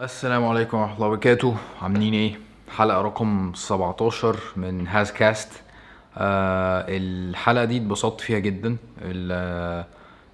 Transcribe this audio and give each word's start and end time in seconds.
السلام 0.00 0.46
عليكم 0.46 0.78
ورحمة 0.78 0.94
الله 0.96 1.06
وبركاته. 1.06 1.56
عاملين 1.82 2.14
إيه؟ 2.14 2.38
حلقة 2.76 3.00
رقم 3.02 3.52
17 3.54 4.36
من 4.56 4.88
هاز 4.88 5.12
كاست 5.12 5.62
آه 6.18 6.84
الحلقة 6.88 7.64
دي 7.64 7.76
اتبسطت 7.76 8.20
فيها 8.20 8.38
جدا. 8.38 8.76
ال- 9.02 9.84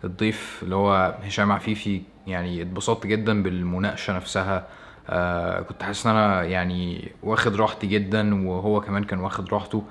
الضيف 0.05 0.61
اللي 0.63 0.75
هو 0.75 1.15
هشام 1.23 1.53
عفيفي 1.53 2.03
يعني 2.27 2.63
اتبسطت 2.63 3.07
جدا 3.07 3.43
بالمناقشة 3.43 4.17
نفسها. 4.17 4.67
آه 5.09 5.61
كنت 5.61 5.83
حاسس 5.83 6.07
إن 6.07 6.17
أنا 6.17 6.43
يعني 6.43 7.13
واخد 7.23 7.57
راحتي 7.57 7.87
جدا 7.87 8.49
وهو 8.49 8.81
كمان 8.81 9.05
كان 9.05 9.19
واخد 9.21 9.55
راحته. 9.55 9.79
آه 9.79 9.83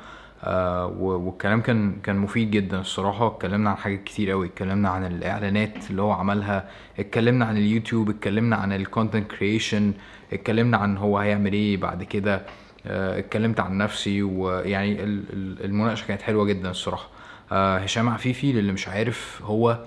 و- 0.43 1.17
والكلام 1.27 1.61
كان 1.61 1.95
كان 2.03 2.15
مفيد 2.17 2.51
جدا 2.51 2.79
الصراحة. 2.79 3.27
اتكلمنا 3.27 3.69
عن 3.69 3.77
حاجات 3.77 4.03
كتير 4.03 4.31
قوي 4.31 4.47
اتكلمنا 4.47 4.89
عن 4.89 5.05
الإعلانات 5.05 5.89
اللي 5.89 6.01
هو 6.01 6.11
عملها. 6.11 6.69
اتكلمنا 6.99 7.45
عن 7.45 7.57
اليوتيوب. 7.57 8.09
اتكلمنا 8.09 8.55
عن 8.55 8.73
ال 8.73 8.80
content 8.81 9.31
creation 9.31 9.93
اتكلمنا 10.33 10.77
عن 10.77 10.97
هو 10.97 11.17
هيعمل 11.17 11.53
إيه 11.53 11.77
بعد 11.77 12.03
كده. 12.03 12.41
آه، 12.87 13.19
اتكلمت 13.19 13.59
عن 13.59 13.77
نفسي. 13.77 14.23
ويعني 14.23 15.03
ال- 15.03 15.23
ال- 15.33 15.65
المناقشة 15.65 16.05
كانت 16.07 16.21
حلوة 16.21 16.45
جدا 16.45 16.69
الصراحة. 16.69 17.07
آه، 17.51 17.77
هشام 17.77 18.09
عفيفي 18.09 18.51
للي 18.53 18.71
مش 18.71 18.87
عارف 18.87 19.41
هو 19.43 19.79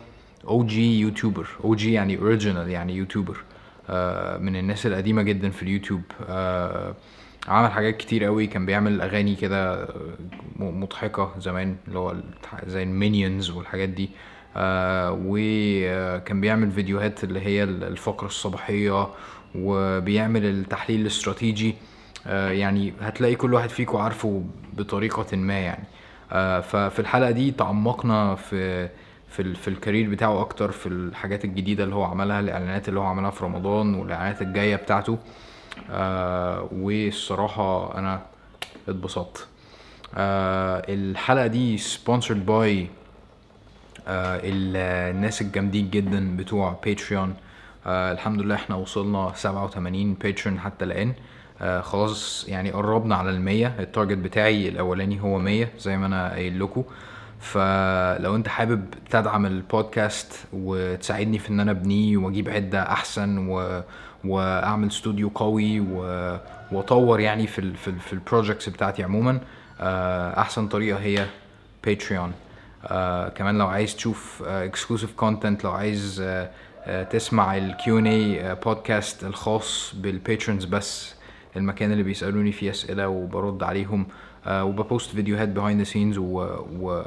OG 0.48 1.00
YouTuber 1.00 1.48
OG 1.64 1.92
يعني 1.92 2.18
original 2.18 2.68
يعني 2.68 2.96
YouTuber 2.96 3.36
آه، 3.90 4.38
من 4.38 4.56
الناس 4.56 4.86
القديمة 4.86 5.22
جدا 5.22 5.50
في 5.50 5.62
اليوتيوب. 5.62 6.02
آه، 6.28 6.94
عمل 7.48 7.70
حاجات 7.70 7.96
كتير 7.96 8.24
قوي 8.24 8.46
كان 8.46 8.66
بيعمل 8.66 9.00
أغاني 9.00 9.34
كده 9.34 9.88
م- 10.56 10.82
مضحكة 10.82 11.32
زمان 11.38 11.76
اللي 11.88 11.98
هو 11.98 12.14
زي 12.66 12.82
ال 12.82 12.91
Minions 12.91 13.50
والحاجات 13.50 13.88
دي. 13.88 14.10
آه 14.56 15.18
وكان 15.26 16.40
بيعمل 16.40 16.70
فيديوهات 16.70 17.24
اللي 17.24 17.40
هي 17.40 17.62
الفقرة 17.64 18.26
الصباحية 18.26 19.08
وبيعمل 19.54 20.44
التحليل 20.44 21.00
الاستراتيجي. 21.00 21.74
آه 22.26 22.50
يعني 22.50 22.92
هتلاقي 23.00 23.34
كل 23.34 23.54
واحد 23.54 23.68
فيكم 23.70 23.98
عارفه 23.98 24.44
بطريقة 24.72 25.36
ما 25.36 25.58
يعني. 25.58 25.84
آه 26.32 26.60
ففي 26.60 26.98
الحلقة 26.98 27.30
دي 27.30 27.50
تعمقنا 27.50 28.34
في 28.34 28.88
في 29.28 29.54
في 29.54 29.68
ال 29.68 29.74
career 29.74 30.10
بتاعه 30.10 30.40
أكتر 30.40 30.70
في 30.72 30.86
الحاجات 30.88 31.44
الجديدة 31.44 31.84
اللي 31.84 31.94
هو 31.94 32.04
عملها 32.04 32.40
الإعلانات 32.40 32.88
اللي 32.88 33.00
هو 33.00 33.04
عملها 33.04 33.30
في 33.30 33.44
رمضان 33.44 33.94
والإعلانات 33.94 34.42
الجاية 34.42 34.76
بتاعته. 34.76 35.18
آه 35.90 36.68
والصراحة 36.72 37.98
أنا 37.98 38.20
اتبسطت. 38.88 39.46
آه 40.16 40.82
الحلقة 40.88 41.46
دي 41.46 41.78
sponsored 41.78 42.48
by 42.48 42.86
آه 44.08 44.40
ال- 44.44 44.76
الناس 45.16 45.42
الجامدين 45.42 45.90
جدا 45.90 46.36
بتوع 46.36 46.80
Patreon 46.84 47.34
آه 47.86 48.12
الحمد 48.12 48.40
لله 48.40 48.54
إحنا 48.54 48.76
وصلنا 48.76 49.32
87 49.34 50.14
Patreon 50.14 50.60
حتى 50.60 50.84
الآن. 50.84 51.12
آه 51.60 51.80
خلاص 51.80 52.44
يعني 52.48 52.70
قربنا 52.70 53.16
على 53.16 53.30
المية. 53.30 53.74
ال 53.78 53.84
target 53.84 54.18
بتاعي 54.18 54.68
الأولاني 54.68 55.20
هو 55.22 55.38
100 55.38 55.68
زي 55.78 55.96
ما 55.96 56.06
أنا 56.06 56.30
قايل 56.30 56.60
لكم. 56.60 56.84
فلو 57.40 58.36
أنت 58.36 58.48
حابب 58.48 58.84
تدعم 59.10 59.46
البودكاست 59.46 60.32
وتساعدني 60.52 61.38
في 61.38 61.50
إن 61.50 61.60
أنا 61.60 61.70
أبنيه 61.70 62.16
وأجيب 62.16 62.48
عدة 62.48 62.82
أحسن 62.82 63.48
و... 63.48 63.82
واعمل 64.28 64.88
استوديو 64.88 65.28
قوي. 65.34 65.80
واطور 66.72 67.20
يعني 67.20 67.46
في 67.46 67.58
ال... 67.58 67.76
في, 67.76 67.88
ال... 67.88 68.00
في 68.00 68.12
ال 68.12 68.18
projects 68.18 68.68
بتاعتي 68.68 69.02
عموما 69.02 69.40
آه، 69.80 70.40
أحسن 70.40 70.68
طريقة 70.68 70.98
هي 70.98 71.26
Patreon 71.84 72.32
آه 72.86 73.28
كمان 73.28 73.58
لو 73.58 73.66
عايز 73.66 73.96
تشوف 73.96 74.42
exclusive 74.46 75.12
content 75.12 75.64
لو 75.64 75.70
عايز 75.70 76.20
آه 76.20 76.50
آه 76.84 77.02
تسمع 77.02 77.56
ال 77.56 77.77
Q 77.77 77.98
and 77.98 78.06
A 78.06 78.54
بودكاست 78.54 79.24
الخاص 79.24 79.94
بال 79.96 80.11
patrons 80.11 80.64
بس 80.64 81.14
المكان 81.56 81.92
اللي 81.92 82.02
بيسألوني 82.02 82.52
فيه 82.52 82.70
أسئلة 82.70 83.08
وبرد 83.08 83.62
عليهم 83.62 84.06
آه 84.46 84.64
وب 84.64 84.81
post 84.81 85.14
فيديوهات 85.14 85.48
behind 85.48 85.78
the 85.80 85.84
scenes 85.84 86.18
و, 86.18 86.40
و, 86.80 87.02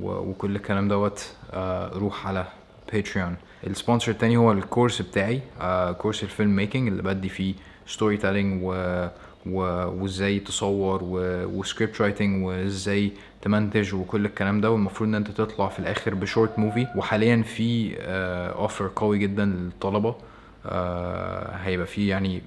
وكل 0.00 0.56
الكلام 0.56 0.88
دوت 0.88 1.32
آه 1.52 1.88
روح 1.98 2.26
على 2.26 2.46
Patreon 2.92 3.36
ال 3.66 3.72
sponsor 3.72 4.12
التاني 4.12 4.36
هو 4.36 4.52
ال 4.52 4.59
course 4.59 5.02
بتاعي 5.02 5.40
آه 5.60 5.92
course 5.92 6.22
ال 6.22 6.29
film 6.29 6.56
making 6.56 6.88
اللي 6.88 7.02
بدي 7.02 7.28
فيه 7.28 7.54
storytelling 7.86 8.60
و. 8.62 9.06
وازاي 9.46 10.38
تصور. 10.40 11.00
و 11.02 11.16
script 11.16 12.00
writing 12.00 12.44
وازاي 12.46 13.12
تمنتج 13.42 13.94
وكل 13.94 14.26
الكلام 14.26 14.60
ده 14.60 14.70
والمفروض 14.70 15.08
إن 15.08 15.14
أنت 15.14 15.30
تطلع 15.30 15.68
في 15.68 15.78
الآخر 15.78 16.14
ب 16.14 16.21
short 16.21 16.58
movie 16.58 16.86
وحاليا 16.96 17.42
في 17.42 17.96
offer 18.56 18.90
قوي 18.96 19.18
جدا 19.18 19.44
للطلبة 19.44 20.14
آه 20.66 21.56
هيبقى 21.56 21.86
في 21.86 22.08
يعني 22.08 22.42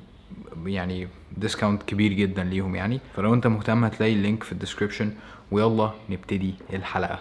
يعني 0.65 1.07
discount 1.37 1.83
كبير 1.83 2.13
جدا 2.13 2.43
ليهم 2.43 2.75
يعني 2.75 2.99
فلو 3.15 3.33
أنت 3.33 3.47
مهتم 3.47 3.83
هتلاقي 3.83 4.13
ال 4.13 4.19
link 4.19 4.43
في 4.43 4.51
ال 4.51 4.56
description 4.56 5.13
ويلا 5.51 5.91
نبتدي 6.09 6.53
الحلقة 6.73 7.19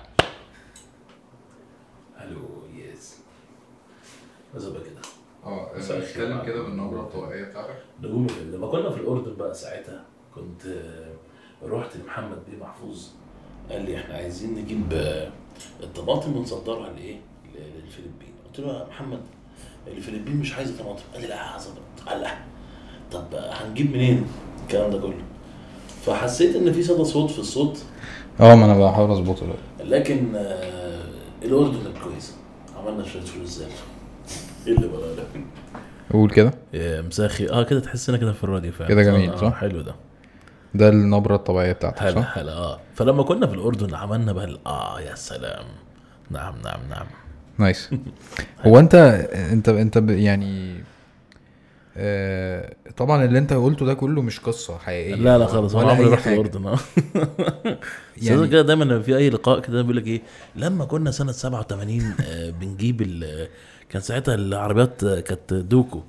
ألو 2.21 2.49
يس 2.77 3.19
بقى 4.55 4.83
كده. 4.83 5.01
آه 5.45 5.77
الخير. 5.77 5.99
نتكلم 5.99 6.43
كده 6.47 6.63
بالنبرة 6.63 7.01
الطبيعيه 7.01 7.45
بتاعتك 7.45 7.77
نقوم 8.03 8.27
لما 8.53 8.67
كنا 8.67 8.91
في 8.91 8.97
الأردن 8.97 9.35
بقى 9.37 9.55
ساعتها 9.55 10.05
كنت 10.35 10.67
آه، 10.67 11.13
رحت 11.67 11.97
لمحمد 11.97 12.39
بيه 12.51 12.57
محفوظ. 12.65 13.07
قال 13.71 13.85
لي 13.85 13.97
إحنا 13.97 14.15
عايزين 14.15 14.55
نجيب 14.55 14.93
آه، 14.93 15.31
الطماطم 15.83 16.37
ونصدرها 16.37 16.93
لإيه؟ 16.93 17.17
للفلبين. 17.55 18.33
قلت 18.47 18.61
له 18.61 18.79
يا 18.79 18.87
محمد 18.89 19.21
الفلبين 19.87 20.37
مش 20.37 20.55
عايزة 20.55 20.83
طماطم. 20.83 21.03
قال 21.13 21.23
لي 21.23 21.29
لا 21.29 21.41
عايزة 21.41 21.71
طماطم. 21.71 22.11
قال 22.11 22.21
لا. 22.21 22.31
طب 23.13 23.35
آه، 23.35 23.53
هنجيب 23.53 23.93
منين؟ 23.93 24.27
الكلام 24.63 24.91
ده 24.91 24.99
كله. 24.99 25.23
فحسيت 26.07 26.57
إن 26.57 26.73
في 26.73 26.83
صدى 26.83 27.05
صوت 27.05 27.31
في 27.31 27.39
الصوت. 27.39 27.79
آه 28.41 28.55
ما 28.55 28.65
أنا 28.65 28.79
بحاول 28.79 29.11
أظبطه 29.11 29.47
لكن 29.81 30.33
آه، 30.37 31.05
الأردن 31.43 31.93
كويسه 32.05 32.35
عملنا 32.77 33.05
شوية 33.05 33.23
فلوس 33.23 33.49
زي 33.49 33.67
إيه 34.67 34.75
اللي 34.77 34.89
بقى 34.89 35.17
ده؟ 35.17 35.23
قول 36.13 36.31
كده. 36.31 36.53
يا 36.73 37.01
مساخي. 37.03 37.49
آه 37.49 37.63
كده 37.63 37.81
تحسنا 37.81 38.17
كده 38.17 38.33
في 38.33 38.45
الراديو 38.45 38.73
فعلا. 38.73 38.89
كده 38.89 39.03
جميل، 39.03 39.31
آه 39.31 39.37
صح؟ 39.37 39.55
حلو 39.55 39.81
ده. 39.81 39.95
ده 40.75 40.89
النبرة 40.89 41.35
الطبيعية 41.35 41.73
بتاعتك 41.73 41.99
حلو 41.99 42.15
صح؟ 42.23 42.35
حلو 42.35 42.49
آه. 42.49 42.81
فلما 42.95 43.23
كنا 43.23 43.47
في 43.47 43.55
الأردن 43.55 43.95
عملنا 43.95 44.33
بقى 44.33 44.59
آه 44.67 45.01
يا 45.01 45.15
سلام. 45.15 45.65
نعم 46.31 46.55
نعم 46.65 46.81
نعم. 46.91 47.07
نايس. 47.59 47.91
هو 48.67 48.79
أنت 48.79 48.95
أنت 49.53 49.69
أنت 49.69 49.97
يعني 50.11 50.81
آه 51.97 52.73
طبعا 52.97 53.25
اللي 53.25 53.39
أنت 53.39 53.53
قلته 53.53 53.87
ده 53.87 53.95
كله 53.95 54.23
مش 54.23 54.41
قصة 54.41 54.79
حقيقية. 54.79 55.15
لا 55.15 55.39
لا 55.39 55.47
خالص 55.47 55.75
أنا 55.75 55.91
عمري 55.91 56.09
رحت. 56.09 56.27
الأردن 56.29 56.67
آه. 56.67 56.79
يعني- 58.23 58.49
كده 58.49 58.63
دايما 58.63 59.01
في 59.03 59.17
أي 59.17 59.31
لقاء 59.31 59.61
كده 59.61 59.83
بيقول 59.83 59.97
لك 59.97 60.07
إيه 60.07 60.23
لما 60.57 60.85
كنا 60.85 61.11
سنة 61.11 61.33
87 61.33 62.15
آه، 62.21 62.51
بنجيب 62.51 63.03
ال- 63.03 63.49
كان 63.93 64.03
ساعتها 64.03 64.35
العربيات 64.35 65.05
كانت 65.05 65.55
دوكو. 65.55 66.03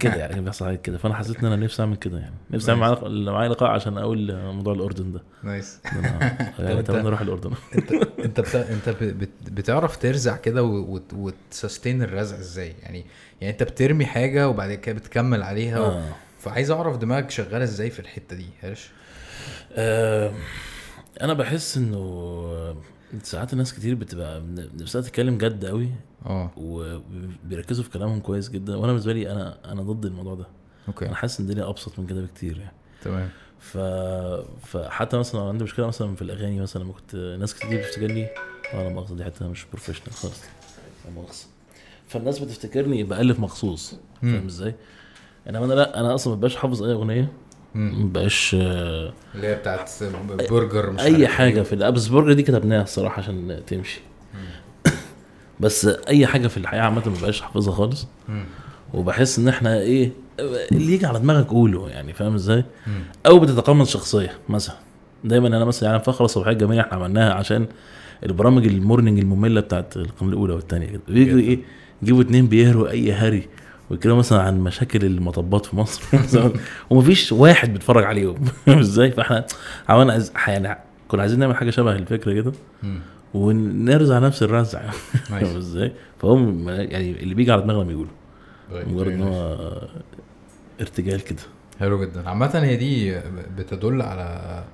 كده 0.00 0.14
يعني 0.14 0.34
كان 0.34 0.44
بيحصل 0.44 0.64
حاجات 0.64 0.82
كده. 0.82 0.98
فأنا 0.98 1.14
حسيت 1.14 1.38
إن 1.38 1.46
أنا 1.46 1.56
نفسي 1.56 1.82
أعمل 1.82 1.96
كده 1.96 2.18
يعني. 2.18 2.34
نفسي 2.50 2.70
أعمل 2.70 3.24
معايا 3.24 3.48
لقاء 3.48 3.70
عشان 3.70 3.98
أقول 3.98 4.36
موضوع 4.36 4.74
الأردن 4.74 5.12
ده. 5.12 5.22
نايس 5.42 5.80
يعني 6.58 6.80
أتمنى 6.80 7.08
أروح 7.08 7.20
الأردن. 7.20 7.50
انت 7.74 7.92
أنت 8.24 8.40
بتا... 8.40 8.72
أنت 8.72 8.88
بت... 8.88 9.30
بتعرف 9.50 9.96
ترزع 9.96 10.36
كده 10.36 10.62
و... 10.62 10.94
وت... 10.94 11.12
وتسستين 11.14 12.02
الرزع 12.02 12.36
إزاي؟ 12.36 12.74
يعني 12.82 13.06
يعني 13.40 13.52
أنت 13.52 13.62
بترمي 13.62 14.06
حاجة 14.06 14.48
وبعد 14.48 14.72
كده 14.72 14.94
بتكمل 14.94 15.42
عليها 15.42 15.80
و... 15.80 15.84
آه. 15.84 16.02
فعايز 16.40 16.70
أعرف 16.70 16.96
دماغك 16.96 17.30
شغالة 17.30 17.64
إزاي 17.64 17.90
في 17.90 18.00
الحتة 18.00 18.36
دي 18.36 18.46
هرش 18.62 18.90
آه، 19.72 20.32
أنا 21.22 21.32
بحس 21.32 21.76
إنه 21.76 22.76
ساعات 23.22 23.52
الناس 23.52 23.74
كتير 23.74 23.94
بتبقى 23.94 24.42
نفسها 24.80 25.00
تتكلم 25.00 25.38
جد 25.38 25.64
قوي 25.66 25.90
آه. 26.26 26.50
وبيركزوا 26.56 27.84
في 27.84 27.90
كلامهم 27.90 28.20
كويس 28.20 28.50
جدا. 28.50 28.76
وأنا 28.76 28.92
بالنسبة 28.92 29.12
لي 29.12 29.32
أنا 29.32 29.58
أنا 29.72 29.82
ضد 29.82 30.04
الموضوع 30.04 30.34
ده. 30.34 30.46
أوكي. 30.88 31.06
أنا 31.06 31.14
حاسس 31.14 31.40
إن 31.40 31.46
الدنيا 31.50 31.68
أبسط 31.68 31.98
من 31.98 32.06
كده 32.06 32.20
بكتير 32.22 32.58
يعني. 32.58 32.74
تمام. 33.02 33.28
ف... 33.58 33.78
فحتى 34.66 35.18
مثلا 35.18 35.40
عندي 35.40 35.64
مشكلة 35.64 35.86
مثلا 35.86 36.14
في 36.14 36.22
الأغاني 36.22 36.60
مثلا 36.60 36.82
لما 36.82 36.92
كنت 36.92 37.16
ناس 37.16 37.54
كتير 37.54 37.78
بتفتكرني 37.78 38.26
أنا 38.74 38.88
مؤاخذه 38.88 39.14
دي 39.16 39.24
حتة 39.24 39.48
مش 39.48 39.66
professional 39.72 40.12
خالص 40.12 40.42
لا 41.04 41.10
مؤاخذه 41.10 41.46
فالناس 42.08 42.38
بتفتكرني 42.38 43.02
بألف 43.02 43.40
مخصوص. 43.40 43.96
فاهم 44.22 44.46
إزاي؟ 44.46 44.74
إنما 45.48 45.64
أنا 45.64 45.74
لأ 45.74 46.00
أنا 46.00 46.14
أصلا 46.14 46.34
ما 46.34 46.40
بقاش 46.40 46.56
حافظ 46.56 46.82
أي 46.82 46.92
أغنية. 46.92 47.32
ما 47.74 48.12
بقاش 48.12 48.56
آه، 48.60 49.12
اللي 49.34 49.46
هي 49.46 49.54
بتاعت 49.54 49.90
برجر 50.50 50.90
مش 50.90 51.00
أي 51.00 51.14
عارف 51.14 51.30
حاجة 51.36 51.56
إيه. 51.56 51.62
في 51.62 51.74
الابس 51.74 52.06
برجر 52.06 52.32
دي 52.32 52.42
كتبناها 52.42 52.82
الصراحه 52.82 53.18
عشان 53.22 53.62
تمشي. 53.66 54.00
بس 55.60 55.86
أي 56.08 56.26
حاجة 56.26 56.46
في 56.48 56.56
الحياة 56.56 56.82
عامة 56.82 57.02
ما 57.06 57.14
بقاش 57.22 57.40
حافظها 57.40 57.74
خالص. 57.74 58.06
وبحس 58.94 59.38
إن 59.38 59.48
إحنا 59.48 59.80
إيه 59.80 60.10
اللي 60.72 60.92
يجي 60.92 61.06
على 61.06 61.18
دماغك 61.18 61.46
قوله 61.46 61.88
يعني 61.88 62.12
فاهم 62.12 62.34
إزاي؟ 62.34 62.64
أو 63.26 63.38
بتتقمص 63.38 63.90
شخصية 63.92 64.32
مثلا. 64.48 64.76
دايما 65.24 65.48
أنا 65.48 65.64
مثلا 65.64 65.88
يعني 65.90 66.02
فقره 66.02 66.26
صباحية 66.26 66.52
جميله 66.52 66.82
إحنا 66.82 66.92
عملناها 66.98 67.34
عشان 67.34 67.66
البرامج 68.26 68.66
المورنينج 68.66 69.18
المملة 69.18 69.60
بتاعت 69.60 69.96
القناة 69.96 70.30
الأولى 70.30 70.54
والثانيه 70.54 70.86
كده. 70.86 71.00
بيجوا. 71.08 71.38
إيه 71.38 71.58
يجيبوا 72.02 72.22
اتنين 72.22 72.46
بيهروا 72.46 72.90
أي 72.90 73.12
هري 73.12 73.48
ويتكلموا 73.90 74.18
مثلا 74.18 74.42
عن 74.42 74.60
مشاكل 74.60 75.04
المطبات 75.04 75.66
في 75.66 75.76
مصر 75.76 76.02
ومفيش 76.90 77.32
واحد 77.32 77.72
بيتفرج 77.72 78.04
عليهم. 78.04 78.34
إزاي؟ 78.68 79.10
فإحنا 79.10 79.46
عملنا 79.88 80.24
يعني 80.46 80.78
كنا 81.08 81.22
عايزين 81.22 81.38
نعمل 81.38 81.56
حاجة 81.56 81.70
شبه 81.70 81.92
الفكرة 81.92 82.32
كده. 82.32 82.52
ونرزع 83.34 84.18
نفس 84.18 84.42
الرزع. 84.42 84.80
إزاي 85.32 85.92
فهم 86.18 86.68
يعني 86.68 87.10
اللي 87.10 87.34
بيجي 87.34 87.52
على 87.52 87.62
دماغنا 87.62 87.84
بيقولوا 87.84 88.12
طيب، 88.70 88.88
مجرد 88.88 89.12
إن. 89.12 89.22
هو 89.22 89.56
ارتجال 90.80 91.20
كده 91.20 91.42
حلو 91.80 92.04
جدا 92.04 92.28
عامة 92.28 92.50
هي 92.54 92.76
دي 92.76 93.20
بتدل 93.58 94.02
على 94.02 94.64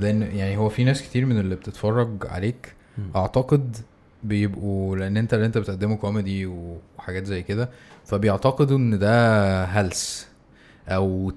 لأن 0.00 0.22
يعني 0.22 0.56
هو 0.56 0.68
في 0.68 0.84
ناس 0.84 1.02
كتير 1.02 1.26
من 1.26 1.40
اللي 1.40 1.54
بتتفرج 1.54 2.26
عليك. 2.26 2.74
أعتقد 3.16 3.76
بيبقوا 4.24 4.96
لأن 4.96 5.16
أنت 5.16 5.34
اللي 5.34 5.46
أنت 5.46 5.58
بتقدمه 5.58 5.96
كوميدي 5.96 6.46
وحاجات 6.46 7.24
زي 7.24 7.42
كده 7.42 7.68
فبيعتقدوا 8.04 8.76
إن 8.78 8.98
ده 8.98 9.64
هلس 9.64 10.28
أو. 10.88 11.32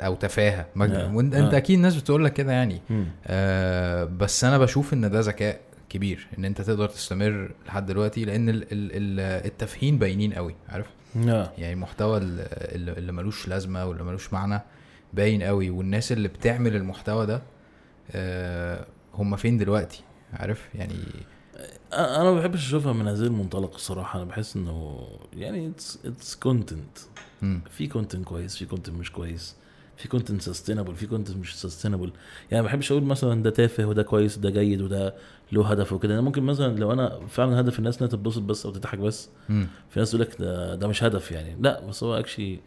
أو 0.00 0.14
تفاهة 0.14 0.66
آه، 0.76 1.14
وأنت 1.14 1.34
أنت 1.34 1.54
آه. 1.54 1.56
أكيد 1.56 1.76
الناس 1.76 1.96
بتقول 1.96 2.24
لك 2.24 2.32
كده 2.32 2.52
يعني. 2.52 2.80
آه 3.26 4.04
بس 4.04 4.44
أنا 4.44 4.58
بشوف 4.58 4.94
إن 4.94 5.10
ده 5.10 5.20
ذكاء 5.20 5.60
كبير 5.92 6.26
إن 6.38 6.44
أنت 6.44 6.60
تقدر 6.60 6.88
تستمر 6.88 7.50
لحد 7.66 7.86
دلوقتي 7.86 8.24
لأن 8.24 8.48
ال... 8.48 8.62
ال... 8.62 8.68
ال- 8.72 9.46
التافهين 9.46 9.98
باينين 9.98 10.32
قوي 10.32 10.54
عارف؟ 10.68 10.86
آه. 11.28 11.52
يعني 11.58 11.72
المحتوى 11.72 12.18
ال- 12.18 12.40
اللي 12.74 12.92
اللي 12.92 13.12
ملوش 13.12 13.48
لازمة 13.48 13.86
واللي 13.86 14.02
ملوش 14.04 14.32
معنى 14.32 14.60
باين 15.12 15.42
قوي 15.42 15.70
والناس 15.70 16.12
اللي 16.12 16.28
بتعمل 16.28 16.76
المحتوى 16.76 17.26
ده 17.26 17.42
آه 18.10 18.86
هم 19.14 19.36
فين 19.36 19.58
دلوقتي؟ 19.58 20.02
عارف؟ 20.32 20.68
يعني 20.74 20.94
أنا 21.92 22.22
ما 22.24 22.34
بحبش 22.40 22.66
أشوفها 22.66 22.92
من 22.92 23.08
هذه 23.08 23.18
المنطلق 23.20 23.74
الصراحة 23.74 24.16
أنا 24.22 24.28
بحس 24.28 24.56
إنه 24.56 25.08
يعني 25.36 25.72
it's 26.04 26.34
content 26.42 26.98
مم. 27.42 27.60
في 27.70 27.86
content 27.86 28.24
كويس 28.24 28.56
في 28.56 28.66
content 28.66 28.94
مش 28.96 29.12
كويس 29.12 29.56
في 29.96 30.08
content 30.08 30.42
sustainable 30.42 30.96
في 30.96 31.06
content 31.06 31.36
مش 31.36 31.60
sustainable 31.60 32.12
يعني 32.50 32.62
ما 32.62 32.68
بحبش 32.68 32.92
أقول 32.92 33.02
مثلا 33.04 33.42
ده 33.42 33.50
تافه 33.50 33.84
وده 33.84 34.02
كويس 34.02 34.38
وده 34.38 34.50
جيد 34.50 34.80
وده 34.80 35.14
له 35.52 35.66
هدف 35.70 35.92
وكده 35.92 36.14
أنا 36.14 36.20
ممكن 36.22 36.42
مثلا 36.42 36.76
لو 36.78 36.92
أنا 36.92 37.18
فعلا 37.28 37.60
هدف 37.60 37.78
الناس 37.78 37.98
إنها 37.98 38.10
تتبسط 38.10 38.42
بس 38.42 38.66
أو 38.66 38.72
تضحك 38.72 38.98
بس. 38.98 39.28
في 39.90 39.98
ناس 39.98 40.10
تقول 40.10 40.20
لك 40.22 40.36
ده, 40.40 40.74
ده 40.74 40.88
مش 40.88 41.04
هدف 41.04 41.32
يعني 41.32 41.56
لا 41.60 41.86
بس 41.86 42.04
هو 42.04 42.14
actually 42.18 42.60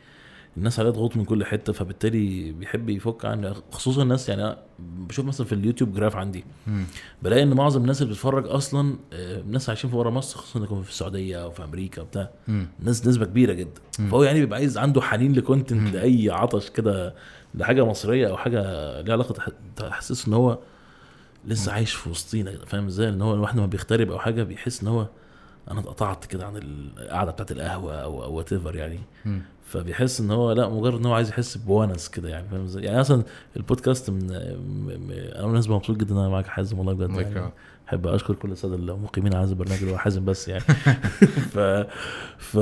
الناس 0.57 0.79
عليها 0.79 0.91
ضغوط 0.91 1.17
من 1.17 1.25
كل 1.25 1.45
حتة 1.45 1.73
فبالتالي 1.73 2.51
بيحب 2.51 2.89
يفك 2.89 3.25
عن 3.25 3.53
خصوصا 3.71 4.03
الناس 4.03 4.29
يعني 4.29 4.43
أنا 4.43 4.57
بشوف 4.79 5.25
مثلا 5.25 5.47
في 5.47 5.55
اليوتيوب 5.55 5.93
graph 5.93 6.15
عندي. 6.15 6.43
بلاقي 7.23 7.43
إن 7.43 7.53
معظم 7.53 7.81
الناس 7.81 8.01
اللي 8.01 8.13
بتتفرج 8.13 8.47
أصلا 8.47 8.95
آه، 9.13 9.41
ناس 9.41 9.69
عايشين 9.69 9.89
في 9.89 9.95
بره 9.95 10.09
مصر 10.09 10.37
خصوصا 10.39 10.63
يكونوا 10.65 10.83
في 10.83 10.89
السعودية 10.89 11.43
أو 11.43 11.51
في 11.51 11.63
أمريكا 11.63 12.01
وبتاع. 12.01 12.29
ناس 12.79 13.07
نسبة 13.07 13.25
كبيرة 13.25 13.53
جدا. 13.53 13.81
فهو 13.91 14.23
يعني 14.23 14.39
بيبقى 14.39 14.59
عايز 14.59 14.77
عنده 14.77 15.01
حنين. 15.01 15.33
ل 15.33 15.41
content 15.41 15.93
لأي 15.93 16.29
عطش 16.29 16.69
كده 16.69 17.15
لحاجة 17.55 17.85
مصرية 17.85 18.27
أو 18.29 18.37
حاجة 18.37 18.61
ليها 19.01 19.13
علاقة 19.13 19.33
تح- 19.33 19.49
تحسسه 19.75 20.27
إن 20.27 20.33
هو 20.33 20.57
لسه 21.47 21.71
عايش 21.71 21.93
في 21.93 22.09
وسطينا 22.09 22.51
فاهم 22.65 22.85
إزاي؟ 22.85 23.09
ان 23.09 23.21
هو 23.21 23.33
الواحد 23.33 23.57
لما 23.57 23.65
بيغترب 23.65 24.11
أو 24.11 24.19
حاجة 24.19 24.43
بيحس 24.43 24.81
إن 24.81 24.87
هو 24.87 25.07
أنا 25.71 25.79
اتقطعت 25.79 26.25
كده 26.25 26.45
عن 26.45 26.53
القعدة 26.57 27.31
بتاعت 27.31 27.51
القهوة 27.51 27.95
أو 27.95 28.33
وات 28.37 28.51
يعني. 28.51 28.99
مم. 29.25 29.41
فبيحس 29.65 30.19
إن 30.19 30.31
هو 30.31 30.51
لا 30.51 30.69
مجرد 30.69 30.99
إن 30.99 31.05
هو 31.05 31.13
عايز 31.13 31.29
يحس 31.29 31.57
بونس 31.57 32.09
كده 32.09 32.29
يعني 32.29 32.49
فاهم 32.49 32.63
إزاي؟ 32.63 32.83
يعني 32.83 32.99
مثلا 32.99 33.23
البودكاست 33.57 34.09
من 34.09 34.19
م... 34.27 34.85
م... 34.87 35.11
أنا 35.11 35.47
بالنسبة 35.47 35.75
مبسوط 35.75 35.97
جدا 35.97 36.13
إن 36.15 36.19
أنا 36.19 36.29
معاك 36.29 36.47
حازم 36.47 36.79
والله 36.79 36.93
بجد 36.93 37.09
يعني. 37.35 37.51
أحب 37.89 38.07
أشكر 38.07 38.33
كل 38.35 38.51
الساده 38.51 38.75
القائمين 38.75 39.33
على 39.33 39.43
هذا 39.43 39.51
البرنامج 39.51 39.79
اللي 39.81 39.93
هو 39.93 39.97
حازم 39.97 40.25
بس 40.25 40.47
يعني. 40.47 40.63
ف 41.53 41.59
ف 42.37 42.57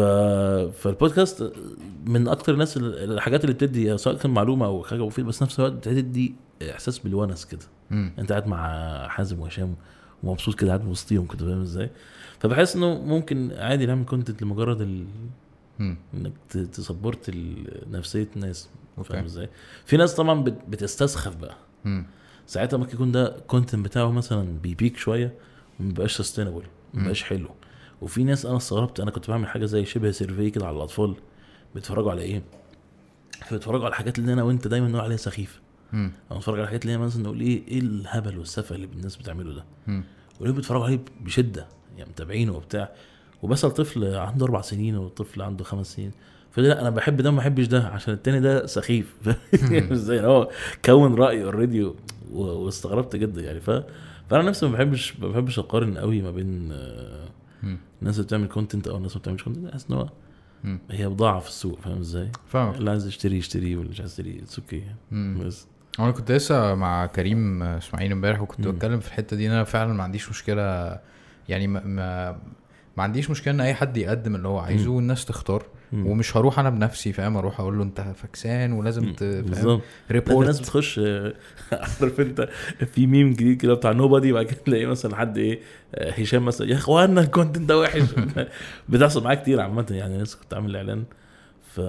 فالبودكاست 0.78 1.54
من 2.06 2.28
أكتر 2.28 2.54
الناس 2.54 2.78
ال- 2.78 3.12
الحاجات 3.14 3.44
اللي 3.44 3.54
بتدي 3.54 3.98
سواء 3.98 4.16
كان 4.16 4.32
معلومة 4.32 4.66
أو 4.66 4.84
حاجة 4.84 5.06
مفيدة 5.06 5.28
بس 5.28 5.44
نفس 5.44 5.60
الوقت 5.60 5.74
بتدي 5.74 6.36
إحساس 6.72 7.00
بالونس 7.00 7.46
كده. 7.46 7.66
أنت 8.20 8.32
قاعد 8.32 8.48
مع 8.48 9.08
حازم 9.08 9.40
وهشام 9.40 9.76
ومبسوط 10.24 10.56
كده 10.60 10.68
قاعد 10.70 10.88
وسطيهم 10.88 11.28
كده 11.28 11.46
فاهم 11.46 11.62
إزاي؟ 11.62 11.90
فبحس 12.40 12.76
إنه 12.76 13.02
ممكن 13.02 13.52
عادي 13.58 13.86
نعمل 13.86 14.06
content 14.06 14.42
لمجرد 14.44 14.82
ال... 14.82 15.06
إنك 16.14 16.32
ت 16.52 16.62
support 16.62 17.32
نفسية 17.92 18.28
الناس. 18.36 18.70
فاهم 19.04 19.26
إزاي؟ 19.26 19.50
في 19.86 19.98
ناس 19.98 20.16
طبعا 20.16 20.44
بت- 20.44 20.62
بتستسخف 20.70 21.36
بقى. 21.36 21.56
ساعتها 22.48 22.78
ممكن 22.78 22.94
يكون 22.94 23.12
ده 23.12 23.36
content 23.48 23.86
بتاعه 23.86 24.12
مثلا 24.12 24.58
بي 24.64 24.75
peak 24.75 24.98
شوية 24.98 25.34
ومبقاش 25.80 26.18
sustainable 26.18 26.64
مبقاش 26.94 27.24
حلو. 27.24 27.50
وفي 28.02 28.24
ناس 28.24 28.46
أنا 28.46 28.58
استغربت 28.58 29.00
أنا 29.00 29.12
كنت 29.12 29.30
بعمل 29.30 29.48
حاجة 29.48 29.66
زي 29.66 29.86
شبه 29.86 30.12
survey 30.12 30.50
كده 30.50 30.68
على 30.68 30.76
الأطفال 30.78 31.16
بيتفرجوا 31.76 32.12
على 32.12 32.22
إيه؟ 32.22 32.42
بيتفرجوا 33.52 33.86
على 33.86 33.92
الحاجات 33.92 34.20
اللي 34.20 34.34
أنا 34.34 34.44
وأنت 34.44 34.68
دايما 34.68 34.88
نقول 34.88 35.02
عليها 35.02 35.18
سخيفة. 35.18 35.60
مم. 35.94 36.12
أو 36.32 36.38
نتفرج 36.38 36.56
على 36.56 36.64
الحاجات 36.64 36.82
اللي 36.82 36.94
هي 36.94 36.98
مثلا 36.98 37.24
نقول 37.24 37.42
إيه 37.42 37.68
إيه 37.68 37.80
الهبل 37.80 38.38
والسفه 38.38 38.76
اللي 38.76 38.88
الناس 38.96 39.16
بتعمله 39.16 39.54
ده 39.54 39.66
مم. 39.88 40.04
وليه 40.40 40.52
بيتفرجوا 40.52 40.86
عليه 40.86 41.00
بشدة 41.22 41.68
يعني 41.98 42.10
متابعينه 42.10 42.54
وبتاع 42.56 42.92
وبسأل 43.44 43.72
طفل 43.72 44.16
عنده 44.16 44.46
أربع 44.46 44.62
سنين 44.62 44.98
وطفل 44.98 45.42
عنده 45.42 45.64
خمس 45.64 45.96
سنين 45.96 46.12
فده 46.52 46.68
لا 46.68 46.82
أنا 46.82 46.90
بحب 46.90 47.22
ده 47.22 47.32
ما 47.32 47.38
بحبش 47.38 47.66
ده 47.68 47.88
عشان 47.88 48.14
التاني 48.14 48.40
ده 48.40 48.66
سخيف 48.66 49.16
فاهم 49.52 49.92
إزاي 49.92 50.22
هو 50.22 50.50
كون 50.86 51.16
رأي 51.16 51.44
already 51.44 51.92
واستغربت 52.32 53.16
جدا 53.16 53.42
يعني 53.42 53.62
ف 53.62 53.70
فأنا 54.30 54.50
نفسي 54.50 54.66
ما 54.66 54.72
بحبش 54.72 55.20
ما 55.20 55.28
بحبش 55.28 55.60
أقارن 55.60 55.98
قوي 55.98 56.22
ما 56.22 56.32
بين 56.32 56.70
آه،. 56.72 57.28
الناس 58.02 58.16
اللي 58.16 58.28
بتعمل 58.28 58.48
content 58.48 58.88
أو 58.88 58.98
الناس 58.98 59.12
اللي 59.12 59.20
ما 59.20 59.22
بتعملش 59.22 59.44
content 59.44 59.66
بحس 59.66 59.86
إن 59.90 59.96
هو. 59.96 60.10
هي 60.92 61.10
بضاعه 61.10 61.40
في 61.40 61.48
السوق 61.48 61.80
فاهم 61.80 62.00
إزاي؟ 62.00 62.32
فاهمك 62.48 62.78
اللي 62.78 62.90
عايز 62.90 63.08
يشتري 63.08 63.38
يشتري 63.38 63.76
واللي 63.76 63.92
مش 63.92 64.00
عايز 64.00 64.12
يشتري 64.12 64.40
it's 64.40 64.60
okay 64.60 64.84
مم. 65.12 65.44
بس 65.46 65.68
أنا 66.00 66.12
كنت 66.12 66.32
لسه 66.32 66.76
مع 66.76 67.06
كريم 67.06 67.64
إسماعيل 67.64 68.12
امبارح 68.12 68.42
وكنت. 68.42 68.68
بتكلم 68.68 69.00
في 69.00 69.08
الحتة 69.08 69.36
دي 69.38 69.48
إن 69.48 69.52
أنا 69.52 69.64
فعلا 69.64 69.94
ما 69.94 70.04
عنديش 70.04 70.30
مشكلة 70.30 71.00
يعني 71.50 71.68
ما 71.68 71.84
ما, 71.86 72.32
ما 72.98 73.04
عنديش 73.04 73.30
مشكلة 73.30 73.54
إن 73.54 73.62
أي 73.62 73.74
حد 73.74 73.98
يقدم 73.98 74.36
اللي 74.36 74.48
هو 74.48 74.60
عايزه. 74.60 74.92
والناس 74.92 75.26
تختار. 75.26 75.64
مم. 75.92 76.08
ومش 76.08 76.38
هروح 76.38 76.60
أنا 76.60 76.70
بنفسي 76.70 77.14
فاهم؟ 77.14 77.38
أروح 77.38 77.60
أقول 77.60 77.78
له 77.78 77.84
أنت 77.84 78.02
فكسان 78.16 78.72
ولازم 78.74 79.14
ت- 79.14 79.20
فاهم؟ 79.24 79.42
بالظبط. 79.42 79.82
لا، 79.82 79.82
في 80.08 80.14
ناس 80.14 80.28
report 80.30 80.60
بتخش 80.62 81.00
آه، 81.00 81.34
عارف 82.02 82.20
أنت 82.20 82.50
في 82.94 83.08
ميم 83.08 83.32
جديد 83.34 83.62
كده 83.62 83.74
بتاع 83.74 83.92
nobody 83.92 84.32
وبعد 84.32 84.46
كده 84.46 84.58
تلاقي 84.66 84.86
مثلا 84.86 85.16
حد 85.16 85.38
إيه 85.38 85.60
هشام 85.98 86.46
مثلا 86.46 86.68
يا 86.70 86.76
اخوانا 86.76 87.22
ال 87.22 87.28
content 87.28 87.70
ده 87.70 87.80
وحش. 87.80 88.02
بتحصل 88.90 89.24
معايا 89.24 89.40
كتير 89.40 89.62
عامة 89.62 89.86
يعني 89.92 90.22
لسه 90.24 90.38
كنت 90.40 90.54
عامل 90.54 90.76
إعلان 90.76 91.04
ف... 91.76 91.80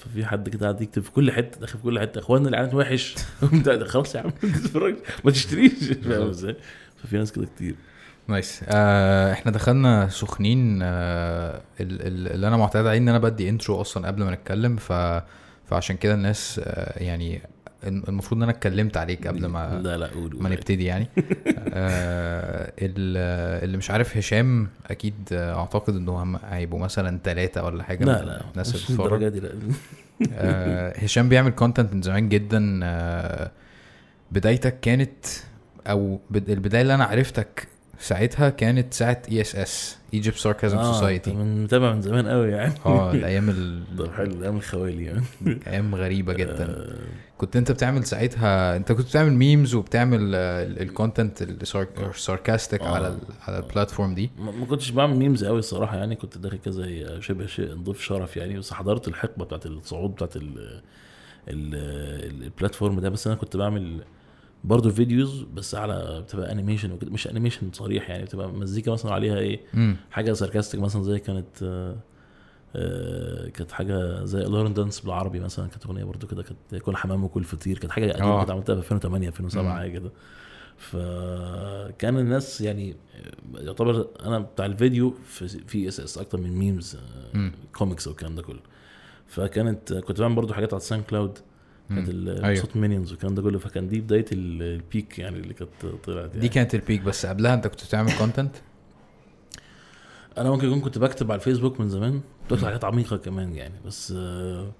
ففي 0.00 0.24
حد 0.26 0.48
كده 0.48 0.60
قاعد 0.66 0.80
يكتب 0.80 1.02
في 1.02 1.10
كل 1.10 1.32
حتة 1.32 1.60
داخل 1.60 1.78
في 1.78 1.84
كل 1.84 2.00
حتة 2.00 2.18
اخوانا 2.18 2.48
الاعلان 2.48 2.76
وحش. 2.76 3.14
خلاص 3.86 4.14
يا 4.14 4.20
عم 4.20 4.26
ما 4.42 4.48
تتفرجش 4.52 4.98
ما 5.24 5.30
تشتريش. 5.30 5.72
فاهم 6.04 6.28
إزاي؟ 6.28 6.56
ففي 6.96 7.16
ناس 7.16 7.32
كده 7.32 7.46
كتير. 7.46 7.74
nice. 8.28 8.64
آه 8.68 9.32
إحنا 9.32 9.52
دخلنا 9.52 10.08
سخنين 10.08 10.78
آه 10.82 11.60
ال- 11.80 12.06
ال- 12.06 12.32
اللي 12.32 12.48
أنا 12.48 12.56
معتاد 12.56 12.86
عليه 12.86 12.98
إن 12.98 13.08
أنا 13.08 13.18
بدي 13.18 13.48
intro 13.48 13.80
أصلا 13.80 14.06
قبل 14.06 14.22
ما 14.22 14.30
نتكلم 14.30 14.76
ف 14.76 14.92
فعشان 15.66 15.96
كده 15.96 16.14
الناس 16.14 16.60
آه 16.64 17.02
يعني 17.02 17.42
المفروض 17.84 18.36
إن 18.38 18.42
أنا 18.42 18.52
اتكلمت 18.52 18.96
عليك 18.96 19.26
قبل 19.26 19.46
ما 19.46 19.80
لا 19.84 19.96
لا 19.96 20.06
قول 20.06 20.36
ما. 20.42 20.48
نبتدي 20.50 20.84
يعني. 20.84 21.06
آه 21.74 22.72
ال- 22.78 23.64
اللي 23.64 23.76
مش 23.76 23.90
عارف 23.90 24.16
هشام 24.16 24.68
أكيد 24.86 25.14
أعتقد 25.32 25.96
إنه 25.96 26.22
هم 26.22 26.36
هيبقوا 26.50 26.80
مثلا 26.80 27.18
ثلاثة 27.24 27.64
ولا 27.64 27.82
حاجة 27.82 28.04
لا 28.04 28.24
لا 28.24 28.44
الناس 28.52 28.68
اللي 28.68 28.78
مش 28.78 28.90
بتتفرج. 28.92 29.28
دي 29.28 29.40
لا. 29.40 29.50
آه، 30.32 30.98
هشام 30.98 31.28
بيعمل 31.28 31.50
content 31.50 31.94
من 31.94 32.02
زمان 32.02 32.28
جدا 32.28 32.80
آه، 32.84 33.50
بدايتك 34.32 34.80
كانت 34.80 35.26
أو 35.86 36.20
بد- 36.30 36.50
البداية 36.50 36.82
اللي 36.82 36.94
أنا 36.94 37.04
عرفتك 37.04 37.68
ساعتها 37.98 38.48
كانت 38.50 38.94
ساعة 38.94 39.22
ESS 39.32 39.56
Egypt 39.56 40.36
Sarcasm 40.36 40.82
Society 40.82 41.32
من 41.32 41.64
متابع 41.64 41.92
من 41.94 42.02
زمان 42.02 42.28
قوي 42.28 42.50
يعني. 42.50 42.74
آه 42.86 43.12
الأيام 43.12 43.50
ال- 43.50 43.82
ده 43.96 44.10
حلو 44.12 44.34
من 44.52 44.56
الخوالي 44.56 45.04
يعني. 45.04 45.22
أيام 45.66 45.94
غريبة 45.94 46.32
جدا. 46.32 46.64
آه، 46.64 46.96
كنت 47.42 47.56
انت 47.56 47.72
بتعمل 47.72 48.04
ساعتها 48.04 48.76
انت 48.76 48.92
كنت 48.92 49.06
بتعمل 49.06 49.32
memes 49.32 49.74
وبتعمل 49.74 50.34
ال 50.34 50.47
content 50.47 51.42
ال 51.42 51.56
sarcastic 51.56 52.80
آه. 52.80 52.94
على 52.94 53.08
ال 53.08 53.18
على 53.40 53.58
ال 53.58 53.64
platform 53.64 54.14
دي. 54.14 54.30
ما 54.38 54.66
كنتش 54.66 54.90
بعمل 54.90 55.16
memes 55.16 55.44
قوي 55.44 55.58
الصراحة 55.58 55.96
يعني 55.96 56.16
كنت 56.16 56.38
داخل 56.38 56.58
زي 56.72 57.20
شبه 57.20 57.46
شيء 57.46 57.74
ضيف 57.74 58.00
شرف 58.00 58.36
يعني 58.36 58.58
بس 58.58 58.72
حضرت 58.72 59.08
الحقبة 59.08 59.44
بتاعت 59.44 59.66
الصعود 59.66 60.10
بتاعت 60.10 60.36
ال 60.36 60.80
ال 61.48 61.74
ال 62.44 62.50
platform 62.50 63.00
ده. 63.00 63.08
بس 63.08 63.26
أنا 63.26 63.36
كنت 63.36 63.56
بعمل 63.56 64.00
برضه 64.64 64.90
videos 64.90 65.42
بس 65.54 65.74
على 65.74 66.22
بتبقى 66.26 66.52
animation 66.52 66.92
وكده 66.92 67.10
مش 67.10 67.28
animation 67.28 67.72
صريح 67.72 68.10
يعني 68.10 68.24
بتبقى 68.24 68.48
مزيكا 68.48 68.92
مثلا 68.92 69.12
عليها 69.12 69.38
إيه 69.38 69.60
حاجة 70.10 70.32
sarcastic 70.32 70.80
مثلا 70.80 71.02
زي 71.02 71.18
كانت 71.18 71.62
آه، 71.62 71.66
آه، 71.66 71.96
كانت 73.54 73.72
حاجة 73.72 74.24
زي 74.24 74.40
Lord 74.40 74.74
of 74.74 74.79
the 74.79 74.87
Dance 74.87 75.00
بالعربي 75.00 75.40
مثلا 75.40 75.68
كانت 75.68 75.86
أغنية 75.86 76.04
برضو 76.04 76.26
كده 76.26 76.42
كانت 76.42 76.82
كل 76.82 76.96
حمام 76.96 77.24
وكل 77.24 77.44
فطير 77.44 77.78
كانت 77.78 77.92
حاجة 77.92 78.12
قديمة 78.12 78.28
آه. 78.28 78.40
كنت 78.40 78.50
عملتها 78.50 78.74
في 78.74 78.80
2008 78.80 79.28
2007 79.28 79.62
مم. 79.72 79.78
حاجة 79.78 79.90
كده 79.98 80.10
فكان 80.76 82.18
الناس 82.18 82.60
يعني 82.60 82.96
يعتبر 83.54 84.06
أنا 84.24 84.38
بتاع 84.38 84.66
الفيديو 84.66 85.14
في 85.24 85.48
ESS 85.48 86.18
أكتر 86.18 86.38
من 86.38 86.50
memes. 86.56 86.98
comics 87.76 88.06
والكلام 88.08 88.34
ده 88.34 88.42
كله 88.42 88.60
فكانت 89.26 89.92
كنت 89.92 90.20
بعمل 90.20 90.34
برضو 90.34 90.54
حاجات 90.54 90.72
على 90.74 90.80
ال 90.80 91.04
SoundCloud 91.04 91.38
كانت 91.88 92.08
أيوه. 92.44 92.54
صوت 92.60 92.76
Minions 92.76 93.10
والكلام 93.12 93.34
ده 93.34 93.42
كله 93.42 93.58
فكان 93.58 93.88
دي 93.88 94.00
بداية 94.00 94.24
ال- 94.32 94.62
ال 94.62 94.73
peak 94.73 95.18
يعني 95.18 95.38
اللي 95.38 95.54
كانت 95.54 95.70
طلعت 96.04 96.28
يعني. 96.28 96.40
دي 96.40 96.48
كانت 96.48 96.74
ال 96.74 96.79
peak 96.79 97.00
بس 97.02 97.26
قبلها 97.26 97.54
أنت 97.54 97.66
كنت 97.66 97.84
بتعمل 97.84 98.12
content 98.18 98.56
أنا 100.38 100.50
ممكن 100.50 100.66
يكون 100.66 100.80
كنت 100.80 100.98
بكتب 100.98 101.32
على 101.32 101.38
الفيسبوك 101.38 101.80
من 101.80 101.88
زمان 101.88 102.20
بكتب 102.50 102.64
حاجات 102.66 102.84
عميقة 102.84 103.16
كمان 103.16 103.54
يعني. 103.54 103.74
بس 103.86 104.14
آه، 104.16 104.70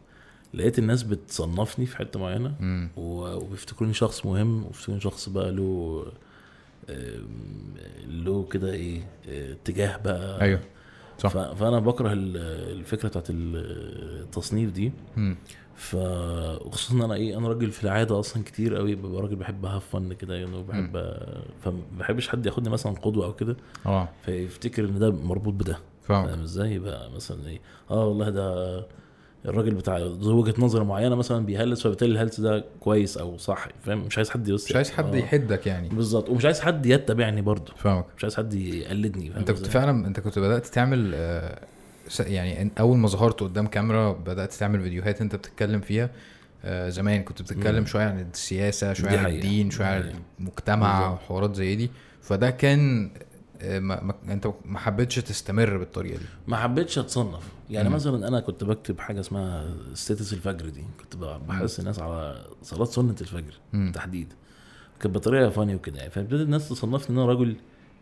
لقيت 0.54 0.78
الناس 0.78 1.02
بتصنفني 1.02 1.87
في 1.87 1.97
حتة 1.97 2.21
معينة 2.21 2.54
وبيفتكروني 2.97 3.95
شخص 3.95 4.26
مهم 4.26 4.64
وبيفتكروني 4.64 5.00
شخص 5.00 5.28
بقى 5.28 5.50
له 5.52 6.04
له 8.09 8.45
كده 8.50 8.73
إيه 8.73 9.02
آه، 9.28 9.52
اتجاه 9.52 9.97
بقى. 9.97 10.40
أيوه 10.40 10.61
صح. 11.19 11.31
فأنا 11.52 11.78
بكره 11.78 12.12
ال- 12.12 12.37
الفكرة 12.78 13.09
بتاعت 13.09 13.26
التصنيف 13.31 14.71
دي. 14.71 14.92
ف 15.75 15.95
وخصوصا 16.66 16.95
إن 16.95 17.02
أنا 17.02 17.14
إيه 17.14 17.38
أنا 17.38 17.49
راجل 17.49 17.71
في 17.71 17.85
العادة 17.85 18.21
أصلا 18.21 18.42
كتير 18.45 18.76
قوي 18.76 18.95
ببقى 18.95 19.23
راجل 19.23 19.37
بحب 19.37 19.66
هاف 19.66 19.88
فن 19.88 20.12
كده 20.12 20.35
يعني 20.35 20.57
وبحب 20.57 20.97
فما 21.62 21.81
بحبش 21.99 22.28
حد 22.28 22.47
ياخدني 22.47 22.71
مثلا 22.71 22.92
قدوة 22.92 23.26
أو 23.26 23.33
كده. 23.35 23.57
آه. 23.87 24.09
فيفتكر 24.25 24.85
إن 24.85 24.99
ده 24.99 25.11
مربوط 25.11 25.54
بده. 25.54 25.78
فاهم 26.03 26.43
إزاي 26.43 26.73
يبقى 26.75 27.11
مثلا 27.17 27.47
إيه 27.47 27.61
آه 27.91 28.07
والله 28.07 28.29
ده 28.31 28.87
الراجل 29.45 29.75
بتاع 29.75 29.99
ذو 29.99 30.39
وجهة 30.41 30.55
نظر 30.59 30.85
معينة 30.85 31.15
مثلا 31.15 31.47
بيهلس 31.47 31.83
فبالتالي 31.83 32.13
الهلس 32.13 32.41
ده 32.41 32.65
كويس 32.81 33.17
أو 33.17 33.39
صح 33.39 33.69
فاهم 33.85 33.99
مش 33.99 34.17
عايز 34.19 34.31
حد 34.31 34.49
يبص 34.49 34.65
مش 34.71 34.77
عايز 34.77 34.91
حد 34.91 35.15
آه، 35.15 35.19
يحدك 35.19 35.67
يعني 35.67 35.89
بالظبط 35.89 36.29
ومش 36.29 36.45
عايز 36.45 36.61
حد 36.61 36.87
يتبعني 36.87 37.43
برضه 37.43 37.73
فاهمك 37.77 38.05
مش 38.17 38.25
عايز 38.25 38.37
حد 38.37 38.55
يقلدني 38.55 39.29
فاهم 39.29 39.39
أنت 39.39 39.51
كنت؟ 39.51 39.67
فعلا 39.67 40.07
أنت 40.07 40.21
كنت 40.21 40.39
بدأت 40.39 40.67
تعمل 40.67 41.13
آه، 41.15 41.59
يعني 42.21 42.71
أول 42.81 42.99
ما 42.99 43.09
ظهرت 43.09 43.41
قدام 43.43 43.67
كاميرا 43.67 44.13
بدأت 44.13 44.53
تعمل 44.53 44.81
فيديوهات 44.83 45.21
أنت 45.21 45.37
بتتكلم 45.37 45.81
فيها 45.81 46.11
آه، 46.65 46.89
زمان 46.89 47.23
كنت 47.23 47.43
بتتكلم. 47.43 47.87
شوية 47.87 48.05
عن 48.05 48.21
السياسة 48.21 48.93
شوية 48.93 49.19
عن. 49.19 49.27
الدين 49.27 49.71
شوية 49.71 49.87
عن. 49.87 50.15
المجتمع. 50.41 51.13
وحوارات 51.13 51.55
زي 51.55 51.77
دي 51.77 51.91
فده 52.23 52.51
كان 52.51 53.11
ما 53.62 54.02
ما 54.02 54.14
انت 54.33 54.52
ما 54.64 54.78
حبيتش 54.78 55.14
تستمر 55.16 55.76
بالطريقة 55.76 56.19
دي 56.19 56.25
ما 56.47 56.57
حبيتش 56.57 56.99
اتصنف 56.99 57.49
يعني 57.71 57.88
مم. 57.88 57.95
مثلا 57.95 58.28
أنا 58.28 58.40
كنت 58.40 58.64
بكتب 58.64 58.99
حاجة 59.00 59.21
اسمها 59.21 59.75
ستاتس 59.95 60.33
الفجر 60.33 60.69
دي 60.69 60.85
كنت 61.00 61.16
بحث 61.16 61.81
الناس 61.81 61.99
على 61.99 62.45
صلاة 62.62 62.85
سنة 62.85 63.16
الفجر 63.21 63.54
مم. 63.73 63.85
بالتحديد 63.85 64.33
كانت 65.00 65.14
بطريقة 65.14 65.50
فاني 65.50 65.75
وكده 65.75 65.99
يعني 65.99 66.11
فابتدت 66.11 66.40
الناس 66.40 66.69
تصنفني 66.69 67.16
إن 67.16 67.23
أنا 67.23 67.33
رجل 67.33 67.57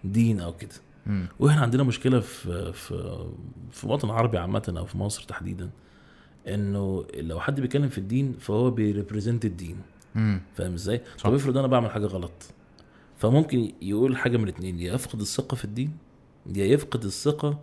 دين 0.05 0.41
أو 0.41 0.57
كده 0.57 0.75
مم. 1.07 1.27
وإحنا 1.39 1.63
عندنا 1.63 1.83
مشكلة 1.83 2.21
في 2.21 2.73
في 2.73 3.19
في 3.73 3.85
الوطن 3.85 4.09
العربي 4.11 4.39
عامة 4.39 4.75
أو 4.79 4.85
في 4.87 4.99
مصر 4.99 5.23
تحديدا 5.23 5.71
إنه 6.49 7.05
لو 7.15 7.41
حد 7.41 7.61
بيتكلم 7.61 7.89
في 7.89 7.99
الدين 7.99 8.37
فهو 8.41 8.71
بي 8.71 8.84
represent 8.84 9.45
الدين. 9.45 9.77
فاهم 10.55 10.75
إزاي؟ 10.75 11.01
طب 11.25 11.35
افرض 11.35 11.59
أنا 11.59 11.67
بعمل 11.67 11.91
حاجة 11.91 12.07
غلط 12.07 12.33
فممكن 13.21 13.73
يقول 13.83 14.17
حاجة 14.17 14.37
من 14.37 14.45
الاثنين 14.45 14.81
يا 14.81 14.95
يفقد 14.95 15.21
الثقة 15.21 15.55
في 15.55 15.65
الدين 15.65 15.93
يا 16.55 16.65
يفقد 16.65 17.05
الثقة 17.05 17.59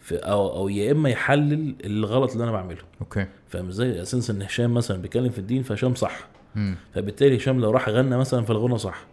في 0.00 0.16
أو 0.16 0.56
أو 0.56 0.68
يا 0.68 0.92
إما 0.92 1.08
يحلل 1.08 1.74
الغلط 1.84 2.32
اللي 2.32 2.44
أنا 2.44 2.52
بعمله. 2.52 2.82
okay. 3.00 3.26
فاهم 3.48 3.68
إزاي؟ 3.68 4.02
أساس 4.02 4.30
إن 4.30 4.42
هشام 4.42 4.74
مثلا 4.74 5.02
بيتكلم 5.02 5.30
في 5.30 5.38
الدين 5.38 5.62
فهشام 5.62 5.94
صح. 5.94 6.28
مم. 6.54 6.76
فبالتالي 6.94 7.36
هشام 7.36 7.60
لو 7.60 7.70
راح 7.70 7.88
غنى 7.88 8.16
مثلا 8.16 8.44
فالغنى 8.44 8.78
صح. 8.78 9.04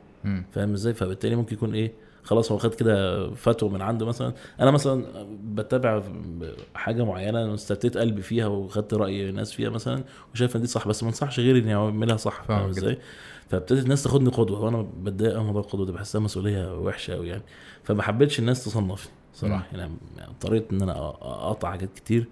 فاهم 0.51 0.73
إزاي؟ 0.73 0.93
فبالتالي 0.93 1.35
ممكن 1.35 1.55
يكون 1.55 1.73
إيه؟ 1.73 1.91
خلاص 2.23 2.51
هو 2.51 2.57
خد 2.57 2.73
كده 2.75 3.29
فتوى 3.33 3.69
من 3.69 3.81
عنده 3.81 4.05
مثلا. 4.05 4.33
أنا 4.59 4.71
مثلا 4.71 5.05
بتابع 5.43 6.03
حاجة 6.75 7.05
معينة 7.05 7.53
استفتيت 7.53 7.97
قلبي 7.97 8.21
فيها 8.21 8.47
وخدت 8.47 8.93
رأي 8.93 9.31
ناس 9.31 9.53
فيها 9.53 9.69
مثلا 9.69 10.03
وشايف 10.33 10.55
إن 10.55 10.61
دي 10.61 10.67
صح 10.67 10.87
بس 10.87 11.03
ما 11.03 11.09
انصحش 11.09 11.39
غيري 11.39 11.59
إني 11.59 11.75
أعملها 11.75 12.17
صح. 12.17 12.43
فاهم. 12.43 12.69
إزاي؟ 12.69 12.97
فابتدت 13.49 13.83
الناس 13.83 14.03
تاخدني 14.03 14.29
قدوة 14.29 14.59
وأنا 14.59 14.87
بتضايق 15.03 15.37
من 15.39 15.45
موضوع 15.45 15.61
القدوة 15.61 15.85
ده 15.85 15.93
بحسها 15.93 16.21
مسؤولية 16.21 16.79
وحشة 16.79 17.13
قوي 17.13 17.27
يعني 17.29 17.43
فما 17.83 18.03
حبيتش 18.03 18.39
الناس 18.39 18.65
تصنفني 18.65 19.11
صراحة 19.33 19.65
يعني 19.77 19.93
اضطريت 20.19 20.71
إن 20.73 20.81
أنا 20.81 20.97
أقطع 21.21 21.71
حاجات 21.71 21.89
كتير 21.95 22.25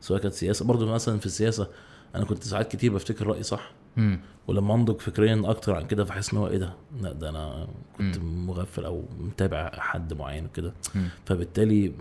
سواء 0.00 0.20
كانت 0.20 0.34
سياسة 0.34 0.64
برضو 0.64 0.86
مثلا 0.86 1.18
في 1.18 1.26
السياسة 1.26 1.68
أنا 2.14 2.24
كنت 2.24 2.42
ساعات 2.42 2.72
كتير 2.72 2.94
بفتكر 2.94 3.26
رأيي 3.26 3.42
صح 3.42 3.70
مم. 3.96 4.20
ولما 4.48 4.74
أنضج 4.74 5.00
فكريا 5.00 5.42
أكتر 5.44 5.74
عن 5.74 5.86
كده 5.86 6.04
فحس 6.04 6.32
إن 6.32 6.38
هو 6.38 6.48
إيه 6.48 6.58
ده 6.58 6.74
لأ 7.00 7.12
ده 7.12 7.28
أنا 7.28 7.66
كنت 7.98 8.18
مم. 8.18 8.46
مغفل 8.46 8.84
أو 8.84 9.04
متابع 9.20 9.70
حد 9.74 10.12
معين 10.14 10.44
وكده. 10.44 10.72
فبالتالي 11.26 11.92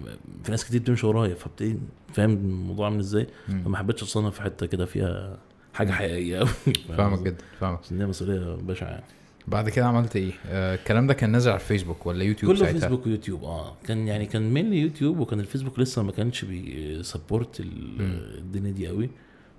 في 0.44 0.52
ناس 0.52 0.66
كتير 0.66 0.82
بتمشي 0.82 1.08
ورايا 1.08 1.36
فبتدي 1.36 1.80
فاهم 2.14 2.32
الموضوع 2.32 2.86
عامل 2.86 3.00
إزاي. 3.00 3.28
فما 3.48 3.78
حبيتش 3.78 4.04
أتصنف 4.04 4.36
في 4.36 4.42
حتة 4.42 4.66
كده 4.66 4.86
فيها 4.86 5.38
حاجة 5.74 5.92
حقيقية 5.92 6.38
قوي 6.38 6.48
فاهمك 6.98 7.20
جدا 7.20 7.44
فاهمك. 7.60 7.80
دي 7.92 8.06
مسؤولية 8.06 8.56
بشعة 8.56 8.88
يعني. 8.90 9.04
بعد 9.48 9.70
كده 9.70 9.86
عملت 9.86 10.16
إيه؟ 10.16 10.32
آه، 10.46 10.76
الكلام 10.76 11.08
ده 11.08 11.14
كان 11.14 11.30
نازل 11.30 11.52
على 11.52 11.60
الفيسبوك 11.60 12.06
ولا 12.06 12.24
يوتيوب 12.24 12.52
كله 12.52 12.60
ساعتها؟ 12.62 12.80
فيسبوك 12.80 13.06
ويوتيوب 13.06 13.44
آه. 13.44 13.76
كان 13.88 14.08
يعني 14.08 14.26
كان 14.26 14.54
main 14.54 14.74
يوتيوب 14.74 15.20
وكان 15.20 15.40
الفيسبوك 15.40 15.80
لسه 15.80 16.04
ما 16.04 16.12
كانش 16.12 16.46
بي 16.46 16.69
support. 16.69 17.60
الدنيا 17.60 18.72
دي 18.72 18.88
قوي 18.88 19.10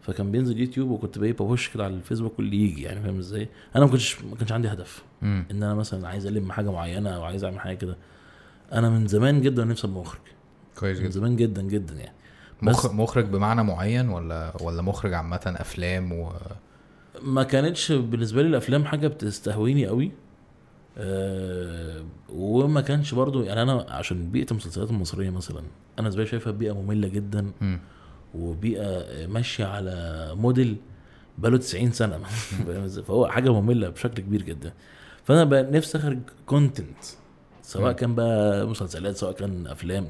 فكان 0.02 0.30
بينزل 0.30 0.60
يوتيوب 0.60 0.90
وكنت 0.90 1.18
بقى 1.18 1.32
ب 1.32 1.39
push 1.39 1.68
كده 1.68 1.84
على 1.84 1.94
الفيسبوك 1.94 2.38
واللي 2.38 2.56
يجي 2.56 2.82
يعني 2.82 3.00
فاهم 3.02 3.18
إزاي؟ 3.18 3.48
أنا 3.76 3.84
ما 3.84 3.90
كنتش 3.90 4.24
ما 4.24 4.36
كانش 4.36 4.52
عندي 4.52 4.68
هدف. 4.68 5.02
إن 5.22 5.44
أنا 5.50 5.74
مثلا 5.74 6.08
عايز 6.08 6.26
ألم 6.26 6.52
حاجة 6.52 6.72
معينة 6.72 7.10
أو 7.10 7.22
عايز 7.24 7.44
أعمل 7.44 7.60
حاجة 7.60 7.76
كده. 7.76 7.96
أنا 8.72 8.90
من 8.90 9.06
زمان 9.06 9.40
جدا 9.42 9.64
نفسي 9.64 9.86
أبقى 9.86 10.00
مخرج. 10.00 10.20
كويس 10.78 10.98
من 10.98 11.02
جدا. 11.04 11.12
زمان 11.12 11.36
جدا 11.36 11.62
جدا 11.62 11.94
يعني. 11.94 12.12
مخرج 12.64 12.92
مخرج 12.92 13.24
بمعنى 13.24 13.62
معين 13.62 14.08
ولا 14.08 14.52
ولا 14.62 14.82
مخرج 14.82 15.14
عامة 15.14 15.54
أفلام 15.60 16.12
و 16.12 16.32
ما 17.22 17.42
كانتش 17.42 17.92
بالنسبة 17.92 18.42
لي 18.42 18.48
الأفلام 18.48 18.84
حاجة 18.84 19.08
بتستهويني 19.08 19.86
قوي 19.86 20.12
أه 20.98 22.04
وما 22.28 22.80
كانش 22.80 23.14
برضو 23.14 23.42
يعني 23.42 23.62
أنا 23.62 23.86
عشان 23.88 24.30
بيئة 24.30 24.50
المسلسلات 24.50 24.90
المصرية 24.90 25.30
مثلا 25.30 25.58
أنا 25.58 25.64
بالنسبة 25.96 26.22
لي 26.22 26.28
شايفها 26.28 26.52
بيئة 26.52 26.72
مملة 26.72 27.08
جدا 27.08 27.52
مم. 27.60 27.78
وبيئة 28.34 29.26
ماشية 29.26 29.64
على 29.64 30.30
موديل 30.34 30.76
بقاله 31.38 31.58
90 31.58 31.92
سنة؟ 31.92 32.18
فهو 33.08 33.26
حاجة 33.28 33.52
مملة 33.52 33.88
بشكل 33.88 34.22
كبير 34.22 34.42
جدا 34.42 34.72
فأنا 35.24 35.44
بقى 35.44 35.62
نفسي 35.62 35.98
أخرج 35.98 36.18
content 36.46 37.04
سواء 37.62 37.90
مم. 37.90 37.96
كان 37.96 38.14
بقى 38.14 38.66
مسلسلات 38.66 39.16
سواء 39.16 39.32
كان 39.32 39.66
أفلام 39.66 40.08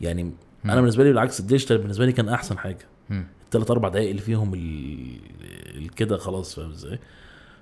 يعني 0.00 0.32
أنا 0.64 0.80
بالنسبة 0.80 1.04
لي 1.04 1.10
بالعكس 1.10 1.40
ال 1.40 1.45
digital 1.45 1.78
بالنسبة 1.78 2.06
لي 2.06 2.12
كان 2.12 2.28
احسن 2.28 2.58
حاجة. 2.58 2.86
الثلاث 3.44 3.70
أربع 3.70 3.88
دقايق 3.88 4.10
اللي 4.10 4.22
فيهم 4.22 4.54
كده 5.96 6.16
خلاص 6.16 6.54
فاهم 6.54 6.70
إزاي؟ 6.70 6.98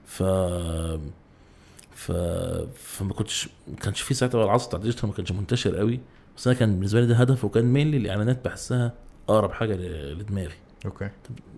ف 0.06 0.23
ف 1.94 2.12
فما 2.75 3.12
كنتش 3.14 3.49
ما 3.68 3.76
كانش 3.76 4.00
في 4.00 4.14
ساعتها 4.14 4.38
بقى 4.38 4.47
العصر 4.47 4.68
بتاع 4.68 4.78
ال 4.78 4.82
digital 4.82 5.09
ما 5.09 5.14
كانش 5.14 5.32
منتشر 5.32 5.76
قوي. 5.76 6.00
بس 6.37 6.47
أنا 6.47 6.56
كان 6.56 6.75
بالنسبة 6.75 7.00
لي 7.00 7.06
ده 7.06 7.14
هدف 7.14 7.44
وكان 7.44 7.64
مين 7.64 7.94
الإعلانات 7.94 8.44
بحسها 8.44 8.92
أقرب 9.28 9.52
حاجة 9.52 9.75
لدماغي. 10.12 10.54
okay. 10.87 11.11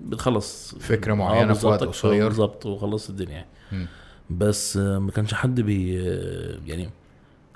بتخلص 0.03 0.75
فكرة 0.75 1.15
معينة 1.15 1.55
في 1.55 1.67
وقت 1.67 1.85
قصير. 1.85 2.29
بالظبط 2.29 2.67
وخلصت 2.67 3.11
الدنيا 3.11 3.33
يعني. 3.73 3.87
بس 4.31 4.77
آه، 4.77 4.99
ما 4.99 5.11
كانش 5.11 5.35
حد 5.35 5.61
بي 5.61 5.95
يعني 6.67 6.91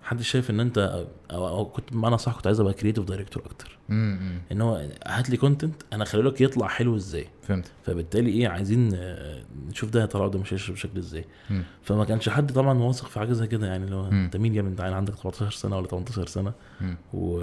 حد 0.09 0.23
شايف 0.23 0.51
إن 0.51 0.61
أنت 0.61 1.07
أو, 1.31 1.49
أو 1.49 1.65
كنت 1.65 1.93
بمعنى 1.93 2.19
صح 2.19 2.35
كنت 2.37 2.47
عايز 2.47 2.61
أبقى 2.61 2.73
creative 2.73 3.05
director 3.05 3.43
أكتر 3.47 3.79
مم. 3.89 4.19
مم. 4.23 4.39
إن 4.53 4.61
هو 4.61 4.89
هات 5.07 5.31
لي 5.31 5.37
content 5.37 5.75
أنا 5.93 6.05
خلي 6.05 6.23
لك 6.23 6.41
يطلع 6.41 6.69
حلو 6.69 6.97
إزاي 6.97 7.27
فهمت 7.43 7.71
فبالتالي 7.85 8.31
إيه 8.31 8.49
عايزين 8.49 8.91
آه، 8.95 9.43
نشوف 9.69 9.91
ده 9.91 10.03
هيطلع 10.03 10.25
قدام 10.27 10.41
الشاشه 10.43 10.73
بشكل 10.73 10.99
إزاي 10.99 11.25
مم. 11.51 11.63
فما 11.83 12.05
كانش 12.05 12.29
حد 12.29 12.53
طبعا 12.53 12.79
واثق 12.79 13.07
في 13.07 13.19
حاجة 13.19 13.33
زي 13.33 13.47
كده 13.47 13.67
يعني 13.67 13.91
مم. 13.91 14.25
أنت 14.25 14.37
مين 14.37 14.55
يا 14.55 14.61
أنت 14.61 14.81
عندك 14.81 15.15
17 15.15 15.51
سنة 15.51 15.77
ولا 15.77 15.87
18 15.87 16.27
سنة 16.27 16.53
مم. 16.81 16.97
و... 17.15 17.41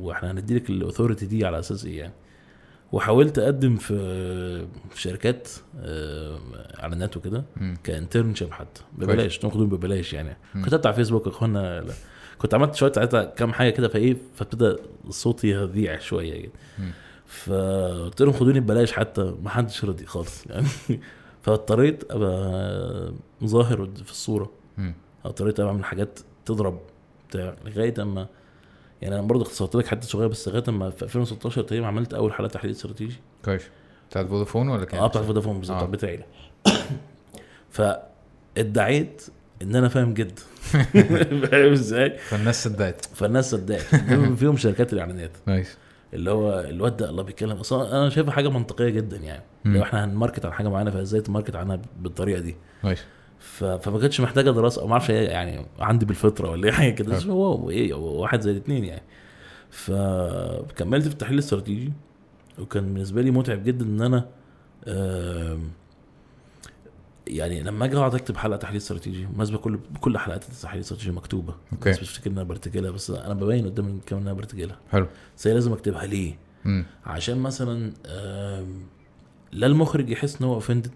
وإحنا 0.00 0.30
هنديلك 0.30 0.70
الاثوريتي 0.70 1.26
دي 1.26 1.46
على 1.46 1.58
أساس 1.58 1.84
إيه 1.84 1.98
يعني 1.98 2.12
وحاولت 2.92 3.38
أقدم 3.38 3.76
في 3.76 3.96
في 4.90 5.00
شركات 5.00 5.48
آه، 5.80 6.38
إعلانات 6.80 7.16
وكده. 7.16 7.44
كانترنشيب 7.84 8.52
حتى 8.52 8.82
ببلاش 8.98 9.44
ناخدهم 9.44 9.68
ببلاش 9.68 10.12
يعني. 10.12 10.36
كتبت 10.64 10.86
على 10.86 10.94
فيسبوك 10.94 11.26
أخوانا. 11.26 11.84
كنت 12.38 12.54
عملت 12.54 12.74
شوية 12.74 12.92
ساعتها 12.92 13.24
كام 13.24 13.52
حاجة 13.52 13.70
كده 13.70 13.88
فإيه 13.88 14.16
فابتدى 14.34 14.76
صوتي 15.10 15.48
يضيع 15.50 15.98
شوية 15.98 16.42
كده 16.42 16.52
مم. 16.78 16.90
فقلت 17.26 18.22
لهم 18.22 18.32
خدوني 18.32 18.60
ببلاش 18.60 18.92
حتى 18.92 19.34
ما 19.42 19.50
حدش 19.50 19.84
رضي 19.84 20.06
خالص 20.06 20.46
يعني 20.46 20.66
فاضطريت 21.42 22.04
أبقى 22.10 23.12
ظاهر 23.44 23.88
في 24.04 24.10
الصورة. 24.10 24.50
اضطريت 25.24 25.60
أبقى 25.60 25.72
أعمل 25.72 25.84
حاجات 25.84 26.18
تضرب 26.44 26.80
بتاع 27.28 27.56
لغاية 27.64 27.94
أما 28.02 28.26
يعني 29.06 29.18
أنا 29.18 29.26
برضه 29.26 29.42
اختصرت 29.42 29.74
لك 29.76 29.86
حتة 29.86 30.06
صغيرة 30.06 30.26
بس 30.26 30.48
لغاية 30.48 30.64
أما 30.68 30.90
في 30.90 31.02
2016 31.02 31.62
تقريبا 31.62 31.86
عملت 31.86 32.14
أول 32.14 32.32
حلقه 32.32 32.48
تحليل 32.48 32.72
استراتيجي. 32.74 33.16
كويس. 33.44 33.62
بتاعت 34.10 34.26
فودافون 34.26 34.68
ولا 34.68 34.84
كان 34.84 35.00
آه 35.00 35.06
بتاعت 35.06 35.24
فودافون 35.24 35.58
بالظبط 35.58 35.76
آه. 35.82 35.86
بتاعت 35.86 35.90
بيت 35.90 36.04
عيلة. 36.04 36.24
فادعيت 38.56 39.22
إن 39.62 39.76
أنا 39.76 39.88
فاهم 39.88 40.14
جدا 40.14 40.42
فاهم 41.50 41.72
إزاي؟ 41.72 42.18
فالناس 42.18 42.64
صدقت. 42.64 43.04
فالناس 43.14 43.50
صدقت. 43.50 43.94
فيهم 44.38 44.56
شركات 44.56 44.92
الإعلانات. 44.92 45.30
nice 45.46 45.76
اللي 46.14 46.30
هو 46.30 46.60
الواد 46.60 46.96
ده 46.96 47.10
الله 47.10 47.22
بيتكلم 47.22 47.56
أصلا 47.56 47.92
أنا 47.96 48.10
شايفها 48.10 48.32
حاجة 48.32 48.48
منطقية 48.48 48.88
جدا 48.88 49.16
يعني. 49.16 49.42
لو 49.64 49.82
إحنا 49.82 50.04
هن 50.04 50.14
market 50.14 50.44
على 50.44 50.54
حاجة 50.54 50.68
معينة 50.68 50.90
فإزاي 50.90 51.20
ت 51.20 51.25
market 51.25 51.56
عنها 51.56 51.80
بالطريقة 52.00 52.40
دي؟ 52.40 52.56
ف... 52.82 52.86
فما 53.46 53.98
كانتش 53.98 54.20
محتاجة 54.20 54.50
دراسة 54.50 54.82
أو 54.82 54.86
ما 54.86 54.92
أعرفش 54.92 55.10
يعني 55.10 55.66
عندي 55.78 56.06
بالفطرة 56.06 56.50
ولا 56.50 56.64
إيه 56.66 56.72
حاجة 56.72 56.90
كده 56.90 57.16
بس 57.16 57.26
هو 57.26 57.70
إيه 57.70 57.94
واحد 57.94 58.40
زي 58.40 58.50
الاثنين 58.50 58.84
يعني 58.84 59.02
فكملت 59.70 61.06
في 61.06 61.12
التحليل 61.12 61.34
الاستراتيجي 61.34 61.92
وكان 62.58 62.94
بالنسبة 62.94 63.22
لي 63.22 63.30
متعب 63.30 63.64
جدا 63.64 63.84
إن 63.84 64.02
أنا 64.02 64.26
يعني 67.26 67.62
لما 67.62 67.84
أجي 67.84 67.96
أقعد 67.96 68.14
أكتب 68.14 68.36
حلقة 68.36 68.56
تحليل 68.56 68.76
استراتيجي 68.76 69.24
بالمناسبه 69.26 69.58
كل 69.58 69.78
كل 70.00 70.18
حلقات 70.18 70.48
التحليل 70.48 70.76
الاستراتيجي 70.76 71.10
مكتوبة 71.10 71.54
أوكي. 71.72 71.90
الناس 71.90 71.98
بتفتكر 71.98 72.30
إن 72.30 72.38
أنا 72.38 72.48
برتجلها 72.48 72.90
بس 72.90 73.10
أنا 73.10 73.34
ببين 73.34 73.64
قدام 73.66 74.00
كمان 74.06 74.22
إن 74.22 74.28
أنا 74.28 74.36
برتجلها 74.36 74.78
حلو 74.92 75.06
بس 75.36 75.46
هي 75.46 75.54
لازم 75.54 75.72
أكتبها 75.72 76.06
ليه؟ 76.06 76.38
مم. 76.64 76.84
عشان 77.06 77.38
مثلا 77.38 77.92
لا 79.52 79.66
المخرج 79.66 80.10
يحس 80.10 80.40
إن 80.40 80.46
هو 80.46 80.54
offended. 80.54 80.92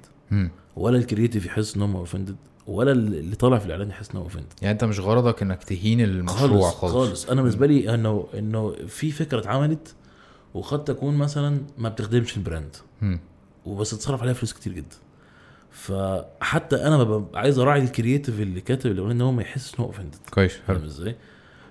ولا 0.80 0.98
ال 0.98 1.03
creative 1.03 1.46
يحس 1.46 1.76
ان 1.76 1.82
هو 1.82 1.98
offended 1.98 2.36
ولا 2.66 2.92
اللي 2.92 3.36
طالع 3.36 3.58
في 3.58 3.66
الإعلان 3.66 3.88
يحس 3.90 4.10
ان 4.10 4.16
هو 4.16 4.22
offended 4.22 4.52
يعني 4.62 4.72
أنت 4.72 4.84
مش 4.84 5.00
غرضك 5.00 5.42
إنك 5.42 5.64
تهين 5.64 6.00
المشروع 6.00 6.70
خالص 6.70 6.74
خالص, 6.74 6.94
خالص. 6.94 7.30
أنا 7.30 7.42
بالنسبة 7.42 7.66
لي 7.66 7.94
إنه 7.94 8.26
إنه 8.34 8.72
في 8.88 9.10
فكرة 9.10 9.38
اتعملت 9.38 9.94
وقد 10.54 10.84
تكون 10.84 11.16
مثلا 11.16 11.60
ما 11.78 11.88
بتخدمش 11.88 12.36
ال 12.36 12.42
brand. 12.42 12.76
وبس 13.66 13.94
اتصرف 13.94 14.22
عليها 14.22 14.34
فلوس 14.34 14.52
كتير 14.52 14.72
جدا. 14.72 14.96
فحتى 15.70 16.76
أنا 16.76 17.04
ببقى 17.04 17.40
عايز 17.40 17.58
أراعي 17.58 17.82
ال 17.82 17.89
creative 17.89 18.40
اللي 18.40 18.60
كاتب 18.60 18.90
اللي 18.90 19.12
إن 19.12 19.20
هو 19.20 19.32
ما 19.32 19.42
يحسش 19.42 19.74
ان 19.74 19.80
هو 19.80 19.86
offended 19.86 20.16
كويس 20.30 20.52
فاهم 20.52 20.76
حلو 20.78 20.86
إزاي؟ 20.86 21.16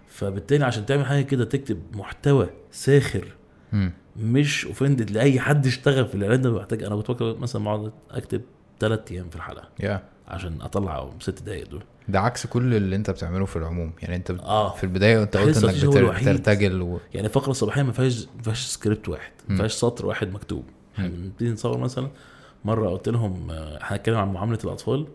فبالتالي 0.08 0.66
عشان 0.66 0.86
تعمل 0.86 1.06
حاجة 1.06 1.22
كده 1.24 1.46
تكتب 1.46 1.80
محتوى 1.94 2.50
ساخر 2.72 3.28
مم. 3.74 3.92
مش 4.18 4.66
offended 4.66 5.12
لأي 5.12 5.40
حد 5.40 5.66
يشتغل 5.66 6.06
في 6.08 6.16
الإعلان 6.16 6.42
ده 6.42 6.52
محتاج 6.52 6.84
أنا 6.84 7.02
كنت 7.02 7.22
مثلا 7.22 7.64
بقعد 7.64 7.92
أكتب 8.12 8.42
ثلاث 8.80 9.12
أيام 9.12 9.30
في 9.30 9.36
الحلقة 9.36 9.68
يا 9.80 10.04
عشان 10.28 10.62
أطلع 10.62 11.10
ست 11.20 11.44
دقايق 11.44 11.70
دول 11.70 11.84
ده 12.08 12.20
عكس 12.20 12.48
كل 12.48 12.74
اللي 12.76 12.96
أنت 12.96 13.10
بتعمله 13.12 13.46
في 13.46 13.56
العموم 13.56 13.92
يعني 14.02 14.16
أنت. 14.16 14.32
آه 14.32 14.76
في 14.76 14.84
البداية 14.84 15.24
انت 15.24 15.38
قلت 15.38 15.64
إنك. 15.64 16.22
بترتجل 16.24 16.82
و... 16.82 17.00
يعني 17.14 17.28
الفقره 17.28 17.52
الصباحيه 17.52 17.84
ما 17.84 17.92
فيهاش 17.92 18.28
ما 18.38 18.44
فيهاش 18.44 18.66
سكريبت 18.66 19.10
واحد 19.10 19.32
ما. 19.50 19.58
فيهاش 19.58 19.74
سطر 19.74 20.06
واحد 20.06 20.34
مكتوب 20.34 20.64
إحنا 20.96 21.08
مم. 21.08 21.16
بنبتدي 21.16 21.52
نصور 21.52 21.78
مثلا 21.78 22.08
مرة 22.66 22.90
قلت 22.90 23.10
لهم 23.10 23.52
آه، 23.52 23.78
إحنا 23.82 23.98
هنتكلم 23.98 24.18
عن 24.18 24.34
معاملة 24.34 24.60
الأطفال 24.64 25.08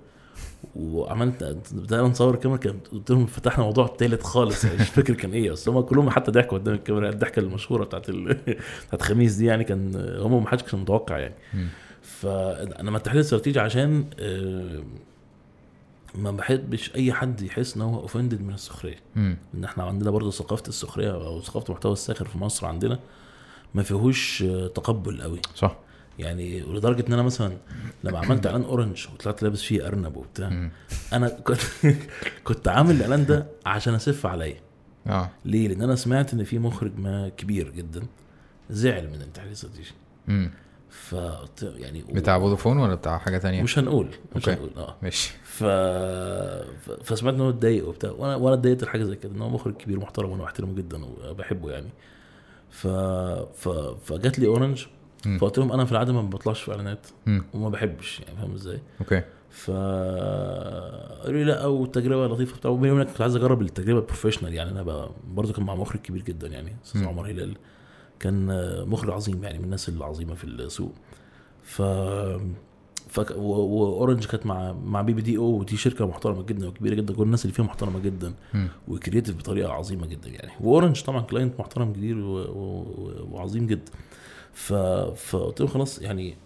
وعملت 0.77 1.59
بدأنا 1.73 2.03
نصور 2.03 2.35
الكاميرا 2.35 2.59
كان 2.59 2.79
قلت 2.93 3.11
لهم 3.11 3.27
فتحنا 3.27 3.65
موضوع 3.65 3.87
تالت 3.87 4.23
خالص 4.23 4.65
يعني 4.65 4.79
مش 4.79 4.89
فاكر 4.89 5.15
كان 5.15 5.33
إيه 5.33 5.51
بس 5.51 5.69
هم 5.69 5.81
كلهم 5.81 6.11
حتى 6.11 6.31
ضحكوا 6.31 6.59
قدام 6.59 6.75
الكاميرا 6.75 7.09
الضحكة 7.09 7.41
المشهورة 7.41 7.85
بتاعت 7.85 8.09
ال... 8.09 8.35
بتاعت 8.87 9.03
خميس 9.03 9.35
دي 9.35 9.47
يعني 9.47 9.65
كان 9.65 9.97
هم 10.21 10.43
ما 10.43 10.49
حدش 10.49 10.63
كان 10.63 10.81
متوقع 10.81 11.19
يعني. 11.19 11.35
فأنا 12.25 12.91
ما 12.91 12.97
التحليل 12.97 13.21
الاستراتيجي 13.21 13.61
عشان 13.61 14.05
آه، 14.21 14.83
ما 16.15 16.31
بحبش 16.31 16.95
أي 16.95 17.13
حد 17.13 17.43
يحس 17.43 17.77
إن 17.77 17.83
هو 17.83 18.01
offended 18.01 18.41
من 18.43 18.55
السخرية. 18.55 18.97
مم. 19.17 19.37
إن 19.55 19.65
إحنا 19.65 19.85
عندنا 19.85 20.11
برضه 20.11 20.31
ثقافة 20.31 20.69
السخرية 20.69 21.11
أو 21.15 21.41
ثقافة 21.43 21.67
المحتوى 21.69 21.93
الساخر 21.93 22.25
في 22.29 22.39
مصر 22.39 22.67
عندنا 22.67 22.99
ما 23.75 23.83
فيهوش 23.83 24.43
آه، 24.43 24.67
تقبل 24.67 25.23
قوي. 25.23 25.41
صح. 25.55 25.77
يعني 26.19 26.63
ولدرجه 26.63 27.05
إن 27.09 27.13
أنا 27.13 27.23
مثلا 27.23 27.57
لما 28.05 28.19
عملت 28.19 28.47
إعلان 28.47 28.63
أورنج 28.63 29.07
وطلعت 29.15 29.43
لابس 29.43 29.63
فيه 29.63 29.87
أرنب 29.87 30.17
وبتاع. 30.17 30.71
أنا 31.13 31.29
كنت 31.29 31.61
كنت 32.45 32.69
عامل 32.69 32.91
الإعلان 32.91 33.27
ده 33.27 33.47
عشان 33.67 33.95
أسف 33.95 34.27
عليا. 34.27 34.57
آه. 35.07 35.31
ليه؟ 35.45 35.69
لأن 35.69 35.83
أنا 35.83 35.95
سمعت 35.97 36.35
إن 36.35 36.45
في 36.45 36.59
مخرج 36.59 36.99
ما 36.99 37.29
كبير 37.29 37.71
جدا 37.71 38.07
زعل 38.71 39.09
من 39.09 39.15
التحليل 39.23 39.49
الاستراتيجي. 39.49 39.93
ف 40.95 41.13
يعني 41.63 42.03
بتاع 42.13 42.39
فودافون 42.39 42.79
ولا 42.79 42.95
بتاع 42.95 43.19
حاجة 43.19 43.39
تانية 43.39 43.63
مش 43.63 43.79
هنقول 43.79 44.07
مش 44.37 44.49
okay. 44.49 44.61
هنقول 44.61 44.71
آه 44.77 44.97
ماشي 45.03 45.33
ف... 45.45 45.65
فسمعت 47.05 47.35
إن 47.35 47.41
هو 47.41 47.49
اتضايق 47.51 47.89
وبتاع 47.89 48.11
وأنا 48.11 48.37
وأنا 48.37 48.55
اتضايقت 48.55 48.85
لحاجه 48.85 49.03
زي 49.05 49.17
كده 49.17 49.33
إن 49.35 49.43
هو 49.43 49.49
مخرج 49.49 49.75
كبير 49.77 49.99
محترم 50.01 50.31
وأنا 50.31 50.43
بحترمه 50.43 50.75
جدا 50.75 51.05
وبحبه 51.05 51.71
يعني 51.71 51.89
ف... 52.71 52.87
ف... 53.57 53.69
فجات 54.05 54.39
لي 54.39 54.47
أورنج. 54.47 54.87
فقلت 55.41 55.59
لهم 55.59 55.73
أنا 55.73 55.85
في 55.85 55.93
العادة 55.93 56.13
ما 56.13 56.23
بطلعش 56.23 56.63
في 56.63 56.71
إعلانات. 56.71 57.07
وما 57.55 57.69
بحبش 57.69 58.21
يعني 58.21 58.37
فاهم 58.37 58.55
إزاي؟ 58.55 58.81
okay 59.01 59.23
ف 59.51 59.71
قالوا 59.71 61.39
لي 61.39 61.45
لا 61.45 61.67
والتجربة 61.67 62.35
لطيفة 62.35 62.57
بتاع 62.57 62.71
وبيني 62.71 62.93
وبينك 62.93 63.09
كنت 63.09 63.21
عايز 63.21 63.37
أجرب 63.37 63.63
التجربة 63.63 63.99
ال 64.01 64.05
professional 64.05 64.55
يعني 64.55 64.71
أنا 64.71 65.09
برضه 65.35 65.53
كان 65.53 65.65
مع 65.65 65.75
مخرج 65.75 66.01
كبير 66.01 66.23
جدا 66.23 66.49
يعني 66.49 66.77
أستاذ. 66.85 67.05
عمر 67.05 67.27
هلال 67.31 67.57
كان 68.25 68.47
مخرج 68.89 69.11
عظيم 69.11 69.45
يعني 69.45 69.59
من 69.59 69.65
الناس 69.65 69.89
العظيمة 69.89 70.35
في 70.35 70.45
السوق 70.45 70.93
ف 71.63 71.83
ف 73.09 73.19
وأورنج 73.37 74.27
كانت 74.27 74.47
مع 74.47 74.73
مع 74.73 75.03
BBDO 75.03 75.45
ودي 75.59 75.77
شركة 75.77 76.07
محترمة 76.07 76.43
جدا 76.43 76.69
وكبيرة 76.69 76.95
جدا 76.95 77.15
كل 77.15 77.23
الناس 77.23 77.45
اللي 77.45 77.55
فيها 77.55 77.65
محترمة 77.65 77.99
جدا. 77.99 78.35
و 78.89 78.94
creative 78.94 79.37
بطريقة 79.37 79.73
عظيمة 79.73 80.07
جدا 80.07 80.29
يعني 80.31 80.53
وأورنج 80.61 81.03
طبعا 81.03 81.21
client 81.21 81.61
محترم 81.61 81.93
كبير 81.93 82.19
و... 82.19 82.39
و... 82.39 82.87
وعظيم 83.31 83.67
جدا 83.67 83.93
ف... 84.53 84.73
فقلت 84.73 85.61
لهم 85.61 85.69
خلاص 85.71 85.99
يعني 86.03 86.37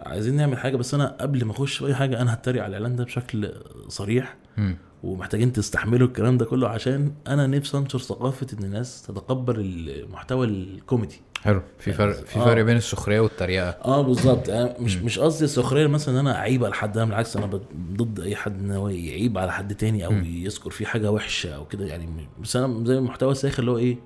عايزين 0.00 0.36
نعمل 0.36 0.58
حاجة 0.58 0.76
بس 0.76 0.94
أنا 0.94 1.16
قبل 1.20 1.44
ما 1.44 1.52
أخش 1.52 1.76
في 1.78 1.86
أي 1.86 1.94
حاجة 1.94 2.20
أنا 2.22 2.34
هتريق 2.34 2.62
على 2.62 2.76
الإعلان 2.76 2.96
ده 2.96 3.04
بشكل 3.04 3.52
صريح 3.88 4.36
مم. 4.56 4.76
ومحتاجين 5.02 5.52
تستحملوا 5.52 6.08
الكلام 6.08 6.38
ده 6.38 6.44
كله 6.44 6.68
عشان 6.68 7.12
أنا 7.26 7.46
نفسي 7.46 7.76
أنشر 7.78 7.98
ثقافة 7.98 8.46
إن 8.58 8.64
الناس 8.64 9.02
تتقبل 9.02 9.60
المحتوى 9.60 10.46
الكوميدي. 10.46 11.20
حلو. 11.42 11.62
في 11.78 11.92
فرق 11.92 12.24
في 12.24 12.38
آه. 12.38 12.44
فرق 12.44 12.62
بين 12.62 12.76
السخرية 12.76 13.20
والتريقة. 13.20 13.68
آه 13.68 14.02
بالظبط. 14.02 14.48
أنا 14.48 14.74
مش 14.80 14.96
مش 14.96 15.18
قصدي 15.18 15.44
السخرية 15.44 15.86
مثلا 15.86 16.14
إن 16.14 16.18
أنا 16.26 16.36
أعيب 16.36 16.64
على 16.64 16.74
حد 16.74 16.96
أنا 16.98 17.06
بالعكس 17.06 17.36
أنا 17.36 17.60
ضد 17.92 18.20
أي 18.20 18.36
حد 18.36 18.60
إن 18.60 18.70
هو 18.70 18.88
يعيب 18.88 19.38
على 19.38 19.52
حد 19.52 19.74
تاني 19.74 20.06
أو. 20.06 20.12
يذكر 20.12 20.70
فيه 20.70 20.86
حاجة 20.86 21.10
وحشة 21.10 21.54
أو 21.54 21.64
كده. 21.64 21.86
يعني 21.86 22.28
بس 22.42 22.56
أنا 22.56 22.84
زي 22.84 22.98
المحتوى 22.98 23.32
الساخر 23.32 23.58
اللي 23.60 23.70
هو 23.70 23.78
إيه 23.78 23.96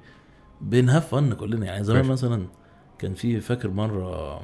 بنهاف 0.61 1.09
فن 1.15 1.33
كلنا. 1.35 1.67
يعني 1.67 1.85
زمان. 1.85 2.05
مثلا 2.05 2.47
كان 2.99 3.15
في 3.15 3.41
فاكر 3.41 3.69
مرة 3.71 4.41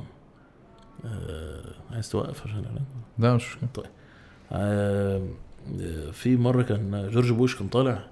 آه 1.05 1.65
عايز 1.91 2.09
توقف 2.11 2.47
عشان 2.47 2.65
ده 3.19 3.35
مش 3.35 3.57
مشكلة. 3.57 3.85
آه 4.53 5.23
في 6.13 6.37
مرة 6.37 6.63
كان 6.63 7.09
جورج 7.13 7.33
بوش 7.33 7.57
كان 7.59 7.69
طالع 7.69 8.05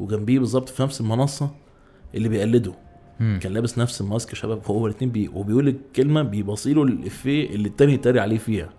وجنبيه 0.00 0.38
بالظبط 0.38 0.68
في 0.68 0.82
نفس 0.82 1.00
المنصة 1.00 1.50
اللي 2.14 2.28
بيقلده 2.28 2.72
مم. 3.20 3.38
كان 3.42 3.52
لابس 3.52 3.78
نفس 3.78 4.00
الماسك 4.00 4.34
شباب 4.34 4.62
هو 4.66 4.86
الاثنين 4.86 5.10
بي 5.10 5.28
وبيقول 5.28 5.68
الكلمة 5.68 6.22
بيبصيله 6.22 6.82
الافيه 6.82 7.50
اللي 7.50 7.68
التاني 7.68 7.92
يتريق 7.94 8.22
عليه 8.22 8.38
فيها. 8.38 8.70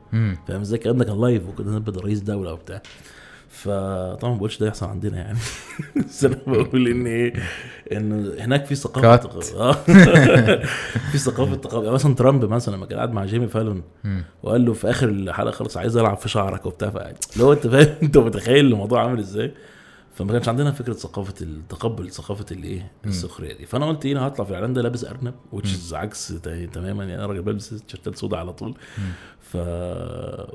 فاهم 0.47 0.61
إزاي 0.61 0.77
الكلام 0.77 0.97
ده 0.97 1.05
كان 1.05 1.21
لايف 1.21 1.49
وكده 1.49 1.71
نبت 1.75 1.97
رئيس 1.97 2.19
دولة 2.19 2.53
وبتاع 2.53 2.81
فطبعا 3.63 4.31
ما 4.31 4.37
بقولش 4.37 4.59
ده 4.59 4.67
يحصل 4.67 4.85
عندنا 4.85 5.17
يعني. 5.17 5.37
بس 6.07 6.25
أنا 6.25 6.37
بقول 6.47 6.87
إن 6.87 7.05
إيه 7.07 7.33
إن 7.91 8.33
هناك 8.39 8.65
في 8.65 8.75
ثقافة 8.75 9.29
آه. 9.59 9.71
في 11.11 11.17
ثقافة 11.17 11.55
تقابل 11.55 11.83
يعني 11.83 11.95
مثلا 11.95 12.15
ترامب 12.15 12.45
مثلا 12.45 12.75
لما 12.75 12.85
كان 12.85 12.97
قاعد 12.97 13.11
مع 13.11 13.25
جيمي 13.25 13.47
فالون. 13.47 13.83
وقال 14.43 14.65
له 14.65 14.73
في 14.73 14.89
آخر 14.89 15.09
الحلقة 15.09 15.51
خلاص 15.51 15.77
عايز 15.77 15.97
ألعب 15.97 16.17
في 16.17 16.29
شعرك 16.29 16.65
وبتاع 16.65 16.89
اللي 17.33 17.43
هو 17.43 17.53
أنت 17.53 17.67
فاهم؟ 17.67 17.95
أنت 18.03 18.17
متخيل 18.17 18.65
الموضوع 18.65 19.03
عامل 19.03 19.19
إزاي؟ 19.19 19.51
فما 20.19 20.31
كانش 20.33 20.49
عندنا 20.49 20.71
فكرة 20.71 20.93
ثقافة 20.93 21.33
التقبل 21.41 22.11
ثقافة 22.11 22.45
الإيه. 22.51 22.91
السخرية 23.05 23.53
دي 23.57 23.65
فأنا 23.65 23.85
قلت 23.87 24.05
إيه 24.05 24.11
أنا 24.13 24.27
هطلع 24.27 24.45
في 24.45 24.51
الاعلان 24.51 24.73
ده 24.73 24.81
لابس 24.81 25.05
أرنب 25.05 25.33
وتش 25.51 25.93
عكس 25.93 26.27
تماما 26.73 27.03
يعني 27.03 27.15
أنا 27.15 27.25
راجل 27.25 27.41
بلبس 27.41 27.69
تيشيرتات 27.69 28.15
سودا 28.15 28.37
على 28.37 28.53
طول. 28.53 28.75
ف 29.41 29.57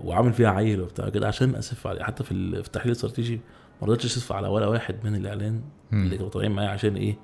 وعامل 0.05 0.33
فيها 0.33 0.49
عيل 0.51 0.81
وبتاع 0.81 1.09
كده 1.09 1.29
عشان 1.29 1.55
أسف 1.55 1.87
عليه 1.87 2.03
حتى 2.03 2.25
في 2.25 2.33
ال- 2.33 2.63
في 2.63 2.67
التحليل 2.67 2.87
الاستراتيجي 2.93 3.41
ما 3.83 3.87
رضيتش 3.89 4.05
أسف 4.07 4.33
على 4.33 4.49
ولا 4.49 4.67
واحد 4.67 4.97
من 5.05 5.15
الإعلان. 5.17 5.61
اللي 5.93 6.17
كانوا 6.17 6.31
طالعين 6.31 6.53
معايا 6.53 6.69
عشان 6.71 6.97
إيه 6.97 7.17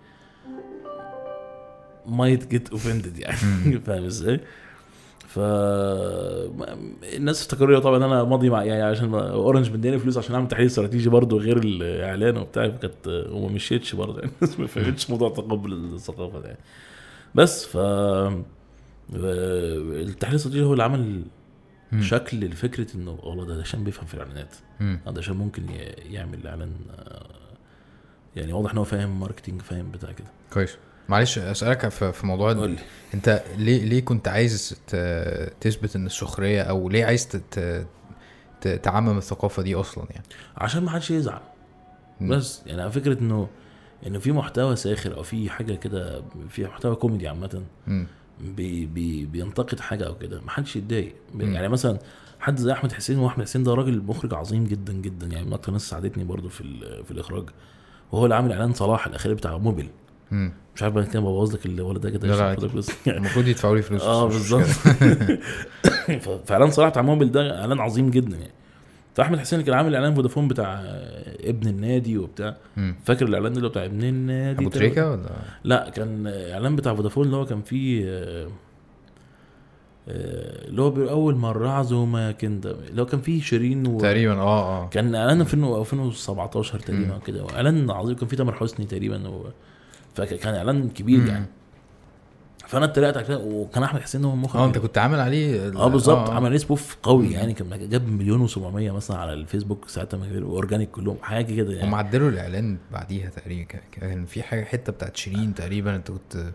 might 2.06 2.46
get 2.50 2.70
offended 2.70 3.18
يعني. 3.18 3.36
فاهم 3.86 4.04
إزاي؟ 4.04 4.40
ف 5.34 5.38
الناس 7.16 7.40
افتكروا 7.42 7.78
طبعا 7.78 7.96
أنا 7.96 8.24
ماضي 8.24 8.50
مع 8.50 8.64
يعني 8.64 8.82
عشان 8.82 9.14
اورنج 9.14 9.70
مديني 9.72 9.98
فلوس 9.98 10.18
عشان 10.18 10.34
أعمل 10.34 10.48
تحليل 10.48 10.66
استراتيجي 10.66 11.08
برضه 11.08 11.38
غير 11.38 11.56
الإعلان 11.58 12.36
وبتاع 12.36 12.66
كانت 12.66 13.06
وما 13.06 13.48
مشيتش 13.48 13.94
برضه. 13.94 14.20
يعني 14.20 14.32
الناس 14.42 14.60
ما 14.60 14.66
فهمتش 14.66 15.10
موضوع 15.10 15.28
تقبل 15.30 15.72
الثقافة 15.72 16.40
ده 16.40 16.46
يعني. 16.46 16.60
بس 17.34 17.66
ف 17.66 17.76
التحليل 19.14 20.34
الاستراتيجي 20.34 20.64
هو 20.64 20.72
اللي 20.72 20.82
عمل 20.82 21.22
مم. 21.92 22.02
شكل 22.02 22.40
لفكرة 22.40 22.96
انه 22.96 23.18
والله 23.22 23.44
ده 23.44 23.60
عشان 23.60 23.84
بيفهم 23.84 24.06
في 24.06 24.14
الإعلانات. 24.14 24.54
مم. 24.80 25.00
ده 25.06 25.18
عشان 25.18 25.36
ممكن 25.36 25.62
يعمل 26.10 26.46
إعلان 26.46 26.72
آه، 26.98 27.26
يعني 28.36 28.52
واضح 28.52 28.70
إن 28.72 28.78
هو 28.78 28.84
فاهم 28.84 29.20
marketing 29.20 29.62
فاهم 29.62 29.90
بتاع 29.90 30.12
كده. 30.12 30.28
كويس. 30.52 30.76
معلش 31.10 31.38
أسألك 31.38 31.88
في 31.88 32.26
موضوع 32.26 32.52
قول 32.52 32.70
لي 32.70 32.78
أنت 33.14 33.42
ليه 33.56 33.84
ليه 33.84 34.00
كنت 34.00 34.28
عايز 34.28 34.80
تثبت 35.60 35.96
إن 35.96 36.06
السخرية 36.06 36.62
أو 36.62 36.88
ليه 36.88 37.04
عايز 37.04 37.28
تعمم 38.82 39.18
الثقافة 39.18 39.62
دي 39.62 39.74
أصلا 39.74 40.04
يعني 40.10 40.24
عشان 40.56 40.82
ما 40.84 40.90
حدش 40.90 41.10
يزعل. 41.10 41.40
بس 42.20 42.62
يعني 42.66 42.90
فكرة 42.90 43.20
انه 43.20 43.48
ان 44.06 44.18
في 44.18 44.32
محتوى 44.32 44.76
ساخر 44.76 45.16
أو 45.16 45.22
في 45.22 45.50
حاجة 45.50 45.74
كده 45.74 46.22
في 46.48 46.64
محتوى 46.64 46.96
كوميدي 46.96 47.28
عامة. 47.28 47.62
بي 48.40 48.86
بي 48.86 49.26
بينتقد 49.26 49.80
حاجة 49.80 50.06
أو 50.06 50.18
كده 50.18 50.40
ما 50.40 50.50
حدش 50.50 50.76
يتضايق. 50.76 51.14
يعني 51.38 51.68
مثلا 51.68 51.98
حد 52.40 52.58
زي 52.58 52.72
أحمد 52.72 52.92
حسين 52.92 53.18
وأحمد 53.18 53.44
حسين 53.44 53.62
ده 53.62 53.74
راجل 53.74 54.02
مخرج 54.02 54.34
عظيم 54.34 54.64
جدا 54.64 54.92
جدا 54.92 55.26
يعني 55.26 55.46
من 55.46 55.52
أكتر 55.52 55.72
ناس 55.72 55.82
ساعدتني 55.82 56.24
برضو 56.24 56.48
في 56.48 56.62
في 57.04 57.10
الإخراج 57.10 57.44
وهو 58.12 58.24
اللي 58.24 58.34
عامل 58.34 58.52
إعلان 58.52 58.72
صلاح 58.74 59.06
الأخير 59.06 59.34
بتاع 59.34 59.58
موبيل 59.58 59.88
مم. 60.30 60.52
مش 60.80 60.84
عارف 60.84 60.96
أنا 60.96 61.06
كده 61.06 61.20
ببوظ 61.20 61.54
لك 61.54 61.66
الولد 61.66 62.00
ده 62.00 62.10
كده 62.10 62.54
يعني 63.06 63.18
المفروض 63.18 63.48
يدفعوا 63.48 63.76
لي 63.76 63.82
فلوس. 63.82 64.02
آه 64.16 64.26
بالظبط. 64.26 64.66
فإعلان 66.46 66.70
صلاح 66.70 66.88
بتاع 66.88 67.02
موبيل 67.02 67.32
ده 67.32 67.60
إعلان 67.60 67.80
عظيم 67.80 68.10
جدا 68.10 68.36
يعني. 68.36 68.52
فأحمد 69.14 69.38
حسين 69.38 69.60
كان 69.60 69.74
عامل 69.74 69.94
إعلان 69.94 70.14
فودافون 70.14 70.48
بتاع 70.48 70.82
ابن 71.44 71.68
النادي 71.68 72.18
وبتاع. 72.18 72.56
مم. 72.76 72.94
فاكر 73.04 73.26
الإعلان 73.26 73.52
ده 73.52 73.56
اللي 73.56 73.66
هو 73.66 73.70
بتاع 73.70 73.84
ابن 73.84 74.04
النادي؟ 74.04 74.60
أبو؟ 74.60 74.70
تريكة 74.70 75.10
ولا؟ 75.10 75.30
لا 75.64 75.90
كان 75.90 76.26
إعلان 76.26 76.76
بتاع 76.76 76.94
فودافون 76.94 77.26
اللي 77.26 77.36
هو 77.36 77.44
كان 77.44 77.62
فيه 77.62 78.04
آه، 78.06 78.48
آه، 80.08 80.68
اللي 80.68 80.82
هو 80.82 81.08
أول 81.08 81.36
مرة 81.36 81.68
عزومه 81.68 82.32
كده 82.32 82.70
اللي 82.70 83.02
هو 83.02 83.06
كان 83.06 83.20
فيه 83.20 83.40
شيرين 83.40 83.86
و... 83.86 83.98
تقريبا 83.98 84.32
آه 84.32 84.82
آه. 84.82 84.88
كان 84.88 85.14
إعلان 85.14 85.40
2000 85.40 85.80
2017 85.80 86.78
تقريبا 86.78 87.18
كده 87.26 87.46
اعلان 87.54 87.90
عظيم 87.90 88.16
كان 88.16 88.28
فيه 88.28 88.36
تامر 88.36 88.52
حسني 88.52 88.86
تقريبا 88.86 89.28
و... 89.28 89.46
فكان 90.14 90.54
إعلان 90.54 90.88
كبير. 90.88 91.26
يعني 91.26 91.46
فأنا 92.68 92.84
اتريقت 92.84 93.16
على 93.16 93.26
كده 93.26 93.38
وكان 93.38 93.82
أحمد 93.82 94.00
حسين 94.00 94.24
هو 94.24 94.32
المخرج 94.32 94.62
آه 94.62 94.66
أنت 94.66 94.78
كنت 94.78 94.98
عامل 94.98 95.20
عليه 95.20 95.66
آه 95.76 95.88
بالظبط 95.88 96.30
آه. 96.30 96.34
عمل 96.34 96.46
عليه 96.46 96.58
spoof 96.58 96.96
قوي. 97.02 97.30
يعني 97.32 97.52
كان 97.54 97.88
جاب 97.90 98.08
مليون 98.08 98.48
و700 98.48 98.56
مثلا 98.74 99.16
على 99.16 99.32
الفيسبوك 99.32 99.88
ساعتها 99.88 100.38
organic 100.38 100.90
كلهم 100.90 101.16
حاجة 101.22 101.54
كده 101.56 101.68
هم 101.72 101.76
يعني 101.76 101.96
عدلوا 101.96 102.28
الإعلان 102.28 102.78
بعديها 102.92 103.30
تقريبا 103.30 103.64
كان 103.92 104.26
في 104.26 104.42
حاجة 104.42 104.64
حتة 104.64 104.92
بتاعت 104.92 105.16
شيرين 105.16 105.54
تقريبا 105.54 105.96
أنت 105.96 106.10
كنت 106.10 106.52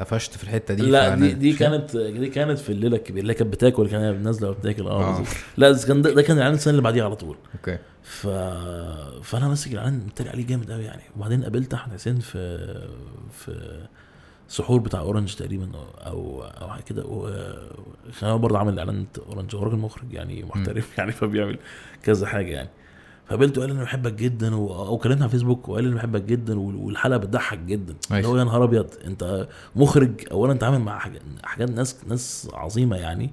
قفشت 0.00 0.36
في 0.36 0.44
الحتة 0.44 0.74
دي 0.74 0.82
لا 0.82 1.14
دي 1.14 1.32
دي 1.32 1.52
كانت 1.52 1.96
دي 1.96 2.28
كانت 2.28 2.58
في 2.58 2.72
الليلة 2.72 2.96
الكبيرة 2.96 3.22
اللي 3.22 3.34
كانت 3.34 3.52
بتاكل 3.52 3.88
كانت 3.88 4.24
نازلة 4.24 4.50
وبتاكل 4.50 4.86
آه 4.86 5.18
آه. 5.18 5.24
لا 5.56 5.70
ده 5.70 5.86
كان 5.86 6.02
ده, 6.02 6.10
ده 6.14 6.22
كان 6.22 6.36
الاعلان 6.36 6.54
السنة 6.56 6.70
اللي 6.70 6.82
بعديها 6.82 7.04
على 7.04 7.16
طول. 7.16 7.36
أوكي. 7.54 7.78
ف... 8.02 8.26
فأنا 9.22 9.48
ماسك 9.48 9.72
الاعلان 9.72 9.94
متريق 10.06 10.32
عليه 10.32 10.46
جامد 10.46 10.70
قوي 10.70 10.84
يعني. 10.84 11.02
وبعدين 11.16 11.42
قابلت 11.42 11.74
أحمد 11.74 11.94
حسين 11.94 12.18
في 12.18 12.58
في 13.32 13.80
سحور 14.48 14.80
بتاع 14.80 15.00
أورنج 15.00 15.34
تقريبا 15.34 15.70
أو 16.06 16.42
أو 16.42 16.68
حاجة 16.68 16.82
كده. 16.82 17.02
كان 18.20 18.30
هو 18.30 18.38
برضه 18.38 18.58
عامل 18.58 18.78
إعلان 18.78 19.06
أورنج 19.28 19.56
هو 19.56 19.62
راجل 19.62 19.76
مخرج 19.76 20.12
يعني 20.12 20.42
محترف 20.42 20.90
يعني 20.98 21.12
فبيعمل 21.12 21.58
كذا 22.02 22.26
حاجة 22.26 22.50
يعني. 22.50 22.68
فقابلته 23.30 23.60
قال 23.60 23.70
أنا 23.70 23.82
بحبك 23.82 24.12
جدا 24.14 24.54
و- 24.56 24.86
أو 24.86 24.98
كلمنا 24.98 25.20
على 25.20 25.28
فيسبوك 25.30 25.68
وقال 25.68 25.86
أنا 25.86 25.94
بحبك 25.96 26.22
جدا 26.22 26.58
وال- 26.60 26.76
والحلقة 26.76 27.16
بتضحك 27.16 27.58
جدا. 27.58 27.94
اللي 28.18 28.28
هو 28.28 28.36
يا 28.38 28.44
نهار 28.44 28.64
أبيض 28.64 28.86
أنت 29.06 29.48
مخرج 29.76 30.10
اولا 30.30 30.52
انت 30.52 30.64
عامل 30.64 30.78
مع 30.78 30.98
حاجات 31.42 31.70
ناس 31.70 31.96
ناس 32.08 32.48
عظيمة 32.54 32.96
يعني. 32.96 33.30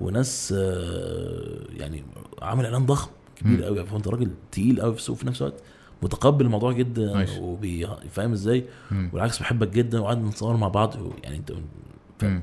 وناس 0.00 0.54
آه، 0.56 1.58
يعني 1.76 2.04
عامل 2.42 2.64
إعلان 2.64 2.86
ضخم 2.86 3.10
كبير. 3.36 3.64
قوي 3.64 3.86
فانت 3.86 4.08
راجل 4.08 4.30
تقيل 4.52 4.80
قوي 4.80 4.92
في 4.92 4.98
السوق 4.98 5.16
في 5.16 5.26
نفس 5.26 5.42
الوقت 5.42 5.60
متقبل 6.02 6.44
الموضوع 6.44 6.72
جدا. 6.72 7.12
وفاهم 7.40 8.32
إزاي. 8.32 8.64
والعكس 9.12 9.38
بحبك 9.38 9.68
جدا 9.68 10.00
وقعدنا 10.00 10.28
نتصور 10.28 10.56
مع 10.56 10.68
بعض 10.68 10.94
يعني 11.24 11.36
أنت. 11.36 11.52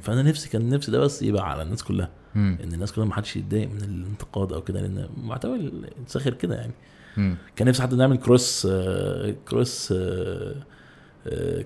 فأنا 0.02 0.22
نفسي 0.24 0.50
كان 0.50 0.70
نفسي 0.70 0.92
ده 0.92 1.00
بس 1.00 1.22
يبقى 1.22 1.50
على 1.52 1.62
الناس 1.62 1.84
كلها 1.84 2.10
مم. 2.36 2.58
إن 2.64 2.74
الناس 2.74 2.92
كلها 2.92 3.06
ما 3.08 3.14
حدش 3.14 3.36
يتضايق 3.36 3.70
من 3.70 3.82
الانتقاد 3.82 4.54
أو 4.54 4.62
كده 4.62 4.82
لأن 4.82 5.10
محتوى 5.18 5.72
ساخر 6.08 6.34
كده 6.34 6.56
يعني 6.56 6.74
مم. 7.18 7.36
كان 7.56 7.68
نفسي 7.68 7.82
حتى 7.84 7.96
نعمل 7.96 8.18
كروس 8.18 8.68
آه، 8.72 9.36
كروس 9.50 9.94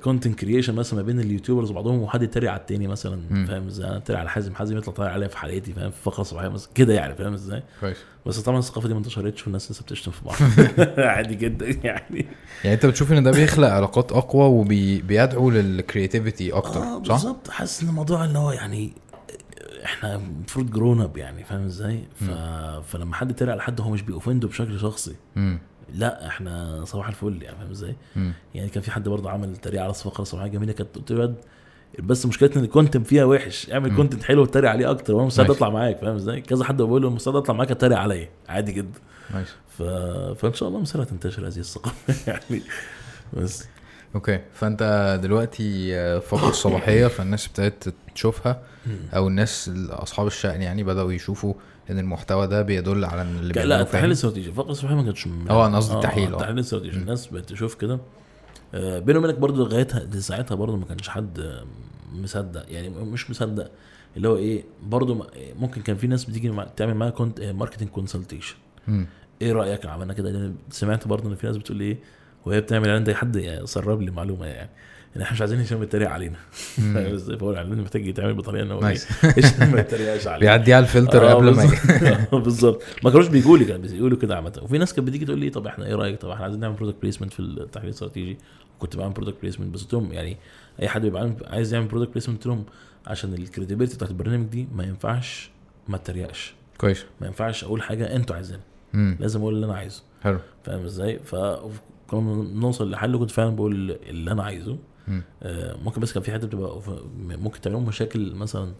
content 0.04 0.39
creation 0.39 0.76
مثلا 0.76 0.99
ما 0.99 1.06
بين 1.06 1.19
ال 1.19 1.25
YouTubers 1.25 1.71
وبعضهم 1.71 2.02
وحد 2.02 2.23
يتريق 2.23 2.52
على 2.52 2.60
التاني 2.60 2.88
مثلا. 2.88 3.45
فاهم 3.47 3.67
إزاي 3.67 3.88
أنا 3.88 3.97
اتريق 3.97 4.19
على 4.19 4.30
حازم 4.30 4.56
حازم 4.56 4.78
يطلع 4.78 4.93
طالع 4.93 5.10
عليا 5.12 5.28
في 5.28 5.38
حلقتي 5.38 5.73
فاهم 5.73 5.91
في 5.91 6.02
فقرة 6.04 6.23
صباحية 6.23 6.47
مثلا 6.47 6.69
كده 6.76 6.93
يعني 6.93 7.15
فاهم 7.15 7.34
إزاي 7.34 7.63
كويس 7.82 7.97
بس 8.26 8.39
طبعا 8.39 8.60
الثقافة 8.60 8.88
دي 8.88 8.93
ما 8.93 8.99
انتشرتش 8.99 9.43
والناس 9.43 9.71
لسه 9.71 9.84
بتشتم 9.84 10.12
في 10.12 10.21
بعض 10.26 10.36
عادي 11.15 11.36
جدا 11.36 11.65
يعني 11.84 12.26
يعني 12.63 12.76
أنت 12.76 12.86
بتشوف 12.86 13.12
إن 13.12 13.23
ده 13.23 13.32
بيخلق 13.32 13.67
علاقات 13.67 14.12
أقوى 14.12 14.43
وبيدعو 14.43 15.49
لل 15.49 15.66
creativity 15.66 16.52
أكتر 16.52 16.82
صح؟ 16.82 16.97
بالظبط 16.97 17.49
حاسس 17.49 17.84
إن 17.84 17.89
الموضوع 17.89 18.26
إن 18.26 18.36
هو 18.36 18.52
يعني 18.52 18.93
إحنا 19.84 20.15
المفروض 20.15 20.72
grown 20.71 21.02
up 21.02 21.17
يعني 21.17 21.43
فاهم 21.43 21.63
إزاي؟ 21.65 22.04
ف... 22.15 22.24
فلما 22.88 23.15
حد 23.15 23.32
يتريق 23.32 23.52
على 23.52 23.62
حد 23.62 23.82
هو 23.82 23.89
مش 23.89 24.02
بي 24.02 24.11
offend 24.11 24.38
ده 24.38 24.47
بشكل 24.48 24.80
شخصي. 24.80 25.15
لا 25.93 26.28
إحنا 26.28 26.82
صباح 26.86 27.08
الفل 27.08 27.43
يعني 27.43 27.58
فاهم 27.58 27.72
إزاي؟ 27.72 27.96
يعني 28.56 28.69
كان 28.69 28.84
في 28.84 28.91
حد 28.91 29.10
برضه 29.10 29.30
عمل 29.30 29.58
تريقه 29.58 29.84
على 29.84 29.93
فقره 29.93 30.24
صباحيه 30.24 30.50
جميلة 30.50 30.74
كانت 30.74 30.96
قلت 30.96 31.12
له 31.12 31.36
بس 32.00 32.26
مشكلتنا 32.26 32.60
إن 32.60 32.63
ال 32.65 32.71
content 32.71 33.08
فيها 33.08 33.26
وحش 33.26 33.69
اعمل. 33.69 33.96
content 33.95 34.23
حلو 34.24 34.41
واتريق 34.41 34.69
عليه 34.72 34.91
أكتر 34.91 35.15
وأنا 35.15 35.28
مستعد. 35.28 35.50
أطلع 35.50 35.69
معاك 35.69 35.98
فاهم 36.00 36.15
إزاي؟ 36.15 36.41
كذا 36.41 36.63
حد 36.63 36.82
بقول 36.82 37.02
له 37.02 37.10
مستعد 37.10 37.36
أطلع 37.36 37.56
معاك 37.56 37.72
أتريق 37.72 37.98
عليا 37.98 38.30
عادي 38.50 38.72
جدا 38.72 39.00
ماشي 39.34 39.54
ف... 39.78 39.84
فإن 40.39 40.54
شاء 40.54 40.69
الله 40.69 40.80
مصيرها 40.80 41.06
تنتشر 41.06 41.48
هذه 41.48 41.58
الثقافه 41.58 42.13
يعني 42.32 42.62
بس 43.34 43.67
أوكي 44.15 44.39
فأنت 44.54 45.19
دلوقتي 45.23 45.95
آه، 45.95 46.19
فقرة 46.19 46.49
الصباحية 46.49 47.08
فالناس 47.15 47.47
ابتدت 47.47 47.93
تشوفها 48.15 48.62
أو 49.15 49.28
الناس 49.28 49.71
أصحاب 49.89 50.28
الشأن 50.28 50.62
يعني 50.62 50.84
بدأوا 50.84 51.13
يشوفوا 51.13 51.54
إن 51.89 51.99
المحتوى 51.99 52.47
ده 52.47 52.62
بيدل 52.62 53.06
على 53.06 53.21
إن 53.21 53.36
اللي 53.38 53.54
لا 53.65 53.82
التحليل. 53.82 54.06
الاستراتيجي 54.06 54.52
فقرة 54.52 54.71
الصباحية 54.71 54.95
ما 54.95 55.04
كانتش 55.04 55.28
آه، 55.49 55.67
أنا 55.67 55.78
قصدي 55.78 55.95
التحليل، 55.95 56.28
آه. 56.30 56.34
التحليل 56.34 56.56
الاستراتيجي. 56.56 56.97
الناس 56.97 57.28
بقت 57.28 57.49
تشوف 57.49 57.76
كده 57.76 57.99
آه، 58.73 58.99
بيني 58.99 59.19
وبينك 59.19 59.36
برضه 59.39 59.63
لغايتها 59.65 60.19
ساعتها 60.19 60.56
برضه 60.56 60.78
ما 60.78 60.86
كانش 60.86 61.10
حد 61.10 61.39
آه، 61.39 61.63
مصدق 62.13 62.65
يعني 62.69 62.89
مش 62.89 63.30
مصدق 63.30 63.71
اللي 64.17 64.28
هو 64.28 64.36
إيه 64.38 64.63
برضه 64.84 65.15
م- 65.15 65.28
ممكن 65.60 65.82
كان 65.82 65.95
في 65.95 66.08
ناس 66.08 66.26
بتيجي 66.26 66.49
مع- 66.49 66.67
تعمل 66.78 66.93
معايا 66.93 67.12
content 67.12 67.41
marketing 67.41 67.89
consultation. 67.89 68.56
إيه 69.41 69.52
رأيك 69.52 69.86
عملنا 69.86 70.13
كده 70.13 70.52
سمعت 70.69 71.08
برضه 71.08 71.30
إن 71.30 71.36
في 71.36 71.47
ناس 71.47 71.58
بتقول 71.58 71.80
إيه 71.80 71.97
وهي 72.45 72.62
بتعمل 72.62 72.88
إعلان 72.89 73.03
ده 73.03 73.13
حد 73.15 73.36
يعني 73.36 73.67
سرب 73.67 74.01
لي 74.01 74.12
معلومة 74.12 74.45
يعني. 74.45 74.69
ان 75.17 75.21
إحنا 75.21 75.34
مش 75.34 75.41
عايزين 75.41 75.60
هشام 75.60 75.84
يتريق 75.84 76.10
علينا. 76.10 76.38
إزاي 76.95 77.38
فهو 77.38 77.51
الاعلان 77.51 77.82
محتاج 77.82 78.08
يتعمل 78.08 78.34
بطريقة 78.34 78.63
ان 78.63 78.71
هو. 78.71 78.88
إيه 78.88 78.97
هشام 79.38 79.71
ما 79.71 79.79
يتريقش 79.79 80.27
علينا. 80.27 80.39
بيعدي 80.39 80.73
على 80.73 80.84
الفلتر 80.84 81.29
آه، 81.29 81.34
قبل 81.34 81.45
ما 81.45 81.51
بالظبط. 81.51 82.36
بالظبط. 82.45 82.84
ما 83.03 83.10
كانوش 83.12 83.27
بيجوا 83.27 83.58
لي 83.58 83.65
كانوا 83.65 83.88
بيقولوا 83.88 84.17
كده 84.17 84.36
عامة. 84.36 84.60
وفي 84.62 84.77
ناس 84.77 84.93
كانت 84.93 85.08
بتيجي 85.08 85.25
تقول 85.25 85.39
لي 85.39 85.49
طب 85.49 85.67
إحنا 85.67 85.86
إيه 85.86 85.95
رأيك؟ 85.95 86.21
طب 86.21 86.29
إحنا 86.29 86.43
عايزين 86.43 86.60
نعمل 86.62 86.75
product 86.76 87.02
placement 87.02 87.34
في 87.34 87.39
التحليل 87.39 87.89
الاستراتيجي. 87.89 88.38
كنت 88.79 88.95
بعمل 88.97 89.13
product 89.13 89.38
placement 89.41 89.73
بس 89.73 89.82
قلت 89.84 89.93
لهم 89.93 90.13
يعني 90.13 90.38
أي 90.82 90.88
حد 90.88 91.01
بيبقى 91.01 91.34
عايز 91.47 91.73
يعمل 91.73 91.88
product 91.88 92.12
placement 92.12 92.38
قلت 92.38 92.47
لهم 92.47 92.65
عشان 93.08 93.34
ال 93.34 93.39
credibility 93.39 93.95
بتاعت 93.95 94.12
البرنامج 94.12 94.45
دي 94.47 94.67
ما 94.75 94.84
ينفعش 94.84 95.49
ما 95.88 95.95
اتريقش 95.95 96.53
كويس. 96.77 97.06
ما 97.21 97.27
ينفعش 97.27 97.63
أقول 97.63 97.82
حاجة 97.82 98.15
أنتوا 98.15 98.36
عايزينها. 98.36 98.63
لازم 98.93 99.41
أقول 99.41 99.53
اللي 99.56 99.65
أنا 99.65 99.75
عايزه. 99.75 100.03
حلو. 100.23 100.39
فاهم 100.63 100.84
إزاي؟ 100.84 101.19
فكنا 102.21 102.60
نوصل 102.60 102.91
لحل 102.91 103.17
كنت 103.17 103.32
فعلا 103.32 103.56
بقول 103.56 103.91
اللي 103.91 104.32
أنا 104.32 104.43
عايزه. 104.43 104.78
آه، 105.43 105.76
ممكن 105.84 106.02
بس 106.02 106.13
كان 106.13 106.23
في 106.23 106.32
حتة 106.32 106.47
بتبقى 106.47 106.82
ممكن 107.19 107.62
تعملهم 107.62 107.86
مشاكل 107.86 108.36
مثلا 108.36 108.73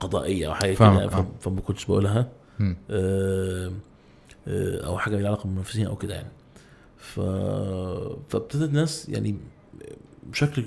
قضائية 0.00 0.46
أو 0.48 0.54
حاجة 0.54 0.74
كده 0.74 1.04
آه. 1.04 1.26
فما 1.40 1.60
كنتش 1.60 1.86
بقولها. 1.86 2.28
آه، 2.90 3.72
آه، 4.48 4.86
أو 4.86 4.98
حاجة 4.98 5.16
ليها 5.16 5.26
علاقة 5.28 5.42
بالمنافسين 5.44 5.86
أو 5.86 5.96
كده 5.96 6.14
يعني 6.14 6.28
ف 6.98 7.20
فابتدت 8.28 8.72
ناس 8.72 9.08
يعني 9.08 9.36
بشكل 10.26 10.64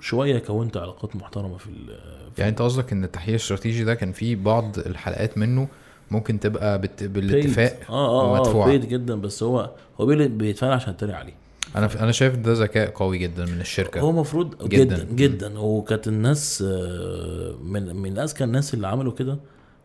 شوية 0.00 0.38
كونت 0.38 0.76
علاقات 0.76 1.16
محترمة 1.16 1.56
في 1.56 1.66
ال- 1.66 1.86
في 2.34 2.40
يعني 2.40 2.50
أنت 2.50 2.62
قصدك 2.62 2.92
إن 2.92 3.04
التحليل 3.04 3.34
الاستراتيجي 3.34 3.84
ده 3.84 3.94
كان 3.94 4.12
فيه 4.12 4.36
بعض 4.36 4.78
الحلقات 4.78 5.38
منه 5.38 5.68
ممكن 6.14 6.40
تبقى 6.40 6.80
بت... 6.80 7.04
بالاتفاق. 7.04 7.78
آه 7.90 7.92
آه 7.92 8.22
آه 8.22 8.32
ومدفوعة. 8.32 8.70
بيد 8.70 8.88
جدا 8.88 9.14
بس 9.14 9.42
هو 9.42 9.70
هو 10.00 10.06
بيدفع 10.06 10.74
عشان 10.74 10.92
اتريق 10.92 11.16
عليه 11.16 11.34
أنا. 11.76 11.88
أنا 12.02 12.12
شايف 12.12 12.36
ده 12.36 12.52
ذكاء 12.52 12.90
قوي 12.90 13.18
جدا 13.18 13.44
من 13.46 13.60
الشركة 13.60 14.00
هو 14.00 14.10
المفروض 14.10 14.68
جداً. 14.68 14.84
جدا 14.84 15.04
جدا 15.12 15.58
وكانت 15.58 16.08
الناس 16.08 16.64
آه، 16.66 17.54
من 17.64 17.96
من 17.96 18.18
اذكى 18.18 18.44
الناس 18.44 18.74
اللي 18.74 18.86
عملوا 18.86 19.12
كده 19.12 19.38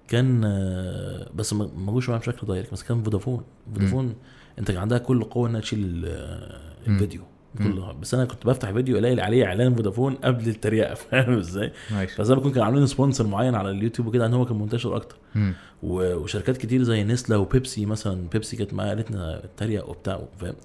كان 0.08 0.42
آه، 0.46 1.28
بس 1.36 1.54
ما 1.54 1.92
جوش 1.92 2.10
معايا 2.10 2.22
بشكل 2.22 2.48
direct 2.48 2.72
بس 2.74 2.84
كان 2.84 3.04
فودافون 3.04 3.44
فودافون 3.74 4.16
انت 4.60 4.72
كان 4.72 4.78
عندها 4.82 4.98
كل 4.98 5.24
قوة 5.24 5.50
إنها 5.50 5.62
تشيل. 5.62 6.06
الفيديو 6.88 7.22
كل 7.58 7.84
بس 8.02 8.14
أنا 8.14 8.26
كنت 8.26 8.46
بفتح 8.46 8.72
فيديو 8.72 8.98
ألاقي 8.98 9.22
عليه 9.22 9.46
إعلان 9.46 9.76
فودافون 9.76 10.16
قبل 10.16 10.48
التريقة 10.48 10.94
فاهم 11.12 11.38
إزاي؟ 11.38 11.72
فزي 12.18 12.36
ما 12.36 12.42
كنت 12.42 12.54
كانوا 12.54 12.66
عاملين 12.66 12.88
sponsor 12.88 13.28
معين 13.28 13.56
على 13.56 13.72
اليوتيوب 13.72 14.08
وكده 14.08 14.26
ان 14.26 14.34
هو 14.34 14.46
كان 14.46 14.60
منتشر 14.60 14.96
أكتر. 14.96 15.16
وشركات 15.84 16.58
كتير 16.58 16.84
زي 16.84 17.04
نستله 17.04 17.38
وبيبسي 17.38 17.86
مثلا 17.86 18.28
بيبسي 18.32 18.58
كانت 18.58 18.74
معايا 18.74 18.90
قالت 18.90 19.12
لنا 19.12 19.44
اتريق 19.44 19.90
وبتاع 19.90 20.22
فاهم. 20.40 20.56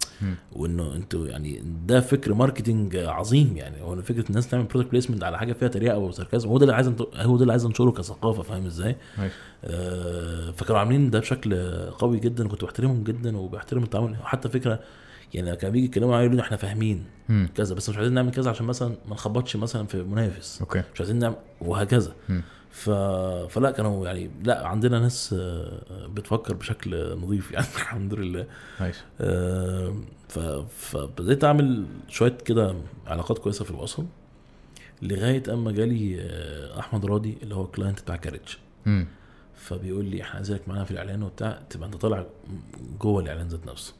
وإنه 0.53 0.94
أنتوا 0.94 1.27
يعني 1.27 1.62
ده 1.87 2.01
فكر 2.01 2.35
marketing 2.35 2.97
عظيم 2.97 3.57
يعني. 3.57 3.83
هو 3.83 4.03
فكرة 4.03 4.29
الناس 4.29 4.49
تعمل 4.49 4.64
product 4.64 4.90
placement 4.90 5.25
على 5.25 5.38
حاجة 5.38 5.53
فيها 5.53 5.68
تريقة 5.68 5.99
و 5.99 6.05
sarcasm 6.05 6.49
هو 6.49 6.59
ده 6.59 6.64
اللي 6.64 6.75
عايز 6.75 6.88
هو 7.14 7.37
ده 7.37 7.42
اللي 7.42 7.53
عايز 7.53 7.64
انشره 7.64 7.90
كثقافة 7.90 8.42
فاهم 8.42 8.66
إزاي؟ 8.66 8.97
آه 9.64 10.51
فكانوا 10.51 10.79
عاملين 10.81 11.11
ده 11.11 11.18
بشكل 11.18 11.55
قوي 11.90 12.20
جدا 12.20 12.49
كنت 12.49 12.64
بحترمهم 12.64 13.05
جدا 13.05 13.37
وبحترم 13.37 13.83
التعاون 13.83 14.16
حتى 14.16 14.49
فكرة 14.49 14.81
يعني 15.35 15.57
كان 15.57 15.70
بيجي 15.70 15.85
يتكلموا 15.85 16.11
معايا 16.11 16.25
يقولوا 16.25 16.42
إحنا 16.42 16.57
فاهمين 16.57 17.05
مم. 17.29 17.49
كذا 17.57 17.75
بس 17.75 17.90
مش 17.90 17.97
عايزين 17.97 18.14
نعمل 18.14 18.31
كذا 18.31 18.51
عشان 18.51 18.66
مثلا 18.66 18.88
ما 18.88 19.14
نخبطش 19.14 19.57
مثلا 19.57 19.87
في 19.87 20.03
منافس 20.03 20.61
okay 20.61 20.83
مش 20.94 21.01
عايزين 21.01 21.18
نعمل 21.18 21.37
وهكذا 21.61 22.14
مم. 22.29 22.42
ف... 22.70 22.90
فلا 23.51 23.70
كانوا 23.70 24.07
يعني 24.07 24.31
لا 24.44 24.66
عندنا 24.66 24.99
ناس 24.99 25.35
آه، 25.38 26.07
بتفكر 26.07 26.55
بشكل 26.55 27.18
نظيف 27.18 27.53
يعني 27.53 27.66
الحمد 27.77 28.14
لله 28.14 28.47
nice 28.81 29.03
آه، 29.20 29.94
ف... 30.29 30.38
فبديت 30.79 31.44
أعمل 31.44 31.85
شوية 32.09 32.37
كده 32.44 32.75
علاقات 33.07 33.38
كويسة 33.38 33.64
في 33.64 33.70
الوسط 33.70 34.05
لغاية 35.03 35.42
أما 35.53 35.73
جالي 35.73 36.20
آه، 36.20 36.81
أحمد 36.81 37.07
راضي 37.07 37.38
اللي 37.42 37.55
هو 37.55 37.64
ال 37.64 37.70
client 37.70 38.01
بتاع 38.01 38.16
Careem 38.16 38.57
مم. 38.87 39.07
فبيقول 39.57 40.05
لي 40.05 40.23
إحنا 40.23 40.35
عايزينك 40.35 40.68
معانا 40.68 40.85
في 40.85 40.90
الإعلان 40.90 41.23
وبتاع 41.23 41.59
تبقى 41.70 41.87
أنت 41.87 41.97
طالع 41.97 42.27
جوه 43.01 43.23
الإعلان 43.23 43.49
ذات 43.49 43.66
نفسه. 43.66 43.94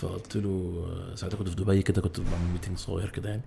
فقلت 0.00 0.36
له 0.36 0.84
ساعتها 1.14 1.36
كنت 1.36 1.48
في 1.48 1.54
دبي 1.56 1.82
كده 1.82 2.02
كنت 2.02 2.20
بعمل 2.20 2.52
meeting 2.52 2.78
صغير 2.78 3.10
كده 3.10 3.28
يعني 3.30 3.42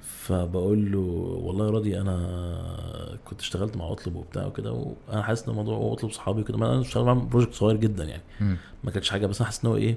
فبقول 0.00 0.92
له 0.92 0.98
والله 1.42 1.66
يا 1.66 1.70
راضي 1.70 2.00
أنا 2.00 3.18
كنت 3.24 3.40
اشتغلت 3.40 3.76
مع 3.76 3.92
أطلب 3.92 4.16
وبتاع 4.16 4.46
وكده 4.46 4.72
وأنا 4.72 5.22
حاسس 5.22 5.42
إن 5.44 5.50
الموضوع 5.50 5.92
أطلب 5.92 6.10
صحابي 6.10 6.40
وكده 6.40 6.58
ما 6.58 6.72
أنا 6.72 6.80
اشتغل 6.80 7.04
معاهم 7.04 7.28
project 7.28 7.54
صغير 7.54 7.76
جدا 7.76 8.04
يعني 8.04 8.22
مم. 8.40 8.56
ما 8.84 8.90
كانتش 8.90 9.10
حاجة 9.10 9.26
بس 9.26 9.36
أنا 9.40 9.46
حاسس 9.46 9.64
إن 9.64 9.70
هو 9.70 9.76
إيه 9.76 9.96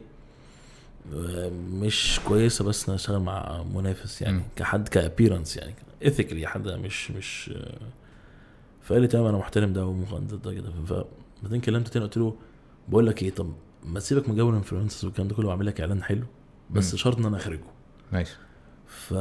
مش 1.71 2.19
كويسة 2.27 2.65
بس 2.65 2.79
إن 2.83 2.85
أنا 2.87 2.95
اشتغل 2.95 3.19
مع 3.19 3.63
منافس 3.75 4.21
يعني 4.21 4.37
مم. 4.37 4.43
كحد 4.55 4.87
ك 4.87 4.94
appearance 4.94 5.57
يعني 5.57 5.73
ethically 6.03 6.47
حد 6.47 6.67
مش 6.67 7.11
مش 7.11 7.51
فقال 8.81 9.01
لي 9.01 9.07
تمام 9.07 9.25
أنا 9.25 9.37
محترم 9.37 9.73
ده 9.73 9.85
ومقدر 9.85 10.35
ده 10.35 10.53
كده 10.53 10.69
فبعدين 10.87 11.61
كلمت 11.61 11.87
تاني 11.87 12.05
قلت 12.05 12.17
له 12.17 12.35
بقول 12.89 13.07
لك 13.07 13.23
إيه 13.23 13.29
طب 13.31 13.53
ما 13.83 13.99
تسيبك 13.99 14.29
من 14.29 14.35
جو 14.35 14.49
ال 14.49 14.54
influencers 14.54 15.05
والكلام 15.05 15.27
ده 15.27 15.35
كله 15.35 15.47
وأعمل 15.47 15.65
لك 15.65 15.81
إعلان 15.81 16.03
حلو 16.03 16.25
بس. 16.69 16.95
شرط 16.95 17.17
إن 17.17 17.25
أنا 17.25 17.37
أخرجه. 17.37 17.63
nice 18.11 18.35
ف 18.87 19.13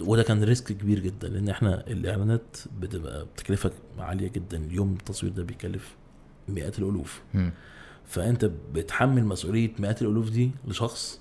وده 0.00 0.22
كان 0.22 0.44
risk 0.44 0.72
كبير 0.72 0.98
جدا 0.98 1.28
لأن 1.28 1.48
إحنا 1.48 1.86
الإعلانات 1.86 2.56
بتبقى 2.80 3.24
بتكلفك 3.24 3.72
عالية 3.98 4.28
جدا. 4.28 4.56
اليوم 4.56 4.92
التصوير 4.92 5.32
ده 5.32 5.42
بيكلف 5.42 5.96
مئات 6.48 6.78
الألوف. 6.78 7.22
فأنت 8.04 8.50
بتحمل 8.74 9.24
مسؤولية 9.24 9.70
مئات 9.78 10.02
الألوف 10.02 10.30
دي 10.30 10.50
لشخص 10.68 11.20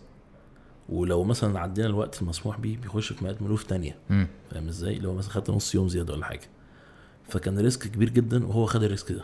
ولو 0.90 1.24
مثلا 1.24 1.60
عدينا 1.60 1.88
الوقت 1.88 2.22
المسموح 2.22 2.60
بيه 2.60 2.78
بيخش 2.78 3.14
في 3.14 3.24
مئات 3.24 3.42
الالوف 3.42 3.64
تانية. 3.64 3.98
فاهم 4.52 4.68
إزاي؟ 4.68 5.00
لو 5.00 5.14
مثلا 5.14 5.32
خدت 5.32 5.50
نص 5.50 5.76
يوم 5.76 5.90
زيادة 5.90 6.14
ولا 6.14 6.26
حاجة. 6.26 6.50
فكان 7.30 7.60
risk 7.60 7.88
كبير 7.88 8.10
جدا 8.10 8.46
وهو 8.48 8.66
خد 8.66 8.84
ال 8.84 8.89
risk 8.89 9.12
ده. 9.12 9.24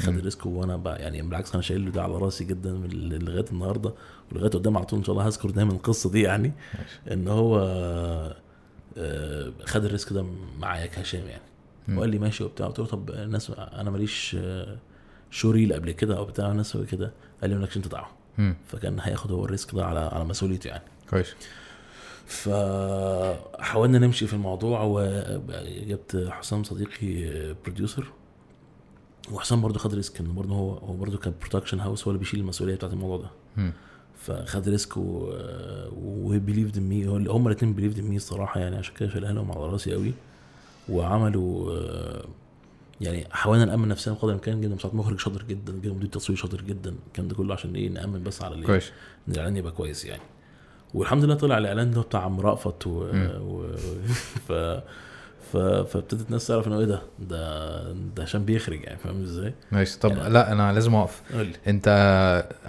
خد 0.00 0.12
مم. 0.12 0.18
ال 0.18 0.24
risk 0.24 0.46
وأنا 0.46 0.76
بقى 0.76 1.02
يعني 1.02 1.22
بالعكس 1.22 1.52
أنا 1.52 1.62
شايل 1.62 1.84
له 1.84 1.90
ده 1.90 2.02
على 2.02 2.12
راسي 2.14 2.44
جدا 2.44 2.70
لغاية 2.92 3.44
النهارده 3.52 3.92
ولغاية 4.32 4.50
قدام 4.50 4.76
على 4.76 4.86
طول 4.86 4.98
إن 4.98 5.04
شاء 5.04 5.12
الله 5.12 5.26
هذكر 5.28 5.50
دايما 5.50 5.72
القصة 5.72 6.10
دي 6.10 6.22
يعني 6.22 6.52
إن 7.12 7.28
هو 7.28 7.58
آه، 8.98 9.52
خد 9.64 9.84
ال 9.84 9.90
risk 9.90 10.12
ده 10.12 10.26
معايا 10.58 10.86
كهشام 10.86 11.22
يعني. 11.26 11.42
وقال 11.98 12.10
لي 12.10 12.18
ماشي 12.18 12.44
وبتاع. 12.44 12.66
قلت 12.66 12.78
له 12.78 12.86
طب 12.86 13.10
الناس 13.10 13.50
أنا 13.58 13.90
ماليش 13.90 14.36
آه، 14.40 14.76
showreel 15.30 15.72
قبل 15.72 15.90
كده 15.92 16.16
أو 16.18 16.24
بتاع 16.24 16.50
الناس 16.50 16.76
كده. 16.76 17.12
قال 17.40 17.50
لي 17.50 17.56
مالكش 17.56 17.76
أنت 17.76 17.88
دعوة. 17.88 18.08
فكان 18.66 19.00
هياخد 19.00 19.32
هو 19.32 19.44
ال 19.44 19.50
risk 19.50 19.74
ده 19.74 19.84
على 19.84 20.00
على 20.00 20.24
مسؤوليته 20.24 20.68
يعني. 20.68 20.84
كويس. 21.10 21.34
فحاولنا 22.26 23.98
نمشي 23.98 24.26
في 24.26 24.32
الموضوع 24.34 24.82
وجبت 24.82 26.26
حسام 26.30 26.64
صديقي 26.64 27.24
producer 27.64 28.06
وحسام 29.32 29.60
برضه 29.60 29.78
خد 29.78 29.94
risk 29.94 30.20
إنه 30.20 30.32
برضه 30.32 30.54
هو 30.54 30.72
هو 30.72 30.92
برضه 30.92 31.18
كان 31.18 31.32
production 31.40 31.80
house 31.80 32.04
هو 32.04 32.10
اللي 32.10 32.18
بيشيل 32.18 32.40
المسؤولية 32.40 32.74
بتاعت 32.74 32.92
الموضوع 32.92 33.16
ده. 33.16 33.30
فخد 34.20 34.68
risk 34.68 34.96
و 34.96 35.32
و 35.96 36.05
believed 36.05 36.76
in 36.76 36.82
me 36.82 37.06
هم 37.06 37.46
الاثنين 37.46 37.72
believed 37.74 37.98
in 37.98 38.04
me 38.04 38.16
الصراحة 38.16 38.60
يعني 38.60 38.76
عشان 38.76 38.94
كده 38.94 39.08
شايلها 39.08 39.32
لهم 39.32 39.52
على 39.52 39.60
راسي 39.60 39.92
قوي. 39.92 40.12
وعملوا 40.88 41.72
آه، 41.72 42.24
يعني 43.00 43.26
حاولنا 43.30 43.64
نأمن 43.64 43.88
نفسنا 43.88 44.14
بقدر 44.14 44.28
الإمكان 44.28 44.60
جدا 44.60 44.74
مساعد 44.74 44.94
مخرج 44.94 45.18
شاطر 45.18 45.42
جدا 45.42 45.72
جدا 45.72 45.92
مدير 45.92 46.08
تصوير 46.08 46.38
شاطر 46.38 46.60
جدا 46.60 46.94
الكلام 47.06 47.28
ده 47.28 47.34
كله 47.34 47.54
عشان 47.54 47.74
إيه؟ 47.74 47.88
نأمن 47.88 48.22
بس 48.22 48.42
على 48.42 48.66
كويس. 48.66 48.92
إن 49.28 49.32
الإعلان 49.32 49.56
يبقى 49.56 49.72
كويس 49.72 50.04
يعني. 50.04 50.22
والحمد 50.94 51.24
لله 51.24 51.34
طلع 51.34 51.58
الإعلان 51.58 51.90
ده 51.90 52.00
بتاع 52.00 52.20
عم 52.20 52.40
رأفت 52.40 52.86
و... 52.86 52.90
و... 53.40 53.72
ف... 54.48 54.52
فابتدت 55.52 56.26
الناس 56.26 56.46
تعرف 56.46 56.66
إنه 56.68 56.78
إيه 56.78 56.84
ده؟ 56.84 57.02
ده 57.18 57.92
ده 57.92 58.22
هشام 58.22 58.44
بيخرج 58.44 58.82
يعني 58.84 58.98
فاهم 58.98 59.22
إزاي؟ 59.22 59.54
nice 59.70 59.96
طب 59.96 60.10
يعني- 60.16 60.28
لا 60.32 60.52
أنا 60.52 60.72
لازم 60.72 60.94
أقف. 60.94 61.22
أنت 61.66 61.88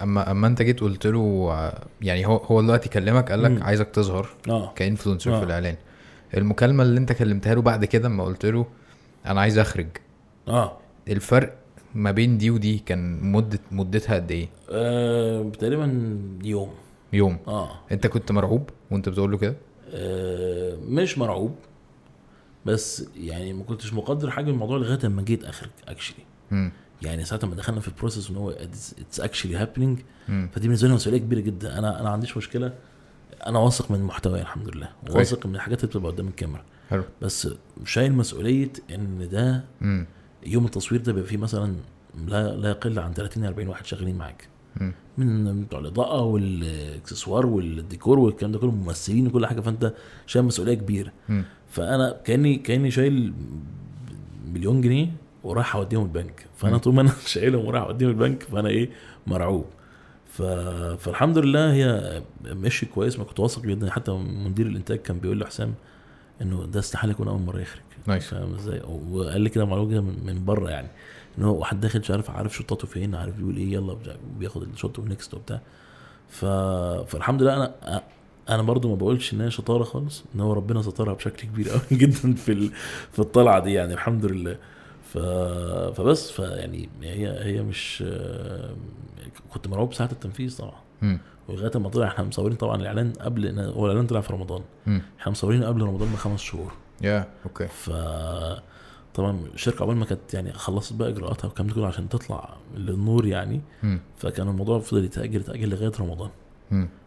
أما 0.02 0.30
أما 0.30 0.46
أنت 0.46 0.62
جيت 0.62 0.80
قلت 0.80 1.06
له 1.06 1.48
آه، 1.52 1.84
يعني 2.02 2.26
هو 2.26 2.36
هو 2.36 2.60
دلوقتي 2.62 2.88
كلمك 2.88 3.30
قال 3.30 3.42
لك. 3.42 3.62
عايزك 3.62 3.88
تظهر 3.88 4.28
آه. 4.48 4.72
ك 4.76 4.81
influencer 4.81 5.34
آه. 5.36 5.38
في 5.38 5.44
الإعلان. 5.44 5.76
المكالمة 6.36 6.82
اللي 6.82 7.00
أنت 7.00 7.12
كلمتها 7.12 7.54
له 7.54 7.62
بعد 7.62 7.84
كده 7.84 8.08
اما 8.08 8.24
قلت 8.24 8.46
له 8.46 8.66
أنا 9.26 9.40
عايز 9.40 9.58
أخرج. 9.58 9.86
آه. 10.48 10.78
الفرق 11.08 11.54
ما 11.94 12.10
بين 12.10 12.38
دي 12.38 12.50
ودي 12.50 12.78
كان 12.78 13.32
مدة 13.32 13.58
مدتها 13.70 14.14
قد 14.14 14.30
إيه؟ 14.30 14.48
آه، 14.70 15.50
تقريبا 15.58 16.18
يوم. 16.44 16.70
يوم. 17.12 17.38
آه. 17.48 17.70
أنت 17.92 18.06
كنت 18.06 18.32
مرعوب 18.32 18.70
وأنت 18.90 19.08
بتقول 19.08 19.30
له 19.30 19.38
كده؟ 19.38 19.54
آه، 19.94 20.76
مش 20.88 21.18
مرعوب. 21.18 21.54
بس 22.66 23.06
يعني 23.16 23.52
ما 23.52 23.64
كنتش 23.64 23.92
مقدر 23.94 24.30
حاجة 24.30 24.44
من 24.44 24.50
الموضوع 24.52 24.78
لغاية 24.78 24.98
أما 25.06 25.22
جيت 25.22 25.44
اخرج 25.44 25.70
actually. 25.88 26.24
يعني 27.02 27.24
ساعة 27.24 27.40
ما 27.44 27.54
دخلنا 27.54 27.80
في 27.80 27.88
ال 27.88 27.93
process 27.93 28.30
إن 28.30 28.36
هو 28.36 28.50
it's 28.50 29.20
actually 29.20 29.56
happening. 29.56 29.98
فدي 30.28 30.66
بالنسبة 30.68 30.88
لي 30.88 30.94
مسؤولية 30.94 31.18
كبيرة 31.18 31.40
جدا 31.40 31.78
أنا 31.78 31.94
أنا 31.94 32.02
ما 32.02 32.10
عنديش 32.10 32.36
مشكلة 32.36 32.72
أنا 33.46 33.58
واثق 33.58 33.90
من 33.90 34.02
محتواي 34.02 34.40
الحمد 34.40 34.76
لله. 34.76 34.88
واثق 35.10 35.46
من 35.46 35.54
الحاجات 35.54 35.78
اللي 35.78 35.88
بتبقى 35.90 36.12
قدام 36.12 36.28
الكاميرا 36.28 36.64
حلو 36.90 37.04
بس 37.22 37.48
شايل 37.84 38.12
مسؤولية 38.12 38.72
إن 38.94 39.28
ده 39.32 39.64
مم. 39.80 40.06
يوم 40.46 40.64
التصوير 40.64 41.00
ده 41.00 41.12
بيبقى 41.12 41.28
فيه 41.28 41.36
مثلا 41.36 41.74
لا 42.26 42.56
لا 42.56 42.68
يقل 42.70 42.98
عن 42.98 43.14
30 43.14 43.44
40 43.44 43.68
واحد 43.68 43.86
شغالين 43.86 44.16
معاك 44.18 44.48
مم. 44.76 44.92
من 45.18 45.62
بتوع 45.64 45.80
الإضاءة 45.80 46.20
والإكسسوار 46.22 47.46
والديكور 47.46 48.18
والكلام 48.18 48.52
ده 48.52 48.58
كله 48.58 48.70
ممثلين 48.70 49.26
وكل 49.26 49.46
حاجة 49.46 49.60
فأنت 49.60 49.92
شايل 50.26 50.44
مسؤولية 50.44 50.74
كبيرة. 50.74 51.12
مم. 51.28 51.44
فأنا 51.68 52.20
كاني 52.24 52.56
كأني 52.56 52.90
شايل 52.90 53.32
مليون 54.54 54.80
جنيه 54.80 55.08
ورايح 55.44 55.76
أوديهم 55.76 56.02
البنك. 56.02 56.46
فأنا. 56.56 56.78
طول 56.78 56.94
ما 56.94 57.00
أنا 57.00 57.12
شايلهم 57.26 57.64
ورايح 57.64 57.84
أوديهم 57.84 58.10
البنك 58.10 58.42
فأنا 58.42 58.68
إيه 58.68 58.90
مرعوب. 59.26 59.64
ف... 60.26 60.42
فالحمد 60.98 61.38
لله 61.38 61.72
هي 61.72 62.22
مشي 62.44 62.86
كويس 62.86 63.18
ما 63.18 63.24
كنت 63.24 63.40
واثق 63.40 63.62
جدا. 63.62 63.90
حتى 63.90 64.10
مدير 64.46 64.66
الإنتاج 64.66 64.98
كان 64.98 65.18
بيقول 65.18 65.36
لي 65.36 65.46
حسام 65.46 65.74
إنه 66.42 66.64
ده 66.66 66.80
استحالة 66.80 67.12
يكون 67.12 67.28
أول 67.28 67.40
مرة 67.40 67.60
يخرج. 67.60 67.82
nice. 68.06 68.26
فاهم 68.26 68.54
إزاي؟ 68.54 68.82
وقال 69.10 69.40
لي 69.40 69.48
كده 69.48 69.64
معلومة 69.64 69.90
كده 69.90 70.00
من, 70.00 70.26
من 70.26 70.44
بره 70.44 70.70
يعني. 70.70 70.88
إن 71.38 71.44
هو 71.44 71.58
واحد 71.58 71.80
داخل 71.80 71.98
مش 72.00 72.10
عارف 72.10 72.30
عارف 72.30 72.56
shot 72.56 72.76
اته 72.76 72.86
فين 72.86 73.14
عارف 73.14 73.34
بيقول 73.36 73.56
إيه 73.56 73.72
يلا 73.72 73.96
بياخد 74.38 74.62
ال 74.62 74.69
shot 74.69 74.98
و 74.98 75.05
next 75.05 75.34
وبتاع. 75.34 75.60
ف... 76.28 76.44
فالحمد 77.06 77.42
لله 77.42 77.54
أنا 77.56 78.02
أنا 78.48 78.62
برضو 78.62 78.88
ما 78.88 78.94
بقولش 78.94 79.32
إن 79.34 79.40
هي 79.40 79.50
شطارة 79.50 79.84
خالص 79.84 80.24
إن 80.34 80.40
هو 80.40 80.52
ربنا 80.52 80.82
سترها 80.82 81.14
بشكل 81.14 81.48
كبير 81.48 81.68
قوي 81.68 81.80
جدا 81.98 82.34
في 82.34 82.52
ال... 82.52 82.70
في 83.12 83.18
الطلعة 83.18 83.58
دي 83.60 83.72
يعني 83.72 83.94
الحمد 83.94 84.24
لله. 84.24 84.58
ف... 85.12 85.18
فبس 85.98 86.30
فيعني 86.30 86.88
هي 87.02 87.44
هي 87.44 87.62
مش 87.62 88.04
كنت 89.50 89.68
مرعوب 89.68 89.94
ساعة 89.94 90.08
التنفيذ 90.12 90.58
طبعا. 90.58 91.18
ولغاية 91.48 91.78
ما 91.78 91.88
طلع 91.88 92.06
إحنا 92.06 92.24
مصورين 92.24 92.56
طبعا 92.56 92.76
الإعلان 92.76 93.12
قبل 93.20 93.60
هو 93.60 93.86
الإعلان 93.86 94.06
طلع 94.06 94.20
في 94.20 94.32
رمضان. 94.32 94.62
إحنا 95.20 95.32
مصورينه 95.32 95.66
قبل 95.66 95.82
رمضان 95.82 96.08
بخمس 96.12 96.40
شهور. 96.40 96.72
yeah 97.02 97.28
okay. 97.46 97.66
ف 97.66 97.90
طبعا 99.14 99.40
الشركة 99.54 99.82
عقبال 99.82 99.96
ما 99.96 100.04
كانت 100.04 100.34
يعني 100.34 100.52
خلصت 100.52 100.92
بقى 100.92 101.08
إجراءاتها 101.08 101.46
والكلام 101.46 101.68
ده 101.68 101.74
كله 101.74 101.86
عشان 101.86 102.08
تطلع 102.08 102.56
للنور 102.76 103.26
يعني. 103.26 103.60
فكان 104.16 104.48
الموضوع 104.48 104.78
فضل 104.78 105.04
يتأجل 105.04 105.40
يتأجل 105.40 105.68
لغاية 105.68 105.92
رمضان. 106.00 106.30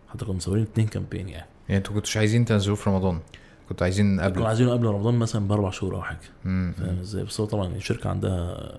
حتى 0.10 0.26
كنا 0.26 0.36
مصورين 0.36 0.64
اتنين 0.64 0.88
campaign 0.88 1.30
يعني 1.30 1.48
يعني 1.70 1.78
أنتوا 1.78 1.94
كنتوش 1.94 2.18
عايزين 2.18 2.46
تنزلوه 2.46 2.76
في 2.76 2.90
رمضان 2.90 3.20
كنتوا 3.70 3.86
عايزين 3.86 4.16
كنا 4.16 4.26
قبل 4.26 4.44
عايزينه 4.44 4.72
قبل 4.72 4.86
رمضان 4.86 5.16
مثلا 5.16 5.48
بأربع 5.48 5.70
شهور 5.70 5.96
أو 5.96 6.02
حاجة. 6.02 6.20
فاهم 6.44 7.00
إزاي 7.02 7.24
بس 7.24 7.40
هو 7.40 7.46
طبعا 7.46 7.76
الشركة 7.76 8.10
عندها 8.10 8.72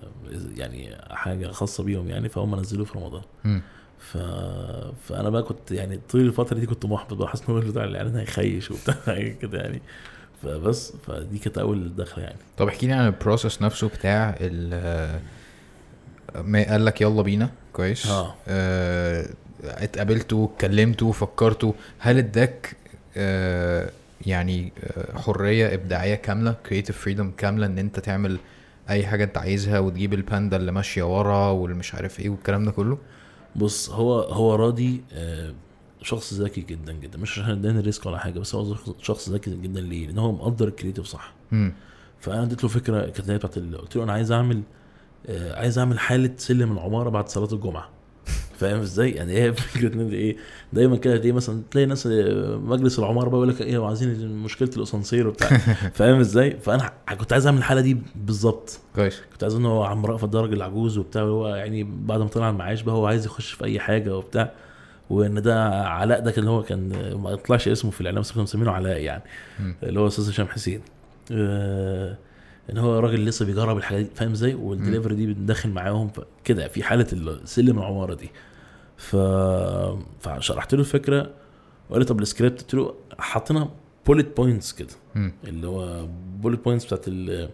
يعني 0.57 0.97
حاجة 1.09 1.51
خاصة 1.51 1.83
بيهم 1.83 2.07
يعني 2.07 2.29
فهم 2.29 2.55
نزلوه 2.55 2.85
في 2.85 2.99
رمضان. 2.99 3.21
ف... 3.99 4.17
فأنا 5.01 5.29
بقى 5.29 5.43
كنت 5.43 5.71
يعني 5.71 5.99
طول 6.09 6.21
الفترة 6.21 6.59
دي 6.59 6.65
كنت 6.65 6.85
محبط 6.85 7.13
بقى 7.13 7.27
حاسس 7.27 7.49
إن 7.49 7.57
الاعلان 7.57 8.15
هيخيش 8.15 8.71
وبتاع 8.71 9.19
كده 9.41 9.59
يعني 9.59 9.81
فبس 10.43 10.93
فدي 11.07 11.39
كانت 11.39 11.57
أول 11.57 11.95
دخلة 11.95 12.23
يعني. 12.23 12.37
طب 12.57 12.67
احكي 12.67 12.87
لي 12.87 12.93
عن 12.93 13.05
البروسيس 13.05 13.61
نفسه 13.61 13.87
بتاع 13.87 14.35
ال 14.41 15.19
ما 16.35 16.63
قال 16.63 16.85
لك 16.85 17.01
يلا 17.01 17.21
بينا 17.21 17.49
كويس؟ 17.73 18.07
آه. 18.07 18.35
آه، 18.47 19.29
اتقابلتوا 19.63 20.45
اتكلمتوا 20.47 21.11
فكرتوا 21.13 21.73
هو 21.99 22.17
اداك 22.17 22.75
آه، 23.17 23.89
يعني 24.25 24.73
آه، 24.83 25.17
حرية 25.17 25.73
إبداعية 25.73 26.15
كاملة 26.15 26.55
creative 26.69 26.97
freedom 26.97 27.31
كاملة 27.37 27.65
إن 27.65 27.77
أنت 27.77 27.99
تعمل 27.99 28.37
أي 28.89 29.07
حاجة 29.07 29.23
أنت 29.23 29.37
عايزها 29.37 29.79
وتجيب 29.79 30.13
الباندا 30.13 30.57
اللي 30.57 30.71
ماشية 30.71 31.17
ورا 31.17 31.49
والمش 31.49 31.95
عارف 31.95 32.19
إيه 32.19 32.29
والكلام 32.29 32.65
ده 32.65 32.71
كله؟ 32.71 32.97
بص 33.55 33.89
هو 33.89 34.19
هو 34.21 34.55
راضي 34.55 35.01
آه، 35.13 35.53
شخص 36.07 36.33
ذكي 36.33 36.61
جدا 36.61 36.93
جدا 36.93 37.17
مش 37.17 37.39
عشان 37.39 37.51
اداني 37.51 37.79
risk 37.79 38.05
ولا 38.05 38.17
حاجة 38.17 38.39
بس 38.39 38.55
هو 38.55 38.75
شخص 39.01 39.29
ذكي 39.29 39.51
جدا 39.51 39.81
ليه؟ 39.81 40.07
لأن 40.07 40.17
هو 40.17 40.31
مقدر 40.31 40.67
ال 40.67 40.71
creative 40.71 41.05
صح. 41.05 41.33
فأنا 42.19 42.43
اديت 42.43 42.63
له 42.63 42.69
فكرة 42.69 43.01
كانت 43.01 43.29
هي 43.29 43.37
بتاعت 43.37 43.59
قلت 43.59 43.95
له 43.95 44.03
أنا 44.03 44.13
عايز 44.13 44.31
أعمل 44.31 44.61
آه، 45.27 45.59
عايز 45.59 45.79
أعمل 45.79 45.99
حالة 45.99 46.31
سلم 46.37 46.71
العمارة 46.71 47.09
بعد 47.09 47.29
صلاة 47.29 47.53
الجمعة 47.53 47.89
فاهم 48.59 48.79
إزاي؟ 48.79 49.11
يعني 49.11 49.33
هي 49.33 49.53
فكرة 49.53 49.93
إن 49.93 50.09
إيه 50.09 50.37
دايما 50.73 50.97
كده 50.97 51.17
تلاقي 51.17 51.31
مثلا 51.31 51.61
تلاقي 51.71 51.85
ناس 51.85 52.07
آه، 52.07 52.57
مجلس 52.57 52.99
العمارة 52.99 53.29
بقى 53.29 53.37
يقول 53.37 53.49
لك 53.49 53.61
إيه 53.61 53.77
وعايزين 53.77 54.27
مشكلة 54.27 54.69
الاسانسير 54.77 55.27
وبتاع 55.27 55.57
فاهم 55.97 56.19
إزاي؟ 56.19 56.57
فأنا 56.59 56.93
كنت 57.19 57.33
عايز 57.33 57.45
أعمل 57.45 57.57
الحالة 57.57 57.81
دي 57.81 57.97
بالظبط 58.15 58.79
كويس 58.95 59.21
كنت 59.31 59.43
عايز 59.43 59.55
إن 59.55 59.65
هو 59.65 59.83
عم 59.83 60.05
رأفت 60.05 60.29
درج 60.29 60.53
العجوز 60.53 60.97
وبتاع 60.97 61.21
هو 61.21 61.47
يعني 61.55 61.83
بعد 61.83 62.19
ما 62.19 62.27
طلع 62.27 62.49
المعاش 62.49 62.81
بقى 62.81 62.95
هو 62.95 63.05
عايز 63.05 63.25
يخش 63.25 63.51
في 63.51 63.65
أي 63.65 63.79
حاجة 63.79 64.17
وبتاع 64.17 64.51
وإن 65.09 65.41
ده 65.41 65.83
علاء 65.83 66.19
ده 66.19 66.31
كان 66.31 66.47
هو 66.47 66.63
كان 66.63 67.13
ما 67.13 67.35
طلعش 67.35 67.67
اسمه 67.67 67.91
في 67.91 68.01
الإعلام 68.01 68.21
بس 68.21 68.29
كانوا 68.31 68.43
مسمينه 68.43 68.71
علاء 68.71 68.97
يعني. 68.97 69.23
اللي 69.83 69.99
هو 69.99 70.07
أستاذ 70.07 70.29
هشام 70.29 70.47
حسين. 70.47 70.81
آه 71.31 72.17
إن 72.71 72.77
هو 72.77 72.99
راجل 72.99 73.25
لسه 73.25 73.45
بيجرب 73.45 73.77
الحاجات 73.77 74.01
دي 74.05 74.09
فاهم 74.15 74.31
إزاي؟ 74.31 74.53
والدليفري 74.53 75.15
دي 75.15 75.27
بتدخل 75.27 75.69
معاهم 75.69 76.11
كده 76.43 76.67
في 76.67 76.83
حالة 76.83 77.07
السلم 77.13 77.79
العمارة 77.79 78.13
دي. 78.13 78.29
ف 78.97 79.15
فشرحت 80.19 80.73
له 80.73 80.79
الفكرة 80.79 81.29
وقال 81.89 81.99
لي 81.99 82.05
طب 82.05 82.21
السكريبت؟ 82.21 82.61
قلت 82.61 82.73
له 82.73 82.93
حطينا 83.19 83.69
bullet 84.07 84.37
points 84.37 84.73
كده. 84.73 84.93
اللي 85.43 85.67
هو 85.67 86.07
bullet 86.41 86.63
points 86.63 86.85
بتاعت 86.85 87.07
ال 87.07 87.49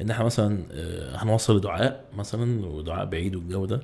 إن 0.00 0.10
إحنا 0.10 0.24
مثلا 0.24 0.62
آه، 0.72 1.16
هنوصل 1.16 1.56
لدعاء 1.56 2.04
مثلا 2.16 2.66
ودعاء 2.66 3.06
بعيد 3.06 3.36
والجو 3.36 3.66
ده. 3.66 3.80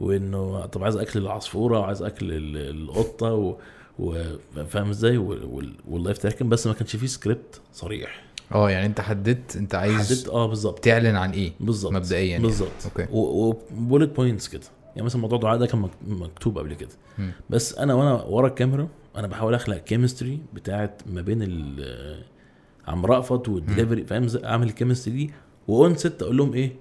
وإنه 0.00 0.66
طب 0.66 0.84
عايز 0.84 0.96
أكل 0.96 1.18
العصفورة 1.20 1.78
وعايز 1.80 2.02
أكل 2.02 2.32
ال- 2.32 2.56
القطة 2.90 3.32
و... 3.34 3.56
وفاهم 3.98 4.90
إزاي؟ 4.90 5.16
وال- 5.18 5.44
وال- 5.44 5.74
واللايف 5.88 6.18
تراكن 6.18 6.48
بس 6.48 6.66
ما 6.66 6.72
كانش 6.72 6.96
فيه 6.96 7.06
سكريبت 7.06 7.60
صريح. 7.72 8.24
آه 8.54 8.70
يعني 8.70 8.86
أنت 8.86 9.00
حددت 9.00 9.56
أنت 9.56 9.74
عايز 9.74 10.12
حددت 10.12 10.28
آه 10.28 10.46
بالظبط. 10.46 10.78
تعلن 10.78 11.16
عن 11.16 11.30
إيه 11.30 11.52
بالظبط 11.60 11.92
مبدئيا 11.92 12.24
يعني. 12.24 12.42
بالظبط. 12.42 12.68
okay. 12.84 13.06
و 13.12 13.27
bullet 13.27 14.16
points 14.16 14.48
كده. 14.48 14.62
يعني 14.94 15.02
مثلا 15.06 15.20
موضوع 15.20 15.38
دعاء 15.38 15.58
ده 15.58 15.66
كان 15.66 15.80
مك- 15.80 15.90
مكتوب 16.08 16.58
قبل 16.58 16.74
كده. 16.74 16.88
مم. 17.18 17.32
بس 17.50 17.78
أنا 17.78 17.94
وأنا 17.94 18.22
ورا 18.22 18.46
الكاميرا 18.48 18.88
أنا 19.16 19.26
بحاول 19.26 19.54
أخلق 19.54 19.76
chemistry 19.76 20.38
بتاعت 20.54 21.02
ما 21.06 21.20
بين 21.22 21.42
عم 22.88 23.06
رأفت 23.06 23.48
والدليفري 23.48 24.04
فاهم 24.04 24.26
أعمل 24.44 24.66
ال 24.66 24.71
chemistry 24.71 25.14
دي 25.14 25.30
و 25.68 25.77
on 25.77 25.94
set 25.96 26.22
أقول 26.22 26.36
لهم 26.36 26.54
إيه؟ 26.54 26.72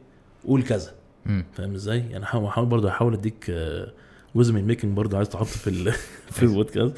قول 0.47 0.63
كذا. 0.63 0.91
فاهم 1.53 1.73
إزاي؟ 1.73 1.99
يعني 2.09 2.25
حاول 2.25 2.49
حاول 2.51 2.65
برضه 2.67 2.89
احاول 2.89 3.13
أديك 3.13 3.45
آه، 3.49 3.91
جزء 4.35 4.53
من 4.53 4.59
ال 4.59 4.64
making 4.64 4.97
برضه 4.97 5.17
عايز 5.17 5.29
تحط 5.29 5.45
في 5.45 5.69
ال- 5.69 5.91
في 6.35 6.43
البودكاست. 6.43 6.97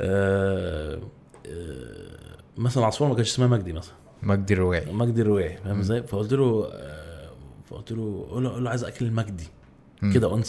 آه، 0.00 0.98
آه، 1.46 2.36
مثلا 2.56 2.86
عصفور 2.86 3.08
ما 3.08 3.14
كانش 3.14 3.28
اسمها 3.28 3.48
مجدي 3.48 3.72
مثلا. 3.72 3.94
مجدي 4.22 4.54
الرواعي 4.54 4.92
مجدي 4.92 5.22
الرواعي 5.22 5.56
فاهم 5.56 5.78
إزاي؟ 5.80 6.02
فقلت 6.02 6.32
له 6.32 6.68
آه، 6.72 7.30
فقلت 7.70 7.92
له 7.92 8.26
قول 8.30 8.44
له, 8.44 8.50
قول 8.50 8.64
له 8.64 8.70
عايز 8.70 8.84
أكل 8.84 9.06
المجدي. 9.06 9.48
كده 10.14 10.26
on 10.30 10.42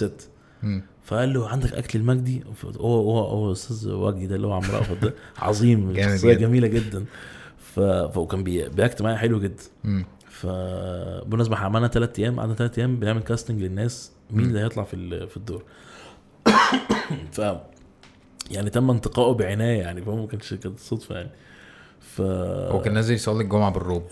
مم. 0.63 0.83
فقال 1.03 1.33
له 1.33 1.49
عندك 1.49 1.73
أكل 1.73 1.99
المجدي؟ 1.99 2.43
هو 2.79 2.99
هو 3.01 3.19
هو 3.19 3.51
أستاذ 3.51 3.89
وجدي 3.91 4.27
ده 4.27 4.35
اللي 4.35 4.47
هو 4.47 4.53
عم 4.53 4.61
رأفت 4.71 5.03
ده. 5.03 5.13
عظيم 5.37 5.93
شخصية 5.97 6.33
جدا. 6.33 6.39
جميلة 6.41 6.67
جدا. 6.67 7.05
ف... 7.57 7.79
فكان 7.79 8.43
بي... 8.43 8.69
بي 8.69 8.82
act 8.82 9.01
معايا 9.01 9.17
حلو 9.17 9.39
جدا. 9.39 9.63
إحنا 10.45 11.65
عملنا 11.65 11.87
ثلاث 11.87 12.19
أيام 12.19 12.39
قعدنا 12.39 12.55
ثلاث 12.55 12.79
أيام 12.79 12.99
بنعمل 12.99 13.21
casting 13.21 13.61
للناس 13.61 14.11
مين 14.31 14.45
اللي 14.45 14.59
هيطلع 14.59 14.83
في 14.83 15.27
في 15.27 15.37
الدور. 15.37 15.63
ف 17.31 17.41
يعني 18.51 18.69
تم 18.69 18.89
انتقائه 18.91 19.33
بعناية 19.33 19.79
يعني 19.79 20.01
فهو 20.01 20.15
ما 20.15 20.27
كانش 20.27 20.53
كانت 20.53 20.79
صدفة 20.79 21.15
يعني. 21.15 21.29
ف 21.99 22.21
هو 22.71 22.81
كان 22.81 22.93
نازل 22.93 23.13
يصلي 23.13 23.43
الجمعة 23.43 23.71
بالروب 23.71 24.03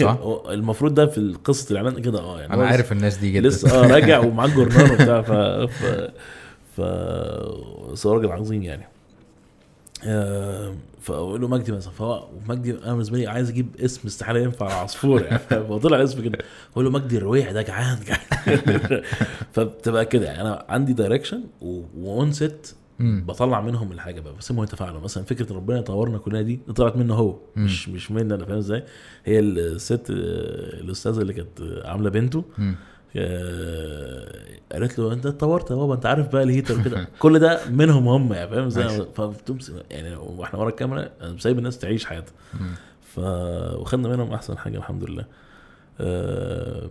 صح؟ 0.00 0.18
المفروض 0.50 0.94
ده 0.94 1.06
في 1.06 1.36
قصه 1.44 1.70
الإعلان 1.72 2.02
كده 2.02 2.20
آه 2.20 2.40
يعني. 2.40 2.54
أنا 2.54 2.66
عارف 2.66 2.92
الناس 2.92 3.16
دي 3.16 3.32
جدا. 3.32 3.48
لسه 3.48 3.84
آه 3.84 3.86
راجع 3.86 4.18
ومعاه 4.26 4.46
الجورنال 4.46 4.92
وبتاع 4.92 5.22
ف 5.22 5.32
ف 6.76 6.80
ف 7.96 8.06
راجل 8.06 8.32
عظيم 8.32 8.62
يعني. 8.62 8.88
آه، 10.04 10.74
فاقول 11.02 11.40
له 11.40 11.48
مجدي 11.48 11.72
مثلا 11.72 11.92
فهو 11.92 12.28
مجدي 12.48 12.70
أنا 12.70 12.92
بالنسبة 12.92 13.18
لي 13.18 13.26
عايز 13.26 13.48
أجيب 13.50 13.76
اسم 13.80 14.00
استحالة 14.08 14.40
ينفع 14.40 14.72
عصفور 14.72 15.22
يعني. 15.22 15.38
فطلع 15.68 16.02
اسم 16.02 16.22
كده. 16.22 16.38
أقول 16.72 16.84
له 16.84 16.90
مجدي 16.90 17.16
الرويح 17.18 17.50
ده 17.50 17.62
جعان 17.62 17.98
جعان. 18.06 18.62
فبتبقى 19.52 20.04
كده 20.04 20.26
يعني. 20.26 20.40
أنا 20.40 20.64
عندي 20.68 20.92
direction 20.92 21.44
و 21.96 22.08
on 22.08 22.32
مم. 22.98 23.24
بطلع 23.26 23.60
منهم 23.60 23.92
الحاجة 23.92 24.20
بقى. 24.20 24.34
بسيبهم 24.38 24.64
يتفاعلوا. 24.64 25.00
مثلا 25.00 25.24
فكرة 25.24 25.52
ربنا 25.52 25.78
يطورنا 25.78 26.18
كلنا 26.18 26.42
دي 26.42 26.60
طلعت 26.76 26.96
منه 26.96 27.14
هو. 27.14 27.38
مم. 27.56 27.64
مش 27.64 27.88
مش 27.88 28.10
مني 28.10 28.34
أنا 28.34 28.44
فاهم 28.44 28.58
إزاي؟ 28.58 28.84
هي 29.24 29.38
الست 29.38 30.10
آه، 30.10 30.14
الأستاذة 30.80 31.20
اللي 31.20 31.32
كانت 31.32 31.82
عاملة 31.84 32.10
بنته. 32.10 32.44
مم. 32.58 32.74
آه، 33.16 34.42
قالت 34.72 34.98
له 34.98 35.12
انت 35.12 35.26
اتطورت 35.26 35.70
يا 35.70 35.76
بابا 35.76 35.94
انت 35.94 36.06
عارف 36.06 36.32
بقى 36.32 36.42
ال 36.42 36.47
haters 36.47 36.80
وكده 36.80 37.08
كل 37.18 37.38
ده 37.38 37.60
منهم 37.70 38.08
هم 38.08 38.32
يعني 38.32 38.50
فاهم 38.50 38.66
إزاي. 38.66 39.06
فبتمس 39.14 39.72
يعني 39.90 40.16
وإحنا 40.16 40.58
ورا 40.58 40.68
الكاميرا 40.68 41.08
أنا 41.20 41.38
سايب 41.38 41.58
الناس 41.58 41.78
تعيش 41.78 42.04
حياتها. 42.04 42.32
ف 43.02 43.18
وخدنا 43.78 44.08
منهم 44.08 44.32
احسن 44.32 44.58
حاجة 44.58 44.76
الحمد 44.78 45.04
لله 45.04 45.24
آه، 46.00 46.90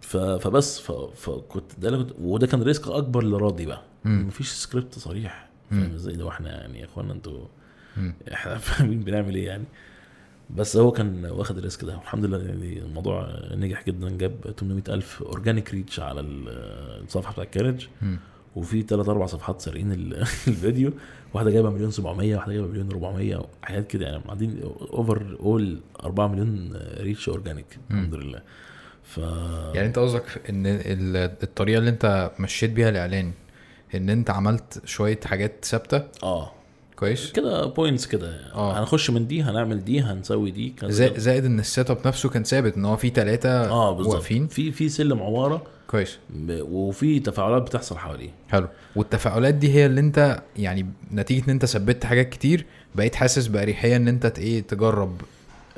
ف... 0.00 0.16
فبس 0.16 0.80
ف... 0.80 0.92
فكنت 0.92 1.72
ده 1.78 1.90
كنت 1.96 2.10
وده 2.20 2.46
كان 2.46 2.62
risk 2.62 2.88
أكبر 2.88 3.24
لراضي 3.24 3.66
بقى. 3.66 3.82
مفيش 4.04 4.48
سكريبت 4.52 4.98
صريح. 4.98 5.48
فاهم 5.70 5.94
إزاي 5.94 6.14
لو 6.14 6.28
إحنا 6.28 6.50
يعني 6.60 6.80
يا 6.80 6.84
إخوانا 6.84 7.12
أنتوا. 7.12 7.46
إحنا 8.32 8.58
فاهمين 8.58 9.00
بنعمل 9.00 9.34
إيه 9.34 9.46
يعني 9.46 9.64
بس 10.56 10.76
هو 10.76 10.90
كان 10.92 11.24
واخد 11.26 11.58
ال 11.58 11.63
risk 11.63 11.84
ده. 11.84 11.94
الحمد 11.94 12.24
لله 12.24 12.38
يعني 12.38 12.78
الموضوع 12.78 13.28
نجح 13.54 13.84
جدا 13.86 14.10
جاب 14.16 14.34
800 14.60 14.82
ألف 14.88 15.22
organic 15.22 15.70
reach 15.74 16.00
على 16.00 16.20
ال- 16.20 16.48
الصفحة 17.04 17.32
بتاع 17.32 17.44
الكارج. 17.44 17.86
وفي 18.56 18.82
ثلاث 18.82 19.08
أربع 19.08 19.26
صفحات 19.26 19.60
سارقين 19.60 19.92
ال- 19.92 20.14
الفيديو. 20.48 20.92
واحدة 21.34 21.50
جايبة 21.50 21.70
مليون 21.70 21.90
700 21.90 22.36
واحدة 22.36 22.52
جايبة 22.52 22.68
مليون 22.68 22.90
400 22.90 23.46
حاجات 23.62 23.86
كده 23.86 24.06
يعني. 24.06 24.22
قاعدين 24.24 24.60
overall 24.92 25.80
4 26.04 26.26
مليون 26.28 26.72
reach 27.00 27.28
organic 27.28 27.78
الحمد 27.90 28.14
لله. 28.14 28.40
ف 29.02 29.18
يعني 29.74 29.86
انت 29.86 29.98
قصدك 29.98 30.24
في 30.26 30.48
ان 30.50 30.66
ال- 30.66 31.16
الطريقة 31.42 31.78
اللي 31.78 31.90
انت 31.90 32.30
مشيت 32.40 32.70
بيها 32.70 32.88
الإعلان 32.88 33.32
ان 33.94 34.10
انت 34.10 34.30
عملت 34.30 34.82
شوية 34.84 35.20
حاجات 35.24 35.64
ثابتة؟ 35.64 36.02
آه. 36.22 36.52
كويس؟ 37.00 37.32
كده 37.32 37.66
points 37.66 38.06
كده 38.06 38.52
آه. 38.54 38.80
هنخش 38.80 39.10
من 39.10 39.26
دي 39.26 39.42
هنعمل 39.42 39.84
دي 39.84 40.00
هنسوي 40.00 40.50
دي 40.50 40.70
كذا 40.70 40.90
زا- 40.90 41.08
كذا. 41.08 41.18
زائد 41.18 41.44
إن 41.44 41.58
ال 41.60 41.90
setup 41.90 41.98
نفسه 42.06 42.28
كان 42.28 42.44
ثابت 42.44 42.76
إن 42.76 42.84
هو 42.84 42.96
في 42.96 43.08
ثلاثة 43.10 43.48
آه 43.70 43.92
بالظبط. 43.96 44.14
واقفين. 44.14 44.46
في 44.46 44.72
في 44.72 44.88
سلم 44.88 45.22
عمارة. 45.22 45.62
كويس. 45.86 46.18
وفي 46.50 47.20
تفاعلات 47.20 47.62
بتحصل 47.62 47.98
حواليه. 47.98 48.30
حلو. 48.48 48.68
والتفاعلات 48.96 49.54
دي 49.54 49.74
هي 49.74 49.86
اللي 49.86 50.00
أنت 50.00 50.42
يعني 50.56 50.86
نتيجة 51.14 51.44
إن 51.44 51.50
أنت 51.50 51.64
ثبت 51.64 52.04
حاجات 52.04 52.28
كتير 52.28 52.66
بقيت 52.94 53.14
حاسس 53.14 53.46
بأريحية 53.46 53.96
إن 53.96 54.08
أنت 54.08 54.38
إيه 54.38 54.60
تجرب. 54.60 55.20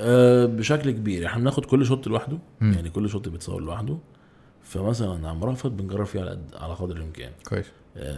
أه 0.01 0.47
بشكل 0.47 0.91
كبير. 0.91 1.27
إحنا 1.27 1.41
بناخد 1.41 1.65
كل 1.65 1.87
shot 1.87 2.07
لوحده. 2.07 2.39
مم. 2.61 2.73
يعني 2.73 2.91
كل 2.91 3.09
shot 3.09 3.29
بيتصور 3.29 3.63
لوحده. 3.63 3.97
فمثلا 4.65 5.29
عم 5.29 5.45
رأفت 5.45 5.67
بنجرب 5.71 6.07
فيه 6.07 6.21
على 6.21 6.31
قد 6.31 6.45
على 6.61 6.75
قدر 6.75 6.97
الإمكان. 6.97 7.31
كويس. 7.49 7.67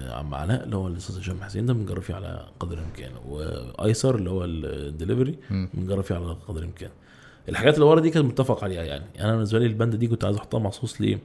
عم 0.08 0.34
علاء 0.34 0.64
اللي 0.64 0.76
هو 0.76 0.88
الاستاذ 0.88 1.18
هشام 1.18 1.42
حسين 1.42 1.66
ده 1.66 1.72
بنجرب 1.72 2.02
فيه 2.02 2.14
على 2.14 2.46
قدر 2.60 2.78
الامكان. 2.78 3.10
وآيسر 3.28 4.14
اللي 4.14 4.30
هو 4.30 4.44
الدليفري. 4.44 5.38
بنجرب 5.50 6.04
فيه 6.04 6.14
على 6.14 6.37
قدر 6.48 6.60
الامكان. 6.60 6.90
الحاجات 7.48 7.74
اللي 7.74 7.84
ورا 7.87 8.00
دي 8.00 8.10
كانت 8.10 8.26
متفق 8.26 8.64
عليها 8.64 8.82
يعني. 8.82 9.04
أنا 9.20 9.32
بالنسبة 9.32 9.58
لي 9.58 9.66
الباندا 9.66 9.96
دي 9.96 10.06
كنت 10.08 10.24
عايز 10.24 10.37
أحطها 10.37 10.58
مخصوص 10.60 11.00
ليه؟ 11.00 11.18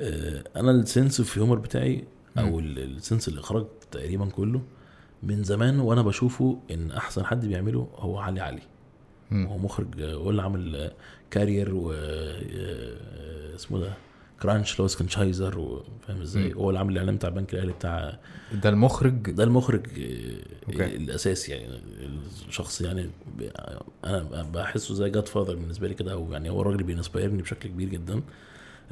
آه، 0.00 0.44
أنا 0.56 0.70
ال 0.70 0.78
sense 0.78 1.20
of 1.20 1.40
humor 1.40 1.58
بتاعي 1.58 2.04
أو 2.38 2.58
ال- 2.58 2.78
ال 2.96 3.01
sense 3.01 3.28
الإخراج 3.28 3.66
تقريبا 3.90 4.26
كله 4.26 4.62
من 5.22 5.42
زمان 5.42 5.80
وأنا 5.80 6.02
بشوفه 6.02 6.58
إن 6.70 6.90
أحسن 6.90 7.24
حد 7.24 7.46
بيعمله 7.46 7.88
هو 7.96 8.18
علي 8.18 8.40
علي. 8.40 8.62
هو 9.32 9.58
مخرج 9.58 10.00
آه، 10.00 10.14
هو 10.14 10.30
اللي 10.30 10.42
عامل 10.42 10.76
آه، 10.76 10.92
Carrier 11.30 11.74
و 11.74 11.92
آه، 11.92 13.54
اسمه 13.54 13.78
ده؟ 13.78 13.92
كرانش 14.42 14.80
لو 14.80 14.86
سكنشايزر 14.86 15.58
وفاهم 15.58 16.20
إزاي. 16.20 16.54
هو 16.54 16.68
اللي 16.68 16.78
عامل 16.78 16.92
الإعلان 16.92 17.16
بتاع 17.16 17.28
البنك 17.28 17.54
الأهلي 17.54 17.72
بتاع 17.72 18.18
ده 18.52 18.68
المخرج؟ 18.68 19.30
ده 19.30 19.44
المخرج 19.44 19.86
آه، 19.86 20.72
أوكي. 20.72 20.96
الأساسي 20.96 21.52
يعني 21.52 21.80
الشخص 22.48 22.80
يعني 22.80 23.10
أنا 24.04 24.42
بحسه 24.54 24.94
زي 24.94 25.10
godfather 25.10 25.54
بالنسبة 25.54 25.88
لي 25.88 25.94
كده 25.94 26.12
أو 26.12 26.32
يعني 26.32 26.50
هو 26.50 26.62
الراجل 26.62 26.82
بي 26.82 26.93
inspire 26.93 27.31
ني 27.31 27.42
بشكل 27.42 27.68
كبير 27.68 27.88
جدا. 27.88 28.22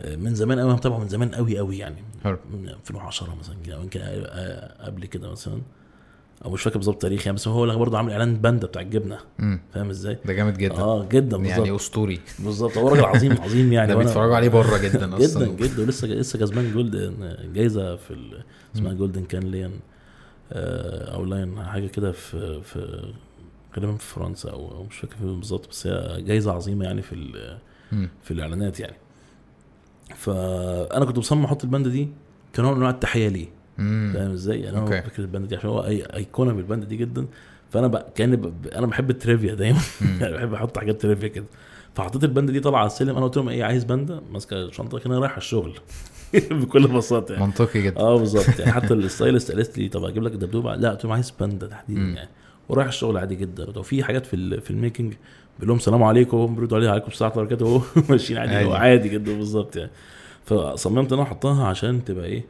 آه، 0.01 0.17
من 0.17 0.35
زمان 0.35 0.59
قوي 0.59 0.69
أنا 0.69 0.77
متابعه 0.77 0.99
من 0.99 1.09
زمان 1.09 1.35
قوي 1.35 1.59
قوي 1.59 1.79
يعني. 1.79 2.03
حلو. 2.25 2.39
من 2.51 2.69
2010 2.69 3.35
مثلا 3.35 3.57
يمكن 3.67 4.01
قبل 4.81 5.07
كده 5.07 5.31
مثلا. 5.31 5.61
أو 6.45 6.51
مش 6.51 6.63
فاكر 6.63 6.77
بالظبط 6.79 7.03
تاريخ 7.03 7.27
يعني 7.27 7.37
بس 7.37 7.49
هو 7.49 7.65
اللي 7.65 7.77
برضه 7.77 7.97
عامل 7.99 8.13
إعلان 8.13 8.37
باندا 8.37 8.67
بتاع 8.67 8.83
الجبنة. 8.83 9.19
فاهم 9.73 9.91
إزاي؟ 9.91 10.19
ده 10.25 10.33
جامد 10.33 10.59
جدا. 10.59 10.75
آه 10.79 11.05
جدا 11.05 11.37
بالظبط. 11.37 11.59
يعني 11.67 11.77
أسطوري. 11.77 12.21
بالظبط. 12.39 12.79
هو 12.79 12.89
راجل 12.89 13.05
عظيم 13.05 13.33
عظيم 13.41 13.73
يعني. 13.73 13.89
ده 13.93 13.99
بيتفرجوا 13.99 14.37
عليه 14.37 14.49
بره 14.49 14.79
جدا 14.79 15.17
أصلا. 15.25 15.47
جدا 15.47 15.67
جدا. 15.67 15.83
ولسه 15.83 16.09
لسه 16.09 16.39
كسبان 16.39 16.73
gold 16.73 17.15
جايزة 17.55 17.97
في 17.97 18.11
ال- 18.11 18.43
اسمها 18.75 18.93
golden 18.93 19.25
Cannes 19.25 19.43
Lion 19.43 19.73
آه، 20.53 21.15
أو 21.15 21.25
Lion 21.25 21.63
حاجة 21.65 21.87
كده 21.87 22.13
في 22.13 22.63
في 22.63 23.13
غالبا 23.77 23.97
في 23.97 24.05
فرنسا 24.15 24.51
أو 24.51 24.71
أو 24.77 24.85
مش 24.85 24.97
فاكر 24.97 25.17
فين 25.17 25.39
بالظبط 25.41 25.69
بس 25.71 25.87
هي 25.87 26.23
جايزة 26.23 26.53
عظيمة 26.53 26.85
يعني 26.85 27.03
في. 27.03 27.15
في 28.23 28.31
الإعلانات 28.31 28.81
يعني. 28.81 28.97
فأنا 30.17 31.05
كنت 31.05 31.19
مصمم 31.19 31.45
أحط 31.45 31.65
الباندا 31.65 31.91
دي 31.91 32.09
كنوع 32.57 32.71
من 32.71 32.77
أنواع 32.77 32.91
التحية 32.91 33.29
ليه. 33.29 33.47
فاهم 33.77 34.33
إزاي؟ 34.33 34.61
يعني. 34.61 34.79
أنا 34.79 34.87
فكره 35.01 35.21
الباندا 35.25 35.49
دي 35.49 35.57
عشان 35.57 35.71
هو 35.71 35.85
أي 35.85 36.03
أيقونة 36.17 36.53
من 36.53 36.59
الباندا 36.59 36.87
دي 36.87 36.97
جدا. 36.97 37.27
فأنا 37.71 37.87
بقى 37.87 38.07
كان 38.15 38.37
ب... 38.37 38.67
أنا 38.75 38.87
بحب 38.87 39.11
ال 39.11 39.17
trivia 39.17 39.55
دايما. 39.55 39.79
يعني 40.21 40.35
بحب 40.37 40.55
أحط 40.55 40.79
حاجات 40.79 41.03
trivia 41.03 41.29
كده. 41.29 41.45
فحطيت 41.95 42.25
الباندا 42.25 42.53
دي 42.53 42.61
طالعة 42.61 42.79
على 42.79 42.87
السلم. 42.87 43.17
أنا 43.17 43.25
قلت 43.25 43.37
لهم 43.37 43.49
إيه 43.49 43.65
عايز 43.65 43.85
باندا 43.85 44.21
ماسكة 44.33 44.71
شنطه 44.71 44.99
كده 44.99 45.19
رايح 45.19 45.37
الشغل. 45.37 45.75
بكل 46.51 46.87
بساطة 46.89 47.33
يعني. 47.33 47.45
منطقي 47.45 47.83
جدا. 47.83 48.01
آه 48.01 48.19
بالظبط. 48.19 48.59
يعني 48.59 48.73
حتى 48.73 48.95
ال 48.95 49.02
stylist 49.02 49.53
قالت 49.53 49.79
لي 49.79 49.89
طب 49.89 50.05
أجيب 50.05 50.23
لك 50.23 50.33
دبدوبه 50.33 50.75
لا 50.75 50.91
قلت 50.91 51.05
لهم 51.05 51.13
عايز 51.13 51.33
باندا 51.41 51.67
تحديدا. 51.67 52.01
يعني. 52.01 52.29
ورايح 52.69 52.89
الشغل 52.89 53.17
عادي 53.19 53.35
جدا. 53.35 53.65
لو 53.65 53.83
في 53.83 54.05
حاجات 54.05 54.27
في 54.27 54.61
في 54.61 54.71
ال 54.71 54.76
making؟ 54.76 55.13
بيقول 55.55 55.69
لهم 55.69 55.77
السلام 55.77 56.03
عليكم. 56.03 56.55
بيردوا 56.55 56.79
عليها 56.79 56.91
عليكم 56.91 57.07
السلام 57.09 57.33
وبركاته 57.37 57.67
وهو 57.67 57.83
ماشيين 58.11 58.39
عادي. 58.39 58.55
عادي. 58.55 58.69
هو 58.69 58.73
عادي 58.73 59.09
جدا 59.09 59.37
بالظبط 59.37 59.77
يعني. 59.77 59.91
فصممت 60.45 61.13
إن 61.13 61.19
أنا 61.19 61.29
أحطها 61.29 61.67
عشان 61.67 62.05
تبقى 62.05 62.25
إيه. 62.25 62.45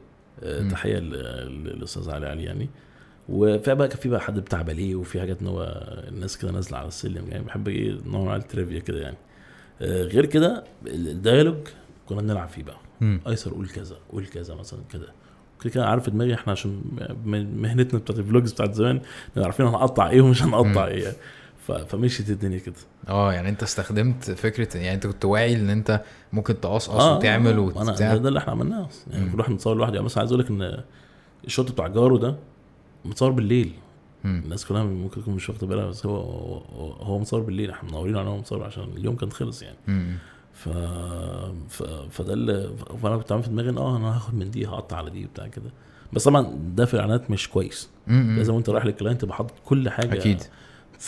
تحية 0.71 0.99
للاستاذ 0.99 2.11
علي 2.11 2.27
علي 2.27 2.43
يعني. 2.45 2.69
وفي 3.29 3.75
بقى 3.75 3.89
كان 3.89 3.99
في 3.99 4.09
بقى 4.09 4.21
حد 4.21 4.39
بتاع 4.41 4.63
باليه 4.63 4.95
وفي 4.95 5.21
حاجات 5.21 5.41
إن 5.41 5.47
هو 5.47 5.63
الناس 6.09 6.39
كده 6.39 6.51
نازلة 6.51 6.79
على 6.79 6.89
السلم 6.89 7.25
يعني. 7.29 7.45
بحب 7.45 7.69
إيه 7.69 7.99
نوع 8.07 8.25
من 8.35 8.41
ال 8.43 8.48
trivia 8.48 8.79
كده 8.79 9.01
يعني. 9.01 9.17
آه، 9.83 10.03
غير 10.03 10.27
كده 10.27 10.65
ال 10.87 10.94
dialogue 10.94 11.57
كنا 12.07 12.21
بنلعب 12.21 12.49
فيه 12.49 12.63
بقى. 12.63 12.77
أيسر 13.29 13.51
قول 13.55 13.69
كذا 13.69 13.97
قول 14.13 14.27
كذا 14.27 14.55
مثلا 14.55 14.81
كده. 14.93 15.07
كده 15.61 15.73
كده 15.73 15.87
عارف 15.87 16.11
دماغي 16.11 16.35
إحنا 16.35 16.53
عشان 16.53 16.83
مهنتنا 17.57 18.01
بتاعت 18.01 18.19
ال 18.19 18.24
vlogs 18.24 18.53
بتاعت 18.53 18.75
زمان 18.75 19.01
عارفين 19.37 19.67
هنقطع 19.67 20.11
إيه 20.11 20.21
ومش. 20.21 20.43
هنقطع 20.43 20.87
إيه 20.87 21.05
يعني. 21.05 21.17
فمشيت 21.67 22.31
الدنيا 22.31 22.59
كده. 22.59 22.75
آه 23.09 23.33
يعني 23.33 23.49
أنت 23.49 23.63
استخدمت 23.63 24.31
فكرة 24.31 24.77
يعني 24.77 24.95
أنت 24.95 25.07
كنت 25.07 25.25
واعي 25.25 25.55
إن 25.55 25.71
أنت 25.71 26.03
ممكن 26.33 26.61
تقصقص 26.61 27.01
آه، 27.01 27.17
وتعمل 27.17 27.47
آه، 27.47 27.83
أنا 27.83 27.91
وبتاع 27.91 28.17
ده, 28.17 28.29
اللي 28.29 28.39
إحنا 28.39 28.53
عملناه. 28.53 28.89
يعني 29.11 29.35
واحد 29.39 29.51
متصور 29.51 29.77
لوحده 29.77 29.95
يعني 29.95 30.05
مثلا 30.05 30.19
عايز 30.19 30.33
أقول 30.33 30.45
لك 30.45 30.51
إن 30.51 30.83
ال 31.45 31.50
shot 31.50 31.73
بتاع 31.73 31.87
جارو 31.89 32.17
ده 32.17 32.37
متصور 33.05 33.31
بالليل. 33.31 33.73
مم. 34.25 34.43
الناس 34.45 34.67
كلها 34.67 34.85
ممكن 34.85 35.23
تكون 35.23 35.35
مش 35.35 35.49
واخدة 35.49 35.67
بالها 35.67 35.87
بس 35.87 36.07
هو 36.07 36.17
هو, 37.01 37.19
متصور 37.19 37.41
بالليل. 37.41 37.71
إحنا 37.71 37.91
منورين 37.91 38.17
على 38.17 38.29
هو 38.29 38.37
متصور 38.37 38.65
عشان 38.65 38.85
اليوم 38.97 39.17
كان 39.17 39.33
خلص 39.33 39.63
يعني. 39.63 39.77
مم. 39.89 40.17
ف... 40.53 40.69
ف... 41.69 41.83
فده 42.11 42.33
اللي 42.33 42.71
فأنا 43.03 43.17
كنت 43.17 43.33
عامل 43.33 43.43
في 43.43 43.51
دماغي 43.51 43.71
إن 43.71 43.79
آه 43.79 43.97
أنا 43.97 44.17
هاخد 44.17 44.35
من 44.35 44.51
دي 44.51 44.67
هقطع 44.67 44.97
على 44.97 45.11
دي 45.11 45.25
وبتاع 45.25 45.47
كده. 45.47 45.71
بس 46.13 46.25
طبعا 46.25 46.59
ده 46.75 46.85
في 46.85 46.95
الإعلانات 46.95 47.31
مش 47.31 47.49
كويس. 47.49 47.89
لازم 48.07 48.55
وأنت 48.55 48.69
رايح 48.71 48.85
لل 48.87 48.95
client 48.95 49.21
تبقى 49.21 49.37
حاطط 49.37 49.55
كل 49.65 49.89
حاجة 49.91 50.15
أكيد. 50.15 50.43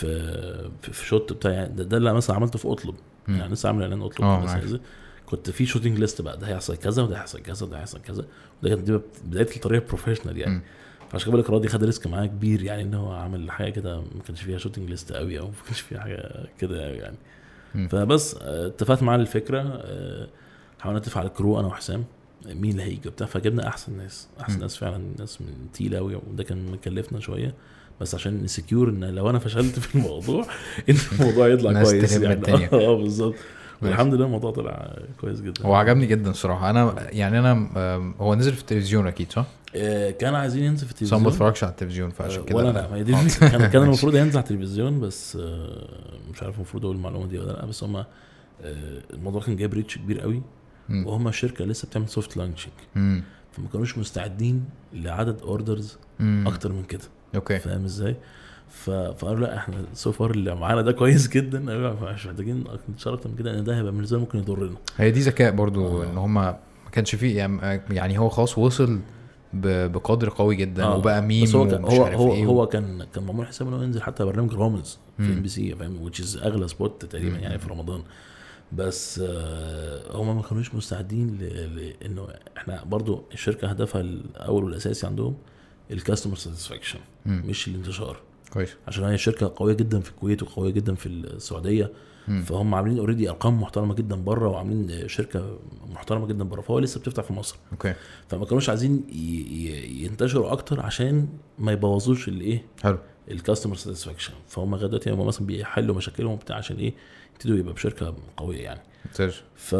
في 0.00 0.70
في, 0.82 1.06
shot 1.06 1.32
بتاع 1.32 1.50
يعني 1.52 1.74
ده, 1.74 1.84
ده 1.84 1.96
اللي 1.96 2.12
مثلا 2.14 2.36
عملته 2.36 2.58
في 2.58 2.68
أطلب 2.72 2.94
مم. 3.28 3.36
يعني 3.38 3.52
لسه 3.52 3.66
عامل 3.66 3.82
إعلان 3.82 4.02
أطلب 4.02 4.26
عارف. 4.26 4.50
عايز- 4.50 4.78
كنت 5.26 5.50
في 5.50 5.66
shooting 5.66 5.98
list 5.98 6.20
بقى 6.22 6.38
ده 6.38 6.46
هيحصل 6.48 6.76
كذا 6.76 7.02
وده 7.02 7.16
هيحصل 7.16 7.40
كذا 7.40 7.66
وده 7.66 7.78
هيحصل 7.78 8.00
كذا 8.00 8.24
وده 8.62 8.74
كانت 8.76 9.00
بدايه 9.24 9.56
الطريقة 9.56 9.82
ال 9.82 9.87
professional 9.87 10.36
يعني 10.38 10.54
مم. 10.54 10.62
فعشان 11.10 11.32
كده 11.32 11.42
راضي 11.48 11.68
خد 11.68 11.84
risk 11.84 12.06
معايا 12.06 12.26
كبير 12.26 12.62
يعني 12.62 12.82
إن 12.82 12.94
هو 12.94 13.12
عمل 13.12 13.50
حاجة 13.50 13.70
كده 13.70 14.00
ما 14.00 14.22
كانش 14.26 14.42
فيها 14.42 14.58
shooting 14.58 14.90
list 14.90 15.12
قوي 15.12 15.38
أو 15.38 15.46
ما 15.46 15.52
كانش 15.66 15.80
فيها 15.80 16.00
حاجة 16.00 16.46
كده 16.58 16.86
قوي 16.86 16.96
يعني. 16.96 17.16
فبس 17.88 18.34
آه، 18.42 18.66
اتفقت 18.66 19.02
معاه 19.02 19.16
الفكرة 19.16 19.60
آه، 19.84 20.28
حاولنا 20.80 21.00
نتفق 21.00 21.18
على 21.18 21.28
ال 21.28 21.35
crew 21.35 21.60
أنا 21.60 21.66
وحسام 21.68 22.04
مين 22.46 22.70
اللي 22.70 22.82
هيجي 22.82 23.08
وبتاع 23.08 23.26
فجبنا 23.26 23.68
أحسن 23.68 23.96
ناس 23.96 24.28
أحسن. 24.40 24.60
ناس 24.60 24.76
فعلا 24.76 25.04
ناس 25.18 25.40
من 25.42 25.68
تقيله 25.72 25.98
قوي 25.98 26.14
وده 26.14 26.44
كان 26.44 26.66
مكلفنا 26.72 27.20
شوية 27.20 27.54
بس 28.00 28.14
عشان 28.14 28.42
ن 28.42 28.49
secure 28.49 28.88
إن 28.88 29.04
لو 29.04 29.30
أنا 29.30 29.38
فشلت 29.38 29.78
في 29.78 29.94
الموضوع 29.94 30.46
إن 30.90 30.96
الموضوع 31.12 31.48
يطلع 31.48 31.82
كويس 31.82 32.12
يعني. 32.12 32.68
آه 32.86 32.96
بالظبط 32.96 33.34
والحمد 33.82 34.14
لله 34.14 34.24
الموضوع 34.24 34.50
طلع 34.50 34.98
كويس 35.20 35.40
جدا 35.40 35.66
هو 35.66 35.74
عجبني 35.74 36.06
جدا 36.06 36.30
الصراحه 36.30 36.70
أنا 36.70 36.94
يعني 37.10 37.38
أنا 37.38 37.68
هو 38.20 38.34
نزل 38.34 38.52
في 38.52 38.60
التلفزيون 38.60 39.06
أكيد 39.06 39.32
صح؟ 39.32 39.46
آه، 39.76 40.10
كان 40.10 40.34
عايزين 40.34 40.64
ينزل 40.64 40.86
في 40.86 41.04
بس 41.04 41.12
أنا 41.12 41.22
ما 41.22 41.28
التلفزيون 41.28 41.48
بتفرجش 41.50 41.64
على 41.64 41.70
التلفزيون 41.70 42.10
فعشان 42.10 42.40
آه، 42.40 42.44
كده 42.44 42.56
ولا 42.56 42.90
ما 42.90 43.02
دي 43.02 43.12
الفكرة. 43.20 43.48
كان 43.48 43.66
كان 43.66 43.82
المفروض 43.86 44.14
ينزل 44.14 44.38
على 44.38 44.44
التلفزيون 44.44 45.00
بس 45.00 45.36
آه، 45.36 45.88
مش 46.32 46.42
عارف 46.42 46.56
المفروض 46.56 46.84
أقول 46.84 46.96
المعلومة 46.96 47.26
دي 47.26 47.38
ولا 47.38 47.52
لأ 47.52 47.66
بس 47.66 47.84
هم 47.84 48.04
الموضوع 49.14 49.42
كان 49.42 49.56
جايب 49.56 49.74
reach 49.74 49.98
كبير 49.98 50.20
قوي. 50.20 50.42
وهم 50.90 51.28
الشركة 51.28 51.64
لسه 51.64 51.88
بتعمل 51.88 52.08
soft 52.08 52.36
launching. 52.36 52.72
فما 53.52 53.68
كانوش 53.72 53.98
مستعدين 53.98 54.64
لعدد 54.92 55.40
orders. 55.40 55.98
أكتر 56.20 56.72
من 56.72 56.84
كده 56.84 57.00
أوكي 57.34 57.58
فاهم 57.58 57.84
إزاي؟ 57.84 58.16
فقالوا 58.84 59.40
لأ 59.40 59.56
إحنا 59.56 59.84
so 59.94 60.12
far 60.12 60.30
اللي 60.30 60.54
معانا 60.54 60.82
ده 60.82 60.92
كويس 60.92 61.28
جدا 61.28 61.58
مش 62.14 62.26
محتاجين 62.26 62.64
نشتغل 62.94 63.14
أكتر 63.14 63.28
من 63.28 63.36
كده 63.36 63.52
لأن 63.52 63.64
ده 63.64 63.76
هيبقى 63.78 63.92
بالنسبة 63.92 64.18
ممكن 64.18 64.38
يضرنا 64.38 64.76
هي 64.96 65.10
دي 65.10 65.20
ذكاء 65.20 65.52
برضو 65.52 66.02
آه. 66.02 66.10
إن 66.10 66.18
هما 66.18 66.50
ما 66.84 66.90
كانش 66.92 67.14
فيه 67.14 67.36
يعني 67.38 67.82
يعني 67.90 68.18
هو 68.18 68.28
خلاص 68.28 68.58
وصل 68.58 69.00
بقدر 69.54 70.28
قوي 70.28 70.56
جدا 70.56 70.84
آه. 70.84 70.96
وبقى 70.96 71.22
ميم 71.22 71.56
هو 71.56 71.68
كان 71.68 71.84
هو 71.84 72.04
هو, 72.04 72.32
إيه 72.32 72.46
هو 72.46 72.66
كان 72.66 73.06
كان 73.14 73.24
معمول 73.24 73.46
حساب 73.46 73.68
انه 73.68 73.82
ينزل 73.84 74.02
حتى 74.02 74.24
برنامج 74.24 74.54
رامز 74.54 74.98
في. 75.18 75.22
MBC 75.22 75.74
فاهم 75.74 76.02
which 76.02 76.36
أغلى 76.36 76.68
spot 76.68 77.04
تقريبا 77.04 77.36
مم. 77.36 77.42
يعني 77.42 77.58
في 77.58 77.68
رمضان 77.68 78.02
بس 78.72 79.20
آه، 79.24 80.16
هم 80.16 80.36
ما 80.36 80.42
كانوش 80.42 80.74
مستعدين 80.74 81.38
لأنه 81.38 82.28
إحنا 82.56 82.84
برضو 82.84 83.24
الشركة 83.32 83.68
هدفها 83.68 84.00
الأول 84.00 84.64
والأساسي 84.64 85.06
عندهم 85.06 85.36
ال 85.90 85.95
customer 85.95 86.36
satisfaction. 86.36 86.98
مش 87.26 87.68
الانتشار. 87.68 88.16
كويس. 88.52 88.70
عشان 88.88 89.04
هي 89.04 89.18
شركة 89.18 89.52
قوية 89.56 89.74
جدا 89.74 90.00
في 90.00 90.10
الكويت 90.10 90.42
وقوية 90.42 90.70
جدا 90.70 90.94
في 90.94 91.06
السعودية 91.08 91.92
مم. 92.28 92.42
فهم 92.42 92.74
عاملين 92.74 92.98
already 92.98 93.30
أرقام 93.30 93.60
محترمة 93.62 93.94
جدا 93.94 94.16
بره 94.16 94.48
وعاملين 94.48 95.08
شركة 95.08 95.58
محترمة 95.90 96.26
جدا 96.26 96.44
بره 96.44 96.60
فهو 96.60 96.78
لسه 96.78 97.00
بتفتح 97.00 97.22
في 97.22 97.32
مصر. 97.32 97.56
أوكي. 97.72 97.94
فما 98.28 98.44
كانوش 98.44 98.68
عايزين 98.68 99.04
ي- 99.12 99.16
ي- 99.16 100.04
ينتشروا 100.04 100.52
أكتر 100.52 100.80
عشان 100.80 101.28
ما 101.58 101.72
يبوظوش 101.72 102.28
الايه 102.28 102.64
حلو. 102.82 102.98
ال 103.30 103.35
customer 103.35 103.74
satisfaction 103.76 104.32
فهم 104.48 104.76
دلوقتي 104.76 105.10
هم 105.10 105.26
مثلا 105.26 105.46
بيحلوا 105.46 105.94
مشاكلهم 105.96 106.32
وبتاع 106.32 106.56
عشان 106.56 106.76
إيه؟ 106.76 106.94
يبتدوا 107.34 107.56
يبقى 107.58 107.74
بشركة 107.74 108.14
قوية 108.36 108.60
يعني. 108.62 108.80
ف... 109.56 109.74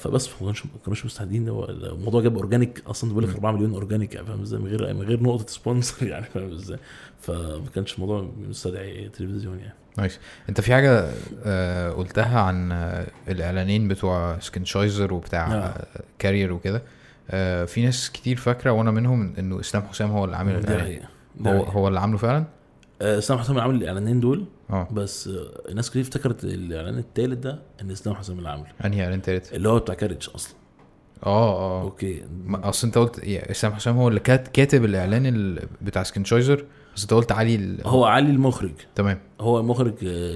فبس 0.00 0.28
ما 0.28 0.38
كانوش 0.38 0.62
كانوش 0.84 1.04
مستعدين 1.04 1.48
هو 1.48 1.64
الموضوع 1.64 2.22
جاب 2.22 2.36
organic 2.36 2.82
أصلا 2.86 3.10
بيقول 3.10 3.24
لك 3.24 3.34
4 3.34 3.52
مليون 3.52 3.72
organic 3.72 4.14
يعني 4.14 4.26
فاهم 4.26 4.42
إزاي؟ 4.42 4.60
من 4.60 4.66
غير 4.66 4.94
من 4.94 5.02
غير 5.02 5.22
نقطة 5.22 5.46
sponsor 5.46 6.06
يعني 6.12 6.26
فاهم 6.26 6.52
إزاي؟ 6.52 6.78
فما 7.20 7.64
كانش 7.74 7.94
الموضوع 7.94 8.30
مستدعي 8.48 9.08
تلفزيون 9.08 9.58
يعني. 9.58 9.74
nice 9.98 10.18
أنت 10.48 10.60
في 10.60 10.74
حاجة 10.74 11.10
آه 11.44 11.90
قلتها 11.90 12.40
عن 12.40 12.72
آه 12.72 13.06
الإعلانين 13.28 13.88
بتوع 13.88 14.38
سكنشايزر 14.38 15.14
وبتاع 15.14 15.52
آه. 15.52 15.56
آه. 15.56 15.86
Carrier 16.18 16.52
وكده. 16.52 16.82
آه 17.30 17.64
في 17.64 17.84
ناس 17.84 18.10
كتير 18.10 18.36
فاكرة 18.36 18.70
وأنا 18.70 18.90
منهم 18.90 19.34
إنه 19.38 19.60
إسلام 19.60 19.82
حسام 19.82 20.10
هو 20.10 20.24
اللي 20.24 20.36
عامل 20.36 20.54
الإعلان. 20.54 21.00
هو. 21.46 21.62
هو 21.62 21.88
اللي 21.88 22.00
عامله 22.00 22.18
فعلا؟ 22.18 22.44
آه، 23.02 23.18
إسلام 23.18 23.38
حسام 23.38 23.50
اللي 23.50 23.62
عامل 23.62 23.74
الإعلانين 23.74 24.20
دول. 24.20 24.44
آه. 24.70 24.88
بس 24.92 25.30
الناس 25.68 25.90
كتير 25.90 26.02
افتكرت 26.02 26.44
الإعلان 26.44 26.98
التالت 26.98 27.38
ده 27.38 27.62
إن 27.80 27.90
إسلام 27.90 28.14
حسام 28.16 28.38
اللي 28.38 28.48
عامله. 28.48 28.66
أنهي 28.84 29.04
إعلان 29.04 29.22
تالت؟ 29.22 29.52
اللي 29.54 29.68
هو 29.68 29.78
بتاع 29.78 29.94
Carriage 29.94 30.28
أصلا. 30.34 30.54
آه 31.26 31.58
آه. 31.58 31.82
أوكي. 31.82 32.22
أصل 32.50 32.86
أنت 32.86 32.98
قلت 32.98 33.18
إسلام 33.24 33.72
حسام 33.74 33.96
هو 33.96 34.08
اللي 34.08 34.20
كات 34.20 34.48
كاتب 34.48 34.84
الإعلان 34.84 35.26
ال- 35.26 35.68
بتاع 35.82 36.02
سكنشايزر 36.02 36.64
بس 36.96 37.02
أنت 37.02 37.14
قلت 37.14 37.32
علي 37.32 37.54
ال... 37.54 37.86
هو 37.86 38.04
علي 38.04 38.30
المخرج. 38.30 38.72
تمام. 38.94 39.18
هو 39.40 39.62
مخرج 39.62 39.94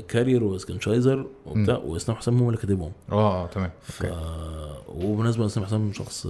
Carrier 0.09 0.45
وسكنشايزر 0.45 1.27
وبتاع 1.47 1.77
وإسلام 1.77 2.17
حسام 2.19 2.39
هم 2.39 2.47
اللي 2.49 2.59
كاتبهم. 2.59 2.93
آه 3.13 3.45
آه 3.45 3.47
تمام. 3.47 3.71
ف 3.83 4.03
أوكي. 4.05 4.15
وبالنسبه 5.07 5.43
لاسلام 5.43 5.67
حسام 5.67 5.93
شخص 5.93 6.27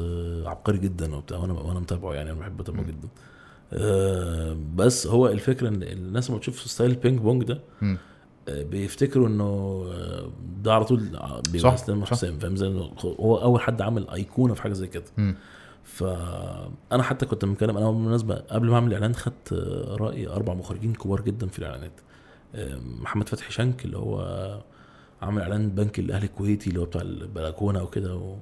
عبقري 0.47 0.79
جدا 0.79 1.15
وبتاع 1.17 1.39
وأنا 1.39 1.53
وأنا 1.53 1.81
متابعه 1.81 2.15
يعني 2.15 2.31
أنا 2.31 2.39
بحب 2.41 2.61
أتابعه 2.61 2.83
جدا. 2.83 3.09
بس 4.77 5.07
هو 5.07 5.29
الفكرة 5.29 5.69
إن 5.69 5.83
الناس 5.83 6.29
لما 6.31 6.39
بتشوف 6.39 6.61
style 6.61 6.95
ping 6.95 7.19
pong 7.21 7.45
ده. 7.45 7.61
آه، 8.49 8.63
بيفتكروا 8.63 9.29
إنه 9.29 9.45
آه، 9.93 10.31
ده 10.63 10.75
على 10.75 10.85
طول 10.85 10.99
بيبقى 11.53 11.75
اسلام. 11.75 12.05
حسام 12.05 12.39
فاهم 12.39 12.57
زي 12.57 12.67
هو 13.05 13.37
أول 13.43 13.61
حد 13.61 13.83
عمل 13.83 14.09
أيقونة 14.11 14.55
في 14.55 14.63
حاجة 14.63 14.73
زي 14.73 14.87
كده. 14.87 15.05
فأنا 15.85 17.03
حتى 17.03 17.27
كنت 17.27 17.45
متكلم 17.45 17.77
أنا 17.77 17.91
بالمناسبة 17.91 18.35
قبل 18.35 18.69
ما 18.69 18.75
أعمل 18.75 18.89
الاعلان 18.89 19.15
خدت 19.15 19.53
آه، 19.53 19.97
رأي 19.97 20.29
أربع 20.29 20.55
مخرجين 20.55 20.93
كبار 20.95 21.21
جدا 21.21 21.47
في 21.47 21.59
الإعلانات 21.59 21.93
آه، 22.55 22.79
محمد 23.01 23.29
فتحي 23.29 23.53
شنك 23.53 23.85
اللي 23.85 23.99
هو 23.99 24.21
عامل 25.23 25.43
إعلان 25.43 25.61
البنك 25.61 25.99
الأهلي 25.99 26.27
الكويتي 26.27 26.71
اللي 26.71 26.81
هو 26.81 26.85
بتاع 26.85 27.01
البلكونة 27.01 27.83
وكده 27.83 28.37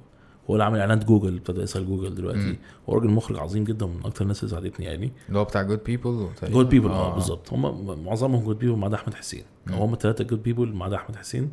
هو 0.49 0.53
اللي 0.53 0.63
عامل 0.63 0.79
اعلانات 0.79 1.05
جوجل 1.05 1.35
ابتدى 1.37 1.61
يسأل 1.61 1.85
جوجل 1.87 2.15
دلوقتي. 2.15 2.57
هو 2.89 2.93
راجل 2.93 3.07
مخرج 3.09 3.37
عظيم 3.39 3.63
جدا 3.63 3.85
من 3.85 3.99
أكتر 4.05 4.21
الناس 4.23 4.43
اللي 4.43 4.51
ساعدتني 4.51 4.85
يعني 4.85 5.11
اللي 5.27 5.39
هو 5.39 5.43
بتاع 5.43 5.61
Good 5.61 5.83
People 5.83 6.27
Good 6.43 6.69
People 6.69 6.89
آه 6.91 7.13
بالظبط 7.15 7.53
هم 7.53 8.03
معظمهم 8.05 8.43
Good 8.43 8.59
People 8.59 8.75
ما 8.77 8.85
عدا 8.85 8.95
أحمد 8.95 9.13
حسين. 9.13 9.43
أو 9.73 9.77
هم 9.77 9.95
ثلاثة 10.01 10.23
Good 10.23 10.43
People 10.43 10.67
ما 10.73 10.85
عدا 10.85 10.95
أحمد 10.95 11.15
حسين 11.15 11.51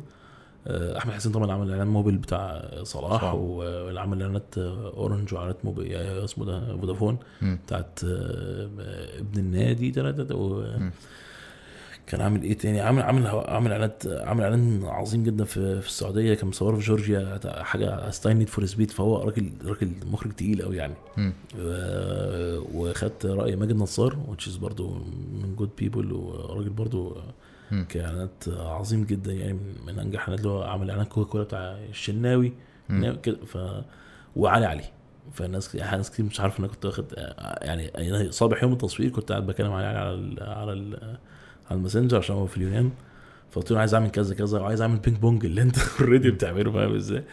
آه، 0.67 0.97
أحمد 0.97 1.13
حسين 1.13 1.31
طبعا 1.31 1.51
عمل 1.51 1.71
إعلان 1.71 1.87
موبيل 1.87 2.17
بتاع 2.17 2.69
صلاح 2.83 3.21
صح. 3.21 3.33
واللي 3.33 3.99
عمل 3.99 4.21
إعلانات 4.21 4.57
أورنج 4.57 5.33
واعلانات 5.33 5.65
موبيل 5.65 5.87
يعني 5.91 6.23
اسمه 6.23 6.45
ده 6.45 6.77
فودافون. 6.77 7.17
بتاعت 7.41 7.99
آه، 8.05 8.69
ابن 9.19 9.39
النادي 9.39 9.91
تلاتة 9.91 10.35
و... 10.35 10.61
مم. 10.79 10.91
كان 12.07 12.21
عامل 12.21 12.43
إيه 12.43 12.57
تاني؟ 12.57 12.81
عامل 12.81 13.01
عامل 13.01 13.27
عامل 13.27 13.71
اعلانات 13.71 14.03
عامل 14.07 14.43
إعلان 14.43 14.85
عظيم 14.85 15.23
جدا 15.23 15.43
في 15.43 15.81
في 15.81 15.87
السعودية 15.87 16.33
كان 16.33 16.47
مصوره 16.47 16.75
في 16.75 16.81
جورجيا 16.85 17.39
حاجة 17.63 18.09
style 18.11 18.37
Need 18.37 18.49
for 18.49 18.65
Speed 18.65 18.91
فهو 18.91 19.17
راجل 19.17 19.51
راجل 19.65 19.93
مخرج 20.11 20.31
تقيل 20.31 20.61
قوي 20.61 20.77
يعني. 20.77 20.93
وخدت 22.73 23.25
رأي 23.25 23.55
ماجد 23.55 23.75
نصار 23.75 24.17
is 24.49 24.59
برضو 24.59 24.93
من 25.43 25.55
Good 25.55 25.69
People 25.77 26.11
وراجل 26.13 26.69
برضو. 26.69 27.17
كإعلانات 27.89 28.43
عظيم 28.47 29.03
جدا 29.03 29.33
يعني 29.33 29.53
من- 29.87 29.99
أنجح 29.99 30.27
الاعلانات 30.27 30.39
اللي 30.39 30.49
هو 30.49 30.63
عمل 30.63 30.89
إعلان 30.89 31.05
كوكا 31.05 31.31
كولا 31.31 31.43
بتاع 31.43 31.59
الشناوي. 31.89 32.53
كده 33.23 33.37
ف 33.45 33.57
وعلي 34.35 34.65
علي. 34.65 34.83
فالناس 35.33 35.75
ناس 35.97 36.11
كتير 36.11 36.25
مش 36.25 36.39
عارف 36.39 36.59
إن 36.59 36.63
أنا 36.63 36.73
كنت 36.73 36.85
واخد 36.85 37.05
يعني 37.61 38.31
صباح 38.31 38.63
يوم 38.63 38.73
التصوير 38.73 39.09
كنت 39.09 39.31
قاعد 39.31 39.45
بكلم 39.45 39.71
علي 39.71 39.85
على 39.87 40.11
ال 40.13 40.43
على 40.43 40.73
ال 40.73 41.17
على 41.69 41.77
ال 41.77 41.81
Messenger 41.81 42.17
عشان 42.17 42.35
هو 42.35 42.45
في 42.45 42.57
اليونان 42.57 42.91
فقلت 43.51 43.71
له 43.71 43.79
عايز 43.79 43.93
أعمل 43.93 44.09
كذا 44.09 44.35
كذا 44.35 44.59
وعايز 44.59 44.81
أعمل 44.81 44.97
ping 44.99 45.17
pong 45.17 45.45
اللي 45.45 45.61
أنت 45.61 45.75
already 46.01 46.31
بتعمله 46.31 46.71
فاهم 46.71 46.95
إزاي 46.95 47.23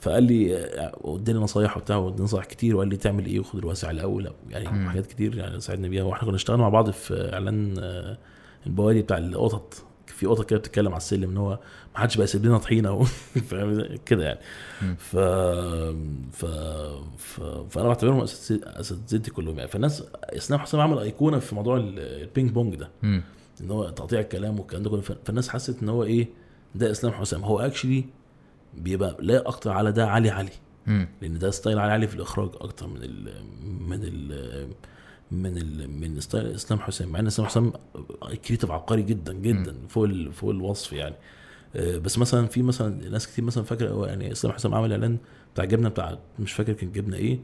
فقال 0.00 0.22
لي 0.22 0.56
اداني 1.04 1.38
نصايح 1.38 1.76
وبتاع 1.76 1.96
واداني 1.96 2.22
نصايح 2.24 2.44
كتير 2.44 2.76
وقال 2.76 2.88
لي 2.88 2.96
تعمل 2.96 3.26
إيه 3.26 3.40
وخد 3.40 3.58
الواسع 3.58 3.90
الأول 3.90 4.30
يعني 4.50 4.68
مم. 4.68 4.88
حاجات 4.88 5.06
كتير 5.06 5.36
يعني 5.36 5.60
ساعدني 5.60 5.88
بيها 5.88 6.02
وإحنا 6.02 6.26
كنا 6.26 6.36
اشتغلنا 6.36 6.62
مع 6.62 6.68
بعض 6.68 6.90
في 6.90 7.30
إعلان 7.32 7.74
آه، 7.78 8.18
البوادي 8.66 9.02
بتاع 9.02 9.18
القطط 9.18 9.74
في 10.06 10.26
قطة 10.26 10.44
كده 10.44 10.58
بتتكلم 10.58 10.88
على 10.88 10.96
السلم 10.96 11.30
إن 11.30 11.36
هو 11.36 11.50
ما 11.94 12.00
حدش 12.00 12.16
بقى 12.16 12.24
يسيب 12.24 12.44
لنا 12.46 12.58
طحينة 12.58 13.02
فاهم؟ 13.50 13.84
كده 14.06 14.24
يعني. 14.24 14.38
ف... 14.98 15.16
ف... 16.32 16.46
ف... 17.18 17.40
فأنا 17.70 17.88
بعتبرهم 17.88 18.20
أساتذتي 18.20 19.30
كلهم 19.30 19.56
يعني 19.58 19.68
فالناس 19.70 20.04
إسلام 20.24 20.60
حسام 20.60 20.80
عمل 20.80 20.98
أيقونة 20.98 21.38
في 21.38 21.54
موضوع 21.54 21.76
ال- 21.76 21.98
ال 21.98 22.08
ping 22.08 22.50
pong 22.50 22.74
ده. 22.74 22.88
إن 23.60 23.70
هو 23.70 23.90
تقطيع 23.90 24.20
الكلام 24.20 24.58
والكلام 24.58 24.82
ده 24.82 24.90
كله. 24.90 25.00
فالناس 25.00 25.48
حست 25.48 25.82
إن 25.82 25.88
هو 25.88 26.04
إيه؟ 26.04 26.28
ده 26.74 26.90
إسلام 26.90 27.12
حسام. 27.12 27.44
هو 27.44 27.58
actually 27.60 28.04
بيبقى 28.74 29.16
لا 29.20 29.48
أكتر 29.48 29.70
على 29.70 29.92
ده 29.92 30.08
علي 30.08 30.30
علي. 30.30 30.50
لأن 31.22 31.38
ده 31.38 31.50
style 31.50 31.78
علي 31.78 31.92
علي 31.92 32.06
في 32.08 32.14
الإخراج 32.14 32.50
أكتر 32.60 32.86
من 32.86 32.96
ال 33.02 33.32
من 33.80 34.00
ال 34.02 34.68
من 35.30 35.56
ال 35.58 35.90
من 36.00 36.20
style 36.20 36.46
إسلام 36.46 36.80
حسام. 36.80 37.08
مع 37.08 37.18
إن 37.18 37.26
إسلام 37.26 37.48
حسام 37.48 37.72
creative 38.46 38.70
عبقري 38.70 39.02
جدا 39.02 39.32
جدا 39.32 39.74
فوق 39.88 40.04
ال- 40.04 40.32
فوق 40.32 40.50
الوصف 40.50 40.92
يعني. 40.92 41.14
آه، 41.76 41.98
بس 41.98 42.18
مثلا 42.18 42.46
في 42.46 42.62
مثلا 42.62 43.08
ناس 43.10 43.26
كتير 43.26 43.44
مثلا 43.44 43.64
فاكرة 43.64 44.06
يعني 44.06 44.32
إسلام 44.32 44.54
حسام 44.54 44.74
عمل 44.74 44.92
إعلان 44.92 45.18
بتاع 45.54 45.64
جبنة 45.64 45.88
بتاع 45.88 46.18
مش 46.38 46.52
فاكر 46.52 46.72
كان 46.72 46.92
جبنة 46.92 47.16
إيه. 47.16 47.38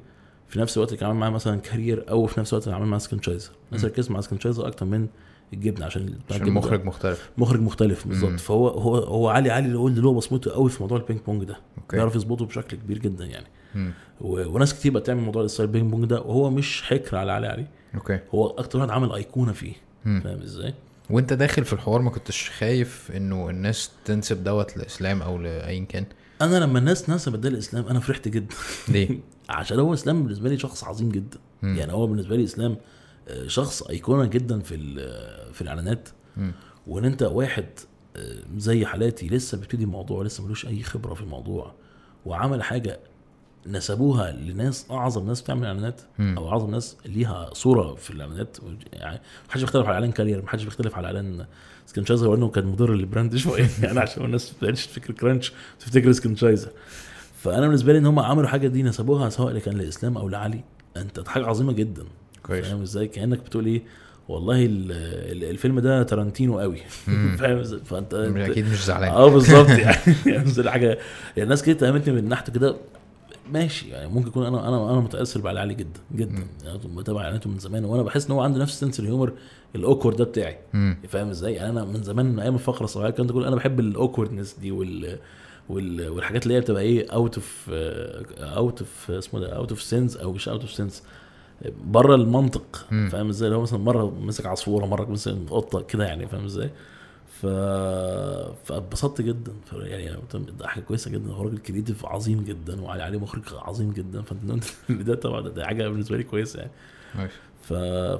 في 0.48 0.58
نفس 0.60 0.76
الوقت 0.76 0.94
كان 0.94 1.08
عامل 1.08 1.20
معاه 1.20 1.30
مثلا 1.30 1.60
Carrier 1.60 2.10
أو 2.10 2.26
في 2.26 2.40
نفس 2.40 2.52
الوقت 2.52 2.68
عامل 2.68 2.86
معاه 2.86 2.98
سكنشايزر. 2.98 3.50
الناس. 3.68 3.84
ركزت 3.84 4.10
مع 4.10 4.20
سكنشايزر 4.20 4.66
أكتر 4.66 4.86
من 4.86 5.08
الجبنة 5.52 5.86
عشان 5.86 6.14
عشان 6.30 6.46
المخرج 6.46 6.84
مختلف 6.84 7.30
مخرج 7.38 7.60
مختلف. 7.60 8.08
بالظبط 8.08 8.40
فهو 8.40 8.68
هو 8.68 8.96
هو 8.96 9.28
علي 9.28 9.50
علي 9.50 9.66
اللي 9.66 9.78
هو 9.78 9.88
اللي 9.88 10.06
هو 10.06 10.14
بصمته 10.14 10.50
قوي 10.50 10.70
في 10.70 10.82
موضوع 10.82 10.98
ال 10.98 11.03
ping 11.03 11.20
pong 11.20 11.44
ده 11.44 11.56
okay 11.78 11.96
بيعرف 11.96 12.14
يظبطه 12.16 12.46
بشكل 12.46 12.76
كبير 12.76 12.98
جدا 12.98 13.24
يعني 13.24 13.46
مم. 13.74 13.92
و... 14.20 14.54
وناس 14.54 14.74
كتير 14.74 14.92
بقى 14.92 15.02
تعمل 15.02 15.20
موضوع 15.20 15.42
ال 15.42 15.47
style 15.47 15.68
ping 15.68 15.90
pong 15.90 16.04
ده 16.04 16.20
وهو 16.20 16.50
مش 16.50 16.82
حكر 16.82 17.16
على 17.16 17.32
علي 17.32 17.46
علي 17.46 17.66
okay 17.94 18.18
هو 18.34 18.46
أكتر 18.46 18.78
واحد 18.78 18.90
عمل 18.90 19.12
أيقونة 19.12 19.52
فيه. 19.52 19.72
فاهم 20.04 20.42
إزاي؟ 20.42 20.74
وأنت 21.10 21.32
داخل 21.32 21.64
في 21.64 21.72
الحوار 21.72 22.02
ما 22.02 22.10
كنتش 22.10 22.50
خايف 22.50 23.12
إنه 23.16 23.50
الناس 23.50 23.90
تنسب 24.04 24.44
دوت 24.44 24.76
لإسلام 24.76 25.22
أو 25.22 25.38
لايا 25.38 25.84
كان 25.84 26.04
أنا 26.42 26.56
لما 26.56 26.78
الناس 26.78 27.10
نسبت 27.10 27.38
ده 27.38 27.48
الاسلام 27.48 27.84
أنا 27.86 28.00
فرحت 28.00 28.28
جدا 28.28 28.54
ليه؟ 28.88 29.18
عشان 29.48 29.78
هو 29.78 29.94
إسلام 29.94 30.22
بالنسبة 30.22 30.48
لي 30.48 30.58
شخص 30.58 30.84
عظيم 30.84 31.08
جدا 31.08 31.38
مم. 31.62 31.76
يعني 31.76 31.92
هو 31.92 32.06
بالنسبة 32.06 32.36
لي 32.36 32.44
إسلام 32.44 32.76
شخص 33.46 33.82
أيقونة 33.82 34.24
جدا 34.26 34.60
في 34.60 34.76
في 35.52 35.60
الإعلانات. 35.62 36.08
وإن 36.86 37.04
أنت 37.04 37.22
واحد 37.22 37.66
آه، 38.16 38.38
زي 38.56 38.86
حالاتي 38.86 39.28
لسه 39.28 39.58
بيبتدي 39.58 39.84
الموضوع 39.84 40.22
لسه 40.22 40.44
ملوش 40.44 40.66
أي 40.66 40.82
خبرة 40.82 41.14
في 41.14 41.20
الموضوع 41.20 41.74
وعمل 42.26 42.62
حاجة 42.62 43.00
نسبوها 43.66 44.32
لناس 44.32 44.86
أعظم 44.90 45.26
ناس 45.26 45.40
بتعمل 45.40 45.66
إعلانات. 45.66 46.00
أو 46.20 46.48
أعظم 46.48 46.70
ناس 46.70 46.96
ليها 47.06 47.50
صورة 47.52 47.94
في 47.94 48.10
الإعلانات 48.10 48.56
يعني 48.92 49.20
محدش 49.48 49.60
بيختلف 49.62 49.86
على 49.86 49.94
إعلان 49.94 50.12
Carrier 50.12 50.42
محدش 50.42 50.64
بيختلف 50.64 50.94
على 50.96 51.06
إعلان 51.06 51.46
سكنشايزر 51.86 52.28
وإنه 52.28 52.48
كان 52.48 52.66
مضر 52.66 52.94
لل 52.94 53.06
brand 53.06 53.36
شوية 53.44 53.68
يعني 53.82 54.00
عشان 54.00 54.24
الناس 54.24 54.52
ما 54.62 54.70
تفتكر 54.70 55.12
Crunch 55.12 55.52
تفتكر 55.80 56.12
سكنشايزر 56.12 56.70
فأنا 57.36 57.66
بالنسبة 57.66 57.92
لي 57.92 57.98
إن 57.98 58.06
هم 58.06 58.18
عملوا 58.18 58.48
حاجة 58.48 58.68
دي 58.68 58.82
نسبوها 58.82 59.28
سواء 59.28 59.58
كان 59.58 59.78
لإسلام 59.78 60.16
أو 60.18 60.28
لعلي 60.28 60.64
أنت 60.96 61.28
حاجة 61.28 61.46
عظيمة 61.46 61.72
جدا 61.72 62.04
كويس. 62.46 62.66
فاهم 62.66 62.82
إزاي؟ 62.82 63.08
كأنك 63.08 63.38
بتقول 63.38 63.66
إيه؟ 63.66 63.82
والله 64.28 64.64
ال- 64.64 64.92
ال- 65.32 65.44
الفيلم 65.50 65.80
ده 65.80 66.02
تارانتينو 66.02 66.58
قوي. 66.60 66.76
فاهم 67.38 67.62
فانت 67.64 68.14
أكيد 68.14 68.68
مش 68.68 68.84
زعلان. 68.84 69.10
آه 69.10 69.28
بالظبط 69.30 69.68
يعني. 69.78 69.96
يعني 70.26 70.70
حاجة 70.70 70.86
يعني 70.86 70.98
الناس 71.42 71.62
كده 71.62 71.76
اتهمتني 71.76 72.14
من 72.14 72.28
ناحية 72.28 72.52
كده 72.52 72.76
ماشي 73.52 73.88
يعني 73.88 74.08
ممكن 74.08 74.28
يكون 74.28 74.46
أنا 74.46 74.68
أنا 74.68 74.90
أنا 74.92 75.00
متأثر 75.00 75.40
بعلي 75.40 75.60
علي 75.60 75.74
جدا. 75.74 76.00
جدا. 76.14 76.46
يعني 76.64 76.78
بتابع 76.96 77.20
إعلاناته 77.20 77.50
من 77.50 77.58
زمان 77.58 77.84
وأنا 77.84 78.02
بحس 78.02 78.26
إن 78.26 78.32
هو 78.32 78.40
عنده 78.40 78.60
نفس 78.60 78.80
sense 78.80 79.00
ال 79.00 79.05
humor 79.05 79.32
ال 79.76 79.81
awkward 79.81 80.16
ده 80.16 80.24
بتاعي. 80.24 80.58
فاهم 81.08 81.28
إزاي؟ 81.28 81.52
يعني 81.54 81.70
أنا 81.70 81.84
من 81.84 82.02
زمان 82.02 82.26
من 82.32 82.40
أيام 82.40 82.54
الفقرة 82.54 82.84
الصغيرة 82.84 83.10
كنت 83.10 83.30
أقول 83.30 83.44
أنا 83.44 83.56
بحب 83.56 83.80
ال 83.80 83.86
awkwardness 83.86 84.56
دي 84.60 84.70
وال 84.70 85.18
والحاجات 85.68 86.42
اللي 86.42 86.54
هي 86.54 86.60
بتبقى 86.60 86.82
إيه 86.82 87.10
out 87.10 87.34
of 87.34 87.70
out 88.40 88.80
of 88.80 89.10
اسمه 89.10 89.40
ده 89.40 89.56
out 89.56 89.70
of 89.70 89.82
sense 89.82 90.16
أو 90.16 90.32
مش 90.32 90.48
out 90.48 90.60
of 90.60 90.70
sense 90.72 91.02
بره 91.84 92.14
المنطق. 92.14 92.86
فاهم 92.90 93.28
إزاي؟ 93.28 93.46
اللي 93.46 93.58
هو 93.58 93.62
مثلا 93.62 93.78
مرة 93.78 94.10
مسك 94.20 94.46
عصفورة 94.46 94.86
مرة 94.86 95.04
مسك 95.04 95.36
قطة 95.50 95.80
كده 95.82 96.04
يعني 96.06 96.26
فاهم 96.28 96.44
إزاي؟ 96.44 96.70
ف 97.40 97.46
فاتبسطت 98.64 99.20
جدا. 99.20 99.52
يعني 99.72 100.16
ده 100.58 100.68
حاجة 100.68 100.82
كويسة 100.82 101.10
جدا. 101.10 101.32
هو 101.32 101.42
راجل 101.42 101.58
creative 101.58 102.06
عظيم 102.06 102.44
جدا 102.44 102.82
وعلي 102.82 103.02
علي 103.02 103.18
مخرج 103.18 103.42
عظيم 103.52 103.92
جدا. 103.92 104.22
فأنت 104.22 104.64
ده 105.08 105.14
طبعا 105.14 105.40
ده- 105.40 105.66
حاجة 105.66 105.88
بالنسبة 105.88 106.16
لي 106.16 106.22
كويسة 106.22 106.58
يعني. 106.58 106.70
ماشي. 107.14 107.34
ف... 107.62 107.72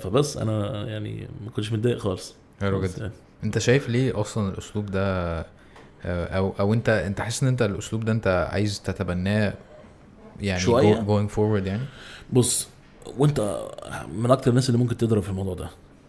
فبس 0.07 0.37
أنا 0.37 0.87
يعني 0.89 1.29
ما 1.45 1.51
كنتش 1.51 1.73
متضايق 1.73 1.99
خالص. 1.99 2.35
حلو 2.61 2.83
جدا. 2.83 2.93
يعني. 3.03 3.13
أنت 3.45 3.59
شايف 3.59 3.89
ليه 3.89 4.21
أصلا 4.21 4.49
الأسلوب 4.53 4.87
ده؟ 4.87 5.39
آه، 5.41 5.47
أو 6.37 6.55
أو 6.61 6.75
انت 6.75 6.89
أنت 6.89 7.21
حاسس 7.21 7.43
إن 7.43 7.49
أنت 7.49 7.63
الأسلوب 7.63 8.05
ده 8.05 8.13
أنت 8.13 8.49
عايز 8.53 8.83
تتبناه 8.83 9.55
يعني 10.41 10.61
شوية. 10.61 11.01
going 11.01 11.29
forward 11.31 11.67
يعني؟ 11.67 11.83
بص 12.33 12.69
وانت 13.19 13.67
من 14.17 14.31
أكتر 14.31 14.51
الناس 14.51 14.69
اللي 14.69 14.79
ممكن 14.79 14.97
تضرب 14.97 15.23
في 15.23 15.29
الموضوع 15.29 15.55
ده 15.55 15.69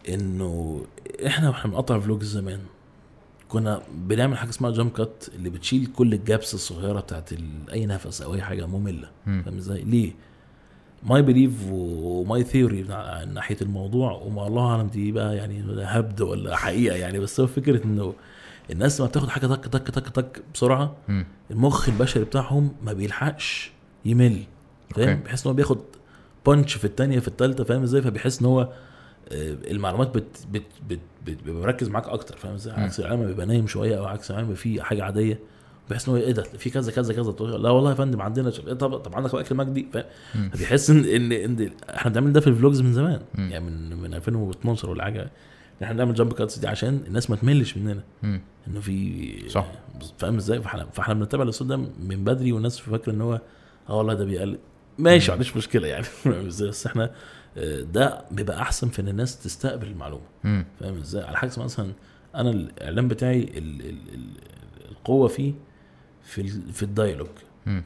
انه 0.09 0.81
إحنا 1.27 1.49
وإحنا 1.49 1.71
بنقطع 1.71 1.99
vlogs 1.99 2.27
زمان 2.27 2.59
كنا 3.49 3.81
بنعمل 3.93 4.37
حاجة 4.37 4.49
اسمها 4.49 4.71
jump 4.71 4.91
cut 4.91 5.25
اللي 5.35 5.49
بتشيل 5.49 5.85
كل 5.85 6.13
ال 6.13 6.21
gaps 6.21 6.53
الصغيرة 6.53 6.99
بتاعت 6.99 7.29
أي 7.73 7.85
نفس 7.85 8.21
أو 8.21 8.33
أي 8.33 8.41
حاجة 8.41 8.65
مملة 8.65 9.09
مم. 9.27 9.41
فاهم 9.45 9.57
إزاي؟ 9.57 9.81
ليه؟ 9.83 10.11
my 11.03 11.21
belief 11.21 11.51
و 11.71 11.95
my 11.95 12.43
theory 12.43 12.83
ناحية 13.33 13.57
الموضوع 13.61 14.11
وما 14.11 14.47
الله 14.47 14.67
أعلم 14.71 14.87
دي 14.87 15.11
بقى 15.11 15.35
يعني 15.37 15.63
هبد 15.83 16.21
ولا 16.21 16.55
حقيقة 16.55 16.95
يعني 16.95 17.19
بس 17.19 17.39
هو 17.39 17.47
فكرة 17.47 17.83
إنه 17.85 18.13
الناس 18.71 18.99
لما 18.99 19.09
بتاخد 19.09 19.29
حاجة 19.29 19.47
تك 19.47 19.65
تك 19.67 19.89
تك 19.89 20.09
تك 20.09 20.43
بسرعة. 20.53 20.95
المخ 21.51 21.89
البشري 21.89 22.23
بتاعهم 22.23 22.71
ما 22.83 22.93
بيلحقش 22.93 23.71
يمل 24.05 24.43
فاهم. 24.95 25.19
بيحس 25.23 25.43
إن 25.45 25.49
هو 25.49 25.55
بياخد 25.55 25.79
punch 26.45 26.73
في 26.77 26.85
الثانية 26.85 27.19
في 27.19 27.27
الثالثه 27.27 27.63
فاهم 27.63 27.83
إزاي؟ 27.83 28.01
فبيحس 28.01 28.39
إن 28.39 28.45
هو 28.45 28.61
آه، 29.31 29.55
المعلومات 29.71 30.17
بت 30.17 30.45
بت 30.51 30.63
بت 30.89 30.99
بت 31.25 31.37
مركز 31.49 31.89
معاك 31.89 32.07
أكتر 32.07 32.37
فاهم 32.37 32.53
إزاي. 32.53 32.73
عكس 32.73 32.99
العالم 32.99 33.25
بيبقى 33.27 33.45
نايم 33.45 33.67
شوية 33.67 33.97
أو 33.99 34.05
عكس 34.05 34.31
العالم 34.31 34.53
فيه 34.55 34.81
حاجة 34.81 35.03
عادية. 35.03 35.39
بيحس 35.89 36.09
إن 36.09 36.15
هو 36.15 36.21
إيه 36.21 36.31
ده؟ 36.31 36.43
في 36.43 36.69
كذا 36.69 36.91
كذا 36.91 37.13
كذا. 37.13 37.31
لا 37.57 37.69
والله 37.69 37.89
يا 37.89 37.95
فندم 37.95 38.21
عندنا 38.21 38.51
شف... 38.51 38.67
إيه 38.67 38.73
طب 38.73 38.97
طب 38.97 39.15
عندك 39.15 39.35
أكل 39.35 39.55
مجدي. 39.55 39.87
فبيحس 40.53 40.89
إن 40.89 41.05
إن 41.05 41.31
إن 41.31 41.69
إحنا 41.89 42.11
بنعمل 42.11 42.33
ده 42.33 42.39
في 42.41 42.47
ال 42.47 42.53
vlogs 42.53 42.81
من 42.81 42.93
زمان. 42.93 43.21
مم. 43.35 43.49
يعني 43.51 43.65
من 43.65 43.95
من 44.01 44.13
2012 44.13 44.89
ولا 44.89 45.03
حاجة 45.03 45.31
إحنا 45.83 45.93
بنعمل 45.95 46.13
jump 46.13 46.33
cuts 46.33 46.59
دي 46.59 46.67
عشان 46.67 47.01
الناس 47.07 47.29
ما 47.29 47.35
تملش 47.35 47.77
مننا. 47.77 48.03
إنه 48.67 48.79
في 48.81 49.49
صح. 49.49 49.67
فاهم 50.17 50.35
إزاي؟ 50.37 50.61
فإحنا 50.61 50.85
فإحنا 50.93 51.13
بنتابع 51.13 51.43
الأسلوب 51.43 51.69
ده 51.69 51.77
من 51.99 52.23
بدري 52.23 52.51
والناس 52.51 52.79
فاكرة 52.79 53.13
إن 53.13 53.21
هو 53.21 53.41
آه 53.89 53.97
والله 53.97 54.13
ده 54.13 54.25
بيقلد 54.25 54.59
ماشي 54.99 55.27
ما 55.27 55.33
عنديش 55.33 55.57
مشكلة 55.57 55.87
يعني. 55.87 56.03
فاهم 56.23 56.45
إزاي؟ 56.45 56.69
بس 56.69 56.85
إحنا 56.85 57.11
آه، 57.57 57.81
ده 57.81 58.25
بيبقى 58.31 58.61
أحسن 58.61 58.89
في 58.89 59.01
إن 59.01 59.07
الناس 59.07 59.39
تستقبل 59.39 59.87
المعلومة. 59.87 60.23
فاهم 60.79 60.97
إزاي؟ 60.97 61.23
على 61.23 61.37
حاجة 61.37 61.51
مثلا 61.57 61.91
أنا 62.35 62.49
الاعلان 62.49 63.07
بتاعي 63.07 63.41
ال 63.43 63.81
ال 63.81 64.13
ال 64.13 64.29
القوة 64.91 65.27
فيه 65.27 65.53
في 66.23 66.41
ال 66.41 66.73
في 66.73 66.83
ال 66.83 66.88
dialogue. 66.88 67.27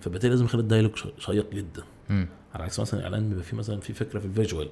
فبالتالي 0.01 0.29
لازم 0.29 0.45
أخلي 0.45 0.61
ال 0.61 0.64
dialogue 0.64 0.91
شيق 1.17 1.53
جدا. 1.53 1.83
مم. 2.09 2.27
على 2.53 2.63
عكس 2.63 2.79
مثلا 2.79 3.03
اعلان 3.03 3.29
بيبقى 3.29 3.43
فيه 3.43 3.57
مثلا 3.57 3.79
في 3.79 3.93
فكرة 3.93 4.19
في 4.19 4.25
ال 4.25 4.31
visual. 4.31 4.69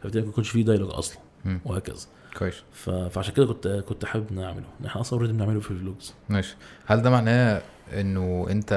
فبالتالي 0.00 0.24
ما 0.24 0.30
يكونش 0.30 0.50
فيه 0.50 0.64
dialogue 0.64 0.90
أصلا. 0.92 1.18
مم. 1.44 1.60
وهكذا. 1.64 2.06
كويس. 2.38 2.62
فعشان 3.10 3.34
كده 3.34 3.46
كنت 3.46 3.68
كنت 3.68 4.04
حابب 4.04 4.32
نعمله 4.32 4.64
إحنا 4.86 5.00
أصلا 5.00 5.18
already 5.18 5.32
بنعمله 5.32 5.60
في 5.60 5.70
ال 5.70 5.76
vlogs. 5.76 6.14
ماشي. 6.28 6.56
هل 6.86 7.02
ده 7.02 7.10
معناه 7.10 7.62
انه 7.92 8.46
انت 8.50 8.72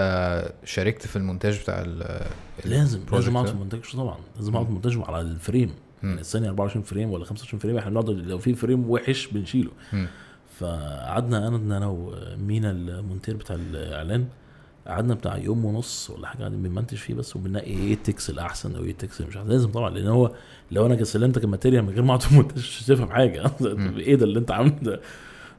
شاركت 0.64 1.08
في 1.08 1.16
المونتاج 1.16 1.60
بتاع 1.62 1.82
ال 1.82 2.26
لازم 2.66 3.00
لازم 3.12 3.36
اقعد؟ 3.36 3.48
في 3.48 3.54
المونتاج 3.54 3.82
طبعا. 3.94 4.18
لازم 4.36 4.54
اقعد 4.54 4.66
في 4.66 4.70
المونتاج 4.70 4.98
على 5.08 5.22
الفريم. 5.22 5.72
يعني 6.04 6.20
الثانية 6.22 6.50
24 6.50 6.84
فريم 6.84 7.12
ولا 7.12 7.26
25 7.26 7.60
فريم 7.60 7.78
إحنا 7.78 7.90
بنقعد 7.90 8.10
لو 8.10 8.38
في 8.38 8.56
فريم 8.56 8.90
وحش 8.90 9.28
بنشيله. 9.28 9.72
فقعدنا 10.60 11.48
أنا 11.48 11.78
أنا 11.78 11.88
ومينا 11.88 12.72
المونتير 12.72 13.36
بتاع 13.36 13.56
الإعلان 13.56 14.26
قعدنا 14.88 15.14
بتاع 15.14 15.38
يوم 15.38 15.66
ونص 15.66 16.10
ولا 16.10 16.28
حاجة 16.28 16.40
قاعدين 16.40 16.64
بنمنتج 16.64 16.98
فيه 16.98 17.14
بس 17.14 17.36
وبنلاقي 17.36 17.72
إيه 17.72 17.94
ال 17.94 18.00
takes 18.00 18.30
الأحسن 18.30 18.76
أو 18.76 18.84
إيه 18.84 18.92
ال 18.92 18.97
takes 18.97 19.22
مش 19.22 19.38
أحسن. 19.38 19.50
لازم 19.50 19.72
طبعا 19.72 19.90
لأن 19.90 20.08
هو 20.08 20.32
لو 20.72 20.86
أنا 20.86 21.04
سلمتك 21.04 21.44
ال 21.44 21.48
material 21.48 21.84
من 21.84 21.90
غير 21.90 22.02
ما 22.02 22.10
اقعد 22.10 22.22
في 22.22 22.32
المونتاج 22.32 22.58
مش 22.58 22.84
هتفهم 22.84 23.10
حاجة. 23.10 23.52
إيه 23.98 24.16
ده 24.16 24.26
اللي 24.26 24.40
أنت 24.40 24.52
عامله 24.52 24.76
ده؟ 24.82 25.02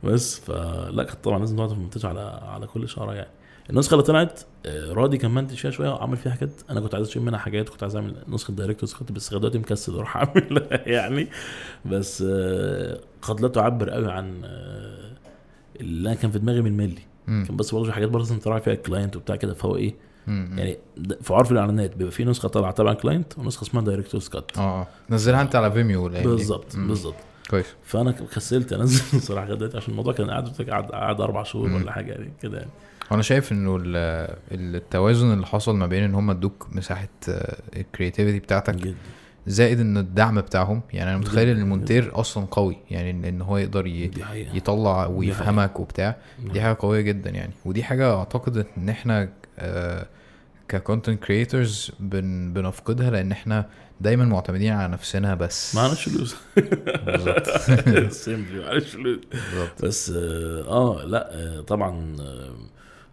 بس 0.05 0.40
فلا 0.40 1.05
كانت 1.05 1.24
طبعا 1.24 1.38
لازم 1.38 1.57
تقعد 1.57 1.68
في 1.68 1.74
المونتاج 1.74 2.07
على 2.07 2.20
على 2.42 2.66
كل 2.66 2.88
shot 2.88 3.14
يعني. 3.14 3.28
النسخة 3.70 3.94
اللي 3.94 4.04
طلعت 4.04 4.40
آه، 4.66 4.92
راضي 4.92 5.18
كان 5.18 5.30
ممنتج 5.30 5.55
فيها 5.56 5.70
شوية 5.70 5.90
وعمل 5.90 6.16
فيها 6.16 6.32
حاجات. 6.32 6.50
أنا 6.70 6.80
كنت 6.80 6.94
عايز 6.94 7.08
أشيل 7.08 7.22
منها 7.22 7.38
حاجات 7.38 7.68
كنت 7.68 7.82
عايز 7.82 7.96
أعمل 7.96 8.14
نسخة 8.28 8.52
director's 8.53 8.92
cut 8.94 9.12
بس 9.12 9.34
دلوقتي 9.34 9.58
مكسل 9.58 9.94
أروح 9.94 10.16
أعملها 10.22 10.88
يعني. 10.88 11.28
بس 11.84 12.24
آه، 12.26 13.00
قد 13.22 13.40
لا 13.40 13.48
تعبر 13.48 13.90
قوي 13.90 14.12
عن 14.12 14.40
آه، 14.44 15.10
اللي 15.80 16.08
أنا 16.08 16.16
كان 16.18 16.30
في 16.30 16.38
دماغي 16.38 16.62
منه 16.62 16.76
100%. 16.76 17.03
كان 17.26 17.56
بس 17.56 17.74
برضه 17.74 17.92
حاجات 17.92 18.08
برضه 18.08 18.38
تراعي 18.38 18.60
فيها 18.60 18.72
ال 18.72 18.79
client 18.79 19.16
وبتاع 19.16 19.36
كده. 19.36 19.54
فهو 19.54 19.76
إيه. 19.76 19.94
يعني 20.26 20.78
في 21.22 21.34
عرف 21.34 21.52
الإعلانات 21.52 21.96
بيبقى 21.96 22.12
في 22.12 22.24
نسخة 22.24 22.48
طالعة 22.48 22.72
تبع 22.72 22.92
ال 22.92 22.99
client 22.99 23.38
ونسخة 23.38 23.62
اسمها 23.64 23.82
director's 23.84 24.28
cut 24.28 24.59
آه 24.58 24.86
نزلها 25.10 25.42
أنت 25.42 25.56
على 25.56 25.72
فيميو 25.72 26.04
ولا 26.04 26.18
إيه؟ 26.18 26.24
بالظبط. 26.26 26.76
بالظبط. 26.76 27.14
كويس. 27.50 27.66
فأنا 27.84 28.10
كسلت 28.10 28.72
أنزل 28.72 29.02
الصراحه 29.18 29.54
دلوقتي 29.54 29.76
عشان 29.76 29.90
الموضوع 29.90 30.12
كان 30.12 30.30
قاعد 30.30 30.48
قاعد 30.68 30.84
قاعد 30.90 31.20
أربع 31.20 31.42
شهور. 31.42 31.72
ولا 31.72 31.92
حاجة 31.92 32.12
يعني 32.12 32.32
كده 32.42 32.58
يعني. 32.58 32.70
وأنا 33.11 33.22
شايف 33.22 33.53
انه 33.53 33.76
ال- 33.84 34.36
التوازن 34.53 35.32
اللي 35.32 35.46
حصل 35.46 35.76
ما 35.76 35.86
بين 35.86 36.03
ان 36.03 36.14
هم 36.14 36.30
ادوك 36.30 36.66
مساحة 36.72 37.09
ال 37.76 37.82
creativity 37.82 38.38
بتاعتك 38.38 38.74
جدا. 38.74 38.94
زائد 39.46 39.80
ان 39.80 39.96
الدعم 39.96 40.40
بتاعهم. 40.40 40.82
يعني 40.92 41.11
أنا 41.11 41.18
متخيل 41.18 41.48
ان 41.48 41.59
المونتير 41.61 42.20
أصلا 42.20 42.44
قوي 42.50 42.76
يعني 42.90 43.28
ان- 43.28 43.42
هو 43.42 43.57
يقدر 43.57 43.86
يطلع 44.55 45.07
ويفهمك 45.07 45.80
وبتاع. 45.80 46.16
دي 46.53 46.61
حاجة 46.61 46.76
قوية 46.80 47.00
جدا 47.00 47.30
يعني. 47.30 47.53
ودي 47.64 47.82
حاجة 47.82 48.14
أعتقد 48.16 48.66
إن 48.78 48.88
إحنا 48.88 49.28
ك 50.68 50.75
content 50.75 51.24
creators 51.24 51.90
بن 52.00 52.53
بنفقدها 52.53 53.11
لأن 53.11 53.32
إحنا 53.32 53.66
دايما 54.00 54.24
معتمدين 54.24 54.72
على 54.72 54.92
نفسنا 54.92 55.34
بس. 55.34 55.74
معناش 55.74 56.09
فلوس. 56.09 56.36
بالظبط. 57.07 57.48
simply 58.24 58.61
معناش 58.64 58.82
فلوس. 58.84 59.18
بالظبط. 59.32 59.84
بس 59.84 60.11
آه 60.11 60.62
آه، 60.68 61.05
لا 61.05 61.34
آه 61.34 61.61
طبعا 61.61 62.16
آه 62.20 62.55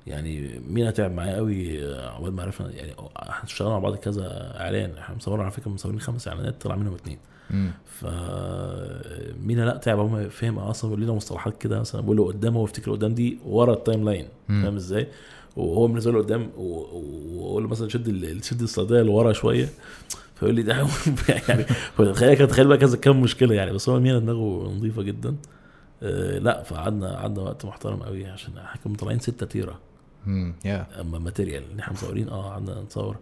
يعني 0.10 0.62
مينا 0.70 0.91
تعب 0.91 1.12
معايا 1.12 1.36
قوي 1.36 1.86
آه، 1.86 2.10
عقبال 2.10 2.34
ما 2.34 2.43
عرفنا 2.43 2.72
يعني 2.72 2.91
إحنا 3.30 3.43
اشتغلنا 3.43 3.74
مع 3.74 3.80
بعض 3.80 3.95
كذا 3.95 4.53
إعلان. 4.60 4.97
إحنا 4.97 5.16
مصورين 5.16 5.41
على 5.41 5.51
فكرة 5.51 5.70
مصورين 5.72 5.99
خمس 5.99 6.28
إعلانات 6.28 6.62
طلع 6.62 6.76
منهم 6.76 6.93
اتنين. 6.93 7.18
مم. 7.49 7.72
ف 7.86 8.05
مينا 9.45 9.62
لا 9.66 9.78
تعب 9.78 9.99
هم 9.99 10.30
فهم 10.30 10.60
أصلا 10.60 10.89
بيقول 10.89 11.03
لنا 11.03 11.14
مصطلحات 11.14 11.57
كده 11.57 11.80
مثلا 11.80 12.01
بقول 12.01 12.18
له 12.18 12.26
قدام 12.28 12.57
هو 12.57 12.66
افتكر 12.66 12.91
قدام 12.91 13.14
دي 13.14 13.38
ورا 13.45 13.74
ال 13.74 14.06
timeline. 14.06 14.28
فاهم 14.47 14.76
إزاي؟ 14.76 15.07
وهو 15.57 15.88
بالنسبة 15.88 16.12
له 16.12 16.18
قدام 16.20 16.49
وأقول 16.57 17.64
له 17.64 17.70
مثلا 17.70 17.89
شد 17.89 18.41
شد 18.43 18.62
الصيدليه 18.62 19.01
لورا 19.01 19.34
شوية. 19.34 19.70
فيقول 20.36 20.55
لي 20.55 20.62
ده 20.64 20.74
يعني 21.49 21.64
تخيل 21.97 22.47
تخيل 22.47 22.68
بقى 22.68 22.78
كذا 22.78 22.97
كام 22.97 23.22
مشكلة 23.22 23.55
يعني. 23.55 23.72
بس 23.74 23.89
هو 23.89 23.99
مينا 23.99 24.20
دماغه 24.20 24.72
نظيفة 24.78 25.01
جدا. 25.01 25.36
آه 26.03 26.39
لا 26.39 26.64
فقعدنا 26.64 27.16
قعدنا 27.16 27.41
وقت 27.41 27.66
محترم 27.66 28.03
قوي 28.03 28.26
عشان 28.28 28.57
إحنا 28.57 28.82
كنا 28.84 28.93
مطلعين 28.93 29.20
6 29.20 29.45
tera 29.46 29.80
مم. 30.26 30.54
ياما 30.66 31.20
material. 31.20 31.64
ان 31.74 31.80
إحنا 31.80 31.94
مصورين 31.94 32.30
آه 32.30 32.50
قعدنا 32.50 32.82
نصور 32.82 33.16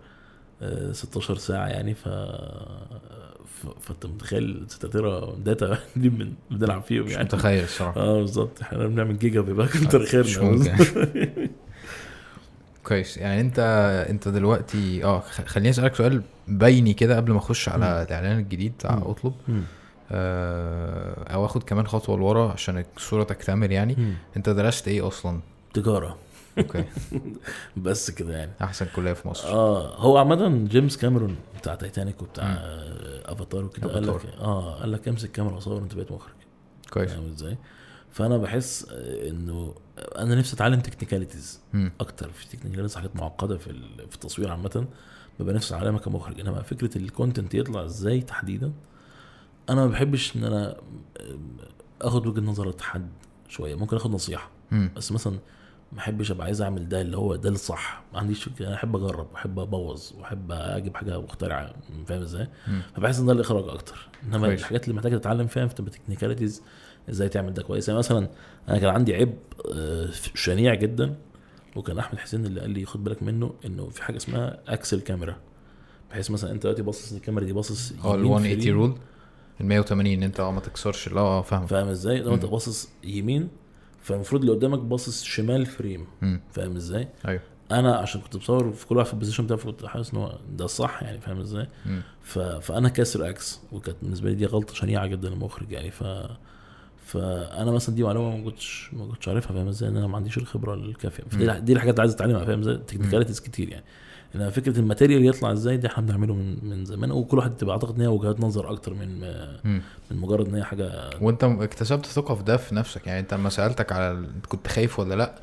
آه 0.62 0.92
16 0.92 1.38
ساعة 1.38 1.68
يعني 1.68 1.94
ف 1.94 2.08
فأنت 3.82 4.06
متخيل 4.06 4.66
6 4.68 4.88
tera 4.90 5.36
data 5.36 5.78
دي 5.96 6.10
من 6.10 6.34
بنلعب 6.52 6.82
فيهم 6.82 7.06
مش 7.06 7.12
يعني. 7.12 7.24
متخيل 7.24 7.64
الصراحة. 7.64 8.02
آه 8.02 8.20
بالظبط. 8.20 8.62
إحنا 8.62 8.88
بنعمل 8.88 9.20
جيجا 9.20 9.42
بيبقى 9.42 9.68
كتر 9.68 10.00
مش 10.02 10.08
خيرنا 10.10 10.52
ممكن. 10.52 10.76
كويس. 12.88 13.18
يعني 13.18 13.42
أنت 13.42 13.60
أنت 14.10 14.28
دلوقتي 14.28 15.04
آه 15.04 15.20
خليني 15.20 15.70
أسألك 15.70 15.96
سؤال 15.96 16.22
بيني 16.48 16.94
كده 16.94 17.16
قبل 17.18 17.32
ما 17.32 17.38
أخش 17.38 17.70
على. 17.70 18.04
الإعلان 18.04 18.40
الجديد 18.40 18.74
بتاع. 18.74 19.02
اطلب. 19.06 19.34
آه، 20.12 21.34
أو 21.34 21.46
آخد 21.46 21.64
كمان 21.64 21.88
خطوة 21.88 22.18
لورا 22.18 22.52
عشان 22.52 22.84
الصورة 22.98 23.24
تكتمل 23.24 23.72
يعني. 23.72 24.16
أنت 24.38 24.50
درست 24.50 24.88
إيه 24.88 25.08
أصلا؟ 25.08 25.40
تجارة. 25.74 26.18
okay 26.58 26.86
بس 27.78 28.12
كده 28.12 28.38
يعني 28.38 28.52
أحسن 28.62 28.88
كلية 28.96 29.14
في 29.14 29.28
مصر 29.28 29.48
آه 29.48 29.96
هو 29.96 30.18
عامة 30.18 30.66
جيمس 30.68 30.98
كاميرون 30.98 31.36
بتاع 31.60 31.76
تايتانيك 31.76 32.22
وبتاع. 32.22 32.46
آه، 32.46 33.32
أفاتار 33.34 33.66
وكده 33.66 33.94
قال 33.94 34.08
لك. 34.08 34.26
آه 34.40 34.76
قال 34.80 34.92
لك 34.92 35.08
امسك 35.08 35.32
كاميرا 35.32 35.56
وصور 35.56 35.82
انت 35.82 35.96
بقيت 35.96 36.12
مخرج 36.12 36.34
كويس 36.94 37.12
فاهم 37.12 37.26
إزاي؟ 37.28 37.58
فأنا 38.12 38.38
بحس 38.38 38.88
إنه 39.28 39.76
أنا 40.18 40.36
نفسي 40.36 40.56
أتعلم 40.56 40.80
technicalities. 40.80 41.60
أكتر 42.00 42.30
في 42.32 42.48
technicalities 42.48 42.96
حاجات 42.96 43.16
معقدة 43.16 43.58
في 43.58 43.74
في 44.10 44.16
التصوير 44.16 44.52
عامة 44.52 44.88
ببقى 45.40 45.54
نفسي 45.54 45.76
أتعلمها 45.76 46.00
كمخرج 46.00 46.40
إنما 46.40 46.62
فكرة 46.62 46.98
ال 46.98 47.05
content 47.05 47.54
يطلع 47.54 47.86
إزاي 47.86 48.22
تحديدا 48.22 48.72
أنا 49.70 49.86
ما 49.86 49.92
بحبش 49.92 50.36
إن 50.36 50.44
أنا 50.44 50.76
آخد 52.02 52.28
وجهة 52.28 52.42
نظر 52.42 52.74
حد 52.82 53.10
شوية 53.50 53.76
ممكن 53.76 53.96
آخد 53.96 54.12
نصيحة. 54.12 54.50
بس 54.96 55.12
مثلا 55.12 55.38
ما 55.92 56.00
احبش 56.00 56.32
ابقى 56.32 56.46
عايز 56.46 56.62
اعمل 56.62 56.90
ده 56.90 57.02
اللي 57.02 57.18
هو 57.18 57.36
ده 57.36 57.50
الصح. 57.50 58.04
ما 58.14 58.20
عنديش 58.20 58.50
أنا 58.62 58.74
احب 58.76 58.96
اجرب 58.96 59.28
واحب 59.34 59.60
ابوظ 59.60 60.12
واحب 60.20 60.52
أجيب 60.52 60.96
حاجة 60.96 61.20
مخترعة. 61.22 61.74
فاهم 62.08 62.22
إزاي؟ 62.22 62.48
فبحس 62.96 63.20
ان 63.20 63.26
ده 63.26 63.34
الاخراج 63.34 63.70
أكتر. 63.70 64.10
انما 64.24 64.48
كويس. 64.48 64.60
الحاجات 64.60 64.84
اللي 64.84 64.96
محتاجة 64.96 65.18
تتعلم 65.18 65.48
فيها 65.48 65.66
بتبقى 65.66 65.92
technicalities 65.92 66.62
إزاي 67.10 67.30
تعمل 67.30 67.54
ده 67.54 67.64
كويس. 67.64 67.88
يعني 67.88 67.98
مثلا 68.00 68.28
أنا 68.70 68.78
كان 68.78 68.90
عندي 68.90 69.14
عيب 69.16 69.34
آه، 69.74 70.10
شنيع 70.36 70.74
جدا 70.74 71.16
وكان 71.76 71.98
أحمد 72.00 72.20
حسين 72.20 72.46
اللي 72.46 72.60
قال 72.62 72.70
لي 72.70 72.86
خد 72.86 73.04
بالك 73.04 73.24
منه 73.24 73.54
إنه 73.66 73.90
في 73.90 74.04
حاجة 74.04 74.18
اسمها 74.18 74.60
axis 74.68 74.95
ال 74.95 75.02
camera. 75.02 75.36
بحيث 76.12 76.32
مثلا 76.32 76.52
أنت 76.52 76.64
دلوقتي 76.64 76.82
باصص 76.82 77.12
الكاميرا 77.14 77.46
دي 77.46 77.54
باصص 77.54 77.94
آه 78.06 78.16
ال 78.16 78.20
يمين. 78.20 78.32
180 78.32 78.60
frame، 78.62 78.76
rule 78.76 78.96
ال 79.62 79.66
180 79.66 80.24
أنت 80.24 80.40
آه 80.40 80.52
ما 80.52 80.60
تكسرش. 80.60 81.08
لا 81.10 81.20
آه 81.22 81.42
فاهم 81.42 81.68
فاهم 81.68 81.88
إزاي؟ 81.88 82.20
لو 82.20 82.34
أنت. 82.34 82.46
باصص 82.46 82.90
يمين 83.04 83.50
فالمفروض 84.08 84.42
اللي 84.42 84.56
قدامك 84.56 84.80
باصص 84.80 85.24
شمال 85.24 85.66
frame. 85.66 86.08
فاهم 86.52 86.76
إزاي؟ 86.76 87.08
أيوه. 87.28 87.42
أنا 87.72 87.96
عشان 87.96 88.22
كنت 88.22 88.38
بصور 88.38 88.72
في 88.72 88.88
كل 88.88 88.98
واحد 88.98 89.08
في 89.08 89.14
ال 89.14 89.17
position 89.17 89.46
بتاعه 89.46 89.60
كنت 89.60 89.86
حاسس 89.86 90.14
إن 90.14 90.20
هو 90.20 90.38
ده 90.58 90.66
الصح 90.66 91.04
يعني 91.04 91.22
فاهم 91.22 91.40
إزاي؟ 91.40 91.68
ف... 92.22 92.40
فأنا 92.40 92.90
كاسر 92.90 93.30
axis 93.30 93.60
وكانت 93.72 93.98
بالنسبة 94.02 94.30
لي 94.30 94.36
دي 94.36 94.46
غلطة 94.46 94.74
شنيعة 94.74 95.08
جدا 95.08 95.28
المخرج 95.28 95.72
يعني. 95.72 95.92
ف 95.92 96.04
فأنا 97.06 97.72
مثلا 97.72 97.96
دي 97.96 98.04
معلومة 98.04 98.38
ما 98.38 98.44
كنتش 98.44 98.90
ما 98.94 99.06
كنتش 99.06 99.28
عارفها 99.28 99.54
فاهم 99.54 99.68
إزاي؟ 99.68 99.90
إن 99.90 99.98
أنا 99.98 100.08
ما 100.08 100.18
عنديش 100.18 100.38
الخبرة 100.38 100.74
الكافية. 100.74 101.24
فدي 101.24 101.60
دي 101.60 101.74
الحاجات 101.74 101.94
اللي 101.94 102.02
عايز 102.02 102.14
أتعلمها 102.14 102.46
فاهم 102.46 102.60
إزاي؟ 102.60 102.78
technicalities 102.78 103.40
كتير 103.40 103.70
يعني. 103.70 103.86
انما 104.36 104.50
فكرة 104.50 104.80
ال 104.80 104.85
material 104.85 105.26
يطلع 105.26 105.52
إزاي 105.52 105.78
دي 105.78 105.88
إحنا 105.88 106.04
بنعمله 106.04 106.34
من 106.34 106.70
من 106.70 106.86
زمان 106.86 107.12
وكل 107.12 107.38
واحد 107.38 107.58
تبقى 107.58 107.76
أعتقد 107.76 107.96
إن 107.96 108.02
هي 108.02 108.08
وجهات 108.08 108.40
نظر 108.40 108.72
أكتر 108.72 108.94
من 108.94 109.20
مم. 109.64 109.82
من 110.12 110.18
مجرد 110.18 110.48
إن 110.48 110.56
هي 110.56 110.64
حاجة 110.64 111.10
وأنت 111.22 111.44
اكتسبت 111.44 112.06
ثقة 112.06 112.36
في 112.36 112.44
ده 112.44 112.58
في 112.58 112.76
نفسك 112.76 113.08
يعني 113.08 113.20
أنت 113.20 113.34
لما 113.34 113.50
سألتك 113.50 113.92
على 113.92 114.28
كنت 114.50 114.68
خايف 114.68 115.00
ولا 115.00 115.16
لأ 115.16 115.36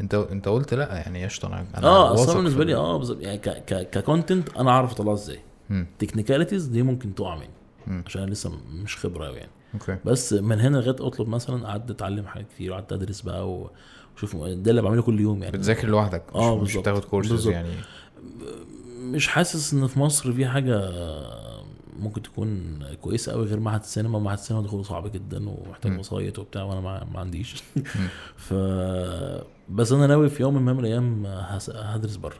أنت 0.00 0.14
أنت 0.14 0.48
قلت 0.48 0.74
لأ 0.74 0.94
يعني 0.96 1.24
قشطه 1.24 1.48
أنا 1.48 1.66
أنا 1.78 1.86
آه 1.88 2.14
أصلا 2.14 2.36
بالنسبة 2.36 2.64
لي 2.64 2.74
آه 2.74 2.96
بالظبط 2.98 3.20
يعني 3.22 3.38
ك 3.38 3.48
ك 3.48 3.90
ك 3.90 3.98
content 3.98 4.56
أنا 4.56 4.72
عارف 4.72 4.92
اطلعه 4.92 5.14
إزاي. 5.14 5.38
technicalities 5.98 6.66
دي 6.66 6.82
ممكن 6.82 7.14
تقع 7.14 7.34
مني. 7.36 8.02
عشان 8.06 8.22
أنا 8.22 8.30
لسه 8.30 8.50
مش 8.72 8.96
خبرة 8.96 9.26
قوي 9.26 9.36
يعني 9.36 9.50
okay 9.74 9.96
بس 10.04 10.32
من 10.32 10.60
هنا 10.60 10.76
لغاية 10.76 10.96
أطلب 11.06 11.28
مثلا 11.28 11.66
قعدت 11.68 11.90
أتعلم 11.90 12.26
حاجات 12.26 12.46
كتير 12.54 12.70
وقعدت 12.70 12.92
أدرس 12.92 13.20
بقى 13.20 13.68
وشوف 14.16 14.36
ده 14.36 14.70
اللي 14.70 14.82
بعمله 14.82 15.02
كل 15.02 15.20
يوم 15.20 15.42
يعني 15.42 15.56
بتذاكر 15.58 15.88
لوحدك 15.88 16.22
مش, 16.36 16.42
آه، 16.42 16.58
مش. 16.58 16.76
بتاخد 16.76 17.04
كورسز. 17.04 17.48
يعني 17.48 17.68
مش 19.00 19.28
حاسس 19.28 19.74
إن 19.74 19.86
في 19.86 19.98
مصر 19.98 20.32
في 20.32 20.46
حاجة 20.46 20.90
ممكن 21.98 22.22
تكون 22.22 22.78
كويسة 23.00 23.32
قوي 23.32 23.46
غير 23.46 23.60
معهد 23.60 23.80
السينما 23.80 24.18
معهد 24.18 24.38
السينما 24.38 24.62
دخوله 24.62 24.82
صعب 24.82 25.12
جدا 25.12 25.48
ومحتاج. 25.48 25.98
وسايط 25.98 26.38
وبتاع 26.38 26.62
وأنا 26.62 26.80
ما, 26.80 27.20
عنديش 27.20 27.62
ف 28.36 28.54
بس 29.68 29.92
أنا 29.92 30.06
ناوي 30.06 30.28
في 30.28 30.42
يوم 30.42 30.64
ما 30.64 30.72
من 30.72 30.80
الأيام 30.80 31.26
هدرس 31.74 32.16
بره. 32.16 32.36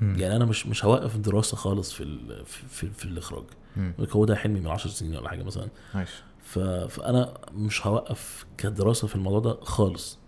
يعني 0.00 0.36
أنا 0.36 0.44
مش 0.44 0.66
مش 0.66 0.84
هوقف 0.84 1.16
الدراسه 1.16 1.56
خالص 1.56 1.92
في 1.92 2.02
ال... 2.02 2.44
في, 2.46 2.90
في, 2.90 3.04
الإخراج. 3.04 3.44
هو 4.12 4.24
ده 4.24 4.36
حلمي 4.36 4.60
من 4.60 4.66
10 4.66 4.90
سنين 4.90 5.16
ولا 5.16 5.28
حاجة 5.28 5.42
مثلا 5.42 5.68
ف... 6.42 6.58
فأنا 6.58 7.38
مش 7.52 7.86
هوقف 7.86 8.46
كدراسة 8.58 9.08
في 9.08 9.14
الموضوع 9.14 9.40
ده 9.40 9.60
خالص. 9.62 10.18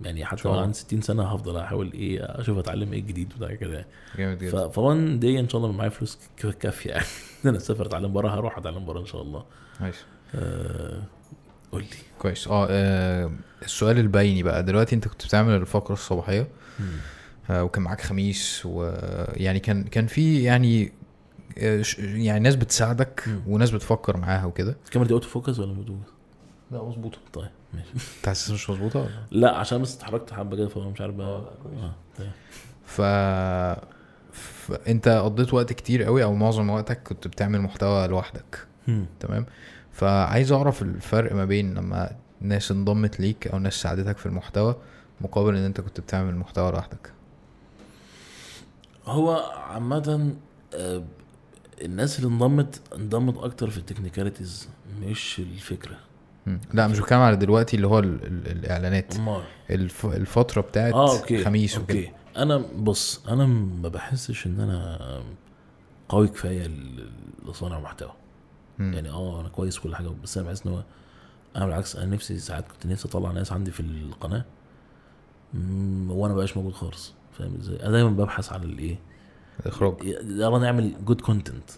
يعني 0.00 0.24
حتى 0.24 0.48
الله. 0.48 0.60
عندي 0.62 0.74
60 0.74 1.00
سنة 1.00 1.22
هفضل 1.24 1.56
أحاول 1.56 1.92
إيه 1.92 2.20
أشوف 2.22 2.58
أتعلم 2.58 2.92
إيه 2.92 3.00
جديد 3.00 3.32
وده 3.36 3.54
كده 3.54 3.74
يعني. 3.74 3.86
جامد 4.18 4.38
ف... 4.38 4.42
جدا 4.44 4.68
فوان 4.68 5.18
دي 5.18 5.40
إن 5.40 5.48
شاء 5.48 5.60
الله 5.60 5.72
معايا 5.72 5.90
فلوس 5.90 6.18
كافية 6.60 6.90
يعني. 6.90 7.04
إن 7.44 7.48
أنا 7.48 7.56
أسافر 7.58 7.86
أتعلم 7.86 8.12
بره 8.12 8.28
هروح 8.28 8.58
أتعلم 8.58 8.84
بره 8.84 9.00
إن 9.00 9.06
شاء 9.06 9.22
الله. 9.22 9.44
nice 9.80 10.04
آه... 10.34 11.02
قول 11.72 11.82
لي. 11.82 11.88
كويس. 12.18 12.48
آه 12.48 12.66
آه، 12.70 13.32
السؤال 13.62 13.98
البيني 13.98 14.42
بقى. 14.42 14.62
دلوقتي 14.62 14.94
أنت 14.94 15.08
كنت 15.08 15.24
بتعمل 15.26 15.54
الفقرة 15.54 15.92
الصباحية. 15.92 16.48
آه، 17.50 17.64
وكان 17.64 17.82
معاك 17.82 18.00
خميس 18.00 18.62
ويعني 18.66 19.60
كان 19.60 19.84
كان 19.84 20.06
في 20.06 20.42
يعني 20.42 20.92
آه، 21.58 21.82
يعني 21.98 22.40
ناس 22.40 22.56
بتساعدك. 22.56 23.24
وناس 23.46 23.70
بتفكر 23.70 24.16
معاها 24.16 24.44
وكده. 24.44 24.76
الكاميرا 24.86 25.08
دي 25.08 25.14
auto 25.14 25.28
focus 25.28 25.58
ولا 25.58 25.72
مش 25.72 25.86
لا 26.70 26.82
مظبوطه 26.82 27.18
طيب. 27.32 27.48
ماشي 27.74 27.88
انت 28.18 28.26
حاسس 28.26 28.50
مش 28.50 28.70
مظبوطة 28.70 29.00
ولا؟ 29.00 29.08
لا 29.30 29.56
عشان 29.56 29.82
بس 29.82 29.96
اتحركت 29.96 30.32
حبة 30.32 30.56
كده 30.56 30.68
فانا 30.68 30.88
مش 30.88 31.00
عارف 31.00 31.14
بقى 31.14 31.26
آه 31.28 31.94
طيب. 32.18 32.30
ف... 32.86 33.00
فانت 34.32 35.08
قضيت 35.08 35.54
وقت 35.54 35.72
كتير 35.72 36.02
قوي 36.02 36.24
أو 36.24 36.34
معظم 36.34 36.70
وقتك 36.70 37.02
كنت 37.02 37.28
بتعمل 37.28 37.60
محتوى 37.60 38.06
لوحدك. 38.06 38.66
تمام 39.20 39.46
فعايز 39.92 40.52
اعرف 40.52 40.82
الفرق 40.82 41.34
ما 41.34 41.44
بين 41.44 41.74
لما 41.74 42.10
ناس 42.40 42.70
انضمت 42.70 43.20
ليك 43.20 43.48
أو 43.48 43.58
ناس 43.58 43.74
ساعدتك 43.74 44.18
في 44.18 44.26
المحتوى 44.26 44.76
مقابل 45.20 45.56
ان 45.56 45.64
انت 45.64 45.80
كنت 45.80 46.00
بتعمل 46.00 46.36
محتوى 46.36 46.72
لوحدك 46.72 47.12
هو 49.06 49.36
عامة 49.70 50.34
آه، 50.74 51.02
الناس 51.82 52.18
اللي 52.18 52.28
انضمت 52.30 52.80
انضمت 52.94 53.36
أكتر 53.38 53.70
في 53.70 53.78
ال 53.78 53.84
technicalities 53.84 54.68
مش 55.02 55.38
الفكرة 55.38 55.90
مم. 55.92 55.98
لا 56.74 56.88
مش 56.88 56.98
بتكلم 56.98 57.20
على 57.20 57.36
دلوقتي 57.36 57.76
اللي 57.76 57.86
هو 57.86 57.98
ال... 57.98 58.26
ال... 58.26 58.48
الإعلانات. 58.58 59.16
أمال. 59.16 59.42
الف... 59.70 60.06
الفترة 60.06 60.60
بتاعت 60.60 60.92
آه 60.94 61.18
okay. 61.18 61.44
خميس 61.44 61.78
وكده. 61.78 61.98
okay. 61.98 62.12
أنا 62.36 62.56
بص 62.76 63.26
أنا 63.28 63.46
ما 63.46 63.88
بحسش 63.88 64.46
إن 64.46 64.60
أنا 64.60 64.98
قوي 66.08 66.28
كفاية 66.28 66.70
لصانع 67.48 67.80
محتوى. 67.80 68.12
مم. 68.78 68.92
يعني 68.92 69.10
آه 69.10 69.40
أنا 69.40 69.48
كويس 69.48 69.78
كل 69.78 69.96
حاجة 69.96 70.08
بس 70.22 70.38
أنا 70.38 70.46
بحس 70.46 70.66
إن 70.66 70.72
هو 70.72 70.82
أنا 71.56 71.66
بالعكس 71.66 71.96
أنا 71.96 72.14
نفسي 72.14 72.38
ساعات 72.38 72.64
كنت 72.68 72.86
نفسي 72.86 73.08
أطلع 73.08 73.32
ناس 73.32 73.52
عندي 73.52 73.70
في 73.70 73.80
القناة. 73.80 74.44
وأنا 76.08 76.34
مبقاش 76.34 76.56
موجود 76.56 76.72
خالص. 76.72 77.14
فاهم 77.38 77.56
إزاي؟ 77.60 77.82
أنا 77.82 77.90
دايما 77.90 78.10
ببحث 78.10 78.52
عن 78.52 78.62
الإيه؟ 78.62 78.98
الاخراج 79.60 79.94
يلا 80.24 80.58
نعمل 80.58 81.04
good 81.04 81.20
content. 81.20 81.70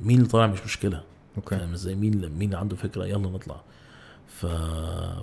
مين 0.00 0.18
اللي 0.18 0.28
طالع 0.28 0.46
مش 0.46 0.64
مشكلة. 0.64 1.02
okay. 1.36 1.56
فاهم 1.56 1.72
إزاي؟ 1.72 1.94
مين 1.94 2.28
مين 2.38 2.54
عنده 2.54 2.76
فكرة؟ 2.76 3.04
يلا 3.04 3.30
نطلع. 3.30 3.60
ف... 4.40 4.46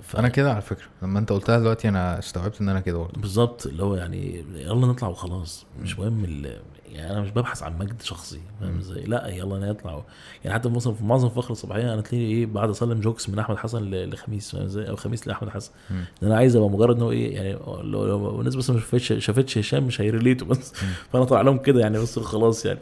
ف... 0.02 0.16
أنا 0.16 0.28
كده 0.28 0.52
على 0.52 0.60
فكرة. 0.62 0.86
لما 1.02 1.18
أنت 1.18 1.32
قلتها 1.32 1.58
دلوقتي 1.58 1.88
أنا 1.88 2.18
استوعبت 2.18 2.60
إن 2.60 2.68
أنا 2.68 2.80
كده 2.80 2.98
برضه. 2.98 3.20
بالظبط 3.20 3.66
اللي 3.66 3.82
هو 3.82 3.94
يعني 3.94 4.44
يلا 4.54 4.86
نطلع 4.86 5.08
وخلاص. 5.08 5.66
مش 5.82 5.98
مهم 5.98 6.24
ال... 6.24 6.58
يعني 6.92 7.12
أنا 7.12 7.20
مش 7.20 7.30
ببحث 7.30 7.62
عن 7.62 7.78
مجد 7.78 8.02
شخصي 8.02 8.40
فاهم 8.60 8.78
إزاي؟ 8.78 9.04
لأ 9.04 9.28
يلا 9.28 9.58
نطلع 9.70 10.02
يعني 10.44 10.54
حتى 10.54 10.68
مثلا 10.68 10.94
في 10.94 11.04
معظم 11.04 11.28
فقرة 11.28 11.52
الصباحية 11.52 11.94
أنا 11.94 12.00
تلاقيني 12.00 12.32
إيه 12.32 12.46
بعد 12.46 12.70
أسلم 12.70 13.00
jokes 13.00 13.28
من 13.28 13.38
أحمد 13.38 13.56
حسن 13.56 13.90
لخميس 13.90 14.50
فاهم 14.50 14.64
إزاي؟ 14.64 14.88
أو 14.88 14.96
خميس 14.96 15.28
لأحمد 15.28 15.48
حسن. 15.48 15.70
لأن 15.90 16.04
أنا 16.22 16.36
عايز 16.36 16.56
أبقى 16.56 16.70
مجرد 16.70 16.96
إن 16.96 17.02
هو 17.02 17.10
إيه 17.10 17.34
يعني 17.34 17.52
لو, 17.82 18.06
لو 18.06 18.40
الناس 18.40 18.54
بس 18.54 18.70
ما 18.70 18.80
شافتش 18.80 19.12
شافتش 19.24 19.58
هشام 19.58 19.84
مش 19.84 20.00
هي 20.00 20.10
relate 20.10 20.41
وا 20.41 20.46
بس. 20.46 20.72
فأنا 21.12 21.24
طالع 21.24 21.40
لهم 21.40 21.58
كده 21.58 21.80
يعني 21.80 21.98
بس 21.98 22.18
خلاص 22.18 22.66
يعني. 22.66 22.80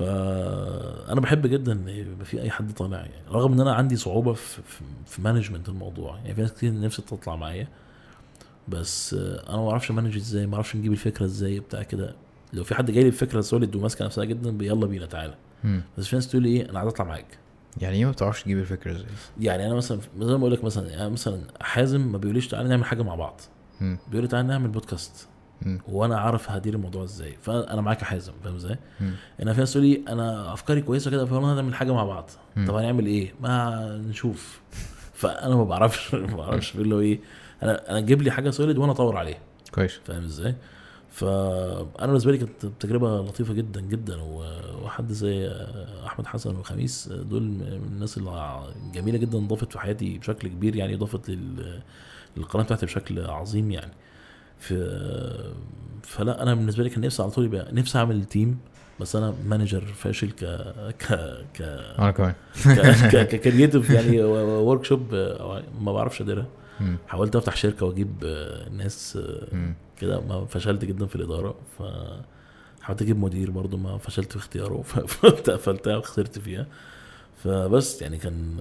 فأنا 0.00 1.20
بحب 1.20 1.46
جدا 1.46 1.72
إن 1.72 1.88
يبقى 1.88 2.24
في 2.24 2.42
أي 2.42 2.50
حد 2.50 2.72
طالع 2.72 2.96
يعني 2.98 3.12
رغم 3.30 3.52
إن 3.52 3.60
أنا 3.60 3.74
عندي 3.74 3.96
صعوبة 3.96 4.32
في 4.32 4.62
في, 5.06 5.22
management 5.22 5.68
الموضوع 5.68 6.16
يعني 6.16 6.34
في 6.34 6.40
ناس 6.40 6.52
كتير 6.52 6.80
نفسي 6.80 7.02
تطلع 7.02 7.36
معايا 7.36 7.68
بس 8.68 9.14
أنا 9.14 9.56
ما 9.56 9.66
بعرفش 9.66 9.90
manage 9.90 10.16
إزاي 10.16 10.46
ما 10.46 10.52
بعرفش 10.52 10.76
نجيب 10.76 10.92
الفكرة 10.92 11.24
إزاي 11.24 11.60
بتاع 11.60 11.82
كده 11.82 12.14
لو 12.52 12.64
في 12.64 12.74
حد 12.74 12.90
جاي 12.90 13.04
لي 13.04 13.10
بفكرة 13.10 13.40
solid 13.40 13.76
وماسكة 13.76 14.04
نفسها 14.04 14.24
جدا 14.24 14.64
يلا 14.64 14.86
بينا 14.86 15.06
تعالى. 15.06 15.34
بس 15.98 16.06
في 16.06 16.16
ناس 16.16 16.28
تقول 16.28 16.42
لي 16.42 16.48
إيه 16.48 16.70
أنا 16.70 16.78
عايز 16.78 16.92
أطلع 16.92 17.04
معاك 17.04 17.38
يعني 17.78 17.96
إيه 17.96 18.04
ما 18.04 18.10
بتعرفش 18.10 18.42
تجيب 18.42 18.58
الفكرة 18.58 18.90
إزاي 18.92 19.06
يعني 19.40 19.66
أنا 19.66 19.74
مثلا 19.74 20.00
زي 20.20 20.32
ما 20.32 20.36
بقول 20.36 20.52
لك 20.52 20.64
مثلا 20.64 20.88
يعني 20.90 21.10
مثلا 21.10 21.40
حازم 21.60 22.12
ما 22.12 22.18
بيقوليش 22.18 22.48
تعالى 22.48 22.68
نعمل 22.68 22.84
حاجة 22.84 23.02
مع 23.02 23.14
بعض. 23.14 23.40
بيقول 24.08 24.22
لي 24.22 24.28
تعالى 24.28 24.48
نعمل 24.48 24.68
بودكاست. 24.68 25.28
وأنا 25.88 26.18
عارف 26.20 26.50
هدير 26.50 26.74
الموضوع 26.74 27.04
إزاي. 27.04 27.36
فانا 27.42 27.80
معاك 27.80 28.00
يا 28.00 28.04
حازم 28.06 28.32
فاهم 28.44 28.54
إزاي؟ 28.54 28.76
أنا 29.42 29.52
في 29.52 29.60
ناس 29.60 29.72
تقول 29.72 29.84
لي 29.86 30.02
أنا 30.08 30.52
افكاري 30.52 30.80
كويسة 30.82 31.10
كده 31.10 31.26
فيلا 31.26 31.40
نعمل 31.54 31.74
حاجة 31.74 31.92
مع 31.94 32.04
بعض. 32.04 32.30
مم. 32.56 32.66
طب 32.66 32.74
هنعمل 32.74 33.06
إيه؟ 33.06 33.34
ما 33.40 33.86
نشوف. 34.08 34.60
فانا 35.14 35.56
ما 35.56 35.64
بعرفش 35.64 36.14
ما 36.14 36.36
بعرفش. 36.36 36.72
بقول 36.76 36.90
له 36.90 37.00
إيه؟ 37.00 37.20
أنا 37.62 37.90
أنا 37.90 38.00
جيب 38.00 38.22
لي 38.22 38.30
حاجة 38.30 38.50
solid 38.50 38.78
وأنا 38.78 38.92
اطور 38.92 39.16
عليها. 39.16 39.38
كويس. 39.74 40.00
فاهم 40.04 40.24
إزاي؟ 40.24 40.54
فانا 41.12 42.06
بالنسبة 42.06 42.32
لي 42.32 42.38
كانت 42.38 42.66
تجربة 42.80 43.20
لطيفة 43.22 43.54
جدا 43.54 43.80
جدا. 43.80 44.16
وحد 44.82 45.12
زي 45.12 45.52
احمد 46.06 46.26
حسن 46.26 46.56
وخميس 46.56 47.08
دول 47.08 47.42
من 47.42 47.88
الناس 47.92 48.20
الجميله 48.86 49.18
جدا 49.18 49.38
ضافت 49.38 49.72
في 49.72 49.78
حياتي 49.78 50.18
بشكل 50.18 50.48
كبير 50.48 50.76
يعني 50.76 50.96
ضافت 50.96 51.30
لل- 51.30 51.80
للقناة 52.36 52.64
بتاعتي 52.64 52.86
بشكل 52.86 53.26
عظيم 53.26 53.70
يعني. 53.70 53.92
في 54.60 54.74
فلا 56.02 56.42
أنا 56.42 56.54
بالنسبة 56.54 56.82
لي 56.84 56.90
كان 56.90 57.00
نفسي 57.00 57.22
على 57.22 57.30
طول 57.30 57.44
يبقى 57.44 57.72
نفسي 57.72 57.98
أعمل 57.98 58.24
team 58.24 58.58
بس 59.00 59.16
أنا 59.16 59.34
manager 59.46 59.80
فاشل 59.80 60.30
ك 60.30 60.44
ك 60.98 61.04
ك 61.54 61.62
أنا 61.98 62.10
كمان 62.10 62.34
ك 63.24 63.31
creative 63.31 63.90
يعني 63.90 64.22
workshop 64.22 65.14
ما 65.80 65.92
بعرفش 65.92 66.20
أديرها. 66.22 66.46
حاولت 67.08 67.36
أفتح 67.36 67.56
شركة 67.56 67.86
وأجيب 67.86 68.24
ناس. 68.76 69.18
كده 70.00 70.20
ما 70.20 70.46
فشلت 70.46 70.84
جدا 70.84 71.06
في 71.06 71.16
الإدارة 71.16 71.54
ف 71.78 71.82
حاولت 72.82 73.02
أجيب 73.02 73.18
مدير 73.18 73.50
برضو 73.50 73.76
ما 73.76 73.98
فشلت 73.98 74.32
في 74.32 74.36
اختياره 74.38 74.82
فقفلتها 74.82 75.96
وخسرت 75.96 76.38
فيها 76.38 76.66
فبس 77.44 78.02
يعني 78.02 78.16
كان 78.18 78.56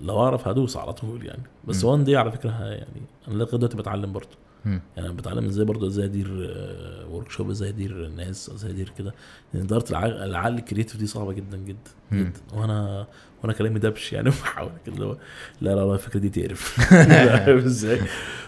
لو 0.00 0.20
أعرف 0.22 0.48
هدوس 0.48 0.76
على 0.76 0.92
طول 0.92 1.26
يعني 1.26 1.42
بس. 1.68 1.84
وان 1.84 2.04
دي 2.04 2.16
على 2.16 2.32
فكرة 2.32 2.50
يعني 2.50 3.02
أنا 3.28 3.34
لغاية 3.34 3.50
دلوقتي 3.58 3.76
بتعلم 3.76 4.12
برضو 4.12 4.28
مم. 4.28 4.41
يعني 4.96 5.12
بتعلم 5.12 5.44
إزاي 5.44 5.64
برضو 5.64 5.86
إزاي 5.86 6.04
أدير 6.04 6.28
workshop 7.10 7.50
إزاي 7.50 7.68
أدير 7.68 8.06
الناس 8.06 8.50
إزاي 8.50 8.70
أدير 8.70 8.92
كده. 8.98 9.14
لأن 9.54 9.62
إدارة 9.62 9.84
العقل 10.24 10.54
ال 10.54 10.59
creative 10.59 10.96
دي 10.96 11.06
صعبة 11.06 11.32
جدا 11.32 11.56
جدا 11.56 11.90
مم. 12.10 12.20
جدا. 12.20 12.40
وأنا 12.60 13.06
وأنا 13.42 13.52
كلامي 13.52 13.78
دبش 13.78 14.12
يعني 14.12 14.30
بحاول 14.42 14.70
كده 14.86 14.94
اللي 14.94 15.06
هو 15.06 15.16
لا 15.60 15.70
لا 15.74 15.86
لا 15.86 15.94
الفكرة 15.94 16.20
دي 16.20 16.28
تقرف. 16.28 16.92
إزاي؟ 17.66 18.00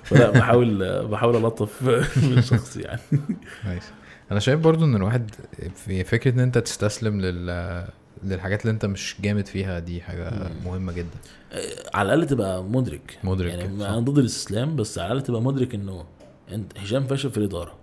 فلا 0.02 0.30
بحاول 0.30 0.78
بحاول 1.06 1.36
ألطف 1.36 1.82
من 2.16 2.42
شخصي 2.42 2.80
يعني. 2.80 3.00
كويس. 3.64 3.84
أنا 4.30 4.40
شايف 4.40 4.60
برضو 4.60 4.84
إن 4.84 4.96
الواحد 4.96 5.30
في 5.74 6.04
فكرة 6.04 6.30
إن 6.30 6.40
أنت 6.40 6.58
تستسلم 6.58 7.20
لل 7.20 7.84
للحاجات 8.24 8.60
اللي 8.62 8.70
أنت 8.70 8.84
مش 8.86 9.16
جامد 9.20 9.46
فيها 9.46 9.78
دي 9.78 10.00
حاجة. 10.00 10.50
مهمة 10.64 10.92
جدا. 10.92 11.18
على 11.94 12.14
الأقل 12.14 12.26
تبقى 12.28 12.64
مدرك 12.64 13.18
مدرك 13.24 13.50
يعني 13.50 13.80
صح. 13.80 13.86
أنا 13.88 13.98
ضد 13.98 14.18
الاستسلام 14.18 14.76
بس 14.76 14.98
على 14.98 15.12
الأقل 15.12 15.26
تبقى 15.26 15.42
مدرك 15.42 15.74
إنه 15.74 16.04
أنت 16.52 16.78
هشام 16.78 17.06
فاشل 17.06 17.30
في 17.30 17.38
الإدارة. 17.38 17.74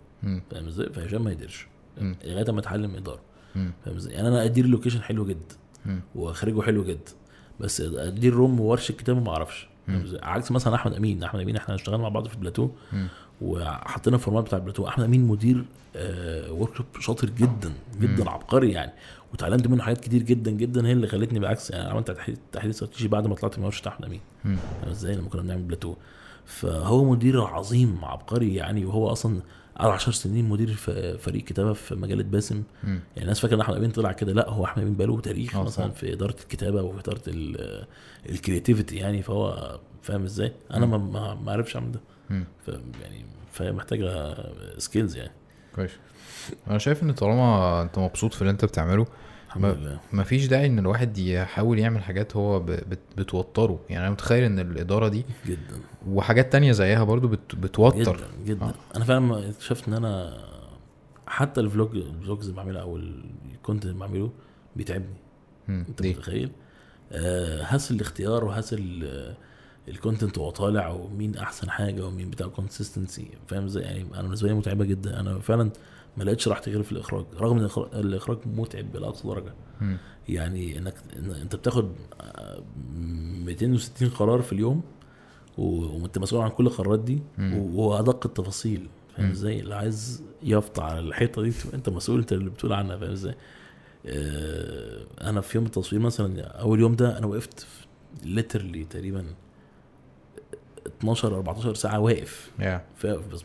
فاهم 0.52 0.68
إزاي 0.68 0.90
فهشام 0.90 1.24
ما 1.24 1.32
يديرش 1.32 1.68
مم. 2.02 2.16
لغاية 2.26 2.52
ما 2.52 2.60
اتعلم 2.60 2.96
إدارة. 2.96 3.20
فاهم 3.54 3.96
إزاي 3.96 4.14
يعني 4.14 4.28
أنا 4.28 4.46
أدير 4.46 4.66
location 4.66 5.02
حلو 5.02 5.26
جدا. 5.26 5.56
وأخرجه 6.16 6.62
حلو 6.62 6.84
جدا 6.84 7.12
بس 7.60 7.82
أدير 7.82 8.34
room 8.34 8.60
وورشه 8.60 8.92
كتابه 8.92 9.20
ما 9.20 9.32
أعرفش؟ 9.32 9.68
عكس 10.24 10.52
مثلا 10.52 10.76
أحمد 10.76 10.94
أمين 10.94 11.24
أحمد 11.24 11.42
أمين 11.42 11.56
إحنا 11.56 11.76
اشتغلنا 11.76 12.04
مع 12.04 12.10
بعض 12.10 12.28
في 12.28 12.34
البلاتو. 12.34 12.70
وحطينا 13.42 14.16
ال 14.16 14.20
format 14.20 14.44
بتاع 14.44 14.58
البلاتو 14.58 14.88
أحمد 14.88 15.06
أمين 15.06 15.28
مدير 15.28 15.66
آه 15.96 16.52
work 16.52 16.72
شاطر 17.00 17.30
جدا 17.30 17.74
جدا. 18.02 18.30
عبقري 18.30 18.72
يعني 18.72 18.92
وتعلمت 19.34 19.68
منه 19.68 19.84
حاجات 19.84 20.00
كتير 20.02 20.22
جدا 20.24 20.52
جدا 20.52 20.88
هي 20.88 20.92
اللي 20.92 21.08
خلتني 21.08 21.40
بالعكس 21.40 21.72
يعني 21.72 21.90
عملت 21.90 22.12
تحليل 22.52 22.70
استراتيجي 22.72 23.08
بعد 23.08 23.28
ما 23.28 23.36
طلعت 23.36 23.60
من 23.60 23.66
ورشه 23.66 23.88
احمد 23.88 24.06
امين. 24.06 24.22
فاهم 24.44 24.58
إزاي 24.90 25.16
لما 25.16 25.30
كنا 25.30 25.42
بنعمل 25.42 25.62
بلاتو؟ 25.62 25.96
فهو 26.46 27.04
مدير 27.12 27.42
عظيم 27.44 28.06
عبقري 28.06 28.56
يعني 28.56 28.86
وهو 28.86 29.12
أصلا 29.12 29.42
قعد 29.76 29.92
10 29.92 30.12
سنين 30.12 30.50
مدير 30.50 30.74
في 30.74 31.18
فريق 31.18 31.44
كتابة 31.44 31.74
في 31.74 31.96
مجله 31.96 32.24
باسم 32.24 32.64
مم. 32.84 32.90
يعني 32.90 33.22
الناس 33.22 33.40
فاكرة 33.40 33.56
إن 33.56 33.62
أحمد 33.62 33.76
أمين 33.78 33.92
طلع 33.92 34.12
كده 34.12 34.34
لا 34.34 34.50
هو 34.50 34.66
أحمد 34.66 34.84
أمين 34.84 34.96
بقاله 34.98 35.20
تاريخ 35.22 35.56
آه، 35.56 35.64
مثلا. 35.64 35.90
في 35.92 36.14
إدارة 36.14 36.36
الكتابة 36.42 36.82
وفي 36.82 37.00
إدارة 37.00 37.22
ال- 37.28 37.86
ال 38.30 38.36
creativity 38.36 38.96
يعني 38.96 39.22
فهو 39.22 39.80
فاهم 40.02 40.24
إزاي؟ 40.24 40.52
أنا 40.74 40.86
ما 40.86 40.98
ما 40.98 41.34
ما 41.36 41.52
عرفش 41.52 41.76
أعمل 41.76 41.92
ده. 41.92 42.00
يعني 43.02 43.26
فهي 43.52 43.72
محتاجة 43.72 44.36
skills 44.78 45.18
يعني. 45.18 45.32
كويس. 45.76 45.92
أنا 46.68 46.78
شايف 46.78 47.04
إن 47.04 47.12
طالما 47.14 47.82
أنت 47.82 48.00
مبسوط 48.00 48.34
في 48.34 48.42
اللي 48.42 48.52
أنت 48.52 48.66
بتعمله 48.66 49.06
الحمد 49.48 49.62
ما- 49.66 49.72
لله. 49.74 50.00
مفيش 50.14 50.48
داعي 50.48 50.66
إن 50.66 50.80
الواحد 50.80 51.18
يحاول 51.18 51.80
يعمل 51.80 52.04
حاجات 52.04 52.36
هو 52.36 52.60
بتوتره. 53.18 53.80
يعني 53.90 54.04
أنا 54.04 54.12
متخيل 54.12 54.44
إن 54.44 54.60
الإدارة 54.60 55.08
دي 55.08 55.26
جدا. 55.48 55.80
وحاجات 56.08 56.52
تانية 56.52 56.72
زيها 56.72 57.04
برضو 57.04 57.28
بت 57.28 57.56
بتوتر. 57.56 58.18
جدا 58.18 58.28
جدا. 58.46 58.66
آه. 58.66 58.74
أنا 58.96 59.06
فعلا 59.06 59.50
اكتشفت 59.50 59.88
إن 59.88 59.94
أنا 59.94 60.38
حتى 61.28 61.62
ال 61.62 61.68
vlog 61.68 61.96
ال 61.96 62.04
vlogs 62.04 62.44
اللي 62.50 62.58
بعملها 62.58 62.82
أو 62.82 62.98
ال 62.98 63.09
content 63.09 63.86
اللي 63.86 64.00
بعمله 64.00 64.32
بيتعبني. 64.76 65.16
أنت؟ 65.70 66.02
متخيل؟ 66.06 66.52
آه 67.12 67.64
hustle 67.64 67.96
الاختيار 67.96 68.44
و 68.46 68.54
hustle 68.54 69.02
آه، 69.04 69.36
ال 69.88 69.94
content 69.94 70.38
وهو 70.38 70.50
طالع 70.50 70.88
ومين 70.90 71.38
أحسن 71.38 71.70
حاجة 71.70 72.06
ومين 72.06 72.30
بتاع 72.30 72.48
consistency 72.48 73.28
فاهم 73.48 73.66
إزاي؟ 73.66 73.84
يعني 73.84 74.06
أنا 74.14 74.22
بالنسبة 74.22 74.48
لي 74.48 74.54
متعبة 74.54 74.86
جدا. 74.86 75.20
أنا 75.20 75.40
فعلا 75.40 75.70
ما 76.18 76.24
لقيتش 76.24 76.48
راحتي 76.48 76.72
غير 76.72 76.84
في 76.84 76.92
الإخراج 76.92 77.26
رغم 77.40 77.58
إن 77.58 77.70
الاخراج 77.94 78.38
متعب 78.46 78.96
لاقصى 78.96 79.28
درجة. 79.28 79.54
يعني 80.30 80.78
إنك 80.78 80.94
أنت 81.42 81.56
بتاخد 81.56 81.92
آه، 82.22 82.64
260 83.46 84.10
قرار 84.10 84.42
في 84.42 84.54
اليوم 84.54 84.82
وأنت 85.58 86.18
مسؤول 86.18 86.42
عن 86.42 86.50
كل 86.50 86.66
القرارات 86.68 87.00
دي 87.00 87.22
وادق 87.56 88.26
التفاصيل 88.26 88.88
فاهم. 89.18 89.30
إزاي 89.30 89.60
اللي 89.60 89.76
عايز 89.76 90.24
يفطع 90.44 90.84
على 90.84 91.00
الحيطة 91.00 91.42
دي 91.42 91.54
أنت 91.74 91.90
مسؤول 91.90 92.20
أنت 92.20 92.34
اللي 92.34 92.50
بتقول 92.50 92.74
عنها 92.74 92.98
فاهم 92.98 93.12
إزاي 93.12 93.36
آه، 94.06 95.04
أنا 95.22 95.42
في 95.42 95.58
يوم 95.58 95.66
التصوير 95.66 96.02
مثلا 96.02 96.42
أول 96.42 96.80
يوم 96.80 96.96
ده 96.96 97.18
أنا 97.18 97.28
وقفت 97.28 97.68
ليترلي 98.24 98.84
تقريبا 98.84 99.26
12 101.00 101.36
14 101.36 101.74
ساعة 101.74 102.00
واقف. 102.00 102.52
ف- 102.96 103.06
بس 103.08 103.44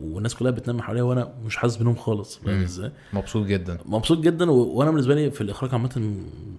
والناس 0.00 0.34
كلها 0.34 0.50
بتنام 0.50 0.82
حواليا 0.82 1.02
وأنا 1.02 1.32
مش 1.46 1.56
حاسس 1.56 1.76
بنوم 1.76 1.94
خالص 1.94 2.36
فاهم. 2.36 2.62
إزاي؟ 2.62 2.92
مبسوط 3.12 3.46
جدا. 3.46 3.78
مبسوط 3.86 4.18
جدا 4.20 4.50
و... 4.50 4.54
وأنا 4.54 4.90
بالنسبة 4.90 5.14
لي 5.14 5.30
في 5.30 5.40
الإخراج 5.40 5.72
عامة 5.72 6.14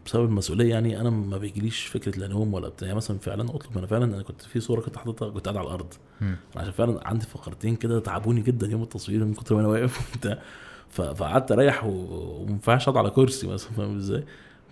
بسبب 0.06 0.26
المسؤولية 0.26 0.70
يعني 0.70 1.02
أنا 1.02 1.10
ما 1.10 1.38
بيجيليش 1.38 1.86
فكرة 1.86 2.20
لا 2.20 2.28
نوم 2.28 2.54
ولا 2.54 2.70
بتاع. 2.70 2.86
يعني 2.88 2.98
مثلا 2.98 3.18
فعلا 3.20 3.44
أطلب 3.56 3.78
أنا 3.78 3.88
فعلا 3.88 4.06
أنا 4.06 4.24
كنت 4.24 4.42
في 4.42 4.60
صورة 4.60 4.82
كنت 4.82 4.98
حاططها 4.98 5.30
كنت 5.30 5.46
قاعد 5.46 5.58
على 5.58 5.68
الأرض. 5.68 5.94
عشان 6.56 6.72
فعلا 6.72 7.08
عندي 7.08 7.26
فقرتين 7.26 7.76
كده 7.76 8.00
تعبوني 8.00 8.42
جدا 8.42 8.68
يوم 8.68 8.84
التصوير 8.84 9.26
من 9.26 9.34
كتر 9.34 9.56
ما 9.56 9.62
أنا 9.62 9.68
واقف 9.70 10.00
وبتاع. 10.16 10.40
فقعدت 10.90 11.52
أريح 11.52 11.84
وما 11.86 12.52
ينفعش 12.52 12.88
أقعد 12.90 12.98
على 12.98 13.10
كرسي 13.10 13.48
مثلا 13.48 13.72
فاهم 13.72 13.98
إزاي؟ 13.98 14.24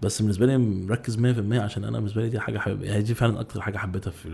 بس 0.03 0.21
بالنسبة 0.21 0.45
لي 0.45 0.57
مركز 0.57 1.17
100% 1.17 1.53
عشان 1.53 1.83
أنا 1.83 1.97
بالنسبة 1.97 2.21
لي 2.21 2.29
دي 2.29 2.39
حاجة 2.39 2.57
حابب 2.57 2.83
يعني 2.83 3.01
دي 3.01 3.13
فعلا 3.13 3.39
أكتر 3.39 3.61
حاجة 3.61 3.77
حبيتها 3.77 4.11
في 4.11 4.29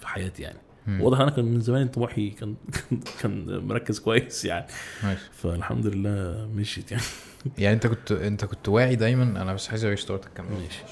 في 0.00 0.08
حياتي 0.08 0.42
يعني. 0.42 0.58
مم. 0.86 1.00
واضح 1.00 1.18
إن 1.18 1.22
أنا 1.26 1.36
كان 1.36 1.44
من 1.44 1.60
زمان 1.60 1.88
طموحي 1.88 2.30
كان 2.30 2.54
كان, 3.22 3.58
مركز 3.66 3.98
كويس 3.98 4.44
يعني. 4.44 4.66
نايس 5.04 5.18
فالحمد 5.32 5.86
لله 5.86 6.46
مشيت 6.54 6.92
يعني. 6.92 7.02
يعني 7.58 7.74
أنت 7.74 7.86
كنت 7.86 8.12
أنت 8.12 8.44
كنت 8.44 8.68
واعي 8.68 8.96
دايما؟ 8.96 9.22
أنا 9.42 9.54
بس 9.54 9.70
عايز 9.70 9.86
restart 9.86 10.26
الكاميرا 10.26 10.54
ماشي. 10.54 10.82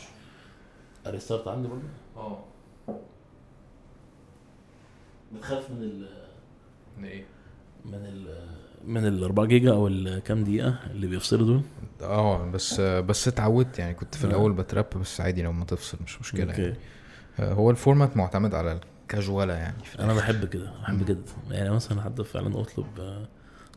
restart 1.06 1.48
عندي 1.48 1.68
برضه؟ 1.68 1.82
آه. 2.16 2.44
بتخاف 5.34 5.70
من 5.70 5.82
ال 5.82 6.08
إيه؟ 7.04 7.24
من 7.84 7.94
ال 7.94 8.46
من 8.86 9.06
ال 9.06 9.24
4 9.24 9.46
جيجا 9.46 9.70
أو 9.72 9.88
الكام 9.88 10.44
دقيقة 10.44 10.78
اللي 10.90 11.06
بيفصلوا 11.06 11.46
دول 11.46 11.60
آه 12.02 12.50
بس 12.50 12.80
بس 12.80 13.28
اتعودت 13.28 13.78
يعني 13.78 13.94
كنت 13.94 14.14
في 14.14 14.24
آه. 14.24 14.28
الأول 14.28 14.52
بترعب 14.52 14.86
بس 15.00 15.20
عادي 15.20 15.42
لو 15.42 15.52
ما 15.52 15.64
تفصل 15.64 15.98
مش 16.04 16.20
مشكلة 16.20 16.52
يعني 16.52 16.74
آه، 17.40 17.52
هو 17.52 17.70
ال 17.70 17.77
format 17.77 18.16
معتمد 18.16 18.54
على 18.54 18.80
الكاجوالة 19.02 19.54
يعني 19.54 19.84
في 19.84 19.98
أنا. 19.98 20.14
بحب 20.14 20.44
كده 20.44 20.70
بحب 20.82 21.08
كده 21.08 21.18
يعني 21.50 21.70
مثلا 21.70 22.02
حتى 22.02 22.24
فعلا 22.24 22.60
أطلب 22.60 22.86
آه، 23.00 23.28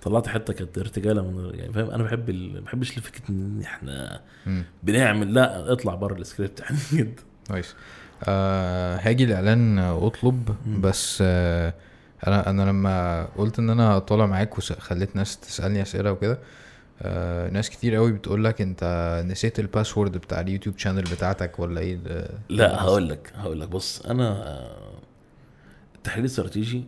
طلعت 0.02 0.28
حتة 0.28 0.54
كانت 0.54 0.78
ارتجالة 0.78 1.22
من 1.22 1.52
يعني 1.60 1.74
فاهم 1.74 1.90
أنا 1.92 2.04
بحب 2.04 2.30
ال... 2.30 2.54
ما 2.54 2.60
بحبش 2.60 2.92
فكرة 2.92 3.22
إن 3.30 3.62
إحنا 3.62 4.22
مم. 4.46 4.64
بنعمل 4.84 5.34
لا 5.34 5.72
اطلع 5.74 5.96
بره 5.96 6.14
السكريبت 6.16 6.60
يعني 6.64 6.78
جدا 6.94 7.24
كويس 7.48 7.76
آه 8.24 8.96
هاجي 9.02 9.24
الإعلان 9.24 9.80
آه، 9.80 10.08
أطلب. 10.08 10.56
بس 10.82 11.20
آه 11.22 11.74
أنا 12.28 12.50
أنا 12.50 12.62
لما 12.62 13.26
قلت 13.26 13.60
إن 13.60 13.70
أنا 13.70 14.00
طالع 14.00 14.26
معاك 14.26 14.58
وخليت 14.58 15.16
ناس 15.16 15.40
تسألني 15.40 15.82
أسئلة 15.82 16.12
وكده 16.12 16.40
آه 17.02 17.50
ناس 17.50 17.70
كتير 17.70 17.96
قوي 17.96 18.12
بتقول 18.12 18.44
لك 18.44 18.62
أنت 18.62 19.24
نسيت 19.28 19.60
ال 19.60 19.66
password 19.66 20.18
بتاع 20.18 20.40
ال 20.40 20.44
YouTube 20.45 20.78
channel 20.78 21.02
بتاعتك 21.02 21.60
ولا 21.60 21.82
إيه 21.82 21.96
ده؟ 21.96 22.30
لا 22.50 22.82
هقول 22.82 23.10
لك 23.10 23.34
هقول 23.36 23.62
لك 23.62 23.68
بص 23.68 24.02
أنا 24.02 24.30
آه، 24.48 24.94
التحليل 25.96 26.26
الاستراتيجي 26.26 26.84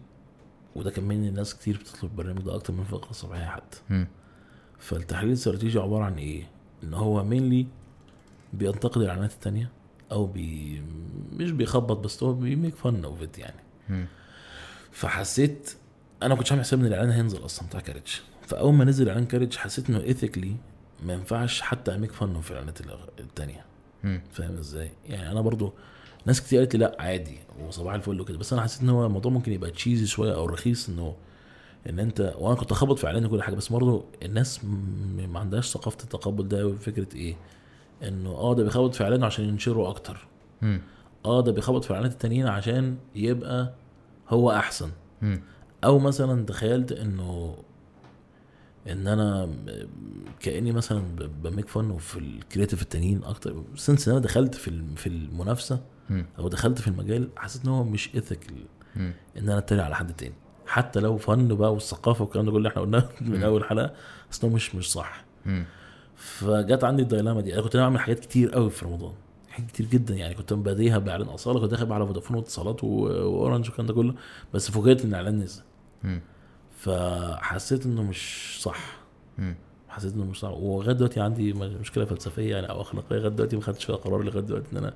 وده 0.76 0.92
كان 0.92 1.04
مني 1.04 1.30
ناس 1.30 1.56
كتير 1.56 1.78
بتطلب 1.78 2.12
البرنامج 2.12 2.42
ده 2.42 2.56
أكتر 2.56 2.74
من 2.74 2.84
فقره 2.84 3.12
صباحية 3.12 3.46
حتى. 3.46 4.06
فالتحليل 4.80 5.30
الاستراتيجي 5.30 5.80
عبارة 5.80 6.04
عن 6.04 6.18
إيه؟ 6.18 6.44
إن 6.84 6.94
هو 6.94 7.24
mainly 7.24 7.68
بينتقد 8.54 9.02
الإعلانات 9.02 9.32
التانية 9.32 9.70
أو 10.12 10.26
بي 10.26 10.82
مش 11.34 11.52
بيخبط 11.52 11.98
بس 11.98 12.24
هو 12.24 12.34
بي 12.34 12.48
make 12.48 12.76
fun 12.76 13.06
of 13.06 13.38
يعني. 13.38 14.06
فحسيت 14.92 15.74
أنا 16.24 16.30
ما 16.30 16.36
كنتش 16.36 16.52
عامل 16.52 16.64
حساب 16.64 16.80
إن 16.80 16.86
الإعلان 16.86 17.10
هينزل 17.10 17.46
أصلا 17.46 17.68
بتاع 17.68 17.80
كاريج 17.80 18.08
فأول 18.48 18.74
ما 18.74 18.86
نزل 18.86 19.10
إعلان 19.10 19.26
كاريج 19.26 19.56
حسيت 19.56 19.90
إنه 19.90 20.00
ethically 20.00 20.56
ما 21.06 21.14
ينفعش 21.14 21.62
حتى 21.62 21.96
أ 21.96 21.99
make 21.99 22.12
fun 22.12 22.42
في 22.42 22.52
الإعلانات 22.52 22.80
التانية. 23.20 23.66
فاهم 24.32 24.58
إزاي؟ 24.58 24.92
يعني 25.10 25.32
أنا 25.32 25.42
برضو 25.42 25.74
ناس 26.26 26.42
كتير 26.42 26.60
قالت 26.60 26.74
لي 26.76 26.80
لأ 26.80 26.96
عادي 27.00 27.38
وصباح 27.68 27.94
الفل 27.94 28.22
وكده 28.22 28.38
بس 28.38 28.54
أنا 28.54 28.62
حسيت 28.62 28.82
إن 28.82 28.90
هو 28.90 29.06
الموضوع 29.06 29.32
ممكن 29.32 29.52
يبقى 29.54 29.72
تشيزي 29.72 30.06
شوية 30.06 30.36
أو 30.36 30.46
رخيص 30.46 30.90
إنه 30.90 31.16
إن 31.90 32.00
أنت 32.00 32.34
وأنا 32.40 32.56
كنت 32.56 32.72
أخبط 32.72 33.00
في 33.00 33.08
اعلان 33.08 33.26
وكل 33.26 33.42
حاجة 33.44 33.56
بس 33.56 33.68
برضه 33.72 34.06
الناس 34.24 34.66
م- 34.66 35.30
ما 35.34 35.40
عندهاش 35.40 35.70
ثقافة 35.70 35.98
التقبل 36.04 36.48
ده 36.48 36.76
فكرة 36.78 37.16
إيه؟ 37.16 37.36
إنه 38.04 38.30
آه 38.30 38.56
ده 38.56 38.64
بيخبط 38.64 38.96
في 38.96 39.04
إعلانه 39.04 39.26
عشان 39.26 39.46
ينشره 39.46 39.90
أكتر. 39.90 40.28
آه 41.26 41.42
ده 41.42 41.52
بيخبط 41.52 41.84
في 41.84 41.90
الاعلانات 41.90 42.14
التانيين 42.14 42.48
عشان 42.48 42.98
يبقى 43.16 43.74
هو 44.32 44.52
أحسن 44.52 44.90
مم. 45.22 45.42
أو 45.84 46.00
مثلا 46.00 46.46
تخيلت 46.46 46.92
إنه 46.92 47.58
إن 48.90 49.08
أنا 49.08 49.50
كأني 50.40 50.72
مثلا 50.72 51.04
ب 51.44 51.49
make 51.49 51.68
fun 51.68 51.92
of 51.92 52.20
ال 52.20 52.26
creatives 52.26 52.82
التانيين 52.82 53.24
أكتر 53.24 53.64
since 53.76 54.08
إن 54.08 54.14
أنا 54.16 54.24
دخلت 54.24 54.56
في 54.56 54.96
في 54.96 55.08
المنافسة. 55.08 55.80
أو 56.40 56.48
دخلت 56.48 56.82
في 56.82 56.88
المجال 56.88 57.30
حسيت 57.38 57.66
إن 57.66 57.70
هو 57.72 57.84
مش 57.84 58.16
ethical. 58.16 58.56
إن 58.98 59.14
أنا 59.38 59.58
أتريق 59.58 59.84
على 59.84 59.96
حد 59.96 60.14
تاني 60.14 60.34
حتى 60.68 61.00
لو 61.00 61.18
فن 61.18 61.56
بقى 61.56 61.74
والثقافة 61.74 62.24
والكلام 62.24 62.46
ده 62.46 62.52
كله 62.52 62.58
اللي 62.58 62.70
إحنا 62.70 62.82
قلناه 62.82 63.10
من. 63.22 63.44
أول 63.44 63.64
حلقة 63.64 63.94
انه 64.44 64.54
مش 64.54 64.76
مش 64.76 64.92
صح. 64.92 65.26
فجت 66.16 66.84
عندي 66.84 67.04
ال 67.04 67.08
dilemma 67.09 67.42
دي 67.42 67.54
أنا 67.54 67.62
كنت 67.62 67.76
أعمل 67.76 68.00
حاجات 68.00 68.20
كتير 68.20 68.50
قوي 68.52 68.70
في 68.70 68.86
رمضان 68.86 69.14
حاجات 69.62 69.72
كتير 69.74 69.86
جدا. 69.86 70.16
يعني 70.16 70.34
كنت 70.34 70.54
مبادئها 70.54 70.98
بإعلان 70.98 71.28
أصالة 71.28 71.60
كنت 71.60 71.72
داخل 71.72 71.94
على 71.94 72.06
فودافون 72.08 72.38
واتصالات 72.38 72.84
وأورنج 72.84 73.66
والكلام 73.66 73.88
ده 73.88 73.94
كله 73.94 74.14
بس 74.54 74.72
فوجئت 74.72 75.02
إن 75.02 75.10
الإعلان 75.10 75.40
نزل. 75.40 75.62
فحسيت 76.78 77.86
إنه 77.86 78.04
مش 78.04 78.58
صح. 78.62 78.98
مم. 79.38 79.56
حسيت 79.90 80.14
إنه 80.14 80.26
مش 80.26 80.40
صح. 80.40 80.50
ولغاية 80.50 80.96
دلوقتي 80.96 81.20
عندي 81.20 81.54
م- 81.54 81.78
مشكلة 81.82 82.06
فلسفية 82.06 82.52
يعني 82.56 82.70
أو 82.70 82.82
أخلاقية. 82.82 83.16
لغاية 83.18 83.30
دلوقتي 83.30 83.56
ما 83.56 83.62
خدتش 83.62 83.86
فيها 83.86 83.96
قرار 83.96 84.24
لغاية 84.24 84.42
دلوقتي 84.44 84.66
إن 84.74 84.78
أنا 84.78 84.94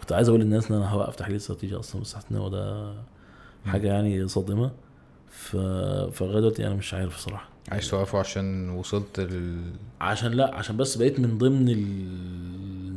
كنت 0.00 0.12
عايز 0.12 0.28
أقول 0.28 0.40
للناس 0.40 0.70
إن 0.70 0.76
أنا 0.76 0.90
هوقف 0.90 1.16
تحليل 1.16 1.36
استراتيجي 1.36 1.74
أصلا 1.76 2.00
بس 2.02 2.14
حسيت 2.14 2.30
إن 2.32 2.36
هو 2.36 2.48
ده 2.48 2.94
حاجة 3.66 3.88
يعني 3.88 4.28
صادمة. 4.28 4.70
ف... 5.30 5.56
فلغاية 6.12 6.40
دلوقتي 6.40 6.66
أنا 6.66 6.74
مش 6.74 6.94
عارف 6.94 7.16
الصراحه 7.16 7.48
عايز 7.68 7.90
توقفه 7.90 8.18
عشان 8.18 8.70
وصلت 8.70 9.20
لل 9.20 9.72
عشان 10.00 10.30
لأ 10.32 10.54
عشان 10.54 10.76
بس 10.76 10.96
بقيت 10.96 11.20
من 11.20 11.38
ضمن 11.38 11.68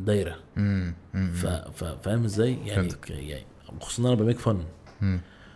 الدايره. 0.09 0.35
فاهم 2.01 2.23
إزاي؟ 2.23 2.57
يعني 2.67 2.87
يعني 3.09 3.45
خصوصا 3.81 4.01
ان 4.03 4.07
أنا 4.07 4.15
بميك 4.23 4.39
فن. 4.39 4.63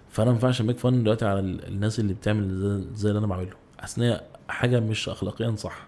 فأنا 0.09 0.29
ما 0.29 0.35
ينفعش 0.35 0.61
اميك 0.61 0.77
فن 0.77 1.03
دلوقتي 1.03 1.25
على 1.25 1.39
ال- 1.39 1.67
الناس 1.67 1.99
اللي 1.99 2.13
بتعمل 2.13 2.49
زي- 2.95 3.09
اللي 3.09 3.19
أنا 3.19 3.27
بعمله. 3.27 3.55
حاسس 3.79 3.99
إن 3.99 4.19
حاجة 4.49 4.79
مش 4.79 5.09
اخلاقيا 5.09 5.55
صح. 5.55 5.87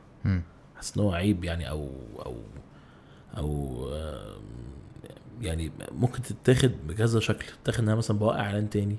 حاسس 0.75 0.97
إن 0.97 1.03
هو 1.03 1.11
عيب 1.11 1.43
يعني 1.43 1.69
أو 1.69 1.89
أو 2.25 2.35
أو 3.37 3.89
يعني 5.41 5.71
ممكن 5.91 6.21
تتاخد 6.21 6.71
بكذا 6.87 7.19
شكل. 7.19 7.45
تتاخد 7.63 7.79
إنها 7.83 7.95
مثلا 7.95 8.17
بوقع 8.19 8.39
إعلان 8.39 8.69
تاني. 8.69 8.95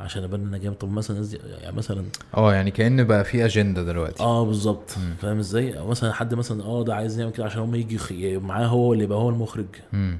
عشان 0.00 0.24
ابان 0.24 0.40
ان 0.40 0.46
أنا 0.46 0.58
جامد 0.58 0.76
طب 0.76 0.90
مثلا 0.90 1.16
الناس 1.16 1.30
دي- 1.30 1.38
يعني 1.62 1.76
مثلا 1.76 2.04
آه 2.36 2.54
يعني 2.54 2.70
كأن 2.70 3.04
بقى 3.04 3.24
في 3.24 3.44
اجندة 3.44 3.82
دلوقتي. 3.84 4.22
آه 4.22 4.44
بالظبط. 4.44 4.90
فاهم 5.18 5.38
إزاي؟ 5.38 5.78
أو 5.78 5.86
مثلا 5.88 6.12
حد 6.12 6.34
مثلا 6.34 6.62
آه 6.64 6.84
ده 6.84 6.94
عايز 6.94 7.18
يعمل 7.20 7.32
كده 7.32 7.44
عشان 7.46 7.60
هم 7.62 7.74
يجي 7.74 8.38
معاه 8.38 8.66
هو 8.66 8.92
اللي 8.92 9.04
يبقى 9.04 9.18
هو 9.18 9.28
المخرج. 9.28 9.66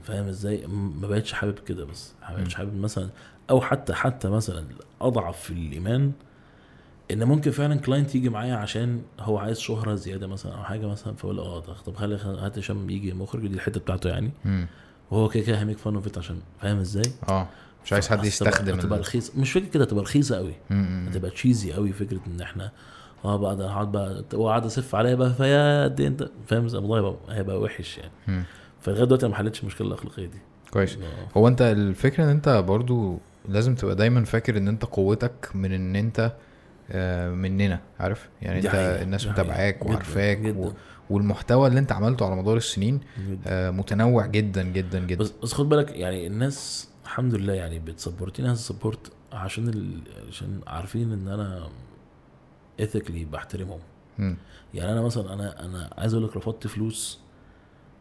فاهم 0.03 0.27
إزاي؟ 0.29 0.67
ما 1.01 1.09
بقتش 1.09 1.33
حابب 1.33 1.59
كده 1.59 1.85
بس. 1.85 2.13
ما 2.31 2.37
بقتش 2.37 2.55
حابب 2.55 2.81
مثلا 2.81 3.09
أو 3.51 3.61
حتى 3.61 3.95
حتى 3.95 4.29
مثلا 4.29 4.65
اضعف 5.01 5.41
في 5.41 5.51
الإيمان 5.51 6.13
إن 7.11 7.25
ممكن 7.25 7.51
فعلا 7.51 7.77
client 7.81 8.15
يجي 8.15 8.29
معايا 8.29 8.55
عشان 8.57 9.03
هو 9.21 9.39
عايز 9.39 9.59
شهرة 9.59 9.95
زيادة 9.95 10.27
مثلا 10.27 10.53
أو 10.55 10.65
حاجة 10.65 10.87
مثلا 10.87 11.15
فأقول 11.15 11.39
آه 11.39 11.61
ده 11.61 11.73
طب 11.87 11.97
خلي 11.97 12.17
هات 12.17 12.59
هشام 12.59 12.91
يجي 12.91 13.13
مخرج 13.13 13.47
دي 13.47 13.55
الحتة 13.55 13.81
بتاعته 13.81 14.09
يعني. 14.11 14.31
وهو 15.11 15.29
كده 15.29 15.45
كده 15.45 15.59
هي 15.61 15.67
make 15.67 15.79
fun 15.79 15.95
of 15.95 16.19
عشان 16.19 16.41
فاهم 16.61 16.79
إزاي؟ 16.79 17.13
آه. 17.29 17.47
مش 17.85 17.93
عايز 17.93 18.09
حد 18.09 18.25
يستخدم 18.25 18.79
هتبقى 18.79 18.97
ال- 18.99 19.01
رخيص 19.03 19.37
مش 19.37 19.53
فكرة 19.53 19.69
كده 19.69 19.85
هتبقى 19.85 20.03
رخيصة 20.05 20.37
قوي. 20.37 20.53
هتبقى 21.11 21.31
cheesy 21.31 21.73
قوي 21.73 21.93
فكرة 21.93 22.21
إن 22.27 22.41
إحنا 22.41 22.71
آه 23.25 23.37
بقى 23.37 23.57
ده 23.57 23.69
هقعد 23.71 23.93
بقى 23.93 24.25
وقعد 24.35 24.65
اسف 24.65 24.95
عليا 24.95 25.15
بقى 25.15 25.35
فيا 25.35 25.85
قد 25.85 26.01
إيه 26.01 26.09
أنت 26.09 26.29
فاهم 26.47 26.67
الموضوع 26.67 27.17
هيبقى 27.29 27.61
وحش 27.61 27.99
يعني. 27.99 28.45
فلغاية 28.81 29.05
دلوقتي 29.05 29.29
ما 29.29 29.35
حلتش 29.35 29.61
المشكلة 29.61 29.89
الأخلاقية 29.89 30.27
دي 30.27 30.39
كويس. 30.71 30.99
هو 31.37 31.49
أنت 31.49 31.63
الفكرة 31.63 32.25
إن 32.25 32.29
أنت 32.29 32.49
برضو 32.49 33.19
لازم 33.49 33.75
تبقى 33.75 33.95
دايما 33.97 34.25
فاكر 34.25 34.59
إن 34.59 34.69
أنت 34.69 34.85
قوتك 34.85 35.49
من 35.55 35.73
إن 35.73 35.97
أنت 35.97 36.33
آه، 36.93 37.31
مننا 37.31 37.81
عارف 38.01 38.29
يعني 38.43 38.59
أنت 38.59 38.67
حقيقة، 38.67 39.03
الناس. 39.03 39.27
متابعاك 39.27 39.87
وعارفاك 39.87 40.55
و... 40.57 40.71
والمحتوى 41.11 41.69
اللي 41.69 41.81
أنت 41.81 41.93
عملته 41.93 42.27
على 42.27 42.37
مدار 42.37 42.57
السنين 42.57 43.01
جداً. 43.29 43.41
آه، 43.47 43.71
متنوع 43.71 44.27
جدا 44.27 44.63
جدا 44.63 45.01
جدا 45.07 45.25
بس 45.43 45.53
خد 45.53 45.69
بالك 45.69 45.91
يعني 45.91 46.27
الناس 46.27 46.89
الحمد 47.11 47.35
لله 47.35 47.53
يعني 47.53 47.79
بت 47.79 47.91
support 47.91 48.36
ني 48.36 48.49
هذا 48.49 48.55
ال 48.55 48.62
support 48.62 49.13
عشان 49.33 49.69
ال... 49.69 50.01
عشان 50.29 50.61
عارفين 50.67 51.13
إن 51.13 51.29
أنا 51.29 51.69
ethically 52.81 53.25
بحترمهم. 53.25 53.81
يعني 54.75 54.93
أنا 54.93 55.03
مثلا 55.03 55.35
أنا 55.35 55.65
أنا 55.65 55.91
عايز 55.99 56.15
أقول 56.15 56.27
لك 56.27 56.37
رفضت 56.37 56.67
فلوس 56.67 57.19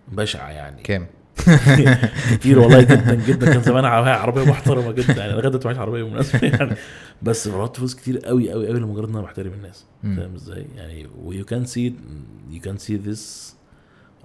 بشعة 0.07 0.49
يعني. 0.49 0.82
كام؟ 0.84 1.07
كتير 2.34 2.60
والله 2.60 2.82
جدا 2.82 3.16
جدا. 3.16 3.53
كان 3.53 3.62
زمان 3.62 3.86
عربية 3.86 4.43
محترمة 4.43 4.91
جدا 4.91 5.14
يعني. 5.14 5.32
لغاية 5.32 5.47
دلوقتي 5.49 5.68
معيش 5.68 5.80
عربية 5.80 6.03
بالمناسبه 6.03 6.47
يعني. 6.57 6.76
بس 7.22 7.49
فرطت 7.49 7.78
فلوس 7.78 7.95
كتير 7.95 8.20
قوي 8.20 8.51
قوي 8.51 8.68
قوي 8.68 8.80
لمجرد 8.80 9.10
إن 9.10 9.16
أنا 9.16 9.24
بحترم 9.24 9.53
الناس. 9.53 9.86
فاهم 10.03 10.36
إزاي؟ 10.36 10.66
يعني 10.76 11.07
و 11.24 11.45
you 11.45 11.55
can 11.55 11.65
see 11.65 11.95
you 12.49 12.61
can 12.61 12.78
see 12.78 12.95
this 12.95 13.55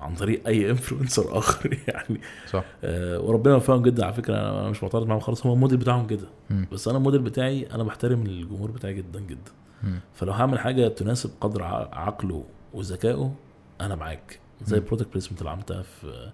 عن 0.05 0.14
طريق 0.14 0.46
أي 0.46 0.70
influencer 0.70 1.38
آخر 1.38 1.78
يعني 1.88 2.20
صح 2.50 2.64
آه 2.84 3.20
وربنا 3.20 3.55
يوفقهم 3.55 3.82
جدا 3.82 4.05
على 4.05 4.14
فكرة 4.14 4.34
أنا 4.36 4.70
مش 4.70 4.82
معترض 4.82 5.07
معاهم 5.07 5.20
خالص 5.20 5.46
هم 5.46 5.52
الموديل 5.52 5.78
بتاعهم 5.78 6.07
كده. 6.07 6.26
بس 6.72 6.88
أنا 6.88 6.98
الموديل 6.98 7.22
بتاعي 7.22 7.66
أنا 7.74 7.82
بحترم 7.82 8.22
الجمهور 8.22 8.70
بتاعي 8.70 8.94
جدا 8.94 9.20
جدا 9.20 9.52
مم. 9.82 10.00
فلو 10.14 10.32
هعمل 10.32 10.59
حاجة 10.59 10.88
تناسب 10.88 11.30
قدر 11.40 11.62
عقله 11.92 12.44
وذكائه 12.74 13.34
أنا 13.80 13.94
معاك 13.94 14.38
زي 14.64 14.76
مم. 14.76 14.82
ال 14.82 14.86
product 14.86 15.11
placement 15.12 15.40
اللي 15.40 15.50
عملتها 15.50 15.82
في 15.82 16.30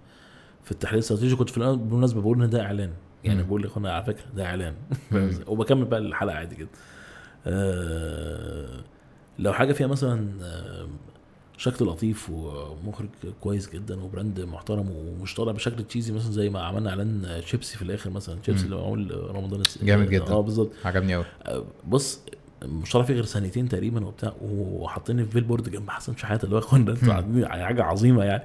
في 0.65 0.73
التحليل 0.73 0.95
الاستراتيجي 0.99 1.37
كنت 1.37 1.51
في 1.51 1.61
بالمناسبة 1.61 2.21
بقول 2.21 2.43
إن 2.43 2.51
ده 2.51 2.63
إعلان 2.63 2.91
يعني. 3.25 3.43
بقول 3.43 3.63
لاخوانا 3.63 3.93
على 3.93 4.05
فكرة 4.05 4.25
ده 4.37 4.47
إعلان. 4.47 4.75
وبكمل 5.49 5.85
بقى 5.85 6.01
الحلقة 6.01 6.37
عادي 6.37 6.57
جدا 6.57 6.69
آه 7.47 8.85
لو 9.39 9.53
حاجة 9.53 9.73
فيها 9.73 9.87
مثلا 9.87 10.31
آه 10.43 10.89
شكل 11.61 11.85
لطيف 11.85 12.31
ومخرج 12.31 13.09
كويس 13.41 13.71
جدا 13.71 14.03
و 14.03 14.09
brand 14.09 14.41
محترم 14.41 14.91
ومش 14.91 15.35
طالع 15.35 15.53
بشكل 15.53 15.85
cheesy 15.85 16.13
مثلا 16.13 16.33
زي 16.33 16.51
ما 16.51 16.61
عملنا 16.61 16.91
إعلان 16.91 17.41
شيبسي 17.47 17.77
في 17.77 17.83
الآخر 17.83 18.11
مثلا 18.11 18.39
شيبسي. 18.47 18.65
اللي 18.65 18.77
معمول 18.77 19.31
رمضان 19.35 19.63
جامد 19.83 20.11
جدا. 20.11 20.31
آه 20.31 20.41
بالظبط. 20.41 20.71
عجبني 20.85 21.15
قوي 21.15 21.25
بص 21.89 22.21
مش 22.65 22.93
طالع 22.93 23.05
فيه 23.05 23.15
غير 23.15 23.25
ثانيتين 23.25 23.69
تقريبا 23.69 24.07
وبتاع 24.07 24.33
وحاطيني 24.43 25.25
في 25.25 25.35
بيل 25.35 25.45
بورد 25.45 25.69
جنب 25.71 25.91
حسن 25.91 26.17
شحاته 26.17 26.45
اللي 26.45 26.57
هو. 26.57 27.13
عاملين 27.13 27.49
حاجة 27.49 27.83
عظيمة 27.83 28.25
يعني. 28.25 28.43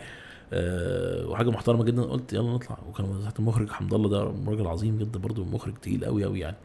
أه 0.53 1.27
وحاجة 1.27 1.49
محترمة 1.49 1.83
جدا. 1.83 2.03
قلت 2.03 2.33
يلا 2.33 2.53
نطلع. 2.53 2.77
وكان 2.89 3.21
تحت 3.23 3.39
المخرج 3.39 3.69
حمد 3.69 3.93
الله 3.93 4.09
ده 4.09 4.23
راجل 4.47 4.67
عظيم 4.67 4.97
جدا 4.97 5.19
برضه 5.19 5.45
مخرج 5.45 5.73
تقيل 5.81 6.05
قوي 6.05 6.23
قوي 6.23 6.39
يعني. 6.39 6.57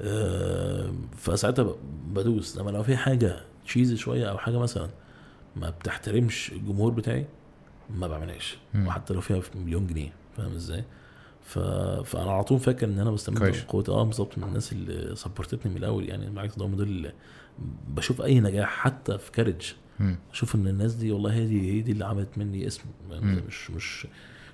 أه 0.00 0.92
فساعتها 1.16 1.74
بدوس. 2.06 2.58
لما 2.58 2.70
لو 2.70 2.82
في 2.82 2.96
حاجة 2.96 3.36
تشيزي 3.64 3.96
شوية 3.96 4.30
أو 4.30 4.38
حاجة 4.38 4.58
مثلا 4.58 4.88
ما 5.56 5.70
بتحترمش 5.70 6.52
الجمهور 6.52 6.92
بتاعي 6.92 7.26
ما 7.90 8.06
بعملهاش. 8.08 8.58
وحتى 8.86 9.14
لو 9.14 9.20
فيها 9.20 9.40
في 9.40 9.58
مليون 9.58 9.86
جنيه 9.86 10.12
فاهم 10.36 10.54
إزاي؟ 10.54 10.84
ف... 11.42 11.58
فأنا 12.04 12.30
على 12.32 12.44
طول 12.44 12.60
فاكر 12.60 12.86
إن 12.86 12.98
أنا. 12.98 13.10
من 13.28 13.52
قوه 13.68 13.84
آه 13.88 14.04
بالظبط 14.04 14.38
من 14.38 14.44
الناس 14.44 14.72
اللي 14.72 15.16
support 15.16 15.54
تني 15.54 15.70
من 15.72 15.76
الأول 15.78 16.08
يعني 16.08 16.30
بالعكس 16.30 16.56
ده 16.58 16.66
دول 16.66 17.12
بشوف 17.88 18.22
أي 18.22 18.40
نجاح 18.40 18.68
حتى 18.68 19.18
في 19.18 19.32
كارج. 19.32 19.72
أشوف 20.32 20.54
إن 20.54 20.68
الناس 20.68 20.94
دي 20.94 21.12
والله 21.12 21.32
هي 21.34 21.46
دي 21.46 21.72
هي 21.72 21.80
دي 21.80 21.92
اللي 21.92 22.04
عملت 22.04 22.38
مني 22.38 22.66
اسم؟ 22.66 22.82
مش 23.10 23.70
مش 23.70 24.06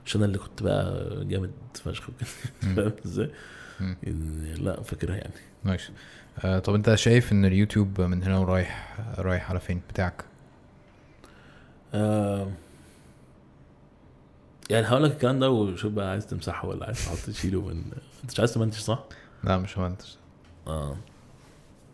مش 0.07 0.17
أنا 0.17 0.25
اللي 0.25 0.39
كنت 0.39 0.63
بقى 0.63 1.25
جامد 1.25 1.51
فشخ. 1.75 2.09
فاهم 2.61 2.93
إزاي؟ 3.07 3.31
لا 4.61 4.83
فاكرها 4.83 5.17
يعني 5.17 5.33
nice 5.65 5.91
آه 6.45 6.59
طب 6.59 6.75
أنت 6.75 6.95
شايف 6.95 7.33
إن 7.33 7.45
اليوتيوب 7.45 8.01
من 8.01 8.23
هنا 8.23 8.39
ورايح 8.39 8.99
رايح 9.19 9.51
على 9.51 9.61
فين 9.61 9.81
بتاعك 9.91 10.25
آه 11.95 12.49
يعني 14.71 14.87
هقول 14.87 15.05
لك 15.05 15.11
الكلام 15.13 15.39
ده 15.39 15.51
وشوف 15.51 15.93
بقى 15.93 16.11
عايز 16.11 16.27
تمسحه 16.27 16.69
ولا 16.69 16.87
عايز 16.87 17.05
تحط 17.07 17.19
تشيله 17.19 17.61
من 17.61 17.85
انت 18.23 18.33
مش 18.33 18.41
عايز 18.41 18.55
تمنتج 18.55 18.79
صح؟ 18.79 19.05
لا 19.45 19.59
مش 19.59 19.79
مهندس. 19.79 20.19
آه. 20.67 20.97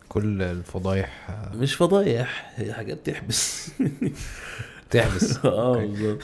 كل 0.08 0.42
الفضايح 0.42 1.30
آه، 1.30 1.56
مش 1.56 1.74
فضايح 1.74 2.52
هي 2.56 2.72
حاجات 2.72 3.06
تحبس. 3.10 3.70
تحبس. 4.90 5.38
آه. 5.44 5.72
بالظبط. 5.76 6.22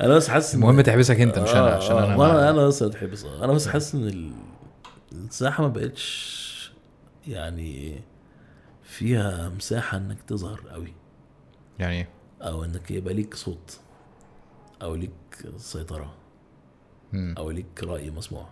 أنا 0.00 0.14
بس 0.14 0.28
حاسس 0.28 0.54
المهم 0.54 0.80
تحبسك 0.80 1.20
أنت 1.20 1.38
مش 1.38 1.50
أنا 1.50 1.72
آه، 1.74 1.76
عشان 1.76 1.96
آه، 1.96 2.04
أنا 2.04 2.16
وأنا 2.16 2.32
ما- 2.32 2.50
أنا 2.50 2.66
بس 2.66 2.82
اتحبس 2.82 3.24
آه. 3.24 3.44
أنا 3.44 3.52
بس 3.52 3.68
حاسس 3.68 3.94
إن 3.94 4.08
ال- 4.08 4.32
الساحة 5.12 5.62
ما 5.62 5.68
بقتش 5.68 6.46
يعني 7.28 8.00
فيها 8.82 9.48
مساحة 9.48 9.96
إنك 9.98 10.18
تظهر 10.26 10.60
قوي. 10.70 10.92
يعني 11.78 11.94
إيه؟ 11.96 12.08
أو 12.42 12.64
إنك 12.64 12.90
يبقى 12.90 13.14
ليك 13.14 13.34
صوت 13.34 13.78
أو 14.82 14.94
ليك 14.94 15.10
سيطرة 15.56 16.12
مم. 17.12 17.34
أو 17.38 17.50
ليك 17.50 17.84
رأي 17.84 18.10
مسموع. 18.10 18.46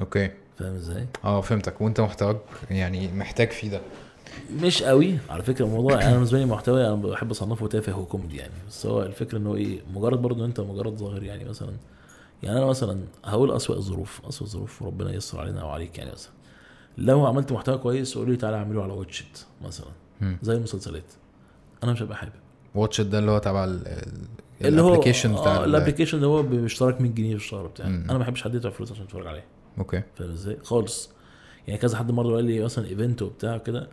أوكي. 0.00 0.30
فاهم 0.58 0.74
إزاي؟ 0.74 1.06
آه 1.24 1.40
فهمتك. 1.40 1.80
وأنت 1.80 2.00
محتاج 2.00 2.36
يعني 2.70 3.12
محتاج 3.12 3.50
فيه 3.50 3.70
ده. 3.70 3.80
مش 4.52 4.82
قوي. 4.82 5.18
على 5.30 5.42
فكرة 5.42 5.64
الموضوع 5.64 5.94
أنا 6.02 6.12
بالنسبة 6.12 6.38
لي 6.38 6.44
محتوى 6.46 6.86
أنا 6.86 6.94
بحب 6.94 7.30
اصنفه 7.30 7.66
تافه 7.66 7.98
وكوميدي 7.98 8.36
يعني. 8.36 8.52
بس 8.68 8.86
هو 8.86 9.02
الفكرة 9.02 9.38
ان 9.38 9.46
هو 9.46 9.56
إيه 9.56 9.80
مجرد 9.94 10.22
برضه 10.22 10.40
إن 10.40 10.44
أنت 10.44 10.60
مجرد 10.60 10.96
ظاهر 10.96 11.22
يعني 11.22 11.44
مثلا 11.44 11.72
يعني 12.42 12.58
أنا 12.58 12.66
مثلا 12.66 13.00
هقول 13.24 13.52
أسوأ 13.52 13.76
الظروف 13.76 14.20
أسوأ 14.28 14.46
الظروف 14.46 14.82
ربنا 14.82 15.12
ييسر 15.12 15.40
علينا 15.40 15.60
أو 15.60 15.68
عليك 15.68 15.98
يعني 15.98 16.12
مثلا. 16.12 16.32
لو 16.98 17.26
عملت 17.26 17.52
محتوى 17.52 17.78
كويس 17.78 18.18
قول 18.18 18.30
لي 18.30 18.36
تعالى 18.36 18.56
اعمله 18.56 18.82
على 18.82 18.92
Watch 18.92 19.31
It 19.31 19.46
مثلا. 19.64 19.86
زي 20.42 20.54
المسلسلات. 20.54 21.04
أنا 21.84 21.92
مش 21.92 22.02
هبقى 22.02 22.16
حابب. 22.16 22.32
واتش 22.74 23.00
ده 23.00 23.18
اللي 23.18 23.30
هو 23.30 23.38
تبع 23.38 23.64
ال- 23.64 23.88
ال- 23.88 24.12
اللي 24.66 24.82
هو 24.82 24.88
ال 24.88 24.92
application 24.92 25.32
بتاع 25.32 25.56
آه 25.56 25.64
ال- 25.64 25.68
ال 25.76 25.79
application 25.79 26.16
اللي 26.16 26.26
هو 26.26 26.42
باشتراك 26.42 27.00
100 27.00 27.10
جنيه 27.10 27.30
في 27.36 27.42
الشهر 27.44 27.66
بتاعي. 27.66 27.88
أنا 27.88 28.12
ما 28.12 28.18
بحبش 28.18 28.42
حد 28.42 28.54
يدفع 28.54 28.70
فلوس 28.70 28.92
عشان 28.92 29.04
يتفرج 29.04 29.26
عليه 29.26 29.44
okay 29.78 30.02
فاهم 30.16 30.30
إزاي؟ 30.30 30.56
خالص 30.62 31.10
يعني 31.68 31.80
كذا 31.80 31.98
حد 31.98 32.10
مرة 32.10 32.34
قال 32.36 32.44
لي 32.44 32.60
مثلا 32.64 32.86
event 32.86 33.22
وبتاع 33.22 33.58
كده 33.58 33.88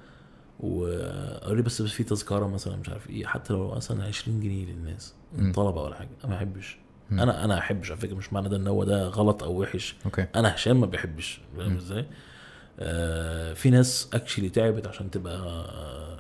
وقال 0.59 1.55
لي 1.55 1.61
بس 1.61 1.81
في 1.81 2.03
تذكرة 2.03 2.47
مثلا 2.47 2.75
مش 2.75 2.89
عارف 2.89 3.09
إيه 3.09 3.25
حتى 3.25 3.53
لو 3.53 3.71
مثلا 3.75 4.03
20 4.05 4.39
جنيه 4.39 4.65
للناس. 4.65 5.13
طلبة 5.55 5.81
ولا 5.81 5.95
حاجة 5.95 6.09
أنا 6.23 6.31
ما 6.33 6.35
بحبش. 6.37 6.77
أنا 7.11 7.45
أنا 7.45 7.57
أحبش 7.57 7.91
على 7.91 7.99
فكرة 7.99 8.15
مش 8.15 8.33
معنى 8.33 8.49
ده 8.49 8.57
إن 8.57 8.67
هو 8.67 8.83
ده 8.83 9.07
غلط 9.07 9.43
أو 9.43 9.61
وحش 9.61 9.95
okay 10.05 10.25
أنا 10.35 10.55
هشام 10.55 10.79
ما 10.79 10.85
بيحبش 10.85 11.41
فاهم. 11.57 11.75
إزاي؟ 11.75 12.05
آه 12.79 13.53
في 13.53 13.69
ناس 13.69 14.09
actually 14.13 14.49
تعبت 14.49 14.87
عشان 14.87 15.11
تبقى 15.11 15.35
آه 15.37 16.10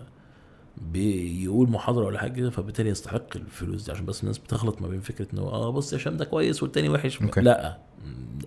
بيقول 0.93 1.69
محاضرة 1.69 2.05
ولا 2.05 2.19
حاجة 2.19 2.49
فبالتالي 2.49 2.89
يستحق 2.89 3.35
الفلوس 3.35 3.85
دي 3.85 3.91
عشان 3.91 4.05
بس 4.05 4.21
الناس 4.21 4.37
بتخلط 4.37 4.81
ما 4.81 4.87
بين 4.87 5.01
فكرة 5.01 5.27
إن 5.33 5.39
هو 5.39 5.49
آه 5.49 5.69
بص 5.71 5.93
يا 5.93 5.97
هشام 5.97 6.17
ده 6.17 6.25
كويس 6.25 6.63
والتاني 6.63 6.89
وحش. 6.89 7.21
لا 7.37 7.77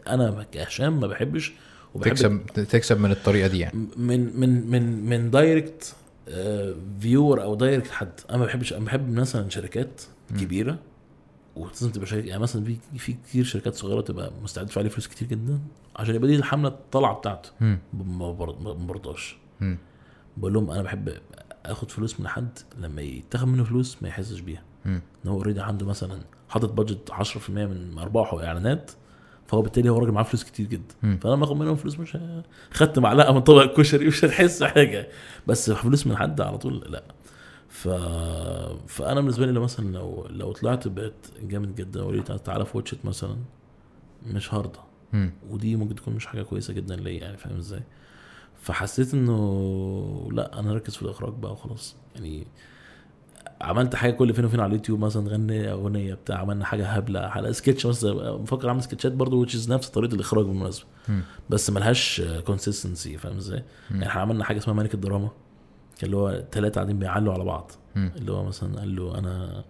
أنا 0.08 0.46
كهشام 0.52 1.00
ما 1.00 1.06
بحبش 1.06 1.52
وبحب 1.94 2.10
تكسب 2.10 2.46
تكسب 2.46 3.00
من 3.00 3.10
الطريقة 3.10 3.48
دي 3.48 3.58
يعني 3.58 3.86
من 3.96 4.40
من 4.40 4.70
من 4.70 5.04
من 5.08 5.30
direct 5.30 5.94
viewer 7.00 7.42
أو 7.42 7.54
direct 7.54 7.90
حد 7.90 8.12
أنا 8.30 8.38
ما 8.38 8.44
بحبش 8.44 8.72
أنا 8.72 8.84
بحب 8.84 9.12
مثلا 9.12 9.48
شركات. 9.50 10.02
كبيرة 10.40 10.78
ولازم 11.56 11.90
تبقى 11.90 12.06
شركة 12.06 12.26
يعني 12.26 12.42
مثلا 12.42 12.64
في 12.64 12.76
في 12.98 13.12
كتير 13.12 13.44
شركات 13.44 13.74
صغيرة 13.74 14.00
تبقى 14.00 14.30
مستعد 14.42 14.66
تدفع 14.66 14.80
لي 14.80 14.90
فلوس 14.90 15.06
كتير 15.08 15.28
جدا 15.28 15.58
عشان 15.96 16.14
يبقى 16.14 16.28
دي 16.28 16.36
الحملة 16.36 16.68
الطلعة 16.68 17.14
بتاعته. 17.14 17.50
ما 17.94 18.32
بر- 18.32 18.56
ما 18.62 18.72
برضاش. 18.72 19.36
بقول 20.36 20.52
لهم 20.52 20.70
أنا 20.70 20.82
بحب 20.82 21.12
اخد 21.66 21.90
فلوس 21.90 22.20
من 22.20 22.28
حد 22.28 22.58
لما 22.78 23.02
يتاخد 23.02 23.48
منه 23.48 23.64
فلوس 23.64 24.02
ما 24.02 24.08
يحسش 24.08 24.40
بيها. 24.40 24.62
إن 24.86 25.00
هو 25.26 25.36
already 25.36 25.60
عنده 25.60 25.86
مثلا 25.86 26.18
حاطط 26.48 26.72
budget 26.72 27.10
10% 27.10 27.50
من 27.50 27.98
أرباحه 27.98 28.44
إعلانات 28.46 28.90
فهو 29.46 29.62
بالتالي 29.62 29.88
هو 29.88 29.98
راجل 29.98 30.12
معاه 30.12 30.24
فلوس 30.24 30.44
كتير 30.44 30.66
جدا. 30.66 30.94
فانا 31.00 31.34
لما 31.34 31.44
أخد 31.44 31.56
منهم 31.56 31.76
فلوس 31.76 31.98
مش 31.98 32.18
خدت 32.72 32.98
معلقة 32.98 33.32
من 33.32 33.40
طبق 33.40 33.62
الكشري 33.62 34.06
مش 34.06 34.24
هتحس 34.24 34.62
حاجة 34.62 35.08
بس 35.46 35.70
فلوس 35.70 36.06
من 36.06 36.16
حد 36.16 36.40
على 36.40 36.58
طول 36.58 36.84
لا 36.92 37.04
ف... 37.68 37.88
فأنا 38.88 39.20
بالنسبة 39.20 39.46
لي 39.46 39.52
لو 39.52 39.62
مثلا 39.62 39.92
لو 39.92 40.26
لو 40.30 40.52
طلعت 40.52 40.88
بقيت 40.88 41.26
جامد 41.42 41.74
جدا 41.74 42.02
وقلت 42.02 42.32
تعالى 42.32 42.64
في 42.64 42.76
Watch 42.76 42.92
It 42.92 42.98
مثلا 43.04 43.36
مش 44.26 44.54
هرضى 44.54 44.78
مم. 45.12 45.32
ودي 45.50 45.76
ممكن 45.76 45.94
تكون 45.94 46.14
مش 46.14 46.26
حاجة 46.26 46.42
كويسة 46.42 46.74
جدا 46.74 46.96
ليا 46.96 47.20
يعني 47.20 47.36
فاهم 47.36 47.56
إزاي 47.56 47.82
فحسيت 48.64 49.14
إنه 49.14 50.28
لا 50.32 50.58
أنا 50.58 50.72
اركز 50.72 50.96
في 50.96 51.02
الإخراج 51.02 51.32
بقى 51.32 51.52
وخلاص 51.52 51.96
يعني 52.14 52.46
عملت 53.60 53.94
حاجة 53.94 54.10
كل 54.10 54.34
فين 54.34 54.44
وفين 54.44 54.60
على 54.60 54.68
اليوتيوب 54.68 55.00
مثلا 55.00 55.28
غني 55.28 55.70
أغنية 55.72 56.14
بتاع 56.14 56.38
عملنا 56.38 56.64
حاجة 56.64 56.86
هبلة 56.86 57.28
حلقة 57.28 57.52
سكتش 57.52 57.86
مثلا 57.86 58.30
بفكر 58.30 58.68
أعمل 58.68 58.82
سكتشات 58.82 59.12
برضه 59.12 59.46
بنفس 59.46 59.88
طريقة 59.88 60.14
الإخراج 60.14 60.44
بالمناسبة. 60.44 60.86
بس 61.50 61.70
ملهاش 61.70 62.22
consistency 62.44 63.18
فاهم 63.18 63.36
إزاي؟ 63.36 63.62
يعني 63.90 64.06
إحنا 64.06 64.20
عملنا 64.20 64.44
حاجة 64.44 64.58
اسمها 64.58 64.76
ملك 64.76 64.94
الدراما 64.94 65.28
كان 65.98 66.06
اللي 66.06 66.16
هو 66.16 66.44
ثلاثة 66.52 66.74
قاعدين 66.74 66.98
بيعلوا 66.98 67.32
على 67.32 67.44
بعض 67.44 67.72
مم. 67.94 68.10
اللي 68.16 68.32
هو 68.32 68.44
مثلا 68.44 68.78
قال 68.78 68.96
له 68.96 69.18
أنا 69.18 69.64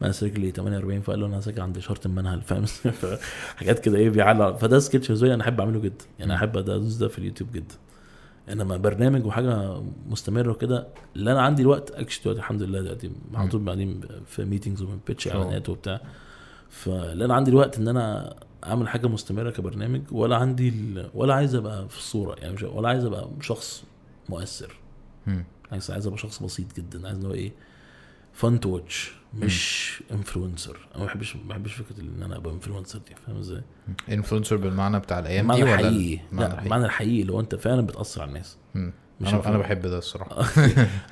مقاس 0.00 0.24
رجلي 0.24 0.50
48 0.50 1.00
فقال 1.00 1.20
له 1.20 1.26
أنا 1.26 1.40
ساكن 1.40 1.60
عند 1.60 1.78
شرط 1.78 2.06
المنهل 2.06 2.42
فاهم؟ 2.42 2.64
حاجات 3.58 3.78
كده 3.78 3.98
إيه 3.98 4.10
بيعلق 4.10 4.56
فده 4.56 4.78
سكتش 4.78 5.22
أنا 5.22 5.42
أحب 5.42 5.60
أعمله 5.60 5.80
جدا 5.80 6.04
يعني. 6.18 6.34
أحب 6.34 6.56
أدوس 6.56 6.94
ده 6.94 7.08
في 7.08 7.18
اليوتيوب 7.18 7.52
جدا 7.52 7.74
انما 8.52 8.76
برنامج 8.76 9.26
وحاجة 9.26 9.80
مستمرة 10.08 10.50
وكده 10.50 10.86
لا 11.14 11.32
أنا 11.32 11.42
عندي 11.42 11.62
الوقت 11.62 11.90
actually 11.90 12.22
دلوقتي 12.24 12.40
الحمد 12.40 12.62
لله 12.62 12.80
دلوقتي 12.80 13.10
على 13.34 13.48
طول 13.48 13.60
بعدين 13.62 14.00
في 14.26 14.44
meetings 14.44 14.82
وبن 14.82 14.98
pitch 14.98 15.24
شغل. 15.24 15.36
إعلانات 15.36 15.68
وبتاع 15.68 16.00
فلا 16.70 17.24
أنا 17.24 17.34
عندي 17.34 17.50
الوقت 17.50 17.78
إن 17.78 17.88
أنا 17.88 18.34
أعمل 18.64 18.88
حاجة 18.88 19.06
مستمرة 19.06 19.50
كبرنامج 19.50 20.00
ولا 20.12 20.36
عندي 20.36 20.68
ال... 20.68 21.10
ولا 21.14 21.34
عايز 21.34 21.54
أبقى 21.54 21.88
في 21.88 21.96
الصورة 21.98 22.36
يعني 22.40 22.54
مش... 22.54 22.62
ولا 22.62 22.88
عايز 22.88 23.04
أبقى 23.04 23.28
شخص 23.40 23.84
مؤثر. 24.28 24.76
عايز 25.72 25.90
عايز 25.90 26.06
أبقى 26.06 26.18
شخص 26.18 26.42
بسيط 26.42 26.76
جدا 26.76 27.06
عايز 27.06 27.18
ان 27.18 27.26
هو 27.26 27.32
إيه 27.32 27.52
fun 28.36 28.60
to 28.60 28.68
watch 28.70 29.12
مش 29.34 30.02
influencer 30.12 30.88
أنا 30.94 31.00
ما 31.00 31.06
بحبش 31.06 31.36
ما 31.36 31.42
بحبش 31.48 31.72
فكرة 31.74 32.00
إن 32.00 32.22
أنا 32.22 32.36
أبقى 32.36 32.52
influencer 32.54 32.98
دي 32.98 33.14
فاهم 33.26 33.36
إزاي؟ 33.36 33.62
influencer 34.10 34.56
بالمعنى 34.56 34.98
بتاع 34.98 35.18
الأيام 35.18 35.52
دي 35.52 35.62
ولا 35.62 35.74
الحقيقي 35.74 36.20
لا 36.32 36.46
الحقيقي؟ 36.46 36.64
المعنى 36.64 36.84
الحقيقي 36.84 37.20
اللي 37.22 37.32
هو 37.32 37.40
أنت 37.40 37.54
فعلا 37.54 37.86
بتأثر 37.86 38.22
على 38.22 38.28
الناس 38.28 38.56
مم. 38.74 38.92
مش 39.20 39.34
أنا 39.34 39.42
influencer. 39.42 39.46
بحب 39.48 39.80
ده 39.82 39.98
الصراحة 39.98 40.40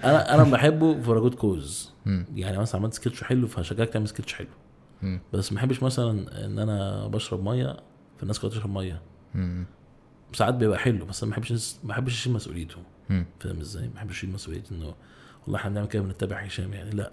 أنا 0.04 0.34
أنا 0.34 0.42
بحبه 0.42 1.00
for 1.00 1.20
good 1.20 1.34
cause. 1.34 1.92
يعني 2.34 2.58
مثلا 2.58 2.80
عملت 2.80 2.94
سكتش 2.94 3.22
حلو 3.24 3.46
فهشجعك 3.46 3.88
تعمل 3.88 4.08
سكتش 4.08 4.34
حلو 4.34 4.48
مم. 5.02 5.20
بس 5.32 5.52
ما 5.52 5.56
بحبش 5.56 5.82
مثلا 5.82 6.44
إن 6.46 6.58
أنا 6.58 7.06
بشرب 7.06 7.44
مية 7.44 7.76
فالناس 8.18 8.38
كلها 8.38 8.50
تشرب 8.52 8.70
مية. 8.70 9.02
ساعات 10.32 10.54
بيبقى 10.54 10.78
حلو 10.78 11.04
بس 11.04 11.22
أنا 11.22 11.30
ما 11.30 11.36
بحبش 11.40 11.52
ما 11.84 11.88
بحبش 11.88 12.12
أشيل 12.12 12.32
مسؤوليته. 12.32 12.76
فاهم 13.40 13.60
إزاي؟ 13.60 13.88
ما 13.88 13.94
بحبش 13.94 14.16
أشيل 14.18 14.30
مسؤولية 14.30 14.62
إنه 14.72 14.94
والله 15.44 15.58
إحنا 15.58 15.70
بنعمل 15.70 15.88
كده 15.88 16.02
بنتبع 16.02 16.36
هشام 16.36 16.72
يعني 16.72 16.90
لا 16.90 17.12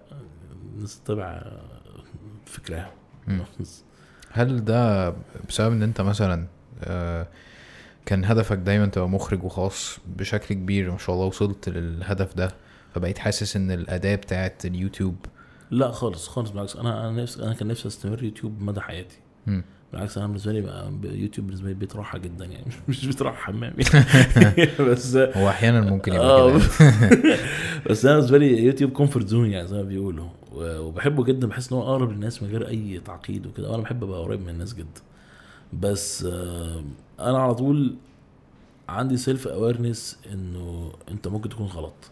فكرها 2.45 2.91
مم. 3.27 3.43
هل 4.31 4.65
ده 4.65 5.13
بسبب 5.49 5.71
إن 5.71 5.83
أنت 5.83 6.01
مثلا 6.01 6.47
آه، 6.83 7.27
كان 8.05 8.25
هدفك 8.25 8.57
دايما 8.57 8.85
تبقى 8.85 9.09
مخرج 9.09 9.43
وخاص 9.43 9.97
بشكل 10.17 10.55
كبير 10.55 10.91
ما 10.91 10.97
شاء 10.97 11.15
الله 11.15 11.25
وصلت 11.27 11.69
للهدف 11.69 12.33
ده 12.35 12.51
فبقيت 12.95 13.17
حاسس 13.17 13.55
إن 13.55 13.71
الأداة 13.71 14.15
بتاعت 14.15 14.65
اليوتيوب 14.65 15.15
لا 15.71 15.91
خالص 15.91 16.27
خالص 16.27 16.49
بالعكس 16.49 16.75
أنا 16.75 17.09
أنا 17.09 17.21
نفسي 17.21 17.43
أنا 17.43 17.53
كان 17.53 17.67
نفسي 17.67 17.87
أستمر 17.87 18.23
يوتيوب 18.23 18.61
مدى 18.61 18.81
حياتي. 18.81 19.17
بالعكس 19.93 20.17
أنا 20.17 20.27
بالنسبة 20.27 20.51
لي 20.51 20.59
يوتيوب 21.21 21.47
بالنسبة 21.47 21.67
لي 21.67 21.73
بيت 21.73 21.95
راحة 21.95 22.17
جدا 22.17 22.45
يعني. 22.45 22.71
مش 22.87 23.05
بيت 23.05 23.21
راحة 23.21 23.35
حمام. 23.37 23.73
يعني 24.35 24.69
بس 24.89 25.15
هو 25.15 25.49
أحيانا 25.49 25.81
ممكن 25.81 26.13
يبقى 26.13 26.51
كده. 26.51 26.59
بس 27.89 28.05
أنا 28.05 28.15
بالنسبة 28.15 28.37
لي 28.37 28.63
يوتيوب 28.63 28.91
comfort 28.91 29.27
zone 29.27 29.49
يعني 29.49 29.67
زي 29.67 29.77
ما 29.77 29.83
بيقولوا. 29.83 30.29
وبحبه 30.55 31.23
جدا 31.23 31.47
بحس 31.47 31.71
إن 31.71 31.77
هو 31.77 31.83
أقرب 31.83 32.11
للناس 32.11 32.43
من 32.43 32.49
غير 32.49 32.67
أي 32.67 33.01
تعقيد 33.05 33.45
وكده. 33.47 33.69
وأنا 33.69 33.83
بحب 33.83 34.03
أبقى 34.03 34.19
قريب 34.21 34.41
من 34.41 34.49
الناس 34.49 34.73
جدا. 34.73 35.01
بس 35.73 36.25
آه، 36.25 36.83
أنا 37.19 37.37
على 37.37 37.55
طول 37.55 37.95
عندي 38.89 39.17
self 39.17 39.47
awareness 39.47 40.19
إنه 40.33 40.91
أنت 41.11 41.27
ممكن 41.27 41.49
تكون 41.49 41.67
غلط. 41.67 42.11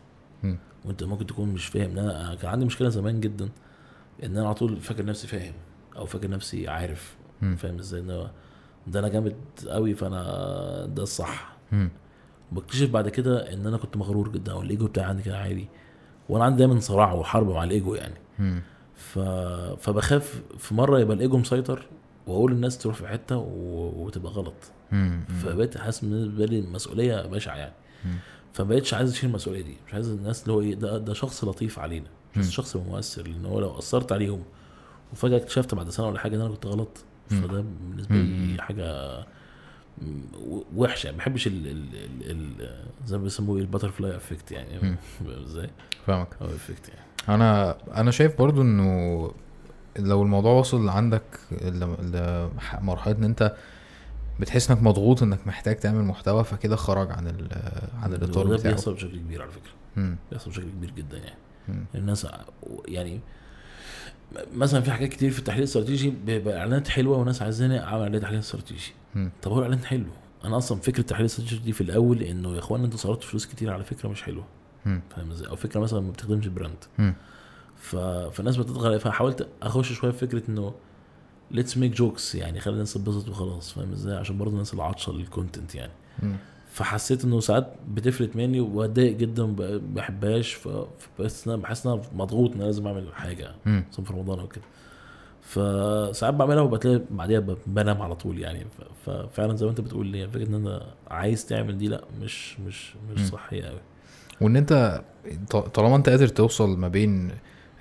وأنت 0.85 1.03
ممكن 1.03 1.25
تكون 1.25 1.49
مش 1.49 1.65
فاهم. 1.65 1.97
أنا 1.97 2.37
كان 2.41 2.51
عندي 2.51 2.65
مشكلة 2.65 2.89
زمان 2.89 3.19
جدا 3.19 3.49
إن 4.23 4.37
أنا 4.37 4.45
على 4.45 4.55
طول 4.55 4.77
فاكر 4.77 5.05
نفسي 5.05 5.27
فاهم 5.27 5.53
أو 5.95 6.05
فاكر 6.05 6.29
نفسي 6.29 6.67
عارف. 6.67 7.18
فاهم 7.57 7.79
إزاي 7.79 8.01
إن 8.01 8.11
هو 8.11 8.29
ده 8.87 8.99
أنا 8.99 9.07
جامد 9.07 9.35
قوي 9.67 9.93
فأنا 9.95 10.21
ده 10.85 11.03
الصح. 11.03 11.57
بكتشف 12.51 12.89
بعد 12.89 13.09
كده 13.09 13.53
إن 13.53 13.67
أنا 13.67 13.77
كنت 13.77 13.97
مغرور 13.97 14.29
جدا 14.31 14.51
أو 14.51 14.61
الايجو 14.61 14.87
بتاعي 14.87 15.05
عندي 15.05 15.23
كان 15.23 15.33
عالي 15.35 15.67
وأنا 16.29 16.43
عندي 16.45 16.57
دايما 16.57 16.79
صراع 16.79 17.13
وحرب 17.13 17.49
مع 17.49 17.63
الإيجو 17.63 17.95
يعني. 17.95 18.15
ف... 18.95 19.19
فبخاف 19.79 20.41
في 20.57 20.73
مرة 20.75 20.99
يبقى 20.99 21.15
الإيجو 21.15 21.37
مسيطر 21.37 21.85
وأقول 22.27 22.51
الناس 22.51 22.77
تروح 22.77 22.95
في 22.95 23.07
حتة 23.07 23.37
و... 23.37 24.05
وتبقى 24.05 24.31
غلط. 24.31 24.53
فبقيت 25.43 25.77
حاسس 25.77 25.99
بالنسبة 26.05 26.45
لي 26.45 26.59
المسؤوليه 26.59 27.21
بشعة 27.21 27.55
يعني. 27.55 27.73
فبقيتش 28.53 28.93
عايز 28.93 29.11
أشيل 29.11 29.29
المسؤولية 29.29 29.61
دي 29.61 29.77
مش 29.87 29.93
عايز 29.93 30.09
الناس 30.09 30.43
اللي 30.43 30.53
هو 30.53 30.61
إيه 30.61 30.75
ده 30.75 30.97
ده 30.97 31.13
شخص 31.13 31.43
لطيف 31.43 31.79
علينا. 31.79 32.07
شخص 32.49 32.75
مؤثر 32.75 33.27
لأن 33.27 33.45
هو 33.45 33.59
لو 33.59 33.77
أثرت 33.77 34.11
عليهم 34.11 34.43
وفجأة 35.13 35.37
اكتشفت 35.37 35.75
بعد 35.75 35.89
سنة 35.89 36.07
ولا 36.07 36.19
حاجة 36.19 36.35
إن 36.35 36.41
أنا 36.41 36.49
كنت 36.49 36.65
غلط. 36.65 37.03
فده 37.29 37.61
بالنسبة. 37.61 38.15
لي 38.15 38.61
حاجة 38.61 39.19
وحشة. 40.75 41.11
ما 41.11 41.17
بحبش 41.17 41.47
ال 41.47 41.67
ال 42.21 42.85
زي 43.05 43.17
ما 43.17 43.23
بيسموه 43.23 43.55
إيه 43.55 43.61
ال 43.61 43.67
butterfly 43.67 44.15
effect 44.15 44.51
يعني. 44.51 44.95
إزاي؟ 45.45 45.69
فاهمك. 46.07 46.27
أو 46.41 46.45
effect 46.45 46.89
يعني. 46.89 47.05
أنا 47.29 47.77
أنا 47.95 48.11
شايف 48.11 48.37
برضو 48.37 48.61
إنه 48.61 49.31
لو 49.99 50.23
الموضوع 50.23 50.51
وصل 50.51 50.89
عندك 50.89 51.39
لمرحله 51.61 53.15
إن 53.17 53.23
أنت 53.23 53.55
بتحس 54.39 54.71
إنك 54.71 54.83
مضغوط 54.83 55.23
إنك 55.23 55.47
محتاج 55.47 55.75
تعمل 55.75 56.03
محتوى 56.03 56.43
فكده 56.43 56.75
خرج 56.75 57.11
عن 57.11 57.27
ال 57.27 57.47
عن 58.01 58.13
الإطار 58.13 58.47
بتاعه. 58.47 58.71
بيحصل 58.71 58.93
بشكل 58.93 59.17
كبير 59.17 59.41
على 59.41 59.51
فكرة. 59.51 60.15
بيحصل 60.31 60.49
بشكل 60.49 60.69
كبير 60.69 60.91
جدا 60.91 61.17
يعني. 61.17 61.39
الناس 61.95 62.27
يعني 62.87 63.19
مثلا 64.53 64.81
في 64.81 64.91
حاجات 64.91 65.09
كتير 65.09 65.31
في 65.31 65.39
التحليل 65.39 65.63
الاستراتيجي 65.63 66.09
بيبقى 66.25 66.57
اعلانات 66.59 66.87
حلوة 66.87 67.17
وناس 67.17 67.41
عايزاني 67.41 67.83
أعمل 67.83 68.03
عليها 68.03 68.19
تحليل 68.19 68.39
استراتيجي. 68.39 68.91
طب 69.41 69.51
هو 69.51 69.57
الاعلان 69.57 69.85
حلو؟ 69.85 70.05
أنا 70.45 70.57
أصلا 70.57 70.79
فكرة 70.79 70.99
التحليل 70.99 71.25
الاستراتيجي 71.25 71.61
دي 71.61 71.73
في 71.73 71.81
الأول 71.81 72.23
إنه 72.23 72.53
يا 72.53 72.59
اخوانا 72.59 72.85
أنتوا 72.85 72.97
صرفتوا 72.99 73.29
فلوس 73.29 73.45
كتير 73.45 73.73
على 73.73 73.83
فكرة 73.83 74.09
مش 74.09 74.23
حلوة. 74.23 74.45
فاهم 74.85 75.31
إزاي؟ 75.31 75.49
أو 75.49 75.55
فكرة 75.55 75.79
مثلا 75.79 75.99
ما 75.99 76.11
بتخدمش 76.11 76.45
ال 76.45 76.51
brand. 76.51 76.83
ف... 77.77 77.95
فالناس 78.35 78.57
بتضغط 78.57 78.85
عليها 78.85 78.97
فحاولت 78.99 79.47
أخش 79.61 79.93
شوية 79.93 80.11
في 80.11 80.27
فكرة 80.27 80.43
إنه 80.49 80.73
let's 81.51 81.77
make 81.77 81.91
jokes 81.91 82.35
يعني 82.35 82.59
خلي 82.59 82.73
الناس 82.73 82.93
تتبسط 82.93 83.29
وخلاص. 83.29 83.73
فاهم 83.73 83.91
إزاي؟ 83.91 84.17
عشان 84.17 84.37
برضه 84.37 84.53
الناس 84.53 84.71
اللي 84.71 84.83
عطشه 84.83 85.11
لل 85.11 85.26
content 85.26 85.75
يعني. 85.75 85.91
فحسيت 86.69 87.23
إنه 87.25 87.39
ساعات 87.39 87.73
بتفلت 87.93 88.35
مني 88.35 88.59
وبتضايق 88.59 89.17
جدا 89.17 89.43
وما 89.43 89.81
بحبهاش 89.93 90.53
ف- 90.53 90.67
فبحس 91.17 91.47
إن 91.47 91.53
أنا 91.53 91.61
بحس 91.61 91.85
إن 91.87 91.91
أنا 91.93 92.01
مضغوط 92.15 92.49
إن 92.51 92.55
أنا 92.57 92.65
لازم 92.65 92.87
أعمل 92.87 93.07
حاجة 93.13 93.51
في 93.65 94.03
رمضان 94.11 94.39
أو 94.39 94.47
كده. 94.47 94.63
فساعات 95.41 96.33
بعملها 96.33 96.61
وبتلاقي 96.61 97.01
بعديها 97.11 97.43
بنام 97.67 98.01
على 98.01 98.15
طول 98.15 98.39
يعني. 98.39 98.65
ففعلا 99.05 99.55
زي 99.55 99.65
ما 99.65 99.69
أنت 99.71 99.81
بتقول 99.81 100.07
لي 100.07 100.27
فكرة 100.27 100.47
إن 100.47 100.53
أنا 100.55 100.81
عايز 101.07 101.45
تعمل 101.45 101.77
دي 101.77 101.87
لأ 101.87 102.01
مش 102.21 102.59
مش 102.59 102.93
مش. 103.13 103.27
صحية 103.27 103.63
قوي 103.63 103.79
وإن 104.41 104.55
أنت 104.57 105.01
طالما 105.73 105.95
أنت 105.95 106.09
قادر 106.09 106.27
توصل 106.27 106.77
ما 106.77 106.87
بين 106.87 107.31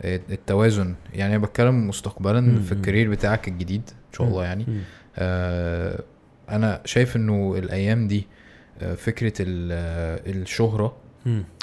التوازن 0.05 0.95
يعني 1.15 1.37
أنا 1.37 1.45
بتكلم 1.45 1.89
مستقبلا 1.89 2.41
مم. 2.41 2.61
في 2.61 2.73
الكارير 2.73 3.11
بتاعك 3.11 3.49
الجديد 3.49 3.83
إن 3.91 4.13
شاء 4.19 4.27
الله 4.29 4.45
يعني. 4.45 4.67
آه 5.17 6.03
أنا 6.51 6.81
شايف 6.85 7.17
إنه 7.17 7.55
الأيام 7.59 8.09
دي 8.09 8.19
آه 8.19 8.38
فكرة 8.97 9.33
ال- 9.41 10.43
الشهرة 10.43 10.97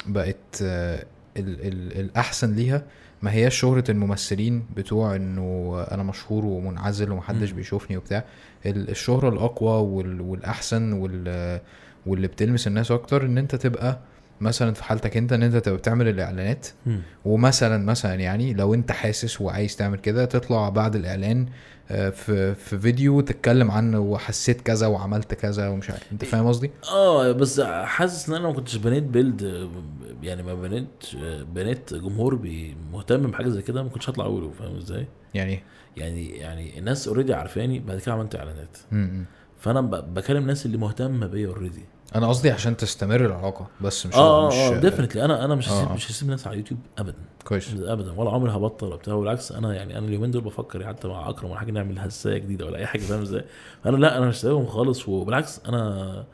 بقت 0.06 0.36
ال 0.62 1.00
ال 1.36 2.00
الأحسن 2.00 2.54
ليها. 2.54 2.82
ما 3.22 3.32
هياش 3.32 3.60
شهرة 3.60 3.84
الممثلين 3.90 4.66
بتوع 4.76 5.16
إنه 5.16 5.74
أنا 5.90 6.02
مشهور 6.02 6.44
ومنعزل 6.44 7.12
ومحدش. 7.12 7.50
بيشوفني 7.50 7.96
وبتاع. 7.96 8.24
ال- 8.66 8.90
الشهرة 8.90 9.28
الأقوى 9.28 9.82
وال 9.82 10.20
والأحسن 10.20 10.92
وال 10.92 11.60
واللي 12.06 12.26
بتلمس 12.28 12.66
الناس 12.66 12.90
أكتر 12.90 13.26
إن 13.26 13.38
أنت 13.38 13.54
تبقى 13.54 13.98
مثلا 14.40 14.74
في 14.74 14.84
حالتك 14.84 15.16
أنت 15.16 15.32
إن 15.32 15.42
أنت 15.42 15.56
تبقى 15.56 15.78
بتعمل 15.78 16.08
الإعلانات 16.08 16.66
ومثلا 17.24 17.84
مثلا 17.84 18.14
يعني 18.14 18.54
لو 18.54 18.74
أنت 18.74 18.92
حاسس 18.92 19.40
وعايز 19.40 19.76
تعمل 19.76 19.98
كده 19.98 20.24
تطلع 20.24 20.68
بعد 20.68 20.96
الإعلان 20.96 21.46
آه، 21.90 22.10
في 22.10 22.54
في 22.54 22.78
فيديو 22.78 23.20
تتكلم 23.20 23.70
عنه 23.70 24.00
وحسيت 24.00 24.60
كذا 24.60 24.86
وعملت 24.86 25.34
كذا 25.34 25.68
ومش 25.68 25.90
عارف 25.90 26.12
أنت 26.12 26.24
فاهم 26.24 26.46
قصدي؟ 26.46 26.70
آه 26.92 27.32
بس 27.32 27.60
حاسس 27.60 28.28
إن 28.28 28.34
أنا 28.34 28.48
ما 28.48 28.52
كنتش 28.54 28.76
بنيت 28.76 29.02
build 29.02 29.70
يعني 30.22 30.42
ما 30.42 30.54
بنيت 30.54 30.88
بنيت 31.54 31.94
جمهور 31.94 32.40
مهتم 32.92 33.22
بحاجة 33.30 33.48
زي 33.48 33.62
كده 33.62 33.82
ما 33.82 33.88
كنتش 33.88 34.10
هطلع 34.10 34.24
أقوله 34.24 34.50
فاهم 34.50 34.76
إزاي؟ 34.76 35.06
يعني 35.34 35.62
يعني 35.96 36.28
يعني 36.28 36.78
الناس 36.78 37.08
already 37.08 37.34
عارفاني 37.34 37.78
بعد 37.78 37.98
كده 37.98 38.14
عملت 38.14 38.36
إعلانات 38.36 38.78
م-. 38.92 39.24
فأنا 39.60 39.80
بكلم 39.80 40.42
الناس 40.42 40.66
اللي 40.66 40.76
مهتمة 40.76 41.26
بيا 41.26 41.48
already 41.48 41.84
أنا 42.16 42.28
قصدي 42.28 42.50
عشان 42.50 42.76
تستمر 42.76 43.26
العلاقة 43.26 43.66
بس 43.80 44.06
مش 44.06 44.14
آه 44.14 44.48
مش 44.48 44.54
آه 44.54 44.80
definitely 44.80 45.24
أنا 45.24 45.44
أنا 45.44 45.54
مش 45.54 45.68
آه، 45.68 45.72
هسيب 45.72 45.88
آه. 45.88 45.94
مش 45.94 46.10
هسيب 46.10 46.28
الناس 46.28 46.46
على 46.46 46.54
اليوتيوب 46.54 46.80
ابدا 46.98 47.14
كويس 47.44 47.74
ابدا 47.78 48.12
ولا 48.12 48.30
عمري 48.30 48.52
هبطل 48.52 48.86
وبتاع 48.86 49.14
بالعكس 49.14 49.52
أنا 49.52 49.74
يعني 49.74 49.98
أنا 49.98 50.06
اليومين 50.06 50.30
دول 50.30 50.42
بفكر 50.42 50.80
يعني 50.80 50.94
حتى 50.94 51.08
مع 51.08 51.28
أكرم 51.28 51.50
ولا 51.50 51.58
حاجة 51.58 51.70
نعمل 51.70 51.98
هسايه 51.98 52.38
جديدة 52.38 52.66
ولا 52.66 52.78
أي 52.78 52.86
حاجة 52.86 53.00
فاهم 53.00 53.20
إزاي 53.20 53.44
أنا 53.86 53.96
لا 53.96 54.18
أنا 54.18 54.26
مش 54.26 54.36
سايبهم 54.40 54.66
خالص 54.66 55.08
وبالعكس 55.08 55.60
أنا 55.66 56.24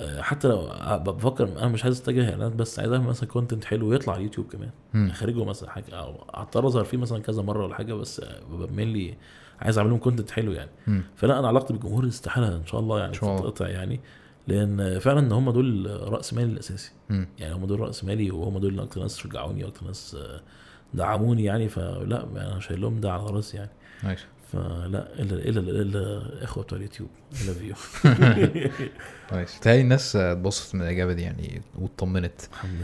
آه، 0.00 0.20
حتى 0.22 0.48
لو 0.48 0.68
بفكر 1.06 1.44
أنا 1.44 1.68
مش 1.68 1.84
عايز 1.84 2.00
أتجه 2.00 2.30
إعلانات 2.30 2.52
بس 2.52 2.78
عايز 2.78 2.92
أعمل 2.92 3.06
مثلا 3.06 3.28
content 3.28 3.64
حلو 3.64 3.92
يطلع 3.92 4.12
على 4.12 4.20
اليوتيوب 4.20 4.46
كمان 4.52 4.70
مم. 4.94 5.12
خارجه 5.12 5.44
مثلا 5.44 5.70
حاجة 5.70 5.94
أو 5.94 6.14
أضطر 6.30 6.66
أظهر 6.66 6.84
فيه 6.84 6.98
مثلا 6.98 7.22
كذا 7.22 7.42
مرة 7.42 7.64
ولا 7.64 7.74
حاجة 7.74 7.94
بس 7.94 8.22
ببقى 8.50 8.84
لي 8.84 9.14
عايز 9.60 9.78
أعمل 9.78 9.90
لهم 9.90 9.98
content 9.98 10.30
حلو 10.30 10.52
يعني. 10.52 10.70
فلا 11.16 11.38
أنا 11.38 11.48
علاقتي 11.48 11.72
بالجمهور 11.72 12.06
استحالة 12.06 12.56
إن 12.56 12.66
شاء 12.66 12.80
الله 12.80 13.00
يعني. 13.00 13.12
تتقطع 13.12 13.68
يعني 13.68 14.00
لأن 14.50 14.98
فعلا 14.98 15.34
هم 15.34 15.50
دول 15.50 15.90
رأس 16.12 16.34
مالي 16.34 16.52
الأساسي. 16.52 16.92
مم. 17.10 17.28
يعني 17.38 17.54
هم 17.54 17.66
دول 17.66 17.80
رأس 17.80 18.04
مالي 18.04 18.30
وهم 18.30 18.58
دول 18.58 18.80
أكتر 18.80 19.00
ناس 19.02 19.18
شجعوني 19.18 19.64
وأكتر 19.64 19.86
ناس 19.86 20.16
آه، 20.20 20.40
دعموني 20.94 21.44
يعني. 21.44 21.68
فلا 21.68 22.24
أنا 22.24 22.60
شايل 22.60 22.80
لهم 22.80 23.00
ده 23.00 23.12
على 23.12 23.22
رأسي 23.26 23.56
يعني. 23.56 23.70
nice 24.02 24.18
فلا 24.52 25.20
إلا 25.20 25.34
إلا 25.48 25.60
إلا 25.60 25.98
الاخوه 26.38 26.64
بتوع 26.64 26.78
اليوتيوب. 26.78 27.08
الا 27.44 27.52
فيو 27.54 27.74
nice 29.32 29.60
تهيألي 29.60 29.80
الناس 29.82 30.16
اتبسطت 30.16 30.74
من 30.74 30.82
الإجابة 30.82 31.12
دي 31.12 31.22
يعني 31.22 31.62
واطمنت 31.78 32.40
الحمد 32.52 32.78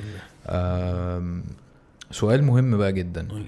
لله. 0.47 1.43
سؤال 2.11 2.45
مهم 2.45 2.77
بقى 2.79 2.93
جدا. 2.93 3.29
قول 3.31 3.41
لي. 3.41 3.47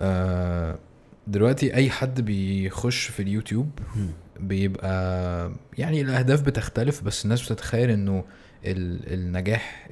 آه، 0.00 0.78
دلوقتي 1.26 1.74
أي 1.74 1.90
حد 1.90 2.20
بيخش 2.20 3.04
في 3.06 3.22
اليوتيوب. 3.22 3.70
بيبقى 4.40 5.52
يعني 5.78 6.00
الأهداف 6.00 6.42
بتختلف 6.42 7.02
بس 7.02 7.24
الناس 7.24 7.42
بتتخيل 7.52 7.90
إنه 7.90 8.24
ال- 8.64 9.12
النجاح 9.14 9.88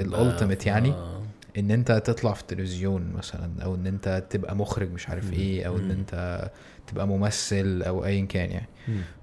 ال 0.00 0.07
ultimate 0.07 0.66
يعني 0.66 0.90
آه. 0.90 1.22
إن 1.58 1.70
أنت 1.70 1.92
تطلع 1.92 2.32
في 2.32 2.40
التلفزيون 2.42 3.12
مثلا 3.12 3.62
أو 3.64 3.74
إن 3.74 3.86
أنت 3.86 4.24
تبقى 4.30 4.56
مخرج 4.56 4.90
مش 4.92 5.08
عارف. 5.08 5.32
إيه 5.32 5.66
أو 5.66 5.76
إن. 5.78 5.90
أنت 5.90 6.50
تبقى 6.86 7.08
ممثل 7.08 7.82
أو 7.86 8.04
ايا 8.04 8.24
كان 8.24 8.50
يعني. 8.50 8.68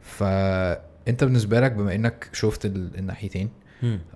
فانت 0.02 1.24
بالنسبة 1.24 1.60
لك 1.60 1.72
بما 1.72 1.96
إنك 1.96 2.30
شفت 2.34 2.66
ال- 2.66 2.98
الناحيتين. 2.98 3.50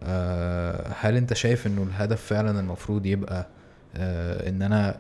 آه، 0.04 0.94
هل 1.00 1.18
أنت 1.18 1.34
شايف 1.34 1.68
إنه 1.68 1.84
الهدف 1.84 2.22
فعلا 2.22 2.60
المفروض 2.60 3.06
يبقى 3.06 3.48
آه، 3.96 4.50
إن 4.50 4.62
أنا 4.62 5.00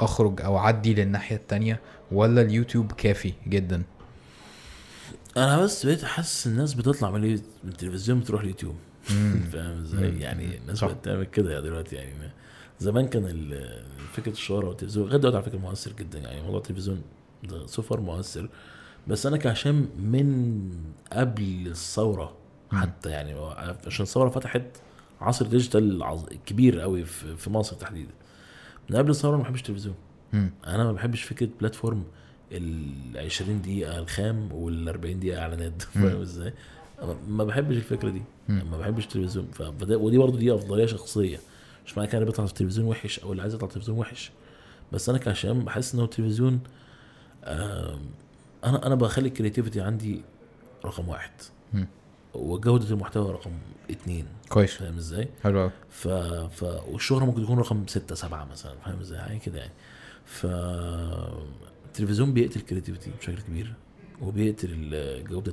أخرج 0.00 0.40
أو 0.42 0.58
أعدي 0.58 0.94
للناحية 0.94 1.36
التانية 1.36 1.80
ولا 2.12 2.42
اليوتيوب 2.42 2.92
كافي 2.92 3.32
جدا 3.48 3.82
أنا 5.36 5.62
بس 5.62 5.86
بقيت 5.86 6.04
حاسس 6.04 6.46
الناس 6.46 6.74
بتطلع 6.74 7.10
من 7.10 7.40
التلفزيون 7.64 8.20
بتروح 8.20 8.40
اليوتيوب. 8.42 8.74
فاهم 9.52 9.78
إزاي. 9.78 10.20
يعني 10.20 10.58
الناس. 10.58 10.84
بقت 10.84 11.04
تعمل 11.04 11.24
كده 11.24 11.50
يعني 11.50 11.62
دلوقتي 11.62 11.96
يعني 11.96 12.30
زمان 12.80 13.08
كان 13.08 13.54
فكرة 14.12 14.32
الشهره 14.32 14.68
والتلفزيون 14.68 15.06
لغاية 15.06 15.18
دلوقتي 15.20 15.36
على 15.36 15.46
فكرة 15.46 15.58
مؤثر 15.58 15.92
جدا 15.92 16.18
يعني 16.18 16.42
موضوع 16.42 16.58
التلفزيون 16.58 17.02
ده 17.44 17.66
سفر 17.66 18.00
مؤثر 18.00 18.48
بس 19.08 19.26
أنا 19.26 19.36
كهشام 19.36 19.88
من 19.98 20.70
قبل 21.12 21.66
الثورة. 21.66 22.36
حتى 22.72 23.10
يعني 23.10 23.34
عشان 23.86 24.02
الثورة 24.02 24.28
فتحت 24.28 24.62
عصر 25.20 25.46
ديجيتال 25.46 26.16
كبير 26.46 26.80
قوي 26.80 27.04
في 27.04 27.50
مصر 27.50 27.76
تحديدا 27.76 28.12
من 28.90 28.96
قبل 28.96 29.10
الثورة 29.10 29.36
ما 29.36 29.42
بحبش 29.42 29.60
التلفزيون. 29.60 29.94
أنا 30.66 30.84
ما 30.84 30.92
بحبش 30.92 31.22
فكرة 31.22 31.48
platform 31.60 32.04
ال 32.52 33.18
20 33.18 33.62
دقيقة 33.62 33.98
الخام 33.98 34.52
وال 34.52 34.88
40 34.88 35.20
دقيقة 35.20 35.40
إعلانات. 35.40 35.82
فاهم 36.02 36.20
إزاي؟ 36.20 36.52
ما 37.28 37.44
بحبش 37.44 37.76
الفكرة 37.76 38.10
دي. 38.10 38.22
ما 38.48 38.78
بحبش 38.78 39.04
التلفزيون. 39.04 39.48
فده 39.52 39.96
ودي 39.98 40.18
برضه 40.18 40.38
دي 40.38 40.54
أفضلية 40.54 40.86
شخصية. 40.86 41.38
مش 41.86 41.98
معنى 41.98 42.08
كده 42.08 42.18
أنا 42.18 42.26
بيطلع 42.26 42.46
في 42.46 42.52
التلفزيون 42.52 42.88
وحش 42.88 43.18
أو 43.18 43.30
اللي 43.32 43.42
عايز 43.42 43.54
يطلع 43.54 43.68
التلفزيون 43.68 43.98
وحش. 43.98 44.30
بس 44.92 45.08
أنا 45.08 45.18
كهشام 45.18 45.64
بحس 45.64 45.94
إن 45.94 46.00
هو 46.00 46.04
التلفزيون 46.04 46.60
أنا 48.64 48.86
أنا 48.86 48.94
بخلي 48.94 49.28
ال 49.28 49.33
creativity 49.33 49.80
عندي 49.80 50.22
رقم 50.84 51.08
واحد. 51.08 51.30
وجودة 52.34 52.90
المحتوى 52.90 53.32
رقم 53.32 53.50
اتنين. 53.90 54.26
كويس. 54.48 54.74
فاهم 54.74 54.96
إزاي؟ 54.96 55.28
حلو 55.42 55.60
قوي 55.60 55.70
ف... 55.90 56.08
ف... 56.08 56.62
والشهرة 56.62 57.24
ممكن 57.24 57.42
تكون 57.42 57.58
رقم 57.58 57.86
ستة 57.86 58.14
سبعة 58.14 58.44
مثلا. 58.44 58.72
فاهم 58.84 59.00
إزاي؟ 59.00 59.18
حاجة 59.18 59.38
كده 59.38 59.58
يعني. 59.58 59.72
ف 60.24 60.46
التلفزيون 61.96 62.32
بيقتل 62.32 62.60
الكرياتيفيتي 62.60 63.10
بشكل 63.18 63.42
كبير 63.42 63.74
وبيقتل 64.22 64.68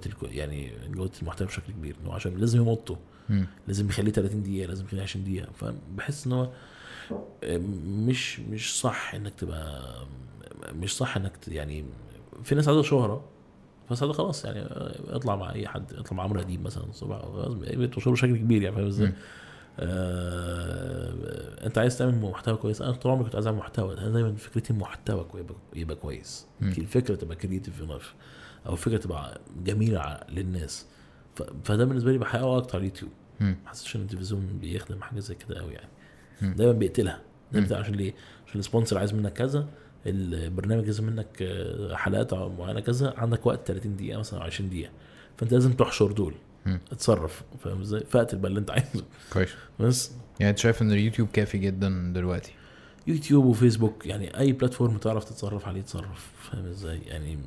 الكو... 0.06 0.26
يعني 0.26 0.72
جودة 0.92 1.12
المحتوى 1.22 1.48
بشكل 1.48 1.74
كبير 1.74 1.96
إنه 2.04 2.14
عشان 2.14 2.38
لازم 2.38 2.62
يمطه 2.62 2.98
لازم 3.68 3.90
يخليه 3.90 4.12
30 4.12 4.44
دقيقة 4.44 4.68
لازم 4.68 4.86
يخليه 4.86 5.02
20 5.02 5.26
دقيقة. 5.26 5.52
فبحس 5.52 6.28
إن 6.28 6.32
هو 6.32 6.50
مش 7.86 8.40
مش 8.40 8.80
صح 8.80 9.16
إنك 9.16 9.34
تبقى 9.38 9.96
مش 10.74 10.98
صح 10.98 11.18
إنك 11.18 11.32
يعني 11.48 11.86
في 12.44 12.56
ناس 12.56 12.68
عايزة 12.68 12.82
شهرة 12.82 13.24
بس 13.92 14.04
هذا 14.04 14.14
خلاص 14.14 14.46
يعني 14.46 14.62
اطلع 15.10 15.36
مع 15.36 15.54
أي 15.54 15.68
حد 15.68 15.94
اطلع 15.94 16.18
مع 16.18 16.24
عمرو 16.24 16.40
أديب 16.40 16.62
مثلا 16.62 16.84
الصبح 16.84 17.22
خلاص 17.22 17.54
بتوصله 17.54 18.14
بشكل 18.14 18.38
كبير 18.38 18.62
يعني 18.62 18.76
فاهم 18.76 18.88
إزاي؟ 18.88 19.14
آه، 19.80 21.66
انت 21.66 21.78
عايز 21.78 21.98
تعمل 21.98 22.16
محتوى 22.22 22.58
كويس 22.58 22.82
أنا 22.82 22.92
طول 22.92 23.12
عمري 23.12 23.24
كنت 23.26 23.36
عايز 23.36 23.48
اعمل 23.48 23.58
محتوى 23.60 23.98
أنا 23.98 24.10
دايما 24.10 24.36
فكرتي 24.36 24.74
المحتوى 24.74 25.24
كوي- 25.24 25.46
يبقى, 25.76 25.96
كويس. 25.96 26.48
الفكرة 26.62 27.16
تبقى 27.16 27.36
creative 27.36 27.82
enough 27.82 28.14
أو 28.68 28.74
الفكرة 28.74 28.98
تبقى 28.98 29.42
جميلة 29.64 30.20
للناس 30.30 30.86
فده 31.64 31.86
بالنسبة 31.86 32.12
لي 32.12 32.18
بحققه 32.18 32.58
أكتر 32.58 32.78
على 32.78 32.82
اليوتيوب. 32.88 33.12
ما 33.40 33.56
حسيتش 33.66 33.96
إن 33.96 34.02
التلفزيون 34.02 34.46
بيخدم 34.62 35.02
حاجة 35.02 35.20
زي 35.20 35.36
كده 35.36 35.60
قوي 35.62 35.74
يعني 35.74 35.90
مم. 36.42 36.54
دايما 36.54 36.74
بيقتلها 36.74 37.22
دايما 37.52 37.78
عشان 37.78 37.96
ليه؟ 37.96 38.14
عشان 38.48 38.60
ال 38.60 38.64
sponsor 38.65 38.98
عايز 38.98 39.14
منك 39.14 39.34
كذا 39.34 39.68
البرنامج 40.06 40.84
عايز 40.84 41.02
منك 41.02 41.28
آه، 41.42 41.96
حلقات 41.96 42.34
معينة 42.34 42.80
كذا 42.80 43.14
عندك 43.18 43.46
وقت 43.46 43.68
30 43.68 43.96
دقيقة 43.96 44.20
مثلا 44.20 44.40
أو 44.40 44.46
20 44.46 44.70
دقيقة 44.70 44.92
فأنت 45.38 45.54
لازم 45.54 45.74
تحشر 45.74 46.12
دول. 46.12 46.34
اتصرف 46.92 47.44
فاهم 47.64 47.82
إزاي؟ 47.82 48.00
فاقتل 48.10 48.38
بقى 48.38 48.50
اللي 48.50 48.60
انت 48.60 48.72
عايزه. 48.72 49.04
كويس. 49.34 49.50
بس. 49.80 50.12
يعني 50.40 50.50
انت 50.50 50.58
شايف 50.60 50.82
ان 50.82 50.92
اليوتيوب 50.92 51.28
كافي 51.34 51.58
جدا 51.58 52.14
دلوقتي؟ 52.16 52.52
يوتيوب 53.08 53.46
وفيسبوك 53.46 54.06
يعني 54.06 54.40
أي 54.40 54.52
platform 54.52 54.98
تعرف 54.98 55.24
تتصرف 55.24 55.68
عليه 55.68 55.82
تصرف 55.82 56.32
فاهم 56.42 56.66
إزاي؟ 56.66 57.00
يعني 57.00 57.40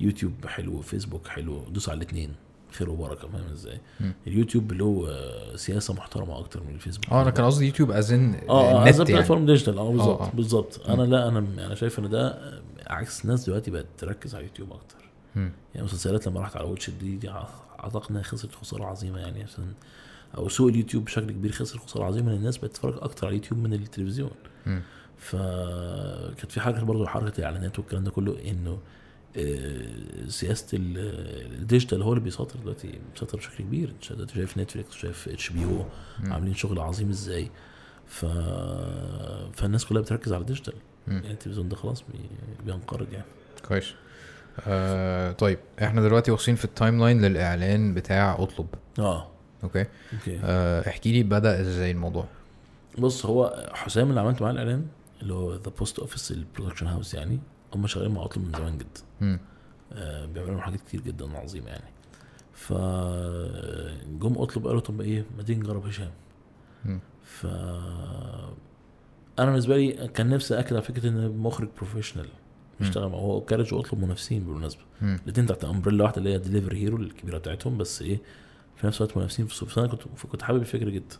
يوتيوب 0.00 0.46
حلو 0.46 0.80
فيسبوك 0.80 1.26
حلو 1.28 1.64
دوس 1.68 1.88
على 1.88 1.96
الاثنين 1.96 2.32
خير 2.72 2.90
وبركة 2.90 3.28
فاهم 3.28 3.52
إزاي. 3.52 3.80
اليوتيوب 4.26 4.72
له 4.72 5.06
آه، 5.08 5.56
سياسة 5.56 5.94
محترمة 5.94 6.38
أكتر 6.38 6.62
من 6.62 6.74
الفيسبوك. 6.74 7.12
آه 7.12 7.22
أنا 7.22 7.30
كان 7.30 7.46
قصدي 7.46 7.66
يوتيوب 7.66 7.90
as 7.90 8.12
an 8.12 8.34
آه 8.48 8.88
as 8.88 8.98
يعني. 9.00 9.12
platform 9.12 9.46
digital 9.46 9.78
آه 9.78 9.90
بالظبط 9.90 10.20
آه. 10.20 10.30
بالظبط. 10.34 10.80
أنا 10.88 11.02
لا 11.02 11.28
أنا 11.28 11.38
أنا 11.38 11.74
شايف 11.74 11.98
إن 11.98 12.10
ده 12.10 12.28
آه، 12.28 12.62
عكس 12.86 13.24
الناس 13.24 13.46
دلوقتي 13.46 13.70
بقت 13.70 13.86
تركز 13.98 14.34
على 14.34 14.44
اليوتيوب 14.44 14.72
أكتر. 14.72 14.96
يعني 15.36 15.84
مسلسلات 15.84 16.26
لما 16.28 16.40
راحت 16.40 16.56
على 16.56 16.66
Watch 16.68 16.90
iT, 16.90 17.16
دي 17.16 17.30
أعتقد 17.84 18.10
إنها 18.10 18.22
خسرت 18.22 18.54
خسارة 18.54 18.84
عظيمة 18.84 19.18
يعني 19.18 19.42
عشان 19.42 19.72
أو 20.36 20.48
سوق 20.48 20.68
اليوتيوب 20.68 21.04
بشكل 21.04 21.30
كبير 21.30 21.52
خسر 21.52 21.78
خسارة 21.78 22.04
عظيمة 22.04 22.28
لأن 22.30 22.38
الناس 22.38 22.58
بقت 22.58 22.70
تتفرج 22.70 22.94
أكتر 22.98 23.26
على 23.26 23.36
اليوتيوب 23.36 23.60
من 23.60 23.72
التلفزيون. 23.72 24.30
فكانت 25.18 26.52
في 26.52 26.60
حركة 26.60 26.82
برضه 26.84 27.06
حركة 27.06 27.38
الاعلانات 27.38 27.78
والكلام 27.78 28.04
ده 28.04 28.10
كله 28.10 28.50
إنه 28.50 28.78
آه، 29.36 30.28
سياسة 30.28 30.66
ال- 30.78 31.58
ال 31.60 31.65
digital 31.65 32.02
هو 32.02 32.12
اللي 32.12 32.24
بيسيطر 32.24 32.58
دلوقتي 32.60 32.98
بيسيطر 33.14 33.38
بشكل 33.38 33.64
كبير 33.64 33.88
انت 34.10 34.30
شايف 34.34 34.58
نتفليكس 34.58 34.94
شايف 34.94 35.28
HBO. 35.28 35.84
عاملين 36.32 36.54
شغل 36.54 36.78
عظيم 36.78 37.08
إزاي 37.10 37.50
ف... 38.06 38.24
فالناس 39.54 39.84
كلها 39.86 40.02
بتركز 40.02 40.32
على 40.32 40.40
ال 40.40 40.44
digital. 40.44 40.74
يعني 41.08 41.30
التلفزيون 41.32 41.68
ده 41.68 41.76
خلاص 41.76 42.00
بي... 42.02 42.18
بينقرض 42.66 43.12
يعني 43.12 43.24
كويس 43.68 43.94
آه 44.66 45.32
طيب 45.32 45.58
إحنا 45.82 46.00
دلوقتي 46.02 46.30
واصلين 46.30 46.56
في 46.56 46.64
ال 46.64 47.00
timeline 47.00 47.24
للإعلان 47.24 47.94
بتاع 47.94 48.36
أطلب. 48.42 48.66
آه. 48.98 49.26
okay؟ 49.64 49.86
okay. 50.12 50.40
آه 50.44 50.88
احكي 50.88 51.12
لي 51.12 51.22
بدأ 51.22 51.60
إزاي 51.60 51.90
الموضوع؟ 51.90 52.24
بص 52.98 53.26
هو 53.26 53.66
حسام 53.72 54.10
اللي 54.10 54.20
عملت 54.20 54.42
معاه 54.42 54.52
الإعلان 54.52 54.86
اللي 55.22 55.34
هو 55.34 55.54
The 55.54 55.70
Post 55.78 55.98
Office 55.98 56.30
ال 56.30 56.35
production 56.35 56.86
house 56.86 57.14
يعني 57.14 57.38
هم 57.74 57.86
شغالين 57.86 58.14
مع 58.14 58.24
أطلب 58.24 58.44
من 58.46 58.52
زمان 58.52 58.78
جدا. 58.78 59.38
آه، 59.92 60.26
بيعملوا 60.26 60.60
حاجات 60.60 60.80
كتير 60.80 61.00
جدا 61.00 61.38
عظيمه 61.38 61.66
يعني. 61.68 61.90
ف 62.52 62.72
جم 64.20 64.34
أطلب 64.38 64.66
قالوا 64.66 64.80
طب 64.80 65.00
إيه 65.00 65.24
ما 65.36 65.42
تيجي 65.42 65.60
نجرب 65.60 65.86
هشام. 65.86 66.10
ف 67.24 67.46
أنا 69.38 69.50
بالنسبة 69.50 69.76
لي 69.76 70.08
كان 70.08 70.28
نفسي 70.28 70.58
أكد 70.58 70.72
على 70.72 70.82
فكرة 70.82 71.08
إن 71.08 71.38
مخرج 71.38 71.68
professional 71.76 72.26
بيشتغل 72.80 73.08
مع 73.08 73.18
هو 73.18 73.40
Carriage 73.40 73.74
واطلب 73.74 74.02
منافسين 74.04 74.44
بالمناسبة. 74.44 74.80
الاثنين 75.02 75.46
تحت 75.46 75.64
umbrella 75.64 76.04
واحدة 76.04 76.18
اللي 76.18 76.32
هي 76.34 76.38
Delivery 76.38 76.78
Hero 76.82 76.96
الكبيرة 76.96 77.38
بتاعتهم 77.38 77.78
بس 77.78 78.02
إيه 78.02 78.20
في 78.76 78.86
نفس 78.86 79.00
الوقت 79.02 79.16
منافسين 79.16 79.46
في 79.46 79.52
السوق 79.52 79.68
فانا 79.68 79.86
كنت 79.86 80.02
كنت 80.32 80.42
حابب 80.42 80.60
الفكرة 80.60 80.90
جدا 80.90 81.16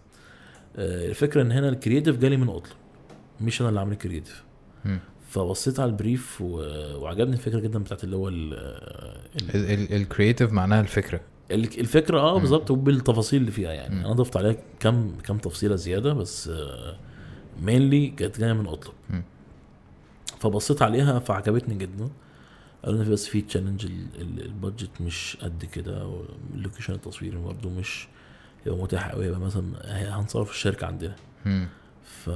آه، 0.77 1.07
الفكرة 1.09 1.43
إن 1.43 1.53
هنا 1.53 1.69
ال 1.69 1.74
creative 1.74 2.17
جالي 2.17 2.37
من 2.37 2.49
اطلب 2.49 2.77
مش 3.41 3.61
أنا 3.61 3.69
اللي 3.69 3.81
عامل 3.81 3.93
ال 3.93 3.98
creative. 3.98 4.45
فبصيت 5.31 5.81
على 5.81 5.91
ال 5.91 5.99
brief 5.99 6.41
و... 6.41 6.47
وعجبني 7.03 7.33
الفكرة 7.33 7.61
جدا 7.61 7.79
بتاعت 7.79 8.05
اللي 8.05 8.17
هو 8.17 8.29
ال... 8.29 8.55
ال... 9.55 9.93
ال 9.93 9.99
creative 9.99 10.53
معناها 10.53 10.81
الفكرة 10.81 11.21
ال- 11.51 11.81
الفكرة 11.81 12.21
آه. 12.21 12.39
بالظبط 12.39 12.71
وبالتفاصيل 12.71 13.41
اللي 13.41 13.53
فيها 13.53 13.73
يعني. 13.73 14.05
أنا 14.07 14.13
ضفت 14.13 14.37
عليها 14.37 14.57
كم 14.81 15.13
كم 15.25 15.39
تفصيلة 15.39 15.77
زيادة 15.77 16.13
بس 16.13 16.51
mainly 17.63 18.07
كانت 18.07 18.41
جاية 18.41 18.53
من 18.53 18.67
اطلب. 18.67 18.95
فبصيت 20.41 20.83
عليها 20.83 21.19
فعجبتني 21.19 21.75
جدا 21.75 22.09
قالوا 22.85 22.97
لنا 22.97 23.05
في 23.05 23.11
بس 23.11 23.27
في 23.27 23.41
challenge 23.41 23.87
ال 24.21 24.32
budget 24.32 25.01
مش 25.01 25.37
قد 25.43 25.65
كده 25.65 26.07
وال 26.07 26.24
location 26.24 26.95
التصويري 26.95 27.37
برضه 27.37 27.71
مش 27.71 28.09
يبقى 28.67 28.79
متاح 28.79 29.09
قوي 29.09 29.27
يبقى 29.27 29.41
مثلا 29.41 29.65
هنصور 30.19 30.45
في 30.45 30.51
الشركة 30.51 30.87
عندنا. 30.87 31.15
ف 32.03 32.31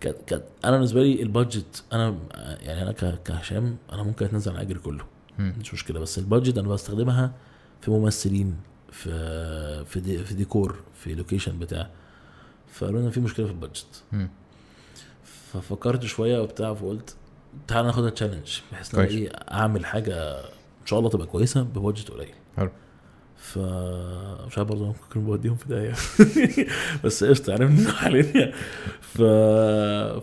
كانت 0.00 0.16
كانت 0.26 0.44
أنا 0.64 0.72
بالنسبة 0.76 1.02
لي 1.02 1.22
ال 1.22 1.31
budget 1.31 1.84
أنا 1.92 2.16
يعني 2.60 2.82
أنا 2.82 2.92
كهشام 3.24 3.76
أنا 3.92 4.02
ممكن 4.02 4.24
اتنزل 4.26 4.52
عن 4.52 4.58
اجري 4.58 4.78
كله. 4.78 5.04
مش 5.60 5.74
مشكلة 5.74 6.00
بس 6.00 6.18
ال 6.18 6.24
budget 6.24 6.58
أنا 6.58 6.68
بستخدمها 6.68 7.32
في 7.80 7.90
ممثلين 7.90 8.56
في 8.92 9.84
في 9.84 10.00
دي 10.00 10.18
في 10.24 10.34
ديكور 10.34 10.76
في 10.94 11.14
location 11.14 11.58
بتاع 11.58 11.90
فقالوا 12.72 13.00
لنا 13.00 13.10
في 13.10 13.20
مشكلة 13.20 13.46
في 13.46 13.52
ال 13.52 13.58
budget. 13.58 14.02
ففكرت 15.52 16.04
شوية 16.04 16.40
وبتاع 16.42 16.74
فقلت 16.74 17.16
تعالى 17.68 17.86
ناخدها 17.86 18.10
challenge 18.10 18.58
بحيث 18.72 18.94
إن. 18.94 19.00
إيه 19.00 19.28
أعمل 19.28 19.86
حاجة 19.86 20.38
إن 20.80 20.86
شاء 20.86 20.98
الله 20.98 21.10
تبقى 21.10 21.26
كويسة 21.26 21.62
ب 21.62 21.69
budget 21.69 22.10
قليل. 22.10 22.28
حلو. 22.56 22.70
ف 23.36 23.58
مش 24.46 24.58
عارف 24.58 24.68
برضه 24.68 24.86
ممكن 24.86 25.24
بوديهم 25.24 25.56
في 25.56 25.68
داهيه 25.68 25.92
بس 27.04 27.24
قشطة 27.24 27.50
يعني 27.50 27.66
من 27.66 27.88
حاليا 27.88 28.52
ف 29.00 29.22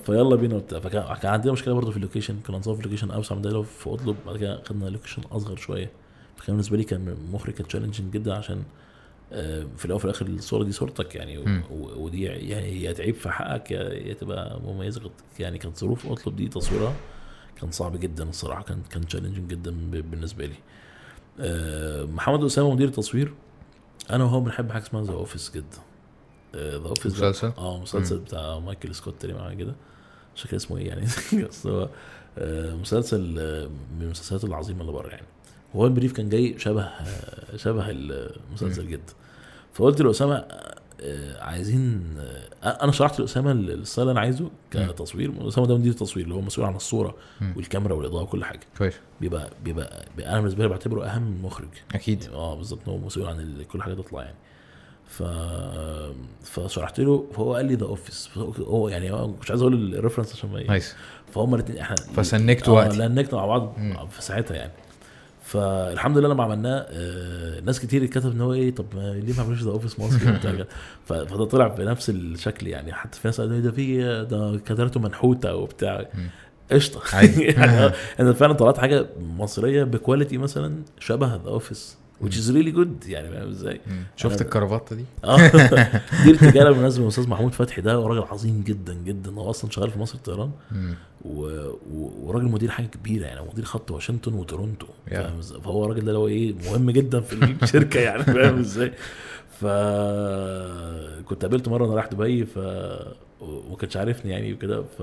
فيلا 0.06 0.36
بينا 0.36 0.56
وبتاع. 0.56 0.80
فكان 0.80 1.16
كان 1.22 1.32
عندنا 1.32 1.52
مشكلة 1.54 1.74
برضه 1.74 1.92
في 1.92 1.98
ال 1.98 2.02
location 2.02 2.40
كنا 2.48 2.58
نصور 2.58 2.76
في 2.76 2.84
location 2.84 3.12
أوسع 3.12 3.36
من 3.36 3.42
ده 3.42 3.66
أطلب 3.86 4.16
بعد 4.26 4.38
كده 4.38 4.62
خدنا 4.66 4.90
location 4.90 5.22
أصغر 5.32 5.56
شوية. 5.56 5.92
فكان 6.38 6.48
بالنسبة 6.56 6.78
لي 6.78 6.84
كان 6.84 7.18
مخرج 7.32 7.54
كان 7.54 7.68
challenging 7.68 8.14
جدا 8.14 8.34
عشان 8.34 8.64
في 9.78 9.86
الأول 9.86 9.96
وفي 9.96 10.06
الآخر 10.06 10.26
الصورة 10.26 10.64
دي 10.64 10.72
صورتك 10.72 11.16
يعني 11.16 11.62
ودي 11.72 12.24
يعني 12.24 12.84
يا 12.84 12.92
تعيب 12.92 13.16
في 13.16 13.30
حقك 13.30 13.72
يا 13.72 14.14
تبقى 14.14 14.60
مميزه 14.64 15.12
يعني 15.40 15.58
كانت 15.58 15.78
ظروف 15.78 16.08
اطلب 16.08 16.36
دي 16.36 16.48
تصويرها 16.48 16.94
كان 17.62 17.72
صعب 17.72 18.00
جدا 18.00 18.30
الصراحة 18.30 18.64
كان 18.64 18.82
كان 18.90 19.08
challenging 19.08 19.50
جدا 19.52 19.72
بالنسبة 19.90 20.46
لي. 20.46 20.56
آه، 21.40 22.04
محمد 22.04 22.44
أسامة 22.44 22.74
مدير 22.74 22.88
التصوير 22.88 23.34
أنا 24.10 24.24
وهو 24.24 24.42
بنحب 24.42 24.72
حاجة 24.72 24.84
اسمها 24.84 25.04
The 25.04 25.14
Office 25.14 25.52
جدا 25.56 25.78
The 26.56 26.88
Office 26.88 27.14
مسلسل؟ 27.14 27.52
آه 27.58 27.80
مسلسل 27.80 28.20
بتاع 28.20 28.60
مايكل 28.60 28.96
سكوت 28.96 29.22
تقريبا 29.22 29.54
كده. 29.54 29.76
مش 30.36 30.42
فاكر 30.42 30.56
اسمه 30.56 30.78
إيه 30.78 30.88
يعني. 30.88 31.06
بس 31.50 31.68
هو 31.68 31.90
آه، 32.38 32.76
مسلسل 32.76 33.36
آه، 33.40 33.68
من 33.68 34.02
المسلسلات 34.02 34.44
العظيمة 34.44 34.82
اللي 34.82 34.92
بره 34.92 35.10
يعني. 35.10 35.28
وهو 35.78 35.86
ال 35.88 35.92
brief 35.92 36.14
كان 36.14 36.30
جاي 36.30 36.60
شبه 36.60 36.84
آه، 36.84 37.56
شبه 37.56 37.86
المسلسل 37.90 38.88
جدا. 38.88 39.14
فقلت 39.74 40.02
لأسامة 40.02 40.36
آه، 41.02 41.44
عايزين 41.44 42.16
آه، 42.64 42.68
أنا 42.84 42.92
شرحت 42.92 43.20
لأسامة 43.20 43.52
ال 43.52 43.60
style 43.60 44.04
اللي 44.08 44.12
أنا 44.12 44.20
عايزه 44.20 44.50
كتصوير. 44.72 45.48
أسامة 45.48 45.68
ده 45.68 45.78
مدير 45.78 45.92
التصوير 45.92 46.26
اللي 46.26 46.36
هو 46.36 46.42
مسؤول 46.42 46.66
عن 46.68 46.76
الصورة. 46.76 47.16
والكاميرا 47.56 47.94
والإضاءة 47.94 48.24
وكل 48.24 48.44
حاجة. 48.46 48.60
كويس. 48.78 48.94
بيبقى 49.22 49.50
بيبقى, 49.64 50.06
بيبقى 50.18 50.32
أنا 50.32 50.40
بالنسبة 50.40 50.64
لي 50.64 50.70
بعتبره 50.70 51.06
أهم 51.06 51.22
من 51.22 51.38
المخرج 51.38 51.68
أكيد 51.96 52.24
آه 52.34 52.56
بالظبط 52.56 52.88
هو 52.88 52.98
مسؤول 52.98 53.26
عن 53.28 53.64
كل 53.72 53.82
حاجة 53.82 53.94
تطلع 53.94 54.22
يعني. 54.22 54.36
ف 55.06 55.24
فشرحت 56.44 57.00
له 57.00 57.26
فهو 57.34 57.56
قال 57.56 57.66
لي 57.66 57.76
ذا 57.76 57.86
اوفيس 57.86 58.30
هو 58.60 58.90
يعني 58.90 59.12
مش 59.42 59.50
عايز 59.50 59.62
أقول 59.62 59.96
الريفرنس 59.96 60.34
عشان 60.34 60.50
ما 60.52 60.64
نايس. 60.64 60.96
فهم 61.34 61.56
الاثنين 61.56 61.78
إحنا 61.80 61.96
فسنكتوا 61.96 62.74
آه 62.74 62.86
وقتي. 62.86 62.98
لنكنا 62.98 63.36
مع 63.40 63.46
بعض. 63.46 63.74
في 64.10 64.22
ساعتها 64.22 64.56
يعني. 64.58 64.72
فالحمد 65.48 66.18
لله 66.18 66.30
لما 66.30 66.44
عملناه 66.44 66.86
آه 66.90 67.60
ناس 67.60 67.80
كتير 67.80 68.04
اتكتب 68.04 68.32
إن 68.32 68.42
هو 68.42 68.54
إيه 68.54 68.76
طب 68.76 68.86
ليه 68.96 69.34
ما 69.38 69.44
عملوش 69.44 69.64
ذا 69.64 69.70
اوفيس 69.70 70.00
وبتاع. 70.00 70.66
ف- 71.06 71.14
فده 71.14 71.46
طلع 71.46 71.68
بنفس 71.68 72.10
الشكل 72.10 72.68
يعني 72.68 72.94
حتى 72.94 73.20
في 73.20 73.28
ناس 73.28 73.42
قالوا 73.42 73.56
لي 73.56 73.62
ده 73.62 73.72
في 73.72 73.98
ده 74.30 74.60
كادراته 74.66 75.00
منحوتة 75.00 75.56
وبتاع. 75.56 76.06
قشطة. 76.72 77.02
يعني 77.40 77.92
أنا 78.20 78.34
فعلا 78.34 78.54
طلعت 78.54 78.78
حاجة 78.78 79.06
مصرية 79.38 79.84
ب 79.84 79.90
quality 79.91 80.38
مثلا 80.38 80.76
شبه 81.00 81.28
The 81.36 81.48
Office 81.50 81.98
which 82.24 82.34
is 82.34 82.50
really 82.52 82.72
good 82.78 83.10
يعني 83.10 83.30
فاهم 83.30 83.50
إزاي؟ 83.50 83.82
شفت 84.16 84.42
الكرافته 84.42 84.96
دي؟ 84.96 85.06
آه 85.24 85.38
دي 86.24 86.32
الرجاله 86.32 86.70
بالمناسبة 86.72 87.04
الاستاذ 87.04 87.30
محمود 87.30 87.54
فتحي 87.54 87.82
ده 87.82 87.94
راجل 88.00 88.22
عظيم 88.22 88.64
جدا 88.68 88.94
جدا 88.94 89.32
هو 89.32 89.50
أصلا 89.50 89.72
شغال 89.72 89.92
في 89.92 90.00
مصر 90.00 90.16
الطيران. 90.16 90.52
و... 91.26 91.42
و... 91.94 92.12
وراجل 92.24 92.46
مدير 92.46 92.70
حاجة 92.72 92.86
كبيرة 92.86 93.26
يعني 93.26 93.42
مدير 93.52 93.66
خط 93.66 93.92
واشنطن 93.92 94.34
وتورونتو. 94.34 94.88
فاهم 95.12 95.38
إزاي؟ 95.40 95.62
فهو 95.62 95.86
الراجل 95.86 96.02
ده 96.02 96.08
اللي 96.08 96.18
هو 96.20 96.28
إيه 96.28 96.54
مهم 96.54 96.92
جدا 96.92 97.20
في 97.20 97.56
الشركة 97.64 98.00
يعني 98.00 98.24
فاهم 98.36 98.60
إزاي؟ 98.60 98.94
ف 99.60 99.66
كنت 101.26 101.42
قابلته 101.42 101.72
مرة 101.72 101.84
وأنا 101.84 101.96
رايح 101.96 102.08
دبي 102.08 102.46
ف 102.46 102.60
وما 103.42 103.76
كانش 103.76 103.98
عارفني 103.98 104.32
يعني 104.32 104.54
وكده 104.54 104.82
ف... 104.82 105.02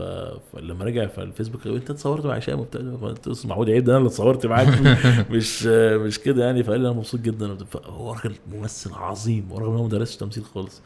فلما 0.53 0.85
رجع 0.85 1.07
في 1.07 1.23
الفيسبوك 1.23 1.65
قال 1.65 1.73
لي، 1.73 1.79
انت 1.79 1.91
اتصورت 1.91 2.27
مع 2.27 2.35
هشام 2.35 2.61
وبتاع؟ 2.61 2.81
قلت 3.03 3.27
له 3.27 3.33
"أستاذ 3.33 3.51
محمود 3.51 3.71
عيب 3.71 3.85
ده 3.85 3.93
أنا 3.93 3.99
اللي 3.99 4.09
اتصورت 4.09 4.47
معاك. 4.47 4.69
مش 5.31 5.67
مش 5.67 6.19
كده 6.19 6.45
يعني 6.45 6.63
فقال 6.63 6.81
لي 6.81 6.89
أنا 6.89 6.97
مبسوط 6.97 7.21
جدا. 7.21 7.57
هو 7.87 8.13
راجل 8.13 8.35
ممثل 8.53 8.91
عظيم 8.95 9.53
ورغم 9.53 9.71
إن 9.71 9.77
هو 9.77 9.83
ما 9.83 9.89
درسش 9.89 10.17
تمثيل 10.17 10.45
خالص. 10.45 10.83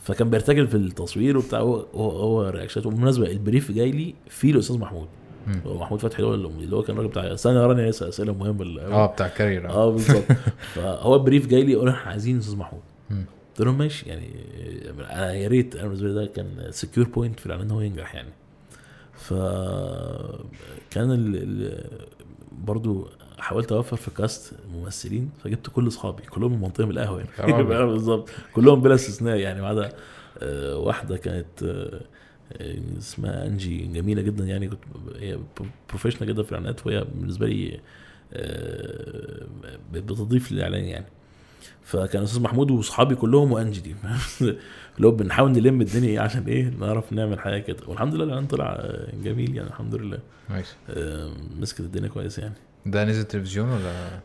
فكان 0.00 0.30
بيرتجل 0.30 0.68
في 0.68 0.76
التصوير 0.76 1.38
وبتاع 1.38 1.58
هو 1.60 1.74
هو, 1.94 2.10
هو 2.10 2.48
رياكشنات 2.48 2.86
وبالمناسبه 2.86 3.26
ال 3.30 3.37
brief 3.37 3.72
جاي 3.72 3.90
لي 3.90 4.14
فيه 4.28 4.52
الاستاذ 4.52 4.78
محمود. 4.78 5.06
محمود 5.66 6.00
فتحي 6.00 6.22
هو 6.22 6.34
اللي 6.34 6.76
هو 6.76 6.82
كان 6.82 6.96
الراجل 6.96 7.10
بتاع 7.10 7.34
استنى 7.34 7.58
راني 7.58 7.88
اسال 7.88 8.08
اسئله 8.08 8.32
مهمه 8.34 8.80
آه 8.80 9.06
بتاع 9.06 9.28
Carriage 9.28 9.68
آه 9.70 9.90
بالظبط. 9.90 10.24
فهو 10.74 11.14
ال 11.14 11.19
brief 11.19 11.46
جاي 11.46 11.62
لي 11.62 11.72
يقول 11.72 11.88
إحنا 11.88 12.10
عايزين 12.10 12.38
أستاذ 12.38 12.56
محمود. 12.56 12.82
قلت 13.52 13.60
لهم 13.60 13.78
ماشي 13.78 14.08
يعني 14.08 14.30
أنا 15.00 15.32
يا 15.32 15.48
ريت 15.48 15.76
أنا 15.76 15.84
بالنسبة 15.84 16.08
لي 16.08 16.14
ده 16.14 16.26
كان 16.26 16.66
secure 16.70 17.08
point 17.08 17.40
في 17.40 17.46
الإعلان 17.46 17.66
إن 17.66 17.70
هو 17.70 17.80
ينجح 17.80 18.14
يعني. 18.14 18.32
ف 19.12 19.34
كان 20.90 21.12
ال... 21.12 21.36
ال... 21.36 21.84
برضو 22.52 23.08
حاولت 23.38 23.72
أوفر 23.72 23.96
في 23.96 24.10
cast 24.10 24.54
ممثلين 24.74 25.30
فجبت 25.44 25.66
كل 25.70 25.88
أصحابي 25.88 26.22
كلهم 26.22 26.52
من 26.52 26.60
منطقة 26.60 26.84
من 26.84 26.90
القهوة 26.90 27.24
يعني. 27.38 27.62
بالظبط. 27.92 28.30
كلهم 28.54 28.80
بلا 28.80 28.94
استثناء 28.94 29.36
يعني 29.36 29.62
ما 29.62 29.68
عدا 29.68 29.92
آه، 30.38 30.78
واحدة 30.78 31.16
كانت 31.16 31.62
آه، 31.62 32.00
اسمها 32.98 33.46
أنجي 33.46 33.78
جميلة 33.86 34.22
جدا 34.22 34.44
يعني 34.44 34.68
كنت 34.68 34.80
هي 35.18 35.38
professional 35.88 36.28
جدا 36.28 36.42
في 36.42 36.52
الإعلانات 36.52 36.86
وهي 36.86 37.04
بالنسبة 37.14 37.46
لي 37.46 37.80
آه، 38.32 39.46
بتضيف 39.92 40.52
للإعلان 40.52 40.84
يعني. 40.84 41.06
فكان 41.84 42.22
أستاذ 42.22 42.42
محمود 42.42 42.70
واصحابي 42.70 43.14
كلهم 43.14 43.52
وأنجي 43.52 43.80
دي. 43.80 43.94
اللي 44.96 45.06
هو 45.06 45.10
بنحاول 45.10 45.52
نلم 45.52 45.80
الدنيا 45.80 46.08
إيه 46.08 46.20
عشان 46.20 46.44
إيه 46.44 46.72
نعرف 46.80 47.12
نعمل 47.12 47.38
حاجة 47.38 47.58
كده. 47.58 47.76
والحمد 47.86 48.14
لله 48.14 48.24
الاعلان 48.24 48.46
طلع 48.46 48.92
جميل 49.24 49.56
يعني 49.56 49.68
الحمد 49.68 49.94
لله. 49.94 50.18
nice 50.50 50.74
آه، 50.90 51.30
مسكت 51.60 51.80
الدنيا 51.80 52.08
كويس 52.08 52.38
يعني. 52.38 52.54
ده 52.86 53.04
نزل 53.04 53.24
تلفزيون 53.24 53.68
ولا؟ 53.68 54.20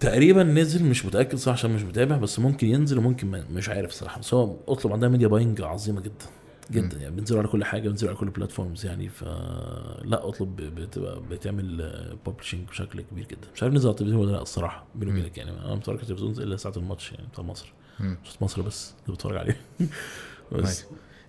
تقريبا 0.00 0.42
نزل 0.42 0.84
مش 0.84 1.06
متأكد 1.06 1.38
صح 1.38 1.52
عشان 1.52 1.70
مش 1.70 1.82
متابع 1.82 2.16
بس 2.16 2.38
ممكن 2.38 2.66
ينزل 2.66 2.98
وممكن 2.98 3.42
مش 3.52 3.68
عارف 3.68 3.90
صراحة. 3.90 4.20
بس 4.20 4.34
هو 4.34 4.56
أطلب 4.68 4.92
عندها 4.92 5.08
media 5.08 5.28
buying 5.28 5.62
عظيمة 5.62 6.00
جدا. 6.00 6.26
جدا 6.70 6.98
يعني 6.98 7.14
بينزلوا 7.16 7.40
على 7.40 7.48
كل 7.48 7.64
حاجة 7.64 7.82
بينزلوا 7.88 8.10
على 8.10 8.18
كل 8.20 8.26
ال 8.26 8.32
platforms 8.32 8.86
يعني 8.86 9.08
فلا 9.08 10.28
أطلب 10.28 10.56
بتبقى 10.56 11.20
بتعمل 11.30 11.92
publishing 12.26 12.68
بشكل 12.68 13.00
كبير 13.00 13.24
جدا 13.24 13.48
مش 13.54 13.62
عارف 13.62 13.74
نزل 13.74 13.86
على 13.88 13.94
التلفزيون 13.94 14.20
ولا 14.20 14.32
لا 14.32 14.42
الصراحة 14.42 14.86
بيني. 14.94 15.12
وبينك 15.12 15.38
يعني 15.38 15.50
أنا 15.50 15.74
متفرج 15.74 15.96
على 15.96 16.02
التلفزيون 16.02 16.32
إلا 16.48 16.56
ساعة 16.56 16.72
الماتش 16.76 17.12
يعني 17.12 17.26
بتاع 17.32 17.44
مصر. 17.44 17.72
مش 18.00 18.42
مصر 18.42 18.62
بس 18.62 18.94
اللي 19.06 19.16
بتفرج 19.16 19.36
عليه 19.36 19.56
بس. 20.52 20.84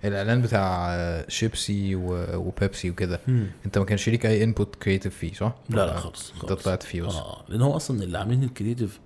الإعلان 0.06 0.42
بتاع 0.42 0.96
شيبسي 1.28 1.96
وبيبسي 1.96 2.90
وكده. 2.90 3.20
أنت 3.66 3.78
ما 3.78 3.86
كانش 3.86 4.10
ليك 4.10 4.26
أي 4.26 4.44
input 4.44 4.76
creative 4.76 5.18
فيه 5.18 5.34
صح؟ 5.34 5.56
لا 5.70 5.76
لا 5.86 5.98
خالص 6.00 6.34
أنت. 6.34 6.54
طلعت 6.54 6.84
فيه 6.84 7.02
بس 7.02 7.14
آه 7.16 7.46
لأن 7.50 7.62
هو 7.62 7.76
أصلا 7.76 8.04
اللي 8.04 8.18
عاملين 8.18 8.44
ال 8.44 8.50
creative 8.50 9.00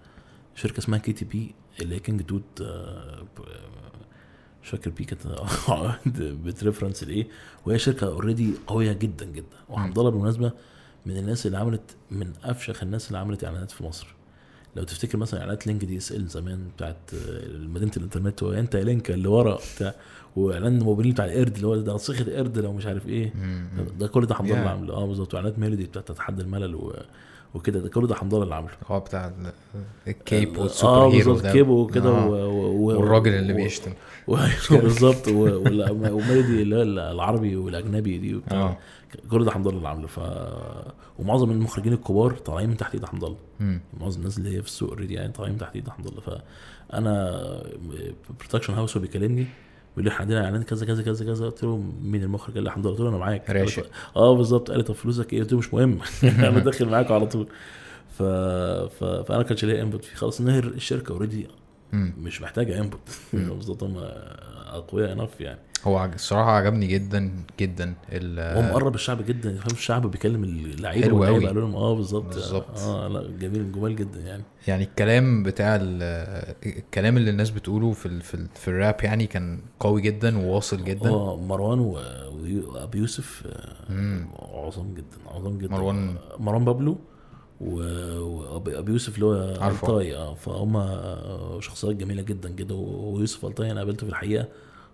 شركة 0.55 0.77
اسمها 0.79 0.99
KTP 0.99 1.55
اللي 1.81 1.95
هي 1.95 1.99
King 1.99 2.21
ب- 2.21 2.41
مش 4.63 4.69
فاكر 4.69 4.89
P 4.89 5.03
كانت 5.03 5.21
بت 6.45 6.56
reference 6.56 7.03
لإيه؟ 7.03 7.27
وهي 7.65 7.79
شركة 7.79 8.07
already 8.07 8.53
قوية 8.67 8.93
جدا 8.93 9.25
جدا. 9.25 9.57
وحمد 9.69 9.99
الله 9.99 10.11
بالمناسبه 10.11 10.51
من 11.05 11.17
الناس 11.17 11.45
اللي 11.45 11.57
عملت 11.57 11.95
من 12.11 12.31
أفشخ 12.43 12.83
الناس 12.83 13.07
اللي 13.07 13.17
عملت 13.17 13.43
إعلانات 13.43 13.71
في 13.71 13.83
مصر. 13.83 14.07
لو 14.75 14.83
تفتكر 14.83 15.17
مثلا 15.17 15.39
إعلانات 15.39 15.67
Link 15.67 15.85
DSL 15.85 16.27
زمان 16.27 16.67
بتاعت 16.75 16.97
مدينة 17.53 17.91
الإنترنت 17.97 18.43
وانت 18.43 18.75
يا 18.75 18.83
Link 18.83 19.11
اللي 19.11 19.27
ورا 19.27 19.59
بتاع 19.75 19.93
وإعلان 20.35 20.79
موبينيل 20.79 21.11
بتاع 21.13 21.25
القرد 21.25 21.55
اللي 21.55 21.67
هو 21.67 21.75
ده 21.75 21.97
صيغة 21.97 22.37
قرد 22.37 22.57
لو 22.59 22.73
مش 22.73 22.85
عارف 22.85 23.07
إيه. 23.07 23.33
ده 23.99 24.07
كل 24.07 24.25
ده 24.25 24.35
حمد 24.35 24.51
الله 24.51 24.69
عامله 24.69 24.93
آه 24.93 25.05
بالظبط. 25.05 25.33
وإعلانات 25.33 25.59
ميلودي 25.59 25.83
بتاعت 25.85 26.11
تحدي 26.11 26.41
الملل 26.41 26.75
و... 26.75 26.93
وكده 27.55 27.79
ده 27.79 27.89
كل 27.89 28.07
ده 28.07 28.15
حمد 28.15 28.33
الله 28.33 28.43
اللي 28.43 28.55
عامله. 28.55 28.71
هو 28.87 28.99
بتاع 28.99 29.27
ال- 29.27 29.51
ال 30.07 30.17
cape 30.17 30.55
آه 30.57 30.61
وال 30.61 31.07
superhero 31.15 31.33
بالظبط 31.33 31.51
cape 31.51 31.67
وكده 31.69 32.09
آه. 32.09 32.27
والراجل 32.27 33.33
اللي 33.33 33.53
بيشتم. 33.53 33.91
بالظبط 34.71 35.27
و... 35.27 35.33
وال- 35.39 35.91
وميلودي 35.91 36.61
اللي 36.61 36.75
هي 36.75 36.81
العربي 37.11 37.55
والأجنبي 37.55 38.17
دي 38.17 38.35
وبتاع. 38.35 38.57
آه. 38.61 38.77
كل 39.31 39.45
ده 39.45 39.51
حمد 39.51 39.67
الله 39.67 39.77
اللي 39.77 39.89
عامله. 39.89 40.07
ف 40.07 40.19
ومعظم 41.19 41.51
المخرجين 41.51 41.93
الكبار 41.93 42.31
طالعين 42.37 42.69
من 42.69 42.77
تحت 42.77 42.93
ايد 42.93 43.05
حمد 43.05 43.23
الله. 43.23 43.37
معظم 43.99 44.19
الناس 44.19 44.37
اللي 44.37 44.57
هي 44.57 44.61
في 44.61 44.67
السوق 44.67 44.89
already 44.89 45.13
يعني 45.13 45.31
طالعين 45.31 45.53
من 45.53 45.59
تحت 45.59 45.75
ايد 45.75 45.89
حمد 45.89 46.07
الله 46.07 46.21
فانا 46.21 47.63
production 48.39 48.73
house 48.73 48.97
هو 48.97 49.01
بيكلمني 49.01 49.47
بيقول 49.91 50.05
لي 50.05 50.09
إحنا 50.09 50.21
عندنا 50.21 50.45
اعلان 50.45 50.63
كذا 50.63 50.85
كذا 50.85 51.03
كذا 51.03 51.25
كذا 51.25 51.45
قلت 51.45 51.63
له 51.63 51.83
مين 52.01 52.23
المخرج؟ 52.23 52.53
قال 52.55 52.63
لي 52.63 52.71
حمد 52.71 52.85
الله 52.85 52.97
قلت 52.97 53.01
له 53.03 53.09
أنا 53.09 53.17
معاك 53.17 53.49
راشد. 53.49 53.83
آه 54.15 54.35
بالظبط 54.35 54.69
قال 54.69 54.77
لي 54.77 54.83
طب 54.83 54.93
فلوسك 54.93 55.33
إيه؟ 55.33 55.39
قلت 55.41 55.51
له 55.51 55.57
مش 55.57 55.73
مهم. 55.73 55.99
أنا 56.23 56.59
داخل 56.59 56.89
معاك 56.89 57.11
على 57.11 57.25
طول. 57.25 57.47
ف... 58.17 58.23
ف... 58.23 59.03
فأنا 59.03 59.43
كانش 59.43 59.65
ليا 59.65 59.81
input 59.81 60.03
فيه. 60.05 60.15
خلاص 60.15 60.41
ان 60.41 60.49
هي 60.49 60.59
الشركة 60.59 61.11
already. 61.11 61.47
مش 61.93 62.41
محتاجة 62.41 62.79
input 62.81 62.99
بالظبط 63.33 63.83
هم 63.83 63.97
أقوياء 64.67 65.11
enough 65.13 65.41
يعني. 65.41 65.59
هو 65.87 66.05
الصراحة 66.15 66.51
عجبني 66.51 66.87
جدا 66.87 67.31
جدا 67.59 67.93
هو 68.39 68.61
مقرب 68.61 68.95
الشعب 68.95 69.25
جدا 69.25 69.55
فاهم 69.57 69.71
الشعب 69.75 70.11
بيكلم 70.11 70.43
اللعيبة 70.43 71.05
حلو 71.07 71.25
أوي. 71.25 71.45
قالوا 71.47 71.61
لهم 71.61 71.75
آه 71.75 71.95
بالظبط 71.95 72.33
بالظبط. 72.33 72.77
آه 72.79 73.07
لا 73.07 73.27
جميل 73.39 73.71
جمال 73.71 73.95
جدا 73.95 74.19
يعني 74.19 74.43
يعني 74.67 74.83
الكلام 74.83 75.43
بتاع 75.43 75.75
ال- 75.75 76.55
الكلام 76.65 77.17
اللي 77.17 77.29
الناس 77.31 77.49
بتقوله 77.49 77.91
في 77.91 78.05
ال 78.05 78.21
في, 78.21 78.33
ال 78.33 78.47
في 78.55 78.67
الراب 78.67 78.95
يعني 79.03 79.27
كان 79.27 79.59
قوي 79.79 80.01
جدا 80.01 80.37
وواصل 80.37 80.83
جدا 80.83 81.09
آه 81.09 81.37
مروان 81.37 81.79
وأبي 81.79 82.97
يوسف 82.97 83.43
آه،. 83.89 84.25
عظام 84.67 84.93
جدا 84.93 85.17
عظام 85.27 85.57
جدا 85.57 85.71
مروان- 85.75 86.15
مروان 86.39 86.65
بابلو 86.65 86.97
وابي 87.61 88.91
يوسف 88.91 89.15
اللي 89.15 89.25
هو. 89.25 89.33
ألطاي 89.69 90.15
آه 90.15 90.33
فهم 90.33 90.89
شخصيات 91.61 91.95
جميلة 91.95 92.21
جدا 92.21 92.49
جدا 92.49 92.75
ويوسف 92.75 93.45
ألطاي 93.45 93.71
أنا 93.71 93.79
قابلته 93.79 94.05
في 94.05 94.09
الحقيقة 94.11 94.47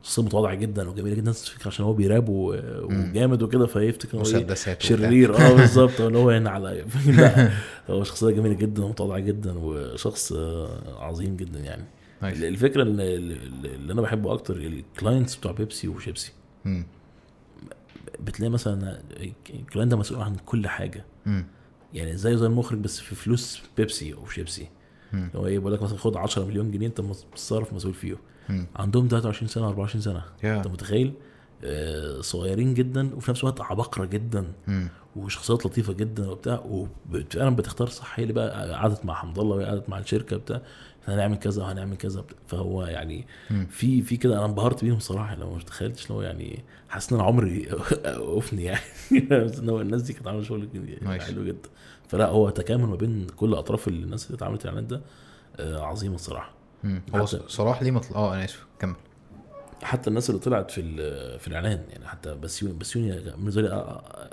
شخصيه 0.08 0.24
متواضعه 0.24 0.54
جدا 0.56 0.90
وجميلة 0.90 1.10
جدا 1.12 1.20
الناس 1.20 1.44
تفتكر 1.46 1.68
عشان 1.68 1.86
هو 1.86 1.94
بيراب 1.94 2.30
وجامد 2.30 3.42
وكده 3.44 3.66
فيفتكر 3.68 4.18
هو 4.18 4.22
وبتاع. 4.22 4.76
شرير 4.80 5.38
آه 5.38 5.54
بالظبط 5.58 6.02
اللي 6.02 6.18
هو 6.18 6.30
هنا 6.30 6.50
على 6.50 6.86
لا 7.08 7.52
هو 7.90 8.04
شخصية 8.04 8.30
جميلة 8.30 8.56
جدا 8.56 8.84
ومتواضعة 8.84 9.20
جدا 9.20 9.54
وشخص 9.58 10.32
آه، 10.34 11.04
عظيم 11.04 11.36
جدا 11.36 11.60
يعني 11.60 11.86
nice 12.22 12.41
الفكرة 12.44 12.82
اللي, 12.84 13.16
اللي 13.16 13.94
أنا 13.94 14.02
بحبه 14.02 14.34
أكتر 14.34 14.56
ال 14.56 14.66
clients 14.66 15.36
بتوع 15.36 15.52
بيبسي 15.52 15.88
وشيبسي. 15.88 16.32
بتلاقي 18.20 18.50
مثلا 18.50 19.02
ال 19.49 19.56
client 19.56 19.91
ده 19.92 19.98
مسؤول 19.98 20.22
عن 20.22 20.36
كل 20.46 20.68
حاجة 20.68 21.06
مم. 21.26 21.46
يعني 21.94 22.18
زيه 22.18 22.36
زي 22.36 22.46
المخرج 22.46 22.80
بس 22.80 23.00
في 23.00 23.16
فلوس 23.16 23.62
بيبسي 23.78 24.14
أو 24.14 24.28
شيبسي. 24.28 24.68
هو 25.35 25.45
إيه 25.48 25.60
بيقول 25.60 25.73
لك 25.73 25.81
مثلا 25.84 25.98
خد 25.98 26.18
10 26.18 26.45
مليون 26.45 26.72
جنيه 26.72 26.88
أنت 26.88 27.02
متصرف 27.02 27.73
مسؤول 27.73 27.94
فيهم. 27.94 28.18
عندهم 28.76 29.07
23 29.07 29.48
سنة 29.48 29.68
24 29.68 30.02
سنة. 30.02 30.22
يا. 30.44 30.57
أنت 30.57 30.68
متخيل؟ 30.68 31.14
آه، 31.64 32.22
صغيرين 32.22 32.73
جدا 32.73 33.15
وفي 33.15 33.31
نفس 33.31 33.39
الوقت 33.44 33.61
عباقرة 33.61 34.06
جدا. 34.06 34.45
مم. 34.68 34.89
وشخصيات 35.15 35.65
لطيفة 35.65 35.94
جدا 35.94 36.30
وبتاع. 36.30 36.64
وفعلا 36.69 37.56
بتختار 37.56 37.88
صح 37.88 38.19
هي 38.19 38.23
اللي 38.23 38.34
بقى 38.34 38.73
قعدت 38.73 39.06
مع 39.06 39.14
حمد 39.14 39.39
الله 39.39 39.56
وهي 39.56 39.65
قعدت 39.65 39.89
مع 39.89 39.98
الشركة 39.99 40.38
بتاع 40.38 40.61
إحنا 41.08 41.16
هنعمل 41.16 41.36
كذا 41.36 41.64
وهنعمل 41.64 41.98
كذا. 41.98 42.26
فهو 42.48 42.84
يعني. 42.86 43.28
في 43.70 44.02
في 44.02 44.18
كده 44.18 44.38
أنا 44.38 44.46
انبهرت 44.46 44.84
بيهم 44.84 45.00
صراحة 45.00 45.36
لو 45.36 45.54
مش 45.54 45.64
تخيلتش 45.64 46.10
لو 46.10 46.22
يعني 46.22 46.64
حاسس 46.90 47.14
إن 47.14 47.20
أنا 47.20 47.28
عمري 47.28 47.70
وقفني 48.20 48.64
يعني 48.64 48.80
إن 49.32 49.70
هو 49.70 49.82
الناس 49.82 50.02
دي 50.02 50.14
كانت 50.14 50.28
عاملة 50.28 50.44
شغل 50.44 50.70
nice. 51.02 51.24
حلو 51.24 51.46
جدا 51.46 51.70
فلا 52.08 52.28
هو 52.28 52.50
تكامل 52.50 52.86
ما 52.86 52.96
بين 52.96 53.28
كل 53.36 53.54
أطراف 53.54 53.88
الناس 53.88 54.26
اللي 54.26 54.36
اتعاملت 54.36 54.62
الاعلانات 54.62 54.90
ده 54.90 55.02
آه، 55.60 55.82
عظيمه 55.82 56.16
الصراحة. 56.16 56.52
هو 57.16 57.26
صلاح 57.26 57.84
ليه 57.84 57.92
مطل... 57.92 58.16
آه 58.16 58.34
أنا 58.34 58.46
آسف 58.46 58.66
كمل 58.80 58.96
حتى 59.84 60.10
الناس 60.10 60.30
اللي 60.30 60.42
طلعت 60.42 60.72
في 60.72 60.82
في 61.40 61.48
الإعلان 61.48 61.84
يعني 61.90 62.08
حتى 62.08 62.36
بسيوني 62.36 62.78
بسيوني 62.78 63.20
بالنسبة 63.20 63.62
لي 63.62 63.70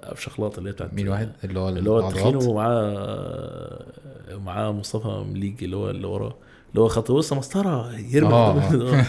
أفشخ 0.00 0.40
لقطة 0.40 0.58
اللي 0.58 0.70
هي 0.70 0.72
بتاعت 0.72 0.94
مين 0.94 1.08
واحد 1.08 1.32
اللي 1.44 1.60
هو 1.60 1.68
اللي 1.68 1.90
هو؟ 1.90 2.08
التخين 2.08 2.36
ومعاه 2.36 3.86
ومعاه 4.34 4.72
مصطفى 4.72 5.24
مليجي 5.28 5.64
اللي 5.64 5.76
هو 5.76 5.90
اللي 5.90 6.06
وراه 6.06 6.34
اللي 6.74 6.82
هو 6.84 6.88
خط 6.88 7.10
وسط 7.10 7.32
مسطرة 7.32 7.92
يرمي 7.98 8.32
آه. 8.32 8.58
آه. 8.58 9.04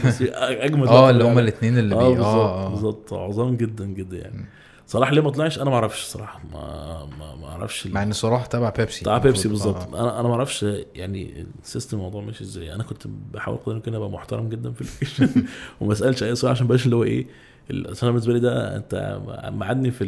أجمد 0.66 0.88
آه 0.88 1.10
اللي 1.10 1.26
يعني. 1.26 1.40
الاثنين 1.40 1.78
اللي 1.78 1.96
آه 1.96 2.10
بي 2.10 2.16
بالظبط 2.16 2.26
آه. 2.26 2.70
بالظبط. 2.70 3.14
عظام 3.14 3.56
جدا 3.58 3.86
جدا 3.86 4.18
يعني. 4.18 4.46
صلاح 4.88 5.12
ليه 5.12 5.22
ما 5.22 5.30
طلعش؟ 5.30 5.60
أنا 5.60 5.70
ما 5.70 5.76
أعرفش 5.76 6.04
صراحة. 6.04 6.42
ما 6.54 7.06
ما, 7.20 7.36
ما 7.36 7.48
أعرفش 7.48 7.88
مع 7.88 8.04
إن 8.04 8.12
صلاح 8.12 8.46
تبع 8.46 8.70
بيبسي. 8.70 9.02
بتاع 9.02 9.18
بيبسي. 9.18 9.48
بالظبط. 9.48 9.96
أنا 9.96 10.20
أنا 10.20 10.28
ما 10.28 10.34
أعرفش 10.34 10.66
يعني 10.96 11.46
ال 11.64 11.69
system 11.69 11.98
الموضوع 11.98 12.22
ماشي 12.22 12.44
إزاي. 12.44 12.74
أنا 12.74 12.84
كنت 12.84 13.08
بحاول 13.34 13.58
قدر 13.58 13.72
الامكان 13.72 13.96
ابقى 13.96 14.10
محترم 14.10 14.50
جدا 14.50 14.72
في 14.72 14.82
ال 14.82 14.88
location. 14.88 15.46
وما 15.82 15.94
اسالش 15.94 16.24
أي 16.24 16.36
سؤال 16.36 16.52
عشان 16.52 16.68
بلاش 16.68 16.86
اللي 16.86 16.96
هو 16.96 17.04
إيه 17.04 17.28
أنا 17.72 18.12
بالنسبة 18.12 18.34
لي 18.34 18.40
ده 18.40 18.76
أنت 18.76 19.20
معدني 19.54 19.92
في 19.92 20.06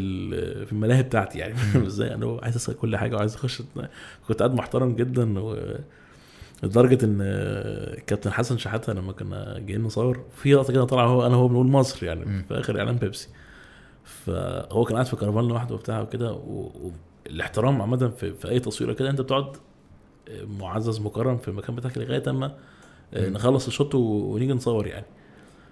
في 0.65 0.71
الملاهي 0.71 1.03
بتاعتي 1.03 1.39
يعني. 1.39 1.55
فاهم 1.55 1.85
إزاي؟ 1.91 2.13
أنا 2.13 2.25
هو 2.25 2.39
عايز 2.43 2.55
أسأل 2.55 2.77
كل 2.77 2.97
حاجة 2.97 3.15
وعايز 3.15 3.35
أخش. 3.35 3.61
كنت 4.27 4.39
قاعد 4.39 4.53
محترم 4.53 4.95
جدا 4.95 5.39
و 5.39 5.57
لدرجة 6.63 7.05
إن 7.05 7.17
كابتن 8.07 8.31
حسن 8.31 8.57
شحاتة 8.57 8.93
لما 8.93 9.11
كنا 9.11 9.59
جايين 9.59 9.83
نصور 9.83 10.23
في 10.35 10.53
لقطة 10.53 10.73
كده 10.73 10.83
طالعة 10.83 11.05
هو 11.07 11.25
أنا 11.25 11.35
هو 11.35 11.47
بنقول 11.47 11.67
مصر 11.67 12.05
يعني 12.05 12.25
مم. 12.25 12.45
في 12.47 12.59
آخر 12.59 12.79
إعلان 12.79 12.95
بيبسي 12.95 13.27
فهو 14.03 14.83
كان 14.85 14.93
قاعد 14.93 15.05
في 15.05 15.15
كرفان 15.15 15.47
لوحده 15.47 15.75
وبتاع 15.75 16.01
وكده 16.01 16.39
والاحترام 17.25 17.81
عامة 17.81 18.07
في, 18.07 18.33
في 18.33 18.49
أي 18.49 18.59
تصويره 18.59 18.93
كده 18.93 19.09
أنت 19.09 19.21
بتقعد 19.21 19.55
معزز 20.59 20.99
مكرم 20.99 21.37
في 21.37 21.47
المكان 21.47 21.75
بتاعك 21.75 21.97
لغاية 21.97 22.23
أما 22.29 22.47
مم. 23.13 23.33
نخلص 23.33 23.67
الشوط 23.67 23.95
و- 23.95 23.99
ونيجي 24.33 24.53
نصور 24.53 24.87
يعني 24.87 25.05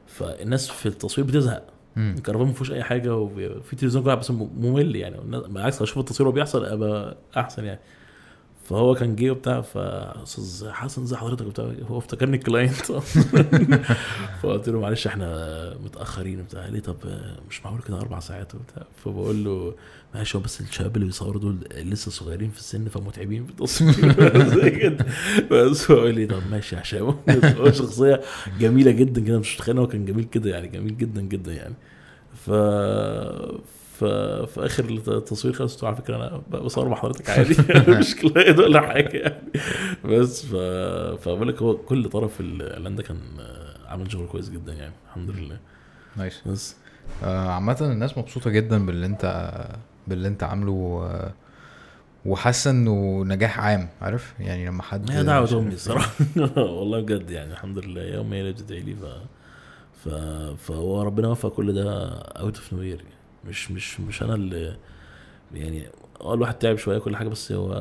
فالناس 0.08 0.70
في 0.70 0.86
التصوير 0.86 1.28
بتزهق. 1.28 1.64
الكرفان 1.98 2.48
ما 2.48 2.54
فيهوش 2.54 2.72
أي 2.72 2.84
حاجة 2.84 3.16
وفي 3.16 3.76
تلفزيون 3.76 4.04
قاعد 4.06 4.20
بس 4.20 4.32
ممل 4.32 4.96
يعني 4.96 5.18
بالعكس 5.48 5.82
أشوف 5.82 5.98
التصوير 5.98 6.28
وهو 6.28 6.36
بيحصل 6.36 6.66
أبقى 6.66 7.18
أحسن 7.38 7.66
يعني 7.66 7.80
فهو 8.66 8.96
كان 8.96 9.16
جه 9.16 9.32
وبتاع 9.32 9.62
فأستاذ 9.62 10.70
حسن 10.70 11.06
زي 11.06 11.16
حضرتك 11.16 11.46
وبتاع 11.46 11.72
هو 11.90 11.98
افتكرني 11.98 12.38
الكلاينت. 12.38 12.76
فقلت 14.42 14.70
له 14.70 14.80
معلش 14.80 15.08
إحنا 15.08 15.78
متأخرين 15.84 16.40
وبتاع 16.40 16.66
ليه 16.66 16.80
طب 16.80 16.96
مش 17.50 17.66
معقول 17.66 17.82
كده 17.82 17.98
أربع 17.98 18.20
ساعات 18.20 18.56
وبتاع؟ 18.56 18.84
فبقول 19.06 19.44
له 19.44 19.76
معلش 20.16 20.36
هو 20.36 20.42
بس 20.42 20.62
الشباب 20.62 20.96
اللي 20.96 21.06
بيصوروا 21.06 21.42
دول 21.42 21.58
لسه 21.76 22.12
صغيرين 22.12 22.50
في 22.50 22.60
السن 22.60 22.88
فمتعبين 22.88 23.46
في 23.46 23.52
التصوير. 23.52 23.96
زي 24.62 24.70
كده. 24.70 25.06
بس 25.52 25.92
هو 25.92 26.00
قال 26.00 26.16
لي 26.16 26.26
طب 26.26 26.42
ماشي 26.52 26.76
يا 26.76 26.82
هشام 26.82 27.16
هو 27.60 27.72
شخصية 27.72 28.22
جميلة 28.60 28.92
جدا 28.92 29.22
كده 29.22 29.40
مش 29.40 29.56
متخيل 29.56 29.78
هو 29.78 29.88
كان 29.88 30.06
جميل 30.06 30.26
كده 30.26 30.50
يعني 30.50 30.68
جميل 30.68 30.98
جدا 30.98 31.22
جدا 31.22 31.54
يعني. 31.54 31.76
ف 32.46 32.50
ف 34.00 34.04
في 34.52 34.66
آخر 34.66 34.86
التصوير 35.08 35.54
له 35.84 35.88
على 35.90 35.96
فكرة 35.98 36.16
أنا 36.16 36.38
بصور 36.60 36.88
مع 36.90 36.96
حضرتك 36.96 37.30
عادي. 37.30 37.56
مش 38.00 38.16
كلايد 38.16 38.60
ولا 38.60 38.82
حاجة 38.82 39.18
يعني. 39.18 39.52
بس 40.06 40.46
ف... 40.46 40.56
فبقول 41.22 41.48
لك 41.48 41.62
هو 41.62 41.78
كل 41.78 42.10
طرف 42.10 42.40
الإعلان 42.40 42.96
ده 42.96 43.04
كان 43.04 43.18
عامل 43.88 44.12
شغل 44.12 44.28
كويس 44.28 44.50
جدا 44.50 44.74
يعني 44.74 44.94
الحمد 45.10 45.30
لله. 45.30 45.58
نايس. 46.18 46.42
بس. 46.46 46.76
آه، 47.24 47.50
عامة 47.50 47.78
الناس 47.82 48.18
مبسوطة 48.18 48.50
جدا 48.50 48.86
باللي 48.86 49.06
انت 49.06 49.54
باللي 50.08 50.28
انت 50.28 50.44
عامله 50.44 51.02
آه، 51.12 51.34
وحاسة 52.26 52.72
انه 52.72 53.24
نجاح 53.24 53.60
عام 53.60 53.90
عارف؟ 54.02 54.34
يعني 54.40 54.68
لما 54.68 54.84
حد 54.84 55.12
هي 55.12 55.24
دعوة 55.24 55.46
شايف- 55.46 55.60
امي 55.60 55.74
الصراحة. 55.74 56.12
والله 56.58 57.02
بجد 57.02 57.30
يعني 57.32 57.52
الحمد 57.54 57.80
لله. 57.80 58.02
يوم 58.02 58.34
هي 58.34 58.42
اللي 58.42 58.52
بتدعي 58.54 58.80
لي 58.80 58.96
ف 58.96 59.06
ف 60.04 60.10
فهو 60.68 61.02
ربنا 61.02 61.28
وفق 61.28 61.50
كل 61.50 61.74
ده 61.74 62.10
out 62.20 62.56
of 62.58 62.74
no 62.74 62.82
يعني. 62.82 63.15
مش 63.48 63.72
مش 63.72 64.00
مش 64.00 64.24
أنا 64.24 64.36
اللي 64.36 64.78
يعني 65.54 65.88
آه 66.22 66.34
الواحد 66.34 66.54
تعب 66.54 66.76
شوية 66.78 66.98
كل 66.98 67.16
حاجة 67.16 67.28
بس 67.28 67.52
هو 67.52 67.74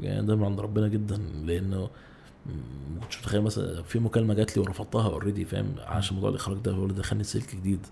يعني 0.00 0.26
ده 0.26 0.36
من 0.36 0.44
عند 0.44 0.60
ربنا 0.60 0.88
جدا 0.88 1.16
لأنه 1.44 1.90
ما 2.94 3.00
كنتش 3.00 3.18
متخيل 3.18 3.42
مثلا 3.42 3.82
في 3.82 3.98
مكالمة 3.98 4.34
جات 4.34 4.56
لي 4.56 4.62
ورفضتها 4.62 5.08
already 5.08 5.44
فاهم؟ 5.44 5.74
عشان 5.78 6.14
موضوع 6.14 6.30
الإخراج 6.30 6.58
ده 6.58 6.72
هو 6.72 6.82
اللي 6.82 6.94
دخلني 6.94 7.24
سلك 7.24 7.56
جديد. 7.56 7.86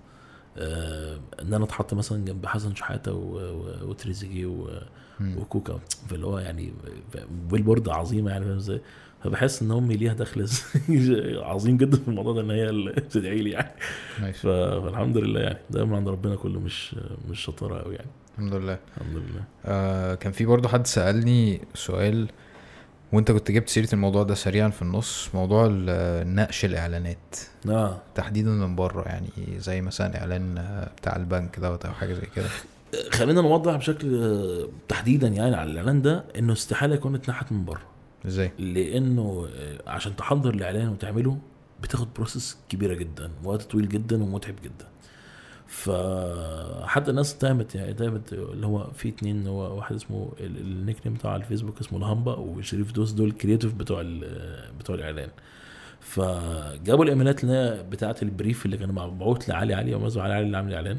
آه 0.58 1.20
إن 1.42 1.54
أنا 1.54 1.64
أتحط 1.64 1.94
مثلا 1.94 2.24
جنب 2.24 2.46
حسن 2.46 2.74
شحاتة 2.74 3.12
وتريزيجيه. 3.82 4.56
وكوكا. 5.20 5.80
فاللي 6.08 6.26
هو 6.26 6.38
يعني 6.38 6.72
بيلبورد 7.50 7.88
عظيمة 7.88 8.30
يعني 8.30 8.44
فاهم 8.44 8.56
إزاي؟ 8.56 8.80
فبحس 9.27 9.62
إن 9.62 9.70
أمي 9.73 9.97
ليها 9.97 10.12
دخل 10.15 10.47
عظيم 11.53 11.77
جدا 11.77 11.97
في 11.97 12.09
الموضوع 12.09 12.32
ده 12.32 12.40
إن 12.40 12.51
هي 12.51 12.69
اللي 12.69 12.93
بتدعي 13.01 13.39
لي 13.43 13.51
يعني. 13.51 13.70
ف- 14.32 14.47
فالحمد 14.47 15.16
لله 15.16 15.40
يعني. 15.40 15.59
ده 15.70 15.85
من 15.85 15.94
عند 15.94 16.09
ربنا 16.09 16.36
كله 16.36 16.61
مش 16.61 16.97
مش 17.31 17.40
شطارة 17.40 17.78
قوي 17.82 17.94
يعني. 17.94 18.09
الحمد 18.35 18.55
لله. 18.55 18.78
الحمد 18.97 19.16
لله. 19.16 19.43
آه 19.66 20.15
كان 20.15 20.32
في 20.32 20.44
برضه 20.44 20.69
حد 20.69 20.86
سألني 20.86 21.61
سؤال 21.74 22.28
وأنت 23.12 23.31
كنت 23.31 23.51
جبت 23.51 23.69
سيرة 23.69 23.89
الموضوع 23.93 24.23
ده 24.23 24.35
سريعا 24.35 24.69
في 24.69 24.82
النص 24.82 25.28
موضوع 25.35 25.69
نقش 26.23 26.65
الإعلانات. 26.65 27.36
آه. 27.69 27.98
تحديدا 28.15 28.51
من 28.51 28.77
بره 28.77 29.03
يعني 29.03 29.28
زي 29.59 29.81
مثلا 29.81 30.20
إعلان 30.20 30.59
آه، 30.59 30.90
بتاع 30.97 31.16
البنك 31.16 31.61
دوت 31.61 31.85
أو 31.86 31.93
حاجة 31.93 32.15
زي 32.15 32.27
كده. 32.36 32.47
خلينا 33.11 33.40
نوضح 33.40 33.77
بشكل 33.77 34.23
آه، 34.23 34.69
تحديدا 34.89 35.28
يعني 35.28 35.57
على 35.57 35.70
الإعلان 35.70 36.03
ده 36.03 36.24
إنه 36.39 36.53
استحالة 36.53 36.94
يكون 36.94 37.15
اتنحت 37.15 37.53
من 37.53 37.65
بره. 37.65 37.81
إزاي؟ 38.27 38.53
لأنه 38.59 39.48
آه، 39.57 39.90
عشان 39.90 40.16
تحضر 40.16 40.55
الإعلان 40.55 40.89
وتعمله 40.89 41.39
بتاخد 41.82 42.09
process 42.16 42.59
كبيرة 42.69 42.94
جدا 42.94 43.31
وقت 43.44 43.62
طويل 43.62 43.89
جدا 43.89 44.23
ومتعب 44.23 44.55
جدا. 44.65 44.86
فحتى 45.66 47.11
الناس 47.11 47.35
اتهمت 47.35 47.74
يعني 47.74 47.90
اتهمت 47.90 48.32
اللي 48.32 48.66
هو 48.66 48.90
في 48.94 49.09
اتنين 49.09 49.47
هو 49.47 49.77
واحد 49.77 49.94
اسمه 49.94 50.32
ال- 50.40 50.61
ال 50.60 50.97
nickname 51.06 51.14
بتاع 51.15 51.31
على 51.31 51.43
الفيسبوك 51.43 51.81
اسمه 51.81 51.98
الهامبا 51.98 52.35
وشريف 52.35 52.93
دوس 52.93 53.11
دول 53.12 53.28
ال 53.28 53.34
creative 53.34 53.74
بتوع 53.74 54.03
بتوع 54.78 54.97
الإعلان. 54.97 55.28
فجابوا 56.01 57.05
الإيميلات 57.05 57.44
اللي 57.44 57.55
هي 57.55 57.82
بتاعه 57.90 58.16
ال 58.22 58.30
brief 58.30 58.66
اللي 58.66 58.77
كان 58.77 58.89
مبعوث 58.93 59.48
لعلي 59.51 59.74
علي 59.74 59.94
ومازو 59.94 60.20
علي 60.20 60.35
علي 60.35 60.47
اللي 60.47 60.57
عامل 60.57 60.69
الإعلان. 60.69 60.98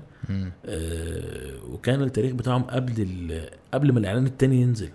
آه، 0.66 1.64
وكان 1.70 2.02
التاريخ 2.02 2.34
بتاعهم 2.34 2.64
قبل 2.64 3.42
قبل 3.74 3.92
ما 3.92 4.00
الإعلان 4.00 4.26
التاني 4.26 4.62
ينزل. 4.62 4.90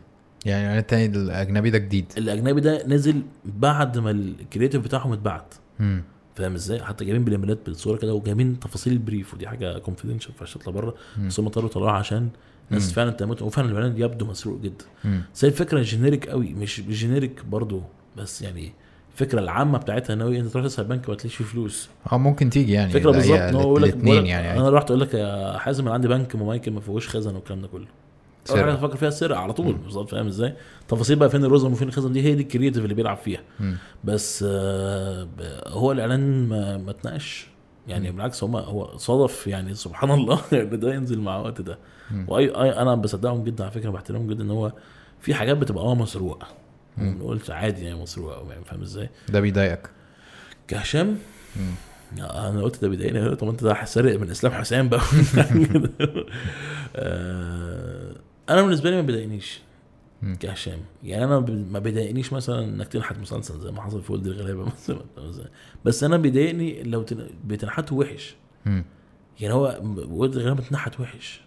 يعني 0.47 0.60
الاعلان 0.62 0.78
التاني 0.78 1.06
الأجنبي 1.06 1.70
ده 1.70 1.78
جديد. 1.78 2.12
الأجنبي 2.19 2.60
ده 2.60 2.86
نزل 2.86 3.23
بعد 3.44 3.98
ما 3.98 4.10
ال 4.11 4.19
creative 4.19 4.82
بتاعهم 4.85 5.12
اتبعت. 5.12 5.55
فاهم 6.35 6.55
إزاي؟ 6.55 6.82
حتى 6.82 7.05
جايبين 7.05 7.24
بالايميلات 7.24 7.59
بالصورة 7.66 7.97
كده 7.97 8.14
وجايبين 8.14 8.60
تفاصيل 8.60 8.93
ال 8.93 8.99
brief 8.99 9.35
ودي 9.35 9.48
حاجة 9.48 9.78
confidential 9.78 10.31
ينفعش 10.31 10.55
تطلع 10.55 10.73
بره. 10.73 10.94
بس 11.27 11.40
هم 11.40 11.47
اضطروا 11.47 11.66
يطلعوها 11.70 11.93
عشان 11.93 12.28
ناس 12.70 12.89
مم. 12.89 12.93
فعلا 12.94 13.09
اتهمتهم 13.10 13.47
وفعلا 13.48 13.70
الاعلان 13.70 13.94
يبدو 14.02 14.27
مسروق 14.27 14.60
جدا. 14.60 14.85
بس 15.35 15.44
هي 15.44 15.48
الفكرة 15.51 15.82
generic 15.82 16.28
قوي 16.28 16.55
مش 16.55 16.81
generic 16.81 17.44
برضو. 17.44 17.82
بس 18.16 18.43
يعني 18.43 18.73
الفكرة 19.12 19.40
العامة 19.40 19.78
بتاعتها 19.78 20.14
إن 20.14 20.20
أنت 20.20 20.48
تروح 20.52 20.64
تسأل 20.64 20.85
بنك 20.85 21.09
ما 21.09 21.14
تلاقيش 21.14 21.35
فيه 21.36 21.44
فلوس. 21.44 21.89
آه 22.12 22.19
ممكن 22.19 22.51
تيجي 22.51 22.73
يعني 22.73 22.86
الفكرة 22.93 23.10
لا، 23.10 23.16
بالظبط 23.16 23.39
إن 23.39 23.55
هو 23.55 23.60
يقول 23.60 23.82
لك- 23.82 24.05
يعني. 24.05 24.60
أنا 24.60 24.70
رحت 24.70 24.86
أقول 24.90 25.01
لك 25.01 25.14
يا 25.14 25.59
حازم 25.59 25.85
أنا 25.85 25.94
عندي 25.94 26.09
بنك 26.09 26.36
مميكن 26.36 26.73
ما 26.73 26.81
فيهوش 26.81 27.09
خزن 27.09 27.35
والكلام 27.35 27.60
ده 27.62 27.69
كله. 27.69 27.86
أول. 28.51 28.60
حاجة 28.60 28.74
تفكر 28.74 28.97
فيها 28.97 29.09
السرقه 29.09 29.39
على 29.39 29.52
طول. 29.52 29.73
بالظبط 29.73 30.10
فاهم 30.10 30.27
إزاي 30.27 30.55
تفاصيل 30.89 31.16
بقى 31.19 31.31
فين 31.31 31.44
الرزم 31.44 31.73
وفين 31.73 31.89
الخزن 31.89 32.12
دي 32.12 32.23
هي 32.23 32.35
دي 32.35 32.43
ال 32.43 32.47
creative 32.47 32.82
اللي 32.85 32.94
بيلعب 32.94 33.16
فيها 33.16 33.40
مم. 33.60 33.77
بس 34.05 34.44
آه، 34.48 35.28
هو 35.69 35.93
الإعلان 35.93 36.48
ما, 36.48 36.77
ما 36.77 36.90
اتناقش 36.90 37.47
يعني 37.89 38.10
مم. 38.10 38.16
بالعكس 38.16 38.44
هم 38.44 38.56
هو 38.56 38.97
صادف 38.97 39.47
يعني 39.47 39.74
سبحان 39.74 40.10
الله 40.10 40.40
إن 40.52 40.78
ده 40.81 40.94
ينزل 40.94 41.20
مع 41.20 41.40
الوقت 41.40 41.60
ده. 41.60 41.78
وأي 42.28 42.48
أي 42.48 42.70
أنا 42.78 42.94
بصدقهم 42.94 43.44
جدا 43.44 43.64
على 43.64 43.73
فكرة 43.73 43.90
بحترمهم 43.90 44.27
جدا 44.31 44.43
إن 44.44 44.51
هو 44.51 44.73
في 45.20 45.35
حاجات 45.35 45.56
بتبقى 45.56 45.85
آه 45.85 45.94
مسروقة. 45.94 46.47
ما 46.97 47.10
بنقولش 47.12 47.51
عادي 47.51 47.85
يعني 47.85 48.02
مسروقة 48.02 48.51
يعني 48.52 48.64
فاهم 48.64 48.82
إزاي 48.82 49.09
ده 49.28 49.40
بيضايقك 49.40 49.90
كهشام 50.69 51.19
مم. 51.56 51.74
أنا 52.20 52.62
قلت 52.62 52.82
ده 52.82 52.89
بيضايقني 52.89 53.36
طب 53.36 53.48
أنت 53.48 53.64
ده 53.64 53.85
سارق 53.85 54.19
من 54.20 54.31
إسلام 54.31 54.52
حسام 54.52 54.89
بقى 54.89 55.01
آه، 56.97 58.02
أنا 58.51 58.62
بالنسبة 58.62 58.90
لي 58.90 58.97
ما 58.97 59.02
بيضايقنيش. 59.02 59.60
كهشام 60.40 60.78
يعني 61.02 61.24
أنا 61.24 61.40
ما 61.70 61.78
بيضايقنيش 61.78 62.32
مثلا 62.32 62.64
إنك 62.64 62.89
تنحت 62.89 63.19
مسلسل 63.19 63.60
زي 63.60 63.70
ما 63.73 63.82
حصل 63.82 64.02
في 64.02 64.12
ولد 64.12 64.27
الغلابة 64.27 64.64
مثلا 64.64 64.98
بس 65.85 66.05
أنا 66.05 66.16
بيضايقني 66.16 66.82
لو 66.82 67.02
تن- 67.02 67.28
بتنحته 67.47 67.97
وحش. 67.97 68.36
يعني 69.40 69.55
هو 69.55 69.81
ولد 70.10 70.36
الغلابة 70.36 70.60
اتنحت 70.62 71.01
وحش. 71.01 71.40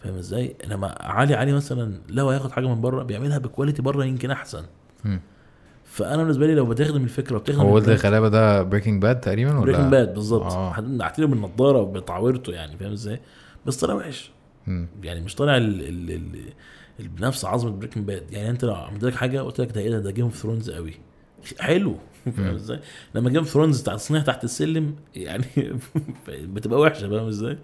فاهم 0.00 0.14
إزاي؟ 0.18 0.56
إنما 0.64 0.94
علي 1.00 1.34
علي 1.34 1.52
مثلا 1.52 2.00
لو 2.08 2.28
هياخد 2.30 2.50
حاجة 2.50 2.66
من 2.68 2.80
بره 2.80 3.02
بيعملها 3.02 3.38
ب 3.38 3.43
quality 3.43 3.82
بره 3.82 4.04
يمكن 4.04 4.30
أحسن. 4.30 4.62
فأنا 5.84 6.16
بالنسبة 6.22 6.46
لي 6.46 6.54
لو 6.54 6.66
بتخدم 6.66 7.04
الفكرة 7.04 7.36
وبتخدم 7.36 7.60
هو 7.60 7.74
ولد 7.74 7.88
الغلابة 7.88 8.28
ده 8.28 8.62
Breaking 8.62 9.02
Bad 9.02 9.20
تقريبا 9.20 9.50
ولا 9.52 9.60
Breaking 9.60 9.90
Bad 9.90 10.14
بالظبط 10.14 10.52
آه. 10.52 10.70
بالنضارة 11.18 11.78
وبتعويرته 11.80 12.52
يعني 12.52 12.76
فاهم 12.78 12.92
إزاي؟ 12.92 13.20
بس 13.66 13.76
طلع 13.76 13.94
وحش 13.94 14.30
مم. 14.66 14.86
يعني 15.02 15.20
مش 15.20 15.34
طالع 15.34 15.56
ال 15.56 15.80
ال 15.88 16.10
ال 17.00 17.08
بنفس 17.08 17.44
عظمة 17.44 17.70
Breaking 17.70 18.06
Bad 18.06 18.32
يعني 18.32 18.50
أنت 18.50 18.64
لو 18.64 18.74
عملت 18.74 19.04
لك 19.04 19.14
حاجة 19.14 19.40
قلت 19.40 19.60
لك 19.60 19.72
ده 19.72 19.80
إيه 19.80 19.90
ده؟ 19.90 19.98
ده 19.98 20.10
Game 20.10 20.24
of 20.24 20.36
Thrones 20.36 20.70
قوي. 20.70 20.94
حلو. 21.60 21.96
فاهم 22.36 22.54
إزاي؟ 22.54 22.80
لما 23.14 23.30
Game 23.30 23.38
of 23.38 23.48
Thrones 23.48 23.88
التصنيع 23.88 24.22
تحت 24.22 24.44
السلم 24.44 24.96
يعني 25.14 25.44
بتبقى 26.28 26.80
وحشة 26.80 27.08
فاهم 27.08 27.26
إزاي؟ 27.28 27.58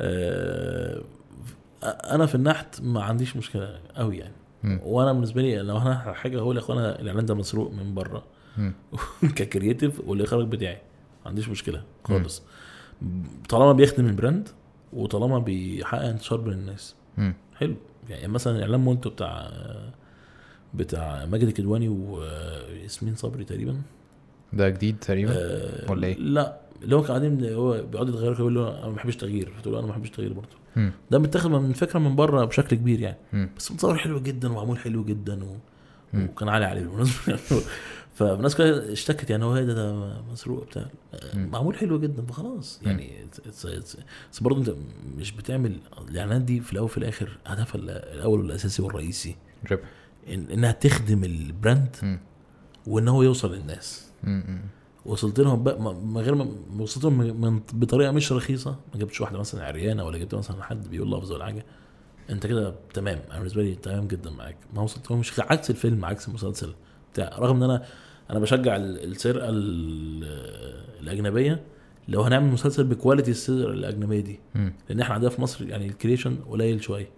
آه 0.00 1.02
أنا 1.84 2.26
في 2.26 2.34
النحت 2.34 2.80
ما 2.82 3.02
عنديش 3.02 3.36
مشكلة 3.36 3.78
قوي 3.96 4.18
يعني. 4.18 4.34
مم. 4.62 4.80
وأنا 4.84 5.12
بالنسبة 5.12 5.42
لي 5.42 5.56
لو 5.58 5.78
أنا 5.78 5.94
حاجة 6.12 6.38
هقول 6.38 6.56
يا 6.56 6.60
اخوانا 6.60 7.00
الإعلان 7.00 7.26
ده 7.26 7.34
مسروق 7.34 7.72
من 7.72 7.94
بره. 7.94 8.24
ك 9.36 9.43
creative 9.43 10.00
والإخراج 10.06 10.46
بتاعي. 10.48 10.78
ما 11.24 11.28
عنديش 11.28 11.48
مشكلة 11.48 11.82
خالص. 12.04 12.42
طالما 13.48 13.72
بيخدم 13.72 14.06
ال 14.06 14.13
brand 14.13 14.48
وطالما 14.92 15.38
بيحقق 15.38 16.02
انتشار 16.02 16.40
بين 16.40 16.52
الناس. 16.52 16.94
مم. 17.18 17.34
حلو. 17.56 17.74
يعني 18.08 18.28
مثلا 18.28 18.62
إعلان 18.62 18.80
مونتو 18.80 19.10
بتاع 19.10 19.50
بتاع 20.74 21.26
ماجد 21.26 21.46
الكدواني 21.46 21.88
وياسمين 21.88 23.14
صبري 23.14 23.44
تقريبا. 23.44 23.76
ده 24.52 24.68
جديد 24.68 24.98
تقريبا؟ 24.98 25.32
آه، 25.36 25.90
ولا 25.90 26.06
إيه؟ 26.06 26.16
لا. 26.18 26.58
اللي 26.82 26.96
هو 26.96 27.02
كان 27.02 27.08
قاعدين 27.08 27.52
هو 27.54 27.82
بيقعد 27.82 28.08
يتغير 28.08 28.32
يقول 28.32 28.54
له 28.54 28.78
أنا 28.78 28.86
ما 28.86 28.94
بحبش 28.94 29.16
تغيير 29.16 29.52
فتقول 29.58 29.74
له 29.74 29.78
أنا 29.78 29.86
ما 29.86 29.92
بحبش 29.92 30.10
تغيير 30.10 30.32
برضه. 30.32 30.92
ده 31.10 31.18
متاخد 31.18 31.50
من 31.50 31.72
فكره 31.72 31.98
من 31.98 32.16
بره 32.16 32.44
بشكل 32.44 32.76
كبير 32.76 33.00
يعني. 33.00 33.16
مم. 33.32 33.50
بس 33.56 33.72
متصور 33.72 33.98
حلو 33.98 34.20
جدا 34.20 34.52
ومعمول 34.52 34.78
حلو 34.78 35.04
جدا 35.04 35.44
و... 35.44 35.56
وكان 36.14 36.48
عالي 36.48 36.64
عليه. 36.64 36.80
بالمناسبة. 36.80 37.38
فالناس 38.22 38.56
كلها 38.56 38.92
اشتكت 38.92 39.30
يعني 39.30 39.44
هو 39.44 39.54
ده 39.54 39.74
ده 39.74 40.20
مسروق 40.32 40.64
بتاع. 40.66 40.86
معمول 41.34 41.76
حلو 41.76 42.00
جدا 42.00 42.26
فخلاص. 42.26 42.80
يعني 42.82 43.12
بس 44.32 44.40
برضه 44.40 44.58
انت 44.60 44.74
مش 45.18 45.32
بتعمل 45.32 45.78
الإعلانات 46.08 46.42
دي 46.42 46.60
في 46.60 46.72
الأول 46.72 46.84
وفي 46.84 46.98
الآخر 46.98 47.38
هدفها 47.46 47.80
ال- 47.80 47.90
الأول 47.90 48.40
والأساسي 48.40 48.82
والرئيسي. 48.82 49.36
ربح 49.72 49.82
إن 50.28 50.46
إنها 50.50 50.72
تخدم 50.72 51.24
البراند. 51.24 52.18
وإن 52.86 53.08
هو 53.08 53.22
يوصل 53.22 53.54
للناس. 53.54 54.08
وصلت 55.06 55.40
لهم 55.40 55.62
بقى 55.62 55.80
ما- 55.82 55.92
من 55.92 56.18
غير 56.18 56.34
ما 56.34 56.46
وصلت 56.78 57.04
لهم 57.04 57.18
من- 57.18 57.40
من 57.40 57.60
بطريقة 57.72 58.12
مش 58.12 58.32
رخيصة. 58.32 58.70
ما 58.94 59.00
جبتش 59.00 59.20
واحدة 59.20 59.38
مثلا 59.38 59.66
عريانة 59.66 60.04
ولا 60.04 60.18
جبت 60.18 60.34
مثلا 60.34 60.62
حد 60.62 60.88
بيقول 60.88 61.12
لفظ 61.12 61.32
ولا 61.32 61.44
حاجة 61.44 61.64
أنت 62.30 62.46
كده 62.46 62.74
تمام. 62.94 63.18
أنا 63.30 63.38
بالنسبة 63.38 63.62
لي 63.62 63.74
تمام 63.74 64.06
جدا 64.08 64.30
معاك. 64.30 64.56
ما 64.74 64.82
وصلت 64.82 65.10
لهمش 65.10 65.40
عكس 65.40 65.70
الفيلم 65.70 66.04
عكس 66.04 66.28
المسلسل. 66.28 66.74
بتاع 67.12 67.38
رغم 67.38 67.56
إن 67.56 67.62
أنا 67.70 67.84
أنا 68.32 68.40
بشجع 68.40 68.76
ال- 68.76 69.04
السرقة 69.12 69.48
ال- 69.48 70.24
الاجنبية 71.00 71.62
لو 72.08 72.22
هنعمل 72.22 72.46
مسلسل 72.52 72.84
ب 72.84 72.90
quality 72.90 73.30
السرقة 73.30 73.70
الاجنبية 73.72 74.20
دي 74.20 74.40
مم. 74.54 74.72
لأن 74.88 75.00
إحنا 75.00 75.14
عندنا 75.14 75.30
في 75.30 75.40
مصر 75.42 75.68
يعني 75.68 75.86
ال 75.86 75.92
creation 75.92 76.36
قليل 76.50 76.82
شوية 76.82 77.08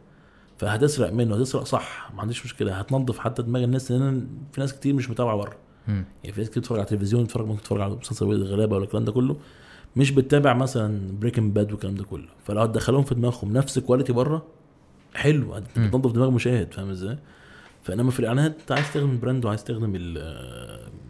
فهتسرق 0.58 1.12
منه 1.12 1.34
هتسرق 1.36 1.62
صح 1.62 2.10
ما 2.14 2.20
عنديش 2.22 2.44
مشكلة 2.44 2.72
هتنظف 2.74 3.18
حتى 3.18 3.42
دماغ 3.42 3.64
الناس 3.64 3.92
لأن 3.92 4.26
في 4.52 4.60
ناس 4.60 4.74
كتير 4.74 4.94
مش 4.94 5.10
متابعة 5.10 5.36
بره. 5.36 5.56
يعني 5.88 6.06
في 6.32 6.40
ناس 6.40 6.50
كتير 6.50 6.60
بتتفرج 6.60 6.78
على 6.78 6.84
التلفزيون 6.84 7.24
بتتفرج 7.24 7.46
ممكن 7.46 7.62
تتفرج 7.62 7.80
على 7.80 7.94
مسلسل 7.94 8.26
ولد 8.26 8.40
الغلابه 8.40 8.76
ولا 8.76 8.84
الكلام 8.84 9.04
ده 9.04 9.12
كله 9.12 9.36
مش 9.96 10.10
بتتابع 10.10 10.54
مثلا 10.54 11.18
Breaking 11.20 11.52
Bad 11.52 11.72
والكلام 11.72 11.94
ده 11.94 12.04
كله 12.04 12.28
فلو 12.44 12.60
هتدخلهم 12.60 13.02
في 13.02 13.14
دماغهم 13.14 13.52
نفس 13.52 13.78
quality 13.78 14.12
بره 14.12 14.42
حلو. 15.14 15.60
بتنظف 15.76 16.12
دماغ 16.12 16.28
المشاهد 16.28 16.72
فاهم 16.74 16.90
إزاي؟ 16.90 17.18
فانما 17.84 18.10
في 18.10 18.20
الاعلانات 18.20 18.56
أنت 18.60 18.72
عايز 18.72 18.92
تخدم 18.92 19.10
ال 19.10 19.16
brand 19.16 19.44
وعايز 19.44 19.64
تخدم 19.64 19.92
ال 19.96 20.18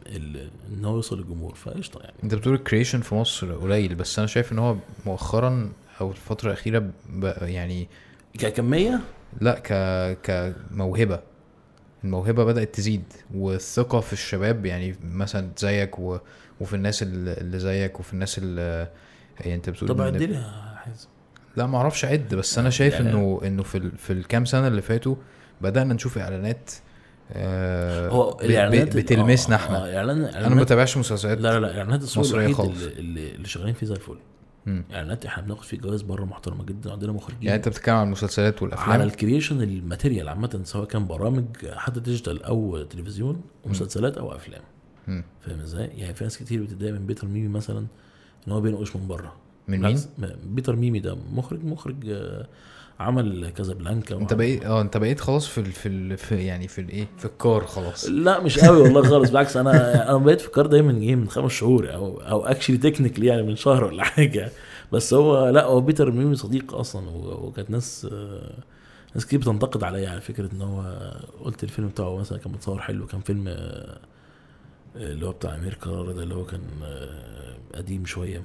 ال 0.07 0.51
إن 0.73 0.85
هو 0.85 0.95
يوصل 0.95 1.19
للجمهور 1.19 1.55
فقشطة 1.55 2.01
يعني. 2.01 2.15
أنت 2.25 2.35
بتقول 2.35 2.55
الكرييشن 2.55 3.01
في 3.01 3.15
مصر 3.15 3.53
قليل 3.55 3.95
بس 3.95 4.19
أنا 4.19 4.29
شايف 4.29 4.53
إن 4.53 4.59
هو 4.59 4.77
مؤخرا 5.07 5.73
أو 6.01 6.11
الفترة 6.11 6.49
الأخيرة 6.49 6.91
يعني 7.43 7.89
ككميه 8.39 9.01
لا 9.41 9.59
ك 9.59 9.73
كموهبة. 10.23 11.21
الموهبة 12.05 12.45
بدأت 12.45 12.75
تزيد 12.75 13.05
والثقة 13.35 14.01
في 14.01 14.13
الشباب 14.13 14.67
يعني 14.67 14.97
مثلا 15.05 15.51
زيك 15.59 15.99
و... 15.99 16.19
وفي 16.61 16.75
الناس 16.77 17.03
اللي 17.03 17.59
زيك 17.59 18.01
وفي 18.01 18.13
الناس 18.13 18.39
اللي 18.39 18.89
يعني 19.41 19.55
أنت 19.55 19.71
بتقول 19.71 19.89
طب 19.89 20.01
عد 20.01 20.17
لي 20.17 20.35
يا 20.35 20.75
حازم. 20.77 21.09
لا 21.57 21.67
ما 21.67 21.79
أعرفش 21.79 22.05
اعد 22.05 22.35
بس 22.35 22.59
أنا 22.59 22.71
شايف 22.71 23.01
إنه 23.01 23.41
إنه 23.45 23.63
في 23.63 23.79
ال... 23.79 23.99
في 23.99 24.13
الكام 24.13 24.45
سنة 24.45 24.69
اللي 24.69 24.83
فاتوا 24.83 25.17
بدأنا 25.61 25.95
نشوف 25.95 26.19
إعلانات 26.19 26.71
آه 27.33 28.09
هو. 28.09 28.41
الإعلانات. 28.43 28.97
بتلمسنا 28.97 29.57
آه، 29.57 29.59
إحنا 29.59 29.77
آه، 29.79 29.97
اعلان 29.97 30.25
أنا 30.25 30.55
ما 30.55 30.63
بتابعش 30.63 30.97
مسلسلات 30.97 31.39
لا 31.39 31.53
لا 31.53 31.61
لا 31.61 31.79
إعلانات 31.79 32.03
السوق 32.03 32.53
خالص. 32.53 32.83
اللي, 32.83 33.35
اللي, 33.35 33.49
شغالين 33.49 33.75
فيه 33.75 33.87
زي 33.87 33.95
الفل. 33.95 34.17
إعلانات 34.93 35.27
إحنا 35.27 35.43
بناخد 35.43 35.63
فيه 35.65 35.79
جوائز 35.79 36.03
بره 36.03 36.25
محترمة 36.25 36.65
جدا 36.65 36.93
عندنا 36.93 37.13
مخرجين 37.13 37.43
يعني 37.43 37.57
أنت 37.57 37.69
بتتكلم 37.69 37.95
عن 37.95 38.07
المسلسلات 38.07 38.63
والأفلام 38.63 38.91
على 38.91 39.05
الكرييشن 39.05 39.63
ال 39.63 39.70
material 39.70 40.29
عامة 40.29 40.61
سواء 40.65 40.85
كان 40.85 41.07
برامج 41.07 41.45
حتى 41.75 42.01
digital 42.01 42.43
أو 42.43 42.83
تلفزيون 42.83 43.43
ومسلسلات 43.65 44.19
أو 44.19 44.37
أفلام. 44.37 44.63
فاهم 45.41 45.61
إزاي؟ 45.61 45.87
يعني 45.87 46.15
في 46.15 46.25
ناس 46.25 46.39
كتير 46.39 46.63
بتتضايق 46.63 46.93
من 46.93 47.07
بيتر 47.07 47.27
ميمي 47.27 47.49
مثلا 47.49 47.87
إن 48.49 48.53
هو 48.53 48.61
بينقش 48.61 48.97
من 48.97 49.07
بره 49.09 49.33
من 49.69 49.81
مين؟ 49.81 50.01
بيتر 50.45 50.77
ميمي 50.77 51.01
ده 51.01 51.17
مخرج 51.33 51.65
مخرج 51.65 51.97
آه، 52.09 52.47
عمل 53.01 53.51
كازابلانكا 53.51 54.17
انت 54.17 54.35
بقيت 54.35 54.65
آه 54.65 54.81
انت 54.81 54.97
بقيت 54.97 55.21
خلاص 55.21 55.47
في 55.47 55.59
ال... 55.59 55.73
في, 55.73 55.89
ال... 55.89 56.17
في 56.17 56.37
يعني 56.45 56.69
في 56.69 56.81
الايه؟ 56.81 57.09
في 57.19 57.25
الكار 57.25 57.67
خلاص. 57.67 58.05
لا 58.09 58.41
مش 58.41 58.59
قوي 58.59 58.81
والله 58.83 59.03
خالص. 59.03 59.31
بالعكس 59.31 59.57
أنا 59.57 60.11
أنا 60.11 60.19
بقيت 60.19 60.41
في 60.41 60.47
الكار 60.47 60.67
دايما 60.67 60.97
إيه 60.99 61.15
من 61.17 61.29
خمس 61.29 61.53
شهور 61.53 61.95
أو 61.95 62.21
أو 62.21 62.47
actually 62.47 62.77
technically 62.77 63.27
يعني 63.27 63.43
من 63.43 63.57
شهر 63.57 63.85
ولا 63.85 64.05
حاجة. 64.05 64.51
بس 64.93 65.15
هو 65.15 65.49
لا 65.49 65.65
هو 65.65 65.81
بيتر 65.81 66.11
ميمي 66.11 66.35
صديق 66.37 66.75
أصلا 66.75 67.09
وكانت 67.11 67.71
ناس 67.71 68.07
ناس 69.15 69.27
كتير 69.27 69.39
بتنتقد 69.39 69.85
عليا 69.85 70.11
على 70.11 70.21
فكرة 70.21 70.51
إن 70.53 70.63
هو 70.63 70.83
قلت 71.45 71.65
الفيلم 71.65 71.89
بتاعه 71.89 72.17
مثلا 72.17 72.39
كان 72.39 72.53
متصور 72.53 72.81
حلو 72.81 73.07
كان 73.07 73.21
فيلم 73.21 73.45
اللي 74.97 75.27
هو 75.27 75.33
بتاع 75.33 75.55
امير 75.55 75.75
كرارة 75.75 76.13
ده 76.13 76.23
اللي 76.23 76.35
هو 76.35 76.45
كان 76.45 76.61
قديم 77.75 78.05
شوية. 78.07 78.43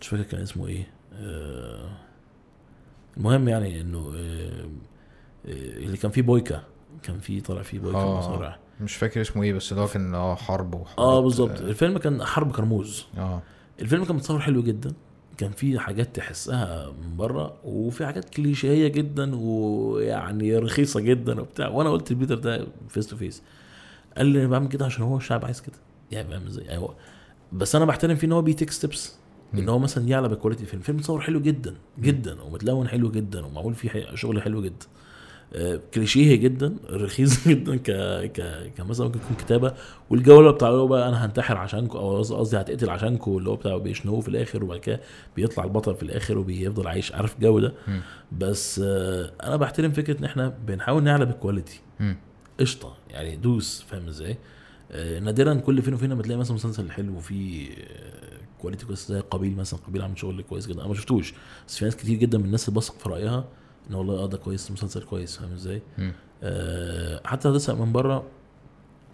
مش 0.00 0.08
فاكر 0.08 0.22
كان 0.22 0.40
اسمه 0.42 0.66
إيه. 0.66 0.88
آه، 1.14 1.88
المهم 3.16 3.48
يعني 3.48 3.80
إنه 3.80 4.12
آه، 4.16 4.64
آه، 5.46 5.78
اللي 5.78 5.96
كان 5.96 6.10
فيه 6.10 6.22
بويكا 6.22 6.62
كان 7.02 7.18
فيه 7.18 7.42
طالع 7.42 7.62
فيه 7.62 7.78
بويكا 7.78 7.98
آه. 7.98 8.18
مصارع. 8.18 8.58
مش 8.80 8.96
فاكر 8.96 9.20
اسمه 9.20 9.42
إيه 9.42 9.52
بس 9.52 9.72
هو 9.72 9.86
كان 9.86 10.14
آه 10.14 10.34
حرب 10.34 10.74
وحرب. 10.74 10.98
آه 11.00 11.20
بالظبط. 11.20 11.60
الفيلم 11.60 11.98
كان 11.98 12.24
حرب 12.24 12.52
كرموز. 12.52 13.06
آه. 13.18 13.42
الفيلم 13.80 14.04
كان 14.04 14.16
متصور 14.16 14.40
حلو 14.40 14.62
جدا. 14.62 14.92
كان 15.36 15.50
فيه 15.50 15.78
حاجات 15.78 16.16
تحسها 16.16 16.90
من 16.90 17.16
بره 17.16 17.56
وفي 17.64 18.06
حاجات 18.06 18.30
كليشيهية 18.30 18.88
جدا 18.88 19.36
ويعني 19.36 20.56
رخيصة 20.58 21.00
جدا 21.00 21.40
وبتاع. 21.40 21.68
وأنا 21.68 21.90
قلت 21.90 22.12
لبيتر 22.12 22.34
ده 22.38 22.66
face 22.88 23.06
to 23.06 23.16
face 23.16 23.42
قال 24.16 24.26
لي 24.26 24.40
أنا 24.40 24.48
بعمل 24.48 24.68
كده 24.68 24.84
عشان 24.84 25.02
هو 25.04 25.16
الشعب 25.16 25.44
عايز 25.44 25.60
كده. 25.60 25.76
يعني 26.10 26.28
فاهم 26.28 26.46
إزاي؟ 26.46 26.64
يعني 26.64 26.78
هو 26.78 26.94
بس 27.52 27.76
أنا 27.76 27.84
بحترم 27.84 28.16
فيه 28.16 28.26
إن 28.26 28.32
هو 28.32 28.42
بي 28.42 28.51
take 28.51 28.70
steps 28.70 29.16
إن. 29.54 29.68
هو 29.68 29.78
مثلا 29.78 30.08
يعلى 30.08 30.28
ب 30.28 30.32
quality 30.32 30.62
الفيلم 30.62 30.80
الفيلم 30.80 30.98
متصور 30.98 31.20
حلو 31.20 31.40
جدا 31.40 31.74
جدا 32.00 32.42
ومتلون 32.42 32.88
حلو 32.88 33.10
جدا 33.10 33.46
ومعمول 33.46 33.74
فيه 33.74 34.14
شغل 34.14 34.42
حلو 34.42 34.62
جدا 34.62 34.86
آه، 35.54 35.80
كليشيه 35.94 36.34
جدا 36.36 36.76
رخيص 36.90 37.48
جدا 37.48 37.76
ك 37.76 37.90
ك 38.32 38.42
كمثلا 38.76 39.06
ممكن 39.06 39.18
يكون 39.24 39.36
كتابة 39.36 39.74
والجولة 40.10 40.50
بتاع 40.50 40.68
اللي 40.68 40.80
هو 40.80 40.86
بقى 40.86 41.08
أنا 41.08 41.24
هنتحر 41.24 41.56
عشانكم 41.56 41.98
أو 41.98 42.16
قصدي- 42.18 42.56
هتقتل 42.60 42.90
عشانكم 42.90 43.36
اللي 43.38 43.50
هو 43.50 43.56
بتاع 43.56 43.76
بيشنوه 43.76 44.20
في 44.20 44.28
الآخر 44.28 44.64
وبعد 44.64 44.78
كده 44.78 45.00
بيطلع 45.36 45.64
البطل 45.64 45.94
في 45.94 46.02
الآخر 46.02 46.38
وبيفضل 46.38 46.86
عايش 46.86 47.12
عارف 47.12 47.34
الجو 47.34 47.58
ده. 47.60 47.72
بس 48.38 48.80
آه، 48.84 49.32
أنا 49.42 49.56
بحترم 49.56 49.92
فكرة 49.92 50.18
إن 50.18 50.24
إحنا 50.24 50.54
بنحاول 50.66 51.02
نعلى 51.02 51.26
بال 51.26 51.37
quality. 51.37 51.80
قشطة 52.60 52.94
يعني 53.10 53.36
دوس 53.36 53.82
فاهم 53.88 54.08
إزاي؟ 54.08 54.36
آه، 54.92 55.18
نادرا 55.18 55.54
كل 55.54 55.82
فين 55.82 55.94
وفين 55.94 56.10
لما 56.10 56.22
تلاقي 56.22 56.38
مثلا 56.38 56.54
مسلسل 56.54 56.90
حلو 56.90 57.16
وفيه 57.16 57.68
آه، 57.70 58.25
quality 58.66 58.86
كويس 58.86 59.08
زي 59.08 59.20
قابيل 59.20 59.56
مثلا 59.56 59.80
قابيل 59.86 60.02
عامل 60.02 60.18
شغل 60.18 60.42
كويس 60.42 60.66
جدا. 60.66 60.80
أنا 60.80 60.88
ما 60.88 60.94
شفتوش. 60.94 61.34
بس 61.68 61.76
في 61.78 61.84
ناس 61.84 61.96
كتير 61.96 62.18
جدا 62.18 62.38
من 62.38 62.44
الناس 62.44 62.68
اللي 62.68 62.80
بثق 62.80 62.98
في 62.98 63.08
رأيها 63.08 63.44
إن 63.90 63.94
والله 63.94 64.14
آه 64.14 64.26
ده 64.26 64.38
كويس 64.38 64.70
مسلسل 64.70 65.02
كويس. 65.02 65.36
فاهم 65.36 65.52
إزاي؟ 65.52 65.82
مم. 65.98 66.12
آه، 66.42 67.20
حتى 67.24 67.48
لو 67.48 67.76
من 67.76 67.92
بره 67.92 68.24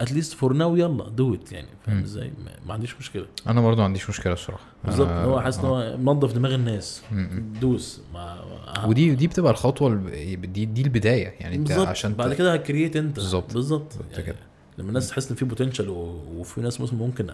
at 0.01 0.10
least 0.10 0.33
for 0.33 0.53
now 0.53 0.77
يلا 0.77 1.09
do 1.09 1.35
it 1.35 1.53
يعني. 1.53 1.69
فاهم 1.87 1.97
مم. 1.97 2.03
إزاي؟ 2.03 2.33
ما- 2.67 2.75
عنديش 2.75 2.97
مشكلة. 2.97 3.27
أنا 3.47 3.61
برضو 3.61 3.79
ما 3.79 3.85
عنديش 3.85 4.09
مشكلة 4.11 4.33
الصراحة. 4.33 4.65
بالظبط. 4.85 5.09
آه، 5.09 5.25
هو 5.25 5.41
حاسس 5.41 5.59
إن 5.59 5.65
آه. 5.65 5.69
هو 5.95 5.97
منظف 5.97 6.33
دماغ 6.33 6.55
الناس. 6.55 7.03
م- 7.13 7.15
م. 7.17 7.53
دوس. 7.61 8.01
ما 8.15 8.39
ودي 8.87 9.11
ودي 9.11 9.27
بتبقى 9.27 9.53
الخطوة 9.53 9.95
دي 10.35 10.65
دي 10.65 10.83
البداية 10.83 11.29
يعني. 11.41 11.57
أنت 11.57 11.73
عشان 11.73 12.15
بعد 12.15 12.35
كده 12.35 12.55
هت 12.55 12.65
create 12.65 12.97
أنت. 12.97 13.17
بالظبط. 13.17 13.55
بالظبط. 13.55 13.93
يعني. 14.19 14.35
لما 14.79 14.89
الناس 14.89 15.09
تحس 15.09 15.31
إن 15.31 15.37
في 15.37 15.45
potential 15.45 15.89
وفي 16.37 16.61
ناس 16.61 16.81
مثلا 16.81 16.99
ممكن 16.99 17.27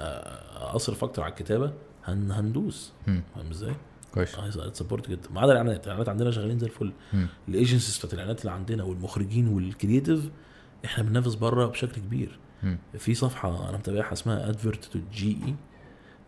اصرف 0.57 1.05
أكتر 1.05 1.23
على 1.23 1.31
الكتابة 1.31 1.73
هن 2.13 2.31
هندوس. 2.31 2.93
فاهم 3.07 3.51
إزاي؟ 3.51 3.75
كويس 4.15 4.37
support 4.73 5.11
جدا 5.11 5.31
ما 5.31 5.41
عدا 5.41 5.53
الإعلانات 5.53 5.85
الإعلانات 5.85 6.09
عندنا 6.09 6.31
شغالين 6.31 6.59
زي 6.59 6.67
الفل. 6.67 6.93
ال 7.49 7.54
agencies 7.54 7.99
بتاعت 7.99 8.15
الإعلانات 8.15 8.41
اللي 8.41 8.53
عندنا 8.53 8.85
والمخرجين 8.85 9.49
وال 9.49 9.65
creative 9.65 10.31
إحنا 10.85 11.05
بننافس 11.05 11.35
بره 11.35 11.67
بشكل 11.67 12.01
كبير 12.01 12.39
مم. 12.63 12.79
في 12.99 13.15
صفحة 13.15 13.69
أنا 13.69 13.79
متابعها 13.79 14.13
اسمها 14.13 14.49
advert 14.49 14.97
G 15.13 15.31
A 15.47 15.55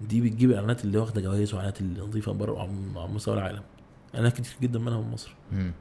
D 0.00 0.20
بتجيب 0.20 0.50
الاعلانات 0.50 0.84
اللي 0.84 0.98
واخدة 0.98 1.20
جوائز 1.20 1.54
وإعلانات 1.54 1.80
اللي 1.80 2.00
نظيفه 2.00 2.32
بره 2.32 2.58
على 2.60 3.08
مستوى 3.12 3.34
العالم 3.34 3.62
إعلانات 4.14 4.36
كتير 4.40 4.54
جدا 4.62 4.78
منها 4.78 5.00
من 5.00 5.10
مصر. 5.10 5.34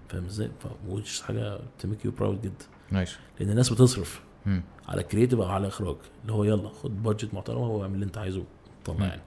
فاهم 0.10 0.26
إزاي؟ 0.26 0.50
ف 0.60 1.22
حاجة 1.22 1.60
ت 1.80 1.85
make 1.85 2.06
you 2.06 2.12
proud 2.12 2.42
جدا 2.42 2.66
nice 2.92 3.16
لأن 3.40 3.50
الناس 3.50 3.70
بتصرف 3.74 4.22
مم. 4.46 4.64
على 4.88 5.04
creative 5.04 5.40
أو 5.40 5.46
على 5.48 5.68
إخراج 5.68 5.96
اللي 6.22 6.34
هو 6.34 6.44
يلا 6.44 6.70
خد 6.70 7.04
budget 7.04 7.34
محترمه 7.34 7.68
وأعمل 7.68 7.94
اللي 7.94 8.06
أنت 8.06 8.18
عايزه 8.18 8.44
طلع. 8.86 9.06
يعني 9.06 9.22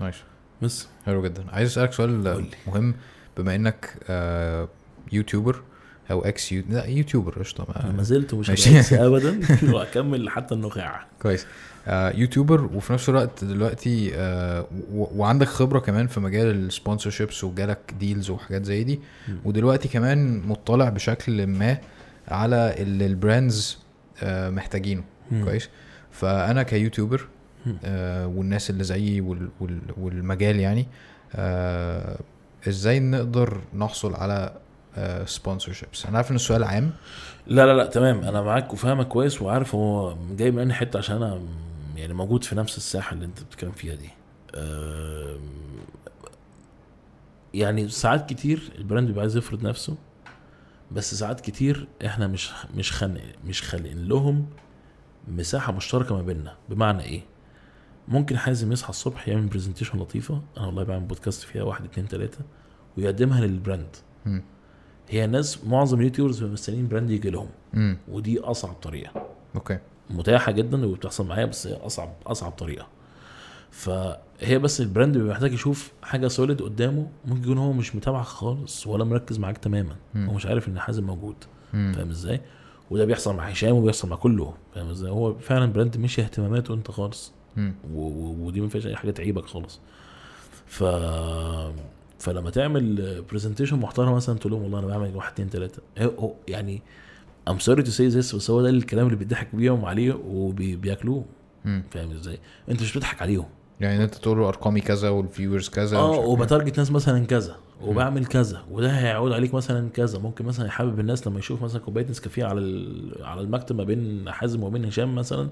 nice 0.00 0.14
بس. 0.62 0.86
حلو 1.06 1.22
جدا. 1.22 1.44
عايز 1.50 1.68
أسألك 1.70 1.92
سؤال. 1.92 2.44
مهم. 2.66 2.94
بما 3.38 3.54
إنك 3.54 3.94
آه، 4.08 4.68
YouTuber 5.12 5.62
أو 6.10 6.24
ex-You... 6.24 6.62
لا 6.70 6.84
YouTuber 6.84 7.38
قشطة. 7.38 7.66
ما 7.68 7.92
ما- 7.92 8.02
زلت 8.02 8.34
مش 8.34 8.48
ماشي. 8.50 8.78
ex 8.78 8.92
ابدا. 9.06 9.40
وأكمل 9.74 10.30
حتى 10.30 10.54
النخاع. 10.54 11.06
كويس. 11.22 11.46
آه 11.88 12.10
YouTuber 12.10 12.64
وفي 12.64 12.92
نفس 12.92 13.08
الوقت 13.08 13.44
دلوقتي 13.44 14.10
آه 14.14 14.66
و- 14.92 15.20
وعندك 15.20 15.46
خبرة 15.46 15.78
كمان 15.78 16.06
في 16.06 16.20
مجال 16.20 16.46
ال 16.50 16.57
sponsorships 16.57 17.44
وجالك 17.44 17.94
deals 18.00 18.30
وحاجات 18.30 18.64
زي 18.64 18.84
دي. 18.84 19.00
ودلوقتي 19.44 19.88
كمان 19.88 20.42
مطلع 20.46 20.88
بشكل 20.88 21.46
ما 21.46 21.78
على 22.28 22.74
اللي 22.78 23.06
ال 23.06 23.16
brands 23.16 23.78
آه 24.22 24.50
محتاجينه. 24.50 25.02
كويس. 25.44 25.68
فأنا 26.10 26.62
ك 26.62 26.69
YouTuber 26.69 27.26
والناس 28.36 28.70
اللي 28.70 28.84
زيي 28.84 29.20
وال 29.20 29.48
وال 29.60 29.80
والمجال 29.96 30.60
يعني. 30.60 30.86
آه 31.34 32.18
إزاي 32.68 33.00
نقدر 33.00 33.60
نحصل 33.74 34.14
على 34.14 34.54
sponsorships 35.26 36.06
أنا 36.06 36.16
عارف 36.16 36.30
ان 36.30 36.36
السؤال 36.36 36.64
عام. 36.64 36.90
لا 37.46 37.66
لا 37.66 37.72
لا 37.72 37.86
تمام. 37.86 38.20
أنا 38.24 38.42
معاك 38.42 38.72
وفاهمك 38.72 39.08
كويس 39.08 39.42
وعارف 39.42 39.74
هو 39.74 40.16
جاي 40.36 40.50
من 40.50 40.58
أنهي 40.58 40.74
حتة 40.74 40.98
عشان 40.98 41.16
أنا 41.16 41.40
يعني 41.96 42.14
موجود 42.14 42.44
في 42.44 42.54
نفس 42.56 42.76
الساحة 42.76 43.14
اللي 43.14 43.24
أنت 43.24 43.42
بتتكلم 43.42 43.72
فيها 43.72 43.94
دي. 43.94 44.10
يعني 47.54 47.88
ساعات 47.88 48.28
كتير 48.30 48.72
ال 48.78 48.83
brand 48.83 49.06
بيبقى 49.06 49.20
عايز 49.20 49.36
يفرض 49.36 49.62
نفسه 49.62 49.96
بس 50.92 51.14
ساعات 51.14 51.40
كتير 51.40 51.88
إحنا 52.06 52.26
مش 52.26 52.50
مش 52.76 52.92
خانق 52.92 53.20
مش 53.46 53.62
خالقين 53.62 54.08
لهم 54.08 54.46
مساحة 55.28 55.72
مشتركة 55.72 56.14
ما 56.16 56.22
بيننا. 56.22 56.54
بمعنى 56.68 57.02
إيه؟ 57.02 57.20
ممكن 58.08 58.38
حازم 58.38 58.72
يصحى 58.72 58.90
الصبح 58.90 59.28
يعمل 59.28 59.46
presentation 59.46 59.98
لطيفة. 59.98 60.42
أنا 60.56 60.66
والله 60.66 60.82
بعمل 60.82 61.04
بودكاست 61.04 61.42
فيها 61.42 61.62
واحد 61.62 61.84
اتنين 61.84 62.08
تلاتة 62.08 62.38
ويقدمها 62.98 63.40
لل 63.46 63.59
brand. 63.59 63.96
هي 65.08 65.24
الناس 65.24 65.64
معظم 65.64 65.98
ال 65.98 66.02
YouTubers 66.02 66.36
بيبقوا 66.36 66.52
مستنيين 66.52 66.88
brand 66.88 67.10
يجي 67.10 67.30
لهم. 67.30 67.48
ودي 68.08 68.40
أصعب 68.40 68.74
طريقة. 68.74 69.26
okay. 69.54 69.78
متاحة 70.10 70.52
جدا 70.52 70.86
وبتحصل 70.86 71.26
معايا 71.26 71.44
بس 71.44 71.66
هي 71.66 71.74
أصعب 71.74 72.12
أصعب 72.26 72.52
طريقة. 72.52 72.86
فهي 73.70 74.58
بس 74.58 74.80
ال 74.80 74.86
brand 74.86 75.18
بيبقى 75.18 75.32
محتاج 75.32 75.52
يشوف 75.52 75.92
حاجة 76.02 76.28
solid 76.28 76.62
قدامه 76.62 77.06
ممكن 77.24 77.42
يكون 77.42 77.58
هو 77.58 77.72
مش 77.72 77.96
متابعك 77.96 78.24
خالص 78.24 78.86
ولا 78.86 79.04
مركز 79.04 79.38
معاك 79.38 79.58
تماما. 79.58 79.96
هو 80.16 80.32
مش 80.34 80.46
عارف 80.46 80.68
إن 80.68 80.78
حازم 80.78 81.04
موجود. 81.04 81.36
فاهم 81.72 82.10
إزاي؟ 82.10 82.40
وده 82.90 83.04
بيحصل 83.04 83.36
مع 83.36 83.44
هشام 83.44 83.76
وبيحصل 83.76 84.08
مع 84.08 84.16
كله. 84.16 84.54
فاهم 84.74 84.88
إزاي؟ 84.88 85.10
هو 85.10 85.34
فعلا 85.34 85.72
brand 85.72 85.96
مش 85.96 86.20
اهتماماته 86.20 86.74
أنت 86.74 86.90
خالص. 86.90 87.32
ودي 87.94 88.60
ما 88.60 88.68
فيهاش 88.68 88.86
أي 88.86 88.96
حاجة 88.96 89.10
تعيبك 89.10 89.46
خالص. 89.46 89.80
ف 90.66 90.84
فلما 92.18 92.50
تعمل 92.50 93.22
presentation 93.30 93.76
محترم 93.78 94.12
مثلا 94.14 94.38
تقول 94.38 94.52
لهم 94.52 94.62
والله 94.62 94.78
أنا 94.78 94.86
بعمل 94.86 95.16
واحد 95.16 95.32
اتنين 95.32 95.50
تلاتة. 95.50 95.82
هو- 95.98 96.08
هو 96.18 96.32
يعني 96.48 96.82
I'm 97.48 97.58
sorry 97.58 97.82
to 97.82 97.90
say 97.90 98.08
this 98.08 98.34
بس 98.34 98.50
هو 98.50 98.62
ده 98.62 98.70
الكلام 98.70 99.06
اللي 99.06 99.16
بيضحك 99.16 99.48
بيهم 99.54 99.84
عليه 99.84 100.18
وبياكلوه. 100.28 101.24
فاهم 101.90 102.10
إزاي؟ 102.10 102.38
أنت 102.70 102.82
مش 102.82 102.92
بتضحك 102.92 103.22
عليهم. 103.22 103.44
يعني 103.80 104.04
أنت 104.04 104.14
تقول 104.14 104.38
له 104.38 104.48
أرقامي 104.48 104.80
كذا 104.80 105.08
وال 105.08 105.21
viewers 105.21 105.68
كذا 105.68 105.96
آه 105.96 106.06
عارف 106.10 106.18
إيه. 106.20 106.26
وب 106.30 106.42
target 106.42 106.78
ناس 106.78 106.90
مثلا 106.90 107.26
كذا 107.26 107.56
وبعمل 107.82 108.26
كذا 108.26 108.62
وده 108.70 108.90
هيعود 108.90 109.32
عليك 109.32 109.54
مثلا 109.54 109.88
كذا. 109.90 110.18
ممكن 110.18 110.44
مثلا 110.44 110.66
يحبب 110.66 111.00
الناس 111.00 111.26
لما 111.26 111.38
يشوف 111.38 111.62
مثلا 111.62 111.80
كوباية 111.80 112.06
نسكافيه 112.10 112.44
على 112.44 112.60
على 113.22 113.40
المكتب 113.40 113.76
ما 113.76 113.84
بين 113.84 114.30
حازم 114.32 114.62
وبين 114.62 114.84
هشام 114.84 115.14
مثلا 115.14 115.48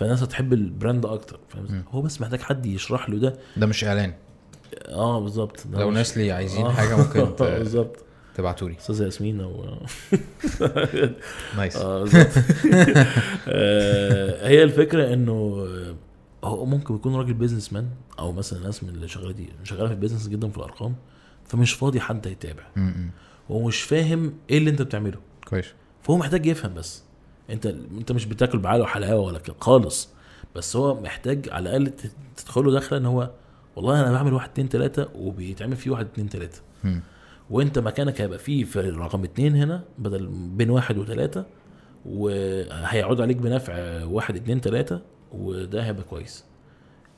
فالناس 0.00 0.22
هتحب 0.22 0.52
ال 0.52 0.61
brand 0.61 1.06
أكتر 1.06 1.40
فاهم. 1.48 1.84
هو 1.90 2.02
بس 2.02 2.20
محتاج 2.20 2.40
حد 2.40 2.66
يشرح 2.66 3.10
له 3.10 3.18
ده. 3.18 3.36
ده 3.56 3.66
مش 3.66 3.84
إعلان. 3.84 4.14
آه 4.88 5.20
بالظبط. 5.20 5.66
لو 5.72 5.90
مش- 5.90 5.96
ناس 5.96 6.18
لي 6.18 6.32
عايزين 6.32 6.66
آه. 6.66 6.70
حاجة 6.72 6.96
ممكن 6.96 7.36
ت- 7.36 7.42
بالظبط. 7.42 7.96
تبعتوا 8.34 8.68
لي 8.68 8.76
استاذه 8.78 9.04
ياسمين 9.04 9.40
أو 9.40 9.76
nice. 11.56 11.76
بالظبط. 11.82 12.26
آه، 13.48 14.48
هي 14.48 14.62
الفكرة 14.62 15.12
إنه 15.14 15.32
آه، 16.42 16.46
هو 16.48 16.64
ممكن 16.66 16.94
يكون 16.94 17.14
راجل 17.16 17.34
businessman 17.34 17.88
أو 18.18 18.32
مثلا 18.32 18.58
ناس 18.66 18.84
من 18.84 18.88
اللي 18.90 19.08
شغالة 19.08 19.32
دي 19.32 19.48
شغالة 19.64 19.86
في 19.86 19.92
ال 19.94 19.98
business 19.98 20.28
جدا 20.28 20.48
في 20.48 20.56
الأرقام 20.56 20.94
فمش 21.48 21.72
فاضي 21.72 22.00
حد 22.00 22.26
يتابع 22.26 22.62
م-م. 22.76 23.10
هو 23.50 23.62
مش 23.68 23.82
فاهم 23.82 24.32
إيه 24.50 24.58
اللي 24.58 24.70
أنت 24.70 24.82
بتعمله. 24.82 25.18
كويس. 25.48 25.66
فهو 26.02 26.16
محتاج 26.16 26.46
يفهم 26.46 26.74
بس. 26.74 27.02
انت 27.50 27.66
انت 27.66 28.12
مش 28.12 28.26
بتاكل 28.26 28.58
بعقله 28.58 28.82
وحلاوه 28.82 29.20
ولا 29.20 29.38
كده 29.38 29.56
خالص. 29.60 30.08
بس 30.56 30.76
هو 30.76 31.00
محتاج 31.00 31.48
على 31.48 31.76
الأقل 31.76 31.92
تدخله 32.36 32.72
داخله 32.72 32.98
إن 32.98 33.06
هو 33.06 33.30
والله 33.76 34.00
أنا 34.00 34.12
بعمل 34.12 34.32
واحد 34.32 34.48
اتنين 34.50 34.68
تلاتة 34.68 35.06
وبيتعمل 35.14 35.76
فيه 35.76 35.90
واحد 35.90 36.04
اتنين 36.06 36.28
تلاتة. 36.28 36.60
وأنت 37.50 37.78
مكانك 37.78 38.20
هيبقى 38.20 38.38
فيه 38.38 38.64
في 38.64 38.80
رقم 38.80 39.24
اتنين 39.24 39.56
هنا 39.56 39.84
بدل 39.98 40.26
بين 40.28 40.70
واحد 40.70 40.98
وتلاتة 40.98 41.44
وهيعود 42.06 43.20
عليك 43.20 43.36
بنفع 43.36 44.04
واحد 44.04 44.36
اتنين 44.36 44.60
تلاتة 44.60 45.00
وده 45.32 45.84
هيبقى 45.84 46.02
كويس. 46.02 46.44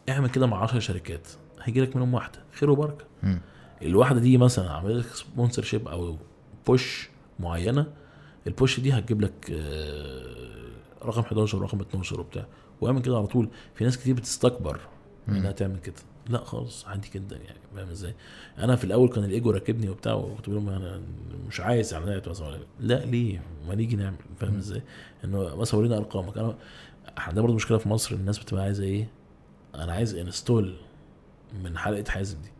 اعمل 0.08 0.30
كده 0.30 0.46
مع 0.46 0.62
10 0.62 0.78
شركات 0.78 1.28
هيجي 1.62 1.80
لك 1.80 1.96
منهم 1.96 2.14
واحدة. 2.14 2.38
خير 2.52 2.70
وبركة. 2.70 3.04
الواحدة 3.82 4.20
دي 4.20 4.38
مثلا 4.38 4.70
عملت 4.70 5.06
لك 5.06 5.14
sponsorship 5.14 5.88
أو 5.88 6.16
push 6.66 7.10
معينة 7.40 7.86
ال 8.46 8.53
push 8.53 8.80
دي 8.80 8.92
هتجيب 8.92 9.20
لك 9.20 9.50
آه، 9.52 10.68
رقم 11.04 11.20
11 11.20 11.58
ورقم 11.58 11.80
12 11.80 12.20
وبتاع. 12.20 12.46
واعمل 12.80 13.02
كده 13.02 13.16
على 13.16 13.26
طول. 13.26 13.48
في 13.74 13.84
ناس 13.84 13.98
كتير 13.98 14.14
بتستكبر. 14.14 14.80
إنها 15.28 15.52
تعمل 15.52 15.78
كده. 15.78 15.94
لا 16.28 16.44
خالص 16.44 16.86
عادي 16.86 17.08
جدا 17.14 17.36
يعني. 17.36 17.58
فاهم 17.76 17.88
إزاي؟ 17.88 18.14
أنا 18.58 18.76
في 18.76 18.84
الأول 18.84 19.08
كان 19.08 19.24
الإيجو 19.24 19.50
راكبني 19.50 19.88
وبتاع 19.88 20.12
وكنت 20.14 20.48
بقول 20.50 20.54
لهم 20.64 20.68
أنا 20.68 21.00
مش 21.48 21.60
عايز 21.60 21.94
إعلانات 21.94 22.28
مثلا 22.28 22.58
لا 22.80 23.04
ليه؟ 23.04 23.42
ما 23.68 23.74
نيجي 23.74 23.96
نعمل. 23.96 24.16
فاهم. 24.40 24.56
إزاي؟ 24.56 24.82
إنه 25.24 25.56
مثلا 25.56 25.80
ورينا 25.80 25.96
أرقامك. 25.96 26.38
أنا 26.38 26.54
عندنا 27.16 27.42
برضه 27.42 27.54
مشكلة 27.54 27.78
في 27.78 27.88
مصر 27.88 28.14
الناس 28.14 28.38
بتبقى 28.38 28.62
عايزة 28.64 28.84
إيه؟ 28.84 29.08
أنا 29.74 29.92
عايز 29.92 30.14
install 30.14 30.74
من 31.64 31.78
حلقة 31.78 32.10
حازم 32.10 32.38
دي. 32.42 32.50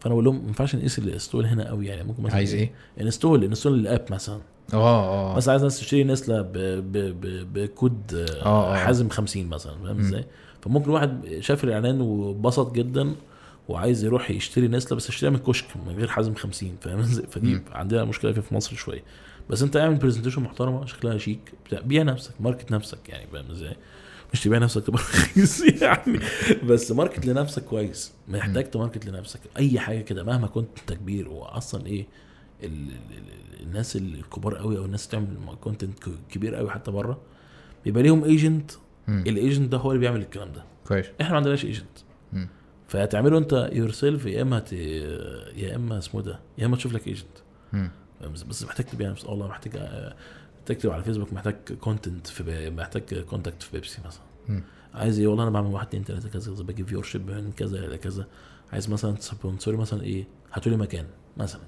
فأنا 0.00 0.14
بقول 0.14 0.24
لهم 0.24 0.40
ما 0.42 0.46
ينفعش 0.46 0.76
نقيس 0.76 0.98
ال 0.98 1.04
install 1.04 1.46
هنا 1.46 1.68
قوي 1.68 1.86
يعني. 1.86 2.02
ممكن 2.04 2.22
مثلا 2.22 2.36
عايز 2.36 2.54
إيه؟ 2.54 2.72
install 3.00 3.44
install 3.44 3.74
ال 3.74 3.81
app 3.81 4.04
مثلا. 4.10 4.40
آه 4.74 5.32
آه 5.32 5.36
مثلا 5.36 5.52
عايز 5.52 5.62
ناس 5.62 5.78
تشتري 5.78 6.04
نسلة 6.04 6.44
بكود 7.54 8.14
آه، 8.14 8.44
آه، 8.46 8.74
آه. 8.74 8.76
حازم 8.76 9.08
50 9.08 9.46
مثلا 9.48 9.72
فاهم. 9.84 10.00
إزاي؟ 10.00 10.24
فممكن 10.62 10.90
واحد 10.90 11.38
شاف 11.40 11.64
الإعلان 11.64 12.00
وبسط 12.00 12.72
جدا 12.72 13.14
وعايز 13.68 14.04
يروح 14.04 14.30
يشتري 14.30 14.68
نستله 14.68 14.96
بس 14.96 15.08
يشتريها 15.08 15.30
من 15.30 15.36
الكشك 15.36 15.66
من 15.86 15.94
غير 15.96 16.08
حازم 16.08 16.34
50 16.34 16.76
فاهم 16.80 16.98
إزاي؟ 16.98 17.26
فدي. 17.30 17.60
عندنا 17.72 18.04
مشكلة 18.04 18.32
فيها 18.32 18.42
في 18.42 18.54
مصر 18.54 18.76
شوية 18.76 19.02
بس 19.50 19.62
أنت 19.62 19.76
اعمل 19.76 19.96
presentation 19.96 20.42
محترمة 20.42 20.86
شكلها 20.86 21.18
شيك 21.18 21.52
بيع 21.84 22.02
نفسك 22.02 22.32
market 22.40 22.70
نفسك 22.72 23.08
يعني 23.08 23.26
فاهم 23.32 23.50
إزاي؟ 23.50 23.76
مش 24.32 24.40
تبيع 24.42 24.58
نفسك 24.58 24.84
تبقى 24.84 25.02
رخيص 25.14 25.60
يعني 25.82 26.20
بس 26.64 26.92
market 26.92 27.26
لنفسك 27.26 27.64
كويس 27.64 28.12
محتاج 28.28 28.70
ت 28.70 28.75
market 28.75 29.06
لنفسك 29.06 29.40
أي 29.56 29.78
حاجة 29.78 30.00
كده 30.00 30.24
مهما 30.24 30.46
كنت 30.46 30.68
أنت 30.80 30.92
كبير 30.98 31.28
واصلا 31.28 31.86
إيه 31.86 32.06
الناس 33.62 33.96
الكبار 33.96 34.54
قوي 34.56 34.78
أو 34.78 34.84
الناس 34.84 35.06
بتعمل 35.06 35.26
content 35.60 35.98
كبير 36.30 36.54
قوي 36.54 36.70
حتى 36.70 36.90
بره 36.90 37.20
بيبقى 37.84 38.02
ليهم 38.02 38.24
agent 38.24 38.70
م. 39.08 39.18
ال 39.18 39.27
agent 39.27 39.72
ده 39.72 39.78
هو 39.78 39.90
اللي 39.90 40.00
بيعمل 40.00 40.20
الكلام 40.20 40.52
ده 40.52 40.64
كويس 40.88 41.06
إحنا 41.20 41.30
ما 41.30 41.36
عندناش 41.36 41.64
agent 41.64 41.98
م. 42.32 42.46
فهتعمله 42.88 43.38
أنت 43.38 43.70
yourself 43.72 44.26
يا 44.26 44.42
إما. 44.42 44.64
يا 44.72 45.76
إما 45.76 45.98
اسمه 45.98 46.22
ده 46.22 46.40
يا 46.58 46.66
إما 46.66 46.76
تشوف 46.76 46.92
لك 46.92 47.06
agent 47.08 47.38
م. 47.72 47.86
بس 48.48 48.62
محتاج 48.64 48.86
تبيع 48.86 49.10
نفسك 49.10 49.28
والله 49.28 49.48
محتاج 49.48 49.72
تكتب 50.66 50.90
على 50.90 51.02
فيسبوك 51.04 51.32
محتاج 51.32 51.56
contact 51.80 52.26
في 52.26 52.42
بي... 52.42 52.70
محتاج 52.70 53.14
contact 53.14 53.62
في 53.62 53.72
بيبسي 53.72 53.98
مثلا 54.06 54.22
مم. 54.48 54.62
عايز 54.94 55.18
إيه 55.18 55.26
والله 55.26 55.42
أنا 55.42 55.50
بعمل 55.50 55.66
واحد 55.74 55.86
اتنين 55.86 56.04
تلاتة 56.04 56.28
كذا 56.28 56.54
كذا 56.54 56.64
بجيب 56.64 56.86
viewership 56.88 57.30
من 57.30 57.52
كذا 57.56 57.78
إلى 57.86 57.98
كذا 57.98 58.26
عايز 58.72 58.90
مثلا 58.90 59.14
sponsor 59.20 59.76
مثلا 59.76 60.02
إيه 60.02 60.24
هاتوا 60.52 60.72
لي 60.72 60.78
مكان 60.78 61.06
مثلا. 61.36 61.60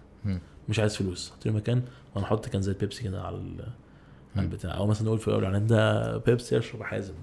مش 0.68 0.78
عايز 0.78 0.96
فلوس 0.96 1.32
هاتوا 1.32 1.50
لي 1.52 1.56
مكان 1.56 1.82
وأنا 2.14 2.26
أحط 2.26 2.48
can 2.48 2.62
زي 2.62 2.72
بيبسي 2.72 3.04
كده 3.04 3.22
على 3.22 3.36
على 4.36 4.46
البتاع 4.46 4.76
أو 4.76 4.86
مثلا 4.86 5.06
نقول 5.06 5.18
في 5.18 5.28
الأول 5.28 5.42
الاعلان 5.42 5.66
ده 5.66 6.16
بيبسي 6.16 6.58
اشرب 6.58 6.82
حازم 6.82 7.14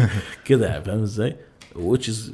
كده 0.46 0.66
يعني 0.66 0.84
فاهم 0.84 1.02
إزاي؟ 1.02 1.36
بس 1.76 2.30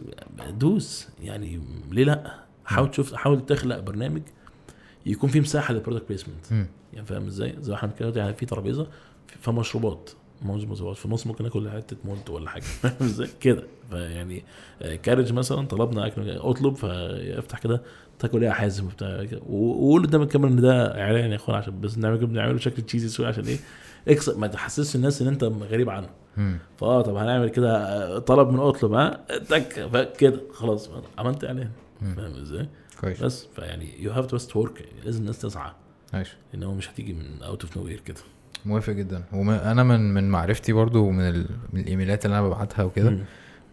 دوس 0.58 1.08
يعني 1.22 1.60
ليه 1.90 2.04
لأ؟ 2.04 2.34
حاول 2.64 2.90
تشوف 2.90 3.14
حاول 3.14 3.46
تخلق 3.46 3.78
برنامج 3.78 4.22
يكون 5.06 5.30
فيه 5.30 5.40
مساحة 5.40 5.74
لل 5.74 5.82
product 5.82 6.08
placement. 6.08 6.50
يعني 6.92 7.06
فاهم 7.06 7.26
إزاي؟ 7.26 7.54
زي 7.60 7.72
ما 7.72 7.78
إحنا 7.78 7.90
كده 7.98 8.20
يعني 8.20 8.34
في 8.34 8.46
ترابيزة 8.46 8.86
فيها 9.40 9.52
مشروبات 9.54 10.10
موز 10.42 10.82
في 10.82 11.06
النص 11.06 11.26
ممكن 11.26 11.46
اكل 11.46 11.70
حتة 11.70 11.96
مولتو 12.04 12.30
ولا 12.30 12.50
حاجة 12.50 12.62
فاهم 12.82 12.94
إزاي؟ 13.00 13.28
كده 13.40 13.62
فيعني 13.90 14.44
آه، 14.82 14.94
كارج 14.94 15.32
مثلا 15.32 15.66
طلبنا 15.66 16.06
أكل 16.06 16.30
أطلب 16.30 16.74
فافتح 16.76 17.58
كده 17.58 17.82
تاكل 18.18 18.44
إيه 18.44 18.50
حازم 18.50 18.86
وبتاع 18.86 19.26
وقول 19.48 20.02
قدام 20.06 20.22
الكاميرا 20.22 20.50
إن 20.50 20.60
ده 20.60 21.00
إعلان 21.02 21.30
يا 21.30 21.36
إخوان 21.36 21.56
عشان 21.58 21.80
بس 21.80 21.98
نعمل 21.98 22.26
بنعمله 22.26 22.54
بشكل 22.54 22.82
cheesy 22.82 23.08
شوية 23.08 23.26
عشان 23.28 23.44
إيه؟ 23.44 23.56
اكسب 24.08 24.38
ما 24.38 24.46
تحسسش 24.46 24.96
الناس 24.96 25.22
إن 25.22 25.28
أنت 25.28 25.44
غريب 25.44 25.90
عنهم 25.90 26.10
مم. 26.36 26.58
فآه 26.76 27.02
طب 27.02 27.16
هنعمل 27.16 27.48
كده 27.48 27.76
آه، 27.76 28.18
طلب 28.18 28.48
من 28.48 28.60
أطلب 28.60 28.92
ها 28.92 29.20
تك 29.48 30.12
كده 30.18 30.40
خلاص 30.52 30.90
عملت 31.18 31.44
إعلان. 31.44 31.70
فاهم 32.16 32.34
إزاي؟ 32.40 32.68
كويس 33.00 33.22
بس 33.22 33.46
فيعني 33.56 34.02
you 34.02 34.12
have 34.12 34.26
to 34.26 34.36
بس 34.36 34.56
work 34.56 34.84
لازم 35.04 35.20
الناس 35.20 35.38
تسعى 35.38 35.70
ماشي 36.12 36.36
لأن 36.52 36.62
هو 36.62 36.74
مش 36.74 36.90
هتيجي 36.90 37.12
من 37.12 37.42
out 37.42 37.62
of 37.64 37.76
nowhere 37.76 38.00
كده 38.00 38.20
موافق 38.66 38.92
جدا 38.92 39.24
وما 39.32 39.72
أنا 39.72 39.82
من 39.82 40.14
من 40.14 40.30
معرفتي 40.30 40.72
برضو 40.72 41.10
من, 41.10 41.28
ال... 41.28 41.46
من 41.72 41.80
الإيميلات 41.80 42.24
اللي 42.26 42.38
أنا 42.38 42.48
ببعتها 42.48 42.82
وكده. 42.84 43.18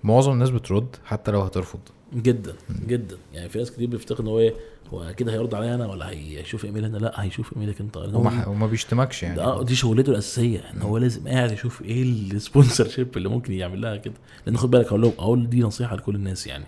معظم 0.03 0.31
الناس 0.31 0.49
بترد 0.49 0.95
حتى 1.05 1.31
لو 1.31 1.41
هترفض 1.41 1.79
جدا 2.15 2.53
جدا. 2.87 3.17
يعني 3.33 3.49
في 3.49 3.57
ناس 3.57 3.71
كتير 3.71 3.87
بيفتكر 3.89 4.23
إن 4.23 4.27
هو 4.27 4.39
إيه 4.39 4.53
هو 4.93 5.03
أكيد 5.03 5.29
هيرد 5.29 5.53
عليا 5.53 5.75
أنا 5.75 5.87
ولا 5.87 6.09
هيشوف 6.09 6.65
ايميل 6.65 6.85
أنا 6.85 6.97
لأ 6.97 7.23
هيشوف 7.23 7.53
إيميلك 7.53 7.81
أنت. 7.81 7.97
وما, 7.97 8.47
وما 8.47 8.67
بيشتمكش 8.67 9.23
يعني. 9.23 9.35
ده 9.35 9.63
دي 9.63 9.75
شغلته 9.75 10.09
الأساسية 10.09 10.59
إن 10.59 10.81
هو 10.81 10.97
لازم 10.97 11.27
قاعد 11.27 11.51
يشوف 11.51 11.81
إيه 11.81 12.03
ال 12.03 12.87
sponsorship 12.87 13.17
اللي 13.17 13.29
ممكن 13.29 13.53
يعمل 13.53 13.81
لها 13.81 13.97
كده. 13.97 14.13
لأن 14.45 14.57
خد 14.57 14.71
بالك 14.71 14.85
أقول 14.85 15.01
لهم 15.01 15.13
أقول 15.19 15.49
دي 15.49 15.61
نصيحة 15.61 15.95
لكل 15.95 16.15
الناس 16.15 16.47
يعني. 16.47 16.65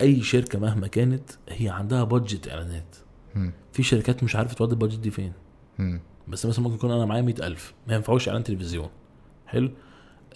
أي 0.00 0.22
شركة 0.22 0.58
مهما 0.58 0.86
كانت 0.86 1.30
هي 1.48 1.68
عندها 1.68 2.04
budget 2.04 2.48
إعلانات. 2.48 2.96
في 3.72 3.82
شركات 3.82 4.24
مش 4.24 4.36
عارفة 4.36 4.54
تودي 4.54 4.72
ال 4.72 4.76
budget 4.76 4.98
دي 4.98 5.10
فين. 5.10 5.32
بس 6.28 6.46
مثلا 6.46 6.62
ممكن 6.64 6.74
يكون 6.74 6.90
أنا 6.90 7.04
معايا 7.04 7.22
100000 7.22 7.74
ما 7.88 7.94
ينفعوش 7.94 8.28
إعلان 8.28 8.44
تلفزيون. 8.44 8.88
حلو؟ 9.46 9.70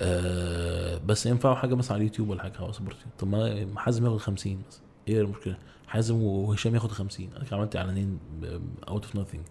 آه 0.01 0.99
بس 1.07 1.27
ينفعوا 1.27 1.55
حاجة 1.55 1.75
مثلا 1.75 1.93
على 1.93 2.01
اليوتيوب 2.01 2.29
ولا 2.29 2.43
حاجة 2.43 2.73
sporty 2.73 3.05
طب 3.19 3.29
ما 3.29 3.67
حازم 3.81 4.05
ياخد 4.05 4.17
50 4.19 4.63
مثلا. 4.69 4.81
إيه 5.09 5.21
المشكلة؟ 5.21 5.57
حازم 5.87 6.23
وهشام 6.23 6.75
ياخد 6.75 6.91
50 6.91 7.29
أنا 7.37 7.45
عملت 7.53 7.77
إعلانين 7.77 8.19
out 8.89 9.05
of 9.05 9.17
nothing 9.17 9.43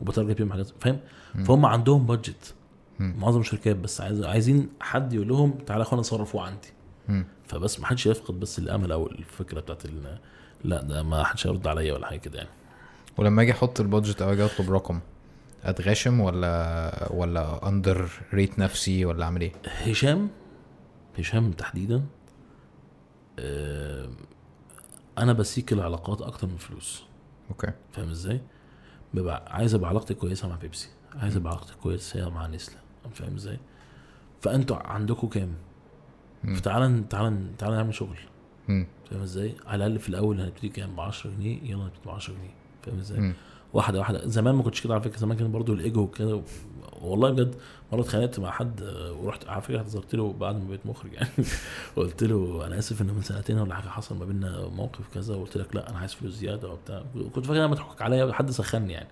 وب 0.00 0.09
target 0.09 0.36
بيهم 0.38 0.52
حاجات 0.52 0.68
فاهم؟ 0.80 0.98
فهم 1.44 1.66
عندهم 1.66 2.06
budget. 2.06 2.54
معظم 2.98 3.40
الشركات 3.40 3.76
بس 3.76 4.00
عايز 4.00 4.22
عايزين 4.24 4.68
حد 4.80 5.12
يقول 5.12 5.28
لهم 5.28 5.50
تعالى 5.50 5.82
أخوانا 5.82 6.02
صرفوا 6.02 6.42
عندي. 6.42 6.68
فبس 7.46 7.80
ما 7.80 7.86
حدش 7.86 8.06
يفقد 8.06 8.40
بس 8.40 8.58
الأمل 8.58 8.92
أو 8.92 9.06
الفكرة 9.06 9.60
بتاعت 9.60 9.82
لا 10.64 10.82
ده 10.82 11.02
ما 11.02 11.24
حدش 11.24 11.46
هيرد 11.46 11.66
عليا 11.66 11.94
ولا 11.94 12.06
حاجة 12.06 12.18
كده 12.18 12.38
يعني. 12.38 12.50
ولما 13.16 13.42
أجي 13.42 13.52
أحط 13.52 13.80
ال 13.80 13.86
budget 13.86 14.22
أو 14.22 14.32
أجي 14.32 14.44
أطلب 14.44 14.72
رقم. 14.72 15.00
اتغاشم 15.64 16.20
ولا 16.20 17.12
ولا 17.12 17.68
underrate 17.68 18.58
نفسي 18.58 19.04
ولا 19.04 19.24
أعمل 19.24 19.40
إيه؟ 19.40 19.52
هشام؟ 19.66 20.28
هشام 21.18 21.50
تحديدا 21.52 22.04
آه، 23.38 24.08
أنا 25.18 25.32
ب 25.32 25.40
seek 25.40 25.72
العلاقات 25.72 26.22
أكتر 26.22 26.46
من 26.46 26.52
الفلوس 26.54 27.04
okay. 27.50 27.72
فاهم 27.92 28.08
إزاي؟ 28.10 28.40
ببقى 29.14 29.44
عايز 29.56 29.74
أبقى 29.74 29.88
علاقتي 29.88 30.14
كويسة 30.14 30.48
مع 30.48 30.56
بيبسي 30.56 30.88
عايز 31.14 31.36
أبقى 31.36 31.52
علاقتي 31.52 31.74
كويسة 31.82 32.30
مع 32.30 32.46
نستله. 32.46 32.76
فاهم 33.14 33.34
إزاي؟ 33.34 33.58
فأنتوا 34.40 34.76
عندكم 34.76 35.28
كام. 35.28 35.54
فتعالى 36.54 37.04
تعالى 37.10 37.36
تعالى 37.58 37.76
نعمل 37.76 37.94
شغل. 37.94 38.16
فاهم 39.10 39.22
إزاي؟ 39.22 39.54
على 39.66 39.86
الأقل 39.86 39.98
في 40.00 40.08
الأول 40.08 40.40
هنبتدي 40.40 40.68
كام؟ 40.68 40.96
ب 40.96 41.00
10 41.00 41.30
جنيه 41.30 41.62
يلا 41.70 41.84
نبتدي 41.84 42.00
ب 42.06 42.10
10 42.10 42.34
جنيه. 42.34 42.54
فاهم 42.82 42.98
إزاي. 42.98 43.32
واحدة 43.72 43.98
واحدة. 43.98 44.28
زمان 44.28 44.54
ما 44.54 44.62
كنتش 44.62 44.80
كده 44.82 44.94
على 44.94 45.02
فكرة 45.02 45.16
زمان 45.18 45.36
كان 45.36 45.52
برضو 45.52 45.72
الإيجو 45.72 46.00
وكده 46.00 46.40
والله 47.00 47.30
بجد 47.30 47.54
مرة 47.92 48.00
اتخانقت 48.00 48.38
مع 48.40 48.50
حد 48.50 48.80
ورحت 49.22 49.48
على 49.48 49.62
فكرة 49.62 49.78
اعتذرت 49.78 50.14
له 50.14 50.32
بعد 50.32 50.54
ما 50.54 50.68
بقيت 50.68 50.86
مخرج 50.86 51.12
يعني. 51.12 51.28
قلت 51.96 52.22
له 52.24 52.66
أنا 52.66 52.78
آسف 52.78 53.02
إن 53.02 53.06
من 53.06 53.22
سنتين 53.22 53.58
ولا 53.58 53.74
حاجة 53.74 53.88
حصل 53.88 54.18
ما 54.18 54.24
بيننا 54.24 54.68
موقف 54.68 55.08
كذا. 55.14 55.34
وقلت 55.34 55.56
لك 55.56 55.76
لا 55.76 55.90
أنا 55.90 55.98
عايز 55.98 56.14
فلوس 56.14 56.32
زيادة 56.32 56.68
وبتاع. 56.68 57.02
كنت 57.34 57.46
فاكر 57.46 57.58
أنا 57.58 57.66
مضحوك 57.66 58.02
عليا 58.02 58.32
حد 58.32 58.50
سخني 58.50 58.92
يعني. 58.92 59.08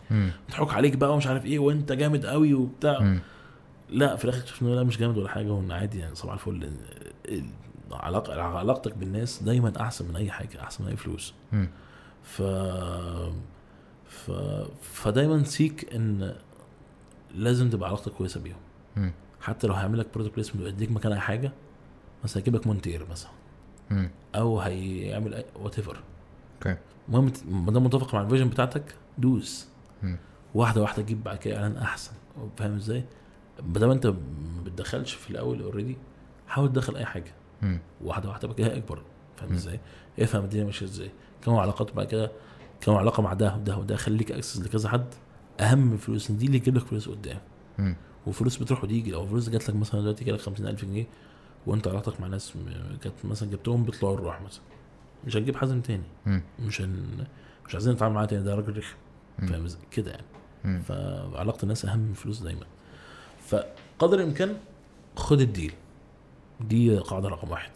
مضحوك 0.48 0.74
عليك 0.74 0.96
بقى 0.96 1.12
ومش 1.14 1.26
عارف 1.26 1.44
إيه 1.44 1.58
وأنت 1.58 1.92
جامد 1.92 2.26
قوي 2.26 2.54
وبتاع. 2.54 3.16
لا 3.90 4.16
في 4.16 4.24
الآخر 4.24 4.38
اكتشفنا 4.38 4.68
إنه 4.68 4.76
لا 4.76 4.82
مش 4.82 4.98
جامد 4.98 5.18
ولا 5.18 5.28
حاجة 5.28 5.50
وإن 5.50 5.72
عادي 5.72 5.98
يعني 5.98 6.14
صباح 6.14 6.32
الفل. 6.34 6.70
علاقة 7.92 8.42
علاقتك 8.42 8.94
بالناس 8.94 9.42
دايما 9.42 9.72
أحسن 9.80 10.08
من 10.08 10.16
أي 10.16 10.30
حاجة 10.30 10.60
أحسن 10.60 10.84
من 10.84 10.90
أي 10.90 10.96
فلوس. 10.96 11.34
ف 12.22 12.42
ف 14.14 14.30
فدايما 14.82 15.44
seek 15.44 15.94
إن 15.94 16.34
لازم 17.34 17.70
تبقى 17.70 17.88
علاقتك 17.88 18.12
كويسة 18.12 18.40
بيهم 18.40 18.56
مم. 18.96 19.12
حتى 19.40 19.66
لو 19.66 19.74
هيعمل 19.74 19.98
لك 19.98 20.06
product 20.14 20.34
placement 20.34 20.64
ويديك 20.64 20.90
مكان 20.92 21.12
أي 21.12 21.20
حاجة 21.20 21.52
مثلا 22.24 22.40
هيجيب 22.40 22.54
لك 22.56 22.66
مونتير 22.66 23.06
مثلا. 23.10 23.30
أو 24.34 24.60
هيعمل 24.60 25.44
whatever 25.56 26.02
okay 26.58 26.76
المهم 27.08 27.32
ما 27.48 27.72
دام 27.72 27.84
متفق 27.84 28.14
مع 28.14 28.22
ال 28.22 28.26
vision 28.26 28.48
بتاعتك 28.48 28.94
دوس 29.18 29.68
مم. 30.02 30.16
واحدة 30.54 30.82
واحدة 30.82 31.02
تجيب 31.02 31.24
بعد 31.24 31.38
كده 31.38 31.56
إعلان 31.56 31.76
أحسن 31.76 32.12
فاهم 32.56 32.74
إزاي؟ 32.74 33.04
ما 33.62 33.78
دام 33.78 33.90
أنت 33.90 34.06
ما 34.06 34.16
بتدخلش 34.64 35.14
في 35.14 35.30
الأول 35.30 35.62
already 35.62 35.96
حاول 36.48 36.68
تدخل 36.72 36.96
أي 36.96 37.04
حاجة 37.04 37.32
مم. 37.62 37.78
واحدة 38.04 38.28
واحدة 38.28 38.48
بقى 38.48 38.56
كده 38.56 38.76
اكبر 38.76 39.02
فاهم. 39.36 39.52
إزاي؟ 39.52 39.80
افهم 40.18 40.44
الدنيا 40.44 40.64
ماشية 40.64 40.86
إزاي 40.86 41.10
كون 41.44 41.54
علاقات 41.54 41.92
بعد 41.92 42.06
كده 42.06 42.30
كون 42.84 42.94
علاقة 42.96 43.22
مع 43.22 43.32
ده 43.32 43.54
وده 43.56 43.76
وده 43.76 43.96
خليك 43.96 44.32
access 44.32 44.60
لكذا 44.60 44.88
حد 44.88 45.06
أهم 45.60 45.78
من 45.78 45.92
الفلوس 45.92 46.30
إن 46.30 46.36
دي 46.36 46.46
اللي 46.46 46.56
يجيب 46.56 46.76
لك 46.76 46.86
فلوس 46.86 47.08
قدام. 47.08 47.38
وفلوس 48.26 48.56
بتروح 48.56 48.84
وتيجي 48.84 49.10
لو 49.10 49.26
فلوس 49.26 49.48
جات 49.48 49.68
لك 49.68 49.76
مثلا 49.76 50.00
دلوقتي 50.00 50.24
جالك 50.24 50.40
50000 50.40 50.84
جنيه 50.84 51.06
وأنت 51.66 51.88
علاقتك 51.88 52.20
مع 52.20 52.26
ناس 52.26 52.52
كانت 53.02 53.14
مثلا 53.24 53.50
جبتهم 53.50 53.84
بيطلعوا 53.84 54.14
الروح 54.14 54.42
مثلا 54.42 54.62
مش 55.26 55.36
هتجيب 55.36 55.56
حازم 55.56 55.80
تاني. 55.80 56.02
مش 56.60 56.80
هن... 56.80 57.24
مش 57.68 57.74
عايزين 57.74 57.94
نتعامل 57.94 58.14
معاه 58.14 58.24
تاني 58.26 58.42
ده 58.44 58.54
راجل 58.54 58.76
رخم. 58.76 58.96
فاهم؟ 59.46 59.66
كده 59.90 60.10
يعني. 60.10 60.24
فعلاقة 60.82 61.62
الناس 61.62 61.84
أهم 61.84 61.98
من 61.98 62.10
الفلوس 62.10 62.38
دايما 62.40 62.66
فقدر 63.46 64.18
الإمكان 64.20 64.56
خد 65.16 65.40
الديل 65.40 65.72
دي 66.60 66.98
قاعدة 66.98 67.28
رقم 67.28 67.50
واحد 67.50 67.70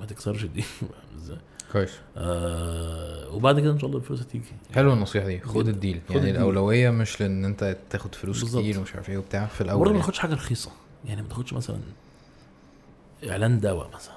ما 0.00 0.06
تكسرش 0.06 0.44
الديل؟ 0.44 0.64
كويس 1.72 1.90
آه 2.16 3.34
وبعد 3.34 3.60
كده 3.60 3.70
إن 3.72 3.78
شاء 3.78 3.86
الله 3.90 3.98
الفلوس 3.98 4.20
هتيجي 4.20 4.44
حلو 4.74 4.92
النصيحة 4.92 5.26
دي 5.26 5.40
خد. 5.40 5.68
الديل 5.68 6.00
خد 6.08 6.14
يعني 6.14 6.20
الديل. 6.28 6.36
الأولوية 6.36 6.90
مش 6.90 7.20
لأن 7.20 7.44
أنت 7.44 7.76
تاخد 7.90 8.14
فلوس 8.14 8.40
بالظبط. 8.42 8.62
كتير 8.62 8.78
ومش 8.78 8.94
عارف 8.94 9.10
إيه 9.10 9.18
وبتاع 9.18 9.46
في 9.46 9.58
برضه 9.64 9.64
الأول 9.72 9.84
ما 9.86 9.90
يعني. 9.92 10.00
تاخدش 10.02 10.18
حاجة 10.18 10.34
رخيصة 10.34 10.70
يعني 11.04 11.22
ما 11.22 11.28
تاخدش 11.28 11.52
مثلا 11.52 11.76
إعلان 13.28 13.60
دواء 13.60 13.90
مثلا. 13.94 14.14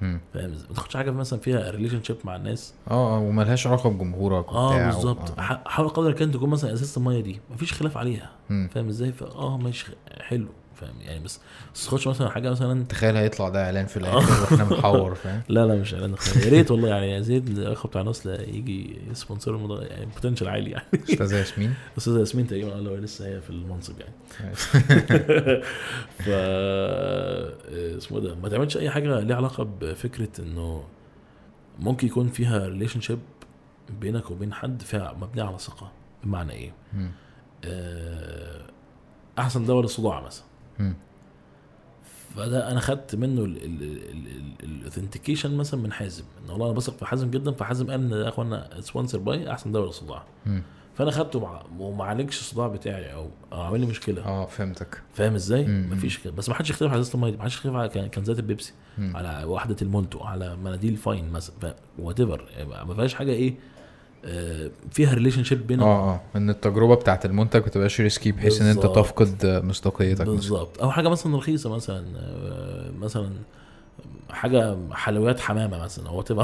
فاهم؟ 0.00 0.50
ما 0.68 0.74
تاخدش 0.74 0.96
حاجة 0.96 1.10
مثلا 1.10 1.38
فيها 1.38 1.70
relationship 1.70 2.16
مع 2.24 2.36
الناس 2.36 2.74
آه 2.90 3.16
آه 3.16 3.20
وملهاش 3.20 3.66
علاقة 3.66 3.90
بجمهورك 3.90 4.48
آه 4.48 4.86
بالظبط 4.86 5.40
ح- 5.40 5.62
حاول 5.68 5.88
قدر 5.88 6.06
الإمكان 6.06 6.32
تكون 6.32 6.50
مثلا 6.50 6.72
أساس 6.72 6.96
المية 6.96 7.20
دي 7.20 7.40
مفيش 7.50 7.72
خلاف 7.72 7.96
عليها. 7.96 8.30
فاهم 8.48 8.88
إزاي؟ 8.88 9.12
فآه 9.12 9.56
ماشي 9.58 9.86
حلو 10.20 10.48
فاهم؟ 10.76 10.94
يعني 11.00 11.24
بس 11.24 11.40
بس 11.74 11.84
تاخدش 11.84 12.08
مثلا 12.08 12.30
حاجة 12.30 12.50
مثلا 12.50 12.84
تخيل 12.84 13.16
هيطلع 13.16 13.48
ده 13.48 13.64
إعلان 13.64 13.86
في 13.86 13.96
الآخر 13.96 14.32
وإحنا 14.42 14.64
محور 14.64 15.14
فاهم؟ 15.14 15.42
لا 15.48 15.66
لا 15.66 15.74
مش 15.74 15.94
إعلان. 15.94 16.14
يا 16.44 16.50
ريت 16.50 16.70
والله 16.70 16.88
يعني 16.88 17.22
زيد 17.22 17.48
الأخ 17.48 17.86
بتاع 17.86 18.02
نستله 18.02 18.30
يجي 18.30 18.98
ي 19.10 19.15
sponsor 19.15 19.54
الموضوع 19.54 19.82
يعني 19.82 20.06
potential 20.06 20.48
عالي 20.48 20.70
يعني. 20.70 20.86
أستاذة 21.10 21.36
ياسمين؟ 21.36 21.74
أستاذة 21.98 22.18
ياسمين 22.18 22.46
تقريبا 22.46 22.72
قال 22.72 22.84
له 22.84 22.96
لسه 22.96 23.26
هي 23.26 23.40
في 23.40 23.50
المنصب 23.50 23.94
يعني. 24.00 24.14
ف 26.24 26.28
اسمه 27.96 28.20
ده؟ 28.20 28.34
ما 28.34 28.48
تعملش 28.48 28.76
أي 28.76 28.90
حاجة 28.90 29.20
ليها 29.20 29.36
علاقة 29.36 29.68
بفكرة 29.80 30.28
إنه 30.38 30.84
ممكن 31.78 32.06
يكون 32.06 32.28
فيها 32.28 32.68
relationship 32.68 33.18
بينك 34.00 34.30
وبين 34.30 34.52
حد 34.52 34.82
فيها 34.82 35.12
مبنية 35.20 35.42
على 35.42 35.58
ثقة. 35.58 35.92
بمعنى 36.24 36.52
إيه؟ 36.52 36.72
آه، 37.64 38.60
أحسن 39.38 39.64
دواء 39.66 39.82
للصداع 39.82 40.20
مثلا. 40.20 40.44
فده 42.36 42.70
أنا 42.70 42.80
خدت 42.80 43.14
منه 43.14 43.44
ال 44.62 44.68
authentication 44.68 45.56
مثلا 45.56 45.80
من 45.80 45.92
حازم 45.92 46.24
إن 46.44 46.50
والله 46.50 46.66
أنا 46.66 46.74
بثق 46.74 46.96
في 46.96 47.06
حازم 47.06 47.30
جدا 47.30 47.52
فحازم 47.52 47.90
قال 47.90 48.00
إن 48.00 48.08
ده 48.08 48.24
يا 48.24 48.28
إخوانا 48.28 48.68
sponsored 48.80 49.18
by 49.18 49.50
أحسن 49.52 49.72
دواء 49.72 49.86
للصداع 49.86 50.22
مم. 50.46 50.62
فأنا 50.94 51.10
خدته 51.10 51.40
مع... 51.40 51.62
وما 51.78 52.04
عالجش 52.04 52.40
الصداع 52.40 52.66
بتاعي 52.68 53.12
أو 53.12 53.28
عامل 53.52 53.80
لي 53.80 53.86
مشكلة. 53.86 54.24
آه 54.24 54.46
فهمتك. 54.46 55.02
فاهم 55.14 55.34
إزاي؟ 55.34 55.66
مفيش 55.66 56.18
كده. 56.18 56.32
بس 56.32 56.48
ما 56.48 56.54
حدش 56.54 56.70
يختلف 56.70 56.90
على 56.92 57.00
ازازه 57.00 57.14
الميه 57.14 57.36
ما 57.36 57.42
حدش 57.42 57.54
يختلف 57.56 57.74
على 57.74 57.88
كان- 57.88 58.08
كنزات 58.08 58.38
البيبسي. 58.38 58.72
مم. 58.98 59.16
على 59.16 59.44
وحدة 59.44 59.76
المولتو 59.82 60.20
على 60.20 60.56
مناديل 60.56 60.96
فاين 60.96 61.30
مثلا 61.32 61.76
whatever 61.98 62.44
ما 62.86 62.94
فيهاش 62.94 63.14
حاجة 63.14 63.30
إيه 63.30 63.54
فيها 64.90 65.14
relationship 65.14 65.66
بينهم 65.66 65.88
آه 65.88 66.14
آه 66.14 66.20
إن 66.36 66.50
التجربة 66.50 66.94
بتاعت 66.94 67.26
المنتج 67.26 67.60
ما 67.62 67.68
تبقاش 67.68 68.00
risky 68.00 68.32
بحيث 68.32 68.60
إن 68.62 68.66
أنت. 68.66 68.82
تفقد 68.86 69.46
مصداقيتك 69.64 70.26
بالظبط 70.26 70.82
أو 70.82 70.90
حاجة 70.90 71.08
مثلا 71.08 71.36
رخيصة 71.36 71.74
مثلا 71.74 72.04
آه، 72.18 72.90
مثلا 72.90 73.30
حاجة 74.30 74.76
حلويات 74.92 75.40
حمامة 75.40 75.78
مثلا 75.78 76.08
أو 76.08 76.24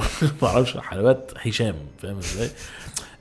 ما 0.43 0.49
أعرفش 0.49 0.77
حلويات 0.77 1.33
هشام 1.37 1.75
فاهم 1.99 2.19
إزاي؟ 2.19 2.49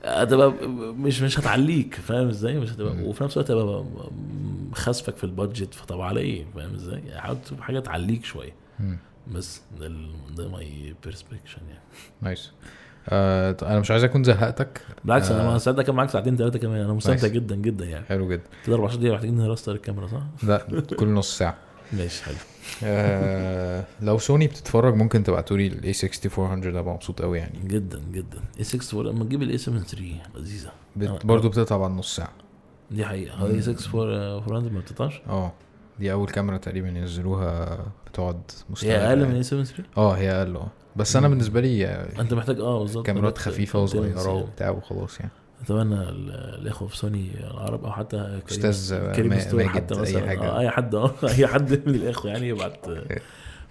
هتبقى 0.04 0.50
مش 0.92 1.22
مش 1.22 1.38
هتعليك 1.40 1.94
فاهم 1.94 2.28
إزاي؟ 2.28 2.60
مش 2.60 2.70
هتبقى. 2.70 2.92
وفي 3.02 3.24
نفس 3.24 3.36
الوقت 3.36 3.50
هتبقى 3.50 3.84
خسفك 4.72 5.16
في 5.16 5.24
ال 5.24 5.31
budget 5.31 5.74
فطب 5.74 6.00
على 6.00 6.20
إيه؟ 6.20 6.44
فاهم 6.54 6.74
إزاي؟ 6.74 7.02
يعني 7.06 7.20
حاول 7.20 7.36
تشوف 7.44 7.60
حاجة 7.60 7.80
تعليك 7.80 8.24
شوية. 8.24 8.54
بس 9.34 9.60
ده 9.80 9.92
ده 10.36 10.48
my 10.48 10.94
perspective 11.04 11.60
يعني 11.68 11.80
nice 12.22 12.50
آه 13.08 13.56
أنا 13.62 13.80
مش 13.80 13.90
عايز 13.90 14.04
أكون 14.04 14.24
زهقتك. 14.24 14.80
بالعكس 15.04 15.30
أنا 15.30 15.42
آه. 15.48 15.52
ما 15.52 15.58
ساعتها 15.58 15.82
كان 15.82 15.94
معاك 15.94 16.10
ساعتين 16.10 16.36
ثلاثة 16.36 16.58
كمان. 16.58 16.80
أنا 16.80 16.92
مستمتع. 16.92 17.28
جدا 17.28 17.56
جدا 17.56 17.84
يعني. 17.84 18.04
حلو 18.04 18.28
جدا. 18.28 18.42
كده 18.66 18.74
14 18.74 18.96
دقيقه 18.98 19.14
محتاجين 19.14 19.36
نـ 19.36 19.41
restart 19.41 19.72
الكاميرا 19.72 20.06
صح؟ 20.06 20.22
لا 20.42 20.58
كل 20.98 21.08
نص 21.08 21.38
ساعة. 21.38 21.56
ماشي 21.98 22.24
حلو. 22.24 22.34
آه 22.84 23.84
لو 24.00 24.18
سوني 24.18 24.46
بتتفرج 24.46 24.94
ممكن 24.94 25.22
تبعتولي 25.22 25.66
ال 25.66 25.79
a 25.79 25.92
6400 25.92 26.78
أبقى 26.80 26.94
مبسوط 26.94 27.22
قوي 27.22 27.38
يعني. 27.38 27.58
جدا 27.66 28.02
جدا. 28.12 28.38
a 28.58 28.64
6 28.64 29.02
لما 29.02 29.24
تجيب 29.24 29.42
ال 29.42 29.50
a 29.50 29.58
7 29.58 29.82
3 29.82 30.04
لذيذة. 30.36 30.72
برضه 31.24 31.48
بتقطع 31.48 31.76
بعد 31.76 31.90
نص 31.90 32.16
ساعة. 32.16 32.32
دي 32.90 33.04
حقيقة. 33.04 33.34
هو 33.34 33.46
a 33.46 33.62
6 33.62 34.02
400 34.02 34.70
ما 34.72 34.80
بتقطعش 34.80 35.22
آه. 35.28 35.52
دي 36.00 36.12
أول 36.12 36.28
كاميرا 36.28 36.56
تقريبا 36.56 36.88
ينزلوها 36.88 37.78
بتقعد 38.06 38.40
مستمرة 38.70 38.92
هي 38.92 39.08
أقل 39.08 39.26
من. 39.28 39.34
a 39.34 39.42
7 39.42 39.64
3 39.64 39.84
آه 39.96 40.12
هي 40.12 40.30
أقل 40.30 40.56
آه. 40.56 40.68
بس 40.96 41.16
أنا. 41.16 41.28
بالنسبة 41.28 41.60
لي 41.60 41.86
أنت 42.20 42.34
محتاج 42.34 42.60
آه 42.60 42.78
بالظبط 42.78 43.06
كاميرات 43.06 43.38
خفيفة 43.38 43.78
وصغيرة. 43.82 44.32
وبتاع 44.32 44.70
وخلاص 44.70 45.20
يعني 45.20 45.32
أتمنى 45.64 45.94
ال- 45.94 46.30
الإخوة 46.62 46.88
في 46.88 46.96
سوني 46.96 47.30
العرب 47.50 47.84
أو 47.84 47.92
حتى 47.92 48.40
أستاذ 48.50 49.12
كريم 49.12 49.28
ماجد، 49.30 49.62
حتى 49.66 49.94
مثلا 49.94 50.26
حاجة. 50.26 50.40
آه 50.42 50.58
أي 50.60 50.70
حد 50.70 50.94
آه 50.94 51.12
أي 51.38 51.46
حد 51.46 51.88
من 51.88 51.94
الإخوة 51.94 52.30
يعني 52.30 52.48
يبعت 52.48 52.86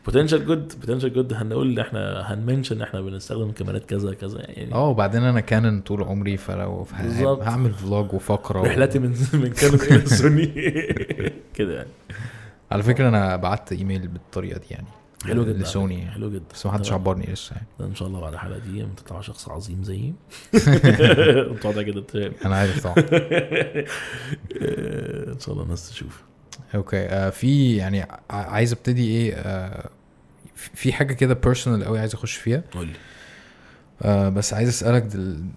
potential 0.06 0.46
good 0.46 0.74
potential 0.80 1.14
good 1.14 1.34
هنقول 1.34 1.80
إحنا 1.80 2.34
هن 2.34 2.43
mention 2.43 2.76
إن 2.76 2.82
إحنا 2.82 3.02
بنستخدم 3.02 3.52
كاميرات 3.52 3.86
كذا 3.86 4.14
كذا 4.14 4.40
يعني 4.50 4.74
آه 4.74 4.88
وبعدين 4.90 5.24
أنا 5.24 5.40
كانن 5.40 5.82
طول 5.82 6.04
عمري 6.04 6.38
فلو. 6.38 6.88
هعمل 7.42 7.74
vlog 7.74 8.14
وفقرة 8.14 8.60
و... 8.62 8.64
رحلتي 8.64 9.00
من 9.00 9.10
من 9.34 9.50
كانون 9.54 9.80
إلى 9.82 10.06
سوني 10.06 10.46
كده 11.56 11.76
يعني 11.76 11.90
على 12.72 12.84
فكرة 12.84 13.08
أنا 13.10 13.36
بعت 13.36 13.72
إيميل 13.72 14.08
بالطريقة 14.08 14.58
دي 14.60 14.66
يعني 14.72 14.88
حلو 15.26 15.44
جدا 15.46 15.54
لسوني 15.64 16.00
يعني. 16.00 16.12
حلو 16.12 16.30
جدا. 16.32 16.44
بس 16.54 16.66
ما 16.66 16.72
حدش. 16.72 16.92
عبرني 16.92 17.26
لسه 17.34 17.56
يعني. 17.56 17.68
إن 17.92 17.96
شاء 17.96 18.08
الله 18.08 18.20
بعد 18.22 18.34
الحلقة 18.34 18.60
دي 18.60 18.82
لما 18.82 18.94
تطلع 18.98 19.22
شخص 19.22 19.50
عظيم 19.50 19.84
زيي. 19.84 20.14
كده 21.86 22.02
ت- 22.02 22.34
أنا 22.46 22.56
عارف 22.56 22.84
طبعا. 22.88 22.96
إن 25.34 25.40
شاء 25.40 25.52
الله 25.54 25.64
الناس 25.64 25.90
تشوف. 25.90 26.24
okay. 26.76 26.98
آه 27.06 27.30
في 27.30 27.76
يعني 27.76 28.06
عايز 28.30 28.72
أبتدي 28.74 29.08
إيه 29.08 29.34
آه 29.36 29.90
في- 30.56 30.94
حاجة 30.94 31.14
كده 31.14 31.34
personal 31.34 31.84
قوي 31.86 32.00
عايز 32.00 32.14
أخش 32.14 32.36
فيها. 32.36 32.64
قول 32.74 32.88
لي. 32.88 32.94
آه 34.02 34.30
بس 34.30 34.54
عايز 34.54 34.70
أسألك. 34.70 35.08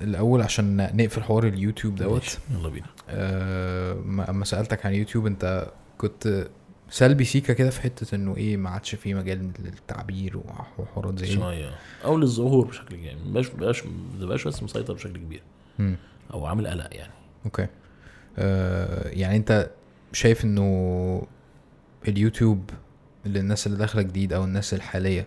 الأول 0.03 0.43
عشان 0.43 0.77
نقفل 0.97 1.23
حوار 1.23 1.47
اليوتيوب 1.47 1.95
دوت. 1.95 2.39
يلا 2.59 2.69
بينا. 2.69 2.87
آه 3.11 3.95
ما- 3.95 4.31
اما 4.31 4.45
سألتك 4.45 4.87
عن 4.87 4.95
يوتيوب 4.95 5.27
أنت 5.27 5.69
كنت 5.99 6.47
سلبي 6.91 7.25
سيكا 7.25 7.53
كده 7.53 7.71
في 7.71 7.81
حتة 7.81 8.15
إنه 8.15 8.37
إيه 8.37 8.57
ما 8.57 8.71
عادش 8.71 8.95
في 8.95 9.15
مجال 9.15 9.51
للتعبير 9.59 10.37
وح- 10.37 10.81
وحوارات 10.81 11.19
زي 11.19 11.27
دي. 11.27 11.33
شوية. 11.35 11.71
أو 12.05 12.17
للظهور 12.19 12.67
بشكل 12.67 12.97
كبير. 12.97 13.17
مبقاش 13.27 13.51
مبقاش 13.55 13.83
مبقاش 14.21 14.49
بس 14.49 14.63
مسيطر 14.63 14.95
بشكل 14.95 15.17
كبير. 15.19 15.43
أو 16.35 16.47
عامل 16.47 16.67
قلق 16.67 16.89
يعني. 16.97 17.13
okay. 17.45 17.67
آه 18.39 19.09
يعني 19.09 19.37
أنت 19.37 19.71
شايف 20.13 20.45
إنه 20.45 21.23
اليوتيوب 22.09 22.71
للناس 23.27 23.67
اللي 23.67 23.79
داخلة 23.79 24.03
جديد 24.03 24.33
أو 24.33 24.45
الناس 24.45 24.75
الحالية 24.75 25.27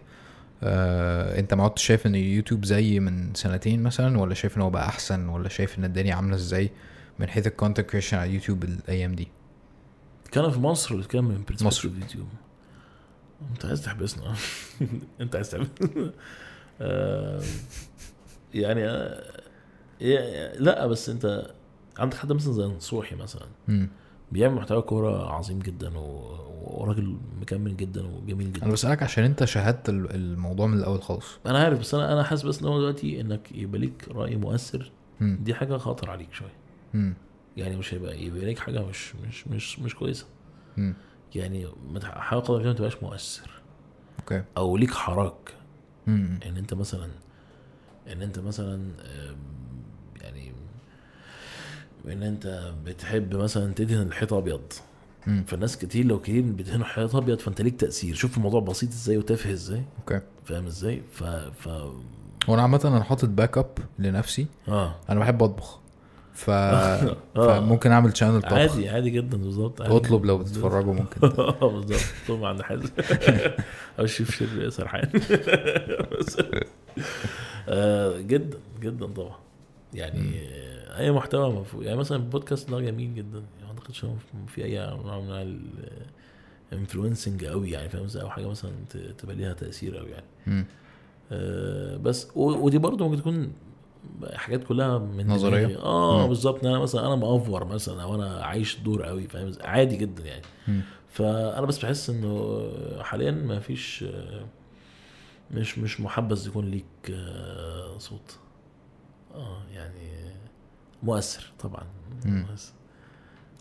آه 0.64 1.40
أنت 1.40 1.54
ما 1.54 1.64
عدتش 1.64 1.84
شايف 1.86 2.08
إن 2.08 2.16
اليوتيوب 2.16 2.66
زي 2.66 3.00
من 3.00 3.34
سنتين 3.34 3.84
مثلا 3.84 4.20
ولا 4.20 4.34
شايف 4.34 4.58
إن 4.58 4.62
هو 4.62 4.70
بقى 4.70 4.86
أحسن 4.88 5.30
ولا 5.30 5.50
شايف 5.50 5.80
إن 5.80 5.86
الدنيا 5.86 6.16
عاملة 6.16 6.36
إزاي 6.36 6.72
من 7.20 7.30
حيث 7.30 7.48
ال 7.48 7.52
content 7.52 7.86
creation 7.90 8.18
على 8.18 8.30
اليوتيوب 8.30 8.64
الأيام 8.64 9.16
دي؟ 9.16 9.28
كان 10.32 10.52
في 10.52 10.60
مصر 10.60 10.95
ولا 10.95 11.04
كان 11.04 11.24
من 11.24 11.44
مصر. 11.62 11.88
اليوتيوب 11.88 12.28
انت 13.54 13.66
عايز 13.66 13.82
تحبسنا 13.82 14.34
انت 15.22 15.36
عايز 15.36 15.49
تحبسنا 15.52 16.12
آه، 16.82 17.41
يعني 18.54 18.82
آه، 20.02 20.58
لا 20.60 20.88
بس 20.88 21.10
انت 21.10 21.52
عندك 21.98 22.18
حد 22.18 22.32
مثلا 22.32 22.54
زي 22.54 22.64
نصوحي 22.66 23.16
مثلا. 23.16 23.45
بيعمل 24.32 24.56
محتوى 24.56 24.82
كورة 24.82 25.34
عظيم 25.34 25.60
جدا 25.60 25.98
و- 25.98 26.48
وراجل 26.64 27.18
مكمل 27.41 27.78
جدا 27.78 28.06
وجميل 28.08 28.54
جدا 28.54 28.64
أنا 28.66 28.74
بسألك 28.74 29.04
عشان 29.04 29.24
أنت 29.24 29.44
شاهدت 29.45 29.90
ال- 29.90 30.16
الموضوع 30.16 30.68
من 30.68 30.78
الأول 30.78 31.02
خالص 31.02 31.26
أنا 31.45 31.60
عارف 31.60 31.80
بس 31.80 31.94
أنا 31.94 32.14
أنا 32.14 32.24
حاسس 32.24 32.44
بس 32.44 32.60
إن 32.62 32.68
هو 32.68 32.80
دلوقتي 32.80 33.22
إنك 33.22 33.52
يبقى 33.52 33.80
ليك 33.80 34.08
رأي 34.12 34.36
مؤثر. 34.36 34.91
دي 35.22 35.54
حاجة 35.54 35.78
خطر 35.78 36.10
عليك 36.10 36.34
شوية. 36.34 37.14
يعني 37.58 37.76
مش 37.76 37.94
هيبقى 37.94 38.24
يبقى 38.24 38.46
ليك 38.46 38.60
حاجة 38.60 38.86
مش 38.86 39.16
مش 39.16 39.48
مش 39.48 39.80
مش 39.80 39.96
كويسة. 39.96 40.26
مم. 40.78 40.94
يعني 41.36 41.68
حاول 42.04 42.42
قدر 42.42 42.54
الامكان 42.54 42.72
ما 42.72 42.74
تبقاش 42.78 43.04
مؤثر. 43.04 43.50
okay. 44.19 44.44
أو 44.58 44.78
ليك 44.78 44.94
حراك. 44.94 45.54
إن 46.08 46.58
أنت 46.58 46.74
مثلا 46.74 47.10
إن 48.12 48.22
أنت 48.22 48.40
مثلا 48.40 48.92
يعني 50.22 50.52
إن 52.06 52.24
أنت 52.24 52.74
بتحب 52.86 53.36
مثلا 53.36 53.74
تدهن 53.74 54.08
الحيط 54.08 54.34
أبيض. 54.34 54.74
فالناس 55.48 55.78
كتير 55.78 56.06
لو 56.06 56.20
كتير 56.22 56.42
بتدهنوا 56.44 56.86
حيط 56.86 57.16
أبيض 57.16 57.40
فأنت 57.40 57.62
ليك 57.62 57.80
تأثير. 57.80 58.16
شوف 58.16 58.38
الموضوع 58.38 58.62
بسيط 58.62 58.90
إزاي 58.90 59.18
وتافه 59.18 59.52
إزاي. 59.52 59.84
okay. 59.99 60.22
فاهم 60.46 60.66
إزاي؟ 60.66 61.02
ف 61.12 61.24
ف 61.24 61.68
هو 62.50 62.54
أنا 62.54 62.62
عامة 62.62 62.82
أنا 62.86 63.04
حاطط 63.04 63.30
backup 63.30 63.78
لنفسي. 64.00 64.48
آه. 64.68 64.96
أنا 65.10 65.20
بحب 65.20 65.44
أطبخ. 65.44 65.80
ف... 66.38 66.49
آه. 66.51 67.15
فممكن 67.35 67.91
أعمل 67.91 68.18
channel 68.18 68.41
طبخ. 68.41 68.53
عادي 68.53 68.89
عادي 68.89 69.09
جدا 69.09 69.38
بالظبط 69.38 69.81
اطلب 69.81 70.26
لو. 70.26 70.38
بتتفرجوا 70.38 70.93
ممكن. 70.93 71.27
آه 71.41 71.72
بالظبط. 71.72 71.99
طول 72.27 72.45
عند 72.45 72.61
حازم 72.61 72.89
أو 73.99 74.05
شيف 74.05 74.31
شير 74.31 74.69
سرحان 74.69 75.09
آه 77.69 78.22
جدا 78.22 78.57
جدا 78.81 79.05
طبعا. 79.05 79.35
يعني 79.93 80.31
أي 80.97 81.11
محتوى 81.11 81.49
مفهوم 81.53 81.84
يعني 81.84 81.97
مثلا 81.97 82.18
البودكاست 82.18 82.69
ده 82.72 82.80
جميل 82.81 83.15
جدا. 83.15 83.38
يعني 83.59 83.73
ما 83.73 83.80
اعتقدش 83.80 84.05
في 84.47 84.64
أي 84.65 84.77
نوع 84.77 85.19
من 85.19 85.59
ال 86.72 86.78
influencing 86.78 87.45
قوي 87.45 87.72
يعني 87.72 87.89
فاهم؟ 87.89 88.07
أو 88.15 88.30
حاجة 88.30 88.49
مثلا 88.49 88.72
تبقى 89.18 89.35
ليها 89.35 89.53
تأثير 89.53 89.97
قوي 89.97 90.09
يعني. 90.09 90.65
آه، 91.31 91.97
بس 91.97 92.27
ودي 92.35 92.77
برضه 92.77 93.07
ممكن 93.07 93.22
تكون 93.22 93.51
حاجات 94.34 94.64
كلها 94.64 94.98
من. 94.98 95.28
دماغي. 95.28 95.78
آه. 95.78 96.28
بالظبط 96.28 96.66
أنا 96.66 96.80
مثلا 96.80 97.08
أنا 97.08 97.16
مأفور 97.16 97.66
مثلا 97.66 98.04
أو 98.04 98.16
أنا 98.16 98.44
عايش 98.44 98.78
دور 98.80 99.04
قوي 99.04 99.28
فاهم؟ 99.28 99.52
عادي 99.62 99.98
جدا 99.98 100.24
يعني 100.26 100.46
مم. 100.68 100.82
فأنا 101.10 101.66
بس 101.66 101.80
بحس 101.86 102.10
إنه 102.10 102.62
حاليا 103.02 103.32
ما 103.32 103.60
فيش 103.60 104.06
مش 105.52 105.78
مش 105.78 106.02
محبذ 106.02 106.48
يكون 106.48 106.66
ليك 106.66 106.86
آه، 107.12 107.98
صوت 107.98 108.38
آه 109.36 109.62
يعني 109.74 110.32
مؤثر 111.04 111.52
طبعا. 111.60 111.84
مؤثر. 112.26 112.72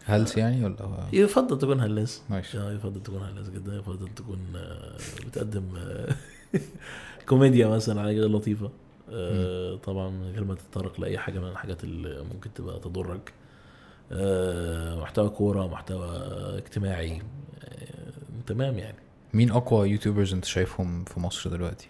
هلس 0.05 0.36
يعني 0.36 0.64
ولا 0.64 1.06
يفضل 1.12 1.59
تكون 1.59 1.81
هلاس 1.81 2.23
ماشي 2.31 2.59
آه 2.59 2.73
يفضل 2.73 3.02
تكون 3.02 3.23
هلاس 3.23 3.51
جدا 3.51 3.74
يفضل 3.77 4.09
تكون 4.09 4.39
آه، 4.56 4.97
بتقدم 5.27 5.64
آه، 5.78 6.14
كوميديا 7.28 7.68
مثلا 7.68 8.02
حاجة 8.02 8.20
لطيفة 8.20 8.70
آه، 9.10 9.76
طبعا 9.76 10.10
من 10.10 10.30
غير 10.32 10.44
ما 10.44 10.54
تتطرق 10.54 11.00
لأي 11.00 11.18
حاجة 11.18 11.38
من 11.38 11.48
الحاجات 11.48 11.84
اللي 11.84 12.22
ممكن 12.22 12.54
تبقى 12.54 12.80
تضرك. 12.80 13.32
آه، 14.12 15.00
محتوى 15.00 15.28
كورة 15.28 15.66
محتوى 15.66 16.06
اجتماعي. 16.58 17.22
آه، 17.64 18.12
تمام 18.46 18.78
يعني. 18.78 18.98
مين 19.34 19.50
أقوى 19.50 19.90
YouTubers 19.90 20.34
أنت 20.34 20.44
شايفهم 20.44 21.04
في 21.04 21.20
مصر 21.20 21.50
دلوقتي؟ 21.50 21.88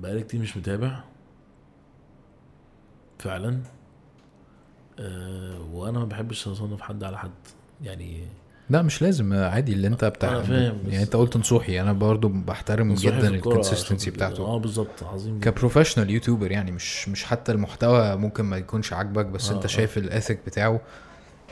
بقالي 0.00 0.22
كتير 0.22 0.40
مش 0.40 0.56
متابع. 0.56 1.04
فعلا. 3.18 3.60
وأنا 5.72 5.98
ما 5.98 6.04
بحبش 6.04 6.48
أصنف 6.48 6.80
حد 6.82 7.04
على 7.04 7.18
حد. 7.18 7.30
يعني 7.82 8.26
لا 8.70 8.82
مش 8.82 9.02
لازم 9.02 9.32
عادي 9.34 9.72
اللي 9.72 9.86
انت 9.86 10.04
بتاع 10.04 10.30
أنا 10.30 10.42
فاهم، 10.42 10.78
يعني 10.88 11.02
انت 11.02 11.16
قلت 11.16 11.36
نصوحي 11.36 11.80
أنا 11.80 11.92
برضو 11.92 12.28
بحترم 12.28 12.94
جدا 12.94 13.28
ال 13.28 13.35
consistency 13.35 14.10
بتاعته. 14.10 14.44
آه 14.46 14.58
بالظبط 14.58 15.02
عظيم. 15.02 15.40
ك 15.40 15.45
professional 15.45 16.10
YouTuber 16.10 16.52
يعني 16.52 16.72
مش 16.72 17.08
مش 17.08 17.24
حتى 17.24 17.52
المحتوى 17.52 18.16
ممكن 18.16 18.44
ما 18.44 18.56
يكونش 18.56 18.92
عاجبك 18.92 19.26
بس 19.26 19.50
آه، 19.50 19.54
انت 19.54 19.64
آه. 19.64 19.68
شايف 19.68 19.98
ال 19.98 20.05
ethic 20.05 20.40
بتاعه 20.46 20.80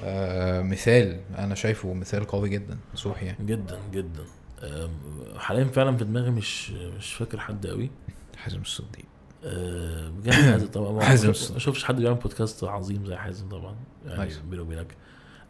آه 0.04 0.62
مثال 0.62 1.20
أنا 1.38 1.54
شايفه 1.54 1.94
مثال 1.94 2.24
قوي 2.26 2.48
جدا 2.48 2.78
نصوحي 2.94 3.26
يعني 3.26 3.44
جدا 3.46 3.78
جدا 3.92 4.22
آم، 4.62 4.90
حاليا 5.38 5.64
فعلا 5.64 5.96
في 5.96 6.04
دماغي 6.04 6.30
مش 6.30 6.70
مش 6.70 7.14
فاكر 7.14 7.40
حد 7.40 7.66
قوي 7.66 7.90
حازم 8.36 8.60
الصديق 8.60 9.04
آه، 9.44 10.08
بجد 10.08 10.70
طبعا 10.70 10.92
ما- 10.92 11.32
شفتش 11.58 11.84
حد 11.84 11.96
بيعمل 11.96 12.16
بودكاست 12.18 12.64
عظيم 12.64 13.06
زي 13.06 13.16
حازم 13.16 13.48
طبعا 13.48 13.74
يعني. 14.06 14.30
بيني 14.50 14.62
وبينك 14.62 14.86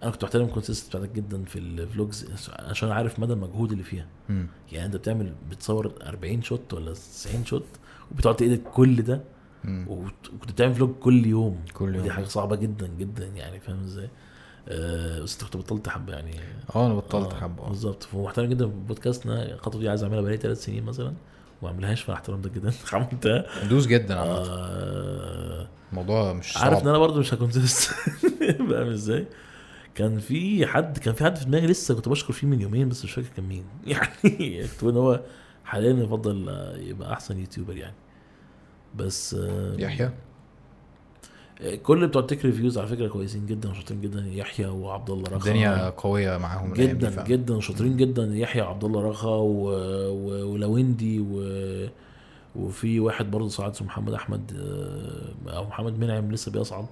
أنا 0.03 0.11
كنت 0.11 0.23
بحترم 0.25 0.45
ال 0.44 0.48
consistency 0.48 0.89
بتاعتك 0.89 1.11
جدا 1.12 1.45
في 1.45 1.59
ال 1.59 1.70
vlogs 1.70 2.27
عشان 2.59 2.91
عارف 2.91 3.19
مدى 3.19 3.33
المجهود 3.33 3.73
اللي 3.73 3.85
فيها. 3.85 4.07
مم. 4.29 4.47
يعني 4.73 4.87
انت 4.87 4.97
بتعمل 4.97 5.35
بتصور 5.51 5.93
40 6.07 6.43
shot 6.43 6.74
ولا 6.75 6.93
90 6.93 7.45
shot 7.44 7.65
وبتقعد 8.12 8.37
ت 8.36 8.43
edit 8.43 8.69
كل 8.75 9.03
ده. 9.03 9.20
وكنت 9.89 10.53
بتعمل 10.53 10.75
vlog 10.74 10.90
كل 11.01 11.27
يوم. 11.27 11.61
كل 11.75 11.95
يوم. 11.95 12.05
دي 12.05 12.11
حاجة 12.11 12.25
صعبة 12.25 12.57
جدا 12.57 12.87
جدا 12.99 13.27
يعني 13.27 13.61
فاهم 13.61 13.81
إزاي؟ 13.85 14.09
آه 14.69 15.20
بس 15.23 15.33
انت 15.35 15.45
كنت 15.45 15.57
بطلت 15.57 15.89
حبة 15.89 16.12
يعني. 16.12 16.31
آه 16.77 16.87
أنا 16.87 16.95
بطلت 16.95 17.33
آه، 17.33 17.41
حبة. 17.41 17.62
آه. 17.65 17.69
بالظبط. 17.69 18.03
فمحترم 18.03 18.47
جدا 18.47 18.66
في 18.66 18.73
بودكاستنا 18.89 19.55
الخطوة 19.55 19.81
دي 19.81 19.89
عايز 19.89 20.03
اعملها 20.03 20.20
بقالي 20.20 20.37
ثلاث 20.37 20.65
سنين 20.65 20.85
مثلا 20.85 21.12
وما 21.62 21.70
اعملهاش 21.73 22.03
فانا 22.03 22.16
احترمتك 22.19 22.53
جدا. 22.53 22.73
عملتها. 22.93 23.69
دوس 23.69 23.87
جدا 23.87 24.19
عامة 24.19 24.33
آه 24.33 25.69
الموضوع 25.91 26.33
مش 26.33 26.57
عارف 26.57 26.73
ان 26.73 26.79
صعب 26.79 26.89
أنا 26.89 26.99
برضه 26.99 27.20
مش 27.20 27.35
ه 27.35 27.41
consist 27.41 27.90
فاهم 28.70 28.89
إزاي؟ 28.89 29.27
كان 29.99 30.19
في 30.19 30.66
حد 30.66 30.99
كان 30.99 31.15
في 31.15 31.25
حد 31.25 31.37
في 31.37 31.45
دماغي 31.45 31.66
لسه 31.66 31.95
كنت 31.95 32.09
بشكر 32.09 32.33
فيه 32.33 32.47
من 32.47 32.61
يومين 32.61 32.89
بس 32.89 33.05
مش 33.05 33.12
فاكر 33.12 33.29
كان 33.37 33.45
مين. 33.49 33.65
يعني 33.87 34.62
كنت 34.62 34.85
إن 34.85 34.97
هو 34.97 35.20
حاليا 35.65 36.05
يفضل 36.05 36.49
يبقى 36.77 37.12
أحسن 37.12 37.41
YouTuber 37.40 37.77
يعني. 37.77 37.95
بس 38.97 39.37
يحيى؟ 39.79 40.11
كل 41.83 42.07
بتوع 42.07 42.23
ال 42.23 42.27
tech 42.27 42.44
reviews 42.44 42.78
على 42.79 42.87
فكرة 42.87 43.09
كويسين 43.09 43.47
جدا 43.47 43.70
وشاطرين 43.70 44.01
جدا. 44.01 44.27
يحيى 44.27 44.66
وعبد 44.66 45.11
الله 45.11 45.25
رخا. 45.25 45.37
الدنيا 45.37 45.91
قوية 45.91 46.37
معاهم 46.37 46.73
جدا. 46.73 47.25
جدا 47.25 47.61
شاطرين 47.61 47.97
جدا. 47.97 48.37
يحيى 48.37 48.62
وعبد 48.62 48.85
الله 48.85 49.09
رخا 49.09 49.29
و... 49.29 49.70
و... 50.09 50.53
ولويندي 50.53 51.20
و... 51.20 51.43
وفي 52.57 53.01
واحد 53.01 53.31
برضه 53.31 53.49
صعد 53.49 53.70
اسمه 53.70 53.87
محمد 53.87 54.15
أحمد 54.15 54.53
أو 55.49 55.65
محمد 55.65 55.99
منعم 55.99 56.33
لسه 56.33 56.53
بيصعد. 56.53 56.87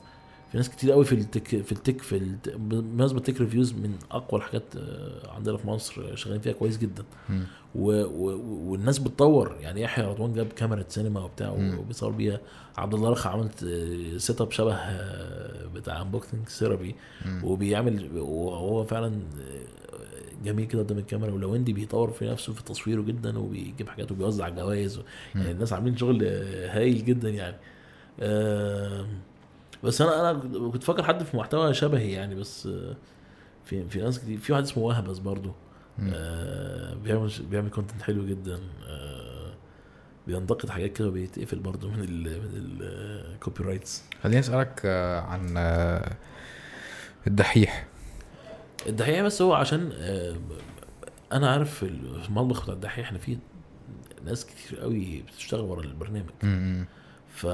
في 0.51 0.57
ناس 0.57 0.71
كتير 0.71 0.93
قوي 0.93 1.05
في 1.05 1.13
ال 1.13 1.20
tech 1.20 1.49
في 1.63 1.73
ال 1.73 1.79
tech 1.79 2.03
في 2.03 2.17
الت... 2.17 2.49
بالمناسبه 2.49 3.19
ال 3.19 3.23
tech 3.23 3.41
reviews 3.41 3.73
من 3.73 3.95
أقوى 4.11 4.41
الحاجات 4.41 4.63
آه، 4.79 5.31
عندنا 5.31 5.57
في 5.57 5.67
مصر 5.67 6.17
شغالين 6.17 6.41
فيها 6.41 6.53
كويس 6.53 6.79
جدا. 6.79 7.05
و... 7.75 8.03
و... 8.05 8.41
والناس 8.71 8.99
بتطور. 8.99 9.57
يعني 9.61 9.81
يحيى 9.81 10.05
رضوان 10.05 10.35
جاب 10.35 10.47
كاميرا 10.47 10.85
سينما 10.89 11.21
وبتاع. 11.21 11.51
وبيصور 11.79 12.11
بيها. 12.11 12.41
عبد 12.77 12.95
الله 12.95 13.11
رخا 13.11 13.31
عملت 13.31 13.65
setup 14.17 14.51
شبه 14.53 14.75
آه، 14.75 15.67
بتاع 15.75 16.03
Unboxing 16.03 16.49
Therapy. 16.49 16.95
وبيعمل 17.45 18.19
وهو 18.19 18.85
فعلا 18.85 19.13
جميل 20.45 20.67
كده 20.67 20.83
قدام 20.83 20.99
الكاميرا. 20.99 21.33
ولويندي 21.33 21.73
بيطور 21.73 22.11
في 22.11 22.31
نفسه 22.31 22.53
في 22.53 22.63
تصويره 22.65 23.01
جدا 23.03 23.39
وبيجيب 23.39 23.89
حاجات 23.89 24.13
وبيوزع 24.13 24.49
جوائز 24.49 25.01
يعني 25.35 25.51
الناس 25.51 25.73
عاملين 25.73 25.97
شغل 25.97 26.25
هايل 26.71 27.05
جدا 27.05 27.31
يعني. 27.31 27.57
آم، 28.21 29.07
بس 29.85 30.01
أنا 30.01 30.31
أنا 30.31 30.39
كنت 30.71 30.83
فاكر 30.85 31.03
حد 31.03 31.23
في 31.23 31.37
محتوى 31.37 31.75
شبهي 31.75 32.13
يعني 32.13 32.35
بس 32.35 32.67
آه، 32.67 32.97
في 33.65 33.89
في 33.89 33.99
ناس 34.01 34.19
كتير 34.19 34.39
في 34.39 34.53
واحد 34.53 34.63
اسمه 34.65 34.83
وهبس 34.85 35.19
برضو 35.19 35.53
مم. 35.99 36.11
آه، 36.15 36.95
بيعمل 36.95 37.31
بيعمل 37.51 37.71
content 37.71 38.03
حلو 38.03 38.27
جدا. 38.27 38.61
آه، 38.89 39.53
بينتقد 40.27 40.71
حاجات 40.71 40.93
كده 40.93 41.09
وبيتقفل 41.09 41.59
برضو 41.59 41.89
من 41.91 42.01
ال 42.01 42.23
من 42.23 42.79
ال 43.35 43.65
copyrights 43.65 44.05
خليني 44.23 44.41
أسألك 44.41 44.81
آه، 44.85 45.21
عن 45.21 45.55
آه، 45.57 46.17
الدحيح. 47.27 47.87
الدحيح 48.87 49.21
بس 49.23 49.43
هو 49.43 49.55
عشان 49.55 49.93
آه، 49.99 50.37
أنا 51.33 51.51
عارف 51.51 51.83
المطبخ 52.29 52.63
بتاع 52.63 52.75
الدحيح 52.75 53.07
إحنا 53.07 53.19
في 53.19 53.39
ناس 54.25 54.47
كتير 54.47 54.81
قوي 54.81 55.23
بتشتغل 55.23 55.61
ورا 55.61 55.83
البرنامج. 55.83 56.31
ف... 57.37 57.47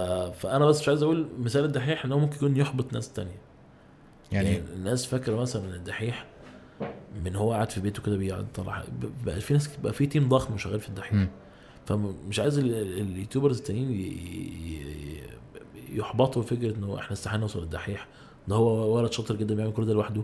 فأنا 0.43 0.67
بس 0.67 0.81
مش 0.81 0.89
عايز 0.89 1.03
أقول 1.03 1.27
مثال 1.39 1.65
الدحيح 1.65 2.05
إن 2.05 2.13
هو 2.13 2.19
ممكن 2.19 2.37
يكون 2.37 2.57
يحبط 2.57 2.93
ناس 2.93 3.13
تانية 3.13 3.39
يعني, 4.33 4.49
يعني 4.53 4.63
الناس 4.77 5.07
فاكرة 5.07 5.37
مثلا 5.37 5.65
إن 5.69 5.75
الدحيح 5.75 6.27
من 7.25 7.37
هو 7.37 7.53
قاعد 7.53 7.71
في 7.71 7.81
بيته 7.81 8.03
كده 8.03 8.17
بيقعد 8.17 8.47
يطلع 8.53 8.85
بقى 9.27 9.41
في 9.41 9.53
ناس 9.55 9.77
بقى 9.77 9.93
في 9.93 10.07
تيم 10.07 10.29
ضخم 10.29 10.59
شغال 10.59 10.81
في 10.81 10.89
الدحيح 10.89 11.13
مم. 11.13 11.29
فمش 11.87 12.41
عايز 12.41 12.59
ال- 12.59 12.75
ال- 12.75 13.01
اليوتيوبرز 13.01 13.59
التانيين 13.59 13.91
ي- 13.91 13.95
ي- 14.73 15.99
يحبطوا 15.99 16.43
فكرة 16.43 16.77
إن 16.77 16.85
هو 16.85 16.99
إحنا 16.99 17.13
استحالة 17.13 17.41
نوصل 17.41 17.61
للدحيح 17.63 18.07
ده 18.49 18.57
هو 18.57 18.97
ولد 18.97 19.13
شاطر 19.13 19.37
جدا 19.37 19.55
بيعمل 19.55 19.73
كل 19.73 19.87
ده 19.87 19.93
لوحده 19.93 20.23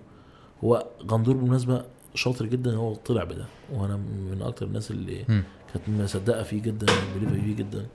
هو 0.65 0.87
غندور 1.11 1.37
بالمناسبه 1.37 1.85
شاطر 2.15 2.47
جدا 2.47 2.75
هو 2.77 2.95
طلع 2.95 3.25
بده 3.25 3.45
وأنا 3.73 3.97
من 3.97 4.43
أكتر 4.43 4.67
الناس 4.67 4.91
اللي 4.91 5.25
مم. 5.29 5.43
كانت 5.75 5.89
مصدقة 5.89 6.43
فيه 6.43 6.63
جدا 6.63 6.87
ب 7.17 7.19
believe 7.19 7.35
فيه 7.45 7.57
جدا. 7.57 7.87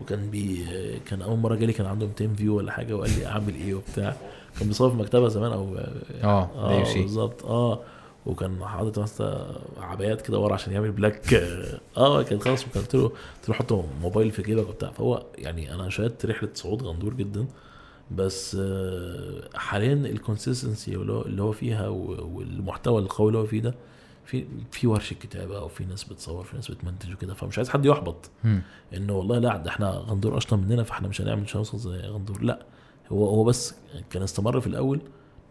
وكان 0.00 0.30
بي 0.30 0.64
كان 1.06 1.22
أول 1.22 1.38
مرة 1.38 1.54
جالي 1.54 1.72
كان 1.72 1.86
عنده 1.86 2.06
200 2.06 2.28
view 2.34 2.56
ولا 2.56 2.72
حاجة 2.72 2.94
وقال 2.96 3.10
لي 3.18 3.26
أعمل 3.26 3.54
إيه 3.54 3.74
وبتاع. 3.74 4.16
كان 4.58 4.68
بيصور 4.68 4.90
في 4.90 4.96
مكتبة 4.96 5.28
زمان 5.28 5.52
أو 5.52 5.76
آه 6.24 6.50
آه 6.56 6.84
AUC. 6.84 6.98
بالظبط. 6.98 7.44
آه. 7.46 7.80
وكان 8.26 8.64
حاطط 8.64 8.98
مثلا 8.98 9.46
عبايات 9.80 10.20
كده 10.22 10.38
ورا 10.38 10.54
عشان 10.54 10.72
يعمل 10.72 10.90
black 10.92 11.34
آه 11.96 12.22
كان 12.22 12.40
خلاص 12.40 12.66
وكان 12.66 12.82
قلت 12.82 12.94
له 12.94 13.02
قلت 13.08 13.48
له 13.48 13.54
حط 13.54 13.72
موبايل 14.02 14.30
في 14.30 14.42
جيبك 14.42 14.68
وبتاع. 14.68 14.90
فهو 14.90 15.22
يعني 15.38 15.74
أنا 15.74 15.90
شاهدت 15.90 16.26
رحلة 16.26 16.48
صعود 16.54 16.82
غندور 16.82 17.14
جدا. 17.14 17.46
بس 18.10 18.56
آه، 18.60 19.42
حاليا 19.54 19.92
ال 19.92 20.01
consistency 20.01 20.94
اللي 20.94 21.42
هو- 21.42 21.52
فيها 21.52 21.88
والمحتوى 21.88 23.00
القوي 23.00 23.28
اللي 23.28 23.38
هو 23.38 23.46
فيه 23.46 23.60
ده 23.60 23.74
في 24.24 24.46
في 24.70 24.86
ورشة 24.86 25.14
كتابة 25.14 25.58
أو 25.58 25.68
في 25.68 25.84
ناس 25.84 26.04
بتصور 26.04 26.44
في 26.44 26.56
ناس 26.56 26.70
بتمنتج 26.70 27.12
وكده 27.12 27.34
فمش 27.34 27.58
عايز 27.58 27.68
حد 27.68 27.86
يحبط. 27.86 28.30
إنه 28.94 29.12
والله 29.12 29.38
لا 29.38 29.56
ده 29.56 29.70
إحنا 29.70 29.90
غندور 29.90 30.36
أشطر 30.36 30.56
مننا 30.56 30.82
فإحنا 30.82 31.08
مش 31.08 31.20
هنعمل 31.20 31.42
مش 31.42 31.56
هنوصل 31.56 31.78
زي 31.78 31.98
غندور. 31.98 32.42
لا 32.42 32.66
هو 33.12 33.26
هو 33.28 33.44
بس 33.44 33.74
كان 34.10 34.22
استمر 34.22 34.60
في 34.60 34.66
الأول 34.66 35.00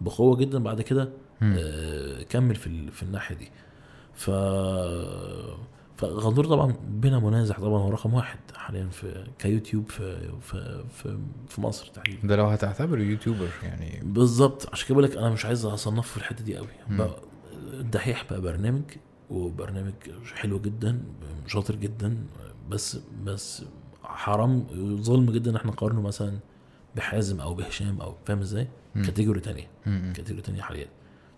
بقوة 0.02 0.35
جدا 0.35 0.60
بعد 0.60 0.81
كده. 0.81 1.10
آه 1.43 2.23
كمل 2.23 2.56
في 2.56 2.91
في 2.91 3.03
الناحية 3.03 3.35
دي. 3.35 3.52
ف 4.14 4.30
فغندور 5.98 6.45
طبعا 6.45 6.76
بلا 6.88 7.19
منازع 7.19 7.56
طبعا 7.56 7.80
هو 7.81 7.89
رقم 7.89 8.14
واحد 8.14 8.39
حاليا 8.56 8.85
في 8.85 9.23
كيوتيوب 9.39 9.89
في 9.89 10.31
في 10.41 10.84
في, 10.89 11.18
في 11.48 11.61
مصر 11.61 11.88
تحديدا. 11.93 12.27
ده 12.27 12.35
لو 12.35 12.45
هتعتبره 12.45 12.99
YouTuber 13.01 13.47
يعني. 13.64 13.99
بالظبط 14.03 14.69
عشان 14.73 14.88
كده 14.88 14.95
بقول 14.95 15.03
لك 15.11 15.18
أنا 15.18 15.30
مش 15.30 15.45
عايز 15.45 15.65
أصنفه 15.65 16.02
في 16.02 16.18
الحتة 16.18 16.43
دي 16.43 16.57
قوي. 16.57 16.68
الدحيح 17.91 18.26
بقى 18.30 18.41
برنامج 18.41 18.81
وبرنامج 19.30 19.93
حلو 20.35 20.59
جدا 20.59 21.03
شاطر 21.47 21.76
جدا 21.76 22.18
بس 22.69 22.97
بس 23.23 23.63
حرام 24.03 24.65
ظلم 25.01 25.31
جدا 25.31 25.57
إحنا 25.57 25.72
نقارنه 25.72 26.01
مثلا 26.01 26.39
بحازم 26.95 27.39
أو 27.41 27.53
بهشام 27.53 28.01
أو 28.01 28.15
فاهم 28.26 28.39
إزاي؟ 28.39 28.68
category 28.95 29.39
تانية. 29.39 29.68
category 29.85 30.41
تانية 30.41 30.61
حاليا 30.61 30.88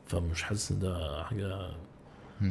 فمش 0.06 0.44
حاسس 0.44 0.72
إن 0.72 0.80
ده 0.80 1.24
حاجة. 1.24 1.70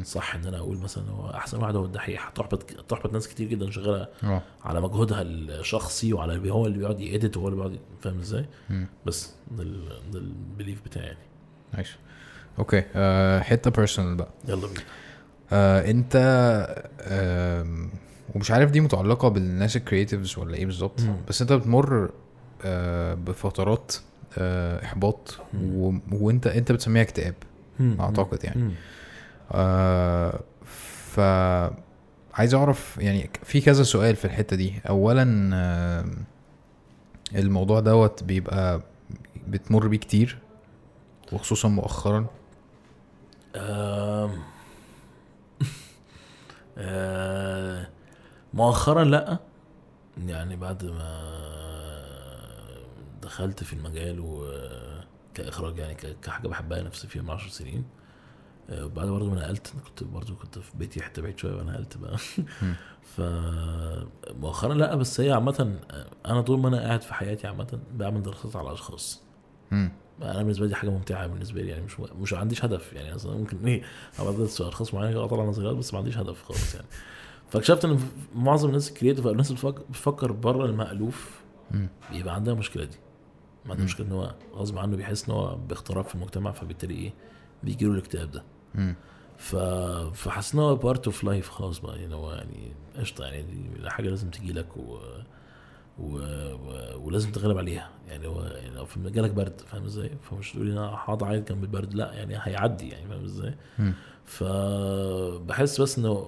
صح 0.03 0.35
إن 0.35 0.45
أنا 0.45 0.57
أقول 0.57 0.77
مثلا 0.77 1.09
هو 1.11 1.29
أحسن 1.29 1.61
واحد 1.61 1.75
هو 1.75 1.85
الدحيح 1.85 2.29
تحبط 2.29 2.63
تحبط 2.63 3.13
ناس 3.13 3.27
كتير 3.27 3.47
جدا 3.47 3.71
شغالة 3.71 4.07
آه 4.23 4.41
على 4.63 4.81
مجهودها 4.81 5.21
الشخصي 5.21 6.13
وعلى 6.13 6.33
اللي 6.35 6.51
هو 6.53 6.65
اللي 6.65 6.77
بيقعد 6.77 6.99
ي 6.99 7.07
edit 7.07 7.37
وهو 7.37 7.47
اللي 7.47 7.57
بيقعد 7.63 7.79
فاهم 8.01 8.19
إزاي؟ 8.19 8.45
بس 9.05 9.33
ده 9.51 9.63
ال- 9.63 10.11
ده 10.11 10.19
ال 10.19 10.28
belief 10.28 10.81
بتاعي 10.85 11.05
يعني 11.05 11.19
nice 11.73 11.91
okay 12.59 12.83
آه 12.95 13.39
حتة 13.39 13.71
personal 13.71 14.15
بقى 14.15 14.29
يلا 14.47 14.67
بينا 14.67 14.79
آه 15.51 15.91
أنت 15.91 16.15
آم، 17.01 17.89
ومش 18.35 18.51
عارف 18.51 18.71
دي 18.71 18.79
متعلقة 18.81 19.27
بالناس 19.27 19.75
ال 19.75 19.81
creatives 19.81 20.37
ولا 20.37 20.55
إيه 20.55 20.65
بالظبط. 20.65 21.01
بس 21.29 21.41
أنت 21.41 21.53
بتمر 21.53 22.09
آه 22.65 23.13
بفترات 23.13 23.95
آه 24.37 24.85
إحباط. 24.85 25.37
و... 25.63 25.93
وأنت 26.11 26.47
أنت 26.47 26.71
بتسميها 26.71 27.01
اكتئاب 27.03 27.35
مم. 27.79 27.97
أعتقد 27.99 28.43
يعني. 28.43 28.71
آه 29.51 30.39
ف 30.65 31.19
عايز 32.33 32.53
أعرف 32.53 32.97
يعني 33.01 33.29
في 33.43 33.61
كذا 33.61 33.83
سؤال 33.83 34.15
في 34.15 34.25
الحتة 34.25 34.55
دي 34.55 34.73
اولا 34.89 35.49
آه 35.53 36.05
الموضوع 37.35 37.79
دوت 37.79 38.23
بيبقى 38.23 38.81
بتمر 39.47 39.87
بيه 39.87 39.97
كتير 39.97 40.37
وخصوصا 41.31 41.67
مؤخرا 41.69 42.25
مؤخرا 48.53 49.03
لأ 49.03 49.37
يعني 50.27 50.55
بعد 50.55 50.85
ما 50.85 51.33
دخلت 53.21 53.63
في 53.63 53.73
المجال 53.73 54.19
و 54.19 54.45
كإخراج 55.33 55.77
يعني 55.77 55.95
كحاجة 56.21 56.47
بحبها 56.47 56.81
نفسي 56.81 57.07
فيها 57.07 57.21
من 57.21 57.29
10 57.29 57.49
سنين 57.49 57.85
آه، 58.69 58.85
بعد 58.85 59.07
برضه 59.07 59.29
ما 59.29 59.35
نقلت 59.35 59.73
كنت 59.85 60.03
برضه 60.03 60.35
كنت 60.35 60.59
في 60.59 60.77
بيتي 60.77 61.03
حتة 61.03 61.21
بعيد 61.21 61.37
شوية 61.39 61.55
ونقلت 61.55 61.97
بقى. 61.97 62.17
ف 63.15 63.21
مؤخرا 64.31 64.73
لأ 64.73 64.95
بس 64.95 65.21
هي 65.21 65.31
عامة 65.31 65.79
آه، 65.91 66.05
أنا 66.25 66.41
طول 66.41 66.59
ما 66.59 66.67
أنا 66.67 66.79
قاعد 66.81 67.01
في 67.01 67.13
حياتي 67.13 67.47
عامة 67.47 67.79
بعمل 67.93 68.23
دراسات 68.23 68.55
على 68.55 68.73
أشخاص 68.73 69.21
مم. 69.71 69.91
أنا 70.21 70.37
بالنسبة 70.43 70.65
لي 70.67 70.75
حاجة 70.75 70.89
ممتعة 70.89 71.27
بالنسبة 71.27 71.61
لي 71.61 71.69
يعني 71.69 71.81
مش 71.85 71.99
مش 71.99 72.33
عنديش 72.33 72.65
هدف 72.65 72.93
يعني 72.93 73.15
أصلا 73.15 73.37
ممكن 73.37 73.65
إيه 73.67 73.81
أبقى 74.19 74.43
اشخاص 74.45 74.93
معينه 74.93 75.11
كده 75.11 75.25
اطلع 75.25 75.43
نظريات 75.43 75.75
بس 75.75 75.93
ما 75.93 75.99
عنديش 75.99 76.17
هدف 76.17 76.43
خالص 76.43 76.75
يعني 76.75 76.87
فاكتشفت 77.49 77.85
إن 77.85 77.99
معظم 78.35 78.67
الناس 78.69 78.89
الكريتيف 78.89 79.25
أو 79.25 79.31
الناس 79.31 79.51
اللي 79.51 79.57
بتفكر- 79.61 79.83
بره 80.31 80.65
المألوف 80.65 81.41
مم. 81.71 81.87
بيبقى 82.11 82.35
عندها 82.35 82.53
المشكلة 82.53 82.83
دي 82.83 82.97
ما 83.65 83.71
عندها. 83.73 83.85
مشكلة 83.85 84.07
إن 84.07 84.11
هو 84.11 84.35
غصب 84.53 84.77
عنه 84.77 84.97
بيحس 84.97 85.25
إن 85.29 85.35
هو 85.35 85.55
باختراق 85.55 86.07
في 86.07 86.15
المجتمع 86.15 86.51
فبالتالي 86.51 86.93
إيه 86.95 87.13
بيجي 87.63 87.85
له 87.85 87.91
الاكتئاب 87.91 88.31
ده. 88.31 88.43
ف... 89.37 89.55
فحاسس 90.13 90.53
إن 90.53 90.59
هو 90.59 90.75
part 90.75 91.05
of 91.05 91.23
life 91.23 91.49
خلاص 91.49 91.79
بقى 91.79 91.99
يعني 92.01 92.15
هو 92.15 92.31
يعني 92.33 92.71
قشطة 92.97 93.23
يعني 93.25 93.43
دي 93.81 93.89
حاجة 93.89 94.09
لازم 94.09 94.29
تجي 94.29 94.53
لك 94.53 94.77
و... 94.77 94.99
و... 95.99 96.17
و... 96.53 96.97
ولازم 97.05 97.31
تغلب 97.31 97.57
عليها 97.57 97.89
يعني 98.07 98.27
هو 98.27 98.43
يعني 98.43 98.75
لو 98.75 98.85
في 98.85 98.99
جالك 98.99 99.31
برد 99.31 99.61
فاهم 99.61 99.83
إزاي؟ 99.83 100.11
فمش 100.21 100.51
تقول 100.51 100.71
أنا 100.71 100.81
هقعد 100.81 101.23
أعيط 101.23 101.51
جنب 101.51 101.63
البرد 101.63 101.93
لا 101.93 102.13
يعني 102.13 102.35
هيعدي 102.41 102.89
يعني 102.89 103.07
فاهم 103.07 103.23
إزاي؟ 103.23 103.55
فبحس 104.25 105.81
بس 105.81 105.97
إنه 105.97 106.27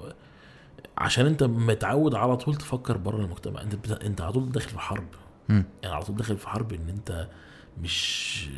عشان 0.98 1.26
أنت 1.26 1.44
متعود 1.44 2.16
على 2.16 2.38
طول 2.38 2.56
تفكر 2.56 2.98
بره 2.98 3.18
المجتمع 3.18 3.62
أنت 3.62 3.76
بت... 3.76 3.92
أنت 3.92 4.22
على 4.22 4.32
طول 4.32 4.52
داخل 4.52 4.70
في 4.70 4.80
حرب 4.80 5.08
مم. 5.50 5.66
يعني 5.84 5.96
على 5.96 6.06
طول 6.06 6.16
داخل 6.16 6.38
في 6.38 6.50
حرب 6.50 6.74
إن 6.74 6.90
أنت 6.90 7.28
مش 7.82 8.50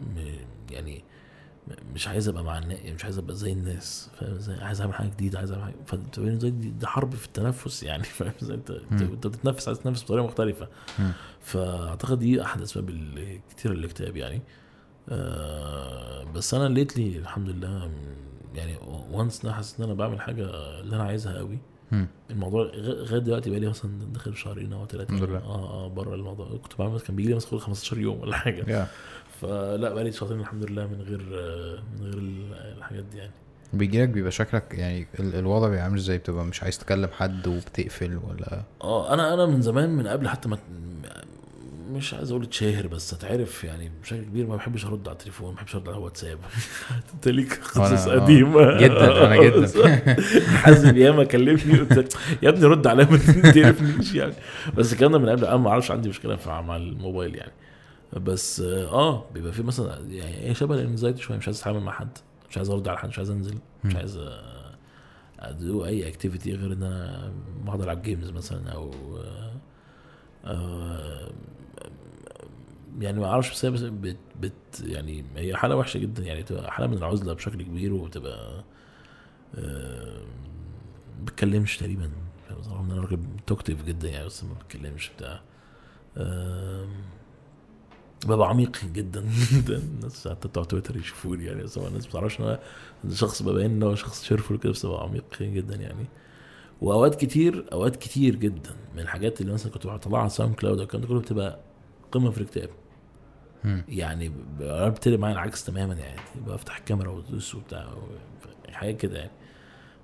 م... 0.00 0.18
يعني 0.70 1.04
مش 1.94 2.08
عايز 2.08 2.28
ابقى 2.28 2.44
مع 2.44 2.58
الناس 2.58 2.78
مش 2.94 3.04
عايز 3.04 3.18
ابقى 3.18 3.34
زي 3.36 3.52
الناس 3.52 4.10
فاهم 4.20 4.34
إزاي؟ 4.34 4.56
عايز 4.60 4.80
اعمل 4.80 4.94
حاجة 4.94 5.08
جديدة 5.08 5.38
عايز 5.38 5.52
اعمل 5.52 5.64
حاجة 5.64 5.74
فانت 5.86 6.20
دي 6.20 6.70
ده 6.70 6.86
حرب 6.86 7.14
في 7.14 7.26
التنفس 7.26 7.82
يعني 7.82 8.02
فاهم 8.18 8.32
إزاي؟ 8.42 8.56
انت 8.56 8.70
انت 8.92 9.26
بتتنفس 9.26 9.68
عايز 9.68 9.78
تتنفس 9.78 10.04
بطريقة 10.04 10.24
مختلفة. 10.26 10.68
فأعتقد 11.40 12.18
دي 12.18 12.42
أحد 12.42 12.60
أسباب 12.62 12.88
الكتير 12.90 13.72
الاكتئاب 13.72 14.16
يعني. 14.16 14.42
آه 15.08 16.24
بس 16.24 16.54
أنا 16.54 16.68
ليتلي 16.74 17.18
الحمد 17.18 17.48
لله 17.48 17.90
يعني 18.54 18.76
وانس 19.10 19.44
أنا 19.44 19.54
حاسس 19.54 19.78
إن 19.78 19.84
أنا 19.84 19.94
بعمل 19.94 20.20
حاجة 20.20 20.44
اللي 20.80 20.96
أنا 20.96 21.04
عايزها 21.04 21.38
قوي. 21.38 21.58
الموضوع 22.30 22.70
لغاية 22.74 23.18
دلوقتي 23.20 23.50
بقى 23.50 23.60
لي 23.60 23.68
مثلا 23.68 23.90
داخل 24.12 24.36
شهرين 24.36 24.72
أو 24.72 24.86
ثلاثة. 24.86 25.14
آه 25.36 25.38
آه 25.84 25.88
بره 25.88 26.14
الموضوع. 26.14 26.46
كنت 26.62 26.72
بعمل 26.78 27.00
كان 27.00 27.16
بيجي 27.16 27.28
لي 27.28 27.34
مثلا 27.34 27.50
كل 27.50 27.58
15 27.60 27.98
يوم 27.98 28.20
ولا 28.20 28.36
حاجة. 28.36 28.70
يا 28.70 28.86
فلا 29.40 29.94
بقى 29.94 30.04
لي 30.04 30.12
شهرين 30.12 30.40
الحمد 30.40 30.70
لله 30.70 30.86
من 30.86 31.02
غير 31.08 31.18
من 31.98 32.04
غير 32.06 32.14
ال- 32.18 32.74
الحاجات 32.78 33.04
دي 33.12 33.18
يعني. 33.18 33.30
بيجيلك 33.72 34.08
بيبقى 34.08 34.30
شكلك 34.32 34.64
يعني 34.74 35.06
ال- 35.20 35.34
الوضع 35.34 35.68
بيبقى 35.68 35.82
عامل 35.84 35.98
إزاي؟ 35.98 36.18
بتبقى 36.18 36.44
مش 36.44 36.62
عايز 36.62 36.78
تكلم 36.78 37.08
حد 37.18 37.46
وبتقفل 37.48 38.16
ولا؟ 38.28 38.62
آه 38.82 39.14
أنا 39.14 39.34
أنا 39.34 39.46
من 39.46 39.62
زمان 39.62 39.90
من 39.90 40.06
قبل 40.06 40.28
حتى 40.28 40.48
ما 40.48 40.58
مش 41.92 42.14
عايز 42.14 42.30
أقول 42.30 42.42
اتشهر 42.42 42.86
بس 42.86 43.12
أتعرف 43.14 43.64
يعني 43.64 43.90
بشكل 44.02 44.22
كبير. 44.22 44.46
ما 44.46 44.56
بحبش 44.56 44.84
أرد 44.86 45.08
على 45.08 45.12
التليفون 45.16 45.48
ما 45.48 45.54
بحبش 45.54 45.74
أرد 45.74 45.88
على 45.88 45.96
الواتساب. 45.98 46.38
أنت 47.14 47.28
ليك 47.28 47.60
قصص 47.60 48.06
آه، 48.08 48.20
قديمة. 48.20 48.78
جدا 48.80 49.26
أنا 49.26 49.42
جدا. 49.44 49.96
حازم 50.62 50.96
ياما 50.96 51.24
كلمني 51.24 51.78
قلت 51.78 52.16
يا 52.42 52.48
ابني 52.48 52.64
رد 52.64 52.86
عليا 52.86 53.04
ما 53.10 53.16
تقرفنيش 53.52 54.14
يعني. 54.14 54.32
بس 54.76 54.92
الكلام 54.92 55.12
ده 55.12 55.18
من 55.18 55.28
قبل 55.28 55.44
أنا 55.44 55.56
ما 55.56 55.70
أعرفش 55.70 55.90
عندي 55.90 56.08
مشكلة 56.08 56.38
مع 56.46 56.76
الموبايل 56.76 57.34
يعني. 57.36 57.52
بس 58.16 58.60
آه 58.60 59.24
بيبقى 59.34 59.52
في 59.52 59.62
مثلا 59.62 60.00
يعني 60.10 60.38
إيه 60.38 60.52
شبه 60.52 60.74
ال 60.74 60.80
anxiety 60.80 61.22
شوية 61.22 61.38
مش 61.38 61.48
عايز 61.48 61.60
أتعامل 61.60 61.80
مع 61.80 61.92
حد 61.92 62.18
مش 62.50 62.56
عايز 62.56 62.70
أرد 62.70 62.88
على 62.88 62.98
حد 62.98 63.08
مش 63.08 63.18
عايز 63.18 63.30
أنزل 63.30 63.58
مش. 63.84 63.96
عايز 63.96 64.16
آه، 64.16 64.74
أ 65.40 65.55
do 65.55 65.84
أي 65.84 66.08
activity 66.08 66.52
غير 66.52 66.72
إن 66.72 66.82
أنا 66.82 67.32
بقعد 67.64 67.80
ألعب 67.80 68.02
games 68.02 68.30
مثلا 68.30 68.72
أو 68.72 68.90
آه، 69.18 69.52
آه، 70.44 71.30
يعني 73.00 73.20
ما 73.20 73.26
أعرفش 73.26 73.50
بس 73.50 73.64
هي 73.64 73.90
بت, 73.90 74.16
بت 74.40 74.80
يعني 74.84 75.24
هي 75.36 75.56
حالة 75.56 75.76
وحشة 75.76 75.98
جدا 75.98 76.22
يعني 76.22 76.42
تبقى 76.42 76.72
حالة 76.72 76.86
من 76.86 76.96
العزلة 76.98 77.32
بشكل 77.32 77.62
كبير 77.62 77.92
وبتبقى 77.92 78.64
آه، 79.54 80.20
ما 81.18 81.24
بتكلمش 81.24 81.76
تقريبا؟ 81.76 82.10
رغم 82.50 82.84
ان 82.84 82.90
أنا 82.90 83.00
راجل 83.00 83.18
talkative 83.46 83.84
جدا 83.84 84.08
يعني 84.08 84.26
بس 84.26 84.44
ما 84.44 84.54
بتكلمش 84.54 85.10
بتاع 85.16 85.40
ببقى 88.26 88.48
عميق 88.48 88.84
جدا 88.94 89.24
جدا. 89.52 89.76
الناس 89.76 90.28
حتى 90.28 90.48
بتوع 90.48 90.64
تويتر 90.64 90.96
يشوفوني 90.96 91.44
يعني 91.44 91.62
بس 91.62 91.78
الناس 91.78 92.04
ما 92.04 92.10
بتعرفش 92.10 92.40
إن 92.40 92.44
أنا 92.44 92.58
شخص 93.14 93.42
ببين 93.42 93.70
إن 93.70 93.82
هو 93.82 93.94
شخص 93.94 94.24
cheerful 94.24 94.58
كده 94.58 94.72
بس 94.72 94.86
ببقى 94.86 95.02
عميق 95.02 95.24
جدا 95.42 95.76
يعني. 95.76 96.06
وأوقات 96.80 97.14
كتير 97.14 97.64
أوقات 97.72 97.96
كتير 97.96 98.34
جدا 98.36 98.70
من 98.94 99.00
الحاجات 99.02 99.40
اللي 99.40 99.52
مثلا 99.52 99.72
كنت 99.72 99.86
بطلعها 99.86 100.20
على 100.20 100.30
SoundCloud 100.30 100.78
والكلام 100.78 101.02
ده 101.02 101.08
كله 101.08 101.20
بتبقى 101.20 101.58
قمة 102.12 102.30
في 102.30 102.38
الاكتئاب. 102.38 102.70
يعني 103.88 104.28
ب- 104.28 104.62
أنا 104.62 104.88
بتقلب 104.88 105.20
معايا 105.20 105.34
العكس 105.34 105.64
تماما 105.64 105.94
يعني 105.94 106.20
بفتح 106.46 106.76
الكاميرا 106.78 107.10
وأدوس 107.10 107.54
وبتاع 107.54 107.88
حاجات 108.72 108.96
كده 108.96 109.18
يعني. 109.18 109.30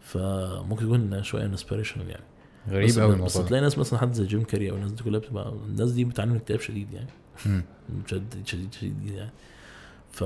فممكن 0.00 0.84
يكون 0.84 1.22
شوية 1.22 1.44
inspirational 1.44 2.08
يعني. 2.10 2.24
غريب 2.68 2.88
بس, 2.88 2.98
قوي 2.98 3.08
بس 3.08 3.14
الموضوع 3.14 3.42
ده. 3.42 3.48
تلاقي 3.48 3.60
ناس 3.62 3.78
مثلا 3.78 3.98
حد 3.98 4.12
زي 4.12 4.26
جيم 4.26 4.42
كاري 4.44 4.70
أو 4.70 4.76
الناس 4.76 4.92
دي 4.92 5.02
كلها 5.02 5.20
بتبقى 5.20 5.52
الناس 5.66 5.92
دي 5.92 6.04
بتعاني 6.04 6.30
من 6.30 6.36
اكتئاب 6.36 6.60
شديد 6.60 6.92
يعني. 6.92 7.10
مم. 7.46 7.62
شديد 8.06 8.46
شديد 8.46 9.06
يعني. 9.06 9.30
ف 10.12 10.22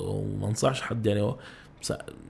وما 0.00 0.48
انصحش 0.48 0.80
حد 0.80 1.06
يعني. 1.06 1.32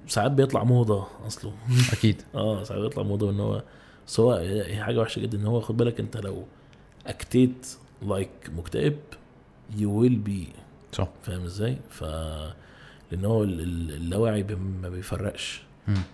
ساعات 0.09 0.31
بيطلع 0.31 0.65
موضة 0.65 1.07
أصله. 1.27 1.53
أكيد. 1.93 2.23
آه 2.35 2.63
ساعات 2.63 2.83
بيطلع 2.83 3.03
موضة 3.03 3.31
إن 3.31 3.41
هو 3.41 3.63
هو 4.21 4.33
هي 4.35 4.83
حاجة 4.85 4.99
وحشة 5.01 5.21
جدا 5.21 5.39
إن 5.39 5.47
هو 5.47 5.61
خد 5.61 5.77
بالك 5.77 6.01
أنت 6.01 6.17
لو 6.17 6.45
act 7.07 7.52
ت 7.52 7.67
like 8.03 8.31
مكتئب 8.57 8.97
you 9.77 9.91
will 10.01 10.17
be 10.17 10.49
صح. 10.93 11.09
فاهم 11.23 11.43
إزاي؟ 11.45 11.77
ف 11.91 12.05
لأن 13.13 13.25
هو 13.25 13.43
ال- 13.45 13.61
ال- 13.61 13.91
اللاواعي 13.95 14.43
بي- 14.43 14.55
ما 14.55 14.89
بيفرقش. 14.89 15.63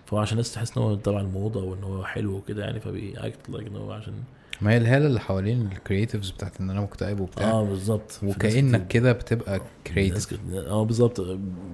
فهو 0.07 0.19
عشان 0.21 0.33
الناس 0.33 0.53
تحس 0.55 0.77
إن 0.77 0.83
هو 0.83 0.95
تبع 0.95 1.21
الموضه 1.21 1.63
وإن 1.65 1.83
هو 1.85 2.05
حلو 2.05 2.37
وكده 2.37 2.65
يعني 2.65 2.81
فبي 2.81 3.16
act 3.16 3.51
like 3.51 3.67
إن 3.67 3.77
هو 3.77 3.93
عشان 3.93 4.15
ما 4.61 4.71
هي 4.71 4.77
الهاله 4.77 5.07
اللي 5.07 5.21
حوالين 5.21 5.67
ال 5.73 5.79
creatives 5.79 6.31
بتاعت 6.31 6.61
إن 6.61 6.71
أنا 6.71 6.81
مكتئب 6.81 7.21
وبتاع. 7.21 7.51
آه 7.51 7.65
بالظبط. 7.65 8.21
وكأنك 8.23 8.89
كده 8.89 9.13
بتبقى 9.13 9.61
creative 9.87 10.41
آه 10.55 10.85
بالظبط. 10.85 11.21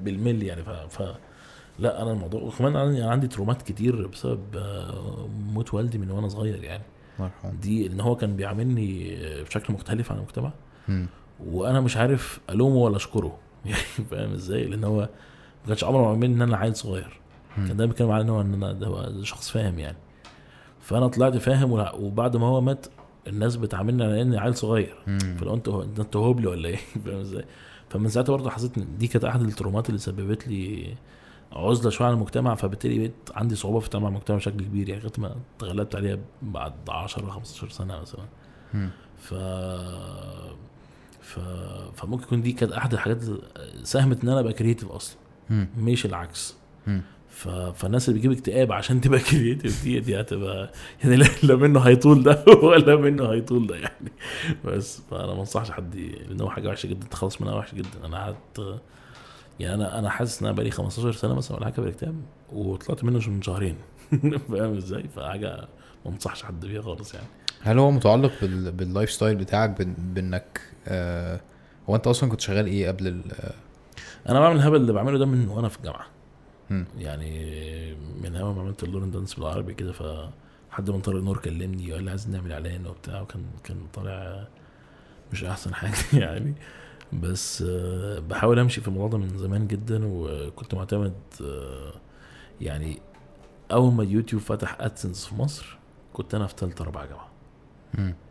بالملي 0.02 0.46
يعني. 0.46 0.62
ف, 0.62 0.70
ف... 0.70 1.02
لا 1.78 2.02
أنا 2.02 2.12
الموضوع 2.12 2.42
وكمان 2.42 2.76
أنا 2.76 2.98
أنا 2.98 3.10
عندي 3.10 3.26
trauma 3.28 3.57
ات 3.57 3.62
كتير 3.62 4.06
بسبب 4.06 4.40
آه، 4.56 5.28
موت 5.52 5.74
والدي 5.74 5.98
من 5.98 6.10
وأنا 6.10 6.28
صغير 6.28 6.64
يعني. 6.64 6.82
يرحمه 7.20 7.52
دي 7.62 7.86
إن 7.86 8.00
هو 8.00 8.16
كان 8.16 8.36
بيعاملني 8.36 9.16
بشكل 9.42 9.72
مختلف 9.72 10.12
عن 10.12 10.18
المجتمع. 10.18 10.52
مم. 10.88 11.06
وأنا 11.46 11.80
مش 11.80 11.96
عارف 11.96 12.40
ألومه 12.50 12.76
ولا 12.76 12.96
أشكره. 12.96 13.38
يعني 13.64 13.82
فاهم 14.10 14.32
إزاي؟ 14.32 14.64
لأن 14.64 14.84
هو 14.84 15.00
ما 15.00 15.68
كانش 15.68 15.84
عمره 15.84 16.02
معاملني 16.02 16.34
إن 16.34 16.42
أنا 16.42 16.56
عيل 16.56 16.76
صغير. 16.76 17.20
مم. 17.58 17.66
كان 17.66 17.76
دايما 17.76 17.92
بيتكلم 17.92 18.10
على 18.10 18.22
إن 18.22 18.28
هو 18.28 18.40
إن 18.40 18.54
أنا 18.54 18.72
ده 18.72 19.22
شخص 19.22 19.50
فاهم 19.50 19.78
يعني. 19.78 19.96
فأنا 20.84 21.06
طلعت 21.08 21.36
فاهم 21.36 21.72
وبعد 21.94 22.36
ما 22.36 22.46
هو 22.46 22.60
مات 22.60 22.86
الناس 23.26 23.56
بتعاملني 23.56 24.04
على 24.04 24.22
اني 24.22 24.38
عيل 24.38 24.54
صغير. 24.56 24.94
فلو 25.36 25.54
انت 25.54 25.68
انت 25.98 26.16
هبل 26.16 26.46
ولا 26.46 26.68
إيه 26.68 26.76
فاهم 27.04 27.20
إزاي 27.20 27.44
فمن 27.88 28.08
ساعتها 28.08 28.32
برضه 28.32 28.50
حسيت 28.50 28.78
إن 28.78 28.98
دي 28.98 29.06
كانت 29.06 29.24
أحد 29.24 29.40
الترومات 29.40 29.88
اللي 29.88 29.98
سببت 30.00 30.48
لي 30.48 30.94
عزلة 31.52 31.90
شوية 31.90 32.08
عن 32.08 32.14
المجتمع 32.14 32.54
فبالتالي 32.54 32.98
بقيت 32.98 33.14
عندي 33.34 33.54
صعوبة 33.54 33.78
في 33.80 33.86
التعامل 33.86 34.04
مع 34.04 34.10
المجتمع 34.10 34.36
بشكل 34.36 34.60
كبير 34.60 34.88
يعني 34.88 35.00
لغاية 35.00 35.12
ما 35.18 35.34
تغلبت 35.58 35.96
عليها 35.96 36.18
بعد 36.42 36.72
10 36.88 37.30
15 37.30 37.68
سنة 37.68 38.00
مثلا. 38.00 38.24
ف 39.18 39.34
ف 41.20 41.38
فممكن 41.94 42.22
يكون 42.22 42.42
دي 42.42 42.52
كانت 42.52 42.72
أحد 42.72 42.92
الحاجات 42.92 43.22
ساهمت 43.82 44.22
إن 44.24 44.28
أنا 44.28 44.40
أبقى 44.40 44.52
creative 44.52 44.88
أصلا. 44.90 45.16
مش 45.78 46.06
العكس. 46.06 46.54
ف... 47.34 47.48
فالناس 47.48 48.08
اللي 48.08 48.20
بيجيب 48.20 48.32
اكتئاب 48.38 48.72
عشان 48.72 49.00
تبقى 49.00 49.20
creative 49.20 49.84
دي 49.84 50.00
دي 50.00 50.20
هتبقى 50.20 50.70
يعني 51.04 51.16
لا, 51.42 51.56
منه 51.56 51.80
هيطول 51.80 52.22
ده 52.22 52.44
ولا 52.62 52.96
منه 52.96 53.32
هيطول 53.32 53.66
ده 53.66 53.76
يعني. 53.76 54.12
بس 54.64 55.00
فأنا 55.10 55.26
ما 55.26 55.40
أنصحش 55.40 55.70
حد 55.70 55.96
لأن 56.28 56.40
هو 56.40 56.50
حاجة 56.50 56.68
وحشة 56.68 56.86
جدا 56.86 57.06
تخلص 57.06 57.40
منها 57.40 57.54
وحشة 57.54 57.74
جدا. 57.74 57.88
أنا 58.04 58.16
قعدت 58.16 58.80
يعني 59.60 59.74
أنا 59.74 59.98
أنا 59.98 60.10
حاسس 60.10 60.40
إن 60.40 60.46
أنا 60.46 60.56
بقالي 60.56 60.70
15 60.70 61.12
سنة 61.12 61.34
مثلا 61.34 61.56
ولا 61.56 61.64
حاجة 61.64 61.80
بالاكتئاب 61.80 62.14
وطلعت 62.52 63.04
منه 63.04 63.28
من 63.28 63.42
شهرين. 63.42 63.76
فاهم 64.50 64.76
إزاي؟ 64.76 65.04
فحاجة 65.16 65.68
ما 66.04 66.12
أنصحش 66.12 66.42
حد 66.42 66.66
بيها 66.66 66.82
خالص 66.82 67.14
يعني. 67.14 67.26
هل 67.62 67.78
هو 67.78 67.90
متعلق 67.90 68.32
بال... 68.42 68.72
بال 68.72 69.10
lifestyle 69.10 69.36
بتاعك 69.36 69.70
بان... 69.78 69.94
بإنك 69.98 70.60
آه... 70.88 71.40
هو 71.90 71.96
أنت 71.96 72.06
أصلا 72.06 72.30
كنت 72.30 72.40
شغال 72.40 72.66
إيه 72.66 72.88
قبل 72.88 73.06
ال... 73.06 73.22
أنا 74.28 74.40
بعمل 74.40 74.56
الهبل 74.56 74.76
اللي 74.76 74.92
بعمله 74.92 75.18
ده 75.18 75.26
من 75.26 75.48
وأنا 75.48 75.68
في 75.68 75.78
الجامعة. 75.78 76.13
يعني 76.98 77.94
من 77.94 78.36
اول 78.36 78.54
ما 78.54 78.60
عملت 78.60 78.82
ال 78.84 78.89
Learn 78.89 79.10
Dance 79.10 79.34
بالعربي 79.34 79.74
كده 79.74 79.92
فحد 79.92 80.90
من 80.90 81.00
طارق 81.00 81.22
نور 81.22 81.38
كلمني 81.38 81.92
وقال 81.92 82.04
لي 82.04 82.10
عايزين 82.10 82.32
نعمل 82.32 82.52
إعلان 82.52 82.86
وبتاع 82.86 83.20
وكان 83.20 83.44
كان 83.64 83.76
طالع 83.94 84.46
مش 85.32 85.44
أحسن 85.44 85.74
حاجة 85.74 85.94
يعني. 86.24 86.54
بس 87.12 87.64
آه، 87.66 88.18
بحاول 88.18 88.58
أمشي 88.58 88.80
في 88.80 88.88
الموضوع 88.88 89.08
ده 89.08 89.18
من 89.18 89.38
زمان 89.38 89.66
جدا 89.66 90.00
وكنت 90.04 90.74
معتمد 90.74 91.14
آه، 91.42 91.92
يعني 92.60 92.98
أول 93.72 93.92
ما 93.92 94.02
اليوتيوب 94.02 94.42
فتح 94.42 94.76
AdSense 94.80 95.26
في 95.26 95.34
مصر 95.34 95.78
كنت 96.12 96.34
أنا 96.34 96.46
في 96.46 96.54
ثالثه 96.58 96.84
رابعة 96.84 97.06
جامعة. 97.06 97.28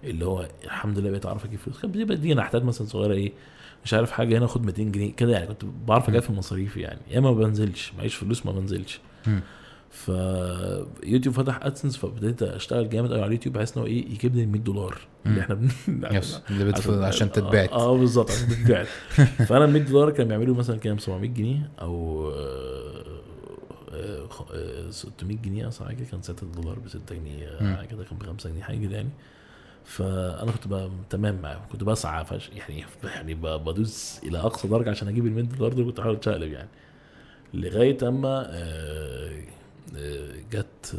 اللي 0.03 0.25
هو 0.25 0.47
الحمد 0.63 0.99
لله 0.99 1.09
بقيت 1.11 1.25
أعرف 1.25 1.45
أجيب 1.45 1.59
فلوس. 1.59 1.81
كانت 1.81 1.95
بتبقى 1.97 2.17
دي 2.17 2.39
أحتاج 2.39 2.63
مثلا 2.63 2.87
صغيرة 2.87 3.13
إيه 3.13 3.33
مش 3.85 3.93
عارف 3.93 4.11
حاجة 4.11 4.37
هنا 4.37 4.47
خد 4.47 4.65
200 4.65 4.83
جنيه 4.83 5.13
كده 5.13 5.31
يعني 5.31 5.47
كنت 5.47 5.65
بعرف 5.87 6.09
أجيب 6.09 6.21
في 6.21 6.29
المصاريف 6.29 6.77
يعني 6.77 6.99
يا 7.11 7.19
ما 7.19 7.31
بنزلش 7.31 7.93
معيش 7.97 8.15
فلوس 8.15 8.45
ما 8.45 8.51
بنزلش. 8.51 8.99
ف 9.89 10.07
يوتيوب 11.03 11.35
فتح 11.35 11.59
AdSense 11.63 11.97
فابتديت 11.97 12.43
أشتغل 12.43 12.89
جامد 12.89 13.09
قوي 13.09 13.19
على 13.19 13.27
اليوتيوب 13.27 13.55
بحيث 13.55 13.77
إن 13.77 13.81
هو 13.81 13.87
إيه 13.87 14.05
يجيب 14.11 14.35
لي 14.35 14.45
100 14.45 14.61
دولار. 14.61 14.97
اللي 15.25 15.41
إحنا 15.41 15.55
بن... 15.55 15.69
yes 16.17 16.41
اللي 16.49 16.65
بتف... 16.65 16.89
عشان 16.89 17.27
آه، 17.27 17.31
تتبعت 17.31 17.69
آه 17.71 17.97
بالظبط 17.97 18.31
عشان 18.31 18.47
تتبعت 18.47 18.87
فأنا 19.49 19.65
ال 19.65 19.71
100 19.71 19.81
دولار 19.83 20.09
كانوا 20.09 20.29
بيعملوا 20.29 20.55
مثلا 20.55 20.77
كام 20.77 20.97
700 20.97 21.29
جنيه 21.29 21.69
أو 21.81 22.27
آه، 22.31 23.03
آه، 23.93 24.27
خ- 24.29 24.51
آه، 24.53 24.89
600 24.89 25.37
جنيه 25.37 25.67
أصلا 25.67 25.87
حاجة 25.87 26.03
كان 26.11 26.21
ساعتها 26.21 26.45
الدولار 26.45 26.79
ب 26.79 26.87
6 26.87 27.15
جنيه 27.15 27.47
آه،. 27.47 27.75
حاجة 27.75 27.87
كده 27.87 28.03
كان 28.03 28.17
ب 28.17 28.23
5 28.23 28.49
جنيه 28.49 28.61
حاجة 28.63 28.77
كده 28.77 28.95
يعني 28.95 29.09
فأنا 29.85 30.51
كنت 30.51 30.89
تمام 31.09 31.41
معاهم. 31.41 31.61
كنت 31.71 31.83
بسعى 31.83 32.25
فش 32.25 32.49
يعني 32.49 32.85
يعني 33.15 33.33
بدوس 33.33 34.19
إلى 34.23 34.39
أقصى 34.39 34.67
درجة 34.67 34.89
عشان 34.89 35.07
أجيب 35.07 35.25
ال 35.25 35.31
100 35.31 35.43
دولار 35.43 35.73
دول 35.73 35.85
كنت 35.85 35.99
بحاول 35.99 36.15
أتشقلب 36.15 36.51
يعني. 36.51 36.69
لغاية 37.53 37.97
أما 38.07 38.45
آه، 38.49 39.41
آه، 39.97 40.35
جت 40.51 40.95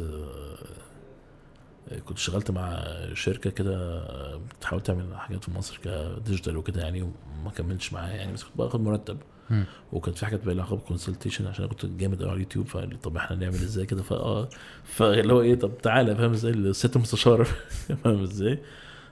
آه، 1.91 1.99
كنت 2.05 2.17
اشتغلت 2.17 2.51
مع 2.51 2.83
شركة 3.13 3.49
كده 3.49 4.03
بتحاول 4.37 4.81
تعمل 4.81 5.17
حاجات 5.17 5.43
في 5.43 5.51
مصر 5.51 5.79
ك 5.83 5.92
digital 5.92 6.57
وكده 6.57 6.81
يعني 6.81 7.01
وما 7.01 7.51
كملتش 7.55 7.93
معاها 7.93 8.13
يعني 8.13 8.33
بس 8.33 8.43
كنت 8.43 8.57
باخد 8.57 8.81
مرتب. 8.81 9.17
مم. 9.49 9.65
وكانت 9.93 10.17
في 10.17 10.25
حاجات 10.25 10.45
بقى 10.45 10.55
لها 10.55 10.63
علاقة 10.63 10.75
بال 10.77 10.87
consultation 10.87 11.47
عشان 11.47 11.65
أنا 11.65 11.73
كنت 11.73 11.85
جامد 11.85 12.19
قوي 12.21 12.29
على 12.29 12.35
اليوتيوب 12.35 12.67
فقال 12.67 12.89
لي 12.89 12.97
طب 12.97 13.17
إحنا 13.17 13.35
نعمل 13.37 13.53
إزاي 13.55 13.85
كده؟ 13.85 14.03
فاه 14.03 14.49
فاللي 14.83 15.33
هو 15.33 15.41
إيه 15.41 15.55
طب 15.55 15.77
تعالى 15.77 16.15
فاهم 16.15 16.31
إزاي؟ 16.31 16.51
لست 16.53 16.97
مستشار 16.97 17.43
فاهم 18.03 18.21
إزاي؟ 18.23 18.59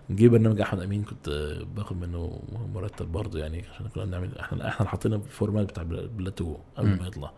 جه 0.10 0.28
برنامج 0.28 0.62
أحمد 0.62 0.82
أمين 0.82 1.04
كنت 1.04 1.30
باخد 1.76 1.98
منه 2.02 2.42
مرتب 2.74 3.06
برضه 3.12 3.40
يعني 3.40 3.66
عشان 3.74 3.88
كنا 3.88 4.06
بنعمل 4.06 4.38
إحنا 4.40 4.68
إحنا 4.68 4.78
اللي 4.80 4.90
حطينا 4.90 5.16
ال 5.16 5.23
format 5.23 5.66
بتاع 5.70 5.84
بلا- 5.84 6.06
بلاتو 6.08 6.58
قبل. 6.78 6.90
ما 7.00 7.08
يطلع. 7.08 7.32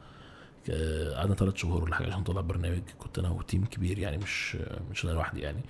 قعدنا 1.15 1.35
ثلاث 1.35 1.55
شهور 1.55 1.83
ولا 1.83 1.95
حاجة 1.95 2.07
عشان 2.07 2.19
نطلع 2.19 2.41
برنامج. 2.41 2.81
كنت 2.99 3.19
أنا 3.19 3.29
و 3.29 3.37
team 3.37 3.65
كبير 3.65 3.99
يعني 3.99 4.17
مش 4.17 4.57
مش 4.91 5.05
أنا 5.05 5.11
لوحدي 5.11 5.39
يعني. 5.41 5.61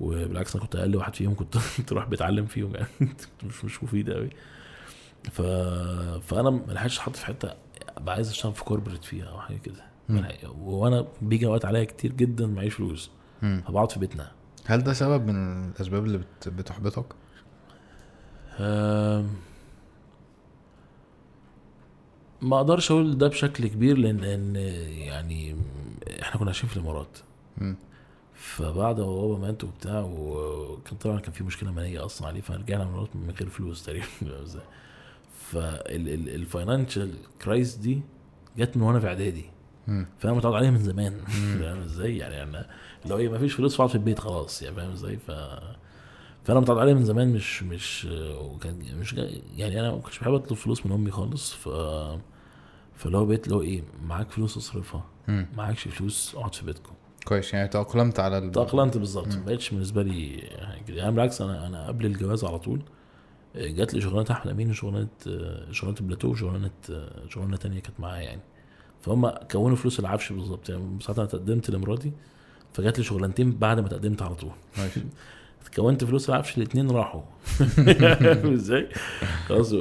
وبالعكس 0.00 0.54
أنا 0.56 0.64
كنت 0.64 0.76
أقل 0.76 0.96
واحد 0.96 1.14
فيهم 1.14 1.34
كنت 1.34 1.56
راح 1.92 2.08
بتعلم 2.08 2.46
فيهم 2.46 2.74
يعني. 2.74 2.88
مش 3.44 3.64
مش 3.64 3.82
مفيد 3.84 4.10
قوي 4.10 4.30
ف... 5.32 5.42
فأنا 6.22 6.50
ما 6.50 6.72
لحقتش 6.72 6.96
أتحط 6.96 7.16
في 7.16 7.26
حتة 7.26 7.52
أبقى 7.96 8.14
عايز 8.14 8.30
أشتغل 8.30 8.52
في 8.52 8.64
كوربريت 8.64 9.04
فيها 9.04 9.24
أو 9.24 9.40
حاجة 9.40 9.56
كده 9.56 9.84
وأنا 10.58 11.06
بيجي 11.22 11.46
اوقات 11.46 11.64
عليا 11.64 11.84
كتير 11.84 12.12
جدا 12.12 12.46
معيش 12.46 12.74
فلوس. 12.74 13.10
فبقعد 13.40 13.92
في 13.92 13.98
بيتنا 14.00 14.30
هل 14.66 14.82
ده 14.84 14.92
سبب 14.92 15.26
من 15.26 15.64
الأسباب 15.70 16.04
اللي 16.04 16.18
بت... 16.18 16.48
بتحبطك؟ 16.48 17.04
أم، 18.58 19.28
ما 22.42 22.56
أقدرش 22.56 22.90
أقول 22.90 23.18
ده 23.18 23.28
بشكل 23.28 23.66
كبير 23.66 23.98
لأن 23.98 24.16
لأن 24.16 24.56
يعني 24.56 25.56
إحنا 26.22 26.36
كنا 26.40 26.46
عايشين 26.50 26.68
في 26.68 26.76
الإمارات. 26.76 27.18
فبعد 28.34 29.00
ما 29.00 29.06
بابا 29.06 29.38
مات 29.38 29.64
وبتاع 29.64 30.00
وكان 30.00 30.98
طبعا 30.98 31.20
كان 31.20 31.32
في 31.32 31.44
مشكلة 31.44 31.72
مالية 31.72 32.04
أصلا 32.04 32.28
عليه 32.28 32.40
فرجعنا 32.40 32.84
من 32.84 32.90
الإمارات 32.90 33.16
من 33.16 33.30
غير 33.30 33.48
فلوس 33.48 33.84
تقريبا؟ 33.84 34.06
فال 35.50 35.79
financial 35.79 37.10
crisis 37.42 37.74
دي 37.76 38.02
جت 38.58 38.76
من 38.76 38.82
وأنا 38.82 39.00
في 39.00 39.06
اعدادي. 39.06 39.44
فانا 40.18 40.34
متعود 40.34 40.54
عليها 40.54 40.70
من 40.70 40.78
زمان 40.78 41.20
فاهم 41.60 41.82
إزاي؟ 41.82 42.16
يعني 42.18 42.42
أنا 42.42 42.66
لو 43.06 43.18
إيه 43.18 43.28
ما 43.28 43.38
فيش 43.38 43.52
فلوس 43.52 43.76
فاقعد 43.76 43.88
في 43.90 43.94
البيت 43.94 44.18
خلاص 44.18 44.62
يعني 44.62 44.76
فاهم 44.76 44.90
إزاي؟ 44.90 45.16
ف 45.16 45.30
فأنا 46.44 46.60
متعود 46.60 46.78
عليها 46.78 46.94
من 46.94 47.04
زمان 47.04 47.32
مش 47.32 47.62
مش 47.62 48.08
وكان 48.40 48.98
مش 49.00 49.12
يعني 49.56 49.80
أنا 49.80 49.90
ما 49.90 49.98
كنتش 49.98 50.18
بحب 50.18 50.34
أطلب 50.34 50.58
فلوس 50.58 50.86
من 50.86 50.92
أمي 50.92 51.10
خالص 51.10 51.52
ف 51.52 51.68
هو 53.06 53.26
بقيت 53.26 53.52
هو 53.52 53.62
إيه 53.62 53.82
معاك 54.02 54.30
فلوس 54.30 54.56
أصرفها. 54.56 55.04
معاكش 55.28 55.88
فلوس 55.88 56.34
اقعد 56.34 56.54
في 56.54 56.66
بيتكم 56.66 56.92
كويس 57.24 57.54
يعني 57.54 57.68
تأقلمت 57.68 58.20
على 58.20 58.38
ال... 58.38 58.52
تأقلمت 58.52 58.96
بالظبط. 58.98 59.34
ما 59.34 59.44
بقتش 59.44 59.70
بالنسبة 59.70 60.02
لي. 60.02 60.36
يعني 60.88 61.10
بالعكس 61.12 61.40
أنا 61.40 61.66
أنا 61.66 61.86
قبل 61.86 62.06
الجواز 62.06 62.44
على 62.44 62.58
طول 62.58 62.82
جات 63.56 63.94
لي 63.94 64.00
شغلانة 64.00 64.30
احمد 64.30 64.52
امين 64.52 64.70
وشغلانه 64.70 65.08
شغلانة 65.70 65.96
بلاتو 66.00 66.28
وشغلانة 66.28 66.70
شغلانة 67.28 67.56
تانية 67.56 67.80
كانت 67.80 68.00
معايا 68.00 68.22
يعني. 68.22 68.40
فهم 69.02 69.28
كونوا 69.28 69.76
فلوس 69.76 70.00
العفش 70.00 70.32
بالظبط 70.32 70.68
يعني 70.68 70.98
ساعتها 71.00 71.22
أنا 71.22 71.30
تقدمت 71.30 71.70
لمراتي 71.70 72.12
فجات 72.72 72.98
لي 72.98 73.04
شغلانتين 73.04 73.52
بعد 73.58 73.80
ما 73.80 73.88
تقدمت 73.88 74.22
على 74.22 74.34
طول. 74.34 74.50
ماشي. 74.78 75.00
كونت 75.76 76.04
فلوس 76.04 76.30
العفش 76.30 76.58
الاثنين 76.58 76.90
راحوا. 76.90 77.22
إزاي؟ 78.54 78.88
خلاص. 79.48 79.74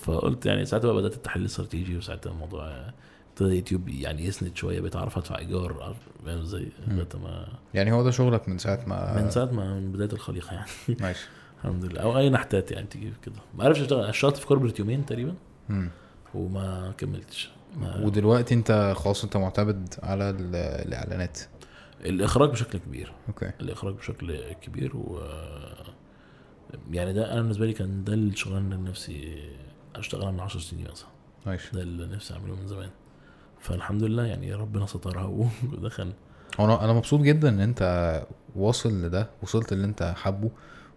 فقلت 0.00 0.46
يعني 0.46 0.64
ساعتها 0.64 0.92
بقى 0.92 1.02
بدأت 1.02 1.14
التحليل 1.14 1.44
الاستراتيجي 1.44 1.96
وساعتها 1.96 2.32
الموضوع 2.32 2.90
ابتدى 3.30 3.56
يوتيوب 3.56 3.88
يعني 3.88 4.24
يسند 4.24 4.56
شوية 4.56 4.80
بقيت 4.80 4.96
أعرف 4.96 5.18
أدفع 5.18 5.38
إيجار 5.38 5.94
فاهم 6.24 6.40
إزاي؟ 6.40 6.68
لغاية 6.88 7.08
ما 7.22 7.48
يعني 7.74 7.92
هو 7.92 8.02
ده 8.02 8.10
شغلك 8.10 8.48
من 8.48 8.58
ساعة 8.58 8.84
ما 8.86 9.22
من 9.22 9.30
ساعة 9.30 9.44
ما 9.44 9.74
من 9.80 9.92
بداية 9.92 10.12
الخليقة 10.12 10.54
يعني. 10.54 10.66
ماشي. 11.00 11.28
الحمد 11.64 11.84
لله. 11.84 12.00
أو 12.00 12.18
أي 12.18 12.30
نحتات 12.30 12.70
يعني 12.72 12.86
تيجي 12.86 13.12
كده. 13.24 13.34
ما 13.58 13.64
عرفش 13.64 13.80
أشتغل. 13.80 14.04
اشتغلت 14.04 14.36
في 14.36 14.46
corporate 14.46 14.78
يومين 14.78 15.06
تقريبا. 15.06 15.34
وما 16.34 16.92
كملتش. 16.98 17.50
ما 17.76 17.96
ودلوقتي 18.04 18.54
أنت 18.54 18.92
خلاص 18.96 19.24
أنت 19.24 19.36
معتمد 19.36 19.94
على 20.02 20.30
ال- 20.30 20.56
الإعلانات. 20.56 21.38
الإخراج 22.04 22.50
بشكل 22.50 22.78
كبير. 22.78 23.12
okay. 23.28 23.50
الإخراج 23.60 23.94
بشكل 23.94 24.40
كبير 24.62 24.96
و 24.96 25.20
يعني 26.90 27.12
ده 27.12 27.32
أنا 27.32 27.40
بالنسبة 27.42 27.66
لي 27.66 27.72
كان 27.72 28.04
ده 28.04 28.14
الشغلانة 28.14 28.74
اللي 28.76 28.90
نفسي 28.90 29.48
أشتغلها 29.96 30.30
من 30.30 30.40
10 30.40 30.60
سنين 30.60 30.86
مثلا. 30.92 31.08
ماشي. 31.46 31.70
ده 31.76 31.82
اللي 31.82 32.06
نفسي 32.06 32.34
أعمله 32.34 32.54
من 32.54 32.66
زمان. 32.66 32.90
فالحمد 33.60 34.02
لله 34.02 34.24
يعني 34.26 34.54
ربنا 34.54 34.86
سترها 34.86 35.24
ودخل. 35.72 36.12
أنا 36.60 36.84
أنا 36.84 36.92
مبسوط 36.92 37.20
جدا 37.20 37.48
إن 37.48 37.60
أنت 37.60 38.22
واصل 38.56 39.02
لده 39.02 39.30
وصلت 39.42 39.72
اللي 39.72 39.84
أنت 39.86 40.14
حابه. 40.16 40.50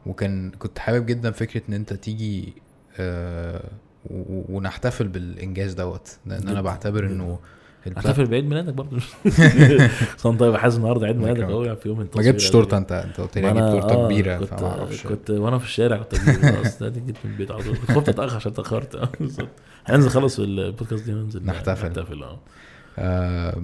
وكان 0.05 0.51
كنت 0.51 0.79
حابب 0.79 1.05
جدا 1.05 1.31
فكرة 1.31 1.61
إن 1.69 1.73
أنت 1.73 1.93
تيجي 1.93 2.53
آه 2.99 3.63
ونحتفل 4.49 5.07
بالإنجاز 5.07 5.73
دوت 5.73 6.17
لأن 6.25 6.47
أنا 6.47 6.61
بعتبر. 6.61 7.05
إنه 7.05 7.39
احتفل 7.97 8.25
بعيد 8.25 8.45
ميلادك 8.45 8.73
برضه 8.73 8.99
صنع 10.17 10.37
طيب 10.37 10.55
حاسس 10.55 10.77
النهارده 10.77 11.07
عيد 11.07 11.15
ميلادك 11.17 11.39
كمان. 11.39 11.51
أهو 11.51 11.75
في 11.75 11.89
يوم 11.89 11.97
ما 11.97 12.03
التصوير 12.03 12.25
جبتش 12.25 12.45
ده. 12.45 12.51
تورتة 12.51 12.77
أنت 12.77 12.91
أنت 12.91 13.21
قلت 13.21 13.37
لي 13.37 13.53
ما 13.53 13.69
أجيب 13.71 13.81
تورتة 13.81 13.95
آه، 13.95 14.05
كبيرة 14.05 14.37
كنت 14.37 14.49
فما 14.49 14.67
أعرفش 14.67 15.07
كنت 15.07 15.29
وأنا 15.29 15.57
في 15.57 15.65
الشارع 15.65 15.97
كنت 15.97 16.13
أجيب 16.13 16.41
خلاص 16.55 16.79
ده 16.79 16.89
جيت 16.89 17.15
من 17.25 17.31
البيت 17.31 17.51
على 17.51 17.63
طول 17.63 17.75
كنت 17.77 17.91
خفت 17.91 18.09
أتأخر 18.09 18.35
عشان 18.35 18.51
اتأخرت 18.51 18.95
آه، 18.95 19.09
هننزل 19.85 20.09
خلص 20.09 20.39
البودكاست 20.39 21.05
دي 21.05 21.13
وننزل 21.13 21.45
نحتفل. 21.45 21.87
نحتفل 21.87 22.23
آه 22.99 23.61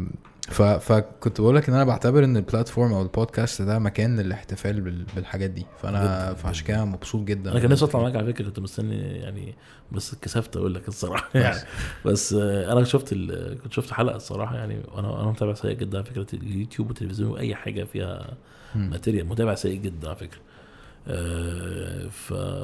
ف... 0.48 0.62
فكنت 0.62 1.42
بقول 1.42 1.56
لك 1.56 1.70
إن 1.70 1.76
أنا 1.76 1.84
بعتبر 1.84 2.24
إن 2.24 2.38
ال 2.38 2.44
platform 2.44 2.94
أو 2.94 3.02
البودكاست 3.02 3.62
ده 3.62 3.80
مكان 3.80 4.20
للاحتفال 4.20 4.82
بال... 4.82 5.06
بالحاجات 5.16 5.50
دي. 5.50 5.66
فأنا 5.82 6.34
فعشان. 6.34 6.68
كده 6.68 6.86
مبسوط 6.86 7.24
جدا. 7.24 7.52
أنا 7.52 7.60
كان 7.60 7.70
نفسي 7.72 7.86
أطلع 7.86 8.02
معاك 8.02 8.16
على 8.16 8.34
فكرة. 8.34 8.46
كنت 8.46 8.60
مستني 8.60 8.98
يعني 8.98 9.56
بس 9.92 10.14
اتكسفت 10.14 10.58
أقول 10.58 10.74
لك 10.74 10.88
الصراحة 10.88 11.30
يعني. 11.34 11.60
بس 12.06 12.34
أنا 12.34 12.84
شفت 12.84 13.14
ال... 13.14 13.58
كنت 13.64 13.74
شفت 13.74 13.94
حلقة 13.94 14.16
الصراحة 14.16 14.56
يعني. 14.56 14.80
وأنا 14.92 15.22
أنا 15.22 15.32
متابع 15.32 15.54
سيء 15.54 15.74
جدا 15.74 15.98
على 15.98 16.06
فكرة. 16.06 16.28
اليوتيوب 16.34 16.88
والتلفزيون 16.88 17.32
وأي 17.32 17.56
حاجة 17.56 17.84
فيها. 17.84 18.38
material. 18.76 19.28
متابع 19.28 19.56
سيء 19.56 19.82
جدا 19.82 20.08
على 20.08 20.18
فكرة. 20.18 20.40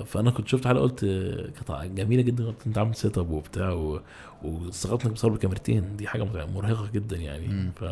فأنا 0.06 0.32
كنت 0.32 0.48
شفت 0.48 0.68
حلقة 0.68 0.82
قلت 0.82 1.06
كانت 1.06 1.98
جميلة 1.98 2.22
جدا 2.22 2.46
قلت 2.46 2.68
أنت 2.68 2.78
عامل 2.78 2.96
setup 2.96 3.32
وبتاع. 3.32 3.98
واستغربت 4.44 5.04
إنك 5.06 5.14
بتصور 5.14 5.32
بكاميرتين 5.32 5.96
دي 5.98 6.08
حاجة 6.08 6.24
مرهقة 6.56 6.90
جدا 6.94 7.18
يعني. 7.18 7.72
ف 7.76 7.84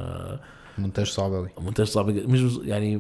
مونتاج 0.77 1.05
صعب 1.07 1.34
قوي 1.34 1.49
مونتاج 1.57 1.85
صعب 1.88 2.09
جدا. 2.09 2.27
مش 2.27 2.57
يعني 2.63 2.97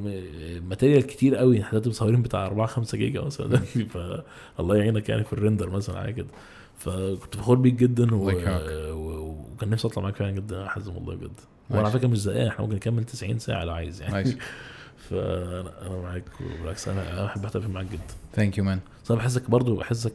material 0.59 1.01
كتير 1.07 1.35
قوي 1.35 1.57
إحنا 1.61 1.69
دلوقتي 1.71 1.89
مصورين 1.89 2.21
بتاع 2.21 2.45
4 2.45 2.67
5 2.67 2.97
جيجا 2.97 3.21
مثلا. 3.21 3.57
فالله 3.93 4.75
يعينك 4.75 5.09
يعني 5.09 5.23
في 5.23 5.33
ال 5.33 5.38
render 5.38 5.69
مثلا 5.69 5.99
حاجة 6.01 6.11
كده. 6.11 6.27
فكنت 6.77 7.35
فخور 7.35 7.57
بيك 7.57 7.73
جدا 7.73 8.15
و... 8.15 8.31
و... 8.91 9.37
وكان 9.53 9.69
نفسي 9.69 9.87
أطلع 9.87 10.03
معاك 10.03 10.15
فعلا 10.15 10.31
جدا. 10.31 10.61
يا 10.61 10.67
حازم 10.67 10.95
والله 10.95 11.15
بجد 11.15 11.31
وأنا 11.69 11.81
على. 11.81 11.91
فكرة 11.91 12.07
مش 12.07 12.17
زهقان 12.21 12.47
إحنا 12.47 12.61
ممكن 12.65 12.75
نكمل 12.75 13.03
90 13.03 13.39
ساعة 13.39 13.63
لو 13.63 13.73
عايز 13.73 14.01
يعني. 14.01 14.13
ماشي. 14.13 14.37
فأنا 15.09 15.87
أنا 15.87 16.01
معاك 16.01 16.23
وبالعكس 16.41 16.87
أنا 16.87 17.25
بحب 17.25 17.45
أحتفل 17.45 17.67
معاك 17.67 17.85
جدا. 17.85 18.01
thank 18.33 18.57
you 18.57 18.63
man 18.63 18.79
بس 19.03 19.11
أنا 19.11 19.19
بحسك 19.19 19.49
برضو 19.49 19.75
بحسك 19.75 20.13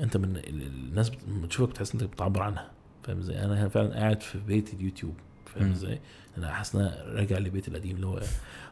أنت 0.00 0.16
من 0.16 0.36
ال- 0.36 0.48
ال- 0.48 0.62
الناس 0.66 1.08
بت- 1.10 1.18
لما 1.28 1.46
تشوفك 1.46 1.70
بتحس 1.70 1.94
إنك 1.94 2.04
بتعبر 2.04 2.42
عنها. 2.42 2.70
فاهم 3.02 3.18
إزاي؟ 3.18 3.44
أنا 3.44 3.68
فعلا 3.68 3.94
قاعد 3.94 4.22
في 4.22 4.38
بيت 4.38 4.74
اليوتيوب. 4.74 5.14
فاهم. 5.54 5.70
إزاي؟ 5.72 6.00
أنا 6.38 6.52
حاسس 6.52 6.74
إن 6.74 6.80
أنا 6.80 7.04
راجع 7.06 7.38
لبيتي 7.38 7.70
القديم 7.70 7.96
اللي 7.96 8.06
هو 8.06 8.20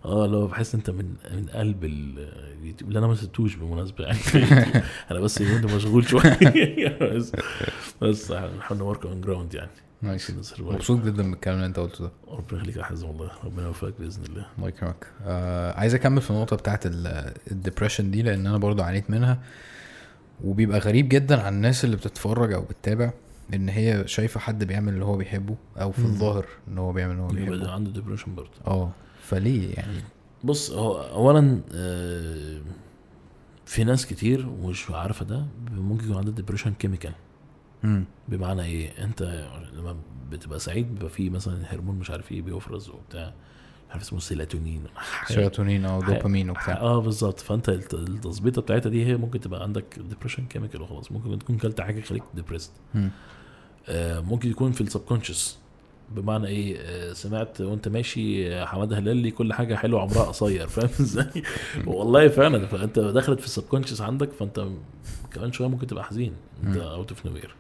آه 0.05 0.25
اللي 0.25 0.37
هو 0.37 0.47
بحس 0.47 0.75
أنت 0.75 0.91
من 0.91 1.15
من 1.33 1.47
قلب 1.55 1.85
ال- 1.85 2.29
اليوتيوب 2.61 2.89
اللي 2.89 2.99
أنا 2.99 3.07
ما 3.07 3.15
سبتوش 3.15 3.55
بالمناسبة 3.55 4.05
يعني. 4.05 4.19
أنا 5.11 5.21
بس 5.21 5.41
مشغول 5.43 6.09
شوية. 6.09 6.99
بس 7.17 7.33
بس 8.03 8.31
إحنا 8.31 8.83
work 8.83 9.07
on 9.07 9.21
ground 9.21 9.55
يعني. 9.55 9.71
nice. 10.03 10.33
مبسوط 10.61 11.01
جدا 11.05 11.31
بالكلام 11.31 11.57
اللي 11.57 11.67
أنت 11.67 11.79
قلته 11.79 12.05
ده. 12.05 12.11
ربنا 12.29 12.59
يخليك 12.59 12.77
يا 12.77 12.83
حازم 12.83 13.09
والله. 13.09 13.31
ربنا 13.45 13.67
يوفقك 13.67 13.95
بإذن 13.99 14.25
الله. 14.25 14.47
الله 14.59 14.69
يكرمك 14.69 15.07
آه 15.25 15.73
عايز 15.73 15.95
أكمل 15.95 16.21
في 16.23 16.31
النقطة 16.31 16.57
بتاعت 16.57 16.83
ال 16.87 16.98
depression 16.98 18.11
دي 18.11 18.23
لأن 18.23 18.47
أنا 18.47 18.59
برضو 18.59 18.83
عانيت 18.83 19.11
منها. 19.11 19.39
وبيبقى 20.45 20.79
غريب 20.79 21.09
جدا 21.09 21.43
عن 21.43 21.55
الناس 21.55 21.85
اللي 21.85 21.97
بتتفرج 21.97 22.53
أو 22.53 22.63
بتتابع 22.63 23.13
إن 23.55 23.69
هي 23.69 24.03
شايفة 24.07 24.41
حد 24.41 24.65
بيعمل 24.65 24.93
اللي 24.93 25.05
هو 25.05 25.17
بيحبه 25.17 25.57
أو 25.81 25.93
في. 25.93 25.99
الظاهر 25.99 26.47
إن 26.69 26.79
هو 26.79 26.93
بيعمل 26.93 27.13
اللي 27.13 27.23
هو 27.23 27.27
بيحبه. 27.51 27.71
عنده 27.71 27.91
depression 27.91 28.35
برضه. 28.35 28.51
آه 28.67 28.91
فليه 29.23 29.75
يعني؟ 29.75 30.01
بص 30.45 30.71
هو 30.71 31.03
اولا 31.03 31.61
آه، 31.75 32.61
في 33.67 33.85
ناس 33.85 34.07
كتير 34.07 34.47
مش 34.47 34.91
عارفة 34.91 35.25
ده 35.25 35.47
ممكن 35.73 36.05
يكون 36.05 36.17
عندها 36.17 36.33
depression 36.35 36.73
chemical 36.73 37.13
بمعنى 38.29 38.63
إيه؟ 38.65 39.05
أنت 39.05 39.47
لما 39.77 39.97
بتبقى 40.31 40.59
سعيد 40.59 40.95
بيبقى 40.95 41.09
في 41.11 41.31
مثلا 41.31 41.75
هرمون 41.75 41.95
مش 41.99 42.11
عارف 42.11 42.33
إيه 42.33 42.43
بيفرز 42.43 42.89
وبتاع 42.89 43.33
مش 43.89 43.93
عارف 43.93 44.03
اسمه 44.03 44.19
سيلاتونين 44.19 44.83
سيروتونين 45.27 45.85
أو 45.85 46.01
دوبامين 46.03 46.51
وبتاع. 46.51 46.77
آه 46.77 47.01
بالظبط. 47.01 47.41
فأنت 47.41 47.69
الت- 47.69 47.95
التظبيطة 47.95 48.63
بتاعتها 48.63 48.91
دي 48.91 49.07
هي 49.07 49.17
ممكن 49.17 49.41
تبقى 49.41 49.63
عندك 49.63 49.99
depression 50.09 50.47
chemical 50.47 50.83
وخلاص. 50.83 51.13
ممكن 51.13 51.39
تكون 51.39 51.57
كلت 51.59 51.81
حاجة 51.81 52.01
خليتك 52.01 52.23
depressed 52.35 52.71
مم. 52.95 53.11
آه 53.89 54.21
ممكن 54.21 54.51
يكون 54.51 54.73
في 54.73 54.81
ال 54.81 54.86
subconscious. 54.86 55.59
بمعنى 56.17 56.47
إيه؟ 56.47 56.77
آه 56.81 57.13
سمعت 57.13 57.61
وأنت 57.61 57.89
ماشي 57.89 58.53
آه، 58.55 58.65
حمادة 58.65 58.99
هلالي 58.99 59.31
كل 59.31 59.53
حاجة 59.53 59.75
حلوة 59.75 60.01
عمرها 60.01 60.23
قصير. 60.25 60.67
فاهم 60.75 60.91
إزاي؟ 61.01 61.43
والله 61.87 62.29
فعلا. 62.29 62.67
فأنت 62.67 62.99
دخلت 62.99 63.41
في 63.41 63.47
ال 63.47 63.51
subconscious 63.51 64.01
عندك 64.01 64.33
فأنت 64.33 64.67
كمان 65.33 65.53
شوية 65.53 65.69
ممكن 65.69 65.87
تبقى 65.87 66.05
حزين. 66.05 66.33
أنت. 66.65 66.77
out 66.77 67.11
of 67.11 67.27
nowhere 67.27 67.55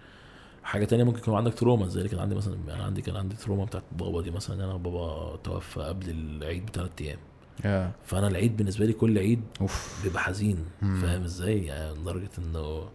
حاجة 0.66 0.84
تانية 0.84 1.04
ممكن 1.04 1.18
يكون 1.18 1.34
عندك 1.34 1.54
trauma 1.54 1.86
زي 1.86 1.98
اللي 1.98 2.08
كان 2.08 2.20
عندي 2.20 2.34
مثلا 2.34 2.56
أنا 2.74 2.84
عندي 2.84 3.02
كان 3.02 3.16
عندي 3.16 3.36
trauma 3.36 3.64
بتاعت 3.64 3.82
بابا 3.98 4.22
دي 4.22 4.30
مثلا 4.30 4.64
أنا 4.64 4.76
بابا 4.76 5.36
توفى 5.44 5.80
قبل 5.80 6.10
العيد 6.10 6.66
بثلاث 6.66 6.90
أيام. 7.00 7.18
يا. 7.64 7.92
فأنا 8.04 8.28
العيد 8.28 8.56
بالنسبة 8.56 8.86
لي 8.86 8.92
كل 8.92 9.18
عيد 9.18 9.40
off. 9.60 10.00
بيبقى 10.04 10.22
حزين. 10.22 10.64
فاهم 10.80 11.22
إزاي؟ 11.22 11.64
يعني 11.64 11.94
لدرجة 11.94 12.30
إنه 12.38 12.88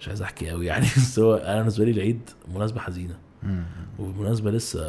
مش 0.00 0.08
عايز 0.08 0.22
أحكي 0.22 0.50
قوي 0.50 0.66
يعني. 0.66 0.86
بس 0.96 1.18
هو 1.18 1.34
أنا 1.34 1.58
بالنسبة 1.58 1.84
لي 1.84 1.90
العيد 1.90 2.30
مناسبة 2.54 2.80
حزينة. 2.80 3.18
وبالمناسبه 3.98 4.50
لسه 4.50 4.80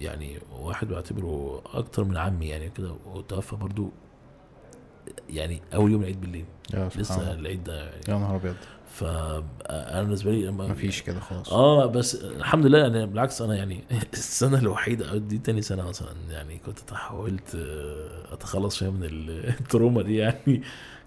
يعني 0.00 0.38
واحد 0.60 0.88
بعتبره 0.88 1.62
أكتر 1.66 2.04
من 2.04 2.16
عمي 2.16 2.48
يعني 2.48 2.70
كده 2.70 2.94
وتوفى 3.06 3.56
برضو 3.56 3.90
يعني 5.30 5.62
أول 5.74 5.92
يوم 5.92 6.00
العيد 6.00 6.20
بالليل. 6.20 6.44
لسه. 6.96 7.32
العيد 7.32 7.64
ده 7.64 7.84
يعني. 7.84 8.02
يا 8.08 8.14
نهار 8.14 8.36
أبيض. 8.36 8.56
فانا 8.94 10.02
بالنسبة 10.02 10.30
لي 10.30 10.46
لما 10.46 10.66
مفيش 10.66 11.02
كده 11.02 11.20
خلاص 11.20 11.52
آه 11.52 11.86
بس 11.86 12.14
الحمد 12.24 12.66
لله 12.66 12.78
يعني 12.78 13.06
بالعكس 13.06 13.42
أنا 13.42 13.54
يعني 13.56 13.84
السنة 14.12 14.58
الوحيدة 14.58 15.10
أو 15.10 15.16
دي 15.18 15.38
تاني 15.38 15.62
سنة 15.62 15.88
مثلا 15.88 16.12
يعني 16.30 16.58
كنت 16.58 16.78
تحاولت 16.78 17.54
آه، 17.54 18.34
أتخلص 18.34 18.76
فيها 18.78 18.90
من 18.90 19.04
ال- 19.04 19.48
التروما 19.60 20.02
دي 20.02 20.16
يعني. 20.16 20.62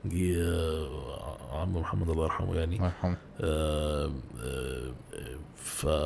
جه 0.05 0.41
آه، 0.43 1.59
عم 1.61 1.77
محمد 1.77 2.09
الله 2.09 2.23
يرحمه 2.23 2.55
يعني. 2.55 2.75
الله 2.75 2.85
يرحمه. 2.87 3.17
آه، 3.41 4.11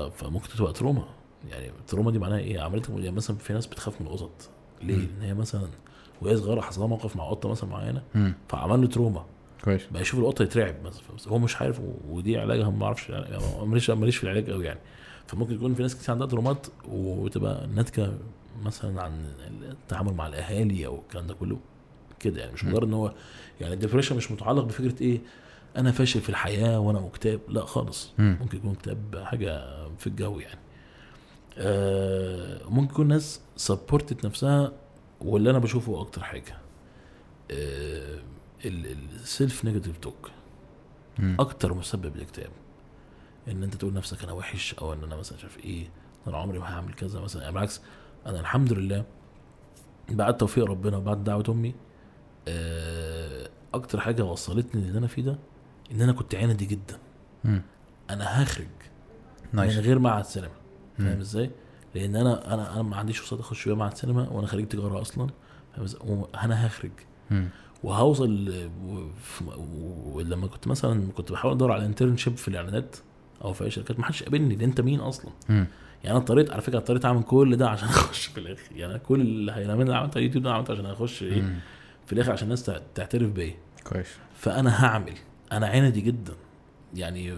فممكن 0.10 0.50
تبقى 0.58 0.74
trauma. 0.74 1.04
يعني 1.50 1.70
ال 1.70 1.76
trauma 1.76 2.12
دي 2.12 2.20
معناها 2.20 2.40
إيه؟ 2.40 2.60
عملت 2.62 2.90
يعني 2.90 3.12
مثلا 3.12 3.38
في 3.38 3.54
ناس 3.54 3.68
بتخاف 3.68 4.02
من 4.02 4.08
القطط 4.08 4.50
ليه؟ 4.82 4.96
إن 4.96 5.22
هي 5.22 5.34
مثلا 5.34 5.68
وهي 6.22 6.38
صغيرة 6.38 6.62
حصل 6.62 6.80
لها 6.82 6.88
موقف 6.90 7.16
مع 7.16 7.30
قطة 7.30 7.50
مثلا 7.50 7.70
معينة. 7.70 8.02
فعمل 8.50 8.82
له 8.82 8.88
trauma. 8.88 9.26
كويس. 9.64 9.82
بقى 9.92 10.02
يشوف 10.02 10.20
القطة 10.20 10.44
يترعب 10.44 10.76
مثلا 10.84 11.02
بس 11.18 11.28
هو 11.28 11.38
مش 11.38 11.62
عارف 11.62 11.82
ودي 12.10 12.38
علاجها 12.38 12.70
ما 12.70 12.86
أعرفش 12.86 13.10
يعني 13.10 13.38
ماليش 13.66 13.90
ماليش 13.90 14.18
في 14.18 14.24
العلاج 14.24 14.50
قوي 14.50 14.66
يعني. 14.66 14.80
فممكن 15.28 15.54
يكون 15.54 15.74
في 15.74 15.82
ناس 15.82 15.96
كتير 15.96 16.12
عندها 16.12 16.28
ترومات 16.28 16.68
وتبقى 16.90 17.68
ناتجة 17.68 18.12
مثلا 18.64 19.02
عن 19.02 19.26
التعامل 19.62 20.14
مع 20.14 20.28
الأهالي 20.28 20.86
أو 20.86 21.00
الكلام 21.00 21.28
ده 21.28 21.34
كله 21.34 21.58
كده 22.20 22.40
يعني. 22.42 22.54
مش. 22.54 22.64
مجرد 22.66 22.88
إن 22.88 22.94
هو 22.94 23.14
يعني 23.62 23.74
ال 23.74 23.78
depression 23.78 24.16
مش 24.16 24.32
متعلق 24.32 24.64
بفكرة 24.64 25.04
إيه 25.04 25.20
أنا 25.78 25.92
فاشل 25.92 26.22
في 26.22 26.30
الحياة 26.30 26.80
وأنا 26.80 27.00
مكتئب 27.00 27.40
لا 27.50 27.66
خالص. 27.66 28.12
مم. 28.18 28.38
ممكن 28.42 28.58
يكون 28.58 28.72
اكتئاب 28.72 29.22
حاجة 29.24 29.64
في 29.98 30.08
الجو 30.08 30.40
يعني. 30.40 30.60
آه 31.58 32.62
ممكن 32.70 32.94
يكون 32.94 33.08
ناس 33.08 33.42
سبورتت 33.56 34.26
نفسها 34.26 34.72
واللي 35.22 35.50
أنا 35.50 35.60
بشوفه 35.60 36.02
أكتر 36.02 36.24
حاجة. 36.24 36.58
آه 37.52 38.20
ال 38.66 38.86
self 38.86 39.66
negative 39.66 39.98
talk. 39.98 40.30
أكتر 41.20 41.74
مسبب 41.74 42.16
للاكتئاب 42.16 42.52
إن 43.48 43.64
أنت 43.64 43.76
تقول 43.76 43.92
لنفسك 43.94 44.24
أنا 44.24 44.32
وحش 44.32 44.74
أو 44.74 44.94
إن 44.94 45.04
أنا 45.04 45.16
مثلا 45.16 45.38
مش 45.38 45.44
عارف 45.44 45.58
إيه 45.60 45.90
أنا 46.28 46.38
عمري 46.38 46.60
ما 46.60 46.66
هعمل 46.74 46.94
كذا 46.94 47.20
مثلا 47.20 47.42
يعني 47.42 47.54
بالعكس 47.54 47.82
أنا 48.26 48.40
الحمد 48.40 48.74
لله 48.74 49.06
بعد 50.10 50.38
توفيق 50.38 50.66
ربنا 50.66 50.98
وبعد 50.98 51.24
دعوة 51.24 51.44
أمي 51.50 51.76
آه، 52.48 53.50
أكتر 53.74 54.00
حاجة 54.00 54.24
وصلتني 54.26 54.82
للي 54.82 54.98
أنا 54.98 55.08
فيه 55.08 55.22
ده 55.22 55.38
إن 55.92 56.02
أنا 56.02 56.12
كنت 56.12 56.36
عندي 56.36 56.66
جدا 56.66 56.98
مم. 57.44 57.62
أنا 58.10 58.44
هخرج 58.44 58.68
من 59.54 59.60
نايس 59.60 59.78
غير 59.78 60.00
معهد 60.00 60.26
سينما 60.26 60.50
فاهم. 60.98 61.20
إزاي؟ 61.20 61.52
لأن 61.96 62.16
أنا 62.16 62.54
أنا 62.54 62.74
أنا 62.74 62.82
ما 62.82 62.96
عنديش 62.96 63.18
فرصة 63.20 63.40
أخش 63.40 63.66
بيها 63.66 63.76
معهد 63.76 63.94
سينما 63.98 64.30
وأنا 64.30 64.48
خريج 64.48 64.68
تجارة 64.68 65.02
أصلا 65.02 65.28
فاهم 65.74 65.84
إزاي؟ 65.84 66.02
وأنا 66.06 66.68
هخرج 66.68 66.92
مم. 67.32 67.50
وهوصل 67.84 68.54
ولما 70.14 70.48
كنت 70.48 70.68
مثلا 70.68 71.12
كنت 71.12 71.32
بحاول 71.32 71.54
أدور 71.54 71.72
على 71.72 71.86
internship 71.86 72.38
في 72.38 72.48
الإعلانات 72.48 72.96
أو 73.44 73.54
في 73.54 73.64
أي 73.64 73.70
شركات 73.72 74.00
ما 74.00 74.06
حدش 74.06 74.24
قابلني. 74.24 74.56
ده 74.56 74.66
أنت 74.66 74.82
مين 74.82 75.00
أصلا. 75.00 75.32
يعني 75.50 75.68
أنا 76.06 76.18
اضطريت 76.18 76.52
على 76.52 76.62
فكرة 76.62 76.78
اضطريت 76.78 77.06
أعمل 77.06 77.24
كل 77.24 77.56
ده 77.58 77.70
عشان 77.70 77.88
أخش 77.98 78.26
في 78.26 78.40
الآخر. 78.40 78.76
يعني 78.76 79.00
كل 79.00 79.22
اللي 79.22 79.52
عملته 79.72 79.96
على 79.96 80.10
اليوتيوب 80.16 80.44
ده 80.44 80.54
عملته 80.54 80.72
عشان 80.74 80.86
أخش 80.86 81.24
إيه. 81.24 81.60
في 82.06 82.14
الآخر 82.14 82.32
عشان 82.32 82.44
الناس 82.44 82.64
تع- 82.64 82.80
تعترف 82.96 83.32
بيا. 83.32 83.56
كويس. 83.84 84.08
فأنا 84.36 84.86
هعمل. 84.86 85.14
أنا 85.52 85.68
عندي 85.68 86.02
جدا. 86.02 86.34
يعني 86.96 87.32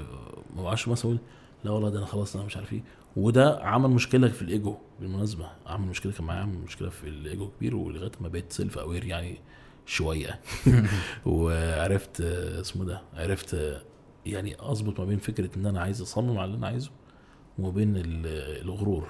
ما 0.55 0.63
بعرفش 0.63 0.87
مثلا 0.87 1.05
أقول 1.05 1.19
لا 1.63 1.71
والله 1.71 1.89
ده 1.89 1.97
أنا 1.97 2.05
خلاص 2.05 2.35
أنا 2.35 2.45
مش 2.45 2.57
عارف 2.57 2.73
إيه. 2.73 2.81
وده 3.17 3.59
عمل 3.63 3.89
مشكلة 3.89 4.27
في 4.27 4.41
الإيجو 4.41 4.75
بالمناسبة. 4.99 5.47
عمل 5.67 5.87
مشكلة 5.87 6.11
كان 6.11 6.25
معايا 6.25 6.41
عمل 6.41 6.57
مشكلة 6.57 6.89
في 6.89 7.09
الإيجو 7.09 7.47
كبير 7.57 7.75
ولغاية 7.75 8.11
ما 8.21 8.27
بقيت 8.27 8.53
self 8.53 8.77
aware 8.77 9.05
يعني 9.05 9.37
شوية. 9.89 10.39
وعرفت 11.25 12.21
اسمه 12.21 12.85
ده 12.85 13.01
عرفت 13.13 13.77
يعني 14.25 14.55
أظبط 14.59 14.99
ما 14.99 15.05
بين 15.05 15.17
فكرة 15.19 15.49
إن 15.57 15.65
أنا 15.65 15.81
عايز 15.81 16.01
أصمم 16.01 16.37
على 16.37 16.45
اللي 16.45 16.57
أنا 16.57 16.67
عايزه 16.67 16.89
وما 17.59 17.69
بين 17.69 17.95
ال- 17.95 18.61
الغرور. 18.65 19.07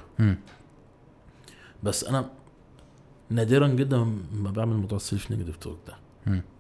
بس 1.84 2.04
أنا 2.04 2.30
نادرا 3.30 3.68
جدا 3.68 3.98
ما 4.34 4.52
بعمل 4.52 4.76
موضوع 4.76 4.96
ال 4.96 5.03
self 5.03 5.32
negative 5.32 5.56
talk 5.58 5.80
ده. 5.88 5.94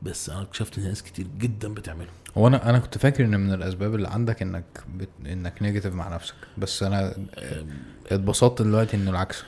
بس 0.01 0.29
أنا 0.29 0.41
اكتشفت 0.41 0.77
إن 0.77 0.83
ناس 0.83 1.03
كتير 1.03 1.27
جدا 1.37 1.73
بتعمله. 1.73 2.07
هو 2.37 2.47
أنا 2.47 2.69
أنا 2.69 2.79
كنت 2.79 2.97
فاكر 2.97 3.25
إن 3.25 3.39
من 3.39 3.53
الأسباب 3.53 3.95
اللي 3.95 4.07
عندك 4.07 4.41
إنك 4.41 4.83
بت... 4.95 5.09
إنك 5.25 5.61
negative 5.61 5.93
مع 5.93 6.15
نفسك. 6.15 6.35
بس 6.57 6.83
أنا 6.83 7.15
اتبسطت 8.07 8.61
دلوقتي 8.61 8.97
إنه 8.97 9.11
العكس. 9.11 9.43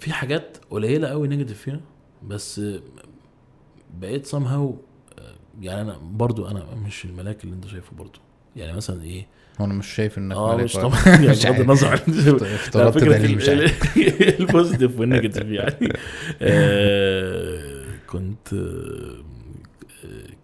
في 0.00 0.12
حاجات 0.12 0.56
قليلة 0.70 1.08
قوي 1.08 1.28
negative 1.28 1.62
فيها 1.62 1.80
بس 2.28 2.60
بقيت 4.00 4.26
somehow 4.26 4.34
آه، 4.34 4.74
يعني 5.60 5.80
أنا 5.80 5.98
برضو 5.98 6.48
أنا 6.48 6.64
مش 6.86 7.04
الملاك 7.04 7.44
اللي 7.44 7.54
أنت 7.54 7.66
شايفه 7.66 7.96
برضو. 7.96 8.18
يعني 8.56 8.76
مثلا 8.76 9.02
إيه؟ 9.02 9.26
هو 9.60 9.64
أنا 9.64 9.74
مش 9.74 9.86
شايف 9.86 10.18
إنك 10.18 10.36
آه 10.36 10.56
مش 10.56 10.72
طبعا. 10.72 10.98
يعني 11.06 11.26
بغض. 11.44 11.60
النظر 11.60 11.88
عن 11.88 11.98
افترضت 12.42 13.04
دليل 13.04 13.36
مش 13.36 13.48
ال 14.40 14.46
positive 14.46 14.96
وال 15.00 15.09
negative 15.09 15.46
يعني. 15.46 15.92
آه، 16.42 17.84
كنت 18.06 18.52
آه، 18.52 19.22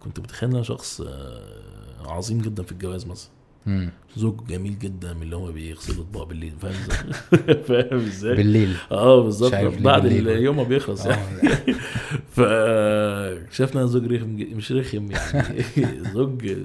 كنت 0.00 0.20
متخيل 0.20 0.48
إن 0.48 0.54
أنا 0.54 0.64
شخص 0.64 1.00
آه، 1.00 2.04
عظيم 2.06 2.38
جدا 2.38 2.62
في 2.62 2.72
الجواز 2.72 3.06
مثلا. 3.06 3.30
مم. 3.66 3.90
زوج 4.16 4.46
جميل 4.48 4.78
جدا 4.78 5.12
من 5.14 5.22
اللي 5.22 5.36
هو 5.36 5.52
بيغسل 5.52 6.00
اطباق 6.00 6.22
بالليل 6.24 6.52
فاهم 6.60 6.72
إزاي؟ 6.74 7.54
فاهم 7.68 7.98
إزاي؟ 8.06 8.36
بالليل 8.36 8.76
آه 8.92 9.22
بالظبط 9.22 9.54
بعد. 9.82 10.04
اليوم 10.06 10.56
ما 10.56 10.62
بيخلص 10.62 11.06
يعني 11.06 11.22
آه 12.38 13.34
فاكتشفنا 13.34 13.86
زوج 13.86 14.12
رخم 14.12 14.36
ج- 14.36 14.54
مش 14.54 14.72
رخم 14.72 15.10
يعني 15.10 15.62
زوج 16.14 16.56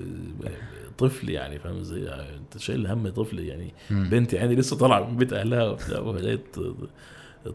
طفل 0.97 1.29
يعني 1.29 1.59
فاهم 1.59 1.77
إزاي؟ 1.79 2.01
يعني 2.01 2.37
أنت 2.37 2.57
شايل 2.57 2.87
هم 2.87 3.09
طفل 3.09 3.39
يعني 3.39 3.73
مم. 3.91 4.09
بنتي 4.09 4.35
يعني 4.35 4.55
لسه 4.55 4.77
طالعة 4.77 5.09
من 5.09 5.17
بيت 5.17 5.33
أهلها 5.33 5.69
وبتاع 5.69 5.99
ولقيت 5.99 6.55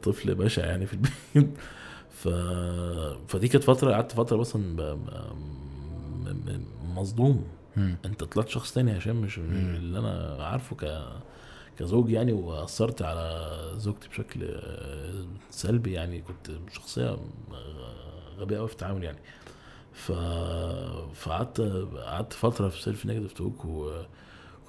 طفل 0.02 0.34
بشع 0.34 0.66
يعني 0.66 0.86
في 0.86 0.92
البيت 0.94 1.50
ف... 2.10 2.28
فدي 3.28 3.48
كانت 3.48 3.64
فترة 3.64 3.92
قعدت 3.92 4.12
فترة 4.12 4.36
مثلا 4.36 4.76
ب... 4.76 4.98
مصدوم 6.96 7.44
مم. 7.76 7.96
انت 8.04 8.24
طلعت 8.24 8.48
شخص 8.48 8.72
تاني 8.72 8.92
عشان 8.92 9.16
مش 9.16 9.38
مم. 9.38 9.74
اللي 9.74 9.98
أنا 9.98 10.44
عارفه 10.44 10.76
ك 10.76 11.02
كزوج 11.78 12.10
يعني 12.10 12.32
وأثرت 12.32 13.02
على 13.02 13.50
زوجتي 13.76 14.08
بشكل 14.08 14.60
سلبي 15.50 15.92
يعني 15.92 16.22
كنت 16.22 16.50
شخصية 16.72 17.16
غبية 18.38 18.58
قوي 18.58 18.66
في 18.68 18.72
التعامل 18.72 19.04
يعني 19.04 19.18
ف 19.92 20.12
فقعدت 21.14 21.60
قعدت 22.06 22.32
فترة 22.32 22.68
في 22.68 22.82
self 22.82 23.06
negative 23.06 23.32
talk 23.32 23.64
و 23.64 24.02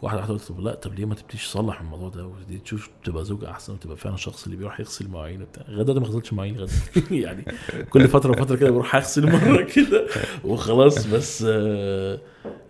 واحدة 0.05 0.19
واحدة 0.19 0.33
قلت 0.33 0.51
لا 0.59 0.75
طب 0.75 0.93
ليه 0.93 1.05
ما 1.05 1.15
تبتديش 1.15 1.47
تصلح 1.47 1.81
الموضوع 1.81 2.09
ده؟ 2.09 2.25
وتبتدي 2.25 2.57
تشوف 2.57 2.89
تبقى 3.03 3.25
زوج 3.25 3.43
أحسن 3.43 3.73
وتبقى 3.73 3.97
فعلا 3.97 4.15
الشخص 4.15 4.43
اللي 4.45 4.57
بيروح 4.57 4.79
يغسل 4.79 5.07
مواعين 5.07 5.41
وبتاع. 5.41 5.63
دلوقتي 5.67 5.93
ما 5.99 6.07
غسلتش 6.07 6.33
مواعين 6.33 6.55
لغايه 6.55 6.69
يعني 7.23 7.45
كل 7.89 8.07
فترة 8.07 8.31
وفترة 8.31 8.55
كده 8.55 8.71
بروح 8.71 8.95
أغسل 8.95 9.31
مرة 9.31 9.61
كده 9.75 10.07
وخلاص. 10.43 11.07
بس 11.07 11.45
آه، 11.47 12.19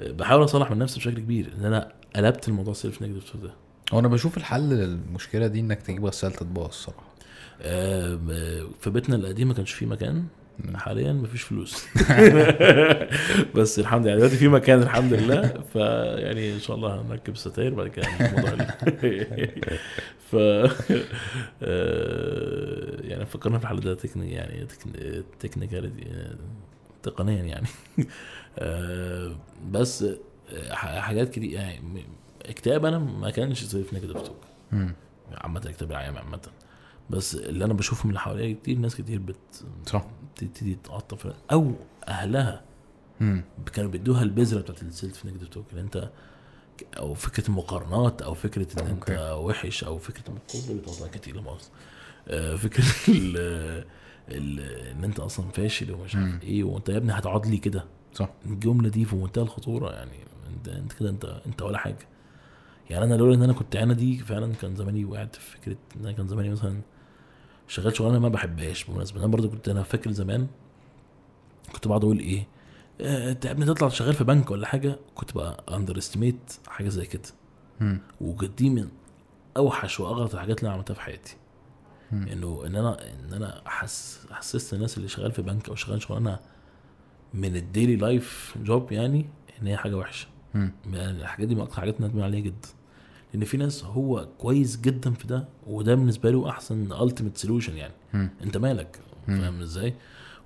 بحاول 0.02 0.44
أصلح 0.44 0.72
من 0.72 0.78
نفسي 0.78 1.00
بشكل 1.00 1.20
كبير 1.20 1.50
إن 1.60 1.66
أنا 1.66 1.92
قلبت 2.16 2.48
الموضوع 2.48 2.74
self 2.74 3.02
negative 3.02 3.38
ده. 3.38 3.54
هو 3.94 4.00
أنا 4.00 4.08
بشوف 4.08 4.38
الحل 4.38 4.70
للمشكلة 4.70 5.48
دي 5.48 5.60
إنك 5.60 5.82
تجيب 5.82 6.06
غسالة 6.06 6.36
أطباق 6.36 6.68
الصراحة. 6.68 7.16
آه، 7.62 8.20
في 8.82 8.90
بيتنا 8.90 9.16
القديم 9.16 9.48
ما 9.48 9.54
كانش 9.54 9.72
فيه 9.74 9.86
مكان. 9.86 10.24
حاليا 10.76 11.14
مفيش 11.14 11.42
فلوس. 11.42 11.86
بس 13.56 13.80
الحمد 13.80 14.06
لله 14.08 14.16
دلوقتي 14.16 14.36
في 14.38 14.48
مكان 14.48 14.82
الحمد 14.82 15.14
لله. 15.14 15.42
فيعني 15.74 16.54
إن 16.54 16.60
شاء 16.60 16.76
الله 16.76 17.02
هنركب 17.02 17.36
ستاير 17.38 17.74
بعد 17.74 17.88
كده 17.88 18.06
الموضوع 18.08 18.50
ال- 18.54 19.80
ف 20.32 20.36
آه، 21.62 23.02
يعني 23.02 23.26
فكرنا 23.26 23.58
في 23.58 23.64
الحل 23.64 23.80
ده 23.80 23.94
techni 23.94 24.32
يعني 24.32 24.68
technically 25.40 26.36
تقنيا 27.04 27.44
يعني. 27.44 27.68
آه، 28.60 29.32
بس 29.72 30.04
آه، 30.04 30.74
حاجات 31.02 31.30
كتير 31.30 31.44
يعني 31.44 32.06
اكتئاب 32.46 32.86
أنا 32.86 32.98
ما 33.00 33.30
كانش 33.30 33.64
self 33.64 33.94
negative 33.94 34.22
talk 34.22 34.38
مم. 34.72 34.94
عامة 35.34 35.62
اكتئاب 35.66 35.92
العام 35.92 36.18
عامة. 36.18 36.40
بس 37.10 37.36
اللي 37.36 37.66
أنا 37.66 37.74
بشوفه 37.74 38.04
من 38.06 38.10
اللي 38.10 38.20
حواليا 38.20 38.54
كتير 38.64 38.78
ناس 38.78 38.96
كتير 38.96 39.20
بت 39.20 39.36
صح. 39.86 40.06
بتبتدي 40.36 40.76
تتعاطف 40.76 41.34
أو 41.52 41.72
أهلها 42.08 42.62
مم. 43.20 43.44
كانوا 43.74 43.92
بيدوها 43.92 44.24
البذرة 44.24 44.62
بتاعت 44.62 44.82
ال 44.84 44.92
self 44.92 45.26
negative 45.26 45.48
talk 45.50 45.66
ان 45.74 45.78
أنت 45.80 46.10
أو 46.98 47.14
فكرة 47.14 47.48
المقارنات 47.48 48.22
أو 48.22 48.34
فكرة 48.34 48.82
إن 48.82 48.88
أنت. 48.88 49.36
وحش 49.40 49.84
أو 49.84 49.98
فكرة 49.98 50.24
المقارنه 50.28 50.82
بتوضع 50.82 51.08
كتير 51.08 51.36
لا 51.36 51.58
آه، 52.28 52.56
فكرة 52.56 52.84
ال 53.10 53.38
ال 54.30 54.60
إن 54.92 55.04
أنت 55.04 55.20
أصلا 55.20 55.50
فاشل 55.52 55.92
ومش. 55.92 56.16
عارف 56.16 56.44
إيه 56.44 56.64
وأنت 56.64 56.90
يا 56.90 56.98
ابني 56.98 57.12
هتقعد 57.14 57.46
لي 57.46 57.58
كده 57.58 57.86
صح 58.14 58.30
الجملة 58.46 58.90
دي 58.90 59.06
في 59.06 59.16
منتهى 59.16 59.42
الخطورة 59.44 59.92
يعني 59.92 60.12
انت 60.58 60.68
أنت 60.68 60.94
كده 60.94 61.10
انت 61.10 61.42
أنت 61.46 61.62
ولا 61.62 61.78
حاجة 61.78 62.08
يعني 62.90 63.06
أنا 63.06 63.14
لولا 63.16 63.36
إن 63.36 63.44
أنا 63.44 63.54
كنت 63.54 63.76
عندي 63.76 64.18
فعلا 64.18 64.54
كان 64.54 64.76
زماني 64.76 65.06
وقعت 65.06 65.36
في 65.36 65.58
فكرة 65.58 65.78
إن 65.96 66.02
أنا 66.02 66.12
كان 66.12 66.28
زماني 66.28 66.50
مثلا 66.50 66.82
شغال 67.68 67.96
شغلانة 67.98 68.20
ما 68.20 68.30
بحبهاش 68.30 68.84
بالمناسبة 68.84 69.20
أنا 69.20 69.28
برضو 69.28 69.50
كنت 69.50 69.70
أنا 69.70 69.84
فاكر 69.84 70.12
زمان 70.12 70.48
كنت 71.74 71.88
بقعد 71.88 72.04
أقول 72.04 72.20
إيه 72.20 72.48
آه، 73.02 73.32
أنت 73.32 73.46
يا 73.46 73.52
ابني 73.52 73.66
تطلع 73.66 73.90
شغال 73.90 74.14
في 74.14 74.24
بنك 74.24 74.52
ولا 74.52 74.68
حاجة 74.68 75.00
كنت 75.16 75.36
بقى 75.36 75.64
underestimate 75.76 76.54
حاجة 76.68 76.90
زي 76.90 77.06
كده. 77.06 77.22
وكانت 78.22 78.58
دي 78.58 78.70
من 78.70 78.88
أوحش 79.58 80.00
واغلط 80.00 80.34
الحاجات 80.34 80.60
اللي 80.60 80.68
أنا 80.68 80.76
عملتها 80.76 80.94
في 80.94 81.02
حياتي. 81.02 81.36
إنه 82.12 82.64
إن 82.66 82.76
أنا 82.76 82.98
إن 83.14 83.34
أنا 83.34 83.62
حس 83.66 84.20
حسست 84.32 84.74
الناس 84.74 84.98
اللي 84.98 85.08
شغال 85.08 85.32
في 85.32 85.42
بنك 85.42 85.70
أو 85.70 85.76
شغال 85.76 86.02
شغلانة 86.02 86.40
من 87.34 87.56
ال 87.56 87.62
daily 87.62 87.96
life 87.96 88.56
job 88.64 88.92
يعني 88.92 89.26
إن 89.62 89.68
هي 89.68 89.78
حاجة 89.78 89.98
وحشة. 89.98 90.28
يعني 90.94 91.22
الحاجات 91.22 91.48
دي 91.48 91.56
من 91.56 91.62
أكتر 91.62 91.82
حاجات 91.82 92.02
ندمان 92.02 92.24
عليها 92.24 92.40
جدا 92.42 92.70
لأن 93.36 93.46
في 93.46 93.58
ناس 93.58 93.84
هو 93.84 94.28
كويس 94.38 94.82
جدا 94.82 95.12
في 95.12 95.28
ده 95.28 95.48
وده 95.68 95.96
بالنسبة 95.96 96.32
له 96.32 96.50
أحسن 96.50 96.92
ultimate 96.92 97.38
solution 97.38 97.78
يعني 97.78 97.94
مم. 98.14 98.30
أنت 98.44 98.58
مالك. 98.58 99.00
فاهم 99.28 99.62
إزاي 99.62 99.94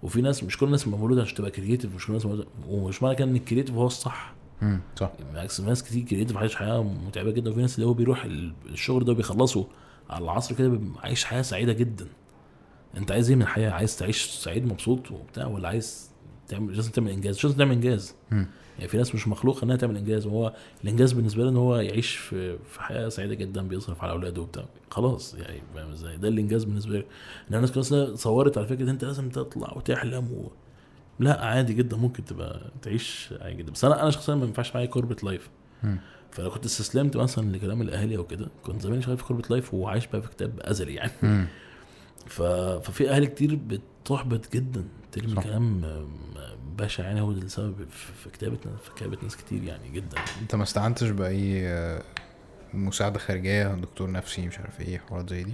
وفي 0.03 0.21
ناس 0.21 0.43
مش 0.43 0.57
كل 0.57 0.65
الناس 0.65 0.87
مولودة 0.87 1.21
عشان 1.21 1.35
تبقى 1.35 1.51
creative 1.51 1.95
مش 1.95 2.05
كل 2.05 2.09
الناس 2.13 2.25
مولودة 2.25 2.47
ومش 2.67 3.03
معنى 3.03 3.15
كده 3.15 3.27
إن 3.27 3.35
ال 3.35 3.40
creative 3.40 3.75
هو 3.75 3.87
الصح. 3.87 4.33
صح 4.99 5.11
بالعكس 5.31 5.61
ناس 5.61 5.83
كتير 5.83 6.03
creative 6.05 6.37
عايش 6.37 6.55
حياة 6.55 6.83
متعبة 6.83 7.31
جدا 7.31 7.51
وفي 7.51 7.61
ناس 7.61 7.75
اللي 7.75 7.87
هو 7.87 7.93
بيروح 7.93 8.25
ال- 8.25 8.53
الشغل 8.69 9.05
ده 9.05 9.13
بيخلصه 9.13 9.67
على 10.09 10.23
العصر 10.23 10.55
كده 10.55 10.79
عايش 11.03 11.25
حياة 11.25 11.41
سعيدة 11.41 11.73
جدا 11.73 12.07
أنت 12.97 13.11
عايز 13.11 13.29
إيه 13.29 13.35
من 13.35 13.41
الحياة 13.41 13.71
عايز 13.71 13.97
تعيش 13.97 14.25
سعيد 14.25 14.65
مبسوط 14.65 15.11
وبتاع 15.11 15.47
ولا 15.47 15.67
عايز 15.67 16.09
تعمل 16.47 16.75
لازم 16.75 16.91
تعمل 16.91 17.11
إنجاز 17.11 17.35
مش 17.35 17.43
لازم 17.45 17.57
تعمل 17.57 17.71
إنجاز. 17.71 18.15
يعني 18.79 18.87
في 18.91 18.97
ناس 18.97 19.15
مش 19.15 19.27
مخلوقة 19.27 19.65
إنها 19.65 19.75
تعمل 19.75 19.97
إنجاز 19.97 20.25
وهو 20.25 20.53
الإنجاز 20.83 21.11
بالنسبة 21.13 21.43
له 21.43 21.49
إن 21.49 21.57
هو 21.57 21.75
يعيش 21.75 22.15
في 22.15 22.57
في 22.57 22.81
حياة 22.81 23.09
سعيدة 23.09 23.33
جدا 23.35 23.61
بيصرف 23.61 24.03
على 24.03 24.11
أولاده 24.11 24.41
وبتاع. 24.41 24.65
خلاص 24.91 25.33
يعني 25.33 25.61
فاهم 25.75 25.91
إزاي؟ 25.91 26.17
ده 26.17 26.27
الإنجاز 26.27 26.63
بالنسبة 26.63 26.93
له 26.97 27.03
إن 27.49 27.55
الناس 27.55 27.71
كلها 27.71 28.15
صورت 28.15 28.57
على 28.57 28.67
فكرة 28.67 28.91
أنت 28.91 29.05
لازم 29.05 29.29
تطلع 29.29 29.73
وتحلم 29.75 30.31
و... 30.31 30.51
لا 31.19 31.45
عادي 31.45 31.73
جدا 31.73 31.97
ممكن 31.97 32.25
تبقى 32.25 32.61
تعيش 32.81 33.33
عادي 33.41 33.55
جدا. 33.55 33.71
بس 33.71 33.85
أنا 33.85 34.01
أنا 34.01 34.09
شخصيا 34.11 34.35
ما 34.35 34.45
ينفعش 34.45 34.75
معايا 34.75 34.87
corporate 34.87 35.23
life. 35.23 35.49
فلو 36.31 36.49
كنت 36.49 36.65
استسلمت 36.65 37.17
مثلا 37.17 37.51
لكلام 37.51 37.81
الأهالي 37.81 38.17
أو 38.17 38.23
كده. 38.23 38.47
كنت 38.63 38.81
زماني 38.81 39.01
شغال 39.01 39.17
في 39.17 39.23
corporate 39.23 39.51
life 39.51 39.73
وعايش 39.73 40.07
بقى 40.07 40.21
في 40.21 40.29
اكتئاب 40.29 40.59
أزلي 40.59 40.93
يعني. 40.93 41.47
ففي 42.27 43.09
اهالي 43.09 43.27
كتير 43.27 43.55
بتحبط 43.55 44.53
جدا. 44.53 44.83
ترمي. 45.11 45.41
كلام 45.41 45.81
بشع 46.77 47.03
يعني 47.03 47.21
هو 47.21 47.31
ده 47.31 47.41
السبب 47.41 47.75
في 48.23 48.29
كتابة 48.29 48.57
في 48.83 48.91
كتابة 48.95 49.17
ناس 49.23 49.37
كتير 49.37 49.63
يعني 49.63 49.89
جدا. 49.89 50.17
أنت 50.41 50.55
ما 50.55 50.63
استعنتش 50.63 51.09
بأي 51.09 51.67
آه، 51.67 52.03
مساعدة 52.73 53.19
خارجية 53.19 53.75
دكتور 53.75 54.11
نفسي 54.11 54.47
مش 54.47 54.59
عارف 54.59 54.81
إيه 54.81 54.97
حوارات 54.97 55.29
زي 55.29 55.43
دي؟ 55.43 55.53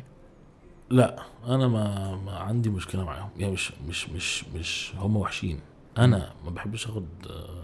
لا 0.90 1.24
أنا 1.48 1.68
ما, 1.68 2.16
ما 2.16 2.32
عندي 2.32 2.70
مشكلة 2.70 3.06
معاهم. 3.06 3.30
يعني 3.38 3.54
مش 3.54 3.72
مش 3.88 4.10
مش 4.10 4.46
مش 4.56 4.92
هم 4.96 5.18
وحشين. 5.18 5.60
أنا 5.98 6.34
ما 6.46 6.50
بحبش 6.52 6.86
آخد 6.88 7.06
آه، 7.30 7.64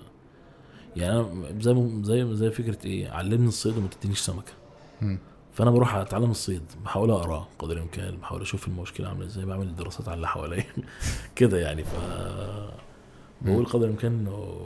يعني 0.95 1.19
أنا 1.19 1.45
زي 1.59 1.89
زي 2.03 2.35
زي 2.35 2.51
فكرة 2.51 2.85
إيه 2.85 3.09
علمني 3.09 3.47
الصيد 3.47 3.77
وما 3.77 3.87
تدينيش 3.87 4.19
سمكة. 4.19 4.53
فأنا 5.53 5.71
بروح 5.71 5.95
أتعلم 5.95 6.31
الصيد 6.31 6.61
بحاول 6.85 7.11
أقرأ 7.11 7.47
قدر 7.59 7.73
الإمكان 7.77 8.17
بحاول 8.17 8.41
أشوف 8.41 8.67
المشكلة 8.67 9.09
عاملة 9.09 9.25
إزاي 9.25 9.45
بعمل 9.45 9.75
دراسات 9.75 10.07
على 10.07 10.15
اللي 10.15 10.27
حواليا 10.27 10.65
كده 11.35 11.59
يعني. 11.59 11.83
ف 11.83 11.95
بقول 13.41 13.65
قدر 13.65 13.85
الإمكان 13.85 14.11
إنه 14.13 14.61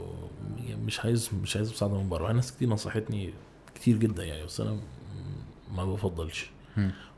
مش 0.86 1.00
عايز 1.00 1.30
مش 1.42 1.56
عايز 1.56 1.70
مساعدة 1.72 1.94
من 1.98 2.08
بره. 2.08 2.32
ناس 2.32 2.52
كتير 2.52 2.68
نصحتني 2.68 3.30
كتير 3.74 3.96
جدا 3.96 4.24
يعني 4.24 4.44
بس 4.44 4.60
أنا 4.60 4.76
ما 5.74 5.84
بفضلش. 5.84 6.50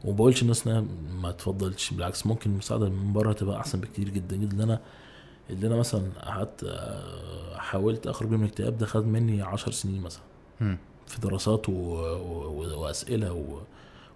وما 0.04 0.16
بقولش 0.16 0.42
الناس 0.42 0.66
إنها 0.66 0.84
ما 1.22 1.30
تفضلش 1.30 1.90
بالعكس 1.90 2.26
ممكن 2.26 2.50
المساعدة 2.50 2.88
من 2.88 3.12
بره 3.12 3.32
تبقى 3.32 3.60
أحسن 3.60 3.80
بكتير 3.80 4.08
جدا. 4.08 4.36
جدا 4.36 4.52
اللي 4.52 4.64
أنا 4.64 4.80
اللي 5.50 5.66
أنا 5.66 5.76
مثلا 5.76 6.02
قعدت 6.22 6.64
آه، 6.64 7.56
حاولت 7.58 8.06
أخرج 8.06 8.30
من 8.30 8.40
الاكتئاب 8.44 8.78
ده 8.78 8.86
خد 8.86 9.06
مني 9.06 9.42
عشر 9.42 9.72
سنين 9.72 10.00
مثلا. 10.02 10.22
في 11.08 11.20
دراسات 11.20 11.68
و... 11.68 11.72
و... 11.72 12.80
وأسئلة 12.80 13.32
و... 13.32 13.58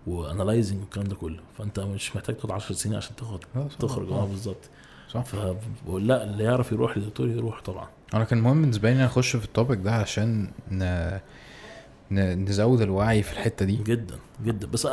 و 0.06 0.14
analyzing 0.14 0.80
والكلام 0.81 1.06
ده 1.06 1.16
كله. 1.16 1.40
فأنت 1.59 1.81
مش 1.81 2.16
محتاج 2.16 2.36
تقعد 2.36 2.51
10 2.52 2.74
سنين 2.74 2.97
عشان 2.97 3.16
تاخد. 3.16 3.40
تخرج. 3.81 4.12
آه 4.12 4.24
بالظبط. 4.27 4.70
صح. 5.10 5.24
فبقول 5.24 6.09
لا 6.09 6.24
اللي 6.24 6.44
يعرف 6.44 6.73
يروح 6.73 6.98
لدكتور 6.98 7.28
يروح 7.28 7.60
طبعا. 7.62 7.89
أنا 8.14 8.24
كان 8.24 8.40
مهم 8.40 8.60
بالنسبة 8.60 8.90
لي 8.90 8.97
إن 8.97 9.01
أخش 9.01 9.36
في 9.36 9.44
ال 9.44 9.50
topic 9.50 9.78
ده 9.78 9.93
عشان 9.93 10.51
ن... 10.70 10.85
ن... 12.10 12.44
نزود 12.44 12.81
الوعي 12.81 13.23
في 13.23 13.32
الحتة 13.32 13.64
دي. 13.64 13.77
جدا 13.77 14.19
جدا. 14.44 14.66
بس 14.66 14.86
أ- 14.86 14.90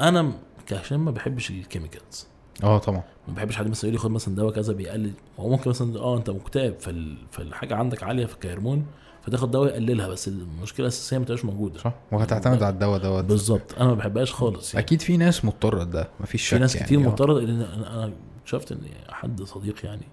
أنا 0.00 0.32
كهشام 0.66 1.04
ما 1.04 1.10
بحبش 1.10 1.50
ال 1.50 1.58
chemicals 1.58 2.26
آه 2.62 2.78
طبعا. 2.78 3.02
ما 3.28 3.34
بحبش 3.34 3.56
حد 3.56 3.66
مثلا 3.68 3.82
يقول 3.84 3.92
لي 3.92 3.98
خد 3.98 4.10
مثلا 4.10 4.34
دواء 4.34 4.54
كذا 4.54 4.72
بيقلل. 4.72 5.12
هو 5.38 5.48
ممكن 5.48 5.70
مثلا 5.70 5.98
آه 5.98 6.16
أنت 6.16 6.30
مكتئب 6.30 6.80
فال... 6.80 7.16
فالحاجة 7.30 7.74
عندك 7.76 8.02
عالية 8.02 8.26
في 8.26 8.34
الهرمون 8.34 8.86
فتاخد 9.22 9.50
دواء 9.50 9.68
يقللها 9.70 10.08
بس 10.08 10.28
المشكلة 10.28 10.86
الأساسية 10.86 11.18
ما 11.18 11.24
تبقاش 11.24 11.44
موجودة 11.44 11.78
صح 11.78 11.94
وهتعتمد 12.12 12.62
على 12.62 12.72
الدواء 12.74 13.00
دوت 13.00 13.24
بالظبط 13.24 13.74
أنا 13.78 13.88
ما 13.88 13.94
بحبهاش 13.94 14.32
خالص 14.32 14.74
يعني. 14.74 14.86
أكيد 14.86 15.00
في 15.02 15.16
ناس 15.16 15.44
مضطرة 15.44 15.82
لده 15.84 16.08
مفيش 16.20 16.42
شك 16.42 16.54
في 16.54 16.58
ناس 16.58 16.74
يعني. 16.74 16.86
كتير 16.86 16.98
آه. 17.00 17.02
معترضه 17.02 17.40
لأن 17.40 17.60
أنا 17.62 18.04
أنا 18.04 18.12
شفت 18.44 18.72
إن 18.72 18.80
حد 19.08 19.42
صديق 19.42 19.84
يعني 19.84 20.06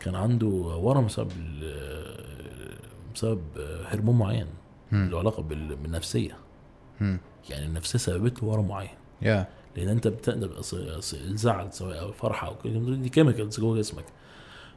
كان 0.00 0.14
عنده 0.14 0.46
ورم 0.46 1.06
بسبب 1.06 1.30
بسبب 3.14 3.40
هرمون 3.86 4.18
معين. 4.18 4.46
له 4.92 5.18
علاقة 5.18 5.42
بال- 5.42 5.76
بالنفسية 5.76 6.36
مم. 7.00 7.18
يعني 7.50 7.66
النفسية 7.66 7.98
سببت 7.98 8.42
له 8.42 8.48
ورم 8.48 8.68
معين 8.68 8.90
يا 9.22 9.46
لأن 9.76 9.88
أنت 9.88 10.08
بتقدر 10.08 10.50
الزعل 11.14 11.72
سواء 11.72 12.00
أو 12.00 12.08
الفرحة 12.08 12.48
أو 12.48 12.54
كل 12.54 13.02
دي 13.02 13.08
chemicals 13.08 13.60
جوه 13.60 13.78
جسمك 13.78 14.04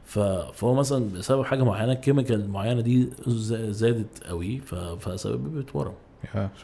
فهو 0.06 0.74
مثلا 0.74 1.12
بسبب 1.12 1.44
حاجة 1.44 1.62
معينة 1.62 1.92
ال 1.92 1.97
chemical 1.97 2.40
المعينه 2.40 2.80
دي 2.80 3.08
زادت 3.70 4.24
قوي 4.24 4.60
فسببت 5.00 5.76
ورم 5.76 5.94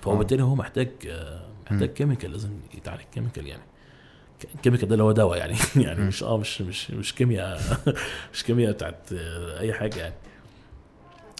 فهو 0.03 0.17
بالتالي 0.17 0.43
هو 0.43 0.55
محتاج 0.55 0.91
آه، 1.07 1.41
محتاج 1.71 1.89
chemical 1.89 2.33
لازم 2.33 2.51
يتعالج 2.75 3.03
chemical 3.13 3.47
يعني. 3.47 3.63
ال 4.55 4.59
chemical 4.59 4.89
ده 4.89 4.95
اللي 4.95 5.05
هو 5.05 5.13
دواء 5.13 5.39
يعني. 5.39 5.57
يعني. 5.87 6.01
مش 6.01 6.23
آه 6.23 6.39
مش 6.39 6.63
مش 6.63 6.91
مش 6.91 7.15
كيمياء 7.15 7.61
مش 8.35 8.45
كيمياء 8.45 8.73
بتاعت 8.73 9.13
آه، 9.13 9.61
أي 9.61 9.73
حاجة 9.73 9.99
يعني. 9.99 10.15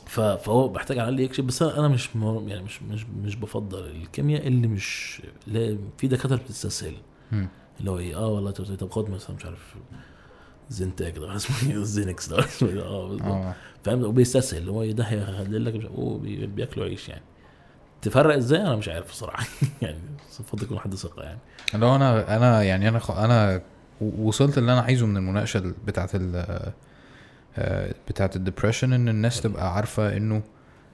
فهو 0.07 0.69
بحتاج 0.69 0.99
على 0.99 1.09
الأقل 1.09 1.25
يكشف. 1.25 1.45
بس 1.45 1.63
أنا 1.63 1.89
مش 1.89 2.09
يعني 2.47 2.63
مش 2.63 2.83
مش 2.83 3.07
مش 3.25 3.37
بفضل 3.37 3.87
الكيمياء 3.87 4.47
اللي 4.47 4.69
مش 4.69 5.23
لا 5.47 5.79
في 5.99 6.09
دكاترة 6.09 6.37
بتستسهل. 6.37 6.95
اللي 7.81 7.91
هو 7.91 7.99
إيه 7.99 8.17
آه 8.17 8.27
والله 8.27 8.51
طب 8.51 8.91
خد 8.91 9.11
مثلا 9.11 9.37
مش 9.37 9.45
عارف 9.45 9.75
زنتاج 10.73 11.19
ده 11.19 11.37
اسمه 11.37 11.71
إيه؟ 11.73 11.79
Xanax 11.85 12.29
ده 12.29 12.37
ده؟ 12.63 12.83
آه 12.87 13.09
بالظبط 13.09 13.27
آه. 13.27 13.55
فاهم 13.85 14.05
وبيستسهل 14.05 14.69
هو 14.69 14.85
ده 14.91 15.05
هيخلي 15.05 15.59
لك 15.59 15.75
مش 15.75 15.85
عارف- 15.85 15.95
هو 15.97 16.19
بي- 16.19 16.47
بياكلوا 16.47 16.87
عيش 16.87 17.09
يعني. 17.09 17.23
تفرق 18.03 18.37
إزاي؟ 18.37 18.61
أنا 18.61 18.77
مش 18.77 18.89
عارف 18.89 19.11
بصراحة. 19.11 19.47
يعني 19.83 19.99
المفروض 20.39 20.63
يكون 20.63 20.79
حد 20.79 20.95
ثقة 20.95 21.23
يعني. 21.23 21.39
هو 21.75 21.97
أنا 21.97 22.37
أنا 22.37 22.63
يعني 22.63 22.89
أنا 22.89 22.99
خ- 22.99 23.11
أنا 23.19 23.63
وصلت 24.01 24.59
اللي 24.59 24.73
أنا 24.73 24.81
عايزه 24.81 25.07
من 25.07 25.17
المناقشة 25.17 25.59
ال- 25.59 25.75
بتاعت 25.87 26.15
ال 26.15 26.45
آه، 27.57 27.95
بتاعت 28.09 28.37
ال 28.37 28.42
depression 28.42 28.93
إن 28.93 29.09
الناس 29.09 29.41
تبقى 29.41 29.75
عارفة 29.75 30.17
إنه 30.17 30.43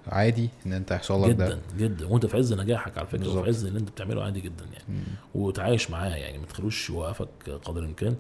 عادي 0.07 0.51
إن 0.67 0.73
أنت 0.73 0.91
يحصل 0.91 1.23
لك 1.23 1.29
جدا 1.29 1.49
ده. 1.49 1.59
جدا 1.79 2.07
وأنت 2.07 2.27
في 2.27 2.37
عز 2.37 2.53
نجاحك 2.53 2.99
على 2.99 3.07
فكرة. 3.07 3.29
وفي 3.39 3.49
عز 3.49 3.65
اللي 3.65 3.79
أنت 3.79 3.91
بتعمله 3.91 4.25
عادي 4.25 4.41
جدا 4.41 4.65
يعني. 4.73 4.85
مم. 4.89 5.03
وتعايش 5.43 5.91
معاه 5.91 6.09
يعني 6.11 6.39
ما 6.39 6.47
تخلوش 6.47 6.91
يوقفك 6.91 7.29
قدر 7.65 7.81
الإمكان. 7.81 8.17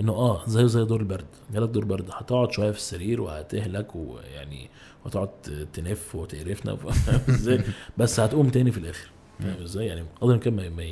إنه 0.00 0.12
آه 0.12 0.42
زيه 0.46 0.64
زي 0.66 0.84
دور 0.84 1.00
البرد. 1.00 1.26
جالك 1.52 1.68
دور 1.68 1.84
برد. 1.84 2.10
هتقعد 2.12 2.52
شوية 2.52 2.70
في 2.70 2.78
السرير 2.78 3.20
وهتهلك 3.20 3.96
ويعني 3.96 4.68
وتقعد 5.06 5.28
تنف 5.72 6.14
وتقرفنا 6.14 6.78
إزاي؟ 7.28 7.60
بس 7.98 8.20
هتقوم 8.20 8.48
تاني 8.48 8.72
في 8.72 8.78
الآخر. 8.78 9.10
فاهم 9.40 9.62
إزاي؟ 9.62 9.86
يعني 9.86 10.04
قدر 10.20 10.30
الإمكان 10.30 10.56
ما, 10.56 10.68
ما 10.68 10.84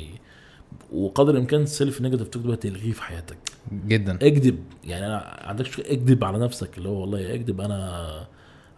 وقدر 0.93 1.31
الإمكان 1.33 1.61
ال 1.61 1.69
self 1.69 2.01
negative 2.01 2.27
talk 2.27 2.43
ده 2.45 2.55
تلغيه 2.55 2.91
في 2.91 3.01
حياتك. 3.03 3.37
جدا. 3.71 4.15
اكذب. 4.21 4.59
يعني 4.83 5.05
أنا 5.05 5.39
عندكش 5.43 5.79
اكذب 5.79 6.23
على 6.23 6.37
نفسك 6.39 6.77
اللي 6.77 6.89
هو 6.89 7.01
والله 7.01 7.35
اكذب 7.35 7.61
أنا 7.61 8.27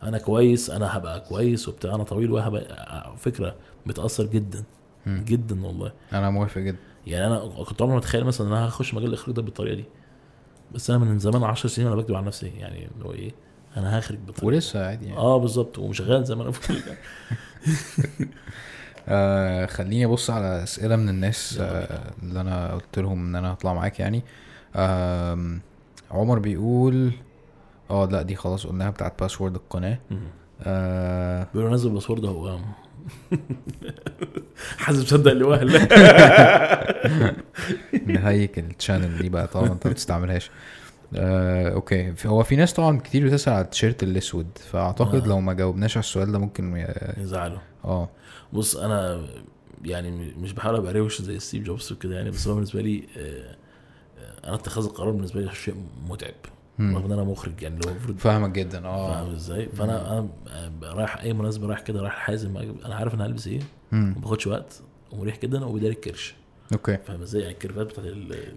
أنا 0.04 0.18
كويس 0.18 0.70
أنا 0.70 0.98
هبقى 0.98 1.20
كويس 1.20 1.70
وبتاع 1.70 1.96
أنا 1.96 2.04
طويل 2.04 2.32
وهبقى 2.32 3.14
فكرة 3.18 3.56
بتأثر 3.86 4.26
جدا. 4.26 4.64
جدا 5.08 5.66
والله. 5.66 5.92
أنا 6.14 6.30
موافق 6.30 6.62
جدا. 6.62 6.78
يعني 7.08 7.28
أنا 7.28 7.40
كنت 7.40 7.82
عمري 7.82 7.94
ما 7.94 8.00
أتخيل 8.00 8.24
مثلا 8.24 8.48
إن 8.48 8.54
أنا 8.54 8.68
هخش 8.68 8.94
مجال 8.94 9.08
الإخراج 9.10 9.36
ده 9.36 9.42
بالطريقة 9.42 9.76
دي. 9.76 9.86
بس 10.74 10.90
أنا 10.90 11.00
من 11.00 11.20
زمان 11.20 11.44
10 11.44 11.70
سنين 11.70 11.88
وأنا 11.88 12.02
بكتب 12.02 12.16
عن 12.16 12.26
نفسي 12.26 12.48
يعني 12.48 12.88
اللي 12.96 13.06
هو 13.06 13.12
إيه 13.14 13.32
أنا 13.78 14.00
هخرج 14.00 14.18
بالطريقة 14.18 14.46
ولسه 14.46 14.86
عادي 14.88 15.06
يعني. 15.06 15.18
آه 15.18 15.38
بالظبط 15.38 15.80
وشغال 15.80 16.26
زي 16.26 16.36
ما 16.36 16.42
أنا 16.44 16.50
بقول. 16.52 16.82
آه 19.10 19.66
خليني 19.66 20.06
أبص 20.06 20.30
على 20.30 20.64
أسئلة 20.64 20.96
من 20.96 21.10
الناس 21.10 21.58
آه 21.62 22.14
اللي 22.24 22.42
أنا 22.42 22.74
قلت 22.74 23.00
لهم 23.00 23.26
إن 23.28 23.36
أنا 23.36 23.54
هطلع 23.54 23.74
معاك 23.74 24.00
يعني. 24.00 24.24
آه 24.76 25.58
عمر 26.12 26.40
بيقول 26.40 27.12
آه 27.92 28.06
لا 28.06 28.22
دي 28.22 28.36
خلاص 28.36 28.68
قلناها 28.68 28.90
بتاعت 28.90 29.20
باسورد 29.22 29.56
القناة. 29.56 30.00
آه 30.62 31.48
بيقولوا 31.54 31.74
نزل 31.74 31.90
password 31.90 32.26
أهو. 32.26 32.60
حاسس 34.78 35.00
مصدق 35.04 35.32
اللي 35.32 35.44
وهل 35.44 35.72
ن 38.08 38.18
hack 38.18 38.60
ال 38.60 38.67
channel 38.67 39.18
دي 39.18 39.30
بقى 39.30 39.48
طالما 39.48 39.74
انت 39.74 39.88
ما 39.88 39.94
بتستعملهاش. 39.94 40.52
آه، 41.16 41.70
okay. 41.74 42.14
هو 42.26 42.44
في 42.44 42.56
ناس 42.56 42.74
طبعا 42.74 43.00
كتير 43.00 43.26
بتسأل 43.28 43.54
على 43.54 43.66
التيشيرت 43.66 44.04
الأسود. 44.04 44.48
فأعتقد 44.72 45.24
آه. 45.24 45.28
لو 45.28 45.40
ما 45.40 45.54
جاوبناش 45.54 45.98
على 45.98 46.04
السؤال 46.04 46.32
ده 46.32 46.40
ممكن 46.40 46.78
ي- 46.78 47.14
يزعلوا. 47.18 47.58
آه. 47.86 48.10
بص 48.54 48.76
أنا 48.78 49.26
يعني 49.86 50.34
مش 50.38 50.54
بحاول 50.54 50.76
أبقى 50.76 50.94
روش 50.94 51.22
زي 51.22 51.40
ستيف 51.40 51.64
جوبز 51.64 51.92
وكده 51.92 52.16
يعني 52.16 52.30
بس 52.32 52.48
هو 52.48 52.54
بالنسبة 52.56 52.82
لي 52.82 53.04
آه، 53.18 53.56
آه، 54.20 54.48
أنا 54.48 54.56
اتخاذ 54.56 54.84
القرار 54.84 55.12
بالنسبة 55.12 55.42
لي 55.42 55.50
شيء 55.56 55.76
متعب. 56.10 56.34
رغم 56.80 57.06
إن 57.06 57.12
أنا 57.12 57.24
مخرج 57.24 57.62
يعني 57.62 57.80
لو 57.86 57.92
المفروض 57.92 58.18
فاهمك 58.18 58.50
جدا 58.52 58.86
آه. 58.86 59.14
فاهم 59.14 59.34
إزاي؟ 59.36 59.70
فأنا 59.78 60.18
أنا 60.20 60.30
رايح 60.94 61.18
أي 61.18 61.34
مناسبة 61.34 61.68
رايح 61.68 61.80
كده 61.80 62.02
رايح 62.02 62.14
حازم 62.14 62.58
أنا 62.86 62.96
عارف 62.96 63.14
أنا 63.14 63.26
هلبس 63.26 63.48
إيه. 63.48 63.60
ما 63.92 64.16
باخدش 64.18 64.48
وقت 64.48 64.82
ومريح 65.12 65.40
جدا 65.40 65.66
وبيداري 65.66 65.94
الكرش. 65.94 66.36
okay. 66.74 66.98
فاهم 67.08 67.22
إزاي؟ 67.22 67.42
يعني 67.42 67.54
ال 67.54 67.59
curve 67.59 67.83
ات 67.83 67.88
بتاعت 67.88 68.06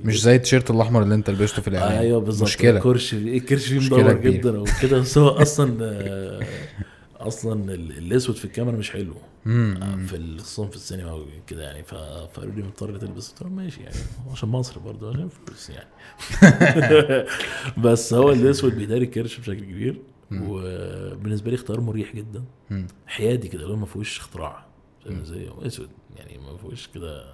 مش 0.05 0.23
زي 0.23 0.37
التيشيرت 0.37 0.71
الأحمر 0.71 1.03
اللي 1.03 1.15
أنت 1.15 1.31
لبسته 1.31 1.63
في 1.63 1.69
الإعلان. 1.69 1.99
أيوه 1.99 2.21
بالظبط. 2.21 2.49
مشكلة. 2.49 2.77
الكرش 2.77 3.15
الكرش 3.15 3.67
فيه 3.67 3.79
مدور. 3.81 4.13
جدا 4.13 4.61
وكده 4.61 4.99
بس 4.99 5.19
هو 5.19 5.29
أصلا 5.29 5.77
أصلا 7.21 7.75
ال- 7.75 7.99
الاسود 7.99 8.37
في 8.37 8.45
الكاميرا 8.45 8.77
مش 8.77 8.91
حلو. 8.91 9.15
مم. 9.45 10.07
في 10.07 10.17
الصنف 10.17 10.75
السينما 10.75 11.13
وكده 11.13 11.63
يعني. 11.63 11.83
فقالوا 11.85 12.55
لي 12.55 12.63
مضطر 12.63 12.99
تلبس 12.99 13.31
قلت 13.31 13.43
لهم 13.43 13.57
ماشي 13.57 13.81
يعني. 13.81 13.97
عشان 14.33 14.49
مصر 14.49 14.79
برضه 14.79 15.11
عشان 15.11 15.29
فلوس 15.29 15.71
يعني. 15.71 15.89
بس 17.85 18.15
هو 18.15 18.31
الاسود 18.33 18.75
بيداري 18.75 19.05
الكرش 19.05 19.39
بشكل 19.39 19.61
كبير 19.61 20.01
وبالنسبة 20.33 21.51
لي 21.51 21.55
اختيار 21.55 21.81
مريح 21.81 22.17
جدا. 22.17 22.45
حيادي 23.07 23.49
كده 23.49 23.67
لون 23.67 23.79
ما 23.79 23.87
فيهوش 23.87 24.19
اختراع. 24.19 24.67
فاهم 25.05 25.21
إزاي؟ 25.21 25.49
هو 25.49 25.63
اسود 25.67 25.89
يعني 26.17 26.39
ما 26.39 26.57
فيهوش 26.57 26.87
كده. 26.95 27.25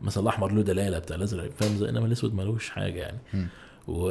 مثلا 0.00 0.22
الاحمر 0.22 0.52
له 0.52 0.62
دلالة 0.62 0.98
بتاع 0.98 1.16
الأزرق 1.16 1.50
فاهم 1.56 1.72
إزاي؟ 1.74 1.88
انما 1.90 2.06
الاسود 2.06 2.34
ملوش 2.34 2.70
حاجة 2.70 2.98
يعني. 3.00 3.18
و... 3.88 4.10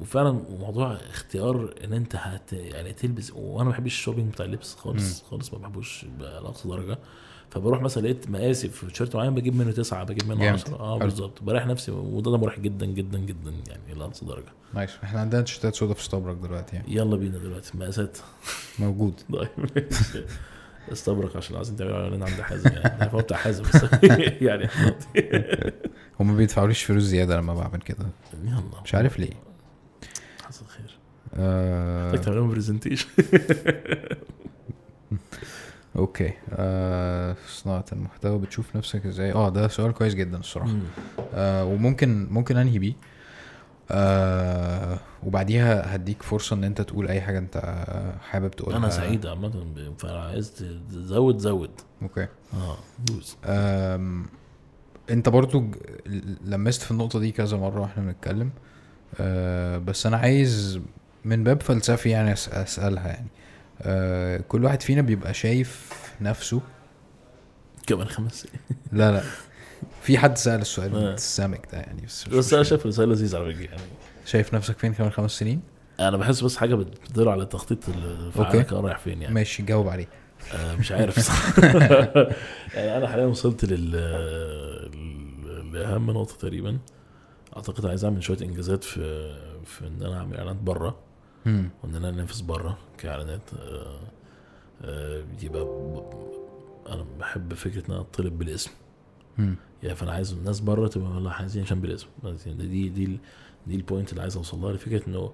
وفعلا 0.00 0.32
موضوع 0.60 0.92
اختيار 1.10 1.74
إن 1.84 1.92
أنت 1.92 2.16
هت 2.16 2.52
يعني 2.52 2.92
تلبس 2.92 3.30
وأنا 3.30 3.64
ما 3.64 3.70
بحبش 3.70 3.92
الشوبينج 3.94 4.32
بتاع 4.32 4.46
اللبس 4.46 4.74
خالص 4.74 5.22
خالص 5.22 5.52
ما 5.54 5.58
بحبوش 5.58 6.06
لاقصى 6.20 6.68
درجة. 6.68 6.98
فبروح 7.50 7.82
مثلا 7.82 8.02
لقيت 8.02 8.30
مقاسي 8.30 8.68
في 8.68 8.86
تيشيرت 8.86 9.16
معين 9.16 9.34
بجيب 9.34 9.56
منه 9.56 9.70
تسعة 9.72 10.04
بجيب 10.04 10.28
منه 10.28 10.40
جامد. 10.40 10.58
10 10.58 10.76
آه. 10.76 10.98
بالظبط. 10.98 11.42
بريح 11.42 11.66
نفسي 11.66 11.90
وده 11.90 12.30
ده 12.30 12.36
مريح 12.38 12.58
جدا 12.60 12.86
جدا 12.86 13.18
جدا 13.18 13.52
يعني 13.68 13.94
لاقصى 13.98 14.26
درجة. 14.26 14.52
nice 14.74 14.90
إحنا 15.04 15.20
عندنا 15.20 15.42
تيشيرتات 15.42 15.74
سودا 15.74 15.94
في 15.94 16.02
ستابرك 16.04 16.36
دلوقتي 16.36 16.76
يعني. 16.76 16.94
يلا 16.94 17.16
بينا 17.16 17.38
دلوقتي. 17.38 17.78
مقاسات. 17.78 18.18
موجود. 18.78 19.14
طيب 19.32 19.48
استبرك 20.92 21.36
عشان 21.36 21.56
عايزين 21.56 21.76
تعملوا 21.76 21.96
اعلان 21.96 22.22
عند 22.22 22.40
حازم 22.40 22.70
يعني. 22.70 23.12
هو 23.12 23.18
بتاع 23.18 23.36
حازم 23.36 23.62
بس 23.64 23.84
يعني. 24.42 24.68
هما 26.20 26.36
بيدفعوليش 26.36 26.82
فلوس 26.82 27.02
زيادة 27.02 27.36
لما 27.36 27.54
بعمل 27.54 27.80
كده. 27.80 28.06
يلا. 28.44 28.62
مش 28.84 28.94
عارف 28.94 29.18
ليه. 29.18 29.47
محتاج 31.32 32.20
تعمل 32.20 32.36
لهم 32.36 32.48
presentation 32.48 33.08
okay. 35.96 36.32
آه 36.50 37.36
صناعة 37.48 37.84
المحتوى 37.92 38.38
بتشوف 38.38 38.76
نفسك 38.76 39.06
إزاي؟ 39.06 39.32
آه 39.32 39.48
ده 39.48 39.68
سؤال 39.68 39.92
كويس 39.92 40.14
جدا 40.14 40.38
الصراحة. 40.38 40.70
آه 41.34 41.64
وممكن 41.64 42.26
ممكن 42.30 42.56
أنهي 42.56 42.78
بيه. 42.78 42.94
آه 43.90 44.98
وبعديها 45.22 45.94
هديك 45.94 46.22
فرصة 46.22 46.56
إن 46.56 46.64
أنت 46.64 46.80
تقول 46.80 47.08
أي 47.08 47.20
حاجة 47.20 47.38
أنت 47.38 47.84
حابب 48.30 48.50
تقولها. 48.50 48.78
أنا 48.78 48.88
سعيد 48.88 49.26
عامة 49.26 49.64
فعايز 49.98 50.52
تزود 50.90 51.38
زود 51.38 51.70
okay. 52.02 52.26
آه 52.54 52.76
دوس. 53.06 53.36
أنت 55.10 55.28
برضو 55.28 55.64
لمست 56.44 56.82
في 56.82 56.90
النقطة 56.90 57.18
دي 57.18 57.32
كذا 57.32 57.56
مرة 57.56 57.80
وإحنا 57.80 58.02
بنتكلم. 58.02 58.50
آه، 59.20 59.78
بس 59.78 60.06
أنا 60.06 60.16
عايز 60.16 60.80
من 61.28 61.44
باب 61.44 61.62
فلسفي 61.62 62.10
يعني 62.10 62.32
أسألها 62.32 63.08
يعني. 63.08 63.28
آه، 63.82 64.36
كل 64.48 64.64
واحد 64.64 64.82
فينا 64.82 65.02
بيبقى 65.02 65.34
شايف 65.34 65.92
نفسه. 66.20 66.60
كمان 67.86 68.06
خمس 68.08 68.32
سنين. 68.40 68.80
لا 68.92 69.12
لا. 69.12 69.22
في 70.02 70.18
حد 70.18 70.38
سأل 70.38 70.60
السؤال 70.60 70.96
آه. 70.96 71.14
السامك 71.14 71.68
ده 71.72 71.78
يعني 71.78 72.02
بس, 72.06 72.28
بس 72.28 72.54
أنا. 72.54 72.62
شايف 72.62 72.82
الرساله 72.82 73.12
لذيذه 73.12 73.36
على 73.36 73.54
فكرة 73.54 73.64
يعني. 73.64 73.82
شايف 74.26 74.54
نفسك 74.54 74.78
فين 74.78 74.94
كمان 74.94 75.10
خمس 75.10 75.30
سنين؟ 75.30 75.60
أنا 76.00 76.16
بحس 76.16 76.40
بس 76.40 76.56
حاجة 76.56 76.74
بتدل 76.74 77.28
على 77.28 77.46
تخطيط 77.46 77.88
أوكي. 77.88 77.98
الفعالة 77.98 78.62
كان 78.62 78.78
رايح 78.78 78.98
فين 78.98 79.22
يعني. 79.22 79.34
ماشي 79.34 79.62
جاوب 79.62 79.88
عليه. 79.88 80.08
آه 80.54 80.74
مش 80.74 80.92
عارف 80.92 81.20
صح. 81.28 81.58
يعني 82.74 82.96
أنا 82.96 83.08
حاليا 83.08 83.26
وصلت 83.26 83.64
لل 83.64 83.90
لأهم 85.72 86.10
نقطة 86.10 86.36
تقريبا. 86.38 86.78
أعتقد 87.56 87.86
عايز 87.86 88.04
أعمل 88.04 88.22
شوية 88.24 88.38
إنجازات 88.42 88.84
في 88.84 89.00
في 89.64 89.86
إن 89.86 90.02
أنا 90.02 90.18
أعمل 90.18 90.36
اعلانات 90.36 90.56
بره. 90.56 90.96
وإن 91.46 91.94
أنا 91.94 92.08
أنافس 92.08 92.40
بره 92.40 92.78
كإعلانات 92.98 93.40
آه، 93.58 93.98
آه، 94.82 95.22
يبقى 95.42 95.62
أنا 96.88 97.04
بحب 97.20 97.54
فكرة 97.54 97.86
إن 97.88 97.92
أنا 97.92 98.00
أطلب 98.00 98.38
بالاسم. 98.38 98.70
يعني 99.82 99.94
فأنا 99.96 100.12
عايز 100.12 100.32
الناس 100.32 100.60
بره 100.60 100.88
تبقى 100.88 101.10
والله 101.10 101.30
عايزين 101.30 101.62
عشان 101.62 101.80
بالاسم. 101.80 102.06
عايزين- 102.24 102.56
دي 102.56 102.66
دي 102.66 102.88
دي, 102.88 103.04
ال- 103.04 103.18
دي 103.66 103.76
البوينت 103.76 104.10
اللي 104.10 104.22
عايز 104.22 104.36
أوصل 104.36 104.60
لها 104.60 104.72
لفكرة 104.72 105.08
إنه 105.08 105.30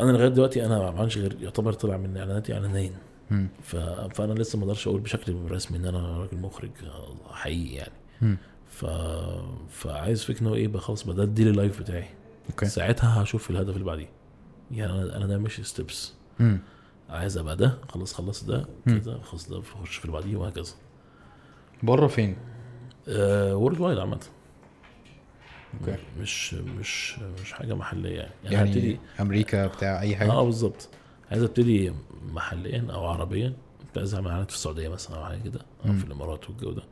أنا 0.00 0.12
لغاية 0.12 0.28
دلوقتي 0.28 0.66
أنا 0.66 0.78
ما 0.78 0.90
بعملش 0.90 1.18
غير 1.18 1.36
يعتبر 1.40 1.72
طلع 1.72 1.96
من 1.96 2.16
إعلاناتي 2.16 2.54
إعلانين. 2.54 2.92
فأنا 3.62 4.32
لسه 4.32 4.58
ما 4.58 4.64
أقدرش 4.64 4.86
أقول 4.88 5.00
بشكل 5.00 5.50
رسمي 5.50 5.78
إن 5.78 5.84
أنا 5.84 6.18
راجل 6.18 6.36
مخرج 6.38 6.70
آه، 6.86 7.32
حقيقي 7.34 7.74
يعني. 7.74 8.36
ف... 8.70 8.84
فعايز 9.70 10.24
فكرة 10.24 10.40
انه 10.42 10.54
إيه 10.54 10.68
بقى 10.68 10.80
خلاص 10.80 11.02
بقى 11.02 11.16
ده 11.16 11.22
ال 11.22 11.27
daily 11.27 11.52
life 11.52 11.80
بتاعي. 11.80 12.08
okay. 12.50 12.66
ساعتها 12.66 13.22
هشوف 13.22 13.50
الهدف 13.50 13.74
اللي 13.74 13.84
بعديه. 13.84 14.08
يعني 14.70 14.92
أنا 15.16 15.26
ده 15.26 15.38
ماشي 15.38 15.62
steps. 15.62 16.12
عايز 17.10 17.36
أبقى 17.38 17.56
ده 17.56 17.78
خلاص 17.88 18.14
خلصت 18.14 18.48
ده. 18.48 18.66
كده 18.86 19.18
خلاص 19.18 19.48
ده 19.50 19.60
أخش 19.60 19.96
في 19.96 20.04
اللي 20.04 20.12
بعديه 20.16 20.36
وهكذا. 20.36 20.72
بره 21.82 22.06
فين؟ 22.06 22.36
worldwide 23.08 23.98
عامة. 23.98 24.20
okay. 25.80 25.96
مش 26.20 26.54
مش 26.54 27.18
مش 27.42 27.52
حاجة 27.52 27.74
محلية 27.74 28.16
يعني. 28.16 28.32
يعني, 28.44 28.54
يعني 28.56 28.70
هبتدي 28.70 28.98
أمريكا 29.20 29.66
بتاع 29.66 30.00
أي 30.00 30.16
حاجة؟ 30.16 30.30
آه 30.32 30.44
بالظبط. 30.44 30.88
عايز 31.30 31.42
أبتدي 31.42 31.92
محليا 32.32 32.86
أو 32.90 33.06
عربيا. 33.06 33.52
كنت 33.80 33.98
عايز 33.98 34.14
أعمل 34.14 34.26
اعلانات 34.28 34.50
في 34.50 34.56
السعودية 34.56 34.88
مثلا 34.88 35.16
أو 35.16 35.24
حاجة 35.24 35.38
كده 35.42 35.60
أو. 35.86 35.92
في 35.92 36.04
الإمارات 36.04 36.50
والجو 36.50 36.72
ده. 36.72 36.82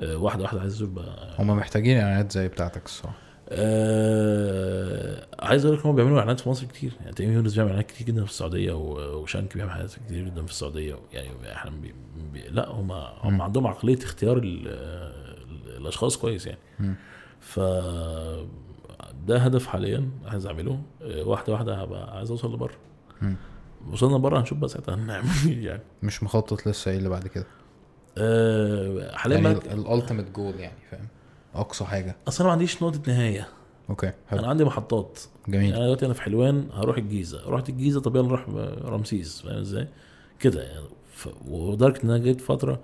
آه، 0.00 0.16
واحدة 0.16 0.42
واحدة 0.42 0.60
عايز 0.60 0.72
أزور 0.74 0.88
بقى. 0.88 1.34
هما 1.38 1.54
محتاجين 1.54 1.98
إعلانات 1.98 2.32
زي 2.32 2.48
بتاعتك 2.48 2.84
الصراحة. 2.86 3.16
آه 3.50 5.26
عايز 5.40 5.64
أقول 5.64 5.78
لك 5.78 5.86
هم 5.86 5.94
بيعملوا 5.96 6.18
إعلانات 6.18 6.40
في 6.40 6.48
مصر 6.48 6.66
كتير. 6.66 6.92
يعني 7.00 7.12
تيمي 7.12 7.34
يونس 7.34 7.54
بيعمل 7.54 7.68
إعلانات 7.70 7.90
كتير 7.90 8.06
جدا 8.06 8.24
في 8.24 8.30
السعودية 8.30 8.72
وشانك 8.72 9.54
بيعمل 9.54 9.70
إعلانات 9.70 9.94
كتير 10.06 10.24
جدا 10.24 10.44
في 10.44 10.50
السعودية. 10.50 10.96
يعني 11.12 11.52
إحنا 11.52 11.70
بي 11.70 11.94
بي 12.32 12.40
لا 12.48 12.68
هم 12.70 12.92
هم. 12.92 13.42
عندهم 13.42 13.66
عقلية 13.66 13.98
اختيار 13.98 14.36
ال- 14.38 14.68
ال- 14.68 15.76
الأشخاص 15.76 16.16
كويس 16.16 16.46
يعني. 16.46 16.58
ف 17.40 17.60
ده 19.26 19.38
هدف 19.38 19.66
حاليا 19.66 20.08
عايز 20.26 20.46
أعمله. 20.46 20.80
آه، 21.02 21.22
واحدة 21.24 21.52
واحدة 21.52 21.74
هبقى 21.74 22.16
عايز 22.16 22.30
أوصل 22.30 22.54
لبره. 22.54 22.74
وصلنا 23.92 24.18
بره 24.18 24.40
هنشوف 24.40 24.58
بقى 24.58 24.68
ساعتها 24.68 24.94
هنعمل 24.94 25.26
إيه 25.46 25.66
يعني. 25.66 25.82
مش 26.02 26.22
مخطط 26.22 26.66
لسه 26.68 26.90
إيه 26.90 26.98
اللي 26.98 27.08
بعد 27.08 27.26
كده؟ 27.26 27.46
آه 28.18 29.16
حاليا 29.16 29.38
يعني 29.38 29.58
ال 29.74 29.80
ultimate 29.80 30.30
goal 30.30 30.54
يعني 30.60 30.78
فاهم؟ 30.90 31.08
أقصى 31.54 31.84
حاجة. 31.84 32.16
أصل 32.28 32.38
أنا 32.44 32.46
ما 32.46 32.52
عنديش 32.52 32.82
نقطة 32.82 33.00
نهاية. 33.06 33.48
okay 33.90 34.12
حلو. 34.28 34.38
أنا 34.38 34.48
عندي 34.48 34.64
محطات. 34.64 35.18
يعني 35.48 35.58
جميل 35.58 35.74
أنا 35.74 35.84
دلوقتي 35.84 36.06
أنا 36.06 36.14
في 36.14 36.22
حلوان 36.22 36.68
هروح 36.72 36.96
الجيزة. 36.96 37.50
رحت 37.50 37.68
الجيزة 37.68 38.00
طب 38.00 38.16
يلا 38.16 38.26
نروح 38.28 38.48
رمسيس. 38.84 39.40
فاهم 39.42 39.58
إزاي؟ 39.58 39.88
كده 40.40 40.62
يعني. 40.62 40.86
ف... 41.12 41.28
ولدرجه 41.48 42.04
إن 42.04 42.10
أنا 42.10 42.18
جيت 42.18 42.40
فترة 42.40 42.80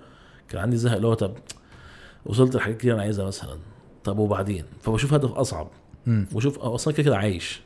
كان 0.49 0.61
عندي 0.61 0.77
زهق 0.77 0.95
اللي 0.95 1.07
هو 1.07 1.13
طب 1.13 1.33
وصلت 2.25 2.55
لحاجات 2.55 2.77
كتير 2.77 2.93
أنا 2.93 3.01
عايزها 3.01 3.25
مثلا. 3.25 3.57
طب 4.03 4.17
وبعدين؟ 4.17 4.65
فبشوف 4.81 5.13
هدف 5.13 5.31
أصعب. 5.31 5.67
أه، 6.07 6.75
أصلا 6.75 6.93
كده 6.93 7.03
كده 7.03 7.17
عايش. 7.17 7.61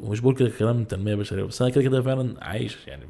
ومش 0.00 0.20
بقول 0.20 0.34
كده 0.34 0.50
كلام 0.58 0.84
تنمية 0.84 1.14
بشرية 1.14 1.42
بس 1.44 1.62
أنا 1.62 1.70
كده 1.70 1.82
كده 1.82 2.02
فعلا 2.02 2.44
عايش 2.44 2.86
يعني. 2.86 3.06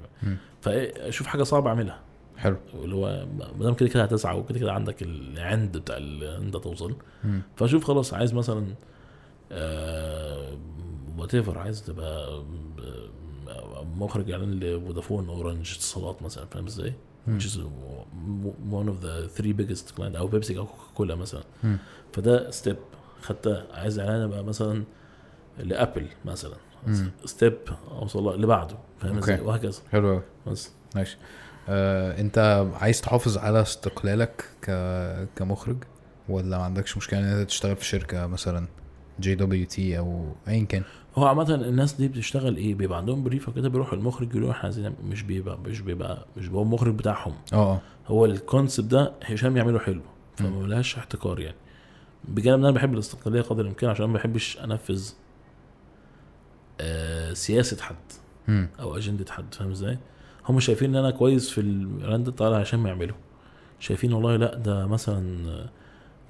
فاشوف 0.61 1.27
حاجة 1.27 1.43
صعبة 1.43 1.69
أعملها. 1.71 2.01
حلو. 2.43 2.57
اللي 2.75 2.95
هو 2.95 3.27
ما 3.59 3.65
دام 3.65 3.75
كده 3.75 3.89
كده 3.89 4.03
هتسعى 4.03 4.39
وكده 4.39 4.59
كده 4.59 4.73
عندك 4.73 5.03
العند 5.03 5.77
بتاع 5.77 5.97
ال- 5.97 6.25
إن 6.25 6.43
انت 6.43 6.57
توصل. 6.57 6.95
مم. 7.25 7.43
فاشوف 7.57 7.85
خلاص 7.85 8.15
عايز 8.15 8.35
مثلا 8.35 8.67
whatever 11.19 11.59
عايز 11.59 11.83
تبقى 11.83 12.43
آه، 13.49 13.85
مخرج 13.97 14.31
إعلان 14.31 14.61
لفودافون 14.61 15.29
أورنج 15.29 15.73
اتصالات 15.77 16.23
مثلا 16.23 16.47
فاهم 16.47 16.67
إزاي؟ 16.67 16.93
which 17.29 17.43
is 17.43 17.57
one 18.73 18.89
of 18.89 19.05
the 19.05 19.39
three 19.41 19.53
biggest 19.61 19.97
client 19.99 20.17
أو 20.17 20.27
بيبسي 20.27 20.59
أو 20.59 20.67
كوكا 20.67 20.83
كولا 20.95 21.15
مثلا. 21.15 21.43
مم. 21.65 21.77
فده 22.13 22.51
step 22.51 22.77
خدتها 23.23 23.67
عايز 23.73 23.99
إعلان 23.99 24.21
ابقى 24.23 24.45
مثلا 24.45 24.85
ل 25.59 25.67
Apple 25.67 26.07
مثلا. 26.25 26.55
step 27.25 27.59
أوصل 27.91 28.35
اللي 28.35 28.47
بعده 28.47 28.77
فاهم 29.01 29.19
إزاي؟ 29.19 29.41
وهكذا. 29.41 29.81
حلو 29.93 30.09
قوي 30.09 30.23
بس. 30.47 30.71
ماشي. 30.97 31.17
آه، 31.17 31.42
انت 31.69 32.67
عايز 32.81 33.01
تحافظ 33.01 33.39
على 33.39 33.63
استقلالك 33.63 34.45
ك... 34.63 34.71
كمخرج 35.37 35.77
ولا 36.29 36.59
ما 36.59 36.65
عندكش 36.65 36.97
مشكلة 36.97 37.21
إن 37.21 37.25
انت 37.25 37.49
تشتغل 37.49 37.77
في 37.77 37.85
شركة 37.85 38.27
مثلا 38.27 38.67
JWT 39.21 39.99
أو 39.99 40.33
ايا 40.49 40.65
كان 40.65 40.83
هو 41.17 41.27
عامة 41.27 41.55
الناس 41.55 41.93
دي 41.93 42.09
بتشتغل 42.09 42.57
إيه؟ 42.57 42.75
بيبقى 42.75 42.99
عندهم 42.99 43.23
brief 43.25 43.49
وكده 43.49 43.69
بيروحوا 43.69 43.95
المخرج 43.99 44.31
يقولوا 44.31 44.51
إحنا 44.51 44.63
عايزين 44.65 44.95
مش 45.05 45.23
بيبقى 45.23 45.59
مش 45.59 45.81
بيبقى 45.81 46.27
مش 46.37 46.47
بيبقى 46.47 46.59
هو 46.59 46.63
المخرج 46.63 46.95
بتاعهم 46.95 47.35
آه 47.53 47.57
آه 47.75 47.81
هو 48.07 48.25
الكونسيبت 48.25 48.91
ده 48.91 49.13
هشام 49.25 49.57
يعمله 49.57 49.79
حلو 49.79 50.01
فما 50.37 50.67
لهاش 50.67 50.97
احتكار 50.97 51.41
يعني 51.41 51.57
بجانب 52.25 52.59
إن 52.59 52.65
أنا 52.65 52.75
بحب 52.75 52.95
الاستقلالية 52.95 53.43
قدر 53.43 53.63
الإمكان 53.63 53.91
عشان 53.91 54.07
ما 54.07 54.13
بحبش 54.15 54.59
أنفذ 54.59 55.11
آه 56.81 57.33
سياسة 57.33 57.83
حد 57.83 57.97
مم. 58.49 58.69
أو 58.81 58.97
أجندة 58.97 59.33
حد 59.33 59.55
فاهم 59.55 59.71
إزاي؟ 59.71 59.99
هم 60.49 60.61
شايفين 60.61 60.91
إن 60.91 60.97
أنا 61.05 61.11
كويس 61.11 61.51
في 61.51 61.61
الاعلان 61.61 62.25
ده 62.25 62.33
تعالى 62.33 62.63
هشام 62.63 62.87
يعمله 62.87 63.15
شايفين 63.81 64.13
والله 64.13 64.37
لا 64.37 64.55
ده 64.55 64.87
مثلا 64.87 65.47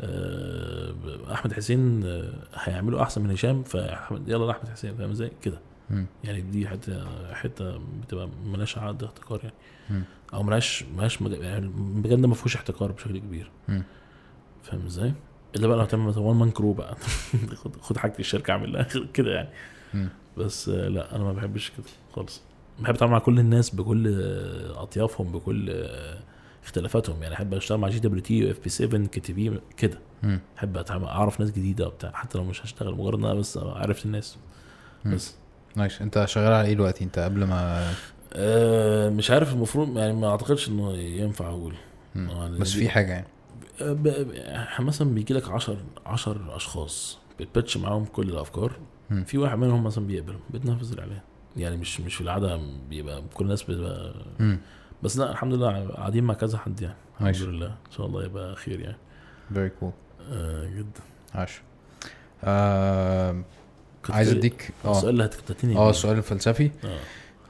آه، 0.01 0.95
أحمد 1.33 1.53
حسين 1.53 2.05
آه، 2.05 2.33
هيعمله 2.55 3.03
أحسن 3.03 3.23
من 3.23 3.31
هشام 3.31 3.63
فاحمد 3.63 4.29
يلا 4.29 4.45
لأحمد 4.45 4.69
حسين 4.69 4.97
فاهم 4.97 5.11
إزاي؟ 5.11 5.31
كده. 5.43 5.59
يعني 6.25 6.41
دي 6.41 6.69
حتة 6.69 7.05
حتة 7.35 7.81
بتبقى 8.03 8.29
ملهاش 8.47 8.79
عقد 8.79 9.05
احتكار 9.05 9.41
يعني 9.43 9.55
مم. 9.91 10.03
أو 10.35 10.43
ملهاش 10.43 10.85
ملهاش 10.97 11.23
مج... 11.23 11.33
يعني 11.33 11.67
المجال 11.67 12.21
ده 12.23 12.29
ما 12.29 12.35
فيهوش 12.35 12.57
احتكار 12.57 12.93
بشكل 12.93 13.19
كبير. 13.19 13.51
فاهم 14.63 14.87
إزاي؟ 14.87 15.13
إلا 15.57 15.67
بقى 15.67 15.77
لو 15.77 15.83
هتعمل 15.83 16.05
مثلا 16.05 16.23
one 16.23 16.37
man 16.37 16.51
crew 16.51 16.73
بقى 16.73 16.97
خد 17.83 17.97
حاجة 17.97 18.15
الشركة 18.19 18.51
اعمل 18.51 18.73
لها 18.73 18.83
كده 19.15 19.35
يعني 19.35 19.49
مم. 19.95 20.09
بس 20.39 20.69
آه، 20.69 20.89
لا 20.89 21.17
أنا 21.17 21.25
ما 21.25 21.33
بحبش 21.33 21.71
كده 21.71 21.87
خالص 22.13 22.43
بحب 22.81 22.95
أتعامل 22.95 23.13
مع 23.13 23.19
كل 23.19 23.39
الناس 23.39 23.71
بكل 23.75 24.09
آه، 24.23 24.83
أطيافهم 24.83 25.33
بكل 25.33 25.71
آه، 25.71 26.19
اختلافاتهم. 26.65 27.23
يعني 27.23 27.35
أحب 27.35 27.55
أشتغل 27.55 27.79
مع 27.79 27.89
جي 27.89 27.99
دبليو 27.99 28.23
تي 28.23 28.51
اف 28.51 28.59
بي 28.61 28.69
7 28.69 29.07
كي 29.07 29.21
تي 29.21 29.35
في 29.35 29.61
كده. 29.77 29.99
أحب 30.59 30.77
أتعامل 30.77 31.05
أعرف 31.05 31.41
ناس 31.41 31.51
جديدة 31.51 31.87
وبتاع. 31.87 32.13
حتى 32.13 32.39
لو 32.39 32.45
مش 32.45 32.65
هشتغل 32.65 32.95
مجرد 32.95 33.19
إن 33.19 33.25
أنا 33.25 33.35
بس 33.35 33.57
عرفت 33.59 34.07
الناس. 34.07 34.37
مم. 35.05 35.15
بس. 35.15 35.35
نايس. 35.77 36.03
أنت 36.03 36.25
شغال 36.29 36.53
على 36.53 36.69
إيه 36.69 36.75
دلوقتي؟ 36.75 37.05
أنت 37.05 37.19
قبل 37.19 37.45
ما 37.45 37.91
أه 38.33 39.09
مش 39.11 39.31
عارف. 39.31 39.53
المفروض 39.53 39.99
يعني 39.99 40.13
ما 40.13 40.29
أعتقدش 40.31 40.69
إنه 40.69 40.93
ينفع 40.93 41.49
أقول. 41.49 41.75
آه، 42.17 42.49
بس 42.49 42.73
دي- 42.73 42.79
في 42.79 42.89
حاجة 42.89 43.13
يعني. 43.13 43.27
ب- 43.81 44.33
مثلا 44.81 45.15
بيجي 45.15 45.35
لك 45.35 45.49
10 45.49 45.77
10 46.07 46.57
أشخاص. 46.57 47.19
بتبتش 47.41 47.77
معاهم 47.77 48.05
كل 48.05 48.31
الأفكار. 48.31 48.73
مم. 49.11 49.25
في 49.25 49.39
واحد 49.39 49.59
منهم 49.59 49.85
مثلا 49.85 50.07
بيقبل 50.07 50.37
بتنفذ 50.51 50.93
الإعلان. 50.93 51.21
يعني 51.57 51.77
مش 51.77 52.01
مش 52.01 52.15
في 52.15 52.21
العادة 52.21 52.61
بيبقى 52.91 53.23
كل 53.35 53.45
الناس 53.45 53.63
بتبقى 53.63 54.15
مم. 54.39 54.59
بس 55.03 55.17
لا 55.19 55.31
الحمد 55.31 55.55
لله 55.55 55.89
قاعدين 55.89 56.25
مع 56.25 56.35
كذا 56.35 56.59
حد 56.59 56.81
يعني 56.83 56.95
الحمد 57.15 57.27
ماشي. 57.27 57.45
لله. 57.47 57.67
إن 57.67 57.93
شاء 57.97 58.07
الله 58.07 58.25
يبقى 58.25 58.57
خير 58.57 58.81
يعني. 58.81 58.97
Very 59.55 59.83
cool. 59.85 59.91
آه 60.33 60.67
جدا. 60.67 61.01
عاش. 61.35 61.61
آه 62.45 63.43
عايز 64.11 64.29
اديك 64.29 64.71
آه. 64.85 64.91
السؤال 64.91 65.11
اللي 65.13 65.25
هتكتتني 65.25 65.77
آه 65.77 65.91
السؤال 65.91 66.19
الفلسفي. 66.19 66.71
آه. 66.85 66.99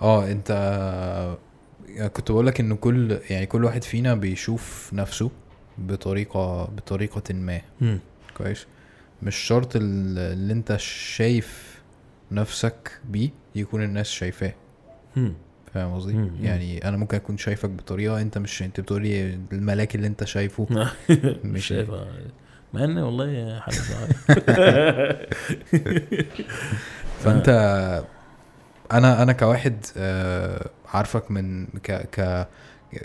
آه 0.02 0.30
أنت 0.32 0.52
كنت 2.12 2.30
بقول 2.30 2.46
لك 2.46 2.60
إن 2.60 2.76
كل 2.76 3.18
يعني 3.30 3.46
كل 3.46 3.64
واحد 3.64 3.82
فينا 3.84 4.14
بيشوف 4.14 4.90
نفسه 4.92 5.30
بطريقه 5.78 6.64
بطريقة 6.64 7.34
ما. 7.34 7.60
مم. 7.80 7.98
كويس. 8.36 8.66
مش 9.22 9.36
شرط 9.36 9.76
ال- 9.76 10.18
اللي 10.18 10.52
أنت 10.52 10.76
شايف 10.78 11.80
نفسك 12.32 13.00
بيه 13.04 13.30
يكون 13.54 13.82
الناس 13.82 14.10
شايفاه. 14.10 14.52
فاهم 15.74 15.94
قصدي. 15.94 16.30
يعني 16.42 16.88
أنا 16.88 16.96
ممكن 16.96 17.16
أكون 17.16 17.38
شايفك 17.38 17.70
بطريقة 17.70 18.20
أنت 18.20 18.38
مش 18.38 18.62
أنت 18.62 18.80
بتقولي 18.80 19.38
الملاك 19.52 19.94
اللي 19.94 20.06
أنت 20.06 20.24
شايفه. 20.24 20.66
مش 20.70 20.88
مش- 21.44 21.66
شايفها 21.66 22.06
مع 22.74 22.84
إن 22.84 22.98
والله 22.98 23.60
حاجة 23.60 23.76
فأنت 27.20 27.48
أنا 28.92 29.22
أنا 29.22 29.32
كواحد 29.32 29.76
آه، 29.96 30.70
عارفك 30.94 31.30
من 31.30 31.66
ك 31.66 31.92
ك 31.92 32.48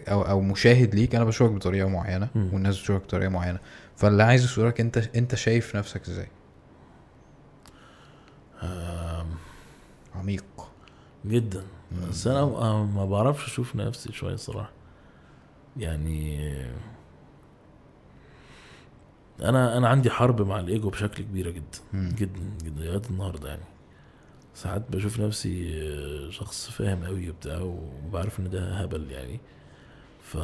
أو 0.08 0.22
أو 0.22 0.42
مشاهد 0.42 0.96
ليك 0.96 1.16
أنا 1.16 1.26
بشوفك 1.26 1.54
بطريقة 1.54 1.88
معينة. 1.90 2.28
والناس 2.36 2.80
بتشوفك 2.80 3.04
بطريقة 3.04 3.30
معينة. 3.30 3.60
فاللي 3.96 4.24
عايز 4.24 4.44
اسالك 4.44 4.82
أنت 4.82 4.98
أنت 5.16 5.36
شايف 5.36 5.76
نفسك 5.76 6.08
إزاي؟ 6.08 6.28
عميق. 10.20 10.46
جدا. 11.26 11.64
بس 12.10 12.28
أنا 12.28 12.46
ما- 12.46 13.06
بعرفش 13.06 13.46
أشوف 13.48 13.76
نفسي 13.76 14.12
شوية 14.14 14.34
الصراحه 14.34 14.70
يعني 15.78 16.50
أنا 19.42 19.78
أنا 19.78 19.88
عندي 19.88 20.10
حرب 20.10 20.42
مع 20.42 20.60
الإيجو 20.60 20.90
بشكل 20.90 21.24
كبيره 21.24 21.50
جدا 21.50 21.80
مم. 21.94 22.10
جدا 22.18 22.40
جدا 22.64 22.84
لغاية 22.86 23.02
النهارده 23.10 23.50
يعني. 23.50 23.64
ساعات 24.54 24.84
بشوف 24.92 25.20
نفسي 25.20 26.32
شخص 26.32 26.70
فاهم 26.70 27.06
قوي 27.06 27.30
وبتاع 27.30 27.60
وبعرف 27.62 28.40
إن 28.40 28.50
ده 28.50 28.74
هبل 28.74 29.12
يعني. 29.12 29.40
ف... 30.22 30.38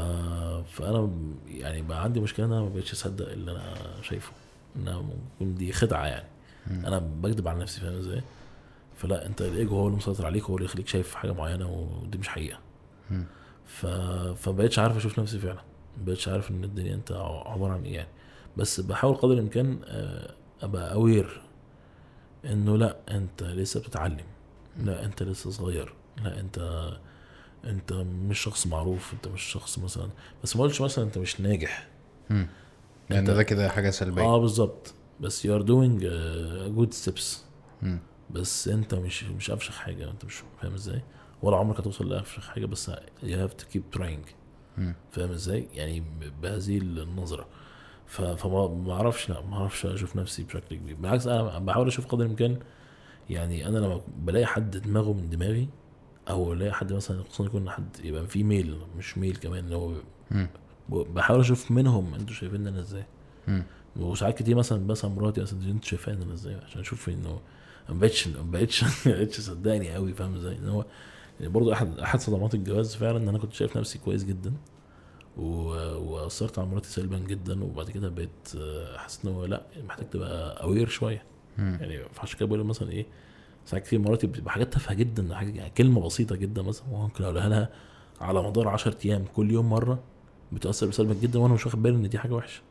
فأنا 0.74 1.10
يعني 1.48 1.82
بقى 1.82 2.04
عندي 2.04 2.20
مشكلة 2.20 2.46
إن 2.46 2.52
أنا 2.52 2.62
ما 2.62 2.70
بقتش 2.70 2.92
أصدق 2.94 3.30
اللي 3.32 3.52
أنا 3.52 3.74
شايفه 4.02 4.32
ممكن 4.76 5.56
دي 5.56 5.74
خدعة 5.74 6.06
يعني. 6.06 6.28
مم. 6.68 6.86
أنا 6.86 7.00
بكذب 7.00 7.48
على 7.48 7.60
نفسي 7.60 7.82
فاهم 7.82 7.98
إزاي؟ 7.98 8.22
فلا 8.98 9.26
انت 9.26 9.42
الايجو 9.42 9.76
هو 9.76 9.86
اللي 9.88 9.98
مسيطر 9.98 10.26
عليك 10.26 10.44
هو 10.44 10.56
اللي 10.56 10.66
يخليك 10.66 10.88
شايف 10.88 11.16
حاجة 11.16 11.32
معينة 11.32 11.70
ودي 11.70 12.18
مش 12.18 12.28
حقيقة. 12.28 12.60
ف... 13.66 13.86
فبقيتش 14.36 14.80
عارف 14.80 14.98
أشوف 14.98 15.20
نفسي 15.20 15.40
فعلا. 15.40 15.62
مبقتش 16.02 16.28
عارف 16.28 16.52
إن 16.52 16.64
الدنيا 16.64 16.96
أنت 16.96 17.12
عبارة 17.46 17.74
عن 17.74 17.84
إيه 17.84 17.96
يعني. 17.96 18.10
بس 18.58 18.80
بحاول 18.80 19.16
قدر 19.16 19.34
الإمكان 19.34 19.80
آه، 19.86 20.34
أبقى 20.62 20.94
اوير 20.94 21.42
إنه 22.46 22.78
لا 22.78 22.98
أنت 23.12 23.44
لسه 23.44 23.80
بتتعلم. 23.80 24.26
لا 24.78 25.06
أنت 25.06 25.24
لسه 25.24 25.50
صغير. 25.50 25.94
لا 26.24 26.40
أنت 26.40 26.90
أنت 27.66 27.94
مش 27.94 28.40
شخص 28.40 28.68
معروف 28.68 29.14
أنت 29.14 29.28
مش 29.28 29.42
شخص 29.44 29.80
مثلا. 29.80 30.10
بس 30.44 30.56
ما 30.56 30.64
قلتش 30.64 30.82
مثلا 30.82 31.06
أنت 31.06 31.18
مش 31.18 31.42
ناجح. 31.42 31.88
مم. 32.30 32.48
لأن 33.10 33.26
أنت- 33.28 33.30
ده 33.30 33.44
كده 33.44 33.70
حاجة 33.70 33.90
سلبية. 33.90 34.22
آه 34.22 34.38
بالظبط. 34.40 34.94
بس 35.20 35.48
doing 35.48 36.00
uh, 36.02 36.80
good 36.80 36.94
steps. 37.06 37.24
مم. 37.82 38.00
بس 38.32 38.68
انت 38.68 38.96
مش 38.96 39.24
مش 39.24 39.52
افشخ 39.52 39.76
حاجة 39.76 40.12
انت 40.12 40.26
مش 40.26 40.44
فاهم 40.62 40.74
إزاي؟ 40.74 41.02
ولا 41.42 41.58
عمرك 41.58 41.80
هتوصل 41.80 42.10
لافشخ 42.10 42.48
حاجة 42.50 42.66
بس 42.66 42.92
have 43.24 43.52
to 43.62 43.76
keep 43.76 43.98
trying. 44.00 44.30
مم. 44.78 44.96
فاهم 45.12 45.32
إزاي؟ 45.32 45.68
يعني 45.74 46.04
بهذه 46.42 46.78
النظرة. 46.78 47.48
فما 48.08 48.68
ما 48.68 48.94
أعرفش 48.94 49.30
لا 49.30 49.42
ما 49.42 49.58
أعرفش 49.58 49.86
أشوف 49.86 50.16
نفسي 50.16 50.44
بشكل 50.44 50.76
كبير. 50.76 50.96
بالعكس 50.96 51.28
أنا 51.28 51.60
بحاول 51.60 51.88
أشوف 51.88 52.08
قدر 52.08 52.26
الامكان. 52.26 52.60
يعني 53.30 53.68
أنا 53.68 53.78
لما 53.78 54.02
بلاقي 54.18 54.46
حد 54.46 54.78
دماغه 54.78 55.14
من 55.14 55.30
دماغي 55.30 55.70
أو 56.30 56.54
الاقي 56.54 56.74
حد 56.74 56.94
مثلا 56.94 57.24
خصوصا 57.24 57.46
يكون 57.46 57.70
حد 57.70 57.98
يبقى 58.04 58.28
في 58.28 58.44
ميل 58.44 58.78
مش 58.98 59.18
ميل 59.18 59.36
كمان 59.36 59.66
اللي 59.66 59.76
هو 59.76 59.94
بحاول 60.90 61.40
أشوف 61.40 61.72
منهم 61.72 62.14
أنتوا 62.14 62.36
شايفين 62.36 62.68
أنا 62.68 62.80
إزاي. 62.80 63.06
وساعات 63.96 64.38
كتير 64.38 64.56
مثلا 64.56 64.86
مثلا 64.86 65.12
مراتي 65.12 65.42
مثلا 65.42 65.60
دي 65.60 65.72
انت 65.72 65.84
شايفين 65.84 66.22
أنا 66.22 66.34
إزاي؟ 66.34 66.56
عشان 66.56 66.82
أشوف 66.82 67.10
إنه 67.10 67.40
ما 67.90 67.96
بقتش 67.96 68.28
ما 68.28 68.42
بقتش 68.52 68.84
ما 69.08 69.12
بقتش 69.18 69.40
صدقني 69.40 69.94
قوي 69.94 70.14
فاهم 70.14 70.36
إزاي 70.36 70.58
إن 70.58 70.70
هو 70.70 70.86
برضه 71.42 71.74
احد 71.74 72.00
أحد 72.00 72.20
صدمات 72.20 72.54
الجواز 72.54 72.96
فعلا 72.96 73.18
إن 73.18 73.28
أنا 73.30 73.38
كنت 73.38 73.54
شايف 73.54 73.78
نفسي 73.78 74.00
كويس 74.00 74.24
جدا 74.24 74.54
وأثرت 75.38 76.60
على 76.60 76.68
مراتي 76.68 76.90
سلبا 76.90 77.18
جدا 77.18 77.64
وبعد 77.64 77.90
كده 77.92 78.10
بقيت 78.10 78.30
آه، 78.58 78.98
حاسس 78.98 79.26
إن 79.26 79.32
هو 79.34 79.46
لأ 79.46 79.62
محتاج 79.86 80.10
تبقى 80.10 80.64
اوير 80.64 80.88
شوية. 80.88 81.24
يعني 81.58 82.00
فعشان 82.14 82.40
كده 82.40 82.48
بقول 82.48 82.64
مثلا 82.64 82.92
إيه 82.92 83.06
ساعات 83.66 83.84
كتير 83.86 84.00
مراتي 84.00 84.28
بتبقى 84.28 84.52
حاجات 84.52 84.74
تافهة 84.74 84.94
جدا 84.94 85.36
حاجة 85.36 85.58
يعني 85.58 85.70
كلمة 85.70 86.02
بسيطة 86.06 86.36
جدا 86.36 86.62
مثلا 86.62 86.88
ممكن 86.88 87.24
أقولها 87.24 87.50
لها 87.50 87.70
على 88.22 88.44
مدار 88.44 88.68
10 88.68 88.98
أيام 89.06 89.26
كل 89.36 89.52
يوم 89.52 89.70
مرة 89.70 90.00
بتأثر 90.52 90.92
سلبا 90.92 91.14
جدا 91.14 91.40
وأنا 91.40 91.54
مش 91.54 91.66
واخد 91.66 91.82
بالي 91.84 91.96
إن 91.96 92.10
دي 92.10 92.20
حاجة 92.20 92.34
وحشة. 92.34 92.62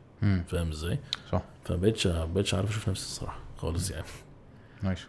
فاهم 0.47 0.69
إزاي؟ 0.69 0.99
صح 1.31 1.41
فما 1.65 1.77
بقتش 1.77 2.07
ما 2.07 2.25
بقتش 2.25 2.53
عارف 2.53 2.69
أشوف 2.69 2.89
نفسي 2.89 3.05
الصراحة 3.05 3.39
خالص 3.57 3.91
يعني 3.91 4.05
نايس 4.83 4.99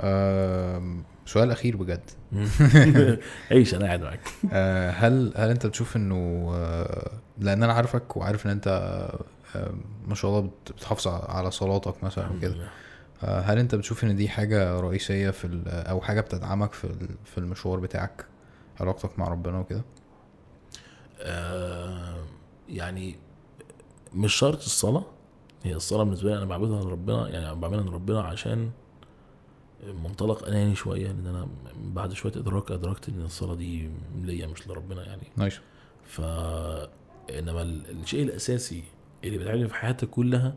آم، 0.00 1.04
سؤال 1.26 1.50
أخير 1.50 1.76
بجد. 1.76 2.10
عيش 3.50 3.74
أنا 3.74 3.84
قاعد 3.86 4.02
معاك. 4.02 4.20
آه، 4.52 4.90
هل 4.90 5.32
هل 5.36 5.50
أنت 5.50 5.66
بتشوف 5.66 5.96
إنه 5.96 6.50
آه، 6.54 7.10
لأن 7.38 7.62
أنا 7.62 7.72
عارفك 7.72 8.16
وعارف 8.16 8.46
إن 8.46 8.50
أنت 8.50 8.68
آه، 9.56 9.74
ما 10.06 10.14
شاء 10.14 10.30
الله 10.30 10.40
بت- 10.42 10.72
بتحافظ 10.72 11.08
على 11.08 11.50
صلاتك 11.50 12.04
مثلا 12.04 12.30
وكده. 12.36 12.68
آه، 13.24 13.40
هل 13.40 13.58
أنت 13.58 13.74
بتشوف 13.74 14.04
إن 14.04 14.16
دي 14.16 14.28
حاجة 14.28 14.80
رئيسية 14.80 15.30
في 15.30 15.62
أو 15.66 16.00
حاجة 16.00 16.20
بتدعمك 16.20 16.72
في 16.72 16.88
في 17.24 17.38
المشوار 17.38 17.80
بتاعك 17.80 18.24
علاقتك 18.80 19.18
مع 19.18 19.28
ربنا 19.28 19.58
وكده؟ 19.58 19.82
آه 21.20 22.16
يعني 22.68 23.16
مش 24.14 24.34
شرط 24.34 24.56
الصلاة. 24.62 25.04
هي 25.64 25.74
الصلاة 25.74 26.02
بالنسبة 26.04 26.30
لي 26.30 26.36
أنا 26.36 26.44
بعبدها 26.44 26.82
لربنا 26.84 27.28
يعني 27.28 27.54
بعملها 27.60 27.82
لربنا 27.84 28.20
عشان 28.22 28.70
منطلق 29.92 30.46
أناني 30.48 30.74
شوية 30.74 31.06
لأن 31.06 31.26
أنا 31.26 31.48
بعد 31.76 32.12
شوية 32.12 32.32
إدراك 32.36 32.70
أدركت 32.70 33.08
إن 33.08 33.22
الصلاة 33.22 33.54
دي 33.54 33.90
ليا 34.22 34.46
مش 34.46 34.68
لربنا 34.68 35.04
يعني. 35.06 35.22
نايس 35.36 35.60
ف 36.04 36.20
إنما 37.30 37.62
ال- 37.62 37.90
الشيء 37.90 38.22
الأساسي 38.22 38.84
اللي 39.24 39.38
بيتعمل 39.38 39.68
في 39.68 39.74
حياتك 39.74 40.10
كلها 40.10 40.54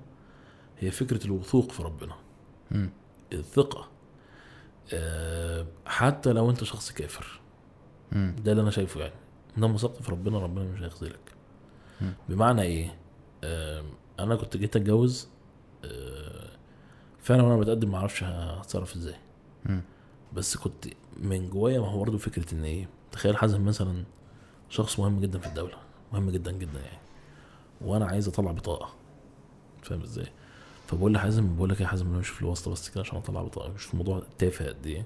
هي 0.79 0.91
فكرة 0.91 1.25
الوثوق 1.25 1.71
في 1.71 1.83
ربنا. 1.83 2.13
مم. 2.71 2.89
الثقة. 3.33 3.87
آه، 4.93 5.65
حتى 5.85 6.33
لو 6.33 6.49
أنت 6.49 6.63
شخص 6.63 6.91
كافر. 6.91 7.39
مم. 8.11 8.35
ده 8.43 8.51
اللي 8.51 8.61
أنا 8.63 8.71
شايفه 8.71 8.99
يعني. 8.99 9.13
انما 9.57 9.73
وثقت 9.73 10.03
في 10.03 10.11
ربنا 10.11 10.39
ربنا 10.39 10.63
مش 10.65 10.81
هيخذلك. 10.81 11.19
بمعنى 12.29 12.61
إيه؟ 12.61 12.97
آه، 13.43 13.83
أنا 14.19 14.35
كنت 14.35 14.57
جيت 14.57 14.75
أتجوز 14.75 15.29
آه، 15.85 16.49
فعلا 17.27 17.43
وأنا 17.43 17.57
بتقدم 17.57 17.91
ما 17.91 17.97
أعرفش 17.97 18.23
هتصرف 18.23 18.95
إزاي. 18.95 19.15
بس 20.33 20.57
كنت 20.57 20.85
من 21.17 21.49
جوايا 21.49 21.79
ما 21.79 21.87
هو 21.87 21.99
برضه 21.99 22.17
فكرة 22.17 22.53
إن 22.53 22.63
إيه 22.63 22.89
تخيل 23.11 23.37
حازم 23.37 23.65
مثلا 23.65 24.03
شخص 24.69 24.99
مهم 24.99 25.19
جدا 25.19 25.39
في 25.39 25.47
الدولة 25.47 25.77
مهم 26.13 26.29
جدا 26.29 26.51
جدا 26.51 26.79
يعني 26.79 26.97
وأنا 27.81 28.05
عايز 28.05 28.27
أطلع 28.27 28.51
بطاقة 28.51 28.89
فاهم 29.83 30.01
إزاي 30.01 30.25
فبقول 30.87 31.13
لحازم 31.13 31.55
بقول 31.55 31.69
لك 31.69 31.81
يا 31.81 31.87
حازم 31.87 32.07
أنا 32.07 32.17
مش 32.17 32.29
في 32.29 32.41
الواسطة 32.41 32.71
بس 32.71 32.89
كده 32.89 33.01
عشان 33.01 33.17
أطلع 33.17 33.41
بطاقة 33.41 33.71
مش 33.73 33.83
في 33.83 33.93
الموضوع 33.93 34.23
تافه 34.37 34.67
قد 34.67 34.87
إيه. 34.87 35.05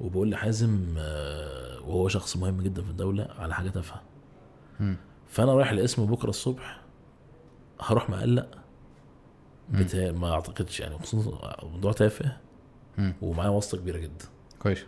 وبقول 0.00 0.30
لحازم 0.30 0.94
آه، 0.98 1.80
وهو 1.80 2.08
شخص 2.08 2.36
مهم 2.36 2.60
جدا 2.60 2.82
في 2.82 2.90
الدولة 2.90 3.28
على 3.38 3.54
حاجة 3.54 3.68
تافهة. 3.70 4.02
فأنا 5.28 5.54
رايح 5.54 5.70
القسم 5.70 6.06
بكرة 6.06 6.30
الصبح 6.30 6.80
هروح 7.80 8.10
مقلق. 8.10 8.58
بتا... 9.70 10.12
ما 10.12 10.32
أعتقدش 10.32 10.80
يعني 10.80 10.98
خصوصا 10.98 11.56
موضوع 11.62 11.92
تافه. 11.92 12.36
ومعايا 13.22 13.50
واسطة 13.50 13.78
كبيرة 13.78 13.98
جدا. 13.98 14.24
كويس. 14.58 14.84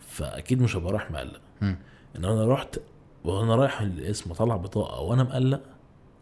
فأكيد 0.00 0.62
مش 0.62 0.76
هبقى 0.76 0.92
رايح 0.92 1.10
مقلق. 1.10 1.40
إن 1.62 1.76
أنا 2.24 2.46
رحت 2.46 2.80
وأنا 3.24 3.56
رايح 3.56 3.80
القسم 3.80 4.30
اطلع 4.30 4.56
بطاقة 4.56 5.00
وأنا 5.00 5.22
مقلق 5.22 5.62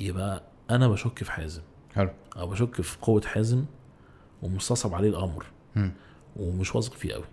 يبقى 0.00 0.42
أنا 0.70 0.88
بشك 0.88 1.24
في 1.24 1.32
حازم. 1.32 1.62
حلو. 1.94 2.10
أو 2.36 2.46
بشك 2.46 2.80
في 2.80 2.98
قوة 3.02 3.22
حازم 3.26 3.64
ومستصعب 4.42 4.94
عليه 4.94 5.08
الأمر. 5.08 5.46
مم. 5.76 5.92
ومش 6.36 6.74
واثق 6.74 6.92
فيه 6.92 7.12
قوي 7.14 7.24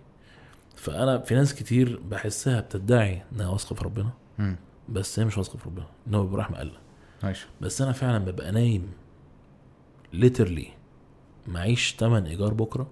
فأنا 0.76 1.18
في 1.18 1.34
ناس 1.34 1.54
كتير 1.54 2.00
بحسها 2.10 2.60
بتدعي 2.60 3.22
إنها 3.32 3.48
واثقة 3.48 3.74
في 3.74 3.84
ربنا 3.84 4.10
مم. 4.38 4.56
بس 4.88 5.18
هي 5.18 5.24
مش 5.24 5.38
واثقة 5.38 5.56
في 5.56 5.66
ربنا 5.66 5.86
إن 6.06 6.14
هو 6.14 6.22
بيبقى 6.22 6.36
رايح 6.36 6.50
مقلق. 6.50 6.80
nice 7.22 7.46
بس 7.60 7.82
أنا 7.82 7.92
فعلا 7.92 8.18
ببقى 8.18 8.52
نايم 8.52 8.92
literally 10.14 10.66
معيش 11.48 11.92
تمن 11.92 12.26
إيجار 12.26 12.54
بكرة؟ 12.54 12.86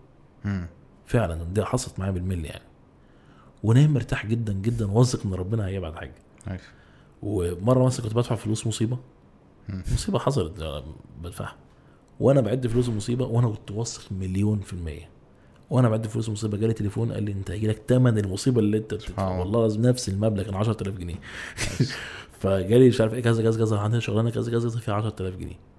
مم. 0.45 0.67
فعلا 1.07 1.45
دي 1.45 1.65
حصلت 1.65 1.99
معايا 1.99 2.13
بالملي 2.13 2.49
يعني. 2.49 2.65
ونايم 3.63 3.95
مرتاح 3.95 4.27
جدا 4.27 4.53
جدا 4.53 4.91
واثق 4.91 5.27
إن 5.27 5.35
ربنا 5.35 5.67
هيبعد 5.67 5.95
حاجة. 5.95 6.15
ومرة 7.23 7.85
مثلا 7.85 8.07
كنت 8.07 8.15
بدفع 8.15 8.35
فلوس 8.35 8.67
مصيبة. 8.67 8.99
مم. 9.69 9.83
مصيبة 9.93 10.19
حصلت 10.19 10.83
بدفعها. 11.23 11.57
وأنا 12.21 12.41
بعد 12.41 12.67
فلوس 12.67 12.89
المصيبة 12.89 13.27
وأنا 13.27 13.49
كنت 13.49 13.71
واثق 13.71 14.13
مليون 14.13 14.61
في 14.61 14.73
المية. 14.73 15.09
وأنا 15.71 15.89
بعد 15.89 16.07
فلوس 16.07 16.29
المصيبة 16.29 16.57
جالي 16.59 16.73
تليفون 16.73 17.13
قال 17.13 17.23
لي 17.23 17.33
أنت 17.33 17.51
هيجي 17.51 17.67
لك 17.67 17.83
ثمن 17.89 18.19
المصيبة 18.19 18.61
اللي 18.61 18.77
أنت 18.79 18.95
بتدفعها. 18.95 19.39
والله 19.39 19.63
لازم 19.63 19.83
نفس 19.83 20.09
المبلغ 20.09 20.43
كان 20.43 20.55
10000 20.55 20.99
جنيه. 20.99 21.15
فجالي 22.41 22.89
مش 22.89 23.01
عارف 23.01 23.15
إيه 23.15 23.23
كذا 23.23 23.43
كذا 23.43 23.65
كذا 23.65 23.79
عندنا 23.79 24.01
شغلانة 24.01 24.31
كذا 24.31 24.51
كذا 24.51 24.69
كذا 24.69 24.81
فيها 24.81 24.95
10000 24.95 25.37
جنيه. 25.37 25.72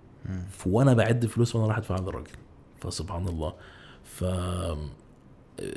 وأنا 0.65 0.93
بعد 0.93 1.25
فلوس 1.25 1.55
وأنا 1.55 1.67
رايح 1.67 1.77
ادفع 1.77 1.95
عند 1.95 2.07
الراجل. 2.07 2.31
فسبحان 2.79 3.27
الله. 3.27 3.53
ف 4.03 4.23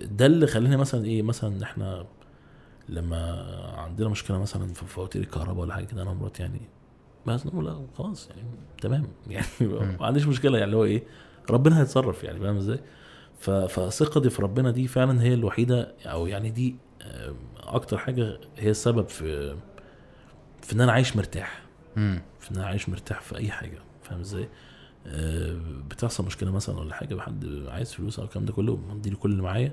ده 0.03 0.27
اللي 0.27 0.47
خلاني 0.47 0.77
مثلا 0.77 1.05
إيه 1.05 1.23
مثلا 1.23 1.63
إحنا 1.63 2.07
لما 2.89 3.45
عندنا 3.77 4.09
مشكلة 4.09 4.39
مثلا 4.39 4.67
في 4.75 4.87
فواتير 4.87 5.23
الكهرباء 5.23 5.63
ولا 5.65 5.75
حاجة 5.75 5.85
كده 5.85 6.03
أنا 6.03 6.11
ومراتي 6.11 6.43
يعني 6.43 6.61
بس 7.27 7.47
نقول 7.47 7.67
لا 7.67 7.87
خلاص 7.99 8.29
يعني 8.29 8.43
تمام. 8.83 9.07
يعني 9.31 9.47
ما 9.61 10.07
عنديش 10.07 10.27
مشكلة 10.27 10.59
يعني 10.59 10.65
اللي 10.65 10.77
هو 10.77 10.85
إيه 10.85 11.03
ربنا 11.51 11.81
هيتصرف 11.81 12.25
يعني 12.25 12.41
فاهم 12.41 12.57
إزاي؟ 12.57 12.81
فثقتي 13.69 14.31
في 14.31 14.43
ربنا 14.43 14.71
دي 14.71 14.89
فعلا 14.89 15.23
هي 15.23 15.35
الوحيدة 15.35 15.95
أو 16.07 16.27
يعني 16.27 16.51
دي 16.51 16.77
آه، 17.03 17.35
أكتر 17.59 17.99
حاجة 17.99 18.41
هي 18.57 18.71
السبب 18.71 19.09
في 19.09 19.57
في 20.63 20.73
إن 20.73 20.81
أنا 20.81 20.93
عايش 20.93 21.17
مرتاح. 21.17 21.63
في 22.41 22.51
إن 22.51 22.57
أنا 22.57 22.67
عايش 22.67 22.89
مرتاح 22.89 23.21
في 23.21 23.37
أي 23.37 23.51
حاجة. 23.51 23.79
فاهم 24.07 24.21
إزاي؟ 24.21 24.49
آه، 25.07 25.57
بتحصل 25.91 26.25
مشكلة 26.25 26.51
مثلا 26.51 26.79
ولا 26.79 26.95
حاجة 26.95 27.15
بحد 27.15 27.65
عايز 27.69 27.93
فلوس 27.93 28.19
أو 28.19 28.25
الكلام 28.25 28.45
ده 28.45 28.53
كله 28.53 28.79
له 29.07 29.17
كل 29.17 29.31
اللي 29.31 29.43
معايا 29.43 29.73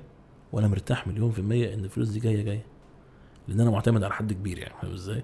وأنا 0.52 0.68
مرتاح 0.68 1.06
مليون 1.06 1.30
في 1.30 1.38
المية 1.38 1.74
إن 1.74 1.84
الفلوس 1.84 2.08
دي 2.08 2.20
جاية 2.20 2.42
جاية. 2.42 2.64
لأن 3.48 3.60
أنا 3.60 3.70
معتمد 3.70 4.02
على 4.04 4.12
حد 4.12 4.32
كبير 4.32 4.58
يعني 4.58 4.74
فاهم 4.82 4.92
إزاي؟ 4.92 5.22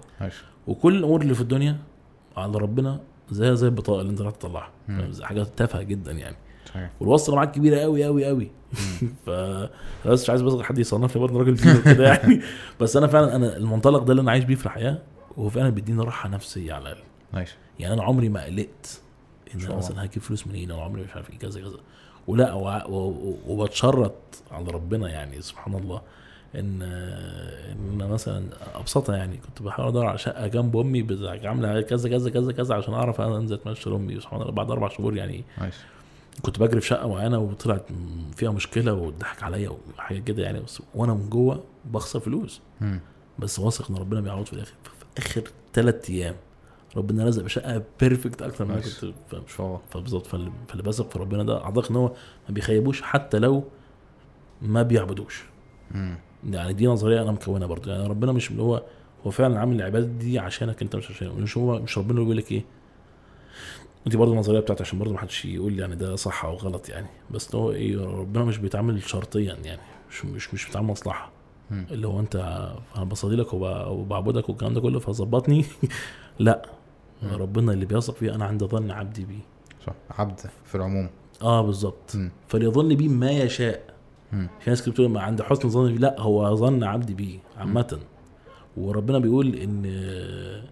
وكل 0.67 0.95
الأمور 0.97 1.21
اللي 1.21 1.33
في 1.33 1.41
الدنيا 1.41 1.77
على 2.37 2.57
ربنا 2.57 2.99
زيها 3.31 3.53
زي 3.53 3.67
البطاقة 3.67 4.01
اللي 4.01 4.11
أنت 4.11 4.21
راح 4.21 4.33
تطلعها؟ 4.33 4.71
حاجة 5.21 5.43
تافهة 5.43 5.81
جدا 5.81 6.11
يعني. 6.11 6.35
صحيح. 6.65 6.91
والوصله 6.99 7.35
معاك 7.35 7.51
كبيرة 7.51 7.79
قوي 7.79 8.03
قوي 8.03 8.25
قوي 8.25 8.51
ف 9.25 9.29
بس 10.05 10.23
مش 10.23 10.29
عايز 10.29 10.41
بس 10.41 10.61
حد 10.61 10.77
يصنفني 10.77 11.21
برضه 11.21 11.39
راجل 11.39 11.57
كبير 11.57 11.81
كده 11.93 12.07
يعني. 12.13 12.41
بس 12.81 12.97
أنا 12.97 13.07
فعلا 13.07 13.35
أنا 13.35 13.57
المنطلق 13.57 14.03
ده 14.03 14.11
اللي 14.11 14.21
أنا 14.21 14.31
عايش 14.31 14.43
بيه 14.43 14.55
في 14.55 14.65
الحياة 14.65 14.97
وهو 15.37 15.49
فعلا 15.49 15.69
بيديني 15.69 16.03
راحة 16.03 16.29
نفسية 16.29 16.73
على 16.73 16.81
الأقل. 16.81 17.03
نايس 17.33 17.55
يعني 17.81 17.93
أنا 17.93 18.03
عمري 18.03 18.29
ما 18.29 18.43
قلقت 18.45 19.01
إن 19.55 19.61
أنا. 19.61 19.75
مثلا 19.75 20.05
هجيب 20.05 20.21
فلوس 20.21 20.47
منين 20.47 20.71
أو 20.71 20.81
عمري 20.81 21.03
مش 21.03 21.15
عارف 21.15 21.29
إيه 21.29 21.37
كذا 21.37 21.61
كذا. 21.61 21.77
ولا 22.27 22.53
وبتشرط 23.47 24.13
على 24.51 24.71
ربنا 24.71 25.09
يعني 25.09 25.41
سبحان 25.41 25.75
الله 25.75 26.01
إن 26.55 26.81
إن 27.71 28.09
مثلا 28.09 28.45
أبسطها 28.75 29.17
يعني. 29.17 29.37
كنت 29.37 29.61
بحاول 29.61 29.87
أدور 29.87 30.05
على 30.05 30.17
شقة 30.17 30.47
جنب 30.47 30.77
أمي 30.77 31.07
عاملة 31.43 31.81
كذا 31.81 32.09
كذا 32.09 32.29
كذا 32.29 32.51
كذا 32.51 32.75
عشان 32.75 32.93
أعرف 32.93 33.21
أنا 33.21 33.37
أنزل 33.37 33.55
أتمشى 33.55 33.89
لأمي. 33.89 34.19
سبحان 34.19 34.41
الله 34.41 34.51
بعد 34.51 34.71
أربع 34.71 34.89
شهور 34.89 35.17
يعني 35.17 35.43
نايس. 35.57 35.75
كنت 36.41 36.59
بجري 36.59 36.81
في 36.81 36.87
شقة 36.87 37.09
معينة 37.09 37.39
وطلعت 37.39 37.85
فيها 38.35 38.51
مشكلة 38.51 38.93
واتضحك 38.93 39.43
عليا 39.43 39.69
وحاجات 39.69 40.23
كده 40.23 40.43
يعني. 40.43 40.59
بس 40.59 40.81
وأنا 40.95 41.13
من 41.13 41.29
جوه 41.29 41.63
بخسر 41.85 42.19
فلوس. 42.19 42.61
مم. 42.81 42.99
بس 43.39 43.59
واثق 43.59 43.91
إن 43.91 43.97
ربنا 43.97 44.21
بيعوض 44.21 44.45
في 44.45 44.53
الآخر 44.53 44.73
في 44.83 45.21
آخر 45.21 45.43
ثلاث 45.73 46.09
أيام. 46.09 46.35
ربنا 46.97 47.25
رزق 47.25 47.43
بشقة 47.43 47.83
بيرفكت 47.99 48.41
أكتر 48.41 48.65
من. 48.65 48.81
كنت 48.81 49.13
فبالظبط 49.89 50.27
فاللي 50.27 50.83
بثق 50.83 51.09
في 51.09 51.19
ربنا 51.19 51.43
ده 51.43 51.63
أعتقد 51.63 51.89
إن 51.89 51.95
هو 51.95 52.07
ما 52.49 52.53
بيخيبوش 52.53 53.01
حتى 53.01 53.39
لو 53.39 53.63
ما 54.61 54.83
بيعبدوش. 54.83 55.43
مم. 55.91 56.17
يعني 56.49 56.73
دي 56.73 56.87
نظرية 56.87 57.21
أنا 57.21 57.31
مكونها 57.31 57.67
برضه. 57.67 57.91
يعني 57.91 58.07
ربنا 58.07 58.31
مش 58.31 58.51
اللي 58.51 58.61
هو 58.61 58.83
هو 59.25 59.31
فعلا 59.31 59.59
عامل 59.59 59.75
العبادة 59.75 60.05
دي 60.05 60.39
عشانك 60.39 60.81
أنت 60.81 60.95
مش 60.95 61.11
عشان 61.11 61.27
مش 61.29 61.57
هو 61.57 61.79
مش 61.79 61.97
ربنا 61.97 62.11
اللي 62.11 62.21
بيقول 62.21 62.37
لك 62.37 62.51
إيه. 62.51 62.63
ودي 64.05 64.17
برضه 64.17 64.31
النظريه 64.33 64.59
بتاعتي 64.59 64.83
عشان 64.83 64.99
برضه 64.99 65.13
ما 65.13 65.19
حدش 65.19 65.45
يقول 65.45 65.73
لي 65.73 65.81
يعني 65.81 65.95
ده 65.95 66.15
صح 66.15 66.45
أو 66.45 66.55
غلط 66.55 66.89
يعني. 66.89 67.07
بس 67.31 67.55
هو 67.55 67.71
إيه 67.71 68.05
ربنا 68.05 68.43
مش 68.45 68.57
بيتعامل 68.57 69.03
شرطيا 69.03 69.57
يعني. 69.63 69.81
مش 70.09 70.25
مش 70.25 70.53
مش 70.53 70.65
بيتعامل 70.65 70.87
مصلحة. 70.87 71.31
اللي 71.71 72.07
هو 72.07 72.19
أنت 72.19 72.35
أنا 72.95 73.03
بصلي 73.05 73.35
لك 73.35 73.53
وب- 73.53 73.87
وبعبدك 73.87 74.49
والكلام 74.49 74.73
ده 74.73 74.81
كله 74.81 74.99
فظبطني. 74.99 75.65
لا. 76.39 76.61
ربنا 77.23 77.73
اللي 77.73 77.85
بيثق 77.85 78.15
فيه 78.15 78.35
أنا 78.35 78.45
عند 78.45 78.63
ظن 78.63 78.91
عبدي 78.91 79.25
بيه. 79.25 79.41
صح. 79.87 79.93
عبد 80.19 80.39
في 80.65 80.75
العموم. 80.75 81.09
آه 81.41 81.61
بالظبط. 81.61 82.17
فليظن 82.47 82.95
بي 82.95 83.07
ما 83.07 83.31
يشاء. 83.31 83.83
في 84.31 84.69
ناس 84.69 84.81
كتير 84.81 84.93
بتقول 84.93 85.09
ما 85.09 85.21
عند 85.21 85.41
حسن 85.41 85.69
ظن 85.69 85.95
لا 85.95 86.21
هو 86.21 86.55
ظن 86.55 86.83
عبدي 86.83 87.13
بيه 87.13 87.39
عامة. 87.57 87.99
وربنا 88.77 89.19
بيقول 89.19 89.55
إن 89.55 89.83
آه، 89.85 90.63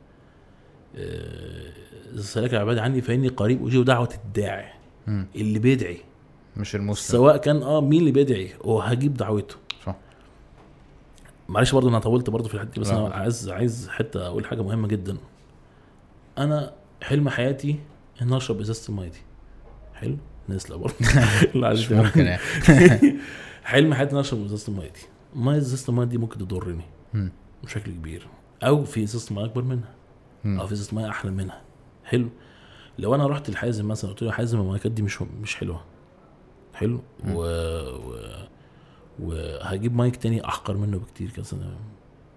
آه، 0.95 1.72
سألك 2.19 2.53
عبادي 2.53 2.80
عني 2.80 3.02
فإني 3.02 3.28
قريب 3.28 3.68
أجيب 3.68 3.86
دعوة 3.86 4.10
الداعي. 4.26 4.66
اللي 5.36 5.60
بيدعي. 5.60 5.98
مش 6.58 6.76
المسلم. 6.76 7.18
سواء 7.18 7.38
كان 7.38 7.64
آه 7.64 7.82
مين 7.82 8.00
اللي 8.00 8.11
بيدعي؟ 8.11 8.52
وهجيب 8.64 9.14
دعوته. 9.14 9.56
صح. 9.86 9.95
معلش 11.50 11.72
برضه 11.76 11.90
أنا 11.90 12.00
طولت 12.00 12.30
برضه 12.30 12.48
في 12.50 12.53
الحتة 12.56 12.82
بس. 12.82 12.90
أنا 12.90 13.14
عايز 13.14 13.50
عايز 13.50 13.90
حتة 13.90 14.28
أقول 14.28 14.45
حاجة 14.45 14.61
مهمة 14.61 14.88
جدا. 14.88 15.18
أنا 16.40 16.74
حلم 17.01 17.30
حياتي 17.30 17.80
إن 18.22 18.34
أشرب 18.34 18.59
إزازة 18.59 18.90
المية 18.90 19.08
دي. 19.08 19.22
حلو؟ 19.93 20.18
نسلة 20.50 20.77
برضه. 20.77 20.95
مش 21.56 21.92
ممكن 21.92 22.26
يعني. 22.26 22.42
حلم 23.64 23.93
حياتي 23.93 24.14
إن 24.14 24.19
أشرب 24.19 24.45
إزازة 24.45 24.72
المية 24.74 24.88
دي. 24.90 25.00
مية 25.35 25.58
إزازة 25.58 25.90
المية 25.90 26.06
دي 26.06 26.18
ممكن 26.18 26.38
تضرني. 26.38 26.84
بشكل 27.64 27.92
كبير. 27.92 28.27
أو 28.64 28.85
في 28.85 29.03
إزازة 29.03 29.35
ميه 29.35 29.45
أكبر 29.45 29.61
منها. 29.61 29.90
أو 30.45 30.68
في 30.68 30.74
إزازة 30.74 30.95
ميه 30.95 31.09
أحلى 31.09 31.32
منها. 31.32 31.61
حلو؟ 32.06 32.30
لو 33.00 33.16
أنا 33.16 33.27
رحت 33.27 33.50
الحازم 33.50 33.88
مثلا 33.88 34.09
قلت 34.09 34.22
له 34.22 34.27
يا 34.27 34.34
حازم 34.34 34.59
المايكات 34.59 34.92
دي 34.92 35.01
مش 35.01 35.22
مش 35.22 35.56
حلوة. 35.56 35.82
حلو. 36.74 37.01
و... 37.27 37.42
و... 37.93 38.16
وهجيب 39.19 39.95
مايك 39.95 40.16
تاني 40.16 40.45
أحقر 40.45 40.77
منه 40.77 40.98
بكتير 40.98 41.30
كذا 41.30 41.58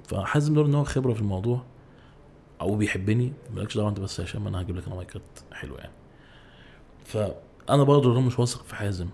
فحازم 0.09 0.55
دور 0.55 0.67
إن 0.67 0.75
هو 0.75 0.85
خبرة 0.85 1.13
في 1.13 1.21
الموضوع 1.21 1.63
أو 2.63 2.77
بيحبني 2.77 3.33
مالكش 3.55 3.77
دعوة 3.77 3.89
أنت 3.89 4.01
بس 4.01 4.19
يا 4.19 4.25
هشام 4.25 4.47
أنا 4.47 4.61
هجيب 4.61 4.77
لك 4.77 4.87
أنا 4.87 4.95
مايكات 4.95 5.23
حلوة 5.53 5.79
يعني 5.79 5.93
فأنا 7.05 7.83
برضه 7.83 8.21
مش 8.21 8.39
واثق 8.39 8.65
في 8.65 8.75
حازم 8.75 9.09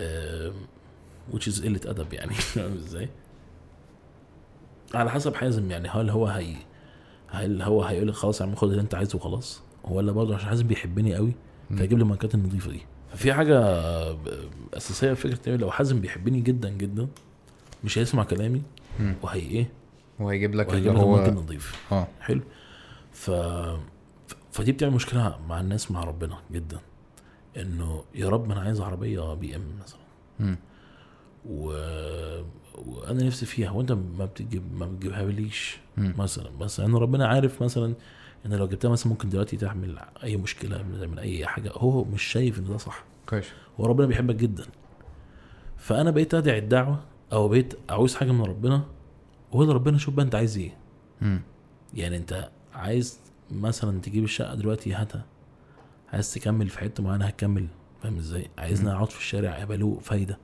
آم، 0.00 0.52
which 1.32 1.42
is 1.52 1.62
قلة 1.64 1.80
أدب 1.86 2.12
يعني 2.12 2.34
فاهم 2.54 2.72
إزاي؟ 2.74 3.08
على 4.94 5.10
حسب 5.10 5.34
حازم 5.34 5.70
يعني 5.70 5.88
هل 5.88 6.10
هو 6.10 6.26
هي 6.26 6.56
هل 7.28 7.62
هو 7.62 7.82
هيقول 7.82 8.08
لك 8.08 8.14
خلاص 8.14 8.40
يا 8.40 8.46
عم 8.46 8.54
خد 8.54 8.68
اللي 8.70 8.80
أنت 8.82 8.94
عايزه 8.94 9.16
وخلاص 9.16 9.60
ولا 9.84 10.12
برضه 10.12 10.34
عشان 10.34 10.48
حازم 10.48 10.66
بيحبني 10.66 11.14
قوي. 11.14 11.32
فيجيب 11.68 11.98
لي 11.98 12.02
الماركات 12.02 12.34
النظيفة 12.34 12.70
دي 12.70 12.80
ففي 13.12 13.32
حاجة 13.32 13.60
أساسية 14.74 15.12
في 15.12 15.36
فكرة؟ 15.36 15.56
لو 15.56 15.70
حازم 15.70 16.00
بيحبني 16.00 16.40
جدا 16.40 16.68
جدا 16.70 17.08
مش 17.84 17.98
هيسمع 17.98 18.24
كلامي. 18.24 18.62
وهي 19.22 19.40
إيه 19.40 19.68
وهيجيب 20.20 20.54
لك 20.54 20.68
اللي 20.74 20.88
وهيجيب 20.88 21.04
الماركت 21.04 21.28
هو 21.28 21.38
النظيف. 21.38 21.92
آه. 21.92 22.08
حلو. 22.20 22.40
ف... 23.12 23.30
فدي 24.52 24.72
بتعمل 24.72 24.94
مشكلة 24.94 25.38
مع 25.48 25.60
الناس 25.60 25.90
مع 25.90 26.04
ربنا 26.04 26.38
جدا. 26.52 26.78
إنه 27.56 28.04
يا 28.14 28.28
رب 28.28 28.50
أنا 28.50 28.60
عايز 28.60 28.80
عربية 28.80 29.34
BM 29.34 29.78
مثلا. 29.82 30.00
مم. 30.40 30.58
و... 31.46 31.68
وأنا 32.74 33.24
نفسي 33.24 33.46
فيها. 33.46 33.70
وأنت 33.70 33.92
ما 33.92 34.24
بتجيب 34.24 34.62
ما 34.78 34.86
بتجيبها 34.86 35.24
ليش. 35.24 35.78
مثلا. 35.96 36.50
بس 36.60 36.80
إن 36.80 36.94
ربنا 36.94 37.26
عارف 37.26 37.62
مثلا 37.62 37.94
إن 38.46 38.54
لو 38.54 38.66
جبتها 38.66 38.88
مثلا 38.88 39.12
ممكن 39.12 39.28
دلوقتي 39.28 39.56
تعمل 39.56 39.98
أي 40.22 40.36
مشكلة 40.36 40.82
من 40.82 41.18
أي 41.18 41.46
حاجة. 41.46 41.72
هو 41.74 42.04
مش 42.04 42.22
شايف 42.22 42.58
إن 42.58 42.64
ده 42.64 42.76
صح. 42.76 43.04
كويس. 43.28 43.46
هو 43.80 43.86
ربنا 43.86 44.06
بيحبك 44.06 44.34
جدا. 44.34 44.64
فأنا 45.76 46.10
بقيت 46.10 46.34
أدعي 46.34 46.58
الدعوة 46.58 47.00
أو 47.32 47.48
بقيت 47.48 47.74
عاوز 47.90 48.14
حاجة 48.14 48.32
من 48.32 48.44
ربنا 48.44 48.84
وهو 49.52 49.72
ربنا 49.72 49.98
شوف 49.98 50.14
بقى 50.14 50.24
انت 50.24 50.34
عايز 50.34 50.58
إيه. 50.58 50.76
يعني 51.94 52.16
انت 52.16 52.50
عايز 52.74 53.20
مثلا 53.50 54.00
تجيب 54.00 54.24
الشقة 54.24 54.54
دلوقتي 54.54 54.92
هاتها. 54.94 55.24
عايز 56.12 56.34
تكمل 56.34 56.68
في 56.68 56.78
حتة 56.78 57.02
معينة 57.02 57.24
هتكمل. 57.24 57.66
فاهم 58.02 58.16
إزاي؟ 58.16 58.50
عايزني 58.58 58.92
أقعد 58.92 59.10
في 59.10 59.18
الشارع 59.18 59.58
يبقى 59.58 59.76
له 59.76 59.98
فايدة. 60.02 60.38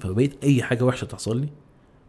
فبقيت 0.00 0.44
أي 0.44 0.62
حاجة 0.62 0.84
وحشة 0.84 1.04
تحصل 1.04 1.40
لي 1.40 1.48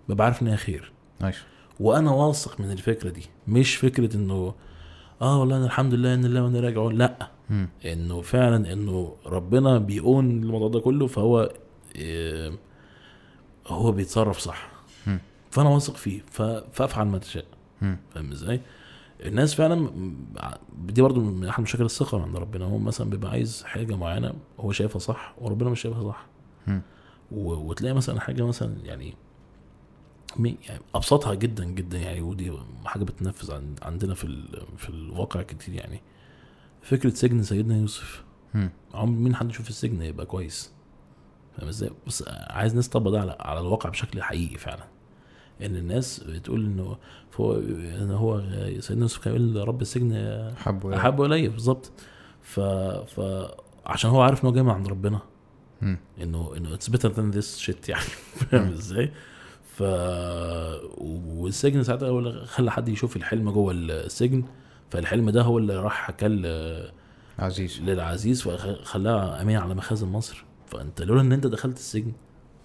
ببقى 0.10 0.26
عارف 0.26 0.42
ان 0.42 0.48
هي 0.48 0.58
خير. 0.58 0.92
نايس 1.20 1.36
وأنا 1.80 2.12
واثق 2.12 2.60
من 2.62 2.72
الفكرة 2.72 3.10
دي. 3.10 3.26
مش 3.48 3.76
فكرة 3.76 4.16
إنه 4.16 4.56
آه 5.22 5.40
والله 5.40 5.58
أنا 5.58 5.66
الحمد 5.66 5.94
لله 5.94 6.14
إن 6.14 6.26
الله 6.26 6.44
وأنا 6.44 6.60
راجعون 6.60 6.96
لأ. 6.96 7.32
مم. 7.50 7.70
إنه 7.86 8.22
فعلا 8.22 8.74
إنه 8.74 9.16
ربنا 9.26 9.78
بيقون 9.78 10.32
الموضوع 10.44 10.68
ده 10.70 10.80
كله 10.80 11.08
فهو 11.08 11.54
إيه 11.96 12.58
هو 13.68 13.92
بيتصرف 13.92 14.38
صح. 14.40 14.68
مم. 14.72 14.75
فأنا 15.56 15.70
واثق 15.70 15.96
فيه 15.96 16.22
فأفعل 16.72 17.06
ما 17.08 17.18
تشاء. 17.18 17.46
فاهم 17.82 18.32
إزاي؟ 18.32 18.62
الناس 19.26 19.56
فعلا 19.56 19.90
دي 20.78 21.02
برضو 21.02 21.22
من 21.22 21.48
أحد 21.48 21.64
مشاكل 21.64 21.86
الثقة 21.86 22.22
عند 22.24 22.36
ربنا. 22.36 22.66
هو 22.66 22.78
مثلا 22.78 23.10
بيبقى 23.10 23.32
عايز 23.32 23.64
حاجة 23.64 23.96
معينة 23.96 24.34
هو 24.60 24.72
شايفها 24.72 25.00
صح 25.00 25.36
وربنا 25.38 25.70
مش 25.70 25.82
شايفها 25.82 26.04
صح. 26.12 26.26
وتلاقي 27.32 27.94
مثلا 27.94 28.20
حاجة 28.20 28.44
مثلا 28.46 28.76
يعني 28.84 29.14
يعني 30.40 30.82
أبسطها 30.96 31.34
جدا 31.34 31.66
جدا 31.66 31.98
يعني 31.98 32.22
ودي 32.22 32.52
حاجة 32.86 33.04
بتنفذ 33.04 33.54
عن- 33.54 33.76
عندنا 33.82 34.14
في 34.14 34.24
ال- 34.24 34.62
في 34.78 34.90
الواقع 34.90 35.42
كتير 35.42 35.76
يعني. 35.76 36.02
فكرة 36.82 37.10
سجن 37.10 37.44
سيدنا 37.44 37.78
يوسف. 37.78 38.24
عمر 38.94 39.20
مين 39.20 39.36
حد 39.36 39.50
يشوف 39.50 39.70
السجن 39.70 40.02
يبقى 40.02 40.26
كويس؟ 40.26 40.72
فاهم 41.58 41.68
إزاي؟ 41.68 41.90
بس 42.08 42.24
عايز 42.50 42.76
ناس 42.76 42.90
تطبق 42.90 43.12
ده 43.12 43.22
على, 43.22 43.38
على 43.40 43.60
الواقع 43.60 43.90
بشكل 43.90 44.24
حقيقي 44.24 44.58
فعلا. 44.58 44.84
إن 45.62 45.76
الناس 45.76 46.20
بتقول 46.20 46.66
إنه 46.66 46.98
فهو 47.32 47.54
إن 48.02 48.12
هو 48.12 48.42
سيدنا 48.80 49.02
يوسف 49.02 49.24
كان 49.24 49.34
يقول 49.36 49.68
رب 49.68 49.82
السجن 49.82 50.14
حبه 50.58 50.98
أحب 50.98 51.22
إلي 51.22 51.48
بالظبط. 51.48 51.92
ف 52.42 52.60
ف 52.60 53.22
عشان 53.86 54.10
هو 54.10 54.22
عارف 54.22 54.44
إن 54.44 54.48
هو 54.48 54.54
جاي 54.54 54.64
من 54.64 54.70
عند 54.70 54.88
ربنا. 54.88 55.20
انه 56.22 56.52
إنه 56.58 56.74
it's 56.74 56.90
better 56.90 57.12
than 57.12 57.32
this 57.32 57.58
shit 57.58 57.90
يعني. 57.90 58.04
فاهم. 58.52 58.72
إزاي؟ 58.72 59.12
ف 59.76 59.84
والسجن 60.98 61.84
ساعتها 61.84 62.10
هو 62.10 62.20
اللي 62.20 62.46
خلى 62.46 62.72
حد 62.72 62.90
يشوف 62.90 63.16
الحلم 63.16 63.52
جوه 63.52 63.74
السجن. 63.76 64.44
فالحلم 64.90 65.30
ده 65.30 65.42
هو 65.42 65.58
اللي 65.58 65.76
راح 65.78 65.94
حكاه 66.08 66.28
ل- 66.28 66.92
عزيز. 67.40 67.82
للعزيز 67.82 68.42
فخلاها 68.42 69.42
أمين 69.42 69.58
على 69.58 69.76
مخازن 69.76 70.08
مصر. 70.08 70.44
فأنت 70.68 71.02
لولا 71.02 71.22
إن 71.22 71.32
أنت 71.32 71.48
دخلت 71.48 71.78
السجن 71.78 72.12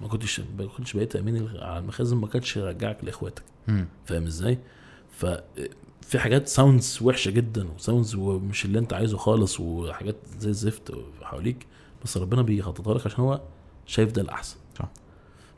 ما 0.01 0.09
كنتش 0.09 0.41
ما 0.59 0.67
كنتش 0.67 0.97
بقيت 0.97 1.17
أمين 1.17 1.49
على 1.59 1.79
المخازن 1.79 2.17
ما 2.17 2.27
كانش 2.27 2.57
يرجعك 2.57 3.05
لإخواتك. 3.05 3.43
فاهم 4.07 4.27
إزاي؟ 4.27 4.59
ف 5.11 5.27
في 6.03 6.19
حاجات 6.19 6.49
sounds 6.49 6.99
وحشة 7.03 7.31
جدا 7.31 7.69
و 7.73 7.79
sounds 7.79 8.15
ومش 8.15 8.65
اللي 8.65 8.79
أنت 8.79 8.93
عايزه 8.93 9.17
خالص 9.17 9.61
وحاجات 9.61 10.17
زي 10.39 10.51
الزفت 10.51 10.93
حواليك 11.23 11.67
بس 12.05 12.17
ربنا 12.17 12.43
بيخططها 12.43 12.95
لك 12.95 13.07
عشان 13.07 13.21
هو 13.25 13.41
شايف 13.87 14.13
ده 14.13 14.23
الأحسن 14.23 14.57
صح. 14.79 14.89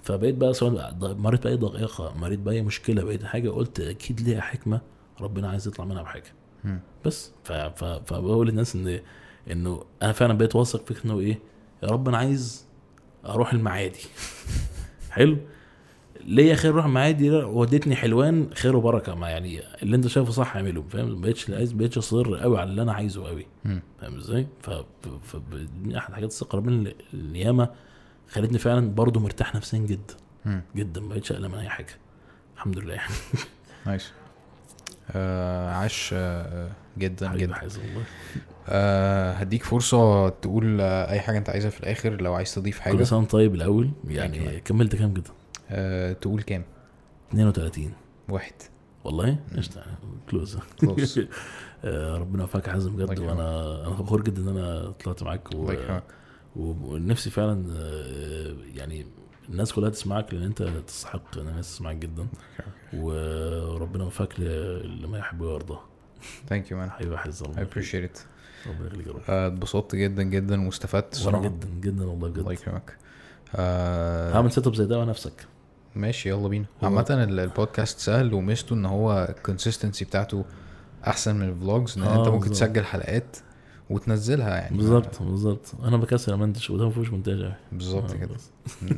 فبقيت 0.03 0.35
بقى 0.35 0.55
سواء 0.55 0.97
مريت 1.01 1.45
بأي 1.45 1.57
ضائقة 1.57 2.15
مريت 2.19 2.39
بأي 2.39 2.62
مشكلة 2.62 3.05
بقيت 3.05 3.25
حاجة 3.25 3.51
قلت 3.51 3.81
أكيد 3.81 4.21
ليها 4.21 4.41
حكمة 4.41 4.81
ربنا 5.21 5.49
عايز 5.49 5.69
يطلع 5.69 5.85
منها 5.85 6.03
بحاجة. 6.03 6.33
بس. 7.05 7.31
فبقول 8.07 8.49
للناس 8.49 8.77
ان 8.77 9.01
إنه 9.51 9.85
أنا 10.03 10.12
فعلا 10.12 10.35
بقيت 10.39 10.57
واثق 10.57 10.87
فكره 10.87 11.05
إنه 11.07 11.19
إيه 11.19 11.39
يا 11.83 11.89
رب 11.89 12.09
أنا 12.09 12.19
عايز 12.19 12.67
أروح 13.26 13.52
المعادي. 13.52 14.01
حلو؟ 15.10 15.39
ليا 16.25 16.55
خير 16.55 16.73
أروح 16.73 16.84
المعادي 16.84 17.28
لا، 17.28 17.44
ودتني 17.44 17.97
حلوان 17.97 18.51
خير 18.55 18.76
وبركة. 18.76 19.15
ما 19.15 19.28
يعني 19.28 19.62
اللي 19.83 19.97
انت 19.97 20.07
شايفه 20.07 20.31
صح 20.33 20.57
اعمله 20.57 20.84
فاهم؟ 20.91 21.09
ما 21.09 21.20
بقتش 21.20 21.51
عايز 21.51 21.73
بقتش 21.73 21.99
اصر 21.99 22.36
قوي 22.39 22.60
على 22.60 22.70
اللي 22.70 22.83
أنا 22.83 22.92
عايزه 22.92 23.26
قوي. 23.26 23.47
فاهم 24.01 24.17
إزاي؟ 24.17 24.47
ف... 24.62 24.70
من 25.83 25.97
احد 25.97 26.15
حاجات 26.15 26.31
الثقة 26.31 26.57
ربنا 26.57 26.75
اللي- 26.75 26.94
اللي 27.15 27.41
ياما 27.41 27.70
خلتني 28.31 28.59
فعلا 28.59 28.91
برضه 28.94 29.20
مرتاح 29.20 29.55
نفسيا 29.55 29.78
جدا. 29.78 30.15
جدا 30.76 31.01
ما 31.01 31.09
بقتش 31.09 31.33
أقلق 31.33 31.49
من 31.49 31.55
أي 31.59 31.68
حاجة. 31.68 31.94
الحمد 32.55 32.78
لله 32.78 32.94
يعني. 32.94 33.15
نايس 33.86 34.12
آه 35.10 35.70
عاش 35.70 36.10
آه 36.12 36.70
جدا 36.99 37.28
حبيبي 37.28 37.44
جدا. 37.47 37.55
حازم 37.55 37.81
آه 38.69 39.33
هديك 39.33 39.63
فرصة 39.65 40.29
تقول 40.29 40.81
آه 40.81 41.11
أي 41.11 41.21
حاجة 41.21 41.39
أنت 41.39 41.51
عايزها 41.51 41.71
في 41.71 41.81
الآخر 41.81 42.23
لو 42.23 42.35
عايز 42.35 42.55
تضيف 42.55 42.81
حاجة. 42.81 42.93
كل 42.97 43.07
سنة 43.07 43.19
وأنت 43.19 43.31
طيب 43.31 43.55
الأول 43.55 43.91
Thank 44.07 44.11
يعني. 44.11 44.61
كملت 44.61 44.97
كام 44.97 45.15
كده؟ 45.15 45.31
آه 45.71 46.13
تقول 46.13 46.43
كام؟ 46.43 46.63
32 47.33 47.93
واحد. 48.29 48.53
والله؟ 49.05 49.37
قشطة. 49.57 49.83
كلوز. 50.31 50.59
آه، 51.85 52.17
ربنا 52.17 52.43
يوفقك 52.43 52.67
يا 52.69 52.73
حازم 52.73 52.97
بجد. 52.97 53.19
وأنا 53.19 53.87
أنا 53.87 53.95
فخور 53.95 54.23
جدا 54.23 54.43
إن 54.43 54.49
أنا 54.49 54.91
طلعت 55.05 55.23
معاك 55.23 55.49
و... 55.55 55.73
ونفسي 56.57 57.31
فعلا 57.31 57.65
يعني 58.75 59.07
الناس 59.49 59.73
كلها 59.73 59.91
تسمعك 59.91 60.35
لأن 60.35 60.43
أنت 60.43 60.63
تستحق 60.63 61.39
إن 61.39 61.49
الناس 61.49 61.75
تسمعك 61.75 61.97
جدا. 61.97 62.27
وربنا 62.95 64.05
يوفقك 64.05 64.41
لما 64.41 65.19
يحب 65.19 65.41
ويرضى. 65.41 65.79
thank 66.49 66.71
you 66.71 66.77
man 66.77 66.91
حبيبي 66.91 67.17
حز 67.19 67.43
I 67.43 67.47
appreciate 67.47 68.07
it. 68.15 68.19
ربنا 68.67 68.87
يخليك 68.87 69.07
يا 69.07 69.13
رب. 69.13 69.21
آه، 69.29 69.47
اتبسطت 69.47 69.95
جدا 69.97 70.23
جدا 70.23 70.67
واستفدت 70.67 71.13
الصراحه 71.13 71.43
جدا 71.45 71.69
جدا 71.81 72.05
والله 72.07 72.27
الله 72.29 72.43
بجد 72.43 72.53
يكرمك. 72.53 72.97
آه، 73.55 74.35
هعمل 74.37 74.53
setup 74.53 74.75
زي 74.75 74.85
ده 74.87 74.99
مع 74.99 75.05
نفسك. 75.05 75.47
ماشي 75.97 76.29
يلا 76.29 76.49
بينا. 76.49 76.65
عامة 76.83 77.07
ال- 77.11 77.41
البودكاست 77.41 77.99
سهل 77.99 78.35
وميزته 78.35 78.75
إن 78.75 78.87
هو 78.87 79.27
ال 79.37 79.42
consistency 79.42 80.05
بتاعته 80.05 80.45
أحسن 81.07 81.37
من 81.37 81.49
ال 81.49 81.57
vlogs 81.57 81.99
إن 81.99 82.05
آه، 82.05 82.19
انت 82.21 82.29
ممكن. 82.29 82.51
تسجل 82.51 82.85
حلقات 82.85 83.37
وتنزلها 83.91 84.57
يعني. 84.57 84.77
بالظبط 84.77 85.23
بالظبط 85.23 85.75
أنا 85.85 85.97
بكسل 85.97 86.35
امنتج 86.35 86.73
وده 86.73 86.85
ما 86.85 86.91
فيهوش 86.91 87.11
مونتاج 87.11 87.52
بالظبط 87.73 88.11
آه، 88.11 88.17
كده. 88.17 88.35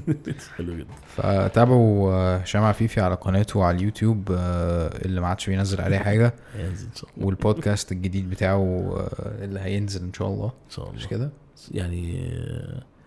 حلو 0.56 0.76
جدا. 0.78 0.94
فتابعوا 1.06 2.12
آه، 2.12 2.36
هشام 2.36 2.62
عفيفي 2.64 3.00
على 3.00 3.14
قناته 3.14 3.64
على 3.64 3.76
اليوتيوب 3.76 4.28
آه، 4.32 5.04
اللي 5.04 5.20
ما 5.20 5.26
عادش 5.26 5.50
بينزل 5.50 5.80
عليه 5.80 5.96
هينزل 5.98 6.86
إن 6.86 6.94
شاء 6.94 7.10
الله. 7.16 7.26
والبودكاست 7.26 7.92
الجديد 7.92 8.30
بتاعه 8.30 8.94
آه، 8.96 9.44
اللي 9.44 9.60
هينزل 9.60 10.02
إن 10.02 10.12
شاء 10.12 10.28
الله. 10.28 10.46
إن 10.46 10.70
شاء 10.70 10.84
الله. 10.84 10.96
مش 10.96 11.06
كده؟ 11.06 11.30
يعني 11.70 12.30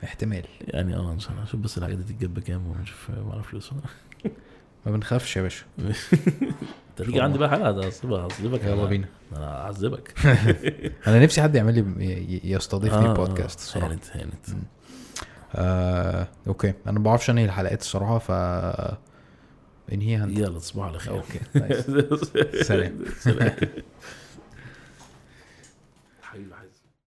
احتمال. 0.03 0.45
يعني 0.61 0.95
آه 0.95 1.11
إن 1.11 1.19
شاء 1.19 1.31
الله. 1.31 1.45
شوف 1.45 1.59
بس 1.59 1.77
الحاجات 1.77 1.97
دي 1.97 2.13
تتجاب 2.13 2.33
بكام 2.33 2.67
ونشوف 2.67 3.09
معانا 3.27 3.41
فلوس. 3.41 3.71
ما 4.85 4.91
بنخافش 4.91 5.37
يا 5.37 5.41
باشا. 5.41 5.65
انت 6.99 7.07
تيجي 7.07 7.21
عندي 7.21 7.37
بقى 7.37 7.49
حلقة 7.49 7.71
ده 7.71 7.87
هصيبك 7.87 8.63
يلا 8.63 8.85
بينا. 8.85 9.07
أنا 9.35 9.45
هعذبك 9.45 10.13
أنا 11.07 11.19
نفسي 11.23 11.41
حد 11.41 11.55
يعمل 11.55 11.73
لي 11.75 12.39
يستضيفني 12.43 13.05
آه، 13.05 13.11
البودكاست 13.11 13.59
آه، 13.59 13.63
الصراحة. 13.63 13.91
هانت 13.91 14.05
هانت. 14.13 14.45
آه، 15.55 16.27
أوكي. 16.47 16.73
أنا 16.87 16.99
ما 16.99 17.03
بعرفش 17.03 17.29
أنهي 17.29 17.45
الحلقات 17.45 17.81
الصراحة 17.81 18.17
ف 18.17 18.31
إنهيها 19.93 20.23
أنت. 20.23 20.37
يلا 20.37 20.59
تصبحوا 20.59 20.85
على 20.85 20.99
خير. 20.99 21.13
أوكي. 21.13 21.39
سلام. 22.63 22.99
سلام. 23.19 23.55